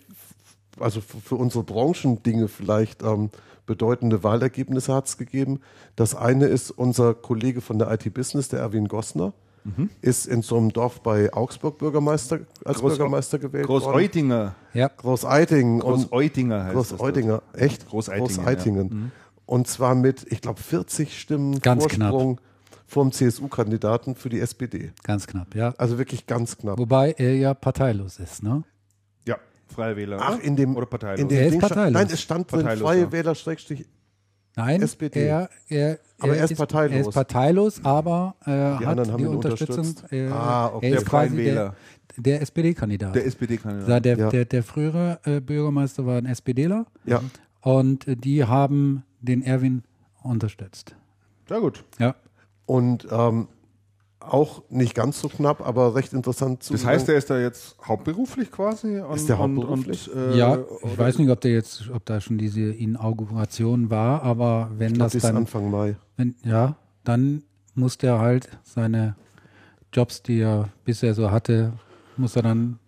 also 0.78 1.00
für, 1.00 1.34
unsere 1.34 1.64
Branchendinge 1.64 2.48
vielleicht 2.48 3.02
ähm, 3.02 3.30
bedeutende 3.66 4.22
Wahlergebnisse 4.22 4.94
hat 4.94 5.08
es 5.08 5.16
gegeben. 5.18 5.60
Das 5.96 6.14
eine 6.14 6.46
ist 6.46 6.70
unser 6.70 7.14
Kollege 7.14 7.60
von 7.60 7.80
der 7.80 7.90
IT 7.92 8.14
Business, 8.14 8.48
der 8.48 8.60
Erwin 8.60 8.86
Gossner, 8.86 9.32
ist 10.00 10.26
in 10.26 10.42
so 10.42 10.56
einem 10.56 10.72
Dorf 10.72 11.00
bei 11.02 11.32
Augsburg 11.32 11.78
Bürgermeister, 11.78 12.40
als 12.64 12.78
Groß- 12.78 12.88
Bürgermeister 12.88 13.38
gewählt 13.38 13.68
worden. 13.68 13.84
Großeutinger. 13.84 14.54
Ja. 14.74 14.88
Großeiting. 14.88 15.80
und- 15.82 16.08
Großeutinger 16.10 16.64
heißt 16.64 16.76
das. 16.76 16.88
Großeutinger, 16.90 17.42
echt? 17.54 17.88
Großeitingen, 17.88 18.26
Großeitingen. 18.36 19.12
Und 19.46 19.68
zwar 19.68 19.94
mit, 19.94 20.26
ich 20.30 20.40
glaube, 20.40 20.60
40 20.60 21.18
Stimmen 21.18 21.60
Ganz 21.60 21.82
Vorsprung 21.84 22.40
vom 22.86 23.12
CSU-Kandidaten 23.12 24.14
für 24.14 24.28
die 24.28 24.40
SPD. 24.40 24.92
Ganz 25.02 25.26
knapp, 25.26 25.54
ja. 25.54 25.74
Also 25.78 25.98
wirklich 25.98 26.26
ganz 26.26 26.56
knapp. 26.56 26.78
Wobei 26.78 27.12
er 27.12 27.34
ja 27.36 27.54
parteilos 27.54 28.18
ist, 28.18 28.42
ne? 28.42 28.62
Ja, 29.26 29.36
Freie 29.66 29.96
Wähler. 29.96 30.18
Ach, 30.20 30.34
oder? 30.36 30.42
in 30.44 30.54
dem, 30.56 30.76
Oder 30.76 30.86
parteilos. 30.86 31.20
in 31.20 31.28
dem 31.28 31.38
Er 31.38 31.46
ist 31.48 31.58
parteilos. 31.60 31.92
Nein, 31.92 32.08
es 32.12 32.20
stand 32.22 32.50
drin, 32.50 32.60
Parteilos, 32.60 32.82
Freie 32.88 33.00
ja. 33.02 33.12
Wähler, 33.12 33.34
Schrägstrich, 33.34 33.86
Nein, 34.56 34.80
SPD. 34.82 35.20
Er, 35.26 35.50
er, 35.68 35.98
Aber 36.18 36.36
er 36.36 36.44
ist 36.44 36.56
parteilos. 36.56 36.94
Er 36.94 37.00
ist 37.00 37.14
parteilos, 37.14 37.84
aber 37.84 38.34
äh, 38.46 38.50
hat 38.50 38.86
anderen 38.86 39.12
haben 39.12 39.18
die 39.18 39.24
ihn 39.24 39.28
Unterstützung. 39.36 39.78
unterstützt. 39.78 40.12
Äh, 40.12 40.28
Ah, 40.28 40.66
okay. 40.74 40.86
Er 40.86 40.90
Der 40.92 40.98
ist 41.00 41.08
Freien 41.08 41.28
quasi 41.30 41.36
Wähler. 41.44 41.74
der, 42.16 42.22
der 42.22 42.42
SPD-Kandidat. 42.42 43.14
Der 43.14 43.26
SPD-Kandidat. 43.26 43.88
Der, 43.88 44.00
der, 44.00 44.18
Ja. 44.24 44.30
der, 44.30 44.44
der 44.46 44.62
frühere 44.62 45.20
äh, 45.24 45.40
Bürgermeister 45.40 46.06
war 46.06 46.16
ein 46.16 46.26
SPDler 46.26 46.86
ja. 47.04 47.20
und 47.60 48.06
die 48.24 48.44
haben 48.44 49.02
den 49.20 49.42
Erwin 49.42 49.82
unterstützt. 50.22 50.96
Sehr 51.48 51.60
gut. 51.60 51.84
Ja. 51.98 52.14
Und 52.64 53.06
ähm, 53.10 53.48
auch 54.32 54.62
nicht 54.70 54.94
ganz 54.94 55.20
so 55.20 55.28
knapp, 55.28 55.66
aber 55.66 55.94
recht 55.94 56.12
interessant 56.12 56.62
zu 56.62 56.72
Das 56.72 56.84
heißt, 56.84 57.08
er 57.08 57.16
ist 57.16 57.30
da 57.30 57.38
jetzt 57.38 57.76
hauptberuflich 57.86 58.50
quasi? 58.50 59.00
Und, 59.00 59.16
Ist 59.16 59.28
der 59.28 59.38
und- 59.40 59.56
hauptberuflich? 59.58 60.10
Und, 60.12 60.16
äh, 60.32 60.36
ja, 60.36 60.56
ich 60.58 60.82
oder- 60.84 60.98
weiß 60.98 61.18
nicht, 61.18 61.30
ob 61.30 61.40
der 61.40 61.52
jetzt, 61.52 61.90
ob 61.90 62.04
da 62.04 62.20
schon 62.20 62.38
diese 62.38 62.60
Inauguration 62.62 63.90
war, 63.90 64.22
aber 64.22 64.70
wenn 64.76 64.94
das 64.94 65.12
das 65.12 65.14
ist 65.16 65.24
dann, 65.24 65.36
Anfang 65.36 65.70
Mai. 65.70 65.96
wenn, 66.16 66.34
ja, 66.44 66.76
dann 67.04 67.42
muss 67.74 67.98
der 67.98 68.18
halt 68.18 68.48
seine 68.62 69.16
Jobs, 69.92 70.22
die 70.22 70.40
er 70.40 70.68
bisher 70.84 71.14
so 71.14 71.30
hatte, 71.30 71.72
muss 72.16 72.36
er 72.36 72.42
dann 72.42 72.78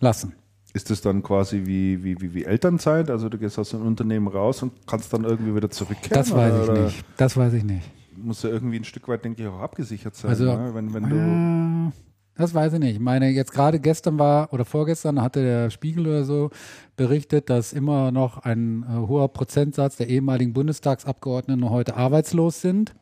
lassen. 0.00 0.34
Ist 0.72 0.88
das 0.90 1.00
dann 1.00 1.22
quasi 1.22 1.62
wie, 1.64 2.04
wie, 2.04 2.20
wie, 2.20 2.32
wie 2.32 2.44
Elternzeit? 2.44 3.10
Also 3.10 3.28
du 3.28 3.38
gehst 3.38 3.58
aus 3.58 3.70
dem 3.70 3.84
Unternehmen 3.84 4.28
raus 4.28 4.62
und 4.62 4.72
kannst 4.86 5.12
dann 5.12 5.24
irgendwie 5.24 5.54
wieder 5.54 5.68
zurückkehren? 5.70 6.14
Das 6.14 6.32
weiß 6.32 6.54
ich 6.62 6.68
oder 6.70 6.84
nicht. 6.84 7.04
Das 7.16 7.36
weiß 7.36 7.52
ich 7.54 7.64
nicht. 7.64 7.90
Muss 8.22 8.42
ja 8.42 8.50
irgendwie 8.50 8.76
ein 8.76 8.84
Stück 8.84 9.08
weit, 9.08 9.24
denke 9.24 9.42
ich, 9.42 9.48
auch 9.48 9.60
abgesichert 9.60 10.14
sein. 10.14 10.30
Also, 10.30 10.44
ne? 10.44 10.74
wenn, 10.74 10.94
wenn 10.94 11.08
du 11.08 11.16
Äh, 11.16 11.92
das 12.40 12.54
weiß 12.54 12.72
ich 12.74 12.78
nicht. 12.78 12.94
Ich 12.94 13.00
meine, 13.00 13.28
jetzt 13.28 13.52
gerade 13.52 13.78
gestern 13.78 14.18
war 14.18 14.52
oder 14.52 14.64
vorgestern 14.64 15.20
hatte 15.20 15.42
der 15.42 15.68
Spiegel 15.68 16.06
oder 16.06 16.24
so 16.24 16.50
berichtet, 16.96 17.50
dass 17.50 17.74
immer 17.74 18.12
noch 18.12 18.38
ein 18.38 18.82
äh, 18.82 19.06
hoher 19.06 19.28
Prozentsatz 19.28 19.96
der 19.96 20.08
ehemaligen 20.08 20.54
Bundestagsabgeordneten 20.54 21.68
heute 21.68 21.96
arbeitslos 21.96 22.62
sind. 22.62 22.94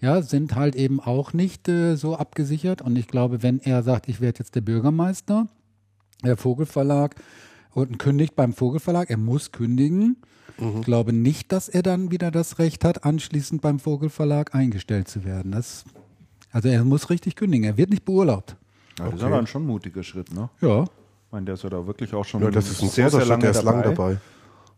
Ja, 0.00 0.20
sind 0.20 0.54
halt 0.54 0.76
eben 0.76 1.00
auch 1.00 1.32
nicht 1.32 1.68
äh, 1.68 1.96
so 1.96 2.16
abgesichert. 2.16 2.82
Und 2.82 2.96
ich 2.96 3.08
glaube, 3.08 3.42
wenn 3.42 3.60
er 3.60 3.82
sagt, 3.82 4.08
ich 4.08 4.20
werde 4.20 4.40
jetzt 4.40 4.54
der 4.54 4.60
Bürgermeister, 4.60 5.46
der 6.22 6.36
Vogelverlag 6.36 7.14
und 7.74 7.98
kündigt 7.98 8.36
beim 8.36 8.52
Vogelverlag, 8.52 9.10
er 9.10 9.16
muss 9.18 9.52
kündigen. 9.52 10.16
Ich 10.56 10.82
glaube 10.84 11.12
nicht, 11.12 11.50
dass 11.50 11.68
er 11.68 11.82
dann 11.82 12.12
wieder 12.12 12.30
das 12.30 12.60
Recht 12.60 12.84
hat, 12.84 13.04
anschließend 13.04 13.60
beim 13.60 13.80
Vogelverlag 13.80 14.54
eingestellt 14.54 15.08
zu 15.08 15.24
werden. 15.24 15.50
Das, 15.50 15.84
also 16.52 16.68
er 16.68 16.84
muss 16.84 17.10
richtig 17.10 17.34
kündigen. 17.34 17.64
Er 17.64 17.76
wird 17.76 17.90
nicht 17.90 18.04
beurlaubt. 18.04 18.54
ja, 19.00 19.06
das 19.06 19.14
ist 19.14 19.22
aber 19.24 19.36
dann 19.36 19.48
schon 19.48 19.64
ein 19.64 19.66
mutiger 19.66 20.04
Schritt, 20.04 20.32
ne? 20.32 20.48
Ja. 20.60 20.84
Ich 20.84 21.32
meine, 21.32 21.46
der 21.46 21.54
ist 21.54 21.64
ja 21.64 21.70
da 21.70 21.84
wirklich 21.84 22.14
auch 22.14 22.24
schon 22.24 22.40
Ja, 22.42 22.50
das 22.52 22.70
ist 22.70 22.80
ein 22.82 22.88
sehr, 22.88 23.06
großer 23.06 23.16
sehr 23.16 23.20
Schritt, 23.22 23.28
lange 23.30 23.42
der 23.42 23.50
ist 23.50 23.62
dabei. 23.64 23.70
lang 23.82 23.82
dabei. 23.96 24.16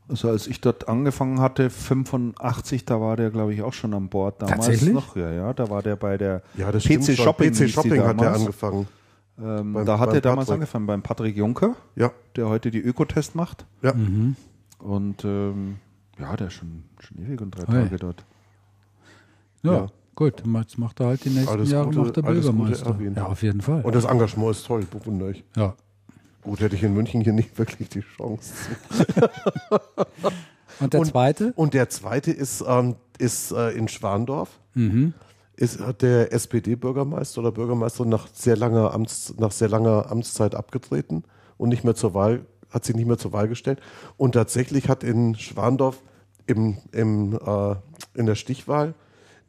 Also 0.08 0.28
als 0.31 0.47
ich 0.47 0.60
dort 0.62 0.89
angefangen 0.89 1.41
hatte, 1.41 1.68
85, 1.68 2.84
da 2.86 2.99
war 3.00 3.16
der, 3.16 3.31
glaube 3.31 3.52
ich, 3.52 3.60
auch 3.62 3.73
schon 3.75 3.92
an 3.92 4.08
Bord 4.08 4.41
damals 4.41 4.57
Tatsächlich? 4.66 4.94
noch. 4.94 5.15
Ja, 5.16 5.31
ja, 5.31 5.52
da 5.52 5.68
war 5.68 5.83
der 5.83 5.97
bei 5.97 6.16
der 6.16 6.42
Ja, 6.57 6.73
das 6.73 6.84
PC 6.84 7.02
stimmt. 7.02 7.18
Shopping. 7.18 7.52
PC 7.52 7.68
Shopping 7.68 7.91
hat 7.99 7.99
der 7.99 8.15
damals. 8.15 8.41
angefangen. 8.41 8.86
Ähm, 9.39 9.73
Beim- 9.74 9.84
da 9.86 9.98
hat 9.98 10.12
er 10.15 10.20
damals 10.20 10.47
Patrick. 10.47 10.55
angefangen 10.62 10.86
beim 10.86 11.02
Patrick 11.02 11.36
Juncker, 11.36 11.76
Ja, 11.94 12.10
der 12.36 12.48
heute 12.48 12.70
die 12.70 12.81
Ökotest 12.81 13.34
macht. 13.34 13.66
ja. 13.82 13.92
Und 14.78 15.24
ähm, 15.24 15.76
ja, 16.18 16.34
der 16.36 16.47
ist 16.48 16.55
schon, 16.55 16.84
schon 17.00 17.18
ewig 17.18 17.40
und 17.40 17.50
drei 17.50 17.62
Oi. 17.62 17.82
Tage 17.84 17.97
dort. 17.98 18.24
Ja, 19.62 19.73
Ja. 19.73 19.86
gut. 20.15 20.42
Jetzt 20.47 20.78
macht 20.78 21.00
er 21.00 21.06
halt 21.08 21.24
die 21.24 21.31
nächsten 21.31 21.48
Alles 21.52 21.70
Jahre 21.70 21.86
Gute- 21.86 21.98
noch 21.98 22.10
der 22.10 22.23
Bürgermeister. 22.23 22.97
Ja, 23.16 23.26
auf 23.26 23.42
jeden 23.42 23.60
Fall. 23.60 23.82
Und 23.82 23.94
das 23.94 24.05
Engagement 24.05 24.50
ist 24.52 24.66
toll, 24.66 24.86
bewundere 24.90 25.32
ich. 25.32 25.44
ja. 25.56 25.74
Gut, 26.42 26.60
hätte 26.60 26.76
ich 26.76 26.82
in 26.84 26.94
München 26.94 27.23
hier 27.23 27.32
nicht 27.32 27.58
wirklich 27.58 27.89
die 27.89 28.00
Chance. 28.02 28.55
Und 30.81 30.92
der 30.92 31.00
Und- 31.00 31.06
zweite? 31.06 31.52
Und 31.56 31.74
der 31.74 31.89
zweite 31.89 32.31
ist, 32.31 32.62
ähm, 32.66 32.97
ist 33.18 33.50
äh, 33.52 33.70
in 33.70 33.89
Schwandorf. 33.89 34.50
Mhm. 34.74 35.15
Ist 35.57 35.81
hat 35.81 36.02
der 36.02 36.33
SPD-Bürgermeister 36.33 37.41
oder 37.41 37.52
Bürgermeisterin 37.52 38.10
nach 38.10 38.28
sehr 38.33 38.57
langer 38.57 38.93
Amts, 38.93 39.35
nach 39.39 39.52
sehr 39.52 39.68
langer 39.68 40.10
Amtszeit 40.10 40.55
abgetreten 40.55 41.25
und 41.57 41.70
nicht 41.70 41.83
mehr 41.83 41.94
zur 41.94 42.12
Wahl, 42.12 42.44
hat 42.70 42.85
sich 42.85 42.94
nicht 42.94 43.07
mehr 43.07 43.18
zur 43.18 43.33
Wahl 43.33 43.49
gestellt. 43.49 43.81
Und 44.18 44.33
tatsächlich 44.33 44.89
hat 44.89 45.02
in 45.02 45.35
Schwandorf 45.35 46.02
im, 46.47 46.76
im, 46.93 47.35
äh, 47.35 47.75
in 48.15 48.26
der 48.26 48.35
Stichwahl 48.35 48.94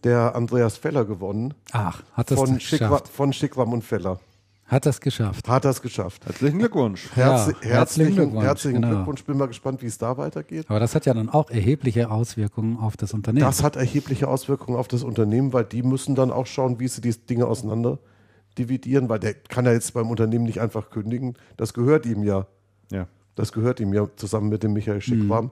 der 0.03 0.35
Andreas 0.35 0.77
Feller 0.77 1.05
gewonnen. 1.05 1.53
Ach, 1.71 2.03
hat 2.13 2.31
das 2.31 2.39
Von, 2.39 2.59
Schickra, 2.59 3.01
von 3.11 3.33
Schickram 3.33 3.73
und 3.73 3.83
Feller. 3.83 4.19
Hat 4.67 4.85
das 4.85 4.99
geschafft. 4.99 5.47
Hat 5.47 5.63
das 5.63 5.81
geschafft. 5.81 6.25
Herzlichen 6.25 6.59
Glückwunsch. 6.59 7.07
Ja, 7.15 7.23
Herz, 7.23 7.45
herzlichen 7.45 7.71
herzlichen, 7.71 8.15
Glückwunsch, 8.15 8.45
herzlichen 8.45 8.81
genau. 8.81 8.95
Glückwunsch. 8.95 9.23
Bin 9.23 9.37
mal 9.37 9.47
gespannt, 9.47 9.81
wie 9.81 9.85
es 9.85 9.97
da 9.97 10.17
weitergeht. 10.17 10.65
Aber 10.67 10.81
das 10.81 10.93
hat 10.93 11.05
ja 11.05 11.13
dann 11.13 11.29
auch 11.29 11.49
erhebliche 11.49 12.11
Auswirkungen 12.11 12.77
auf 12.77 12.97
das 12.97 13.13
Unternehmen. 13.13 13.45
Das 13.45 13.63
hat 13.63 13.77
erhebliche 13.77 14.27
Auswirkungen 14.27 14.77
auf 14.77 14.89
das 14.89 15.03
Unternehmen, 15.03 15.53
weil 15.53 15.63
die 15.63 15.83
müssen 15.83 16.15
dann 16.15 16.31
auch 16.31 16.47
schauen, 16.47 16.81
wie 16.81 16.89
sie 16.89 16.99
die 16.99 17.13
Dinge 17.13 17.47
auseinander 17.47 17.99
dividieren, 18.57 19.07
weil 19.07 19.19
der 19.19 19.35
kann 19.35 19.65
ja 19.65 19.71
jetzt 19.71 19.93
beim 19.93 20.09
Unternehmen 20.09 20.43
nicht 20.43 20.59
einfach 20.59 20.89
kündigen. 20.89 21.35
Das 21.55 21.73
gehört 21.73 22.05
ihm 22.05 22.23
ja. 22.23 22.45
Ja. 22.91 23.07
Das 23.35 23.53
gehört 23.53 23.79
ihm 23.79 23.93
ja 23.93 24.09
zusammen 24.17 24.49
mit 24.49 24.63
dem 24.63 24.73
Michael 24.73 24.99
Schickram. 24.99 25.45
Mhm. 25.45 25.51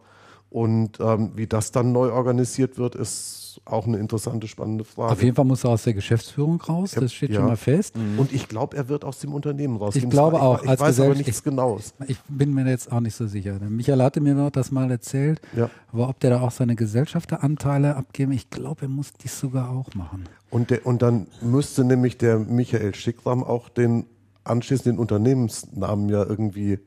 Und 0.49 0.99
ähm, 0.99 1.31
wie 1.35 1.47
das 1.47 1.71
dann 1.71 1.93
neu 1.93 2.11
organisiert 2.11 2.77
wird, 2.77 2.95
ist 2.95 3.44
auch 3.65 3.87
eine 3.87 3.97
interessante, 3.97 4.47
spannende 4.47 4.83
Frage. 4.83 5.13
Auf 5.13 5.23
jeden 5.23 5.35
Fall 5.35 5.45
muss 5.45 5.63
er 5.63 5.71
aus 5.71 5.83
der 5.83 5.93
Geschäftsführung 5.93 6.59
raus, 6.61 6.91
das 6.91 7.13
steht 7.13 7.29
Ja. 7.29 7.37
schon 7.37 7.45
mal 7.45 7.55
fest. 7.57 7.95
Und 8.17 8.33
ich 8.33 8.47
glaube, 8.47 8.75
er 8.75 8.89
wird 8.89 9.05
aus 9.05 9.19
dem 9.19 9.33
Unternehmen 9.33 9.77
rausgehen. 9.77 10.05
Ich 10.05 10.09
glaube 10.11 10.41
auch, 10.41 10.63
Ich, 10.63 10.69
als 10.69 10.79
weiß 10.81 10.99
aber 11.01 11.15
nichts 11.15 11.43
Genaues. 11.43 11.93
Ich 12.07 12.17
bin 12.27 12.53
mir 12.53 12.67
jetzt 12.69 12.91
auch 12.91 12.99
nicht 12.99 13.15
so 13.15 13.27
sicher. 13.27 13.59
Michael 13.69 14.01
hatte 14.01 14.21
mir 14.21 14.49
das 14.51 14.71
mal 14.71 14.89
erzählt, 14.91 15.39
Ja. 15.55 15.69
aber 15.91 16.09
ob 16.09 16.19
der 16.19 16.31
da 16.31 16.41
auch 16.41 16.51
seine 16.51 16.75
Gesellschafteranteile 16.75 17.95
abgeben, 17.95 18.31
ich 18.31 18.49
glaube, 18.49 18.83
er 18.83 18.89
muss 18.89 19.13
dies 19.13 19.39
sogar 19.39 19.69
auch 19.69 19.93
machen. 19.95 20.23
Und, 20.49 20.69
der, 20.69 20.85
und 20.85 21.01
dann 21.01 21.27
müsste 21.41 21.83
nämlich 21.83 22.17
der 22.17 22.39
Michael 22.39 22.93
Schickram 22.95 23.43
auch 23.43 23.69
den 23.69 24.05
anschließenden 24.43 24.99
Unternehmensnamen 24.99 26.09
ja 26.09 26.23
irgendwie 26.23 26.79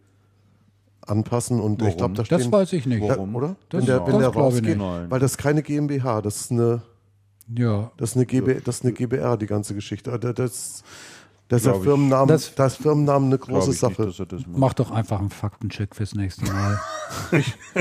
anpassen. 1.09 1.61
Und 1.61 1.83
ich 1.83 1.97
glaube, 1.97 2.15
da 2.15 2.23
Das 2.23 2.41
stehen, 2.41 2.53
weiß 2.53 2.73
ich 2.75 2.87
nicht. 2.87 3.03
Warum? 3.09 3.35
oder? 3.37 3.57
Das- 3.69 3.81
wenn 3.81 3.87
der, 3.87 4.07
wenn 4.07 4.13
das 4.15 4.21
der 4.23 4.31
glaube 4.31 4.59
ich 4.59 4.65
rausgeht, 4.79 5.11
weil 5.11 5.21
das 5.21 5.31
ist 5.33 5.39
keine 5.39 5.63
GmbH, 5.63 6.23
das 6.23 6.41
ist 6.43 6.51
eine, 6.53 6.83
Ja, 7.55 7.91
das 7.97 8.11
ist 8.11 8.17
eine, 8.17 8.27
GB, 8.27 8.61
das 8.65 8.77
ist 8.77 8.85
eine 8.85 8.93
GBR, 8.93 9.37
die 9.37 9.47
ganze 9.47 9.75
Geschichte. 9.75 10.13
Also 10.13 10.33
Das, 10.33 10.83
das 11.49 11.61
ist 11.63 11.67
der 11.67 11.77
ich. 11.77 11.83
Firmennamen, 11.83 12.29
Das- 12.29 12.55
das, 12.55 12.75
ist 12.75 12.83
Firmennamen 12.83 13.29
eine 13.31 13.39
große 13.39 13.71
ich 13.71 13.79
Sache. 13.79 14.03
Nicht, 14.07 14.21
das 14.33 14.43
mach 14.49 14.75
doch 14.75 14.91
einfach 14.91 15.19
einen 15.19 15.31
Faktencheck 15.31 15.97
fürs 15.97 16.15
nächste 16.15 16.45
Mal. 16.45 16.79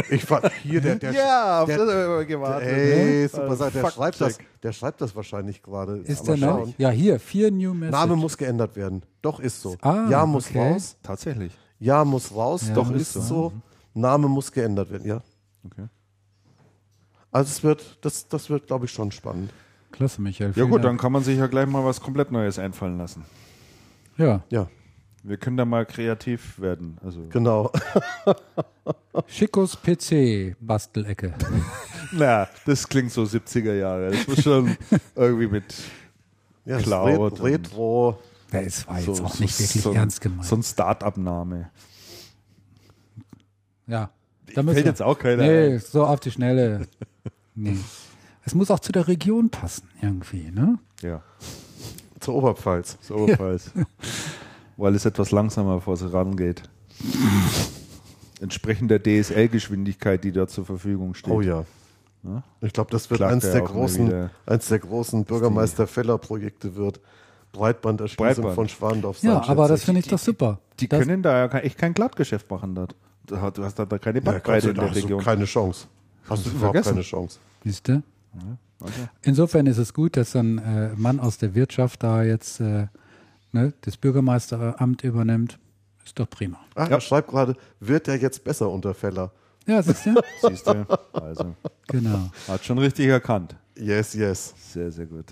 Ich 0.09 0.29
war 0.31 0.49
hier 0.63 0.79
der, 0.79 0.95
der, 0.95 1.11
Ja, 1.13 1.61
auf 1.61 1.65
der, 1.67 1.77
das 1.79 1.89
haben 1.93 2.17
wir 2.17 2.25
gewartet. 2.25 2.67
Ey, 2.69 3.21
ne? 3.23 3.27
super, 3.27 3.43
Also 3.43 3.55
Sache, 3.65 3.71
der 3.81 3.91
schreibt 3.91 4.21
das, 4.21 4.37
der 4.63 4.71
schreibt 4.71 5.01
das 5.01 5.15
wahrscheinlich 5.17 5.61
gerade. 5.61 5.97
Ist 5.97 6.21
Aber 6.29 6.37
der 6.37 6.47
noch? 6.47 6.67
Ja, 6.77 6.89
hier, 6.91 7.19
vier 7.19 7.51
New 7.51 7.73
Message. 7.73 7.91
Name 7.91 8.15
muss 8.15 8.37
geändert 8.37 8.77
werden. 8.77 9.03
Doch 9.21 9.41
ist 9.41 9.61
so. 9.61 9.75
Ah, 9.81 10.05
ja 10.09 10.25
muss 10.25 10.47
okay. 10.49 10.59
raus. 10.71 10.95
Tatsächlich. 11.03 11.51
Ja 11.79 12.03
muss 12.05 12.33
raus. 12.33 12.67
Ja, 12.67 12.73
Doch 12.75 12.91
ist 12.91 13.13
so. 13.13 13.21
so. 13.21 13.53
Name 13.93 14.27
muss 14.27 14.51
geändert 14.51 14.91
werden. 14.91 15.07
Ja. 15.07 15.21
Okay. 15.65 15.87
Also 17.31 17.49
es 17.49 17.63
wird, 17.63 17.97
das, 18.01 18.27
das 18.27 18.49
wird, 18.49 18.67
glaube 18.67 18.85
ich, 18.85 18.91
schon 18.91 19.11
spannend. 19.11 19.51
Klasse, 19.91 20.21
Michael. 20.21 20.53
Ja 20.55 20.63
gut, 20.65 20.75
dann 20.77 20.81
Dank. 20.91 21.01
kann 21.01 21.11
man 21.11 21.23
sich 21.23 21.37
ja 21.37 21.47
gleich 21.47 21.67
mal 21.67 21.83
was 21.83 22.01
komplett 22.01 22.31
Neues 22.31 22.57
einfallen 22.59 22.97
lassen. 22.97 23.23
Ja, 24.17 24.41
Ja, 24.49 24.67
Wir 25.23 25.37
können 25.37 25.57
da 25.57 25.65
mal 25.65 25.85
kreativ 25.85 26.59
werden. 26.59 26.97
Also 27.03 27.21
genau. 27.29 27.71
Schickos 29.27 29.77
PC-Bastelecke. 29.81 31.33
Na, 32.13 32.47
das 32.65 32.87
klingt 32.87 33.11
so 33.11 33.23
70er 33.23 33.73
Jahre. 33.73 34.11
Das 34.11 34.27
muss 34.27 34.41
schon 34.43 34.77
irgendwie 35.15 35.47
mit 35.47 35.75
Ja, 36.65 36.77
Cloud 36.79 37.33
Ret- 37.33 37.43
Retro. 37.43 38.19
Ja, 38.51 38.61
es 38.61 38.87
war 38.87 39.01
so, 39.01 39.11
jetzt 39.11 39.21
auch 39.21 39.33
so- 39.35 39.43
nicht 39.43 39.59
wirklich 39.59 39.81
so, 39.81 39.89
ein- 39.91 39.95
ernst 39.97 40.21
gemeint. 40.21 40.45
So 40.45 40.55
ein 40.55 40.63
Start-up-Name. 40.63 41.69
ja, 43.87 44.09
da 44.53 44.63
Fällt 44.63 44.75
wir- 44.77 44.85
jetzt 44.85 45.01
auch 45.01 45.17
keiner 45.19 45.43
Nee, 45.43 45.73
ein. 45.75 45.79
so 45.79 46.05
auf 46.05 46.19
die 46.19 46.31
Schnelle. 46.31 46.87
Nee. 47.55 47.77
Es 48.45 48.55
muss 48.55 48.71
auch 48.71 48.79
zu 48.79 48.91
der 48.91 49.07
Region 49.07 49.49
passen, 49.49 49.89
irgendwie, 50.01 50.51
ne? 50.51 50.79
Ja, 51.01 51.21
Zur 52.19 52.35
Oberpfalz. 52.35 52.97
so 53.01 53.25
ebenfalls. 53.27 53.71
Weil 54.77 54.95
es 54.95 55.05
etwas 55.05 55.31
langsamer 55.31 55.81
vor 55.81 55.97
sich 55.97 56.13
rangeht. 56.13 56.63
Entsprechend 58.39 58.91
der 58.91 59.01
DSL-Geschwindigkeit, 59.01 60.23
die 60.23 60.31
da 60.31 60.47
zur 60.47 60.65
Verfügung 60.65 61.15
steht. 61.15 61.33
Oh 61.33 61.41
ja. 61.41 61.65
Ich 62.61 62.73
glaube, 62.73 62.91
das 62.91 63.09
wird 63.09 63.19
Klagt 63.19 63.33
eins 63.33 63.45
er 63.45 63.53
der, 63.53 63.61
großen, 63.61 64.29
eins 64.45 64.67
der 64.67 64.79
großen 64.79 65.23
Bürgermeister-Feller-Projekte 65.25 66.75
wird. 66.75 66.99
Breitbanderschließung 67.57 68.25
Breitband. 68.43 68.55
von 68.55 68.69
Schwandorf. 68.69 69.21
Ja, 69.23 69.43
aber 69.47 69.67
das 69.67 69.83
finde 69.83 69.99
ich 70.01 70.07
doch 70.07 70.19
super. 70.19 70.59
Die 70.79 70.87
das, 70.87 70.99
können 70.99 71.21
da 71.23 71.45
ja 71.45 71.59
echt 71.59 71.77
kein 71.77 71.93
Glattgeschäft 71.93 72.49
machen 72.49 72.75
dort. 72.75 72.95
Du 73.25 73.37
hast- 73.39 73.77
da 73.79 73.85
da 73.85 73.97
keine 73.97 74.19
Ja, 74.19 74.25
Bandbreite 74.25 74.67
du, 74.67 74.69
in 74.69 74.75
der 74.75 74.85
hast 74.89 74.95
du 74.95 75.01
Region. 75.01 75.23
keine 75.23 75.45
Chance. 75.45 75.87
Hast 76.29 76.45
du 76.45 76.49
du 76.49 76.55
überhaupt 76.57 76.73
vergessen. 76.75 76.93
keine 76.93 77.01
Chance. 77.03 77.39
Siehst 77.63 77.87
du? 77.87 78.01
Okay. 78.79 78.91
Insofern 79.23 79.65
ist 79.65 79.79
es 79.79 79.93
gut, 79.93 80.15
dass 80.17 80.35
ein 80.35 80.59
äh, 80.59 80.89
Mann 80.95 81.19
aus 81.19 81.37
der 81.39 81.55
Wirtschaft 81.55 82.03
da 82.03 82.21
jetzt 82.23 82.59
äh, 82.59 82.87
ne, 83.51 83.73
das 83.81 83.97
Bürgermeisteramt 83.97 85.03
übernimmt. 85.03 85.57
Ist 86.05 86.17
doch 86.19 86.29
prima. 86.29 86.57
Ah, 86.75 86.83
Ja. 86.83 86.89
er 86.91 87.01
schreibt 87.01 87.29
gerade, 87.29 87.55
wird 87.79 88.07
er 88.07 88.15
jetzt 88.17 88.43
besser 88.43 88.69
unter 88.69 88.93
Feller? 88.93 89.31
Ja, 89.65 89.81
siehst 89.81 90.05
du? 90.05 90.15
Siehst 90.47 90.67
du? 90.67 90.85
Also, 91.11 91.55
genau. 91.87 92.29
hat 92.47 92.63
schon 92.63 92.77
richtig 92.77 93.07
erkannt. 93.07 93.55
Yes, 93.77 94.13
yes. 94.13 94.53
Sehr, 94.71 94.91
sehr 94.91 95.05
gut. 95.05 95.25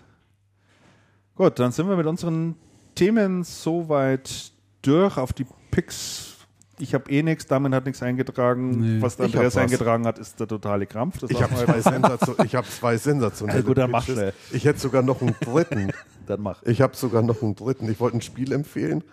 Gut, 1.35 1.59
dann 1.59 1.72
sind 1.72 1.88
wir 1.89 1.95
mit 1.97 2.05
unseren 2.05 2.55
Themen 2.95 3.43
soweit 3.43 4.51
durch 4.81 5.17
auf 5.17 5.33
die 5.33 5.45
Picks. 5.72 6.31
Ich 6.80 6.93
habe 6.93 7.09
eh 7.09 7.23
nichts, 7.23 7.45
Damen 7.47 7.73
hat 7.73 7.85
nichts 7.85 8.01
eingetragen. 8.03 8.97
Nee. 8.97 9.01
Was 9.01 9.19
Andreas 9.19 9.55
was. 9.55 9.64
eingetragen 9.64 10.05
hat, 10.05 10.19
ist 10.19 10.39
der 10.39 10.47
totale 10.47 10.85
Krampf. 10.85 11.19
Das 11.19 11.30
Ich 11.30 11.41
habe 11.41 11.55
zwei, 11.55 11.80
Sensation, 11.81 12.35
ich 12.45 12.55
hab 12.55 12.65
zwei 12.65 12.97
sensationelle 12.97 13.59
Ja, 13.59 13.65
gut, 13.65 13.77
dann 13.77 13.91
mach 13.91 14.05
schnell. 14.05 14.33
Ich 14.51 14.65
hätte 14.65 14.80
sogar 14.80 15.01
noch 15.01 15.22
einen 15.22 15.35
dritten. 15.39 15.91
Dann 16.27 16.41
mach. 16.41 16.64
Ich 16.64 16.81
habe 16.81 16.95
sogar 16.95 17.22
noch 17.22 17.43
einen 17.43 17.55
dritten. 17.55 17.88
Ich 17.89 17.99
wollte 17.99 18.17
ein 18.17 18.22
Spiel 18.22 18.51
empfehlen. 18.51 19.03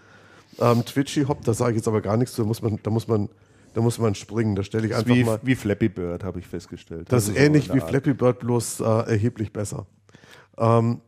Ähm, 0.58 0.82
Twitchy 0.84 1.24
Hop, 1.24 1.44
da 1.44 1.52
sage 1.52 1.72
ich 1.72 1.76
jetzt 1.76 1.88
aber 1.88 2.00
gar 2.00 2.16
nichts 2.16 2.34
zu. 2.34 2.40
Da 2.42 2.48
muss 2.48 2.62
man, 2.62 2.78
da 2.82 2.90
muss 2.90 3.06
man, 3.06 3.28
da 3.74 3.82
muss 3.82 3.98
man 3.98 4.14
springen. 4.14 4.56
Da 4.56 4.62
stelle 4.62 4.86
ich 4.86 4.92
Das 4.92 5.00
einfach 5.00 5.14
wie, 5.14 5.24
mal. 5.24 5.38
wie 5.42 5.54
Flappy 5.54 5.90
Bird, 5.90 6.24
habe 6.24 6.38
ich 6.38 6.46
festgestellt. 6.46 7.12
Das 7.12 7.24
ist 7.24 7.28
Also 7.30 7.38
so 7.38 7.44
ähnlich 7.46 7.68
wie 7.74 7.80
Art. 7.82 7.90
Flappy 7.90 8.14
Bird, 8.14 8.38
bloß 8.40 8.80
äh, 8.80 8.84
erheblich 8.84 9.52
besser. 9.52 9.84
Ähm, 10.56 11.00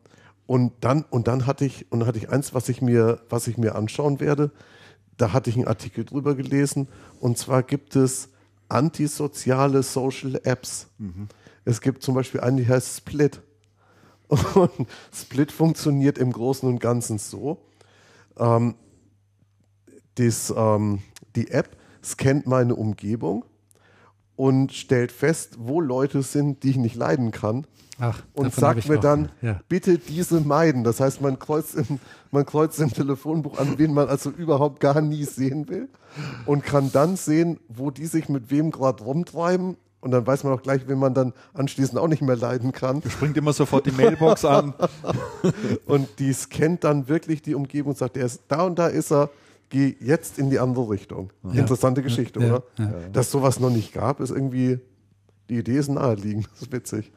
und 0.46 0.72
dann, 0.80 1.04
und 1.10 1.26
dann 1.28 1.46
hatte 1.46 1.64
ich, 1.64 1.90
und 1.90 2.00
dann 2.00 2.08
hatte 2.08 2.18
ich 2.18 2.28
eins, 2.28 2.54
was 2.54 2.68
ich 2.68 2.82
mir, 2.82 3.20
was 3.28 3.46
ich 3.46 3.56
mir 3.56 3.74
anschauen 3.74 4.20
werde. 4.20 4.50
Da 5.16 5.32
hatte 5.32 5.48
ich 5.48 5.56
einen 5.56 5.66
Artikel 5.66 6.04
drüber 6.04 6.34
gelesen. 6.34 6.88
Und 7.20 7.38
zwar 7.38 7.62
gibt 7.62 7.96
es 7.96 8.28
antisoziale 8.68 9.82
Social 9.82 10.40
Apps. 10.42 10.88
Es 11.64 11.80
gibt 11.80 12.02
zum 12.02 12.14
Beispiel 12.14 12.40
eine, 12.40 12.62
die 12.62 12.68
heißt 12.68 12.98
Split. 12.98 13.40
Und 14.54 14.88
Split 15.12 15.52
funktioniert 15.52 16.18
im 16.18 16.32
Großen 16.32 16.68
und 16.68 16.80
Ganzen 16.80 17.18
so. 17.18 17.62
Ähm, 18.38 18.74
dies, 20.18 20.52
ähm, 20.56 21.02
die 21.36 21.50
App 21.50 21.76
scannt 22.02 22.46
meine 22.46 22.74
Umgebung 22.74 23.44
und 24.36 24.72
stellt 24.72 25.12
fest, 25.12 25.56
wo 25.58 25.80
Leute 25.80 26.22
sind, 26.22 26.62
die 26.62 26.70
ich 26.70 26.76
nicht 26.76 26.96
leiden 26.96 27.30
kann. 27.30 27.66
Ach, 27.98 28.22
Und 28.32 28.52
sagt 28.52 28.88
mir 28.88 28.98
dann, 28.98 29.28
Ja. 29.40 29.60
bitte 29.68 29.98
diese 29.98 30.40
meiden. 30.40 30.82
Das 30.84 30.98
heißt, 31.00 31.20
man 31.20 31.38
kreuzt, 31.38 31.76
im, 31.76 32.00
man 32.32 32.44
kreuzt 32.44 32.80
im 32.80 32.92
Telefonbuch 32.92 33.58
an, 33.58 33.78
wen 33.78 33.94
man 33.94 34.08
also 34.08 34.30
überhaupt 34.30 34.80
gar 34.80 35.00
nie 35.00 35.24
sehen 35.24 35.68
will. 35.68 35.88
Und 36.46 36.64
kann 36.64 36.90
dann 36.92 37.16
sehen, 37.16 37.58
wo 37.68 37.90
die 37.90 38.06
sich 38.06 38.28
mit 38.28 38.50
wem 38.50 38.70
gerade 38.70 39.02
rumtreiben. 39.04 39.76
Und 40.00 40.10
dann 40.10 40.26
weiß 40.26 40.44
man 40.44 40.52
auch 40.52 40.62
gleich, 40.62 40.86
wen 40.86 40.98
man 40.98 41.14
dann 41.14 41.32
anschließend 41.54 41.98
auch 41.98 42.08
nicht 42.08 42.20
mehr 42.20 42.36
leiden 42.36 42.72
kann. 42.72 43.00
Springt 43.08 43.36
immer 43.38 43.52
sofort 43.54 43.86
die 43.86 43.90
Mailbox 43.92 44.44
an. 44.44 44.74
Und 45.86 46.08
die 46.18 46.32
scannt 46.32 46.84
dann 46.84 47.08
wirklich 47.08 47.42
die 47.42 47.54
Umgebung 47.54 47.92
und 47.92 47.98
sagt, 47.98 48.16
der 48.16 48.26
ist 48.26 48.42
da 48.48 48.62
und 48.62 48.78
da 48.78 48.86
ist 48.88 49.10
er, 49.12 49.30
geh 49.70 49.94
jetzt 50.00 50.38
in 50.38 50.50
die 50.50 50.58
andere 50.58 50.90
Richtung. 50.90 51.30
Interessante 51.52 52.02
Geschichte, 52.02 52.40
Ja, 52.40 52.46
oder? 52.46 52.62
ja. 52.78 52.92
Dass 53.12 53.30
sowas 53.30 53.60
noch 53.60 53.70
nicht 53.70 53.92
gab, 53.94 54.20
ist 54.20 54.30
irgendwie, 54.30 54.78
die 55.48 55.56
Idee 55.58 55.78
ist 55.78 55.88
naheliegend, 55.88 56.48
das 56.52 56.62
ist 56.62 56.72
witzig. 56.72 57.12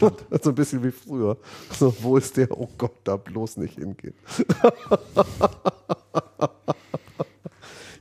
so 0.42 0.50
ein 0.50 0.54
bisschen 0.54 0.82
wie 0.82 0.90
früher. 0.90 1.36
So, 1.72 1.94
wo 2.00 2.16
ist 2.16 2.36
der? 2.36 2.50
Oh 2.50 2.68
Gott, 2.76 2.96
da 3.04 3.16
bloß 3.16 3.58
nicht 3.58 3.78
hingehen. 3.78 4.14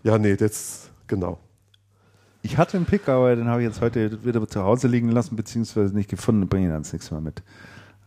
ja, 0.04 0.18
nee, 0.18 0.36
das, 0.36 0.90
genau. 1.08 1.40
Ich 2.42 2.58
hatte 2.58 2.78
einen 2.78 2.86
Pick, 2.86 3.08
aber 3.08 3.36
den 3.36 3.48
habe 3.48 3.62
ich 3.62 3.68
jetzt 3.70 3.80
heute 3.80 4.26
wieder 4.26 4.46
zu 4.48 4.62
Hause 4.62 4.88
liegen 4.88 5.10
lassen, 5.10 5.36
beziehungsweise 5.36 5.96
nicht 5.96 6.10
gefunden. 6.10 6.48
Bringe 6.48 6.68
ihn 6.68 6.74
ans 6.74 6.92
nächste 6.92 7.14
Mal 7.14 7.22
mit. 7.22 7.42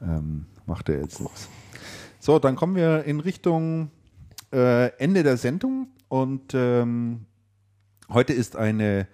Ähm, 0.02 0.46
macht 0.66 0.88
er 0.88 1.00
jetzt 1.00 1.20
nichts. 1.20 1.48
So, 2.20 2.38
dann 2.38 2.56
kommen 2.56 2.76
wir 2.76 3.05
in 3.05 3.20
Richtung 3.20 3.90
äh, 4.52 4.88
Ende 4.98 5.22
der 5.22 5.36
Sendung 5.36 5.88
und 6.08 6.52
ähm, 6.55 7.24
heute 8.10 8.32
ist 8.32 8.56
eine 8.56 9.06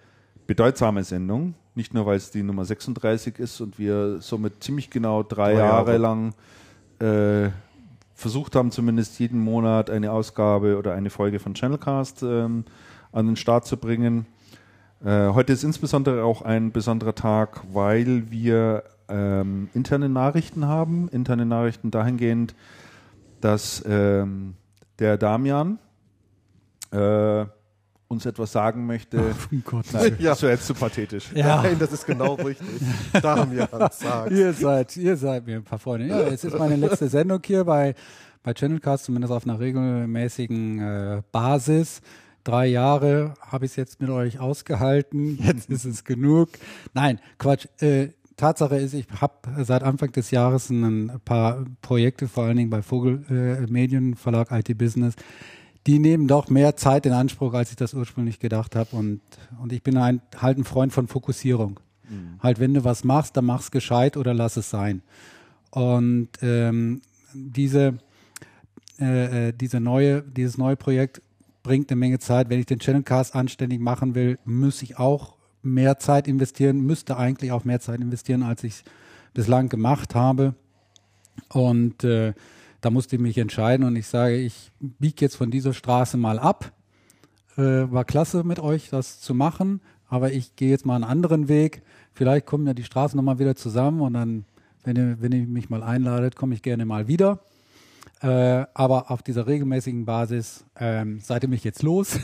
bedeutsame 0.45 1.03
Sendung. 1.03 1.55
Nicht 1.75 1.93
nur, 1.93 2.05
weil 2.05 2.17
es 2.17 2.29
die 2.31 2.43
Nummer 2.43 2.65
36 2.65 3.39
ist 3.39 3.59
und 3.61 3.79
wir 3.79 4.19
somit 4.21 4.63
ziemlich 4.63 4.89
genau 4.89 5.23
drei, 5.23 5.53
Drei 5.53 5.59
Jahre, 5.59 5.91
Jahre. 5.93 5.97
lang 5.97 6.33
äh, 6.99 7.49
versucht 8.13 8.55
haben, 8.55 8.71
zumindest 8.71 9.19
jeden 9.19 9.39
Monat 9.39 9.89
eine 9.89 10.11
Ausgabe 10.11 10.77
oder 10.77 10.93
eine 10.93 11.09
Folge 11.09 11.39
von 11.39 11.55
Channelcast 11.55 12.23
ähm, 12.23 12.65
an 13.11 13.25
den 13.25 13.35
Start 13.35 13.65
zu 13.65 13.77
bringen. 13.77 14.27
Äh, 15.03 15.29
heute 15.29 15.51
ist 15.53 15.63
insbesondere 15.63 16.23
auch 16.23 16.43
ein 16.43 16.71
besonderer 16.71 17.15
Tag, 17.15 17.61
weil 17.73 18.29
wir 18.31 18.83
ähm, 19.09 19.69
interne 19.73 20.09
Nachrichten 20.09 20.67
haben. 20.67 21.09
Interne 21.09 21.45
Nachrichten 21.45 21.91
dahingehend, 21.91 22.55
dass 23.41 23.83
ähm, 23.87 24.53
der 24.99 25.17
Damian 25.17 25.79
äh, 26.91 27.45
uns 28.13 28.25
etwas 28.25 28.51
sagen 28.51 28.85
möchte. 28.85 29.19
Um 29.51 29.63
Gott. 29.65 29.85
Nein, 29.91 30.15
Ja. 30.19 30.29
das 30.31 30.41
wäre 30.41 30.53
jetzt 30.53 30.65
zu 30.65 30.73
pathetisch. 30.73 31.31
Ja. 31.35 31.61
Nein, 31.61 31.77
das 31.79 31.91
ist 31.91 32.05
genau 32.05 32.35
richtig. 32.35 32.67
Damian, 33.21 33.67
sag's. 33.91 34.31
Ihr 34.31 34.53
seid, 34.53 34.95
ihr 34.97 35.17
seid 35.17 35.45
mir 35.45 35.57
ein 35.57 35.63
paar 35.63 35.79
Freunde. 35.79 36.07
Ja, 36.07 36.29
jetzt 36.29 36.45
ist 36.45 36.57
meine 36.57 36.75
letzte 36.77 37.09
Sendung 37.09 37.41
hier 37.45 37.65
bei, 37.65 37.95
bei 38.43 38.53
Channelcast, 38.53 39.05
zumindest 39.05 39.33
auf 39.33 39.43
einer 39.45 39.59
regelmäßigen 39.59 40.79
äh, 40.79 41.21
Basis. 41.31 42.01
Drei 42.45 42.67
Jahre 42.67 43.33
habe 43.41 43.65
ich 43.65 43.71
es 43.71 43.75
jetzt 43.77 44.01
mit 44.01 44.09
euch 44.09 44.39
ausgehalten. 44.39 45.37
Jetzt 45.41 45.69
ist 45.69 45.85
es 45.85 46.03
genug. 46.03 46.49
Nein, 46.93 47.19
Quatsch. 47.37 47.67
Äh, 47.81 48.09
Tatsache 48.35 48.77
ist, 48.77 48.95
ich 48.95 49.05
habe 49.21 49.33
seit 49.63 49.83
Anfang 49.83 50.11
des 50.11 50.31
Jahres 50.31 50.71
ein 50.71 51.19
paar 51.23 51.63
Projekte, 51.83 52.27
vor 52.27 52.45
allen 52.45 52.57
Dingen 52.57 52.71
bei 52.71 52.81
Vogel 52.81 53.23
äh, 53.29 53.71
Medienverlag 53.71 54.51
IT 54.51 54.75
Business, 54.75 55.13
die 55.87 55.99
nehmen 55.99 56.27
doch 56.27 56.49
mehr 56.49 56.75
Zeit 56.75 57.05
in 57.05 57.13
Anspruch, 57.13 57.53
als 57.53 57.71
ich 57.71 57.75
das 57.75 57.93
ursprünglich 57.93 58.39
gedacht 58.39 58.75
habe. 58.75 58.95
Und, 58.95 59.21
und 59.61 59.73
ich 59.73 59.83
bin 59.83 59.97
ein, 59.97 60.21
halt 60.37 60.57
ein 60.57 60.63
Freund 60.63 60.93
von 60.93 61.07
Fokussierung. 61.07 61.79
Halt, 62.41 62.59
wenn 62.59 62.73
du 62.73 62.83
was 62.83 63.03
machst, 63.03 63.35
dann 63.37 63.45
mach's 63.45 63.71
gescheit 63.71 64.17
oder 64.17 64.33
lass 64.33 64.57
es 64.57 64.69
sein. 64.69 65.01
Und 65.71 66.29
ähm, 66.41 67.01
diese, 67.33 67.97
äh, 68.99 69.49
äh, 69.49 69.53
diese 69.53 69.79
neue, 69.79 70.21
dieses 70.21 70.57
neue 70.57 70.75
Projekt 70.75 71.21
bringt 71.63 71.89
eine 71.89 71.99
Menge 71.99 72.19
Zeit. 72.19 72.49
Wenn 72.49 72.59
ich 72.59 72.65
den 72.65 72.79
Channelcast 72.79 73.35
anständig 73.35 73.79
machen 73.79 74.15
will, 74.15 74.37
muss 74.45 74.81
ich 74.81 74.99
auch 74.99 75.35
mehr 75.63 75.97
Zeit 75.97 76.27
investieren, 76.27 76.81
müsste 76.81 77.17
eigentlich 77.17 77.51
auch 77.51 77.63
mehr 77.63 77.79
Zeit 77.79 78.01
investieren, 78.01 78.43
als 78.43 78.63
ich 78.63 78.83
bislang 79.33 79.69
gemacht 79.69 80.13
habe. 80.13 80.53
Und 81.49 82.03
äh, 82.03 82.33
da 82.83 82.89
musste 82.89 83.15
ich 83.15 83.21
mich 83.21 83.37
entscheiden 83.37 83.85
und 83.85 83.95
ich 83.95 84.07
sage, 84.07 84.35
ich 84.35 84.71
biege 84.79 85.21
jetzt 85.21 85.37
von 85.37 85.49
dieser 85.49 85.73
Straße 85.73 86.17
mal 86.17 86.37
ab. 86.37 86.73
Äh, 87.55 87.89
war 87.91 88.03
klasse 88.03 88.43
mit 88.43 88.59
euch, 88.59 88.89
das 88.89 89.21
zu 89.21 89.33
machen, 89.33 89.79
aber 90.09 90.33
ich 90.33 90.57
gehe 90.57 90.69
jetzt 90.69 90.85
mal 90.85 90.95
einen 90.95 91.05
anderen 91.05 91.47
Weg. 91.47 91.81
Vielleicht 92.13 92.45
kommen 92.45 92.67
ja 92.67 92.73
die 92.73 92.83
Straßen 92.83 93.15
nochmal 93.15 93.39
wieder 93.39 93.55
zusammen 93.55 94.01
und 94.01 94.13
dann, 94.13 94.43
wenn 94.83 94.97
ihr, 94.97 95.21
wenn 95.21 95.31
ihr 95.31 95.47
mich 95.47 95.69
mal 95.69 95.81
einladet, 95.81 96.35
komme 96.35 96.55
ich 96.55 96.61
gerne 96.61 96.85
mal 96.85 97.07
wieder. 97.07 97.39
Äh, 98.21 98.65
aber 98.73 99.11
auf 99.11 99.23
dieser 99.23 99.47
regelmäßigen 99.47 100.03
Basis 100.03 100.65
ähm, 100.77 101.21
seid 101.21 101.43
ihr 101.43 101.49
mich 101.49 101.63
jetzt 101.63 101.83
los. 101.83 102.19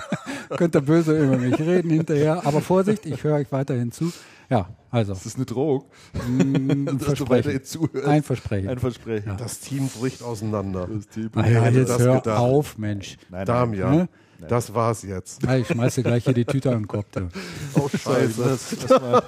Könnt 0.50 0.74
ihr 0.74 0.82
böse 0.82 1.18
über 1.18 1.38
mich 1.38 1.58
reden 1.58 1.90
hinterher. 1.90 2.46
Aber 2.46 2.60
Vorsicht, 2.60 3.06
ich 3.06 3.24
höre 3.24 3.36
euch 3.36 3.50
weiterhin 3.52 3.90
zu. 3.90 4.12
Ja, 4.54 4.68
also 4.90 5.12
Das 5.14 5.26
ist 5.26 5.34
eine 5.36 5.46
Drohung. 5.46 5.84
ein 6.14 6.86
Dass 6.98 6.98
du 6.98 7.04
Versprechen. 7.26 7.60
Ein 8.06 8.22
Versprechen. 8.22 8.68
Ein 8.68 8.78
Versprechen. 8.78 9.28
Ja. 9.30 9.34
Das 9.34 9.58
Team 9.58 9.88
bricht 9.88 10.22
auseinander. 10.22 10.88
Ah, 10.88 10.98
Wer 11.34 11.50
ja, 11.50 11.60
hätte 11.62 11.78
jetzt 11.80 11.88
das 11.88 11.98
hör 12.00 12.16
gedacht? 12.20 12.38
auf, 12.38 12.78
Mensch. 12.78 13.16
Nein, 13.30 13.46
Damian, 13.46 13.96
Ne? 13.96 14.08
das 14.48 14.72
war's 14.74 15.02
jetzt. 15.02 15.46
Ah, 15.48 15.56
Ich 15.56 15.66
schmeiße 15.66 16.02
gleich 16.04 16.24
hier 16.24 16.34
die 16.34 16.44
Tüte 16.44 16.70
an 16.70 16.82
den 16.82 16.88
Kopf. 16.88 17.06
Du. 17.12 17.28
Oh, 17.74 17.88
scheiße. 17.88 18.44
das, 18.44 18.76
das 18.86 18.90
war, 18.90 19.22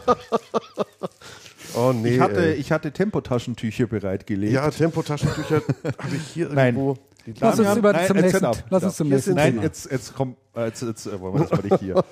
Oh, 1.74 1.92
nee. 1.92 2.14
ich, 2.14 2.20
hatte, 2.20 2.46
ey. 2.46 2.54
ich 2.54 2.72
hatte 2.72 2.92
Tempotaschentücher 2.92 3.86
bereitgelegt. 3.86 4.52
Ja, 4.52 4.70
Tempotaschentücher 4.70 5.56
habe 5.98 6.16
ich 6.16 6.22
hier 6.28 6.48
Nein. 6.50 6.76
irgendwo. 6.76 6.96
Die 7.26 7.34
Lass 7.40 7.58
uns 7.58 7.76
über, 7.76 7.92
nein, 7.92 8.06
zum 8.06 8.16
nächsten, 8.18 8.44
ab. 8.44 8.64
lass 8.70 8.84
uns 8.84 8.96
zum 8.96 9.08
nächsten 9.08 9.34
Nein, 9.34 9.60
jetzt, 9.60 9.90
jetzt 9.90 10.14
komm, 10.14 10.36
äh, 10.54 10.66
jetzt, 10.66 10.82
jetzt 10.82 11.06
äh, 11.06 11.20
wollen 11.20 11.34
wir 11.34 11.40
das 11.40 11.50
mal 11.50 11.68
nicht 11.68 11.80
hier. 11.80 12.04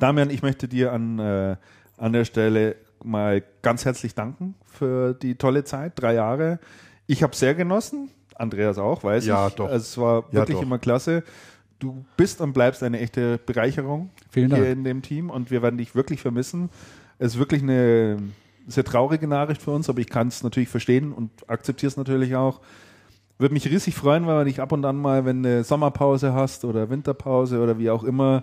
Damian, 0.00 0.30
ich 0.30 0.42
möchte 0.42 0.66
dir 0.66 0.92
an, 0.92 1.18
äh, 1.20 1.56
an 1.96 2.12
der 2.12 2.24
Stelle 2.24 2.76
mal 3.04 3.42
ganz 3.62 3.84
herzlich 3.84 4.14
danken 4.14 4.54
für 4.66 5.14
die 5.14 5.36
tolle 5.36 5.64
Zeit, 5.64 5.92
drei 5.96 6.14
Jahre. 6.14 6.58
Ich 7.06 7.22
habe 7.22 7.34
sehr 7.36 7.54
genossen, 7.54 8.10
Andreas 8.34 8.78
auch, 8.78 9.04
weiß 9.04 9.26
Ja, 9.26 9.48
ich. 9.48 9.54
doch. 9.54 9.66
Also 9.66 9.76
es 9.76 9.98
war 9.98 10.24
Ja, 10.30 10.40
wirklich 10.40 10.56
doch. 10.56 10.62
immer 10.62 10.78
klasse. 10.78 11.22
Du 11.78 12.04
bist 12.16 12.40
und 12.40 12.52
bleibst 12.54 12.82
eine 12.82 12.98
echte 13.00 13.38
Bereicherung 13.38 14.10
Vielen 14.30 14.48
Dank. 14.50 14.62
hier 14.62 14.72
in 14.72 14.82
dem 14.84 15.02
Team 15.02 15.28
und 15.30 15.50
wir 15.50 15.62
werden 15.62 15.76
dich 15.78 15.94
wirklich 15.94 16.20
vermissen. 16.22 16.70
Es 17.18 17.34
ist 17.34 17.38
wirklich 17.38 17.62
eine 17.62 18.16
sehr 18.66 18.84
traurige 18.84 19.28
Nachricht 19.28 19.62
für 19.62 19.70
uns, 19.72 19.88
aber 19.88 20.00
ich 20.00 20.08
kann 20.08 20.28
es 20.28 20.42
natürlich 20.42 20.68
verstehen 20.70 21.12
und 21.12 21.30
akzeptiere 21.48 21.88
es 21.88 21.96
natürlich 21.96 22.34
auch. 22.34 22.60
Würde 23.38 23.52
mich 23.52 23.66
riesig 23.68 23.94
freuen, 23.94 24.26
wenn 24.26 24.34
wir 24.34 24.44
dich 24.44 24.60
ab 24.60 24.72
und 24.72 24.84
an 24.86 24.96
mal, 24.96 25.26
wenn 25.26 25.42
du 25.42 25.62
Sommerpause 25.62 26.32
hast 26.32 26.64
oder 26.64 26.88
Winterpause 26.88 27.60
oder 27.60 27.78
wie 27.78 27.90
auch 27.90 28.02
immer 28.04 28.42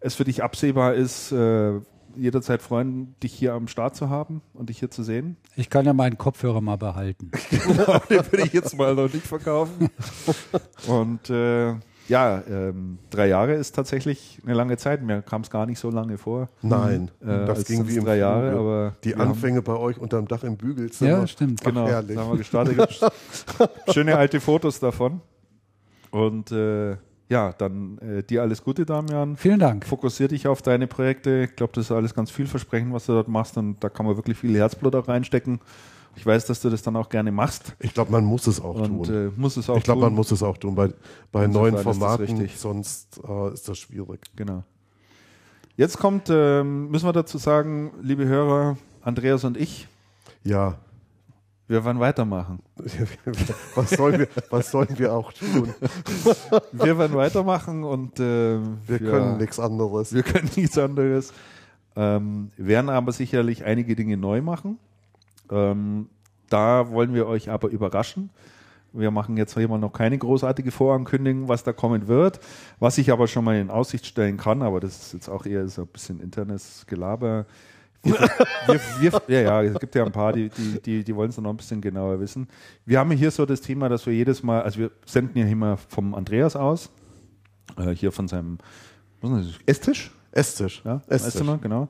es 0.00 0.16
für 0.16 0.24
dich 0.24 0.42
absehbar 0.42 0.94
ist, 0.94 1.30
äh, 1.32 1.74
jederzeit 2.16 2.62
freuen, 2.62 3.14
dich 3.22 3.32
hier 3.32 3.54
am 3.54 3.68
Start 3.68 3.96
zu 3.96 4.08
haben 4.10 4.42
und 4.52 4.68
dich 4.70 4.78
hier 4.78 4.90
zu 4.90 5.02
sehen. 5.02 5.36
Ich 5.56 5.70
kann 5.70 5.84
ja 5.86 5.92
meinen 5.92 6.18
Kopfhörer 6.18 6.60
mal 6.60 6.76
behalten. 6.76 7.30
Den 8.10 8.18
würde 8.30 8.42
ich 8.46 8.52
jetzt 8.52 8.76
mal 8.76 8.94
noch 8.94 9.12
nicht 9.12 9.26
verkaufen. 9.26 9.88
Und 10.86 11.30
äh, 11.30 11.74
ja, 12.08 12.42
ähm, 12.48 12.98
drei 13.10 13.28
Jahre 13.28 13.54
ist 13.54 13.74
tatsächlich 13.74 14.40
eine 14.44 14.52
lange 14.54 14.76
Zeit. 14.76 15.02
Mir 15.02 15.22
kam 15.22 15.40
es 15.42 15.50
gar 15.50 15.64
nicht 15.66 15.78
so 15.78 15.90
lange 15.90 16.18
vor. 16.18 16.48
Nein, 16.60 17.10
Äh, 17.22 17.46
das 17.46 17.64
ging 17.64 17.88
wie 17.88 17.96
im 17.96 18.04
drei 18.04 18.18
Jahre, 18.18 18.50
Fluge. 18.50 18.60
aber 18.60 18.96
Die 19.04 19.08
wir 19.10 19.18
haben- 19.18 19.28
Anfänge 19.30 19.62
bei 19.62 19.74
euch 19.74 19.98
unterm 19.98 20.28
Dach 20.28 20.44
im 20.44 20.56
Bügelzimmer. 20.58 21.10
Ja, 21.10 21.26
stimmt. 21.26 21.60
Ach, 21.62 21.68
Genau, 21.68 21.86
herrlich. 21.86 22.14
da 22.16 22.22
haben 22.22 22.30
wir 22.32 22.38
gestartet. 22.38 23.00
Schöne 23.92 24.16
alte 24.16 24.40
Fotos 24.40 24.80
davon. 24.80 25.20
Und 26.10 26.52
äh, 26.52 26.96
ja, 27.28 27.52
dann 27.52 27.98
äh, 27.98 28.22
dir 28.22 28.42
alles 28.42 28.62
Gute, 28.62 28.84
Damian. 28.84 29.36
Vielen 29.36 29.58
Dank. 29.58 29.86
Fokussier 29.86 30.28
dich 30.28 30.46
auf 30.46 30.62
deine 30.62 30.86
Projekte. 30.86 31.48
Ich 31.50 31.56
glaube, 31.56 31.72
das 31.74 31.86
ist 31.86 31.92
alles 31.92 32.14
ganz 32.14 32.30
vielversprechend, 32.30 32.92
was 32.92 33.06
du 33.06 33.12
dort 33.12 33.28
machst. 33.28 33.56
Und 33.56 33.82
da 33.82 33.88
kann 33.88 34.06
man 34.06 34.16
wirklich 34.16 34.36
viel 34.38 34.54
Herzblut 34.56 34.94
auch 34.94 35.08
reinstecken. 35.08 35.60
Ich 36.16 36.24
weiß, 36.24 36.46
dass 36.46 36.60
du 36.60 36.70
das 36.70 36.82
dann 36.82 36.94
auch 36.96 37.08
gerne 37.08 37.32
machst. 37.32 37.74
Ich 37.80 37.92
glaube, 37.92 38.12
man 38.12 38.24
muss 38.24 38.46
es 38.46 38.60
auch 38.60 38.74
Und 38.76 39.06
tun. 39.06 39.28
äh, 39.28 39.30
muss 39.40 39.56
es 39.56 39.68
auch 39.68 39.76
ich 39.78 39.82
glaube, 39.82 40.02
man 40.02 40.14
muss 40.14 40.30
es 40.30 40.42
auch 40.44 40.56
tun. 40.58 40.74
Bei, 40.76 40.90
bei 41.32 41.46
neuen 41.48 41.76
Formaten, 41.76 42.24
richtig. 42.26 42.56
sonst 42.58 43.20
äh, 43.28 43.52
ist 43.52 43.68
das 43.68 43.78
schwierig. 43.78 44.20
Genau. 44.36 44.62
Jetzt 45.76 45.98
kommt, 45.98 46.28
ähm, 46.30 46.88
müssen 46.90 47.06
wir 47.08 47.12
dazu 47.12 47.36
sagen, 47.38 47.90
liebe 48.00 48.26
Hörer, 48.26 48.76
Andreas 49.02 49.42
und 49.44 49.56
ich, 49.56 49.88
Ja. 50.44 50.76
Wir 51.66 51.84
werden 51.84 51.98
weitermachen. 51.98 52.60
was, 53.74 53.90
sollen 53.90 54.20
wir, 54.20 54.28
was 54.50 54.70
sollen 54.70 54.98
wir 54.98 55.14
auch 55.14 55.32
tun? 55.32 55.74
Wir 56.72 56.98
werden 56.98 57.16
weitermachen 57.16 57.84
und 57.84 58.20
äh, 58.20 58.58
Wir 58.86 58.98
können 58.98 59.38
nichts 59.38 59.58
anderes. 59.58 60.12
Wir 60.12 60.22
können 60.22 60.50
nichts 60.56 60.76
anderes. 60.76 61.32
Ähm, 61.96 62.50
werden 62.56 62.90
aber 62.90 63.12
sicherlich 63.12 63.64
einige 63.64 63.96
Dinge 63.96 64.16
neu 64.16 64.42
machen. 64.42 64.78
Ähm, 65.50 66.08
da 66.50 66.90
wollen 66.90 67.14
wir 67.14 67.26
euch 67.26 67.48
aber 67.50 67.68
überraschen. 67.68 68.30
Wir 68.92 69.10
machen 69.10 69.36
jetzt 69.36 69.54
hier 69.54 69.66
mal 69.66 69.78
noch 69.78 69.92
keine 69.92 70.18
großartige 70.18 70.70
Vorankündigung, 70.70 71.48
was 71.48 71.64
da 71.64 71.72
kommen 71.72 72.06
wird. 72.06 72.40
Was 72.78 72.98
ich 72.98 73.10
aber 73.10 73.26
schon 73.26 73.44
mal 73.44 73.56
in 73.56 73.70
Aussicht 73.70 74.06
stellen 74.06 74.36
kann, 74.36 74.62
aber 74.62 74.80
das 74.80 75.06
ist 75.06 75.12
jetzt 75.14 75.28
auch 75.28 75.46
eher 75.46 75.66
so 75.68 75.82
ein 75.82 75.88
bisschen 75.88 76.20
internes 76.20 76.84
Gelaber. 76.86 77.46
Wir, 78.04 78.80
wir, 79.00 79.22
ja, 79.28 79.40
ja, 79.40 79.62
es 79.62 79.78
gibt 79.78 79.94
ja 79.94 80.04
ein 80.04 80.12
paar, 80.12 80.32
die, 80.32 80.48
die, 80.48 80.80
die, 80.80 81.04
die 81.04 81.16
wollen 81.16 81.30
es 81.30 81.38
noch 81.38 81.50
ein 81.50 81.56
bisschen 81.56 81.80
genauer 81.80 82.20
wissen. 82.20 82.48
Wir 82.86 82.98
haben 82.98 83.10
hier 83.10 83.30
so 83.30 83.46
das 83.46 83.60
Thema, 83.60 83.88
dass 83.88 84.06
wir 84.06 84.12
jedes 84.12 84.42
Mal, 84.42 84.62
also 84.62 84.78
wir 84.78 84.90
senden 85.04 85.38
ja 85.38 85.46
immer 85.46 85.76
vom 85.76 86.14
Andreas 86.14 86.56
aus, 86.56 86.90
äh, 87.76 87.90
hier 87.90 88.12
von 88.12 88.28
seinem 88.28 88.58
was 89.20 89.40
ist 89.40 89.48
das, 89.48 89.60
Esstisch, 89.66 90.10
Esstisch. 90.32 90.82
ja, 90.84 91.00
Esstisch. 91.06 91.34
Esszimmer, 91.34 91.58
genau. 91.58 91.88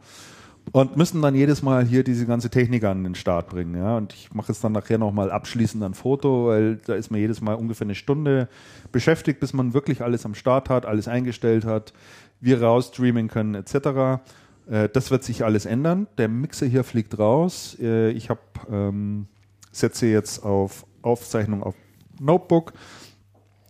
Und 0.72 0.96
müssen 0.96 1.20
dann 1.20 1.34
jedes 1.34 1.62
Mal 1.62 1.84
hier 1.84 2.04
diese 2.04 2.26
ganze 2.26 2.48
Technik 2.48 2.84
an 2.84 3.04
den 3.04 3.14
Start 3.14 3.48
bringen. 3.48 3.76
Ja? 3.76 3.96
Und 3.96 4.14
ich 4.14 4.32
mache 4.32 4.48
jetzt 4.48 4.64
dann 4.64 4.72
nachher 4.72 4.98
nochmal 4.98 5.30
abschließend 5.30 5.82
ein 5.84 5.94
Foto, 5.94 6.46
weil 6.46 6.76
da 6.76 6.94
ist 6.94 7.10
man 7.10 7.20
jedes 7.20 7.40
Mal 7.40 7.54
ungefähr 7.54 7.86
eine 7.86 7.94
Stunde 7.94 8.48
beschäftigt, 8.90 9.40
bis 9.40 9.52
man 9.52 9.74
wirklich 9.74 10.02
alles 10.02 10.24
am 10.24 10.34
Start 10.34 10.70
hat, 10.70 10.86
alles 10.86 11.06
eingestellt 11.06 11.64
hat, 11.64 11.92
wir 12.40 12.62
raus 12.62 12.88
streamen 12.88 13.28
können 13.28 13.54
etc. 13.54 14.22
Äh, 14.68 14.88
das 14.88 15.10
wird 15.10 15.24
sich 15.24 15.44
alles 15.44 15.66
ändern. 15.66 16.06
Der 16.18 16.28
Mixer 16.28 16.66
hier 16.66 16.84
fliegt 16.84 17.18
raus. 17.18 17.76
Äh, 17.80 18.10
ich 18.10 18.30
habe 18.30 18.40
ähm, 18.70 19.26
setze 19.72 20.06
jetzt 20.06 20.44
auf 20.44 20.86
Aufzeichnung 21.02 21.62
auf 21.62 21.74
Notebook 22.20 22.72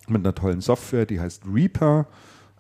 mit 0.09 0.21
einer 0.21 0.35
tollen 0.35 0.61
Software, 0.61 1.07
die 1.07 1.21
heißt 1.21 1.45
Reaper. 1.53 2.07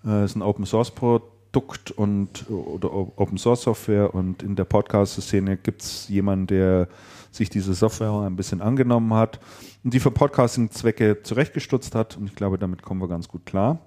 Äh, 0.04 0.24
ist 0.24 0.36
ein 0.36 0.42
Open 0.42 0.66
Source 0.66 0.90
Produkt 0.90 1.90
und 1.90 2.50
oder 2.50 2.92
Open 2.92 3.38
Source 3.38 3.62
Software 3.62 4.14
und 4.14 4.42
in 4.42 4.56
der 4.56 4.64
Podcast-Szene 4.64 5.56
gibt 5.56 5.82
es 5.82 6.08
jemanden, 6.08 6.46
der 6.48 6.88
sich 7.30 7.50
diese 7.50 7.74
Software 7.74 8.12
ein 8.12 8.36
bisschen 8.36 8.60
angenommen 8.60 9.12
hat 9.14 9.40
und 9.82 9.92
die 9.92 10.00
für 10.00 10.10
Podcasting-Zwecke 10.10 11.22
zurechtgestutzt 11.22 11.94
hat 11.94 12.16
und 12.16 12.26
ich 12.26 12.34
glaube, 12.34 12.58
damit 12.58 12.82
kommen 12.82 13.00
wir 13.00 13.08
ganz 13.08 13.28
gut 13.28 13.44
klar. 13.44 13.78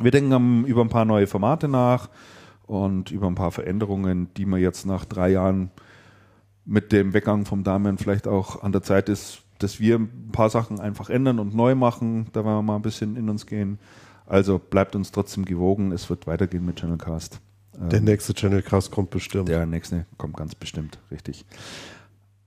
Wir 0.00 0.12
denken 0.12 0.64
über 0.64 0.82
ein 0.82 0.88
paar 0.88 1.04
neue 1.04 1.26
Formate 1.26 1.66
nach 1.66 2.08
und 2.68 3.10
über 3.10 3.26
ein 3.26 3.34
paar 3.34 3.50
Veränderungen, 3.50 4.28
die 4.36 4.46
man 4.46 4.60
jetzt 4.60 4.86
nach 4.86 5.04
drei 5.04 5.30
Jahren 5.30 5.70
mit 6.64 6.92
dem 6.92 7.14
Weggang 7.14 7.46
vom 7.46 7.64
Damian 7.64 7.98
vielleicht 7.98 8.28
auch 8.28 8.62
an 8.62 8.72
der 8.72 8.82
Zeit 8.82 9.08
ist, 9.08 9.42
dass 9.58 9.80
wir 9.80 9.98
ein 9.98 10.30
paar 10.32 10.50
Sachen 10.50 10.78
einfach 10.78 11.08
ändern 11.08 11.38
und 11.38 11.54
neu 11.54 11.74
machen. 11.74 12.28
Da 12.32 12.44
wollen 12.44 12.56
wir 12.56 12.62
mal 12.62 12.76
ein 12.76 12.82
bisschen 12.82 13.16
in 13.16 13.28
uns 13.28 13.46
gehen. 13.46 13.78
Also 14.26 14.58
bleibt 14.58 14.94
uns 14.94 15.10
trotzdem 15.10 15.46
gewogen. 15.46 15.92
Es 15.92 16.10
wird 16.10 16.26
weitergehen 16.26 16.64
mit 16.64 16.78
Channelcast. 16.78 17.40
Der 17.74 17.98
ähm, 18.00 18.04
nächste 18.04 18.34
Channelcast 18.34 18.90
kommt 18.90 19.10
bestimmt. 19.10 19.48
Der 19.48 19.64
nächste 19.64 20.04
kommt 20.18 20.36
ganz 20.36 20.54
bestimmt, 20.54 20.98
richtig. 21.10 21.46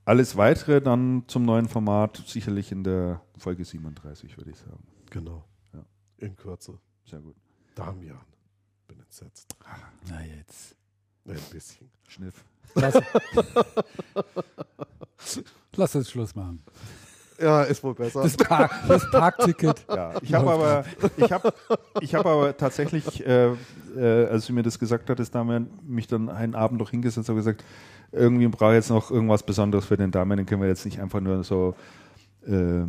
Alles 0.04 0.36
weitere 0.36 0.80
dann 0.80 1.24
zum 1.26 1.44
neuen 1.44 1.68
Format 1.68 2.22
sicherlich 2.26 2.70
in 2.70 2.84
der 2.84 3.20
Folge 3.38 3.64
37, 3.64 4.36
würde 4.36 4.50
ich 4.50 4.58
sagen. 4.58 4.84
Genau. 5.10 5.44
Ja. 5.72 5.80
In 6.18 6.36
Kürze. 6.36 6.78
Sehr 7.04 7.20
gut. 7.20 7.36
Damian. 7.74 8.18
Bin 8.88 9.00
entsetzt. 9.00 9.51
Na 10.10 10.20
jetzt. 10.22 10.74
Ein 11.26 11.38
bisschen. 11.52 11.88
Schniff. 12.08 12.44
Lass, 12.74 12.94
Lass 15.76 15.96
uns 15.96 16.10
Schluss 16.10 16.34
machen. 16.34 16.62
Ja, 17.40 17.62
ist 17.62 17.82
wohl 17.82 17.94
besser. 17.94 18.22
Das, 18.22 18.36
Park, 18.36 18.72
das 18.86 19.10
Parkticket. 19.10 19.84
Ja, 19.88 20.14
ich 20.22 20.32
habe 20.32 20.50
aber, 20.50 20.84
ich 21.16 21.32
habe, 21.32 21.52
ich 22.00 22.14
habe 22.14 22.30
aber 22.30 22.56
tatsächlich, 22.56 23.26
äh, 23.26 23.52
äh, 23.96 24.26
als 24.26 24.46
du 24.46 24.52
mir 24.52 24.62
das 24.62 24.78
gesagt 24.78 25.10
hattest, 25.10 25.34
Damian, 25.34 25.68
mich 25.82 26.06
dann 26.06 26.28
einen 26.28 26.54
Abend 26.54 26.78
noch 26.78 26.90
hingesetzt 26.90 27.28
und 27.28 27.36
gesagt, 27.36 27.64
irgendwie 28.12 28.46
brauche 28.48 28.72
ich 28.72 28.76
jetzt 28.76 28.90
noch 28.90 29.10
irgendwas 29.10 29.42
Besonderes 29.42 29.86
für 29.86 29.96
den 29.96 30.10
Damian, 30.10 30.38
den 30.38 30.46
können 30.46 30.62
wir 30.62 30.68
jetzt 30.68 30.84
nicht 30.84 31.00
einfach 31.00 31.20
nur 31.20 31.42
so 31.42 31.74
äh, 32.46 32.84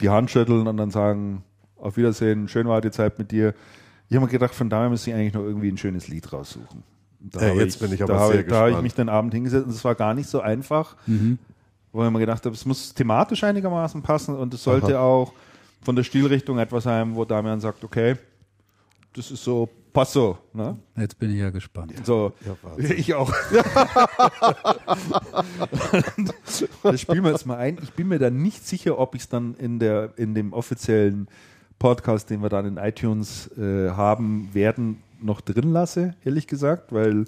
die 0.00 0.10
Hand 0.10 0.30
schütteln 0.30 0.66
und 0.66 0.76
dann 0.76 0.90
sagen, 0.90 1.44
auf 1.76 1.96
Wiedersehen, 1.96 2.48
schön 2.48 2.68
war 2.68 2.80
die 2.80 2.90
Zeit 2.90 3.18
mit 3.18 3.30
dir. 3.30 3.54
Ich 4.12 4.16
habe 4.16 4.26
mir 4.26 4.30
gedacht, 4.30 4.54
von 4.54 4.68
Damian 4.68 4.90
müsste 4.90 5.08
ich 5.08 5.16
eigentlich 5.16 5.32
noch 5.32 5.40
irgendwie 5.40 5.70
ein 5.70 5.78
schönes 5.78 6.06
Lied 6.06 6.30
raussuchen. 6.30 6.82
Da 7.18 7.46
ja, 7.46 7.54
jetzt 7.54 7.76
ich, 7.76 7.80
bin 7.80 7.94
ich 7.94 8.02
aber 8.02 8.12
da 8.12 8.26
sehr 8.26 8.40
habe, 8.40 8.48
Da 8.50 8.60
habe 8.60 8.70
ich 8.72 8.82
mich 8.82 8.92
den 8.92 9.08
Abend 9.08 9.32
hingesetzt 9.32 9.64
und 9.64 9.72
es 9.72 9.82
war 9.86 9.94
gar 9.94 10.12
nicht 10.12 10.28
so 10.28 10.42
einfach, 10.42 10.96
mhm. 11.06 11.38
wo 11.92 12.04
ich 12.04 12.10
mir 12.10 12.18
gedacht 12.18 12.44
habe, 12.44 12.54
es 12.54 12.66
muss 12.66 12.92
thematisch 12.92 13.42
einigermaßen 13.42 14.02
passen 14.02 14.36
und 14.36 14.52
es 14.52 14.62
sollte 14.62 14.98
Aha. 14.98 15.02
auch 15.02 15.32
von 15.80 15.96
der 15.96 16.02
Stilrichtung 16.02 16.58
etwas 16.58 16.84
sein, 16.84 17.14
wo 17.14 17.24
Damian 17.24 17.58
sagt, 17.58 17.84
okay, 17.84 18.16
das 19.14 19.30
ist 19.30 19.44
so, 19.44 19.70
passt 19.94 20.12
so. 20.12 20.36
Ne? 20.52 20.76
Jetzt 20.94 21.18
bin 21.18 21.30
ich 21.30 21.38
ja 21.38 21.48
gespannt. 21.48 21.94
So, 22.04 22.34
ja, 22.44 22.54
ich 22.90 23.14
auch. 23.14 23.32
das 26.82 27.00
spielen 27.00 27.24
wir 27.24 27.30
jetzt 27.30 27.46
mal 27.46 27.56
ein. 27.56 27.78
Ich 27.82 27.94
bin 27.94 28.08
mir 28.08 28.18
da 28.18 28.28
nicht 28.28 28.66
sicher, 28.66 28.98
ob 28.98 29.14
ich 29.14 29.22
es 29.22 29.30
dann 29.30 29.54
in, 29.54 29.78
der, 29.78 30.12
in 30.18 30.34
dem 30.34 30.52
offiziellen 30.52 31.28
Podcast, 31.82 32.30
den 32.30 32.42
wir 32.42 32.48
dann 32.48 32.64
in 32.64 32.76
iTunes 32.76 33.50
äh, 33.58 33.90
haben 33.90 34.48
werden, 34.52 35.02
noch 35.20 35.40
drin 35.40 35.72
lasse, 35.72 36.14
ehrlich 36.24 36.46
gesagt, 36.46 36.92
weil 36.92 37.24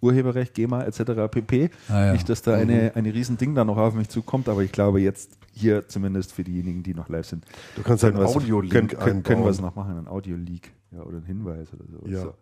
Urheberrecht, 0.00 0.54
GEMA 0.54 0.82
etc. 0.82 1.30
pp. 1.30 1.70
Ah, 1.88 2.06
ja. 2.06 2.12
Nicht, 2.12 2.28
dass 2.28 2.42
da 2.42 2.56
mhm. 2.56 2.62
eine, 2.62 2.96
eine 2.96 3.14
riesen 3.14 3.38
Ding 3.38 3.54
da 3.54 3.64
noch 3.64 3.76
auf 3.76 3.94
mich 3.94 4.08
zukommt, 4.08 4.48
aber 4.48 4.62
ich 4.62 4.72
glaube 4.72 5.00
jetzt 5.00 5.38
hier 5.52 5.86
zumindest 5.86 6.32
für 6.32 6.42
diejenigen, 6.42 6.82
die 6.82 6.94
noch 6.94 7.08
live 7.08 7.26
sind. 7.26 7.44
Du 7.76 7.82
kannst 7.84 8.04
einen 8.04 8.16
Audio-Leak 8.16 8.72
können, 8.72 8.88
können, 8.88 9.22
können 9.22 9.44
wir 9.44 9.50
es 9.50 9.60
noch 9.60 9.76
machen, 9.76 9.96
ein 9.96 10.08
Audio-Leak 10.08 10.72
ja, 10.90 11.02
oder 11.02 11.18
ein 11.18 11.24
Hinweis 11.24 11.68
oder 11.72 11.84
so. 11.88 12.08
Ja. 12.08 12.22
so. 12.22 12.34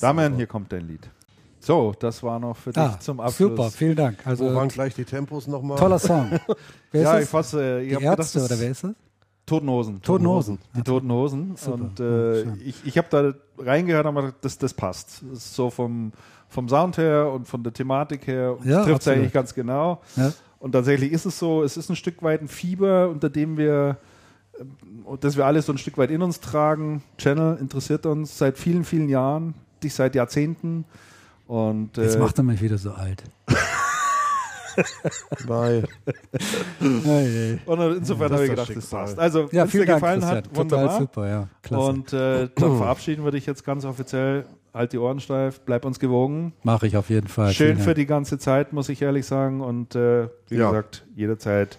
Damian, 0.00 0.34
hier 0.34 0.46
kommt 0.46 0.72
dein 0.72 0.88
Lied. 0.88 1.10
So, 1.60 1.94
das 1.98 2.22
war 2.22 2.38
noch 2.38 2.56
für 2.56 2.70
ah, 2.74 2.88
dich 2.88 3.00
zum 3.00 3.20
Abschluss. 3.20 3.50
Super, 3.50 3.70
vielen 3.70 3.96
Dank. 3.96 4.26
Also, 4.26 4.50
Wo 4.50 4.54
waren 4.54 4.68
gleich 4.68 4.94
die 4.94 5.04
Tempos 5.04 5.46
nochmal? 5.46 5.78
Toller 5.78 5.98
Song. 5.98 6.30
wer 6.90 7.02
ja, 7.02 7.20
ich 7.20 7.28
fasse. 7.28 7.80
Äh, 7.80 7.98
die 7.98 8.02
Ärzte 8.02 8.38
gedacht, 8.38 8.52
oder 8.52 8.60
wer 8.60 8.70
ist 8.70 8.84
das? 8.84 8.94
Toten 9.46 9.70
Hosen. 9.70 10.02
Toten 10.02 10.26
Hosen. 10.26 10.58
Die 10.76 10.82
Toten 10.82 11.10
Hosen. 11.12 11.54
Und 11.66 12.00
äh, 12.00 12.42
ich, 12.56 12.84
ich 12.84 12.98
habe 12.98 13.06
da 13.10 13.62
reingehört 13.62 14.06
gedacht, 14.06 14.34
das, 14.40 14.58
das 14.58 14.74
passt. 14.74 15.22
Das 15.30 15.38
ist 15.38 15.54
so 15.54 15.70
vom, 15.70 16.12
vom 16.48 16.68
Sound 16.68 16.98
her 16.98 17.30
und 17.32 17.46
von 17.46 17.62
der 17.62 17.72
Thematik 17.72 18.26
her 18.26 18.58
ja, 18.64 18.82
trifft 18.84 19.02
es 19.02 19.08
eigentlich 19.08 19.32
ganz 19.32 19.54
genau. 19.54 20.02
Ja. 20.16 20.32
Und 20.58 20.72
tatsächlich 20.72 21.12
ist 21.12 21.26
es 21.26 21.38
so, 21.38 21.62
es 21.62 21.76
ist 21.76 21.88
ein 21.88 21.94
Stück 21.94 22.24
weit 22.24 22.42
ein 22.42 22.48
Fieber, 22.48 23.08
unter 23.08 23.30
dem 23.30 23.56
wir, 23.56 23.98
äh, 24.58 24.64
dass 25.20 25.36
wir 25.36 25.46
alle 25.46 25.62
so 25.62 25.70
ein 25.70 25.78
Stück 25.78 25.96
weit 25.96 26.10
in 26.10 26.22
uns 26.22 26.40
tragen. 26.40 27.04
Channel 27.16 27.56
interessiert 27.58 28.04
uns 28.04 28.36
seit 28.36 28.58
vielen, 28.58 28.82
vielen 28.82 29.08
Jahren, 29.08 29.54
dich 29.80 29.94
seit 29.94 30.16
Jahrzehnten. 30.16 30.84
Und, 31.46 31.98
äh, 31.98 32.02
Jetzt 32.02 32.18
macht 32.18 32.36
er 32.38 32.42
mich 32.42 32.60
wieder 32.60 32.78
so 32.78 32.90
alt. 32.90 33.22
Nein. 35.46 35.86
Und 37.66 37.80
insofern 37.96 38.32
habe 38.32 38.44
ich 38.44 38.50
gedacht, 38.50 38.76
das 38.76 38.86
passt. 38.86 39.18
Also, 39.18 39.48
ja, 39.52 39.62
wenn 39.62 39.64
es 39.64 39.72
dir 39.72 39.86
gefallen 39.86 40.24
hat, 40.24 40.54
wunderbar. 40.54 40.98
super, 40.98 41.28
ja. 41.28 41.48
Klasse. 41.62 41.84
Und 41.84 42.12
äh, 42.12 42.48
dann 42.54 42.76
verabschieden 42.78 43.24
wir 43.24 43.32
dich 43.32 43.46
jetzt 43.46 43.64
ganz 43.64 43.84
offiziell. 43.84 44.46
Halt 44.74 44.92
die 44.92 44.98
Ohren 44.98 45.20
steif, 45.20 45.60
bleib 45.60 45.86
uns 45.86 45.98
gewogen. 45.98 46.52
Mache 46.62 46.86
ich 46.86 46.98
auf 46.98 47.08
jeden 47.08 47.28
Fall. 47.28 47.52
Schön 47.52 47.78
für 47.78 47.94
die 47.94 48.04
ganze 48.04 48.38
Zeit, 48.38 48.74
muss 48.74 48.90
ich 48.90 49.00
ehrlich 49.00 49.24
sagen. 49.24 49.62
Und 49.62 49.94
äh, 49.94 50.28
wie 50.48 50.56
ja. 50.56 50.68
gesagt, 50.68 51.06
jederzeit 51.14 51.78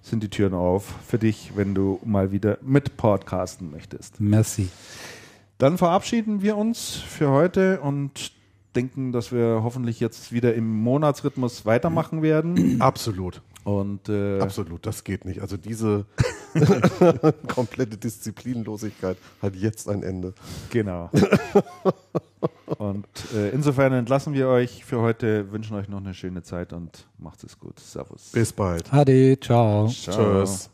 sind 0.00 0.22
die 0.22 0.30
Türen 0.30 0.54
auf 0.54 0.94
für 1.06 1.18
dich, 1.18 1.52
wenn 1.56 1.74
du 1.74 2.00
mal 2.04 2.32
wieder 2.32 2.56
mit 2.62 2.96
podcasten 2.96 3.70
möchtest. 3.70 4.18
Merci. 4.20 4.70
Dann 5.58 5.78
verabschieden 5.78 6.42
wir 6.42 6.56
uns 6.56 6.94
für 6.94 7.30
heute 7.30 7.80
und 7.80 8.32
denken, 8.76 9.12
dass 9.12 9.32
wir 9.32 9.60
hoffentlich 9.62 10.00
jetzt 10.00 10.32
wieder 10.32 10.54
im 10.54 10.68
Monatsrhythmus 10.82 11.64
weitermachen 11.66 12.22
werden. 12.22 12.76
Absolut. 12.80 13.42
Und 13.64 14.08
äh, 14.08 14.38
absolut, 14.38 14.86
das 14.86 15.02
geht 15.02 15.24
nicht. 15.24 15.40
Also 15.40 15.56
diese 15.56 16.06
komplette 17.48 17.96
Disziplinlosigkeit 17.96 19.16
hat 19.42 19.56
jetzt 19.56 19.88
ein 19.88 20.04
Ende. 20.04 20.34
Genau. 20.70 21.10
und 22.78 23.06
äh, 23.34 23.50
insofern 23.50 23.92
entlassen 23.92 24.34
wir 24.34 24.46
euch 24.46 24.84
für 24.84 25.00
heute, 25.00 25.50
wünschen 25.50 25.74
euch 25.76 25.88
noch 25.88 25.98
eine 25.98 26.14
schöne 26.14 26.44
Zeit 26.44 26.72
und 26.72 27.08
macht 27.18 27.42
es 27.42 27.58
gut. 27.58 27.80
Servus. 27.80 28.30
Bis 28.30 28.52
bald. 28.52 28.92
Ade, 28.92 29.36
ciao. 29.40 29.88
ciao. 29.88 30.44
Tschüss. 30.44 30.70